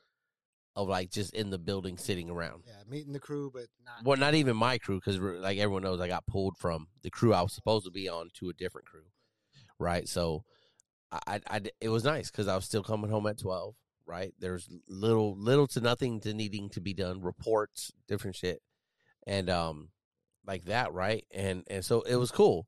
of 0.76 0.88
like 0.88 1.10
just 1.10 1.34
in 1.34 1.50
the 1.50 1.58
building 1.58 1.98
sitting 1.98 2.30
around. 2.30 2.64
Yeah, 2.66 2.84
meeting 2.88 3.14
the 3.14 3.20
crew, 3.20 3.50
but 3.52 3.66
not. 3.84 4.06
Well, 4.06 4.18
not 4.18 4.36
even 4.36 4.56
my 4.56 4.78
crew, 4.78 5.00
because 5.04 5.18
like 5.20 5.58
everyone 5.58 5.84
knows, 5.84 6.00
I 6.00 6.08
got 6.08 6.28
pulled 6.28 6.58
from 6.58 6.88
the 7.02 7.10
crew 7.10 7.34
I 7.34 7.42
was 7.42 7.54
supposed 7.54 7.86
to 7.86 7.92
be 7.92 8.08
on 8.08 8.30
to 8.36 8.50
a 8.50 8.54
different 8.54 8.88
crew, 8.88 9.06
right? 9.80 10.08
So, 10.08 10.44
I, 11.12 11.40
I 11.48 11.62
it 11.82 11.90
was 11.90 12.04
nice 12.04 12.30
because 12.30 12.48
I 12.48 12.56
was 12.56 12.66
still 12.66 12.84
coming 12.84 13.10
home 13.10 13.28
at 13.28 13.40
twelve, 13.40 13.76
right? 14.06 14.34
There's 14.40 14.70
little, 14.88 15.36
little 15.38 15.68
to 15.68 15.82
nothing 15.82 16.20
to 16.22 16.34
needing 16.34 16.70
to 16.72 16.82
be 16.82 16.94
done, 16.94 17.22
reports, 17.22 17.92
different 18.08 18.36
shit, 18.36 18.62
and 19.26 19.50
um, 19.50 19.90
like 20.46 20.66
that, 20.66 20.94
right? 20.94 21.26
And 21.34 21.64
and 21.70 21.84
so 21.84 22.02
it 22.02 22.16
was 22.16 22.32
cool. 22.32 22.68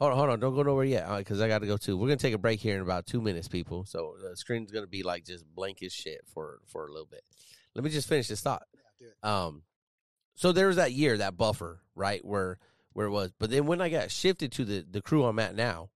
Hold 0.00 0.12
on, 0.12 0.18
hold 0.18 0.30
on. 0.30 0.40
Don't 0.40 0.54
go 0.54 0.62
nowhere 0.62 0.84
yet 0.84 1.08
because 1.18 1.40
I 1.40 1.48
got 1.48 1.58
to 1.60 1.66
go 1.66 1.76
too. 1.76 1.96
We're 1.96 2.06
gonna 2.06 2.16
take 2.18 2.34
a 2.34 2.38
break 2.38 2.60
here 2.60 2.76
in 2.76 2.82
about 2.82 3.06
two 3.06 3.20
minutes, 3.20 3.48
people. 3.48 3.84
So 3.84 4.14
the 4.22 4.36
screen's 4.36 4.70
gonna 4.70 4.86
be 4.86 5.02
like 5.02 5.24
just 5.24 5.44
blank 5.54 5.82
as 5.82 5.92
shit 5.92 6.20
for 6.32 6.60
for 6.66 6.86
a 6.86 6.90
little 6.92 7.08
bit. 7.10 7.22
Let 7.74 7.84
me 7.84 7.90
just 7.90 8.08
finish 8.08 8.28
this 8.28 8.40
thought. 8.40 8.62
Yeah. 9.00 9.08
Um, 9.22 9.62
so 10.36 10.52
there 10.52 10.68
was 10.68 10.76
that 10.76 10.92
year, 10.92 11.18
that 11.18 11.36
buffer, 11.36 11.80
right, 11.96 12.24
where 12.24 12.58
where 12.92 13.06
it 13.06 13.10
was. 13.10 13.32
But 13.38 13.50
then 13.50 13.66
when 13.66 13.80
I 13.80 13.88
got 13.88 14.10
shifted 14.12 14.52
to 14.52 14.64
the 14.64 14.84
the 14.88 15.02
crew 15.02 15.24
I'm 15.24 15.38
at 15.40 15.56
now, 15.56 15.90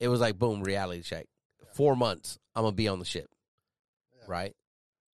it 0.00 0.08
was 0.08 0.20
like 0.20 0.38
boom, 0.38 0.62
reality 0.62 1.02
check. 1.02 1.26
Four 1.74 1.94
months, 1.94 2.38
I'm 2.56 2.64
gonna 2.64 2.74
be 2.74 2.88
on 2.88 2.98
the 2.98 3.04
ship, 3.04 3.30
Yeah. 4.16 4.24
right? 4.26 4.56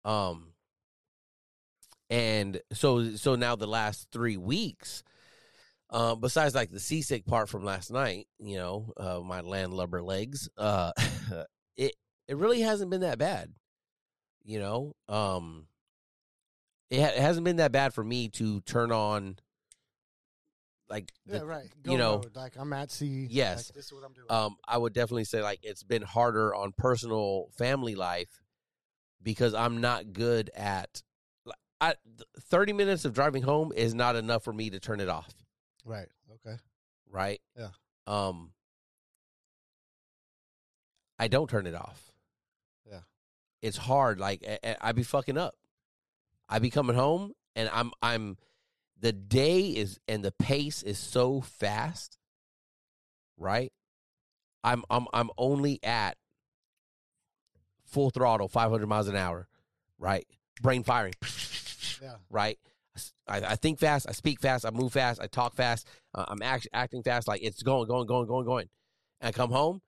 Um, 0.03 0.49
and 2.09 2.61
so 2.73 3.15
so 3.15 3.35
now 3.35 3.55
the 3.55 3.67
last 3.67 4.07
three 4.11 4.37
weeks, 4.37 5.03
uh, 5.93 6.15
besides 6.15 6.53
like 6.55 6.71
the 6.71 6.79
seasick 6.79 7.25
part 7.25 7.47
from 7.47 7.63
last 7.63 7.91
night, 7.91 8.27
you 8.39 8.57
know, 8.57 8.91
uh, 8.97 9.19
my 9.23 9.39
landlubber 9.41 10.01
legs, 10.01 10.49
uh, 10.57 10.91
it 11.77 11.93
it 12.27 12.35
really 12.37 12.61
hasn't 12.61 12.89
been 12.91 13.01
that 13.01 13.17
bad, 13.19 13.53
you 14.43 14.59
know. 14.59 14.95
Um, 15.07 15.67
it, 16.89 16.99
ha- 16.99 17.13
it 17.15 17.19
hasn't 17.19 17.45
been 17.45 17.57
that 17.57 17.71
bad 17.71 17.93
for 17.93 18.03
me 18.03 18.27
to 18.29 18.59
turn 18.61 18.91
on, 18.91 19.37
like, 20.89 21.11
the, 21.25 21.37
Yeah, 21.37 21.43
right. 21.43 21.69
you 21.85 21.97
know, 21.97 22.17
mode, 22.17 22.35
like 22.35 22.53
I'm 22.57 22.73
at 22.73 22.91
sea. 22.91 23.27
Yes. 23.29 23.69
like, 23.69 23.75
this 23.75 23.85
is 23.85 23.93
what 23.93 24.03
I'm 24.03 24.13
doing. 24.13 24.27
um, 24.29 24.57
I 24.67 24.77
would 24.77 24.93
definitely 24.93 25.23
say 25.25 25.41
like 25.41 25.59
it's 25.63 25.83
been 25.83 26.01
harder 26.03 26.53
on 26.53 26.71
personal 26.77 27.49
family 27.57 27.95
life 27.95 28.41
because 29.21 29.53
I'm 29.53 29.79
not 29.81 30.11
good 30.13 30.49
at. 30.55 31.01
I, 31.81 31.95
Thirty 32.39 32.71
minutes 32.71 33.03
of 33.03 33.13
driving 33.13 33.43
home 33.43 33.73
is 33.75 33.93
not 33.93 34.15
enough 34.15 34.43
for 34.43 34.53
me 34.53 34.69
to 34.69 34.79
turn 34.79 35.01
it 35.01 35.09
off. 35.09 35.33
Right. 35.85 36.07
Okay. 36.45 36.57
Right. 37.09 37.41
Yeah. 37.57 37.69
Um. 38.07 38.51
I 41.19 41.27
don't 41.27 41.49
turn 41.49 41.67
it 41.67 41.75
off. 41.75 42.11
Yeah. 42.89 42.99
It's 43.61 43.77
hard. 43.77 44.19
Like 44.19 44.43
I, 44.63 44.75
I- 44.81 44.91
be 44.91 45.03
fucking 45.03 45.37
up. 45.37 45.55
I 46.49 46.59
be 46.59 46.69
coming 46.69 46.95
home 46.95 47.33
and 47.55 47.69
I'm 47.71 47.91
I'm 48.01 48.37
the 48.99 49.13
day 49.13 49.61
is 49.67 49.99
and 50.07 50.23
the 50.23 50.31
pace 50.31 50.83
is 50.83 50.97
so 50.99 51.41
fast. 51.41 52.17
Right. 53.37 53.71
I'm 54.63 54.83
I'm 54.89 55.07
I'm 55.13 55.29
only 55.37 55.79
at 55.83 56.17
full 57.85 58.09
throttle, 58.09 58.47
500 58.47 58.87
miles 58.87 59.07
an 59.07 59.15
hour. 59.15 59.47
Right. 59.99 60.25
Brain 60.61 60.83
firing. 60.83 61.13
Yeah. 62.01 62.15
right? 62.29 62.59
I, 63.27 63.37
I 63.41 63.55
think 63.55 63.79
fast, 63.79 64.07
I 64.07 64.11
speak 64.11 64.39
fast, 64.39 64.65
I 64.65 64.69
move 64.69 64.93
fast, 64.93 65.21
I 65.21 65.27
talk 65.27 65.55
fast, 65.55 65.87
uh, 66.13 66.25
I'm 66.27 66.41
act, 66.41 66.67
acting 66.73 67.03
fast, 67.03 67.27
like 67.27 67.41
it's 67.43 67.63
going, 67.63 67.87
going, 67.87 68.05
going, 68.05 68.27
going, 68.27 68.45
going. 68.45 68.69
And 69.21 69.29
I 69.29 69.31
come 69.31 69.51
home, 69.51 69.81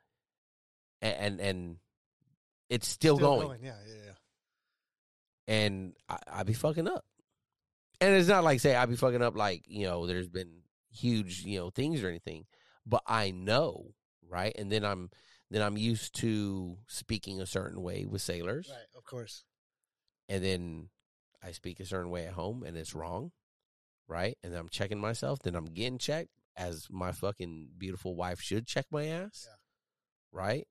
and 1.02 1.16
and, 1.16 1.42
and 1.42 1.78
it's 2.70 2.88
still, 2.88 3.18
going, 3.18 3.60
Yeah. 3.62 3.76
Yeah. 3.88 3.94
Yeah. 4.06 4.12
and 5.48 5.94
I, 6.10 6.18
I 6.32 6.44
be 6.44 6.54
fucking 6.54 6.88
up. 6.88 7.06
And 8.02 8.14
it's 8.16 8.28
not 8.28 8.44
like 8.44 8.60
say 8.60 8.76
I 8.76 8.86
be 8.86 8.96
fucking 8.96 9.22
up 9.22 9.36
like 9.38 9.64
you 9.68 9.86
know 9.86 10.06
there's 10.08 10.28
been 10.28 10.64
huge 10.92 11.44
you 11.44 11.60
know 11.60 11.70
things 11.70 12.04
or 12.04 12.10
anything, 12.10 12.46
but 12.86 13.04
I 13.06 13.32
know 13.32 13.94
right, 14.28 14.54
and 14.58 14.72
then 14.72 14.84
I'm 14.84 15.10
then 15.52 15.62
I'm 15.62 15.78
used 15.78 16.16
to 16.16 16.78
speaking 16.88 17.40
a 17.40 17.46
certain 17.46 17.82
way 17.82 18.06
with 18.06 18.22
sailors, 18.22 18.68
Right. 18.70 18.98
Of 18.98 19.04
course. 19.06 19.44
and 20.28 20.44
then 20.44 20.90
I 21.46 21.52
speak 21.52 21.80
a 21.80 21.86
certain 21.86 22.10
way 22.10 22.26
at 22.26 22.34
home 22.34 22.64
and 22.64 22.76
it's 22.76 22.96
wrong, 22.96 23.32
right? 24.08 24.38
And 24.44 24.54
I'm 24.56 24.70
checking 24.70 25.00
myself, 25.00 25.40
then 25.44 25.56
I'm 25.56 25.66
getting 25.66 25.98
checked 25.98 26.30
as 26.58 26.88
my 26.90 27.12
fucking 27.12 27.70
beautiful 27.78 28.16
wife 28.16 28.42
should 28.42 28.66
check 28.66 28.86
my 28.90 29.06
ass, 29.06 29.48
Yeah. 29.48 29.56
right? 30.32 30.68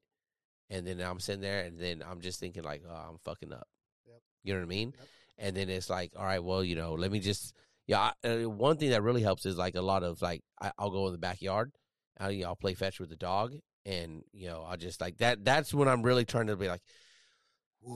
And 0.71 0.87
then 0.87 1.01
I'm 1.01 1.21
sitting 1.21 1.43
there 1.43 1.61
and 1.65 1.79
then 1.79 2.03
I'm 2.09 2.21
just 2.21 2.41
thinking 2.41 2.63
like, 2.65 2.83
oh, 2.89 2.93
I'm 3.11 3.19
fucking 3.25 3.53
up. 3.53 3.69
Yep. 4.07 4.17
You 4.43 4.55
know 4.55 4.61
what 4.61 4.67
I 4.67 4.69
mean? 4.69 4.95
Yep. 4.99 5.09
And 5.39 5.57
then 5.57 5.69
it's 5.69 5.91
like, 5.91 6.13
all 6.17 6.25
right, 6.25 6.43
well, 6.43 6.65
you 6.65 6.75
know, 6.75 6.95
let 6.95 7.13
me 7.13 7.21
just, 7.21 7.55
yeah. 7.87 8.13
I, 8.25 8.29
uh, 8.29 8.49
one 8.49 8.77
thing 8.79 8.91
that 8.91 9.03
really 9.03 9.23
helps 9.23 9.47
is 9.47 9.57
like 9.59 9.75
a 9.75 9.83
lot 9.83 10.03
of 10.03 10.23
like, 10.23 10.43
I, 10.61 10.73
I'll 10.79 10.91
go 10.91 11.07
in 11.07 11.13
the 11.13 11.19
backyard, 11.19 11.73
I'll, 12.19 12.45
I'll 12.47 12.57
play 12.57 12.75
fetch 12.75 12.99
with 12.99 13.11
the 13.11 13.17
dog, 13.17 13.53
and 13.85 14.23
you 14.33 14.47
know, 14.49 14.65
I'll 14.67 14.77
just 14.77 15.01
like 15.01 15.19
that. 15.19 15.45
That's 15.45 15.75
when 15.75 15.89
I'm 15.89 16.03
really 16.03 16.25
trying 16.25 16.47
to 16.47 16.57
be 16.57 16.69
like, 16.69 16.83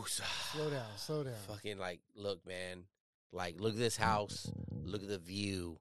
Slow 0.07 0.71
down. 0.71 0.87
Slow 0.97 1.25
down. 1.25 1.35
fucking 1.47 1.79
like 1.79 2.01
look 2.15 2.47
man. 2.47 2.85
Like 3.33 3.61
look 3.61 3.73
at 3.75 3.79
this 3.79 3.97
house. 3.97 4.51
Mm-hmm. 4.51 4.89
Look 4.89 5.03
at 5.03 5.09
the 5.09 5.19
view. 5.19 5.79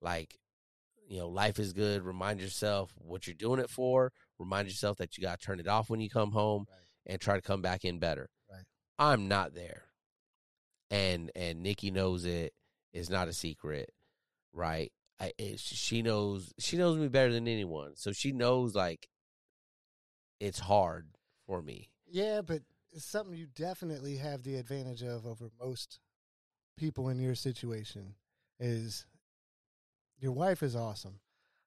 Like 0.00 0.38
you 1.08 1.18
know 1.18 1.28
life 1.28 1.58
is 1.58 1.72
good. 1.72 2.02
Remind 2.02 2.40
yourself 2.40 2.92
what 2.98 3.26
you're 3.26 3.34
doing 3.34 3.60
it 3.60 3.70
for. 3.70 4.12
Remind 4.38 4.68
yourself 4.68 4.98
that 4.98 5.16
you 5.16 5.22
got 5.22 5.40
to 5.40 5.46
turn 5.46 5.60
it 5.60 5.68
off 5.68 5.90
when 5.90 6.00
you 6.00 6.08
come 6.10 6.32
home 6.32 6.66
Right. 6.68 7.12
and 7.12 7.20
try 7.20 7.36
to 7.36 7.42
come 7.42 7.62
back 7.62 7.84
in 7.84 7.98
better. 7.98 8.28
Right. 8.50 8.64
i'm 8.98 9.28
not 9.28 9.54
there. 9.54 9.84
And 10.90 11.30
and 11.34 11.62
nikki 11.62 11.90
knows 11.90 12.24
it 12.24 12.52
it's 12.92 13.10
not 13.10 13.28
a 13.28 13.32
secret 13.32 13.90
right? 14.52 14.90
I, 15.20 15.26
eh, 15.38 15.52
it, 15.52 15.60
she 15.60 16.02
knows 16.02 16.52
she 16.58 16.76
knows 16.76 16.96
me 16.98 17.08
better 17.08 17.32
than 17.32 17.46
anyone. 17.46 17.92
So 17.96 18.12
she 18.12 18.32
knows 18.32 18.74
like 18.74 19.08
it's 20.40 20.58
hard 20.58 21.08
for 21.46 21.62
me. 21.62 21.90
Yeah, 22.08 22.40
but 22.40 22.62
it's 22.92 23.04
something 23.04 23.34
you 23.36 23.46
definitely 23.54 24.16
have 24.16 24.42
the 24.42 24.56
advantage 24.56 25.02
of 25.02 25.26
over 25.26 25.50
most 25.60 26.00
people 26.76 27.08
in 27.08 27.18
your 27.18 27.34
situation. 27.34 28.14
Is 28.58 29.06
your 30.18 30.32
wife 30.32 30.62
is 30.62 30.76
awesome, 30.76 31.20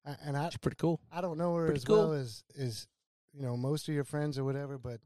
I, 0.05 0.15
and 0.25 0.37
I 0.37 0.45
it's 0.47 0.57
pretty 0.57 0.77
cool 0.77 1.01
I 1.11 1.21
don't 1.21 1.37
know 1.39 1.55
her 1.55 1.65
Pretty 1.65 1.77
as 1.79 1.85
cool. 1.85 1.97
well 2.09 2.13
as 2.13 2.43
as 2.57 2.87
you 3.33 3.41
know 3.41 3.57
most 3.57 3.87
of 3.89 3.95
your 3.95 4.03
friends 4.03 4.37
or 4.37 4.43
whatever, 4.43 4.77
but 4.77 4.99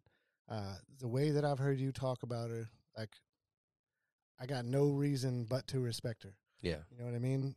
uh, 0.49 0.75
the 0.99 1.07
way 1.07 1.31
that 1.31 1.45
I've 1.45 1.59
heard 1.59 1.79
you 1.79 1.91
talk 1.93 2.23
about 2.23 2.49
her, 2.49 2.69
like 2.97 3.11
I 4.39 4.45
got 4.45 4.65
no 4.65 4.89
reason 4.91 5.45
but 5.49 5.65
to 5.67 5.79
respect 5.79 6.23
her. 6.23 6.35
yeah 6.61 6.77
You 6.91 6.99
know 6.99 7.05
what 7.05 7.15
I 7.15 7.19
mean? 7.19 7.55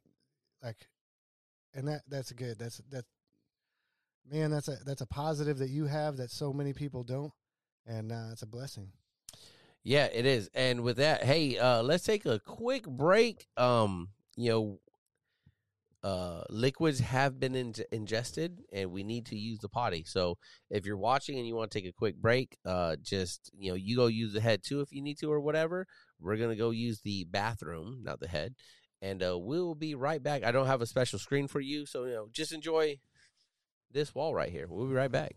Like, 0.63 0.87
and 1.75 1.89
that 1.89 2.03
that's 2.09 2.31
good. 2.33 2.59
That's 2.59 2.81
that. 2.91 3.05
Man, 4.31 4.51
that's 4.51 4.69
a 4.69 4.77
that's 4.85 5.01
a 5.01 5.07
positive 5.07 5.59
that 5.59 5.71
you 5.71 5.87
have 5.87 6.19
that 6.19 6.31
so 6.31 6.53
many 6.53 6.73
people 6.73 7.03
don't, 7.03 7.33
and 7.91 8.13
uh, 8.13 8.29
it's 8.33 8.43
a 8.43 8.47
blessing. 8.47 8.93
Yeah, 9.83 10.07
it 10.07 10.27
is. 10.27 10.49
And 10.55 10.83
with 10.83 10.99
that, 10.99 11.25
hey, 11.25 11.59
uh, 11.59 11.83
let's 11.83 12.05
take 12.05 12.25
a 12.27 12.39
quick 12.39 12.87
break. 12.87 13.47
Um, 13.57 14.11
you 14.37 14.51
know, 14.51 14.81
uh, 16.03 16.43
liquids 16.49 17.01
have 17.01 17.41
been 17.41 17.55
in- 17.55 17.75
ingested, 17.91 18.63
and 18.73 18.91
we 18.91 19.03
need 19.03 19.27
to 19.27 19.37
use 19.37 19.59
the 19.59 19.69
potty. 19.69 20.05
So 20.07 20.39
if 20.71 20.87
you're 20.87 20.97
watching 20.97 21.39
and 21.39 21.47
you 21.47 21.55
want 21.55 21.71
to 21.71 21.79
take 21.79 21.89
a 21.89 21.93
quick 21.93 22.17
break, 22.17 22.57
uh, 22.65 22.97
just 23.03 23.51
you 23.59 23.71
know, 23.71 23.77
you 23.77 23.97
go 23.97 24.07
use 24.07 24.33
the 24.33 24.41
head 24.41 24.63
too 24.63 24.81
if 24.81 24.93
you 24.93 25.03
need 25.03 25.19
to 25.19 25.33
or 25.33 25.41
whatever. 25.41 25.87
We're 26.21 26.37
gonna 26.37 26.57
go 26.57 26.71
use 26.71 27.01
the 27.01 27.25
bathroom, 27.25 28.01
not 28.03 28.21
the 28.21 28.29
head, 28.29 28.55
and 29.03 29.23
uh, 29.23 29.39
we'll 29.39 29.75
be 29.75 29.95
right 29.95 30.23
back. 30.23 30.45
I 30.45 30.53
don't 30.53 30.67
have 30.67 30.83
a 30.83 30.87
special 30.87 31.19
screen 31.19 31.49
for 31.49 31.61
you, 31.61 31.87
so 31.87 32.05
you 32.05 32.13
know, 32.13 32.29
just 32.31 32.53
enjoy 32.53 32.99
this 33.91 34.15
wall 34.15 34.35
right 34.35 34.51
here. 34.51 34.67
We'll 34.69 34.87
be 34.87 34.95
right 34.95 35.13
back. 35.13 35.35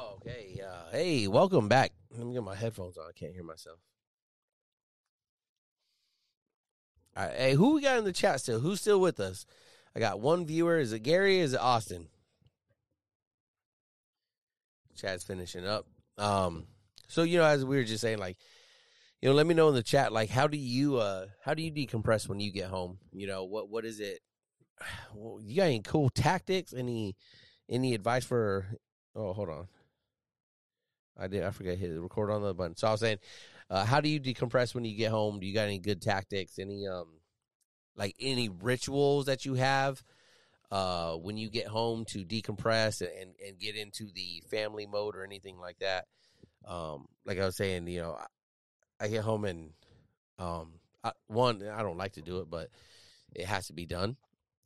Oh, 0.00 0.14
okay. 0.16 0.60
Uh, 0.64 0.92
hey, 0.92 1.26
welcome 1.26 1.68
back. 1.68 1.90
Let 2.16 2.24
me 2.24 2.32
get 2.32 2.44
my 2.44 2.54
headphones 2.54 2.96
on. 2.96 3.06
I 3.08 3.18
can't 3.18 3.32
hear 3.32 3.42
myself. 3.42 3.80
All 7.16 7.24
right. 7.24 7.34
Hey, 7.34 7.54
who 7.54 7.74
we 7.74 7.82
got 7.82 7.98
in 7.98 8.04
the 8.04 8.12
chat 8.12 8.40
still? 8.40 8.60
Who's 8.60 8.80
still 8.80 9.00
with 9.00 9.18
us? 9.18 9.44
I 9.96 9.98
got 9.98 10.20
one 10.20 10.46
viewer. 10.46 10.78
Is 10.78 10.92
it 10.92 11.00
Gary? 11.00 11.40
Is 11.40 11.52
it 11.52 11.60
Austin? 11.60 12.06
Chat's 14.94 15.24
finishing 15.24 15.66
up. 15.66 15.84
Um, 16.16 16.68
so 17.08 17.24
you 17.24 17.38
know, 17.38 17.44
as 17.44 17.64
we 17.64 17.76
were 17.76 17.82
just 17.82 18.00
saying, 18.00 18.18
like, 18.18 18.36
you 19.20 19.28
know, 19.28 19.34
let 19.34 19.48
me 19.48 19.54
know 19.54 19.68
in 19.68 19.74
the 19.74 19.82
chat, 19.82 20.12
like, 20.12 20.30
how 20.30 20.46
do 20.46 20.56
you, 20.56 20.98
uh, 20.98 21.26
how 21.44 21.54
do 21.54 21.62
you 21.62 21.72
decompress 21.72 22.28
when 22.28 22.38
you 22.38 22.52
get 22.52 22.68
home? 22.68 22.98
You 23.12 23.26
know, 23.26 23.42
what, 23.42 23.68
what 23.68 23.84
is 23.84 23.98
it? 23.98 24.20
Well, 25.12 25.40
you 25.42 25.56
got 25.56 25.64
any 25.64 25.80
cool 25.80 26.08
tactics? 26.08 26.72
Any, 26.72 27.16
any 27.68 27.94
advice 27.94 28.24
for? 28.24 28.66
Oh, 29.16 29.32
hold 29.32 29.48
on. 29.48 29.66
I 31.18 31.26
did. 31.26 31.42
I 31.42 31.50
forgot 31.50 31.70
to 31.70 31.76
hit 31.76 31.92
the 31.92 32.00
record 32.00 32.30
on 32.30 32.42
the 32.42 32.54
button. 32.54 32.76
So 32.76 32.88
I 32.88 32.92
was 32.92 33.00
saying, 33.00 33.18
uh, 33.70 33.84
how 33.84 34.00
do 34.00 34.08
you 34.08 34.20
decompress 34.20 34.74
when 34.74 34.84
you 34.84 34.96
get 34.96 35.10
home? 35.10 35.40
Do 35.40 35.46
you 35.46 35.54
got 35.54 35.64
any 35.64 35.78
good 35.78 36.00
tactics? 36.00 36.58
Any 36.58 36.86
um, 36.86 37.06
like 37.96 38.14
any 38.20 38.48
rituals 38.48 39.26
that 39.26 39.44
you 39.44 39.54
have 39.54 40.02
uh 40.70 41.14
when 41.14 41.38
you 41.38 41.48
get 41.48 41.66
home 41.66 42.04
to 42.04 42.24
decompress 42.26 43.00
and 43.00 43.30
and 43.44 43.58
get 43.58 43.74
into 43.74 44.10
the 44.14 44.42
family 44.50 44.86
mode 44.86 45.16
or 45.16 45.24
anything 45.24 45.58
like 45.58 45.78
that? 45.78 46.06
Um, 46.66 47.06
like 47.24 47.38
I 47.38 47.46
was 47.46 47.56
saying, 47.56 47.86
you 47.88 48.00
know, 48.00 48.16
I, 49.00 49.04
I 49.04 49.08
get 49.08 49.24
home 49.24 49.44
and 49.44 49.70
um, 50.38 50.74
I, 51.02 51.12
one, 51.26 51.66
I 51.66 51.82
don't 51.82 51.98
like 51.98 52.12
to 52.12 52.22
do 52.22 52.40
it, 52.40 52.50
but 52.50 52.68
it 53.34 53.46
has 53.46 53.68
to 53.68 53.72
be 53.72 53.86
done. 53.86 54.16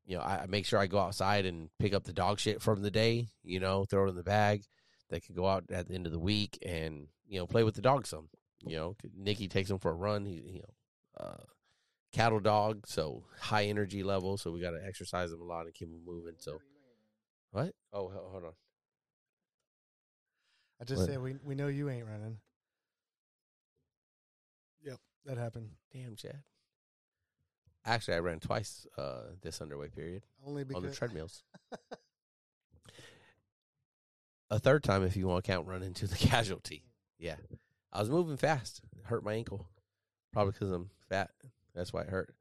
You 0.04 0.16
know, 0.16 0.22
I, 0.22 0.42
I 0.42 0.46
make 0.46 0.66
sure 0.66 0.78
I 0.78 0.86
go 0.86 0.98
outside 0.98 1.46
and 1.46 1.70
pick 1.78 1.94
up 1.94 2.04
the 2.04 2.12
dog 2.12 2.40
shit 2.40 2.60
from 2.60 2.82
the 2.82 2.90
day. 2.90 3.28
You 3.44 3.60
know, 3.60 3.84
throw 3.84 4.06
it 4.06 4.10
in 4.10 4.16
the 4.16 4.22
bag 4.22 4.64
that 5.12 5.24
can 5.24 5.34
go 5.34 5.47
out 5.47 5.64
at 5.70 5.86
the 5.86 5.94
end 5.94 6.06
of 6.06 6.12
the 6.12 6.18
week 6.18 6.59
and 6.66 7.06
you 7.28 7.39
know 7.39 7.47
play 7.47 7.62
with 7.62 7.74
the 7.74 7.82
dog 7.82 8.06
some. 8.06 8.28
You 8.64 8.76
know, 8.76 8.97
Nikki 9.16 9.48
takes 9.48 9.70
him 9.70 9.78
for 9.78 9.90
a 9.90 9.94
run. 9.94 10.24
He, 10.24 10.34
you 10.34 10.60
know, 10.60 11.24
uh, 11.26 11.43
cattle 12.12 12.40
dog, 12.40 12.86
so 12.86 13.24
high 13.40 13.64
energy 13.64 14.02
level. 14.02 14.36
So 14.36 14.51
we 14.52 14.60
got 14.60 14.70
to 14.70 14.84
exercise 14.84 15.32
him 15.32 15.40
a 15.40 15.44
lot 15.44 15.66
and 15.66 15.74
keep 15.74 15.89
him 15.89 16.01
moving. 16.05 16.34
So 16.39 16.59
what? 17.51 17.74
Oh, 17.93 18.09
hold 18.10 18.44
on. 18.44 18.52
I 20.80 20.84
just 20.84 21.01
What? 21.02 21.09
said 21.09 21.20
we 21.22 21.36
we 21.44 21.55
know 21.55 21.68
you 21.68 21.89
ain't 21.90 22.06
running. 22.06 22.39
Yep, 24.84 24.98
that 25.26 25.39
happened. 25.39 25.70
Damn, 25.93 26.16
Chad. 26.16 26.43
Actually, 27.84 28.14
I 28.14 28.20
ran 28.20 28.39
twice 28.40 28.86
uh, 28.97 29.22
this 29.40 29.60
underway 29.60 29.89
period 29.89 30.22
Only 30.47 30.64
on 30.72 30.82
the 30.82 30.93
treadmills. 30.93 31.43
a 34.52 34.58
third 34.58 34.84
time 34.84 35.02
if 35.02 35.16
you 35.16 35.26
want 35.26 35.42
to 35.42 35.50
count 35.50 35.66
running 35.66 35.94
to 35.94 36.06
the 36.06 36.16
casualty. 36.28 36.84
Yeah, 37.18 37.36
I 37.92 38.00
was 38.00 38.10
moving 38.10 38.36
fast. 38.36 38.82
It 38.96 39.06
hurt 39.06 39.24
my 39.24 39.32
ankle, 39.32 39.66
probably 40.32 40.52
because 40.52 40.70
I'm 40.70 40.90
fat. 41.08 41.30
That's 41.74 41.92
why 41.92 42.02
it 42.02 42.10
hurt. 42.10 42.34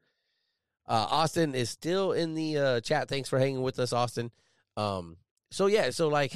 Uh, 0.88 1.08
Austin 1.10 1.56
is 1.56 1.70
still 1.70 2.12
in 2.12 2.36
the 2.36 2.58
uh, 2.58 2.82
chat. 2.82 3.08
Thanks 3.08 3.30
for 3.30 3.40
hanging 3.40 3.62
with 3.62 3.80
us, 3.80 3.94
Austin. 3.94 4.30
Um, 4.76 5.18
so 5.52 5.68
yeah, 5.68 5.90
so 5.92 6.10
like 6.10 6.34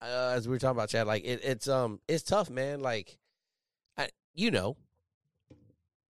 uh, 0.00 0.32
as 0.34 0.48
we 0.48 0.52
were 0.52 0.58
talking 0.58 0.76
about, 0.76 0.88
Chad, 0.88 1.06
like 1.06 1.24
it, 1.24 1.40
it's 1.44 1.68
um 1.68 2.00
it's 2.08 2.22
tough, 2.22 2.48
man. 2.48 2.80
Like, 2.80 3.18
I, 3.98 4.08
you 4.34 4.50
know, 4.50 4.78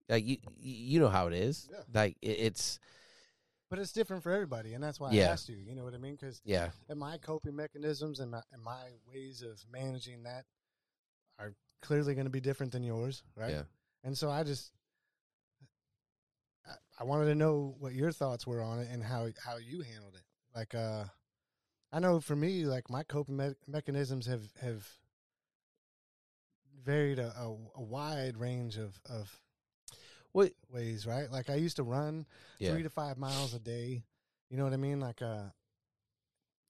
like 0.08 0.24
you 0.24 0.36
you 0.56 1.00
know 1.00 1.08
how 1.08 1.26
it 1.26 1.34
is. 1.34 1.68
Yeah. 1.70 1.78
Like 1.92 2.16
it, 2.22 2.38
it's 2.38 2.78
but 3.70 3.78
it's 3.78 3.92
different 3.92 4.22
for 4.22 4.30
everybody, 4.32 4.74
and 4.74 4.82
that's 4.84 5.00
why 5.00 5.10
Yeah. 5.12 5.28
I 5.28 5.32
asked 5.32 5.48
you. 5.48 5.56
You 5.56 5.74
know 5.74 5.84
what 5.84 5.94
I 5.94 5.98
mean? 5.98 6.14
Because 6.14 6.40
yeah 6.44 6.70
and 6.88 6.98
my 6.98 7.18
coping 7.18 7.56
mechanisms 7.56 8.20
and 8.20 8.30
my, 8.30 8.42
and 8.52 8.62
my 8.62 8.84
ways 9.06 9.42
of 9.42 9.62
managing 9.70 10.22
that 10.24 10.44
are 11.38 11.54
clearly 11.82 12.14
going 12.14 12.26
to 12.26 12.30
be 12.30 12.40
different 12.40 12.72
than 12.72 12.82
yours, 12.82 13.22
right? 13.36 13.50
yeah 13.50 13.62
And 14.04 14.16
so 14.16 14.30
I 14.30 14.42
just 14.44 14.72
I, 16.66 16.72
I 17.00 17.04
wanted 17.04 17.26
to 17.26 17.34
know 17.34 17.74
what 17.78 17.92
your 17.94 18.12
thoughts 18.12 18.46
were 18.46 18.62
on 18.62 18.78
it 18.80 18.88
and 18.90 19.02
how 19.02 19.28
how 19.44 19.56
you 19.56 19.82
handled 19.82 20.14
it. 20.14 20.24
Like 20.54 20.74
uh 20.74 21.04
I 21.92 22.00
know 22.00 22.20
for 22.20 22.36
me 22.36 22.64
like 22.64 22.88
my 22.90 23.02
coping 23.02 23.36
me- 23.36 23.54
mechanisms 23.66 24.26
have 24.26 24.42
have 24.60 24.86
varied 26.84 27.18
a, 27.18 27.28
a, 27.38 27.56
a 27.76 27.82
wide 27.82 28.36
range 28.36 28.76
of 28.76 29.00
of 29.08 29.40
What- 30.34 30.52
ways, 30.70 31.06
right? 31.06 31.30
Like 31.30 31.48
I 31.48 31.54
used 31.54 31.76
to 31.76 31.82
run 31.84 32.26
yeah 32.58 32.72
3 32.72 32.82
to 32.82 32.90
5 32.90 33.16
miles 33.16 33.54
a 33.54 33.58
day. 33.58 34.04
You 34.50 34.56
know 34.58 34.64
what 34.64 34.72
I 34.74 34.76
mean? 34.76 35.00
Like 35.00 35.22
uh 35.22 35.44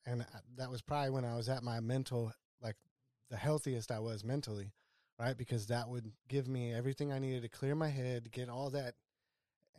and 0.07 0.23
I- 0.23 0.41
that 0.57 0.71
was 0.71 0.83
probably 0.83 1.11
when 1.11 1.25
I 1.25 1.35
was 1.37 1.49
at 1.49 1.63
my 1.63 1.81
mental 1.81 2.33
like 2.61 2.77
the 3.31 3.37
healthiest 3.37 3.91
I 3.91 3.99
was 4.01 4.23
mentally, 4.23 4.73
right? 5.19 5.37
Because 5.37 5.67
that 5.69 5.89
would 5.89 6.13
give 6.29 6.47
me 6.47 6.73
everything 6.73 7.13
I 7.13 7.19
needed 7.19 7.43
to 7.43 7.49
clear 7.49 7.75
my 7.75 7.89
head, 7.89 8.31
get 8.31 8.49
all 8.49 8.71
that 8.71 8.95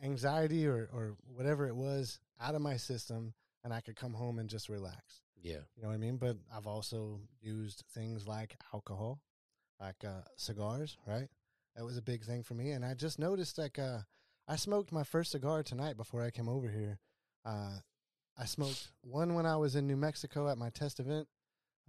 anxiety 0.02 0.66
or, 0.66 0.88
or 0.92 1.16
whatever 1.34 1.66
it 1.66 1.74
was 1.76 2.20
out 2.40 2.54
of 2.54 2.60
my 2.60 2.76
system, 2.76 3.34
and 3.64 3.72
I 3.72 3.80
could 3.80 3.96
come 3.96 4.12
home 4.14 4.38
and 4.38 4.48
just 4.50 4.68
relax. 4.68 5.22
yeah 5.42 5.60
You 5.76 5.82
know 5.82 5.88
what 5.88 5.94
I 5.94 5.98
mean? 5.98 6.16
But 6.16 6.36
I've 6.54 6.66
also 6.66 7.20
used 7.40 7.84
things 7.94 8.26
like 8.26 8.56
alcohol, 8.74 9.20
like 9.80 10.04
uh, 10.04 10.22
cigars, 10.36 10.98
right? 11.06 11.28
That 11.76 11.84
was 11.84 11.98
a 11.98 12.02
big 12.02 12.24
thing 12.24 12.42
for 12.42 12.54
me. 12.54 12.70
And 12.70 12.84
I 12.84 12.94
just 12.94 13.18
noticed 13.18 13.58
like 13.58 13.78
uh, 13.78 13.98
I 14.48 14.56
smoked 14.56 14.92
my 14.92 15.04
first 15.04 15.32
cigar 15.32 15.62
tonight 15.62 15.96
before 15.96 16.22
I 16.22 16.30
came 16.30 16.48
over 16.48 16.68
here. 16.68 16.98
Uh, 17.44 17.78
I 18.38 18.46
smoked 18.46 18.88
one 19.02 19.34
when 19.34 19.46
I 19.46 19.56
was 19.56 19.76
in 19.76 19.86
New 19.86 19.96
Mexico 19.96 20.48
at 20.48 20.58
my 20.58 20.70
test 20.70 21.00
event. 21.00 21.28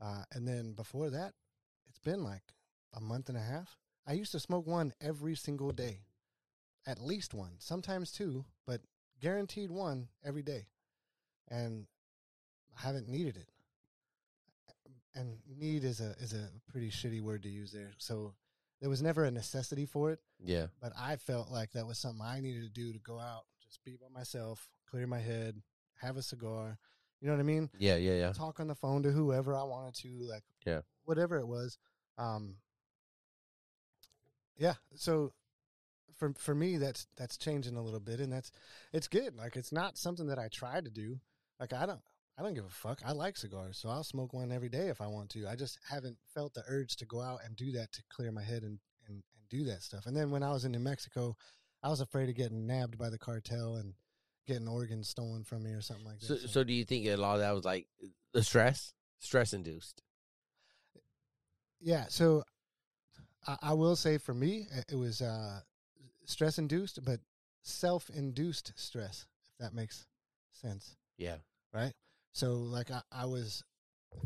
Uh, 0.02 0.24
and 0.34 0.48
then 0.48 0.74
before 0.74 1.10
that, 1.10 1.34
it's 1.88 2.00
been 2.00 2.24
like 2.24 2.44
a 2.94 3.00
month 3.00 3.30
and 3.30 3.38
a 3.38 3.42
half. 3.42 3.78
I 4.06 4.14
used 4.14 4.34
to 4.34 4.40
smoke 4.40 4.68
one 4.68 4.94
every 5.02 5.36
single 5.36 5.72
day, 5.72 6.02
at 6.86 7.02
least 7.02 7.34
one, 7.34 7.52
sometimes 7.60 8.12
two, 8.12 8.46
but 8.66 8.82
guaranteed 9.22 9.72
one 9.72 10.08
every 10.24 10.44
day. 10.44 10.68
And 11.50 11.88
I 12.78 12.86
haven't 12.86 13.08
needed 13.10 13.38
it. 13.38 13.50
And 15.16 15.38
need 15.58 15.84
is 15.84 16.00
a 16.00 16.12
is 16.20 16.34
a 16.34 16.50
pretty 16.72 16.92
shitty 16.92 17.22
word 17.22 17.42
to 17.44 17.50
use 17.50 17.72
there. 17.72 17.94
So 17.98 18.34
there 18.80 18.90
was 18.90 19.02
never 19.02 19.24
a 19.26 19.32
necessity 19.32 19.86
for 19.86 20.12
it, 20.12 20.20
yeah 20.44 20.68
but 20.82 20.94
I 20.98 21.16
felt 21.18 21.50
like 21.52 21.72
that 21.74 21.88
was 21.88 21.98
something 21.98 22.22
I 22.26 22.40
needed 22.40 22.64
to 22.64 22.70
do 22.70 22.94
to 22.94 23.00
go 23.00 23.20
out, 23.20 23.44
just 23.64 23.84
be 23.84 23.98
by 24.00 24.08
myself, 24.14 24.68
clear 24.90 25.08
my 25.08 25.20
head, 25.20 25.62
have 26.02 26.18
a 26.18 26.22
cigar. 26.22 26.78
You 27.20 27.28
know 27.28 27.34
what 27.34 27.40
I 27.40 27.44
mean? 27.44 27.70
yeah 27.78 27.96
yeah 27.96 28.14
yeah 28.14 28.32
talk 28.34 28.60
on 28.60 28.68
the 28.68 28.76
phone 28.76 29.02
to 29.04 29.12
whoever 29.12 29.56
I 29.56 29.64
wanted 29.64 29.96
to, 30.02 30.10
like 30.22 30.44
Yeah. 30.66 30.82
whatever 31.06 31.38
it 31.38 31.48
was. 31.48 31.78
Um, 32.18 32.58
yeah, 34.58 34.74
so 34.96 35.34
for 36.16 36.34
for 36.38 36.56
me, 36.56 36.78
that's 36.78 37.08
that's 37.16 37.38
changing 37.38 37.76
a 37.76 37.82
little 37.82 38.00
bit, 38.00 38.20
and 38.20 38.32
that's 38.34 38.52
it's 38.94 39.08
good. 39.08 39.36
Like 39.36 39.56
it's 39.56 39.72
not 39.72 39.98
something 39.98 40.28
that 40.28 40.40
I 40.40 40.48
try 40.48 40.82
to 40.82 40.90
do. 40.90 41.20
Like 41.60 41.74
I 41.74 41.86
don't 41.86 42.02
I 42.38 42.44
don't 42.44 42.54
give 42.54 42.66
a 42.66 42.70
fuck. 42.70 43.02
I 43.06 43.14
like 43.14 43.36
cigars, 43.36 43.78
so 43.80 43.90
I'll 43.90 44.04
smoke 44.04 44.32
one 44.34 44.52
every 44.52 44.70
day 44.70 44.90
if 44.90 45.02
I 45.02 45.08
want 45.08 45.30
to. 45.32 45.48
I 45.48 45.56
just 45.56 45.80
haven't 45.90 46.18
felt 46.34 46.54
the 46.54 46.64
urge 46.68 46.96
to 46.98 47.06
go 47.06 47.20
out 47.22 47.40
and 47.44 47.56
do 47.56 47.72
that 47.72 47.92
to 47.94 48.04
clear 48.10 48.32
my 48.32 48.44
head 48.44 48.62
and 48.64 48.80
and, 49.08 49.16
and 49.16 49.50
do 49.50 49.64
that 49.66 49.82
stuff. 49.82 50.06
And 50.06 50.16
then 50.16 50.30
when 50.30 50.44
I 50.44 50.52
was 50.52 50.66
in 50.66 50.72
New 50.72 50.80
Mexico, 50.80 51.36
I 51.82 51.90
was 51.90 52.02
afraid 52.02 52.30
of 52.30 52.36
getting 52.36 52.68
nabbed 52.68 52.98
by 52.98 53.10
the 53.10 53.18
cartel 53.18 53.76
and 53.76 53.94
getting 54.46 54.68
organs 54.68 55.10
stolen 55.10 55.44
from 55.44 55.64
me 55.64 55.72
or 55.72 55.82
something 55.82 56.06
like 56.06 56.20
So, 56.20 56.36
that. 56.36 56.50
so 56.50 56.64
do 56.64 56.74
you 56.74 56.86
think 56.86 57.06
a 57.08 57.16
lot 57.16 57.36
of 57.36 57.40
that 57.40 57.54
was 57.56 57.66
like 57.66 57.88
the 58.34 58.44
stress, 58.44 58.94
stress 59.20 59.54
induced? 59.54 60.02
Yeah, 61.80 62.06
so 62.10 62.44
I, 63.48 63.58
I 63.62 63.74
will 63.74 63.96
say 63.96 64.18
for 64.18 64.34
me, 64.34 64.68
it 64.90 64.96
was 64.96 65.22
uh, 65.22 65.60
stress 66.26 66.58
induced, 66.58 67.04
but 67.04 67.20
self 67.62 68.10
induced 68.10 68.74
stress, 68.76 69.26
if 69.52 69.58
that 69.60 69.74
makes 69.74 70.06
sense, 70.52 70.96
Yeah, 71.18 71.38
right? 71.74 71.94
So, 72.38 72.54
like, 72.54 72.92
I, 72.92 73.02
I 73.12 73.26
was 73.26 73.64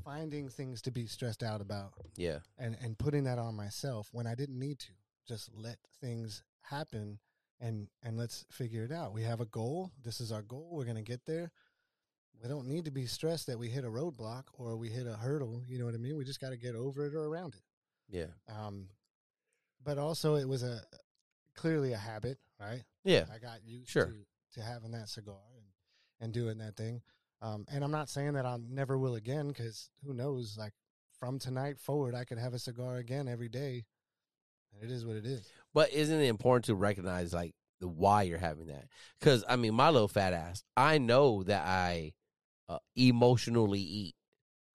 finding 0.04 0.50
things 0.50 0.82
to 0.82 0.92
be 0.92 1.06
stressed 1.06 1.44
out 1.44 1.62
about 1.62 1.94
yeah, 2.18 2.40
and, 2.58 2.76
and 2.82 2.98
putting 2.98 3.24
that 3.24 3.40
on 3.40 3.56
myself 3.56 4.10
when 4.12 4.28
I 4.28 4.36
didn't 4.36 4.60
need 4.60 4.80
to. 4.80 4.92
Just 5.28 5.50
let 5.56 5.78
things 6.02 6.44
happen 6.62 7.20
and, 7.62 7.88
and 8.04 8.18
let's 8.18 8.46
figure 8.52 8.84
it 8.84 8.92
out. 8.92 9.14
We 9.14 9.24
have 9.24 9.40
a 9.40 9.46
goal. 9.46 9.92
This 10.04 10.20
is 10.20 10.32
our 10.32 10.42
goal. 10.42 10.70
We're 10.74 10.84
going 10.84 10.98
to 10.98 11.02
get 11.02 11.26
there. 11.26 11.52
We 12.44 12.50
don't 12.50 12.68
need 12.68 12.84
to 12.86 12.92
be 12.92 13.06
stressed 13.06 13.48
that 13.48 13.58
we 13.60 13.70
hit 13.70 13.86
a 13.86 13.90
roadblock 13.90 14.44
or 14.58 14.76
we 14.76 14.90
hit 14.90 15.08
a 15.08 15.14
hurdle. 15.14 15.62
You 15.68 15.80
know 15.80 15.86
what 15.86 15.94
I 15.94 15.98
mean? 16.00 16.18
We 16.18 16.26
just 16.26 16.42
got 16.42 16.50
to 16.50 16.58
get 16.58 16.76
over 16.76 17.06
it 17.06 17.14
or 17.14 17.24
around 17.28 17.56
it. 17.56 17.62
yeah, 18.10 18.26
Um, 18.54 18.90
but 19.84 19.98
also 19.98 20.36
it 20.36 20.48
was 20.50 20.64
a 20.64 20.82
clearly 21.56 21.94
a 21.94 21.98
habit, 21.98 22.40
right? 22.60 22.84
yeah. 23.06 23.24
I 23.34 23.38
got 23.38 23.64
used 23.64 23.90
Sure. 23.90 24.08
to, 24.08 24.60
to 24.60 24.62
having 24.66 24.92
that 24.92 25.08
cigar 25.08 25.38
and, 25.56 25.66
and 26.20 26.34
doing 26.34 26.58
that 26.58 26.76
thing. 26.76 27.02
Um, 27.42 27.66
and 27.72 27.84
I'm 27.84 27.92
not 27.92 28.10
saying 28.10 28.34
that 28.34 28.46
I 28.46 28.58
never 28.70 28.98
will 28.98 29.16
again 29.16 29.48
because 29.48 29.90
who 30.06 30.14
knows? 30.14 30.58
Like 30.58 30.74
from 31.20 31.40
tonight 31.40 31.80
forward, 31.80 32.14
I 32.16 32.24
could 32.24 32.38
have 32.38 32.54
a 32.54 32.60
cigar 32.60 32.98
again 32.98 33.28
every 33.28 33.50
day. 33.50 33.86
And 34.74 34.84
it 34.90 34.94
is 34.94 35.06
what 35.06 35.16
it 35.16 35.26
is. 35.26 35.50
But 35.74 35.92
isn't 35.92 36.20
it 36.22 36.28
important 36.28 36.66
to 36.66 36.76
recognize 36.76 37.34
like 37.34 37.54
the 37.80 37.88
why 37.88 38.24
you're 38.24 38.38
having 38.38 38.68
that? 38.68 38.86
Because 39.20 39.44
I 39.50 39.56
mean, 39.56 39.74
my 39.74 39.90
little 39.90 40.08
fat 40.08 40.34
ass, 40.34 40.64
I 40.78 40.98
know 40.98 41.44
that 41.44 41.66
I 41.66 42.14
uh, 42.70 42.78
emotionally 42.96 43.82
eat 43.82 44.16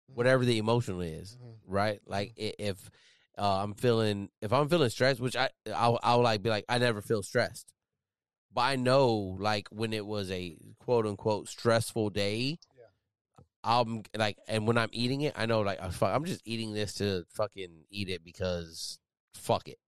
whatever 0.07 0.45
the 0.45 0.59
emotional 0.59 1.01
is, 1.01 1.37
Mhm. 1.41 1.55
right? 1.67 2.01
Like 2.07 2.35
i- 2.39 2.55
if 2.59 2.91
uh, 3.39 3.63
I'm 3.63 3.75
feeling 3.75 4.31
if 4.43 4.53
I'm 4.53 4.69
feeling 4.69 4.89
stressed, 4.91 5.21
which 5.21 5.37
I 5.37 5.51
I'll, 5.75 5.99
I'll 6.03 6.21
like 6.23 6.43
be 6.43 6.51
like 6.51 6.65
I 6.69 6.79
never 6.79 7.01
feel 7.01 7.23
stressed, 7.23 7.73
but 8.57 8.63
I 8.63 8.77
know 8.77 9.37
like 9.39 9.69
when 9.71 9.93
it 9.93 10.07
was 10.07 10.31
a 10.31 10.57
quote 10.81 11.07
unquote 11.07 11.47
stressful 11.47 12.09
day. 12.09 12.59
Yeah. 12.75 13.45
I'm 13.63 14.03
like, 14.17 14.39
and 14.49 14.67
when 14.67 14.79
I'm 14.79 14.89
eating 14.93 15.21
it, 15.21 15.35
I 15.37 15.45
know 15.45 15.61
like 15.61 15.79
oh, 15.83 15.91
fuck, 15.91 16.15
I'm 16.15 16.25
just 16.25 16.41
eating 16.47 16.73
this 16.73 16.95
to 16.95 17.25
fucking 17.35 17.85
eat 17.91 18.09
it 18.09 18.25
because 18.25 18.99
fuck 19.35 19.69
it, 19.69 19.79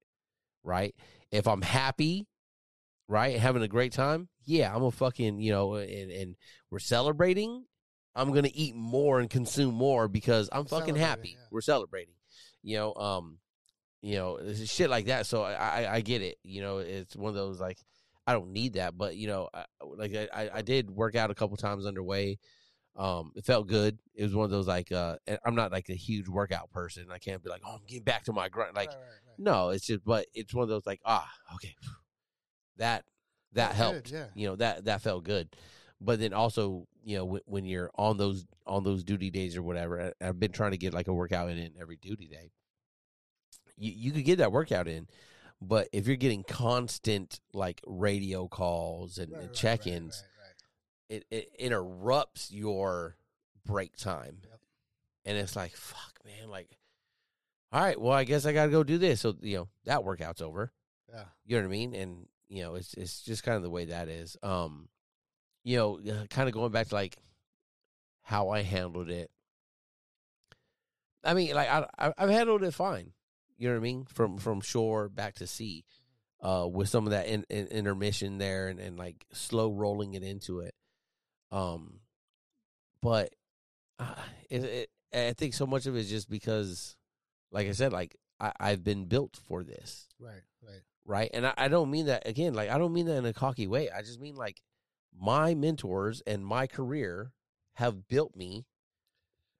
right? 0.62 0.94
If 1.32 1.48
I'm 1.48 1.62
happy, 1.62 2.26
right, 3.08 3.38
having 3.38 3.62
a 3.62 3.68
great 3.68 3.92
time, 3.92 4.28
yeah, 4.44 4.74
I'm 4.74 4.82
a 4.82 4.90
fucking 4.90 5.40
you 5.40 5.50
know, 5.50 5.76
and 5.76 6.10
and 6.10 6.36
we're 6.70 6.78
celebrating. 6.78 7.64
I'm 8.14 8.32
gonna 8.34 8.50
eat 8.52 8.74
more 8.74 9.18
and 9.18 9.30
consume 9.30 9.74
more 9.74 10.08
because 10.08 10.50
I'm 10.52 10.66
fucking 10.66 10.96
happy. 10.96 11.36
yeah. 11.38 11.46
We're 11.50 11.62
celebrating, 11.62 12.14
you 12.62 12.76
know. 12.76 12.94
Um, 12.94 13.38
you 14.00 14.14
know, 14.14 14.38
shit 14.64 14.90
like 14.90 15.06
that. 15.06 15.26
So 15.26 15.42
I, 15.42 15.52
I 15.54 15.94
I 15.94 16.00
get 16.02 16.22
it. 16.22 16.36
You 16.44 16.60
know, 16.60 16.78
it's 16.78 17.16
one 17.16 17.30
of 17.30 17.34
those 17.34 17.60
like 17.60 17.78
I 18.28 18.32
don't 18.34 18.52
need 18.52 18.74
that, 18.74 18.96
but 18.98 19.16
you 19.16 19.26
know, 19.26 19.48
I, 19.54 19.64
like 19.96 20.14
I 20.14 20.50
I- 20.52 20.62
did 20.62 20.90
work 20.90 21.14
out 21.14 21.30
a 21.30 21.34
couple 21.34 21.56
times 21.56 21.86
underway. 21.86 22.38
Um, 22.94 23.32
it 23.36 23.44
felt 23.44 23.68
good. 23.68 23.98
It 24.14 24.24
was 24.24 24.34
one 24.34 24.44
of 24.44 24.50
those 24.50 24.66
like 24.66 24.92
uh, 24.92 25.16
I'm 25.44 25.54
not 25.54 25.72
like 25.72 25.88
a 25.88 25.94
huge 25.94 26.28
workout 26.28 26.70
person. 26.70 27.06
I 27.10 27.18
can't 27.18 27.42
be 27.42 27.48
like, 27.48 27.62
oh, 27.66 27.74
I'm 27.76 27.86
getting 27.86 28.04
back 28.04 28.24
to 28.24 28.32
my 28.32 28.48
grind. 28.48 28.76
Like, 28.76 28.90
Right, 28.90 28.96
right, 28.96 29.04
right. 29.28 29.38
no, 29.38 29.68
it's 29.70 29.86
just, 29.86 30.04
but 30.04 30.26
it's 30.34 30.52
one 30.52 30.64
of 30.64 30.68
those 30.68 30.84
like, 30.84 31.00
ah, 31.04 31.28
okay, 31.54 31.74
that 32.76 33.04
that 33.52 33.74
helped. 33.74 34.10
good, 34.10 34.12
yeah. 34.12 34.24
You 34.34 34.48
know 34.48 34.56
that 34.56 34.84
that 34.84 35.00
felt 35.02 35.24
good. 35.24 35.48
But 36.00 36.20
then 36.20 36.32
also, 36.32 36.86
you 37.02 37.16
know, 37.16 37.24
when, 37.24 37.40
when 37.46 37.64
you're 37.64 37.90
on 37.96 38.16
those 38.18 38.44
on 38.66 38.84
those 38.84 39.04
duty 39.04 39.30
days 39.30 39.56
or 39.56 39.62
whatever, 39.62 40.12
I- 40.20 40.26
I've 40.28 40.38
been 40.38 40.52
trying 40.52 40.72
to 40.72 40.76
get 40.78 40.92
like 40.92 41.08
a 41.08 41.14
workout 41.14 41.48
in 41.50 41.72
every 41.80 41.96
duty 41.96 42.28
day. 42.28 42.50
You 43.76 43.92
you 43.94 44.12
could 44.12 44.24
get 44.24 44.38
that 44.38 44.52
workout 44.52 44.88
in, 44.88 45.06
but 45.60 45.88
if 45.92 46.06
you're 46.06 46.16
getting 46.16 46.44
constant 46.44 47.40
like 47.52 47.80
radio 47.86 48.46
calls 48.48 49.18
and, 49.18 49.32
Right, 49.32 49.42
and 49.42 49.52
check-ins, 49.52 50.22
right, 50.38 51.16
right, 51.16 51.24
it, 51.30 51.36
it 51.36 51.52
interrupts 51.58 52.50
your 52.52 53.16
break 53.64 53.96
time. 53.96 54.38
Yep. 54.42 54.60
And 55.24 55.36
it's 55.38 55.56
like, 55.56 55.76
fuck, 55.76 56.18
man, 56.24 56.48
like, 56.48 56.78
all 57.72 57.82
right, 57.82 58.00
well, 58.00 58.12
I 58.12 58.24
guess 58.24 58.46
I 58.46 58.52
got 58.52 58.66
to 58.66 58.70
go 58.70 58.82
do 58.82 58.96
this. 58.98 59.20
So, 59.20 59.34
you 59.42 59.56
know, 59.58 59.68
that 59.84 60.04
workout's 60.04 60.40
over. 60.40 60.72
Yeah. 61.12 61.24
You 61.44 61.56
know 61.56 61.62
what 61.62 61.68
I 61.68 61.70
mean? 61.70 61.94
And, 61.94 62.26
you 62.48 62.62
know, 62.62 62.76
it's 62.76 62.94
it's 62.94 63.20
just 63.22 63.42
kind 63.42 63.56
of 63.56 63.62
the 63.62 63.68
way 63.70 63.86
that 63.86 64.08
is. 64.08 64.36
Um, 64.42 64.88
you 65.64 65.76
know, 65.76 66.00
kind 66.30 66.48
of 66.48 66.54
going 66.54 66.72
back 66.72 66.88
to 66.88 66.94
like 66.94 67.16
how 68.22 68.48
I 68.50 68.62
handled 68.62 69.10
it. 69.10 69.30
I 71.24 71.34
mean, 71.34 71.54
like 71.54 71.68
I 71.68 71.86
I- 71.98 72.14
I've 72.16 72.30
handled 72.30 72.62
it 72.62 72.72
fine. 72.72 73.12
You 73.58 73.68
know 73.68 73.74
what 73.74 73.80
I 73.80 73.82
mean? 73.82 74.04
From 74.04 74.38
from 74.38 74.60
shore 74.60 75.08
back 75.08 75.34
to 75.36 75.46
sea, 75.46 75.84
uh, 76.40 76.66
with 76.70 76.88
some 76.88 77.06
of 77.06 77.10
that 77.10 77.26
in, 77.26 77.44
in, 77.50 77.66
intermission 77.66 78.38
there 78.38 78.68
and, 78.68 78.78
and 78.78 78.98
like 78.98 79.26
slow 79.32 79.70
rolling 79.72 80.14
it 80.14 80.22
into 80.22 80.60
it. 80.60 80.74
Um, 81.50 82.00
but 83.02 83.34
uh, 83.98 84.14
it, 84.48 84.64
it 84.64 84.90
I 85.12 85.32
think 85.32 85.54
so 85.54 85.66
much 85.66 85.86
of 85.86 85.96
it 85.96 86.00
is 86.00 86.10
just 86.10 86.30
because, 86.30 86.96
like 87.50 87.68
I 87.68 87.72
said, 87.72 87.92
like 87.92 88.16
I, 88.38 88.52
I've 88.60 88.84
been 88.84 89.06
built 89.06 89.38
for 89.48 89.62
this 89.62 90.06
Right, 90.20 90.42
right. 90.62 90.82
right? 91.04 91.30
And 91.32 91.46
I, 91.46 91.54
I 91.56 91.68
don't 91.68 91.90
mean 91.90 92.06
that 92.06 92.26
again, 92.26 92.54
like 92.54 92.70
I 92.70 92.78
don't 92.78 92.92
mean 92.92 93.06
that 93.06 93.16
in 93.16 93.26
a 93.26 93.32
cocky 93.32 93.66
way. 93.66 93.90
I 93.90 94.02
just 94.02 94.20
mean 94.20 94.36
like 94.36 94.60
my 95.18 95.54
mentors 95.54 96.22
and 96.26 96.44
my 96.44 96.66
career 96.66 97.32
have 97.74 98.08
built 98.08 98.36
me 98.36 98.66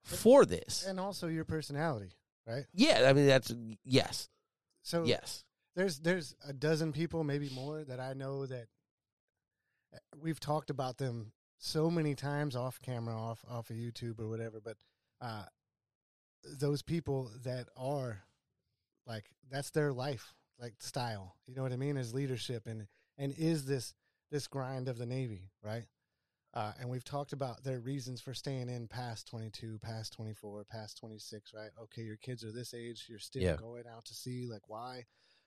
for 0.03 0.45
this. 0.45 0.85
And 0.85 0.99
also 0.99 1.27
your 1.27 1.45
personality, 1.45 2.11
right? 2.47 2.65
yeah, 2.73 3.05
I 3.07 3.13
mean 3.13 3.27
that's 3.27 3.53
yes, 3.83 4.29
So 4.83 5.03
yes, 5.05 5.43
there's 5.75 5.99
there's 5.99 6.35
a 6.47 6.53
dozen 6.53 6.91
people, 6.91 7.23
maybe 7.23 7.49
more, 7.49 7.83
that 7.83 7.99
I 7.99 8.13
know 8.13 8.45
that 8.45 8.67
uh, 9.93 9.97
we've 10.21 10.39
talked 10.39 10.69
about 10.69 10.97
them 10.97 11.31
so 11.57 11.89
many 11.89 12.15
times 12.15 12.55
off 12.55 12.79
camera, 12.81 13.15
off 13.15 13.43
off 13.49 13.69
of 13.69 13.75
YouTube 13.75 14.19
or 14.19 14.27
whatever. 14.27 14.59
But 14.63 14.77
uh, 15.21 15.45
those 16.43 16.81
people 16.81 17.31
that 17.43 17.67
are 17.77 18.23
like 19.05 19.25
that's 19.51 19.71
their 19.71 19.91
life, 19.91 20.33
like 20.59 20.73
style. 20.79 21.35
You 21.47 21.55
know 21.55 21.63
what 21.63 21.73
I 21.73 21.77
mean? 21.77 21.97
Is 21.97 22.13
leadership 22.13 22.67
and 22.67 22.87
and 23.17 23.33
is 23.37 23.65
this 23.65 23.93
this 24.31 24.47
grind 24.47 24.87
of 24.87 24.97
the 24.97 25.05
Navy, 25.05 25.49
right? 25.63 25.85
Uh, 26.53 26.71
and 26.79 26.89
we've 26.89 27.03
talked 27.03 27.31
about 27.31 27.63
their 27.63 27.79
reasons 27.79 28.19
for 28.21 28.33
staying 28.33 28.69
in 28.69 28.87
past 28.87 29.27
22, 29.27 29.77
past 29.83 30.13
24, 30.13 30.65
past 30.65 30.97
26, 30.97 31.53
right? 31.53 31.69
Okay, 31.83 32.01
your 32.01 32.17
kids 32.17 32.43
are 32.43 32.51
this 32.51 32.73
age, 32.73 33.05
you're 33.07 33.19
still 33.19 33.43
Yeah. 33.43 33.55
going 33.55 33.83
out 33.87 34.05
to 34.05 34.15
sea. 34.15 34.47
Like, 34.47 34.67
why? 34.67 35.05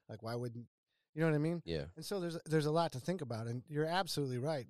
Like, 0.09 0.23
why 0.23 0.35
wouldn't 0.37 0.67
you 1.15 1.21
know 1.21 1.27
what 1.29 1.35
I 1.35 1.39
mean? 1.39 1.61
yeah, 1.65 1.85
And 1.97 2.05
so 2.05 2.21
there's 2.21 2.39
there's 2.47 2.67
a 2.67 2.71
lot 2.71 2.93
to 2.93 3.01
think 3.01 3.21
about, 3.21 3.47
and 3.47 3.63
you're 3.69 3.85
absolutely 3.85 4.39
right. 4.39 4.67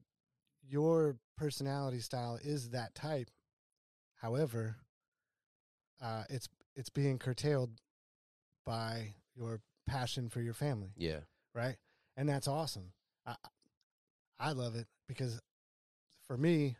Your 0.66 1.16
personality 1.36 2.00
style 2.00 2.38
is 2.42 2.70
that 2.70 2.94
type. 2.94 3.30
However, 4.16 4.76
uh, 6.02 6.24
it's 6.30 6.48
it's 6.74 6.88
being 6.90 7.18
curtailed 7.18 7.70
by 8.64 9.14
your 9.36 9.60
passion 9.86 10.28
for 10.28 10.40
your 10.40 10.54
family, 10.54 10.92
yeah, 10.96 11.20
right? 11.54 11.76
And 12.16 12.28
that's 12.28 12.48
awesome. 12.48 12.92
I 13.26 13.36
I 14.38 14.52
love 14.52 14.74
it 14.74 14.86
because 15.06 15.40
for 16.32 16.38
me, 16.38 16.76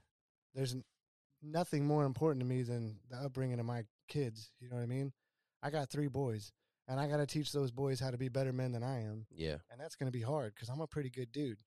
there's 0.54 0.74
nothing 1.42 1.86
more 1.86 2.06
important 2.06 2.40
to 2.40 2.46
me 2.46 2.62
than 2.62 2.96
the 3.10 3.18
upbringing 3.18 3.60
of 3.60 3.66
my 3.66 3.84
kids. 4.08 4.50
You 4.60 4.70
know 4.70 4.76
what 4.76 4.82
I 4.82 4.86
mean? 4.86 5.12
I 5.62 5.68
got 5.68 5.90
three 5.90 6.08
boys, 6.08 6.52
and 6.88 6.98
I 6.98 7.06
got 7.06 7.18
to 7.18 7.26
teach 7.26 7.52
those 7.52 7.70
boys 7.70 8.00
how 8.00 8.10
to 8.10 8.16
be 8.16 8.30
better 8.30 8.54
men 8.54 8.72
than 8.72 8.82
I 8.82 9.02
am 9.02 9.26
yeah, 9.30 9.56
and 9.70 9.78
that's 9.78 9.94
going 9.94 10.10
to 10.10 10.18
be 10.18 10.22
hard 10.22 10.54
because 10.54 10.70
I'm 10.70 10.80
a 10.80 10.86
pretty 10.86 11.10
good 11.10 11.32
dude. 11.32 11.58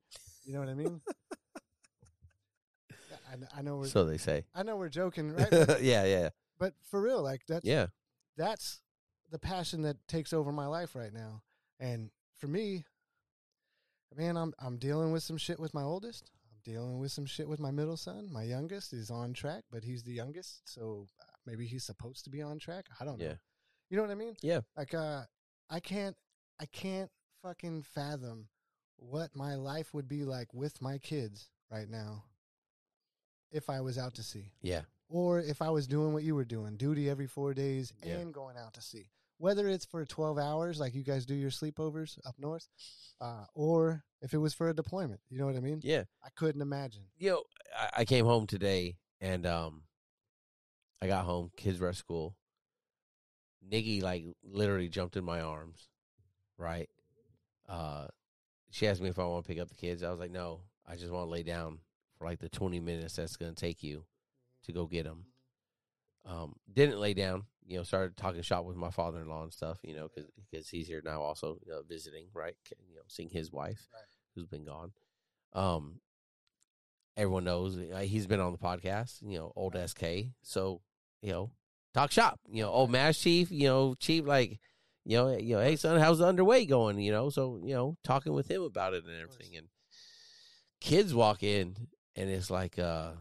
You 0.45 0.53
know 0.53 0.61
what 0.61 0.69
I 0.69 0.73
mean? 0.73 0.99
I, 2.91 3.59
I 3.59 3.61
know 3.61 3.75
we're 3.75 3.85
so 3.85 4.03
they 4.03 4.17
say. 4.17 4.45
I 4.55 4.63
know 4.63 4.77
we're 4.77 4.89
joking, 4.89 5.35
right? 5.35 5.51
Yeah, 5.79 6.05
yeah, 6.05 6.29
but 6.57 6.73
for 6.89 6.99
real, 6.99 7.21
like 7.21 7.41
that's 7.47 7.65
yeah, 7.65 7.85
that's 8.35 8.81
the 9.29 9.37
passion 9.37 9.83
that 9.83 9.97
takes 10.07 10.33
over 10.33 10.51
my 10.51 10.65
life 10.65 10.95
right 10.95 11.13
now. 11.13 11.43
And 11.79 12.09
for 12.37 12.47
me, 12.47 12.83
man, 14.17 14.37
I'm 14.37 14.55
I'm 14.57 14.77
dealing 14.77 15.11
with 15.11 15.21
some 15.21 15.37
shit 15.37 15.59
with 15.59 15.75
my 15.75 15.83
oldest. 15.83 16.31
Dealing 16.65 16.97
with 16.99 17.11
some 17.11 17.25
shit 17.27 17.47
with 17.47 17.59
my 17.59 17.69
middle 17.71 17.95
son. 17.95 18.27
My 18.31 18.41
youngest 18.43 18.91
is 18.91 19.11
on 19.11 19.33
track, 19.33 19.63
but 19.71 19.83
he's 19.83 20.01
the 20.03 20.11
youngest, 20.13 20.61
so 20.65 21.05
uh, 21.21 21.25
maybe 21.45 21.67
he's 21.67 21.83
supposed 21.83 22.23
to 22.23 22.31
be 22.31 22.41
on 22.41 22.57
track. 22.57 22.87
I 22.99 23.05
don't 23.05 23.19
know. 23.19 23.25
Yeah. 23.25 23.33
You 23.91 23.97
know 23.97 24.03
what 24.03 24.11
I 24.11 24.15
mean? 24.15 24.35
Yeah. 24.41 24.61
Like 24.75 24.93
uh 24.95 25.21
I 25.69 25.79
can't 25.79 26.15
I 26.59 26.65
can't 26.65 27.11
fucking 27.43 27.83
fathom 27.83 28.47
what 28.97 29.35
my 29.35 29.53
life 29.55 29.93
would 29.93 30.07
be 30.07 30.23
like 30.25 30.53
with 30.55 30.81
my 30.81 30.97
kids 30.97 31.49
right 31.71 31.87
now 31.89 32.23
if 33.51 33.69
I 33.69 33.81
was 33.81 33.97
out 33.97 34.15
to 34.15 34.23
sea 34.23 34.51
yeah, 34.61 34.81
or 35.07 35.39
if 35.39 35.61
I 35.61 35.69
was 35.69 35.85
doing 35.87 36.13
what 36.13 36.23
you 36.23 36.33
were 36.33 36.45
doing, 36.45 36.77
duty 36.77 37.09
every 37.09 37.27
four 37.27 37.53
days 37.53 37.93
Yeah. 38.03 38.15
and 38.15 38.33
going 38.33 38.57
out 38.57 38.73
to 38.73 38.81
sea. 38.81 39.11
Whether 39.37 39.67
it's 39.67 39.85
for 39.85 40.05
12 40.05 40.37
hours, 40.37 40.79
like 40.79 40.95
you 40.95 41.03
guys 41.03 41.25
do 41.25 41.35
your 41.35 41.49
sleepovers 41.49 42.17
up 42.25 42.35
north, 42.39 42.67
uh, 43.19 43.45
or 43.53 44.03
if 44.21 44.33
it 44.33 44.37
was 44.37 44.53
for 44.53 44.69
a 44.69 44.73
deployment. 44.73 45.19
You 45.29 45.39
know 45.39 45.45
what 45.45 45.55
I 45.55 45.59
mean? 45.59 45.81
yeah. 45.83 46.03
I 46.23 46.29
couldn't 46.35 46.61
imagine. 46.61 47.03
You 47.17 47.31
know, 47.31 47.43
I, 47.77 48.01
I 48.01 48.05
came 48.05 48.25
home 48.25 48.47
today 48.47 48.95
and 49.19 49.45
um, 49.45 49.83
I 51.01 51.07
got 51.07 51.25
home. 51.25 51.51
Kids 51.57 51.79
were 51.79 51.89
at 51.89 51.95
school. 51.95 52.35
Nikki 53.69 54.01
like 54.01 54.25
literally 54.43 54.89
jumped 54.89 55.17
in 55.17 55.23
my 55.23 55.41
arms, 55.41 55.89
right? 56.57 56.89
Uh, 57.67 58.07
she 58.69 58.87
asked 58.87 59.01
me 59.01 59.09
if 59.09 59.19
I 59.19 59.25
want 59.25 59.45
to 59.45 59.47
pick 59.47 59.59
up 59.59 59.69
the 59.69 59.75
kids. 59.75 60.03
I 60.03 60.11
was 60.11 60.19
like, 60.19 60.31
no, 60.31 60.61
I 60.87 60.95
just 60.95 61.11
want 61.11 61.25
to 61.25 61.31
lay 61.31 61.43
down 61.43 61.79
for 62.17 62.25
like 62.25 62.39
the 62.39 62.49
twenty 62.49 62.79
minutes 62.79 63.15
that's 63.15 63.37
going 63.37 63.53
to 63.53 63.59
take 63.59 63.81
you 63.81 64.05
to 64.65 64.71
go 64.71 64.85
get 64.85 65.05
them. 65.05 65.25
Um, 66.25 66.55
didn't 66.71 66.99
lay 66.99 67.13
down. 67.13 67.43
You 67.67 67.77
know, 67.77 67.83
started 67.83 68.15
talking 68.15 68.41
shop 68.41 68.65
with 68.65 68.75
my 68.77 68.91
father 68.91 69.19
in 69.19 69.27
law 69.27 69.43
and 69.43 69.53
stuff. 69.53 69.79
You 69.83 69.95
know, 69.95 70.09
because 70.51 70.69
he's 70.69 70.87
here 70.87 71.01
now, 71.03 71.21
also 71.21 71.57
you 71.65 71.71
know, 71.71 71.81
visiting, 71.87 72.27
right? 72.33 72.55
You 72.89 72.95
know, 72.95 73.01
seeing 73.07 73.29
his 73.29 73.51
wife 73.51 73.87
Right. 73.93 74.03
who's 74.35 74.45
been 74.45 74.65
gone. 74.65 74.91
Um, 75.53 75.99
everyone 77.17 77.43
knows 77.43 77.77
uh, 77.77 77.99
he's 77.99 78.27
been 78.27 78.39
on 78.39 78.51
the 78.51 78.57
podcast. 78.57 79.21
You 79.21 79.39
know, 79.39 79.53
old 79.55 79.75
Right. 79.75 79.89
SK. 79.89 80.03
So 80.43 80.81
you 81.21 81.31
know, 81.31 81.51
talk 81.93 82.11
shop. 82.11 82.39
You 82.47 82.63
know, 82.63 82.69
old 82.69 82.91
Mass 82.91 83.17
Chief. 83.19 83.51
You 83.51 83.67
know, 83.67 83.95
Chief 83.95 84.25
like. 84.25 84.59
You 85.07 85.17
know, 85.17 85.37
you 85.37 85.55
know, 85.55 85.61
hey 85.61 85.75
son, 85.75 85.99
how's 85.99 86.17
the 86.17 86.25
underway 86.25 86.65
going? 86.65 86.97
You 86.99 87.11
know, 87.11 87.29
so 87.29 87.61
you 87.63 87.75
know, 87.75 87.95
talking 88.03 88.33
with 88.33 88.49
him 88.49 88.63
about 88.63 88.95
it 88.95 89.03
and 89.05 89.13
everything, 89.21 89.55
and 89.55 89.67
kids 90.81 91.13
walk 91.13 91.43
in, 91.43 91.75
and 92.15 92.27
it's 92.27 92.49
like, 92.49 92.79
uh, 92.79 93.11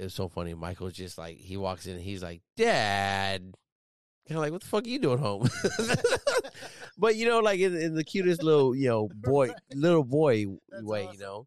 it's 0.00 0.14
so 0.14 0.28
funny. 0.28 0.54
Michael's 0.54 0.94
just 0.94 1.16
like, 1.16 1.36
he 1.38 1.56
walks 1.56 1.86
in, 1.86 1.92
and 1.94 2.02
he's 2.02 2.24
like, 2.24 2.42
Dad, 2.56 3.54
kind 4.28 4.36
of 4.38 4.42
like, 4.42 4.52
what 4.52 4.60
the 4.62 4.68
fuck 4.68 4.84
are 4.84 4.88
you 4.88 4.98
doing 4.98 5.18
home? 5.18 5.48
but 6.98 7.16
you 7.16 7.26
know, 7.26 7.40
like 7.40 7.60
in, 7.60 7.76
in 7.76 7.94
the 7.94 8.04
cutest 8.04 8.42
little, 8.42 8.74
you 8.74 8.88
know, 8.88 9.08
boy, 9.14 9.50
little 9.74 10.04
boy 10.04 10.46
That's 10.70 10.84
way, 10.84 11.04
awesome. 11.04 11.14
you 11.14 11.20
know. 11.20 11.46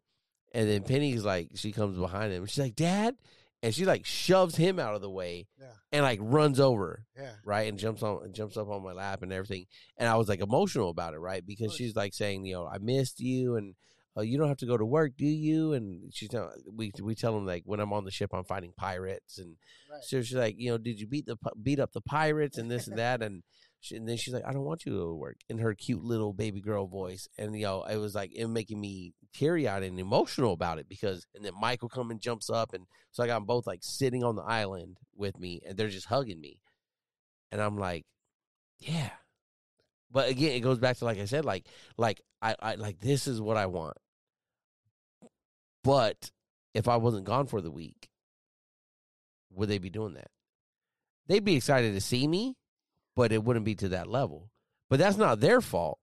And 0.54 0.68
then 0.68 0.82
Penny's 0.82 1.24
like, 1.24 1.48
she 1.54 1.72
comes 1.72 1.96
behind 1.98 2.32
him. 2.32 2.44
She's 2.46 2.58
like, 2.62 2.76
Dad, 2.76 3.16
and 3.62 3.74
she 3.74 3.84
like 3.86 4.04
shoves 4.04 4.56
him 4.56 4.78
out 4.78 4.94
of 4.94 5.00
the 5.00 5.08
way 5.10 5.46
Yeah. 5.58 5.66
and 5.92 6.02
like 6.02 6.18
runs 6.20 6.58
over 6.60 7.04
Yeah. 7.16 7.30
right 7.44 7.68
and 7.68 7.78
jumps 7.78 8.02
on 8.02 8.24
and 8.24 8.34
jumps 8.34 8.56
up 8.56 8.68
on 8.68 8.82
my 8.82 8.92
lap 8.92 9.22
and 9.22 9.32
everything 9.32 9.66
and 9.96 10.08
i 10.08 10.16
was 10.16 10.28
like 10.28 10.40
emotional 10.40 10.90
about 10.90 11.14
it 11.14 11.18
right 11.20 11.46
because 11.46 11.72
she's 11.72 11.94
like 11.94 12.12
saying 12.12 12.44
you 12.44 12.54
know 12.54 12.66
i 12.66 12.78
missed 12.78 13.20
you 13.20 13.54
and 13.54 13.74
uh, 14.16 14.20
you 14.20 14.36
don't 14.38 14.48
have 14.48 14.58
to 14.58 14.66
go 14.66 14.76
to 14.76 14.84
work 14.84 15.12
do 15.16 15.24
you? 15.26 15.72
And 15.72 16.12
she's 16.12 16.28
tell, 16.28 16.52
we 16.70 16.92
we 17.02 17.14
tell 17.14 17.32
them 17.34 17.46
like 17.46 17.62
when 17.64 17.80
i'm 17.80 17.92
on 17.92 18.04
the 18.04 18.10
ship 18.10 18.30
i'm 18.34 18.44
fighting 18.44 18.72
pirates. 18.76 19.38
And 19.38 19.56
Right. 19.90 20.02
so 20.04 20.22
she's 20.22 20.36
like 20.36 20.54
you 20.58 20.70
know 20.70 20.78
did 20.78 20.98
you 21.00 21.06
beat 21.06 21.26
the 21.26 21.36
beat 21.62 21.80
up 21.80 21.92
the 21.92 22.00
pirates? 22.00 22.58
and 22.58 22.70
this 22.70 22.86
and 22.88 22.98
that. 22.98 23.22
And 23.26 23.42
she, 23.80 23.96
and 23.96 24.08
then 24.08 24.16
she's 24.16 24.32
like 24.32 24.44
i 24.46 24.52
don't 24.52 24.64
want 24.64 24.86
you 24.86 24.92
to 24.92 24.98
go 24.98 25.08
to 25.08 25.14
work. 25.14 25.38
In 25.48 25.58
her 25.58 25.74
cute 25.74 26.02
little 26.04 26.32
baby 26.32 26.60
girl 26.60 26.86
voice. 26.86 27.26
And 27.38 27.54
you 27.56 27.62
know 27.66 27.84
it 27.84 27.96
was 27.96 28.14
like 28.14 28.30
it 28.34 28.46
making 28.48 28.80
me 28.80 29.12
teary-eyed 29.34 29.82
and 29.82 29.98
emotional 29.98 30.52
about 30.52 30.78
it 30.78 30.88
because 30.88 31.26
and 31.34 31.44
then 31.44 31.52
michael 31.60 31.88
come 31.88 32.10
and 32.10 32.20
jumps 32.20 32.48
up. 32.50 32.72
And 32.74 32.86
so 33.10 33.22
i 33.22 33.26
got 33.26 33.34
them 33.36 33.46
both 33.46 33.66
like 33.66 33.80
sitting 33.82 34.22
on 34.22 34.36
the 34.36 34.42
island 34.42 34.98
with 35.16 35.38
me 35.38 35.60
and 35.66 35.76
they're 35.76 35.88
just 35.88 36.06
hugging 36.06 36.40
me. 36.40 36.60
And 37.50 37.60
i'm 37.60 37.76
like 37.78 38.04
yeah 38.78 39.10
but 40.12 40.28
again 40.28 40.52
it 40.52 40.60
goes 40.60 40.78
back 40.78 40.96
to 40.98 41.04
like 41.04 41.18
i 41.18 41.24
said 41.24 41.44
like 41.44 41.66
like 41.96 42.20
i, 42.40 42.54
I 42.60 42.74
like 42.74 43.00
this 43.00 43.26
is 43.26 43.40
what 43.40 43.56
i 43.56 43.66
want. 43.66 43.96
But 45.84 46.30
if 46.74 46.86
i 46.86 46.96
wasn't 46.96 47.24
gone 47.24 47.46
for 47.46 47.60
the 47.60 47.70
week 47.70 48.08
would 49.54 49.68
they 49.68 49.78
be 49.78 49.90
doing 49.90 50.14
that? 50.14 50.30
They'd 51.26 51.44
be 51.44 51.56
excited 51.56 51.92
to 51.94 52.00
see 52.00 52.26
me 52.26 52.56
but 53.14 53.32
it 53.32 53.44
wouldn't 53.44 53.66
be 53.66 53.74
to 53.74 53.88
that 53.90 54.08
level. 54.08 54.50
But 54.88 54.98
that's 54.98 55.18
not 55.18 55.40
their 55.40 55.60
fault. 55.60 55.98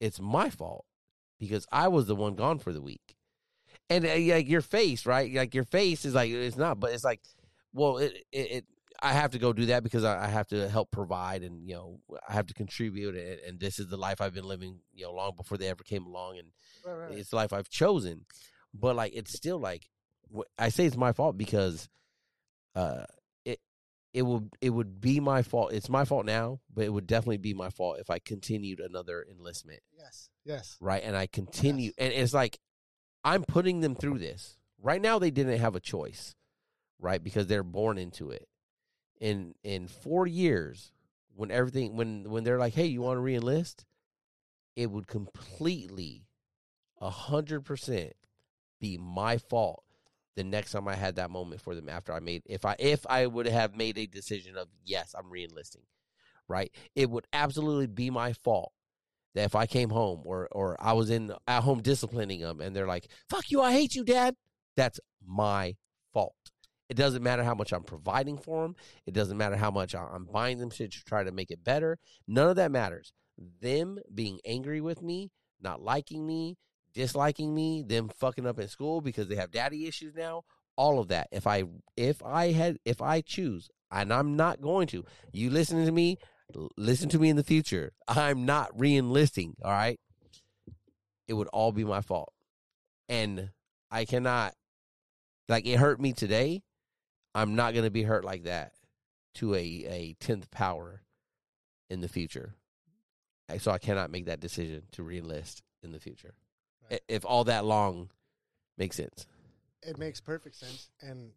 It's 0.00 0.20
my 0.20 0.50
fault 0.50 0.84
because 1.38 1.66
i 1.72 1.88
was 1.88 2.06
the 2.06 2.16
one 2.16 2.34
gone 2.34 2.58
for 2.58 2.72
the 2.72 2.82
week. 2.82 3.14
And 3.88 4.04
uh, 4.04 4.34
like 4.34 4.48
your 4.48 4.62
face 4.62 5.06
right? 5.06 5.32
Like 5.32 5.54
your 5.54 5.64
face 5.64 6.04
is 6.04 6.14
like 6.14 6.30
it's 6.30 6.56
not 6.56 6.80
but 6.80 6.92
it's 6.92 7.04
like 7.04 7.20
well 7.72 7.98
it 7.98 8.24
it, 8.32 8.50
it 8.50 8.64
I 9.02 9.12
have 9.12 9.30
to 9.32 9.38
go 9.38 9.52
do 9.52 9.66
that 9.66 9.82
because 9.82 10.04
I, 10.04 10.24
I 10.24 10.28
have 10.28 10.48
to 10.48 10.68
help 10.68 10.90
provide 10.90 11.42
and 11.42 11.66
you 11.68 11.74
know 11.74 12.00
I 12.28 12.32
have 12.34 12.46
to 12.48 12.54
contribute 12.54 13.14
and, 13.14 13.40
and 13.46 13.60
this 13.60 13.78
is 13.78 13.88
the 13.88 13.96
life 13.96 14.20
I've 14.20 14.34
been 14.34 14.44
living 14.48 14.80
you 14.92 15.04
know 15.04 15.12
long 15.12 15.34
before 15.36 15.56
they 15.58 15.68
ever 15.68 15.82
came 15.82 16.04
along 16.06 16.38
and 16.38 16.48
Right, 16.84 16.94
right. 17.08 17.18
it's 17.18 17.30
the 17.30 17.36
life 17.36 17.52
I've 17.52 17.68
chosen. 17.68 18.26
But 18.74 18.96
like 18.96 19.12
it's 19.14 19.32
still 19.32 19.58
like 19.58 19.88
I 20.58 20.68
say 20.68 20.86
it's 20.86 20.96
my 20.96 21.12
fault 21.12 21.36
because 21.38 21.88
uh 22.74 23.04
it 23.44 23.60
it 24.12 24.22
would 24.22 24.50
it 24.60 24.70
would 24.70 25.00
be 25.00 25.20
my 25.20 25.42
fault. 25.42 25.72
It's 25.72 25.88
my 25.88 26.04
fault 26.04 26.26
now, 26.26 26.60
but 26.72 26.84
it 26.84 26.92
would 26.92 27.06
definitely 27.06 27.38
be 27.38 27.54
my 27.54 27.70
fault 27.70 27.98
if 28.00 28.10
I 28.10 28.18
continued 28.18 28.80
another 28.80 29.24
enlistment, 29.30 29.80
Yes. 29.96 30.28
Yes. 30.44 30.76
right? 30.80 31.02
And 31.02 31.16
I 31.16 31.26
continue 31.26 31.92
and 31.98 32.12
it's 32.12 32.34
like 32.34 32.58
I'm 33.24 33.44
putting 33.44 33.80
them 33.80 33.94
through 33.94 34.18
this. 34.18 34.56
Right 34.82 35.00
now 35.00 35.18
they 35.18 35.30
didn't 35.30 35.58
have 35.58 35.74
a 35.74 35.80
choice, 35.80 36.34
right? 36.98 37.22
Because 37.22 37.46
they're 37.46 37.62
born 37.62 37.98
into 37.98 38.30
it. 38.30 38.46
In 39.20 39.54
in 39.62 39.86
4 39.88 40.26
years 40.26 40.92
when 41.34 41.50
everything 41.50 41.96
when 41.96 42.30
when 42.30 42.44
they're 42.44 42.58
like, 42.58 42.74
"Hey, 42.74 42.86
you 42.86 43.02
want 43.02 43.18
to 43.18 43.22
reenlist?" 43.22 43.84
it 44.76 44.90
would 44.90 45.06
completely 45.06 46.26
a 47.00 47.10
hundred 47.10 47.64
percent 47.64 48.14
be 48.80 48.96
my 48.98 49.38
fault 49.38 49.84
the 50.36 50.44
next 50.44 50.72
time 50.72 50.88
I 50.88 50.94
had 50.94 51.16
that 51.16 51.30
moment 51.30 51.60
for 51.60 51.74
them 51.74 51.88
after 51.88 52.12
I 52.12 52.20
made 52.20 52.42
if 52.46 52.64
I 52.64 52.76
if 52.78 53.06
I 53.08 53.26
would 53.26 53.46
have 53.46 53.76
made 53.76 53.98
a 53.98 54.06
decision 54.06 54.56
of 54.56 54.68
yes, 54.84 55.14
I'm 55.18 55.30
reenlisting, 55.30 55.84
right? 56.48 56.72
It 56.94 57.10
would 57.10 57.26
absolutely 57.32 57.88
be 57.88 58.10
my 58.10 58.32
fault 58.32 58.72
that 59.34 59.44
if 59.44 59.54
I 59.54 59.66
came 59.66 59.90
home 59.90 60.22
or 60.24 60.48
or 60.52 60.76
I 60.80 60.92
was 60.94 61.10
in 61.10 61.32
at 61.46 61.62
home 61.62 61.82
disciplining 61.82 62.40
them 62.40 62.60
and 62.60 62.74
they're 62.74 62.86
like, 62.86 63.08
"Fuck 63.28 63.50
you, 63.50 63.60
I 63.60 63.72
hate 63.72 63.94
you, 63.94 64.04
dad." 64.04 64.36
That's 64.76 65.00
my. 65.24 65.76
It 66.90 66.96
doesn't 66.96 67.22
matter 67.22 67.44
how 67.44 67.54
much 67.54 67.72
I'm 67.72 67.84
providing 67.84 68.36
for 68.36 68.62
them. 68.62 68.74
It 69.06 69.14
doesn't 69.14 69.38
matter 69.38 69.54
how 69.54 69.70
much 69.70 69.94
I'm 69.94 70.24
buying 70.24 70.58
them 70.58 70.70
shit 70.70 70.90
to 70.90 71.04
try 71.04 71.22
to 71.22 71.30
make 71.30 71.52
it 71.52 71.62
better. 71.62 71.98
None 72.26 72.50
of 72.50 72.56
that 72.56 72.72
matters. 72.72 73.12
Them 73.60 74.00
being 74.12 74.40
angry 74.44 74.80
with 74.80 75.00
me, 75.00 75.30
not 75.60 75.80
liking 75.80 76.26
me, 76.26 76.58
disliking 76.92 77.54
me, 77.54 77.84
them 77.86 78.10
fucking 78.18 78.44
up 78.44 78.58
in 78.58 78.66
school 78.66 79.00
because 79.00 79.28
they 79.28 79.36
have 79.36 79.52
daddy 79.52 79.86
issues 79.86 80.16
now, 80.16 80.42
all 80.74 80.98
of 80.98 81.06
that. 81.08 81.28
If 81.30 81.46
I 81.46 81.62
if 81.96 82.24
I 82.24 82.50
had 82.50 82.78
if 82.84 83.00
I 83.00 83.20
choose, 83.20 83.70
and 83.92 84.12
I'm 84.12 84.34
not 84.34 84.60
going 84.60 84.88
to, 84.88 85.04
you 85.32 85.48
listening 85.48 85.86
to 85.86 85.92
me, 85.92 86.18
listen 86.76 87.08
to 87.10 87.20
me 87.20 87.28
in 87.28 87.36
the 87.36 87.44
future. 87.44 87.92
I'm 88.08 88.44
not 88.44 88.78
re-enlisting, 88.78 89.54
all 89.64 89.70
right? 89.70 90.00
It 91.28 91.34
would 91.34 91.48
all 91.48 91.70
be 91.70 91.84
my 91.84 92.00
fault. 92.00 92.32
And 93.08 93.50
I 93.92 94.04
cannot 94.04 94.54
like 95.48 95.66
it 95.66 95.78
hurt 95.78 96.00
me 96.00 96.12
today. 96.12 96.62
I'm 97.34 97.54
not 97.54 97.72
going 97.74 97.84
to 97.84 97.90
be 97.90 98.02
hurt 98.02 98.24
like 98.24 98.44
that 98.44 98.72
to 99.36 99.54
a 99.54 99.58
a 99.58 100.16
10th 100.20 100.50
power 100.50 101.02
in 101.88 102.00
the 102.00 102.08
future. 102.08 102.54
So 103.58 103.72
I 103.72 103.78
cannot 103.78 104.10
make 104.10 104.26
that 104.26 104.38
decision 104.38 104.82
to 104.92 105.02
re-enlist 105.02 105.62
in 105.82 105.90
the 105.90 105.98
future. 105.98 106.34
Right. 106.88 107.00
If 107.08 107.24
all 107.24 107.44
that 107.44 107.64
long 107.64 108.10
makes 108.78 108.96
sense. 108.96 109.26
it 109.82 109.98
makes 109.98 110.20
perfect 110.20 110.56
sense 110.56 110.88
and 111.00 111.30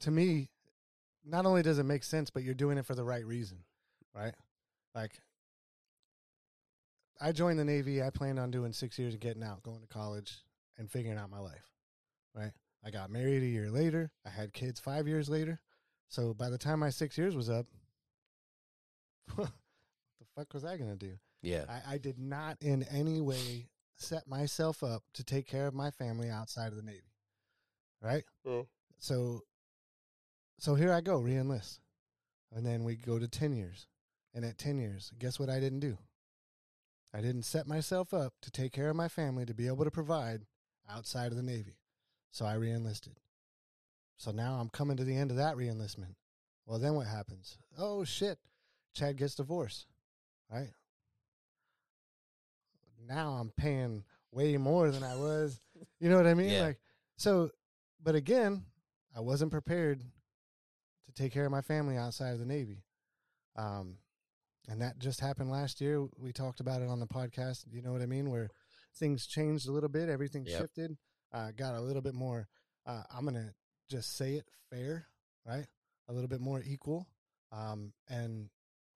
to 0.00 0.10
me 0.10 0.48
not 1.24 1.46
only 1.46 1.62
does 1.62 1.78
it 1.78 1.84
make 1.84 2.02
sense 2.02 2.30
but 2.30 2.42
you're 2.42 2.54
doing 2.54 2.78
it 2.78 2.84
for 2.86 2.94
the 2.94 3.04
right 3.04 3.24
reason 3.24 3.58
right 4.14 4.34
like 4.94 5.20
i 7.20 7.30
joined 7.32 7.58
the 7.58 7.64
navy 7.64 8.02
i 8.02 8.10
planned 8.10 8.38
on 8.38 8.50
doing 8.50 8.72
six 8.72 8.98
years 8.98 9.14
of 9.14 9.20
getting 9.20 9.42
out 9.42 9.62
going 9.62 9.80
to 9.80 9.86
college 9.86 10.38
and 10.78 10.90
figuring 10.90 11.16
out 11.18 11.30
my 11.30 11.38
life 11.38 11.70
right 12.34 12.52
i 12.86 12.90
got 12.90 13.10
married 13.10 13.42
a 13.42 13.46
year 13.46 13.70
later 13.70 14.10
i 14.24 14.30
had 14.30 14.52
kids 14.54 14.80
five 14.80 15.06
years 15.08 15.28
later 15.28 15.60
so 16.08 16.32
by 16.32 16.48
the 16.48 16.56
time 16.58 16.78
my 16.78 16.90
six 16.90 17.18
years 17.18 17.34
was 17.36 17.50
up 17.50 17.66
what 19.34 19.50
the 20.20 20.26
fuck 20.34 20.54
was 20.54 20.64
i 20.64 20.76
going 20.76 20.90
to 20.90 20.96
do 20.96 21.18
Yeah. 21.42 21.64
I, 21.68 21.94
I 21.94 21.98
did 21.98 22.18
not 22.18 22.56
in 22.60 22.84
any 22.84 23.20
way 23.20 23.68
set 23.96 24.26
myself 24.28 24.82
up 24.82 25.02
to 25.14 25.24
take 25.24 25.46
care 25.46 25.66
of 25.66 25.74
my 25.74 25.90
family 25.90 26.28
outside 26.28 26.68
of 26.68 26.76
the 26.76 26.82
Navy. 26.82 27.12
Right? 28.02 28.24
So 28.98 29.42
so 30.58 30.74
here 30.74 30.92
I 30.92 31.00
go, 31.00 31.18
reenlist. 31.20 31.80
And 32.52 32.64
then 32.64 32.84
we 32.84 32.96
go 32.96 33.18
to 33.18 33.28
ten 33.28 33.52
years. 33.52 33.86
And 34.34 34.44
at 34.44 34.58
ten 34.58 34.78
years, 34.78 35.12
guess 35.18 35.38
what 35.38 35.48
I 35.48 35.60
didn't 35.60 35.80
do? 35.80 35.98
I 37.14 37.20
didn't 37.20 37.44
set 37.44 37.66
myself 37.66 38.12
up 38.12 38.34
to 38.42 38.50
take 38.50 38.72
care 38.72 38.90
of 38.90 38.96
my 38.96 39.08
family 39.08 39.46
to 39.46 39.54
be 39.54 39.66
able 39.66 39.84
to 39.84 39.90
provide 39.90 40.42
outside 40.90 41.30
of 41.30 41.36
the 41.36 41.42
Navy. 41.42 41.78
So 42.30 42.44
I 42.44 42.54
reenlisted. 42.54 43.14
So 44.16 44.30
now 44.30 44.54
I'm 44.54 44.68
coming 44.68 44.96
to 44.96 45.04
the 45.04 45.16
end 45.16 45.30
of 45.30 45.36
that 45.36 45.56
reenlistment. 45.56 46.14
Well 46.66 46.78
then 46.78 46.94
what 46.94 47.06
happens? 47.06 47.58
Oh 47.78 48.04
shit. 48.04 48.38
Chad 48.94 49.16
gets 49.16 49.34
divorced. 49.34 49.86
Right? 50.50 50.70
now 53.08 53.34
I'm 53.34 53.50
paying 53.56 54.02
way 54.32 54.56
more 54.56 54.90
than 54.90 55.02
I 55.04 55.14
was. 55.16 55.60
You 56.00 56.08
know 56.10 56.16
what 56.16 56.26
I 56.26 56.34
mean? 56.34 56.50
Yeah. 56.50 56.62
Like 56.62 56.78
so 57.16 57.50
but 58.02 58.14
again, 58.14 58.64
I 59.14 59.20
wasn't 59.20 59.50
prepared 59.50 60.00
to 60.00 61.12
take 61.12 61.32
care 61.32 61.44
of 61.44 61.50
my 61.50 61.60
family 61.60 61.96
outside 61.96 62.30
of 62.32 62.38
the 62.38 62.46
Navy. 62.46 62.82
Um 63.56 63.98
and 64.68 64.80
that 64.82 64.98
just 64.98 65.20
happened 65.20 65.50
last 65.50 65.80
year. 65.80 66.06
We 66.18 66.32
talked 66.32 66.60
about 66.60 66.82
it 66.82 66.88
on 66.88 66.98
the 66.98 67.06
podcast. 67.06 67.64
You 67.70 67.82
know 67.82 67.92
what 67.92 68.02
I 68.02 68.06
mean? 68.06 68.30
Where 68.30 68.50
things 68.96 69.26
changed 69.26 69.68
a 69.68 69.72
little 69.72 69.88
bit, 69.88 70.08
everything 70.08 70.44
Yep. 70.46 70.58
shifted, 70.60 70.96
uh, 71.32 71.50
got 71.56 71.74
a 71.74 71.80
little 71.80 72.02
bit 72.02 72.14
more. 72.14 72.48
Uh, 72.86 73.02
I'm 73.14 73.24
gonna 73.24 73.54
just 73.88 74.16
say 74.16 74.34
it 74.34 74.46
fair, 74.70 75.06
right? 75.46 75.66
A 76.08 76.12
little 76.12 76.28
bit 76.28 76.40
more 76.40 76.62
equal, 76.64 77.06
um, 77.52 77.92
and 78.08 78.48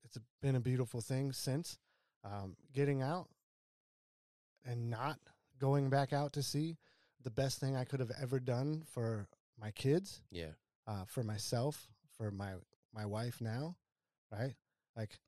it's 0.05 0.19
been 0.43 0.57
a 0.57 0.61
beautiful 0.61 1.01
thing 1.01 1.33
since 1.33 1.79
um, 2.25 2.57
getting 2.73 3.03
out 3.03 3.29
and 4.65 4.91
not 4.91 5.19
going 5.59 5.89
back 5.91 6.13
out 6.13 6.33
to 6.35 6.43
sea. 6.43 6.77
The 7.25 7.31
best 7.31 7.59
thing 7.61 7.77
I 7.77 7.85
could 7.85 8.01
have 8.01 8.13
ever 8.21 8.39
done 8.41 8.83
for 8.87 9.29
my 9.61 9.71
kids, 9.73 10.23
Yeah. 10.31 10.53
uh, 10.87 11.05
for 11.07 11.23
myself, 11.25 11.89
for 12.17 12.31
my 12.31 12.55
my 12.95 13.05
wife 13.07 13.41
now, 13.41 13.77
right? 14.33 14.55
Like, 14.97 15.19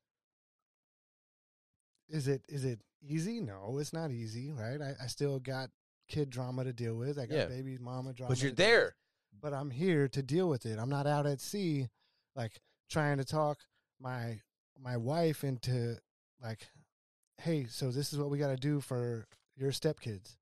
is 2.09 2.27
it 2.27 2.43
is 2.47 2.65
it 2.65 2.81
easy? 3.01 3.39
No, 3.41 3.77
it's 3.79 3.93
not 3.93 4.11
easy, 4.11 4.51
right? 4.51 4.81
I, 4.81 4.93
I 5.03 5.07
still 5.07 5.39
got 5.39 5.69
kid 6.11 6.29
drama 6.29 6.63
to 6.65 6.73
deal 6.73 6.95
with. 6.95 7.17
I 7.17 7.25
got 7.25 7.35
Yeah. 7.35 7.45
baby 7.45 7.77
mama 7.77 8.13
drama. 8.13 8.31
But 8.31 8.41
you're 8.41 8.51
there. 8.51 8.95
But 9.41 9.53
I'm 9.53 9.71
here 9.71 10.07
to 10.09 10.21
deal 10.21 10.47
with 10.49 10.65
it. 10.65 10.77
I'm 10.77 10.89
not 10.89 11.07
out 11.07 11.25
at 11.25 11.39
sea, 11.41 11.89
like 12.35 12.61
trying 12.89 13.17
to 13.17 13.25
talk 13.25 13.59
my 13.99 14.41
my 14.77 14.97
wife 14.97 15.43
into 15.43 15.97
like, 16.41 16.67
hey, 17.37 17.65
so 17.65 17.91
this 17.91 18.11
is 18.13 18.19
what 18.19 18.29
we 18.29 18.37
got 18.39 18.49
to 18.49 18.55
do 18.57 18.81
for 18.81 19.27
your 19.55 19.71
stepkids. 19.71 20.35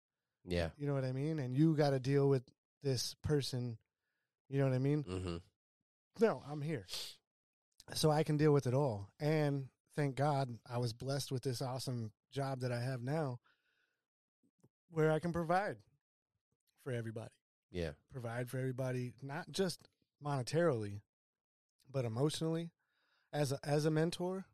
Yeah. 0.45 0.69
You 0.77 0.87
know 0.87 0.93
what 0.93 1.03
I 1.03 1.11
mean? 1.11 1.39
And 1.39 1.55
you 1.55 1.75
got 1.75 1.89
to 1.91 1.99
deal 1.99 2.27
with 2.29 2.43
this 2.81 3.15
person. 3.21 3.77
You 4.49 4.59
know 4.59 4.65
what 4.65 4.73
I 4.73 4.79
mean? 4.79 5.03
Mm-hmm. 5.03 5.37
No, 6.19 6.41
I'm 6.49 6.61
here. 6.61 6.85
So 7.93 8.09
I 8.11 8.23
can 8.23 8.37
deal 8.37 8.53
with 8.53 8.65
it 8.65 8.73
all. 8.73 9.09
And 9.19 9.67
thank 9.95 10.15
God 10.15 10.57
I 10.69 10.77
was 10.77 10.93
blessed 10.93 11.31
with 11.31 11.43
this 11.43 11.61
awesome 11.61 12.11
job 12.31 12.61
that 12.61 12.71
I 12.71 12.79
have 12.81 13.01
now 13.01 13.39
where 14.91 15.11
I 15.11 15.19
can 15.19 15.33
provide 15.33 15.77
for 16.83 16.91
everybody. 16.91 17.31
Yeah. 17.71 17.91
provide 18.11 18.49
for 18.49 18.57
everybody, 18.57 19.13
not 19.21 19.51
just 19.51 19.89
monetarily, 20.25 21.01
but 21.91 22.05
emotionally. 22.05 22.71
As 23.31 23.51
a 23.51 23.59
as 23.63 23.85
a 23.85 23.91
mentor, 23.91 24.45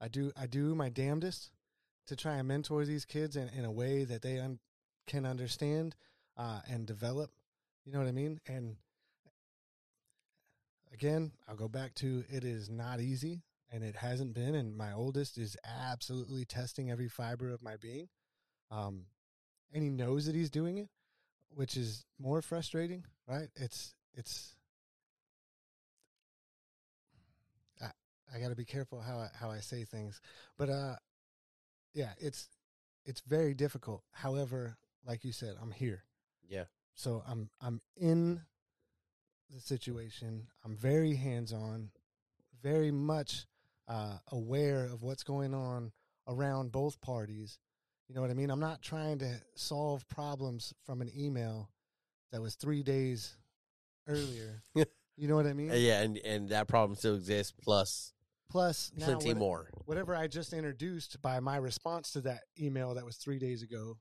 I 0.00 0.08
do 0.08 0.32
I 0.36 0.46
do 0.46 0.74
my 0.74 0.88
damnedest 0.88 1.52
to 2.06 2.16
try 2.16 2.36
and 2.36 2.48
mentor 2.48 2.84
these 2.84 3.04
kids 3.04 3.36
in, 3.36 3.48
in 3.48 3.64
a 3.64 3.70
way 3.70 4.04
that 4.04 4.22
they 4.22 4.38
un, 4.38 4.58
can 5.06 5.24
understand 5.24 5.94
uh, 6.36 6.60
and 6.68 6.86
develop. 6.86 7.30
You 7.84 7.92
know 7.92 8.00
what 8.00 8.08
I 8.08 8.12
mean? 8.12 8.40
And 8.46 8.76
again, 10.92 11.32
I'll 11.48 11.56
go 11.56 11.68
back 11.68 11.94
to 11.96 12.24
it 12.28 12.44
is 12.44 12.68
not 12.68 13.00
easy, 13.00 13.42
and 13.70 13.84
it 13.84 13.96
hasn't 13.96 14.34
been. 14.34 14.54
And 14.54 14.76
my 14.76 14.92
oldest 14.92 15.38
is 15.38 15.56
absolutely 15.64 16.44
testing 16.44 16.90
every 16.90 17.08
fiber 17.08 17.50
of 17.50 17.62
my 17.62 17.76
being, 17.76 18.08
um, 18.70 19.06
and 19.72 19.82
he 19.82 19.90
knows 19.90 20.26
that 20.26 20.34
he's 20.34 20.50
doing 20.50 20.78
it, 20.78 20.88
which 21.54 21.76
is 21.76 22.04
more 22.18 22.42
frustrating. 22.42 23.04
Right? 23.28 23.48
It's 23.56 23.94
it's. 24.14 24.54
I, 27.80 27.86
I 28.34 28.40
got 28.40 28.48
to 28.48 28.56
be 28.56 28.64
careful 28.64 29.00
how 29.00 29.18
I, 29.18 29.28
how 29.38 29.50
I 29.50 29.60
say 29.60 29.84
things, 29.84 30.20
but 30.56 30.70
uh, 30.70 30.96
yeah, 31.94 32.12
it's 32.18 32.48
it's 33.04 33.20
very 33.20 33.54
difficult. 33.54 34.02
However, 34.12 34.76
like 35.06 35.24
you 35.24 35.32
said, 35.32 35.54
I'm 35.60 35.72
here. 35.72 36.04
Yeah. 36.48 36.64
So 36.94 37.22
I'm 37.26 37.50
I'm 37.60 37.80
in 37.96 38.40
the 39.50 39.60
situation. 39.60 40.48
I'm 40.64 40.76
very 40.76 41.14
hands 41.14 41.52
on, 41.52 41.90
very 42.62 42.90
much 42.90 43.46
uh, 43.88 44.18
aware 44.32 44.84
of 44.84 45.02
what's 45.02 45.22
going 45.22 45.54
on 45.54 45.92
around 46.26 46.72
both 46.72 47.00
parties. 47.00 47.58
You 48.08 48.14
know 48.14 48.20
what 48.20 48.30
I 48.30 48.34
mean? 48.34 48.50
I'm 48.50 48.60
not 48.60 48.82
trying 48.82 49.18
to 49.18 49.40
solve 49.54 50.06
problems 50.08 50.72
from 50.84 51.00
an 51.00 51.10
email 51.16 51.70
that 52.32 52.40
was 52.40 52.54
three 52.54 52.82
days 52.82 53.36
earlier. 54.06 54.62
you 54.74 55.28
know 55.28 55.34
what 55.36 55.46
I 55.46 55.52
mean? 55.52 55.70
Yeah, 55.74 56.02
and 56.02 56.16
and 56.18 56.48
that 56.50 56.68
problem 56.68 56.96
still 56.96 57.16
exists. 57.16 57.52
Plus, 57.62 58.12
Plus, 58.48 58.92
plenty 58.98 59.28
what- 59.30 59.36
more. 59.38 59.70
whatever 59.86 60.14
I 60.14 60.28
just 60.28 60.52
introduced 60.52 61.20
by 61.20 61.40
my 61.40 61.56
response 61.56 62.12
to 62.12 62.20
that 62.22 62.42
email 62.60 62.94
that 62.94 63.04
was 63.04 63.16
three 63.16 63.38
days 63.38 63.62
ago. 63.62 63.98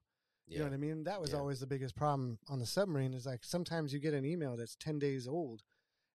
You 0.48 0.60
know 0.60 0.66
what 0.66 0.74
I 0.74 0.78
mean? 0.78 1.06
That 1.06 1.20
was 1.20 1.32
Yeah. 1.32 1.40
always 1.40 1.60
the 1.60 1.66
biggest 1.66 1.96
problem 1.96 2.38
on 2.48 2.60
the 2.60 2.68
submarine 2.68 3.16
is 3.16 3.26
like 3.26 3.44
sometimes 3.44 3.92
you 3.92 4.00
get 4.00 4.14
an 4.14 4.26
email 4.26 4.56
that's 4.56 4.76
10 4.76 5.00
days 5.00 5.28
old 5.28 5.64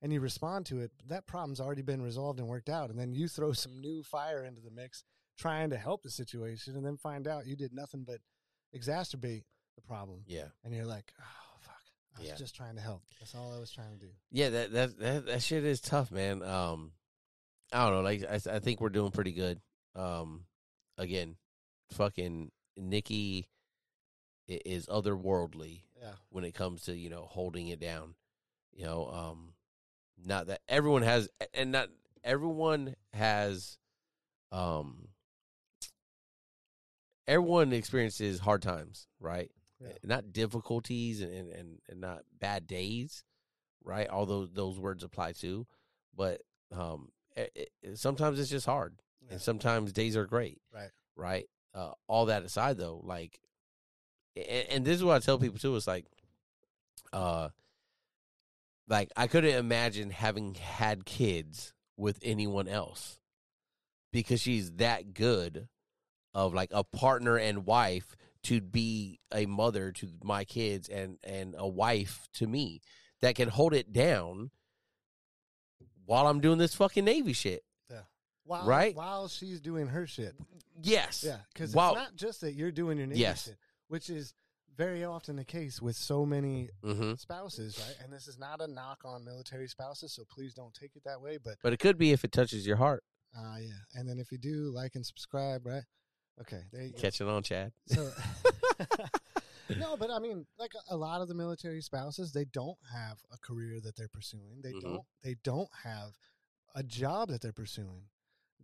and 0.03 0.13
you 0.13 0.19
respond 0.21 0.67
to 0.67 0.81
it. 0.81 0.91
That 1.07 1.25
problem's 1.25 1.59
already 1.59 1.81
been 1.81 2.03
resolved 2.03 2.37
and 2.39 2.47
worked 2.47 2.69
out. 2.69 2.91
And 2.91 2.99
then 2.99 3.15
you 3.15 3.27
throw 3.27 3.53
some 3.53 3.81
new 3.81 4.03
fire 4.03 4.43
into 4.45 4.61
the 4.61 4.69
mix 4.69 5.03
trying 5.39 5.69
to 5.71 5.77
help 5.77 6.03
the 6.03 6.09
situation 6.11 6.75
and 6.75 6.85
then 6.85 6.97
find 6.97 7.27
out 7.27 7.47
you 7.47 7.55
did 7.55 7.73
nothing 7.73 8.03
but 8.05 8.19
exacerbate 8.75 9.43
the 9.75 9.81
problem. 9.81 10.21
Yeah. 10.27 10.49
And 10.63 10.73
you're 10.75 10.85
like, 10.85 11.13
oh, 11.19 11.57
fuck. 11.61 11.73
I 12.15 12.19
was 12.19 12.29
Yeah. 12.29 12.35
just 12.35 12.55
trying 12.55 12.75
to 12.75 12.81
help. 12.81 13.01
That's 13.19 13.33
all 13.33 13.53
I 13.55 13.59
was 13.59 13.71
trying 13.71 13.97
to 13.97 14.05
do. 14.05 14.11
Yeah, 14.31 14.49
that 14.49 14.71
that 14.73 14.99
that, 14.99 15.25
that 15.27 15.41
shit 15.41 15.63
is 15.63 15.79
tough, 15.81 16.11
man. 16.11 16.43
Um, 16.43 16.91
I 17.71 17.85
don't 17.85 17.93
know. 17.95 18.01
Like 18.01 18.23
I, 18.29 18.55
I 18.55 18.59
think 18.59 18.81
we're 18.81 18.89
doing 18.89 19.11
pretty 19.11 19.31
good. 19.31 19.61
Um, 19.95 20.45
again, 20.97 21.37
fucking 21.91 22.51
Nikki 22.77 23.47
is 24.47 24.87
otherworldly 24.87 25.83
Yeah. 26.01 26.13
when 26.29 26.43
it 26.43 26.53
comes 26.53 26.83
to 26.83 26.95
you 26.97 27.09
know 27.09 27.25
holding 27.29 27.67
it 27.67 27.79
down. 27.79 28.15
You 28.73 28.85
know, 28.85 29.07
um, 29.09 29.53
not 30.25 30.47
that 30.47 30.61
everyone 30.67 31.01
has, 31.03 31.29
and 31.53 31.71
not 31.71 31.89
everyone 32.23 32.95
has, 33.13 33.77
um, 34.51 35.09
everyone 37.29 37.71
experiences 37.71 38.39
hard 38.39 38.61
times, 38.61 39.07
right? 39.19 39.51
Yeah. 39.79 39.93
Not 40.03 40.33
difficulties 40.33 41.21
and, 41.21 41.51
and, 41.51 41.79
and, 41.87 42.01
not 42.01 42.23
bad 42.37 42.67
days, 42.67 43.23
right? 43.83 44.09
Although 44.09 44.45
those 44.45 44.77
words 44.79 45.03
apply 45.03 45.33
too, 45.33 45.67
but 46.15 46.41
um, 46.75 47.09
it, 47.37 47.69
it, 47.81 47.97
sometimes 47.97 48.39
it's 48.39 48.49
just 48.49 48.65
hard, 48.65 48.95
Yeah. 49.25 49.33
and 49.33 49.41
sometimes 49.41 49.93
days 49.93 50.17
are 50.17 50.25
great, 50.25 50.59
Right. 50.73 50.89
right? 51.15 51.45
Uh, 51.73 51.91
all 52.07 52.25
that 52.25 52.43
aside, 52.43 52.77
though, 52.77 52.99
like, 53.03 53.39
and, 54.35 54.65
and 54.69 54.85
this 54.85 54.97
is 54.97 55.03
what 55.03 55.15
I 55.15 55.19
tell 55.19 55.37
people 55.39 55.59
too. 55.59 55.75
It's 55.75 55.87
like, 55.87 56.05
uh, 57.13 57.49
like 58.87 59.11
I 59.15 59.27
couldn't 59.27 59.55
imagine 59.55 60.09
having 60.09 60.55
had 60.55 61.05
kids 61.05 61.73
with 61.95 62.19
anyone 62.23 62.67
else 62.67 63.19
because 64.11 64.41
she's 64.41 64.71
that 64.73 65.13
good 65.13 65.67
of 66.33 66.53
like 66.53 66.69
a 66.71 66.83
partner 66.83 67.37
and 67.37 67.65
wife 67.65 68.15
to 68.43 68.61
be 68.61 69.19
a 69.33 69.45
mother 69.45 69.91
to 69.91 70.07
my 70.23 70.45
kids 70.45 70.87
and 70.87 71.17
and 71.23 71.55
a 71.57 71.67
wife 71.67 72.27
to 72.33 72.47
me 72.47 72.81
that 73.21 73.35
can 73.35 73.49
hold 73.49 73.73
it 73.73 73.91
down 73.91 74.51
while 76.05 76.27
I'm 76.27 76.39
doing 76.39 76.57
this 76.57 76.73
fucking 76.75 77.05
navy 77.05 77.33
shit. 77.33 77.63
Yeah. 77.89 78.01
While, 78.45 78.65
Right? 78.65 78.95
While 78.95 79.27
she's 79.27 79.59
doing 79.61 79.87
her 79.87 80.07
shit. 80.07 80.35
Yes. 80.81 81.23
Yeah, 81.25 81.37
because 81.53 81.69
it's 81.71 81.75
not 81.75 82.15
just 82.15 82.41
that 82.41 82.53
you're 82.53 82.71
doing 82.71 82.97
your 82.97 83.07
navy 83.07 83.19
Yes. 83.21 83.45
shit, 83.45 83.57
which 83.89 84.09
is 84.09 84.33
very 84.75 85.03
often 85.03 85.35
the 85.35 85.43
case 85.43 85.81
with 85.81 85.95
so 85.97 86.25
many 86.25 86.69
hmm 86.81 87.13
spouses, 87.15 87.77
right? 87.85 87.95
And 88.03 88.13
this 88.13 88.27
is 88.27 88.39
not 88.39 88.61
a 88.61 88.67
knock 88.67 89.01
on 89.03 89.25
military 89.25 89.67
spouses, 89.67 90.13
so 90.13 90.23
please 90.29 90.53
don't 90.53 90.73
take 90.73 90.95
it 90.95 91.03
that 91.03 91.21
way. 91.21 91.37
But 91.37 91.57
But 91.61 91.73
it 91.73 91.79
could 91.79 91.97
be 91.97 92.11
if 92.11 92.23
it 92.23 92.31
touches 92.31 92.65
your 92.65 92.77
heart. 92.77 93.03
uh, 93.37 93.57
yeah, 93.59 93.73
and 93.93 94.07
then 94.07 94.17
if 94.19 94.31
you 94.31 94.37
do, 94.37 94.71
like 94.73 94.95
and 94.95 95.05
subscribe, 95.05 95.65
right? 95.65 95.83
Okay, 96.41 96.61
there 96.71 96.83
you 96.83 96.91
go. 96.93 96.97
Catch 96.99 97.19
on, 97.29 97.43
Chad. 97.43 97.71
So, 97.87 98.11
no, 99.77 99.97
but 99.97 100.09
I 100.09 100.19
mean, 100.19 100.45
like 100.57 100.71
a, 100.89 100.95
lot 100.95 101.21
of 101.21 101.27
the 101.27 101.33
military 101.35 101.81
spouses, 101.81 102.31
they 102.31 102.45
don't 102.45 102.77
have 102.93 103.17
a 103.31 103.37
career 103.37 103.79
that 103.81 103.95
they're 103.95 104.07
pursuing. 104.07 104.61
They 104.61 104.73
Mhm. 104.73 104.81
don't. 104.81 105.03
They 105.23 105.35
don't 105.43 105.69
have 105.83 106.17
a 106.75 106.83
job 106.83 107.29
that 107.29 107.41
they're 107.41 107.51
pursuing. 107.51 108.09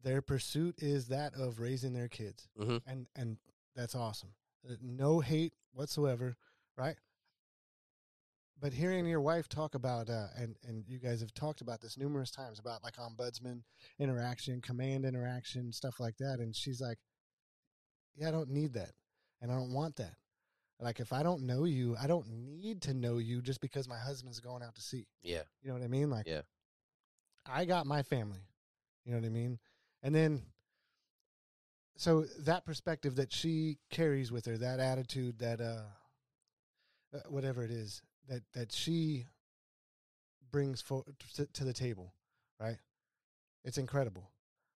Their 0.04 0.22
pursuit 0.22 0.76
is 0.82 1.08
that 1.08 1.34
of 1.34 1.60
raising 1.60 1.94
their 1.94 2.08
kids, 2.10 2.48
Mhm. 2.58 2.82
and 2.86 3.08
and 3.16 3.38
that's 3.76 3.96
awesome. 3.96 4.36
Uh, 4.68 4.76
No 4.82 5.20
hate 5.20 5.54
whatsoever, 5.74 6.38
right? 6.78 6.98
But 8.58 8.72
hearing 8.74 9.06
your 9.06 9.20
wife 9.22 9.50
talk 9.50 9.76
about, 9.76 10.10
uh, 10.10 10.28
and 10.38 10.58
and 10.64 10.88
you 10.88 10.98
guys 11.00 11.20
have 11.20 11.34
talked 11.34 11.60
about 11.62 11.82
this 11.82 11.98
numerous 11.98 12.32
times 12.32 12.58
about 12.58 12.84
like 12.84 12.96
ombudsman 12.96 13.64
interaction, 14.00 14.62
command 14.62 15.06
interaction, 15.06 15.72
stuff 15.74 16.00
like 16.00 16.18
that, 16.18 16.40
and 16.40 16.56
she's 16.56 16.80
like, 16.80 16.98
"Yeah, 18.16 18.30
I 18.30 18.32
don't 18.32 18.50
need 18.50 18.74
that, 18.74 18.92
and 19.42 19.52
I 19.52 19.56
don't 19.56 19.74
want 19.74 19.98
that. 19.98 20.16
Like, 20.80 21.00
if 21.00 21.14
I 21.14 21.24
don't 21.24 21.44
know 21.44 21.64
you, 21.64 21.96
I 22.00 22.08
don't 22.08 22.28
need 22.30 22.82
to 22.84 22.94
know 22.94 23.18
you 23.18 23.42
just 23.42 23.62
because 23.62 23.88
my 23.88 23.98
husband's 23.98 24.40
going 24.40 24.62
out 24.62 24.76
to 24.76 24.82
sea. 24.82 25.08
Yeah. 25.24 25.44
You 25.62 25.70
know 25.70 25.76
what 25.76 25.84
I 25.84 25.88
mean? 25.88 26.10
Like, 26.10 26.28
Yeah. 26.28 26.42
I 27.46 27.66
got 27.66 27.86
my 27.86 28.04
family. 28.04 28.42
You 29.06 29.14
know 29.14 29.20
what 29.20 29.26
I 29.26 29.30
mean? 29.30 29.60
And 30.04 30.14
then, 30.14 30.42
so 31.96 32.26
that 32.40 32.66
perspective 32.66 33.16
that 33.16 33.32
she 33.32 33.78
carries 33.90 34.32
with 34.32 34.46
her, 34.48 34.58
that 34.58 34.80
attitude, 34.80 35.40
that 35.40 35.62
uh, 35.62 35.84
uh, 37.14 37.20
whatever 37.30 37.64
it 37.64 37.72
is 37.72 38.02
that 38.28 38.42
that 38.54 38.72
she 38.72 39.26
brings 40.52 40.82
for 40.82 41.04
to, 41.36 41.46
to 41.46 41.64
the 41.64 41.74
table, 41.74 42.14
right? 42.60 42.78
It's 43.64 43.78
incredible. 43.78 44.32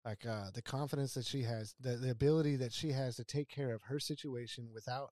Like 0.07 0.25
uh, 0.25 0.51
the 0.53 0.61
confidence 0.61 1.15
that 1.15 1.25
she 1.25 1.43
has, 1.43 1.75
the 1.81 1.97
the 1.97 2.09
ability 2.11 2.55
that 2.55 2.71
she 2.71 2.91
has 2.93 3.17
to 3.17 3.25
take 3.25 3.49
care 3.49 3.73
of 3.73 3.81
her 3.83 3.99
situation 3.99 4.69
without. 4.73 5.11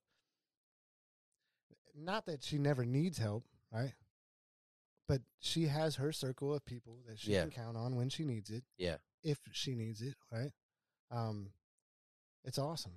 Not 1.94 2.24
that 2.24 2.42
she 2.42 2.56
never 2.56 2.86
needs 2.86 3.18
help, 3.18 3.44
right? 3.70 3.92
But 5.06 5.20
she 5.38 5.66
has 5.66 5.96
her 5.96 6.12
circle 6.12 6.54
of 6.54 6.64
people 6.64 7.02
that 7.06 7.18
she 7.18 7.32
Yeah. 7.32 7.42
can 7.42 7.50
count 7.50 7.76
on 7.76 7.94
when 7.96 8.08
she 8.08 8.24
needs 8.24 8.48
it. 8.48 8.64
Yeah. 8.78 8.96
If 9.22 9.38
she 9.52 9.74
needs 9.74 10.00
it, 10.00 10.14
right? 10.32 10.52
Um, 11.10 11.52
it's 12.42 12.58
awesome. 12.58 12.96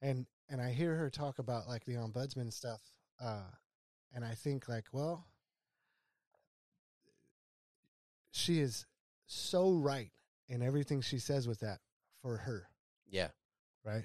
And 0.00 0.26
and 0.48 0.60
I 0.60 0.70
hear 0.70 0.94
her 0.98 1.10
talk 1.10 1.40
about 1.40 1.66
like 1.66 1.84
the 1.84 1.94
ombudsman 1.94 2.52
stuff, 2.52 2.80
uh, 3.20 3.50
and 4.12 4.24
I 4.24 4.36
think 4.36 4.68
like, 4.68 4.86
well, 4.92 5.26
she 8.30 8.60
is 8.60 8.86
so 9.26 9.72
right 9.72 10.12
in 10.50 10.62
everything 10.62 11.00
she 11.00 11.18
says 11.18 11.48
with 11.48 11.60
that 11.60 11.78
for 12.20 12.36
her, 12.36 12.68
Yeah. 13.08 13.28
right? 13.84 14.04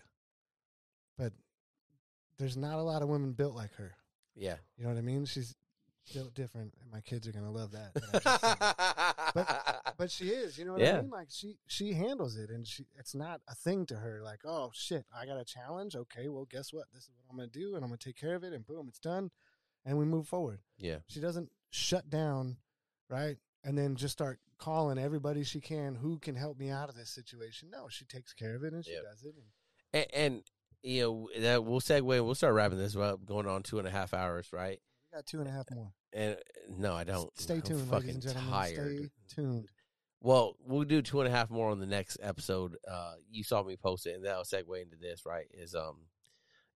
But 1.18 1.34
there's 2.38 2.56
not 2.56 2.80
a 2.80 2.82
lot 2.84 3.02
of 3.02 3.10
women 3.10 3.34
built 3.34 3.56
like 3.56 3.74
her. 3.76 3.96
Yeah. 4.36 4.56
You 4.78 4.84
know 4.84 4.90
what 4.92 4.98
I 4.98 5.02
mean? 5.02 5.26
She's 5.26 5.56
built 6.14 6.34
different, 6.36 6.74
and 6.82 6.92
my 6.92 7.02
kids 7.02 7.28
are 7.28 7.32
gonna 7.32 7.52
love 7.52 7.72
that. 7.72 7.94
that 7.96 8.04
I 8.14 8.20
just 8.20 8.42
said 8.42 8.60
that. 8.60 9.32
but 9.34 9.96
but 9.98 10.12
she 10.12 10.26
is, 10.30 10.58
you 10.58 10.66
know 10.66 10.74
what 10.74 10.82
Yeah. 10.82 11.00
I 11.00 11.02
mean? 11.02 11.10
Like 11.10 11.28
she 11.32 11.58
she 11.68 11.94
handles 11.94 12.38
it, 12.38 12.50
and 12.52 12.66
she 12.68 12.86
it's 12.98 13.16
not 13.16 13.42
a 13.48 13.56
thing 13.56 13.86
to 13.88 13.96
her. 13.96 14.22
Like, 14.22 14.46
oh 14.46 14.70
shit, 14.74 15.06
I 15.16 15.26
got 15.26 15.38
a 15.40 15.46
challenge. 15.46 15.96
Okay, 15.96 16.28
well, 16.30 16.46
guess 16.46 16.72
what? 16.72 16.86
This 16.94 17.04
is 17.04 17.12
what 17.18 17.26
I'm 17.32 17.38
gonna 17.38 17.48
do, 17.50 17.76
and 17.76 17.84
I'm 17.84 17.90
gonna 17.90 17.98
take 17.98 18.18
care 18.18 18.36
of 18.36 18.44
it, 18.44 18.54
and 18.54 18.66
boom, 18.68 18.86
it's 18.88 19.00
done, 19.00 19.32
and 19.86 19.98
we 19.98 20.06
move 20.06 20.28
forward. 20.28 20.60
yeah. 20.78 20.98
She 21.08 21.20
doesn't 21.20 21.50
shut 21.72 22.10
down, 22.10 22.58
right? 23.10 23.38
And 23.66 23.78
then 23.78 23.96
just 23.96 24.14
start 24.14 24.40
calling 24.60 24.98
everybody 24.98 25.44
she 25.44 25.60
can 25.60 25.96
who 25.96 26.20
can 26.20 26.36
help 26.36 26.58
me 26.60 26.70
out 26.70 26.88
of 26.88 26.96
this 26.96 27.10
situation. 27.10 27.70
No, 27.72 27.88
she 27.90 28.06
takes 28.06 28.32
care 28.32 28.56
of 28.56 28.64
it 28.64 28.74
and 28.74 28.86
she 28.86 28.94
Yeah. 28.94 29.02
does 29.02 29.24
it. 29.26 29.34
And 29.36 30.06
And, 30.14 30.14
and 30.14 30.44
you 30.84 31.02
know 31.02 31.30
that 31.42 31.64
we'll 31.66 31.80
segue. 31.82 32.04
We'll 32.06 32.36
start 32.36 32.54
wrapping 32.54 32.78
this 32.78 32.96
up. 32.96 33.26
Going 33.26 33.48
on 33.48 33.64
two 33.64 33.80
and 33.80 33.88
a 33.88 33.92
half 33.92 34.14
hours, 34.14 34.54
right? 34.54 34.80
we 35.12 35.18
got 35.18 35.26
two 35.26 35.40
and 35.40 35.50
a 35.50 35.52
half 35.52 35.66
more. 35.72 35.92
And 36.14 36.38
no, 36.70 36.94
I 36.94 37.04
don't. 37.04 37.36
Stay 37.40 37.56
I'm 37.56 37.62
tuned, 37.64 37.90
ladies 37.90 38.14
and 38.14 38.22
gentlemen. 38.24 38.50
tired. 38.52 38.76
Stay 38.98 39.10
tuned. 39.36 39.68
Well, 40.22 40.56
we'll 40.60 40.84
do 40.86 41.02
two 41.02 41.20
and 41.22 41.28
a 41.28 41.32
half 41.32 41.50
more 41.50 41.70
on 41.72 41.80
the 41.80 41.86
next 41.86 42.18
episode. 42.22 42.78
Uh, 42.90 43.16
you 43.30 43.44
saw 43.44 43.64
me 43.64 43.76
post 43.78 44.06
it, 44.06 44.16
and 44.16 44.26
that'll 44.26 44.44
segue 44.44 44.82
into 44.82 44.96
this, 44.98 45.26
right? 45.26 45.48
Is 45.54 45.74
um, 45.76 46.08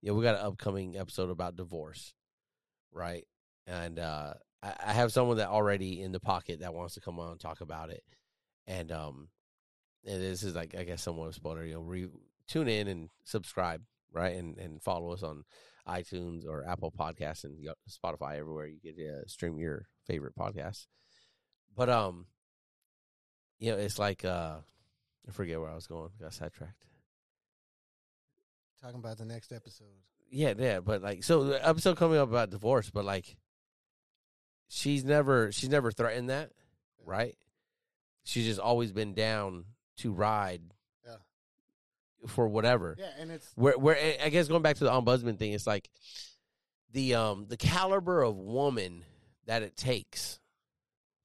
yeah, 0.01 0.11
we 0.13 0.23
got 0.23 0.35
an 0.39 0.45
upcoming 0.45 0.97
episode 0.97 1.29
about 1.29 1.55
divorce, 1.55 2.13
right? 2.91 3.27
And 3.67 3.99
uh, 3.99 4.33
I, 4.61 4.73
I 4.88 4.93
have 4.93 5.11
someone 5.11 5.38
that 5.38 5.49
already 5.49 6.01
in 6.01 6.11
the 6.11 6.19
pocket 6.19 6.59
that 6.61 6.73
wants 6.73 6.95
to 6.95 7.01
come 7.01 7.19
on 7.19 7.31
and 7.31 7.39
talk 7.39 7.61
about 7.61 7.89
it, 7.89 8.03
and 8.67 8.91
um, 8.91 9.29
and 10.05 10.21
this 10.21 10.43
is 10.43 10.55
like 10.55 10.75
I 10.77 10.83
guess 10.83 11.01
someone 11.01 11.31
spoiler, 11.33 11.65
you 11.65 11.75
know, 11.75 11.81
re- 11.81 12.09
tune 12.47 12.67
in 12.67 12.88
and 12.88 13.09
subscribe, 13.23 13.81
right, 14.11 14.35
and 14.35 14.57
and 14.57 14.81
follow 14.81 15.11
us 15.11 15.23
on 15.23 15.43
iTunes 15.88 16.45
or 16.47 16.67
Apple 16.67 16.91
Podcasts 16.91 17.43
and 17.43 17.57
Spotify 17.89 18.38
everywhere 18.38 18.67
you 18.67 18.79
get 18.81 18.95
uh, 18.99 19.25
stream 19.27 19.57
your 19.57 19.88
favorite 20.05 20.35
podcasts. 20.35 20.88
But 21.75 21.89
um, 21.89 22.27
you 23.59 23.71
know, 23.71 23.77
it's 23.77 23.99
like 23.99 24.25
uh 24.25 24.57
I 25.27 25.31
forget 25.31 25.59
where 25.59 25.69
I 25.69 25.75
was 25.75 25.88
going. 25.88 26.09
Got 26.19 26.33
sidetracked. 26.33 26.85
Talking 28.81 28.99
about 28.99 29.17
the 29.17 29.25
next 29.25 29.51
episode. 29.51 29.88
Yeah, 30.31 30.53
yeah, 30.57 30.79
but 30.79 31.01
like 31.01 31.23
so 31.23 31.43
the 31.43 31.67
episode 31.67 31.97
coming 31.97 32.17
up 32.17 32.29
about 32.29 32.49
divorce, 32.49 32.89
but 32.89 33.03
like 33.05 33.35
she's 34.69 35.03
never 35.03 35.51
she's 35.51 35.69
never 35.69 35.91
threatened 35.91 36.30
that, 36.30 36.51
right? 37.06 37.35
She's 38.23 38.45
just 38.45 38.59
always 38.59 38.91
been 38.93 39.14
down 39.14 39.65
to 39.98 40.11
ride 40.14 40.61
Yeah. 41.06 41.15
for 42.27 42.48
whatever. 42.48 42.95
Yeah, 42.98 43.11
and 43.19 43.31
it's 43.31 43.51
Where 43.56 43.77
where 43.77 43.98
I 44.23 44.30
guess 44.30 44.48
going 44.48 44.61
back 44.61 44.77
to 44.77 44.83
the 44.85 44.91
ombudsman 44.91 45.38
thing, 45.38 45.51
it's 45.53 45.67
like 45.67 45.89
the 46.91 47.15
um 47.15 47.45
the 47.49 47.57
caliber 47.57 48.22
of 48.22 48.38
woman 48.38 49.03
that 49.45 49.64
it 49.64 49.75
takes 49.75 50.39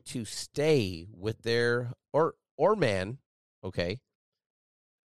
to 0.06 0.24
stay 0.24 1.06
with 1.12 1.42
their 1.42 1.92
or 2.12 2.34
or 2.56 2.74
man, 2.76 3.18
okay, 3.62 4.00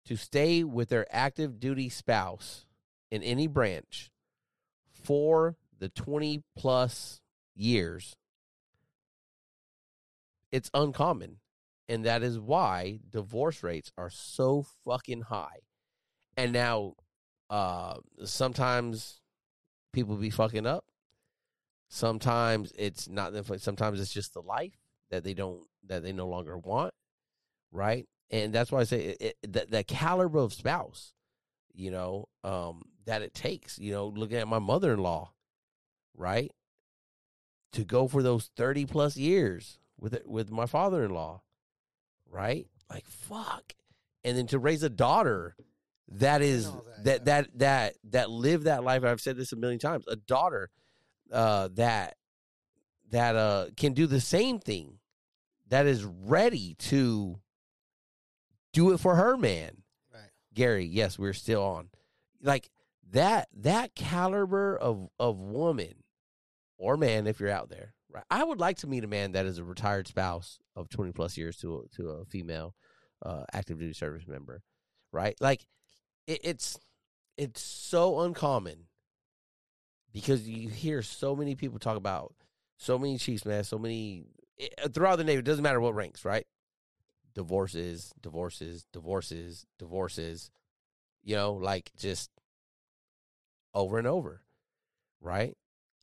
to 0.06 0.16
stay 0.16 0.64
with 0.64 0.90
their 0.90 1.06
active 1.14 1.60
duty 1.60 1.90
spouse 1.90 2.66
in 3.12 3.22
any 3.24 3.48
branch 3.48 4.12
for 4.92 5.56
the 5.80 5.90
20 5.90 6.44
plus 6.58 7.22
years 7.56 8.16
it's 10.52 10.70
uncommon 10.74 11.38
and 11.88 12.06
that 12.06 12.24
is 12.24 12.40
why 12.40 13.00
divorce 13.10 13.64
rates 13.64 13.92
are 13.98 14.10
so 14.10 14.66
fucking 14.84 15.22
high. 15.22 15.60
And 16.38 16.52
now 16.54 16.94
uh 17.50 17.96
sometimes 18.24 19.22
people 19.94 20.16
be 20.16 20.30
fucking 20.30 20.66
up. 20.66 20.86
Sometimes 21.90 22.72
it's 22.78 23.08
not 23.08 23.34
the 23.34 23.60
sometimes 23.60 24.02
it's 24.02 24.14
just 24.14 24.34
the 24.34 24.42
life 24.42 24.78
that 25.12 25.24
they 25.24 25.34
don't 25.34 25.64
that 25.88 26.04
they 26.04 26.12
no 26.14 26.28
longer 26.28 26.58
want 26.58 26.94
right? 27.72 28.08
And 28.32 28.54
that's 28.54 28.72
why 28.72 28.80
i 28.80 28.84
say 28.86 29.16
it, 29.20 29.36
it, 29.44 29.54
the, 29.54 29.68
the 29.70 29.84
caliber 29.84 30.40
of 30.40 30.54
spouse 30.54 31.14
you 31.74 31.92
know 31.92 32.26
um 32.44 32.82
that 33.06 33.22
it 33.22 33.34
takes 33.34 33.78
you 33.78 33.92
know 33.92 34.08
looking 34.08 34.38
at 34.38 34.48
my 34.48 34.60
mother-in-law 34.60 35.32
right 36.18 36.52
to 37.76 37.84
go 37.84 38.08
for 38.08 38.24
those 38.24 38.50
30 38.58 38.86
plus 38.86 39.18
years 39.18 39.80
with 40.00 40.14
it 40.14 40.28
with 40.28 40.52
my 40.52 40.66
father-in-law 40.66 41.42
right 42.30 42.68
like 42.90 43.06
fuck 43.08 43.74
and 44.24 44.38
then 44.38 44.48
to 44.48 44.60
raise 44.60 44.84
a 44.84 44.90
daughter 44.90 45.56
that 46.08 46.42
is 46.42 46.72
that, 47.04 47.26
that 47.26 47.26
that 47.26 47.60
that 47.60 47.94
that 48.04 48.30
live 48.30 48.64
that 48.64 48.84
life 48.84 49.04
i've 49.04 49.22
said 49.22 49.38
this 49.38 49.54
a 49.54 49.56
million 49.56 49.80
times 49.80 50.06
a 50.08 50.16
daughter 50.16 50.70
uh 51.32 51.70
that 51.74 52.16
that 53.10 53.36
uh 53.36 53.68
can 53.78 53.94
do 53.94 54.08
the 54.08 54.22
same 54.22 54.60
thing 54.60 55.00
that 55.70 55.86
is 55.86 56.04
ready 56.04 56.76
to 56.76 57.40
do 58.74 58.92
it 58.92 59.00
for 59.00 59.16
her 59.16 59.38
man 59.38 59.84
right. 60.14 60.30
Gary, 60.54 60.86
yes, 60.86 61.18
we're 61.20 61.34
still 61.34 61.64
on. 61.64 61.90
Like 62.42 62.70
that 63.12 63.48
that 63.54 63.96
caliber 63.96 64.76
of 64.76 65.10
of 65.20 65.38
woman 65.38 65.96
or 66.78 66.98
man 66.98 67.28
if 67.28 67.40
you're 67.40 67.50
out 67.50 67.70
there. 67.70 67.94
Right. 68.12 68.24
I 68.30 68.44
would 68.44 68.60
like 68.60 68.78
to 68.78 68.88
meet 68.88 69.04
a 69.04 69.08
man 69.08 69.34
that 69.34 69.46
is 69.46 69.58
a 69.58 69.64
retired 69.64 70.08
spouse 70.08 70.60
of 70.76 70.90
20 70.90 71.12
plus 71.12 71.38
years 71.38 71.58
to 71.58 71.78
a, 71.78 71.96
to 71.96 72.10
a 72.10 72.26
female 72.26 72.76
uh 73.26 73.44
active 73.54 73.80
duty 73.80 73.94
service 73.94 74.28
member. 74.28 74.62
Right? 75.12 75.36
Like 75.42 75.66
it, 76.28 76.40
it's 76.44 76.80
it's 77.38 77.62
so 77.62 78.22
uncommon 78.22 78.88
because 80.14 80.48
you 80.48 80.70
hear 80.70 81.02
so 81.02 81.36
many 81.36 81.56
people 81.56 81.80
talk 81.80 81.98
about 81.98 82.34
so 82.78 82.98
many 82.98 83.18
chiefs, 83.18 83.46
man, 83.46 83.64
so 83.64 83.78
many 83.78 84.26
it, 84.58 84.94
throughout 84.94 85.18
the 85.18 85.24
Navy, 85.24 85.40
it 85.40 85.46
doesn't 85.46 85.64
matter 85.64 85.82
what 85.82 85.96
ranks, 85.96 86.24
right? 86.24 86.46
Divorces, 87.34 88.14
divorces, 88.22 88.86
divorces, 88.94 89.66
divorces, 89.78 90.50
you 91.24 91.36
know, 91.36 91.54
like 91.54 91.92
just 91.98 92.30
over 93.74 93.98
and 93.98 94.08
over, 94.08 94.42
right? 95.20 95.56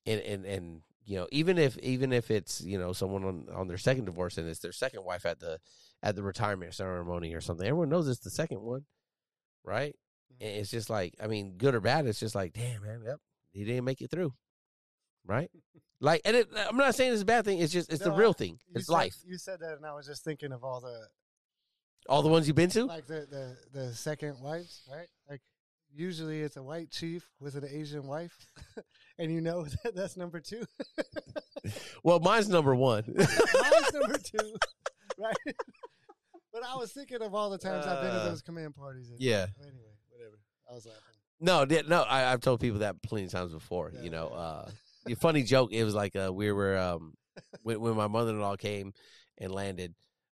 And 0.07 0.21
and 0.21 0.45
and 0.45 0.81
you 1.05 1.17
know, 1.17 1.27
even 1.33 1.59
if 1.59 1.79
even 1.79 2.13
if 2.13 2.31
it's 2.31 2.61
you 2.61 2.79
know 2.79 2.93
someone 2.93 3.25
on 3.25 3.47
on 3.55 3.69
their 3.69 3.79
second 3.79 4.05
divorce 4.07 4.39
and 4.39 4.49
it's 4.49 4.61
their 4.61 4.73
second 4.73 5.05
wife 5.05 5.25
at 5.27 5.39
the 5.41 5.59
at 6.03 6.17
the 6.17 6.23
retirement 6.23 6.75
ceremony 6.75 7.35
or 7.35 7.41
something, 7.41 7.67
everyone 7.67 7.89
knows 7.89 8.09
it's 8.09 8.21
the 8.21 8.31
second 8.31 8.61
one, 8.63 8.85
right? 9.65 9.95
Mm-hmm. 10.35 10.45
And 10.47 10.57
it's 10.59 10.71
just 10.71 10.91
like, 10.91 11.15
I 11.23 11.27
mean, 11.29 11.55
good 11.57 11.75
or 11.77 11.81
bad, 11.81 12.07
it's 12.07 12.19
just 12.21 12.35
like, 12.35 12.53
damn, 12.55 12.83
man, 12.83 13.03
yep, 13.07 13.19
he 13.53 13.65
didn't 13.65 13.85
make 13.85 14.01
it 14.01 14.11
through, 14.11 14.33
right? 15.27 15.51
like, 16.01 16.23
and 16.25 16.35
it, 16.37 16.49
I'm 16.69 16.77
not 16.77 16.97
saying 16.97 17.13
it's 17.13 17.23
a 17.23 17.25
bad 17.27 17.45
thing. 17.45 17.61
It's 17.61 17.73
just 17.73 17.93
it's 17.93 18.03
the 18.03 18.11
real 18.11 18.31
I- 18.31 18.39
thing. 18.39 18.59
It's 18.75 18.87
said- 18.87 18.93
life. 18.93 19.17
You 19.25 19.39
said 19.39 19.61
that, 19.61 19.77
and 19.77 19.87
I 19.87 19.95
was 19.95 20.07
just 20.07 20.25
thinking 20.25 20.51
of 20.53 20.65
all 20.65 20.81
the 20.81 21.07
All 22.09 22.23
the 22.23 22.29
ones 22.29 22.49
you've 22.49 22.57
been 22.57 22.71
to. 22.71 22.87
like 22.87 23.07
the 23.07 23.27
the 23.31 23.57
the 23.73 23.95
second 23.95 24.41
wives, 24.41 24.83
right? 24.91 25.07
Usually 25.95 26.41
it's 26.41 26.57
a 26.57 26.63
white 26.63 26.91
chief 26.91 27.29
with 27.41 27.55
an 27.55 27.65
Asian 27.71 28.07
wife, 28.07 28.47
and 29.19 29.31
you 29.33 29.41
know 29.41 29.65
that 29.85 29.95
that's 29.95 30.17
number 30.17 30.41
two. 30.41 30.65
Well, 32.03 32.19
mine's 32.19 32.49
number 32.49 32.75
one. 32.75 33.05
Mine's 33.07 33.93
number 33.95 34.19
two, 34.19 34.57
right? 35.17 35.37
but 36.53 36.65
I 36.65 36.75
was 36.75 36.91
thinking 36.91 37.23
of 37.23 37.37
all 37.37 37.51
the 37.51 37.59
times 37.59 37.87
I've 37.87 38.03
been 38.03 38.11
to 38.11 38.17
Uh, 38.21 38.25
those 38.31 38.43
command 38.43 38.75
parties. 38.75 39.11
And, 39.11 39.21
yeah. 39.21 39.47
Anyway, 39.61 39.95
whatever. 40.09 40.41
I 40.69 40.75
was 40.75 40.87
laughing. 40.87 41.01
No, 41.39 41.65
no, 41.87 42.03
I, 42.03 42.33
I've 42.33 42.41
told 42.41 42.59
people 42.61 42.81
that 42.81 43.01
plenty 43.03 43.27
of 43.27 43.31
times 43.31 43.53
before. 43.53 43.93
Yeah, 43.95 44.03
you 44.03 44.11
know, 44.11 44.29
uh, 44.29 44.69
funny 45.21 45.45
joke. 45.45 45.73
It 45.73 45.85
was 45.85 45.95
like 45.95 46.17
uh, 46.17 46.33
we 46.33 46.51
were 46.51 46.77
um, 46.77 47.15
when, 47.63 47.81
when 47.81 47.95
my 47.95 48.09
mother 48.09 48.31
in 48.31 48.41
law 48.41 48.57
came 48.57 48.93
and 49.39 49.53
landed. 49.53 49.95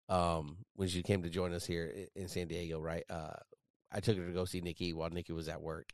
Um, 0.10 0.60
when 0.78 0.88
she 0.88 1.04
came 1.04 1.24
to 1.24 1.30
join 1.30 1.52
us 1.54 1.66
here 1.66 1.92
in 2.16 2.30
San 2.30 2.48
Diego, 2.48 2.80
right? 2.80 3.04
Uh, 3.10 3.34
I 3.92 4.00
took 4.00 4.18
her 4.18 4.26
to 4.28 4.34
go 4.34 4.46
see 4.46 4.62
Nikki 4.62 4.94
while 4.94 5.10
Nikki 5.10 5.34
was 5.34 5.48
at 5.48 5.62
work, 5.62 5.92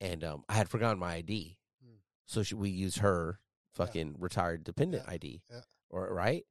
and 0.00 0.22
um, 0.24 0.44
I 0.48 0.54
had 0.54 0.68
forgotten 0.68 0.98
my 0.98 1.14
ID, 1.14 1.56
Mm. 1.84 1.98
so 2.26 2.42
she, 2.42 2.54
we 2.54 2.70
used 2.70 2.98
her 2.98 3.38
fucking 3.74 4.16
retired 4.18 4.64
dependent 4.64 5.04
Yeah, 5.06 5.12
ID, 5.14 5.42
yeah. 5.50 5.60
or 5.88 6.12
right? 6.12 6.44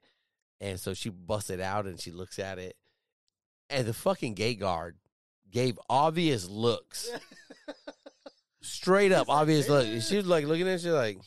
And 0.61 0.79
so 0.79 0.93
she 0.93 1.09
busted 1.09 1.59
out 1.61 1.85
and 1.85 1.99
she 1.99 2.11
looks 2.11 2.39
at 2.39 2.59
it, 2.59 2.75
and 3.69 3.85
the 3.87 3.93
fucking 3.93 4.33
gate 4.35 4.59
guard 4.59 4.97
gave 5.51 5.79
obvious 5.89 6.47
looks 6.47 7.09
straight 8.61 9.11
up 9.13 9.27
He's 9.27 9.33
obvious 9.35 9.69
look. 9.69 9.85
"Yeah." 9.87 9.99
She 9.99 10.17
was 10.17 10.25
like 10.27 10.45
looking 10.45 10.67
at 10.67 10.81
she 10.81 10.89
like 10.91 11.17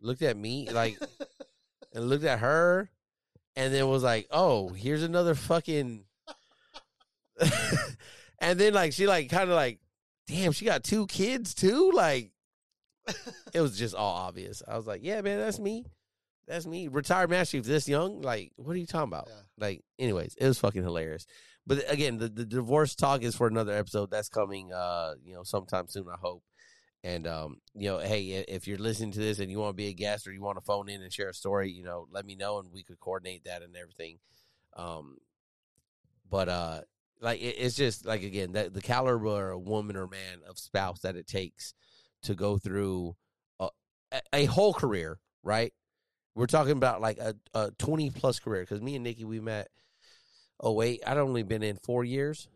looked 0.00 0.22
at 0.22 0.36
me 0.36 0.68
like 0.70 0.98
and 1.94 2.08
looked 2.08 2.24
at 2.24 2.38
her 2.40 2.90
and 3.56 3.72
then 3.74 3.88
was 3.88 4.02
like, 4.02 4.26
"Oh, 4.30 4.68
here's 4.68 5.02
another 5.02 5.34
fucking." 5.34 6.04
and 8.40 8.58
then 8.58 8.74
like 8.74 8.92
she 8.92 9.06
like 9.06 9.30
kind 9.30 9.50
of 9.50 9.56
like, 9.56 9.80
damn, 10.26 10.52
she 10.52 10.64
got 10.64 10.84
two 10.84 11.06
kids 11.06 11.54
too. 11.54 11.90
Like 11.92 12.32
it 13.52 13.60
was 13.60 13.78
just 13.78 13.94
all 13.94 14.14
obvious. 14.14 14.62
I 14.66 14.76
was 14.76 14.86
like, 14.86 15.00
yeah, 15.02 15.20
man, 15.20 15.38
that's 15.38 15.58
me. 15.58 15.84
That's 16.46 16.66
me. 16.66 16.88
Retired 16.88 17.30
master 17.30 17.58
chief 17.58 17.66
this 17.66 17.88
young. 17.88 18.22
Like, 18.22 18.52
what 18.56 18.74
are 18.74 18.78
you 18.78 18.86
talking 18.86 19.08
about? 19.08 19.28
Yeah. 19.28 19.42
Like, 19.58 19.84
anyways, 19.98 20.34
it 20.38 20.46
was 20.46 20.58
fucking 20.58 20.82
hilarious. 20.82 21.26
But 21.66 21.84
again, 21.92 22.16
the, 22.16 22.28
the 22.28 22.46
divorce 22.46 22.94
talk 22.94 23.22
is 23.22 23.34
for 23.34 23.46
another 23.46 23.74
episode 23.74 24.10
that's 24.10 24.30
coming 24.30 24.72
uh, 24.72 25.14
you 25.22 25.34
know, 25.34 25.42
sometime 25.42 25.88
soon, 25.88 26.06
I 26.08 26.16
hope. 26.18 26.42
And 27.04 27.26
um, 27.26 27.60
you 27.74 27.88
know, 27.90 27.98
hey, 27.98 28.44
if 28.48 28.66
you're 28.66 28.78
listening 28.78 29.12
to 29.12 29.20
this 29.20 29.38
and 29.38 29.50
you 29.50 29.58
want 29.58 29.70
to 29.70 29.76
be 29.76 29.88
a 29.88 29.92
guest 29.92 30.26
or 30.26 30.32
you 30.32 30.42
want 30.42 30.56
to 30.56 30.64
phone 30.64 30.88
in 30.88 31.02
and 31.02 31.12
share 31.12 31.28
a 31.28 31.34
story, 31.34 31.70
you 31.70 31.84
know, 31.84 32.08
let 32.10 32.24
me 32.24 32.34
know 32.34 32.58
and 32.58 32.72
we 32.72 32.82
could 32.82 32.98
coordinate 32.98 33.44
that 33.44 33.62
and 33.62 33.76
everything. 33.76 34.18
Um, 34.76 35.18
but 36.28 36.48
uh, 36.48 36.80
like 37.20 37.40
it, 37.40 37.56
it's 37.58 37.74
just 37.74 38.04
like 38.06 38.22
again 38.22 38.52
that 38.52 38.74
the 38.74 38.80
caliber 38.80 39.52
of 39.52 39.62
woman 39.62 39.96
or 39.96 40.06
man 40.06 40.40
of 40.48 40.58
spouse 40.58 41.00
that 41.00 41.16
it 41.16 41.26
takes 41.26 41.74
to 42.22 42.34
go 42.34 42.58
through 42.58 43.16
a, 43.60 43.68
a- 44.32 44.44
whole 44.46 44.74
career, 44.74 45.18
right? 45.42 45.72
We're 46.34 46.46
talking 46.46 46.72
about 46.72 47.00
like 47.00 47.18
a, 47.18 47.34
a 47.54 47.70
20 47.78 48.10
plus 48.10 48.38
career 48.38 48.62
because 48.62 48.80
me 48.80 48.94
and 48.94 49.04
Nikki 49.04 49.24
we 49.24 49.40
met. 49.40 49.68
Oh 50.60 50.72
wait, 50.72 51.02
I'd 51.06 51.18
only 51.18 51.42
been 51.42 51.62
in 51.62 51.76
four 51.76 52.04
years. 52.04 52.48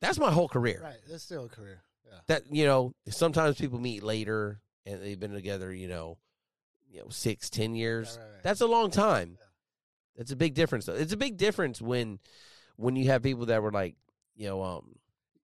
That's 0.00 0.18
my 0.18 0.30
whole 0.30 0.48
career 0.48 0.80
right. 0.82 1.00
That's 1.08 1.24
still 1.24 1.46
a 1.46 1.48
career. 1.48 1.82
Yeah. 2.06 2.18
that 2.28 2.42
you 2.50 2.64
know 2.64 2.94
sometimes 3.08 3.58
people 3.58 3.78
meet 3.78 4.02
later 4.02 4.60
and 4.86 5.02
they've 5.02 5.18
been 5.18 5.32
together 5.32 5.74
you 5.74 5.88
know 5.88 6.18
you 6.90 7.00
know 7.00 7.08
six, 7.10 7.50
ten 7.50 7.74
years. 7.74 8.16
Right, 8.16 8.24
right, 8.24 8.32
right. 8.34 8.42
That's 8.42 8.60
a 8.60 8.66
long 8.66 8.90
time. 8.90 9.36
Yeah. 9.38 9.44
That's 10.16 10.32
a 10.32 10.36
big 10.36 10.54
difference. 10.54 10.86
Though. 10.86 10.94
It's 10.94 11.12
a 11.12 11.16
big 11.16 11.36
difference 11.36 11.80
when 11.80 12.18
when 12.78 12.96
you 12.96 13.06
have 13.08 13.22
people 13.22 13.46
that 13.46 13.62
were 13.62 13.70
like, 13.72 13.94
you 14.34 14.46
know, 14.48 14.62
um, 14.62 14.94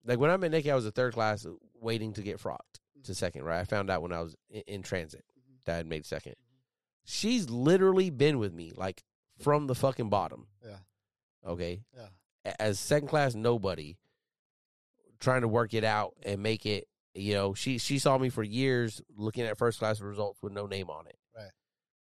like 0.05 0.18
when 0.18 0.30
I 0.30 0.36
met 0.38 0.50
Nikki, 0.52 0.70
I 0.70 0.74
was 0.74 0.86
a 0.86 0.90
third 0.92 1.12
class 1.12 1.44
waiting 1.80 2.12
to 2.14 2.22
get 2.22 2.40
frocked 2.40 2.80
to 3.05 3.14
second. 3.14 3.42
Right, 3.44 3.60
I 3.60 3.64
found 3.64 3.90
out 3.90 4.00
when 4.02 4.12
I 4.12 4.20
was 4.22 4.34
in, 4.48 4.62
in 4.66 4.82
transit 4.82 5.24
Mhm. 5.38 5.64
that 5.66 5.74
I 5.74 5.76
had 5.78 5.86
made 5.86 6.05
2nd 6.05 6.34
She's 7.05 7.50
literally 7.50 8.10
been 8.10 8.38
with 8.38 8.52
me 8.52 8.72
like 8.74 9.02
from 9.40 9.66
the 9.66 9.74
fucking 9.74 10.08
bottom. 10.08 10.46
Yeah. 10.64 10.78
Okay. 11.46 11.82
Yeah. 11.94 12.08
As 12.58 12.78
second 12.80 13.08
class 13.08 13.34
nobody, 13.34 13.96
trying 15.20 15.42
to 15.42 15.48
work 15.48 15.74
it 15.74 15.84
out 15.84 16.14
and 16.24 16.42
make 16.42 16.64
it. 16.66 16.88
You 17.14 17.32
know, 17.34 17.55
she 17.55 17.78
she 17.78 17.98
saw 17.98 18.18
me 18.18 18.28
for 18.28 18.42
years 18.42 19.00
looking 19.16 19.44
at 19.44 19.56
first 19.56 19.78
class 19.78 20.00
results 20.00 20.42
with 20.42 20.52
no 20.52 20.66
name 20.66 20.90
on 20.90 21.06
it. 21.06 21.16
Right. 21.34 21.50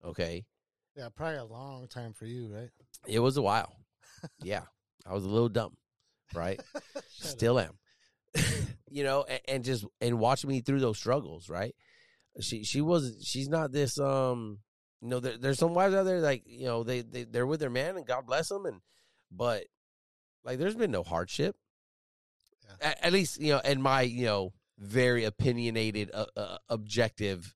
Okay. 0.04 0.44
Yeah, 0.94 1.08
probably 1.14 1.38
a 1.38 1.44
long 1.44 1.88
time 1.88 2.12
for 2.12 2.26
you, 2.26 2.48
right? 2.54 2.70
It 3.06 3.20
was 3.20 3.36
a 3.36 3.42
while. 3.42 3.72
yeah. 4.42 4.62
I 5.08 5.14
was 5.14 5.24
a 5.24 5.28
little 5.28 5.48
dumb, 5.48 5.76
right? 6.34 6.60
Up. 6.96 7.04
Still 7.08 7.58
am. 7.58 7.78
you 8.90 9.04
know, 9.04 9.24
and, 9.28 9.40
and 9.48 9.64
just 9.64 9.84
and 10.00 10.18
watching 10.18 10.50
me 10.50 10.60
through 10.60 10.80
those 10.80 10.98
struggles, 10.98 11.48
right? 11.48 11.74
She 12.40 12.64
she 12.64 12.80
was 12.80 13.16
she's 13.22 13.48
not 13.48 13.72
this 13.72 13.98
um 13.98 14.58
you 15.00 15.08
know 15.08 15.20
there, 15.20 15.38
there's 15.38 15.58
some 15.58 15.74
wives 15.74 15.94
out 15.94 16.04
there 16.04 16.20
like 16.20 16.42
you 16.46 16.66
know 16.66 16.82
they 16.82 17.00
they 17.00 17.24
they're 17.24 17.46
with 17.46 17.60
their 17.60 17.70
man 17.70 17.96
and 17.96 18.06
God 18.06 18.26
bless 18.26 18.48
them 18.48 18.66
and 18.66 18.80
but 19.30 19.64
like 20.44 20.58
there's 20.58 20.74
been 20.74 20.90
no 20.90 21.02
hardship. 21.02 21.56
Yeah. 22.64 22.88
At, 22.88 23.04
at 23.06 23.12
least 23.12 23.40
you 23.40 23.52
know 23.52 23.60
in 23.60 23.80
my 23.80 24.02
you 24.02 24.26
know 24.26 24.52
very 24.78 25.24
opinionated 25.24 26.10
uh, 26.12 26.26
uh, 26.36 26.58
objective 26.68 27.54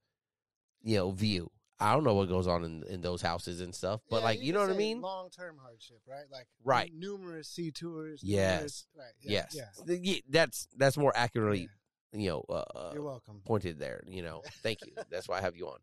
you 0.83 0.97
know 0.97 1.11
view. 1.11 1.51
I 1.81 1.95
don't 1.95 2.05
know 2.05 2.15
what 2.15 2.29
goes 2.29 2.47
on 2.47 2.63
in 2.65 2.83
in 2.89 3.01
those 3.01 3.23
houses 3.23 3.61
and 3.61 3.75
stuff, 3.75 4.01
but 4.11 4.19
Yeah, 4.19 4.25
like 4.25 4.43
you 4.43 4.53
know 4.53 4.61
what 4.61 4.71
I 4.71 4.75
mean? 4.75 5.01
Long-term 5.01 5.57
hardship, 5.63 6.01
right? 6.07 6.25
Like 6.31 6.47
Right. 6.63 6.93
numerous 6.95 7.49
sea 7.49 7.71
tours. 7.71 8.21
Yes. 8.23 8.53
numerous- 8.55 8.87
right. 8.97 9.13
Yeah, 9.21 9.47
yes, 9.53 9.83
Yeah. 9.87 10.17
That's 10.29 10.69
that's 10.77 10.97
more 10.97 11.13
accurately 11.17 11.69
you 12.13 12.29
know 12.29 12.41
uh, 12.49 12.91
You're 12.93 13.03
welcome. 13.03 13.41
pointed 13.47 13.79
there. 13.79 14.03
You 14.07 14.23
know, 14.23 14.43
thank 14.63 14.85
you. 14.85 14.93
That's 15.11 15.29
why 15.29 15.39
I 15.39 15.41
have 15.43 15.57
you 15.57 15.69
on. 15.69 15.79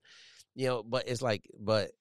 You 0.56 0.68
know, 0.68 0.84
but 0.84 1.08
it's 1.08 1.22
like, 1.22 1.50
but 1.60 1.92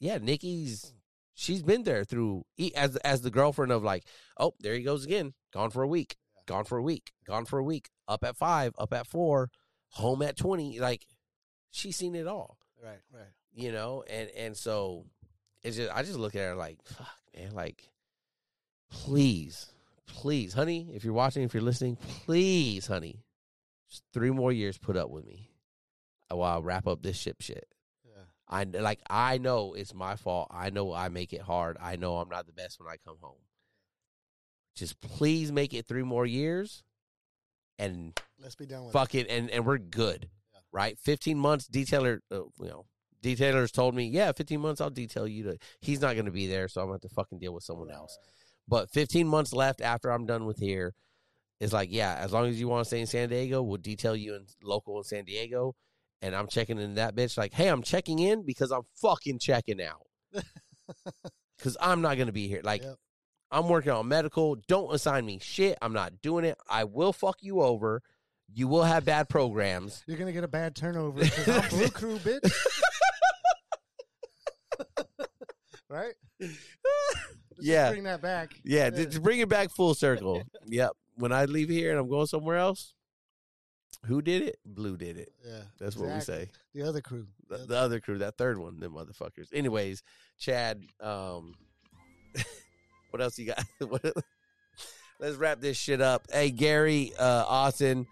yeah, 0.00 0.18
Nikki's 0.18 0.92
she's 1.34 1.62
been 1.62 1.82
there 1.82 2.04
through 2.04 2.44
as 2.76 2.96
as 2.96 3.22
the 3.22 3.30
girlfriend 3.30 3.72
of 3.72 3.82
like, 3.82 4.04
oh, 4.38 4.52
there 4.60 4.74
he 4.74 4.82
goes 4.82 5.04
again, 5.04 5.32
gone 5.52 5.70
for 5.70 5.82
a 5.82 5.88
week, 5.88 6.16
gone 6.46 6.64
for 6.64 6.76
a 6.76 6.82
week, 6.82 7.12
gone 7.26 7.46
for 7.46 7.58
a 7.58 7.64
week, 7.64 7.88
up 8.06 8.22
at 8.22 8.36
five, 8.36 8.74
up 8.78 8.92
at 8.92 9.06
four, 9.06 9.50
home 9.92 10.20
at 10.22 10.36
twenty. 10.36 10.78
Like, 10.78 11.06
she's 11.70 11.96
seen 11.96 12.14
it 12.14 12.26
all. 12.26 12.58
Right. 12.84 13.00
Right. 13.12 13.22
You 13.54 13.72
know, 13.72 14.04
and 14.08 14.28
and 14.36 14.56
so 14.56 15.06
it's 15.62 15.76
just 15.76 15.90
I 15.94 16.02
just 16.02 16.18
look 16.18 16.34
at 16.34 16.40
her 16.40 16.54
like, 16.54 16.78
fuck, 16.84 17.08
man, 17.36 17.54
like, 17.54 17.88
please, 18.90 19.66
please, 20.06 20.52
honey, 20.52 20.90
if 20.92 21.04
you're 21.04 21.14
watching, 21.14 21.44
if 21.44 21.54
you're 21.54 21.62
listening, 21.62 21.96
please, 21.96 22.86
honey, 22.86 23.24
just 23.88 24.02
three 24.12 24.30
more 24.30 24.52
years, 24.52 24.76
put 24.76 24.96
up 24.96 25.08
with 25.08 25.24
me 25.24 25.50
while 26.28 26.58
I 26.58 26.60
wrap 26.60 26.86
up 26.86 27.02
this 27.02 27.16
ship 27.16 27.40
shit. 27.40 27.66
Yeah. 28.04 28.22
I 28.48 28.64
like 28.64 29.00
I 29.08 29.38
know 29.38 29.74
it's 29.74 29.94
my 29.94 30.16
fault. 30.16 30.48
I 30.50 30.70
know 30.70 30.92
I 30.92 31.08
make 31.08 31.32
it 31.32 31.42
hard. 31.42 31.76
I 31.80 31.96
know 31.96 32.16
I'm 32.18 32.28
not 32.28 32.46
the 32.46 32.52
best 32.52 32.80
when 32.80 32.88
I 32.88 32.96
come 33.06 33.16
home. 33.20 33.38
Just 34.74 35.00
please 35.00 35.52
make 35.52 35.72
it 35.72 35.86
three 35.86 36.02
more 36.02 36.26
years, 36.26 36.82
and 37.78 38.18
Let's 38.42 38.56
be 38.56 38.66
done 38.66 38.84
with 38.84 38.92
fuck 38.92 39.14
it, 39.14 39.28
and 39.30 39.48
and 39.50 39.64
we're 39.64 39.78
good. 39.78 40.28
Right? 40.74 40.98
Fifteen 40.98 41.38
months. 41.38 41.68
Detailer, 41.68 42.18
uh, 42.30 42.40
you 42.60 42.68
know, 42.68 42.84
detailers 43.22 43.72
told 43.72 43.94
me, 43.94 44.04
yeah, 44.04 44.32
fifteen 44.32 44.60
months. 44.60 44.82
I'll 44.82 44.90
detail 44.90 45.26
you 45.26 45.44
to. 45.44 45.56
He's 45.80 46.02
not 46.02 46.14
going 46.14 46.26
to 46.26 46.32
be 46.32 46.46
there, 46.46 46.68
so 46.68 46.82
I'm 46.82 46.88
going 46.88 46.98
to 46.98 47.04
have 47.06 47.10
to 47.10 47.14
fucking 47.14 47.38
deal 47.38 47.54
with 47.54 47.64
someone 47.64 47.90
else. 47.90 48.18
But 48.66 48.90
15 48.90 49.28
months 49.28 49.52
left 49.52 49.82
after 49.82 50.10
I'm 50.10 50.24
done 50.24 50.46
with 50.46 50.58
here 50.58 50.94
is 51.60 51.72
like, 51.72 51.90
yeah, 51.92 52.14
as 52.18 52.32
long 52.32 52.46
as 52.46 52.58
you 52.58 52.66
want 52.66 52.80
to 52.82 52.86
stay 52.86 53.00
in 53.00 53.06
San 53.06 53.28
Diego, 53.28 53.62
we'll 53.62 53.76
detail 53.76 54.16
you 54.16 54.34
in 54.34 54.46
local 54.62 54.96
in 54.96 55.04
San 55.04 55.24
Diego. 55.24 55.74
And 56.22 56.34
I'm 56.34 56.46
checking 56.48 56.78
in 56.78 56.94
that 56.94 57.14
bitch 57.14 57.36
like, 57.36 57.52
hey, 57.52 57.68
I'm 57.68 57.82
checking 57.82 58.18
in 58.18 58.44
because 58.46 58.70
I'm 58.70 58.84
fucking 59.00 59.38
checking 59.38 59.82
out. 59.82 60.06
Because 61.56 61.76
I'm 61.80 62.02
not 62.02 62.16
going 62.16 62.26
to 62.26 62.32
be 62.32 62.48
here. 62.48 62.60
Like, 62.64 62.82
Yep. 62.82 62.96
I'm 63.50 63.68
working 63.68 63.92
on 63.92 64.08
medical. 64.08 64.56
Don't 64.66 64.92
assign 64.92 65.24
me 65.24 65.38
shit. 65.40 65.78
I'm 65.80 65.92
not 65.92 66.20
doing 66.20 66.44
it. 66.44 66.58
I 66.68 66.84
will 66.84 67.12
fuck 67.12 67.36
you 67.42 67.62
over. 67.62 68.02
You 68.52 68.68
will 68.68 68.84
have 68.84 69.04
bad 69.04 69.28
programs. 69.28 70.02
You're 70.06 70.16
gonna 70.18 70.32
get 70.32 70.44
a 70.44 70.48
bad 70.48 70.74
turnover 70.76 71.22
I'm 71.46 71.68
blue 71.70 71.88
crew, 71.90 72.18
bitch. 72.18 72.52
right? 75.88 76.14
Let's 76.40 76.56
Yeah. 77.60 77.90
Bring 77.90 78.04
that 78.04 78.20
back. 78.22 78.52
Yeah, 78.64 78.90
to, 78.90 79.06
to 79.06 79.20
bring 79.20 79.40
it 79.40 79.48
back 79.48 79.70
full 79.70 79.94
circle. 79.94 80.42
yep. 80.66 80.90
When 81.16 81.32
I 81.32 81.44
leave 81.44 81.68
here 81.68 81.90
and 81.90 81.98
I'm 82.00 82.08
going 82.08 82.26
somewhere 82.26 82.56
else, 82.56 82.94
who 84.06 84.20
did 84.20 84.42
it? 84.42 84.58
Blue 84.66 84.96
did 84.96 85.16
it. 85.16 85.32
Yeah. 85.46 85.60
That's 85.78 85.96
what 85.96 86.08
we 86.08 86.14
exactly. 86.14 86.46
say. 86.46 86.50
The 86.74 86.88
other 86.88 87.00
crew. 87.00 87.26
the, 87.48 87.58
the 87.58 87.76
other 87.76 88.00
crew, 88.00 88.18
that 88.18 88.36
third 88.36 88.58
one, 88.58 88.80
them 88.80 88.92
motherfuckers. 88.94 89.46
Anyways, 89.52 90.02
Chad, 90.38 90.82
um, 91.00 91.54
what 93.10 93.22
else 93.22 93.38
you 93.38 93.46
got? 93.46 93.64
What- 93.88 94.12
Let's 95.20 95.36
wrap 95.36 95.60
this 95.60 95.76
shit 95.76 96.00
up. 96.00 96.26
Hey, 96.30 96.50
Gary, 96.50 97.12
uh, 97.18 97.44
Austin. 97.46 98.08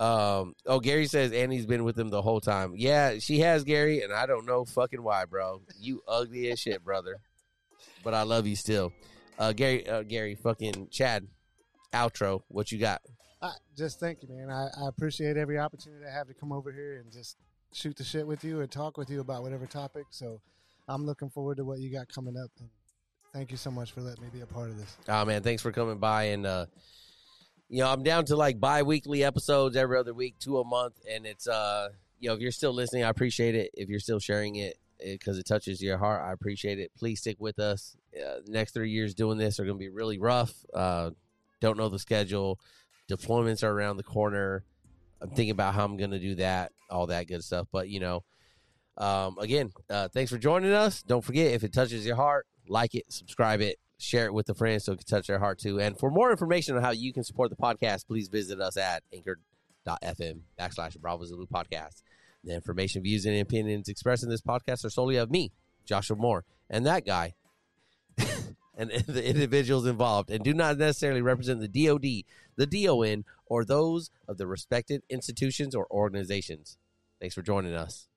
Um, 0.00 0.54
oh, 0.64 0.80
Gary 0.80 1.06
says 1.06 1.30
Annie's 1.32 1.66
been 1.66 1.84
with 1.84 1.98
him 1.98 2.08
the 2.08 2.22
whole 2.22 2.40
time. 2.40 2.72
Yeah, 2.74 3.18
she 3.18 3.40
has, 3.40 3.64
Gary, 3.64 4.02
and 4.02 4.14
I 4.14 4.24
don't 4.24 4.46
know 4.46 4.64
fucking 4.64 5.02
why, 5.02 5.26
bro. 5.26 5.60
You 5.78 6.02
ugly 6.08 6.50
as 6.50 6.58
shit, 6.58 6.82
brother. 6.82 7.20
But 8.02 8.14
I 8.14 8.22
love 8.22 8.46
you 8.46 8.56
still. 8.56 8.94
Uh, 9.38 9.52
Gary, 9.52 9.86
uh, 9.86 10.02
Gary, 10.02 10.36
fucking 10.36 10.88
Chad, 10.90 11.28
outro. 11.92 12.40
What 12.48 12.72
you 12.72 12.78
got? 12.78 13.02
I, 13.42 13.52
just 13.76 14.00
thank 14.00 14.22
you, 14.22 14.28
man. 14.30 14.50
I, 14.50 14.68
I 14.82 14.88
appreciate 14.88 15.36
every 15.36 15.58
opportunity 15.58 16.04
I 16.10 16.12
have 16.12 16.28
to 16.28 16.34
come 16.34 16.50
over 16.50 16.72
here 16.72 16.96
and 17.02 17.12
just 17.12 17.36
shoot 17.74 17.94
the 17.96 18.04
shit 18.04 18.26
with 18.26 18.42
you 18.42 18.60
and 18.60 18.70
talk 18.70 18.96
with 18.96 19.10
you 19.10 19.20
about 19.20 19.42
whatever 19.42 19.66
topic. 19.66 20.06
So 20.10 20.40
I'm 20.88 21.04
looking 21.04 21.28
forward 21.28 21.58
to 21.58 21.64
what 21.64 21.78
you 21.78 21.92
got 21.92 22.08
coming 22.08 22.36
up. 22.36 22.50
And 22.58 22.68
thank 23.34 23.50
you 23.50 23.58
so 23.58 23.70
much 23.70 23.92
for 23.92 24.00
letting 24.00 24.24
me 24.24 24.30
be 24.32 24.40
a 24.40 24.46
part 24.46 24.70
of 24.70 24.78
this. 24.78 24.96
Oh 25.08 25.24
man, 25.26 25.42
thanks 25.42 25.62
for 25.62 25.72
coming 25.72 25.98
by 25.98 26.24
and 26.24 26.46
uh 26.46 26.66
you 27.70 27.78
know, 27.78 27.88
I'm 27.88 28.02
down 28.02 28.24
to 28.26 28.36
like 28.36 28.58
bi-weekly 28.58 29.22
episodes 29.22 29.76
every 29.76 29.96
other 29.96 30.12
week, 30.12 30.34
two 30.40 30.58
a 30.58 30.64
month 30.64 30.94
and 31.10 31.24
it's 31.24 31.46
uh 31.46 31.90
you 32.18 32.28
know, 32.28 32.34
if 32.34 32.40
you're 32.40 32.52
still 32.52 32.74
listening, 32.74 33.04
I 33.04 33.08
appreciate 33.08 33.54
it. 33.54 33.70
If 33.72 33.88
you're 33.88 34.00
still 34.00 34.18
sharing 34.18 34.56
it 34.56 34.76
because 35.02 35.38
it 35.38 35.46
touches 35.46 35.80
your 35.80 35.96
heart, 35.96 36.22
I 36.22 36.32
appreciate 36.32 36.78
it. 36.78 36.90
Please 36.98 37.20
stick 37.20 37.36
with 37.38 37.58
us. 37.58 37.96
Uh, 38.14 38.40
next 38.46 38.74
3 38.74 38.90
years 38.90 39.14
doing 39.14 39.38
this 39.38 39.58
are 39.58 39.64
going 39.64 39.76
to 39.76 39.82
be 39.82 39.88
really 39.88 40.18
rough. 40.18 40.52
Uh 40.74 41.10
don't 41.60 41.78
know 41.78 41.88
the 41.88 41.98
schedule. 41.98 42.58
Deployments 43.08 43.62
are 43.62 43.70
around 43.70 43.96
the 43.96 44.02
corner. 44.02 44.64
I'm 45.20 45.28
thinking 45.28 45.50
about 45.50 45.74
how 45.74 45.84
I'm 45.84 45.96
going 45.96 46.12
to 46.12 46.18
do 46.18 46.36
that, 46.36 46.72
all 46.88 47.06
that 47.08 47.28
good 47.28 47.44
stuff, 47.44 47.68
but 47.70 47.88
you 47.88 48.00
know, 48.00 48.24
um, 48.96 49.36
again, 49.38 49.70
uh, 49.88 50.08
thanks 50.08 50.30
for 50.30 50.38
joining 50.38 50.72
us. 50.72 51.02
Don't 51.02 51.24
forget, 51.24 51.52
if 51.52 51.62
it 51.64 51.72
touches 51.72 52.06
your 52.06 52.16
heart, 52.16 52.46
like 52.68 52.94
it, 52.94 53.04
subscribe 53.12 53.60
it, 53.60 53.78
share 54.00 54.26
it 54.26 54.34
with 54.34 54.48
a 54.48 54.54
friend 54.54 54.80
so 54.82 54.92
it 54.92 54.98
can 54.98 55.06
touch 55.06 55.26
their 55.26 55.38
heart 55.38 55.58
too. 55.58 55.80
And 55.80 55.98
for 55.98 56.10
more 56.10 56.30
information 56.30 56.76
on 56.76 56.82
how 56.82 56.90
you 56.90 57.12
can 57.12 57.24
support 57.24 57.50
the 57.50 57.56
podcast, 57.56 58.06
please 58.06 58.28
visit 58.28 58.60
us 58.60 58.76
at 58.76 59.02
anchor.fm 59.12 60.40
backslash 60.58 60.98
Bravo 60.98 61.24
Zulu 61.24 61.46
podcast. 61.46 62.02
The 62.42 62.54
information, 62.54 63.02
views, 63.02 63.26
and 63.26 63.38
opinions 63.38 63.88
expressed 63.88 64.22
in 64.22 64.30
this 64.30 64.40
podcast 64.40 64.84
are 64.84 64.90
solely 64.90 65.16
of 65.16 65.30
me, 65.30 65.52
Joshua 65.84 66.16
Moore, 66.16 66.44
and 66.70 66.86
that 66.86 67.04
guy, 67.04 67.34
and 68.76 68.90
the 69.06 69.28
individuals 69.28 69.86
involved, 69.86 70.30
and 70.30 70.42
do 70.42 70.54
not 70.54 70.78
necessarily 70.78 71.20
represent 71.20 71.60
the 71.60 71.68
DOD, 71.68 72.24
the 72.56 72.66
DON, 72.66 73.24
or 73.46 73.64
those 73.64 74.10
of 74.26 74.38
the 74.38 74.46
respected 74.46 75.02
institutions 75.10 75.74
or 75.74 75.86
organizations. 75.90 76.78
Thanks 77.20 77.34
for 77.34 77.42
joining 77.42 77.74
us. 77.74 78.09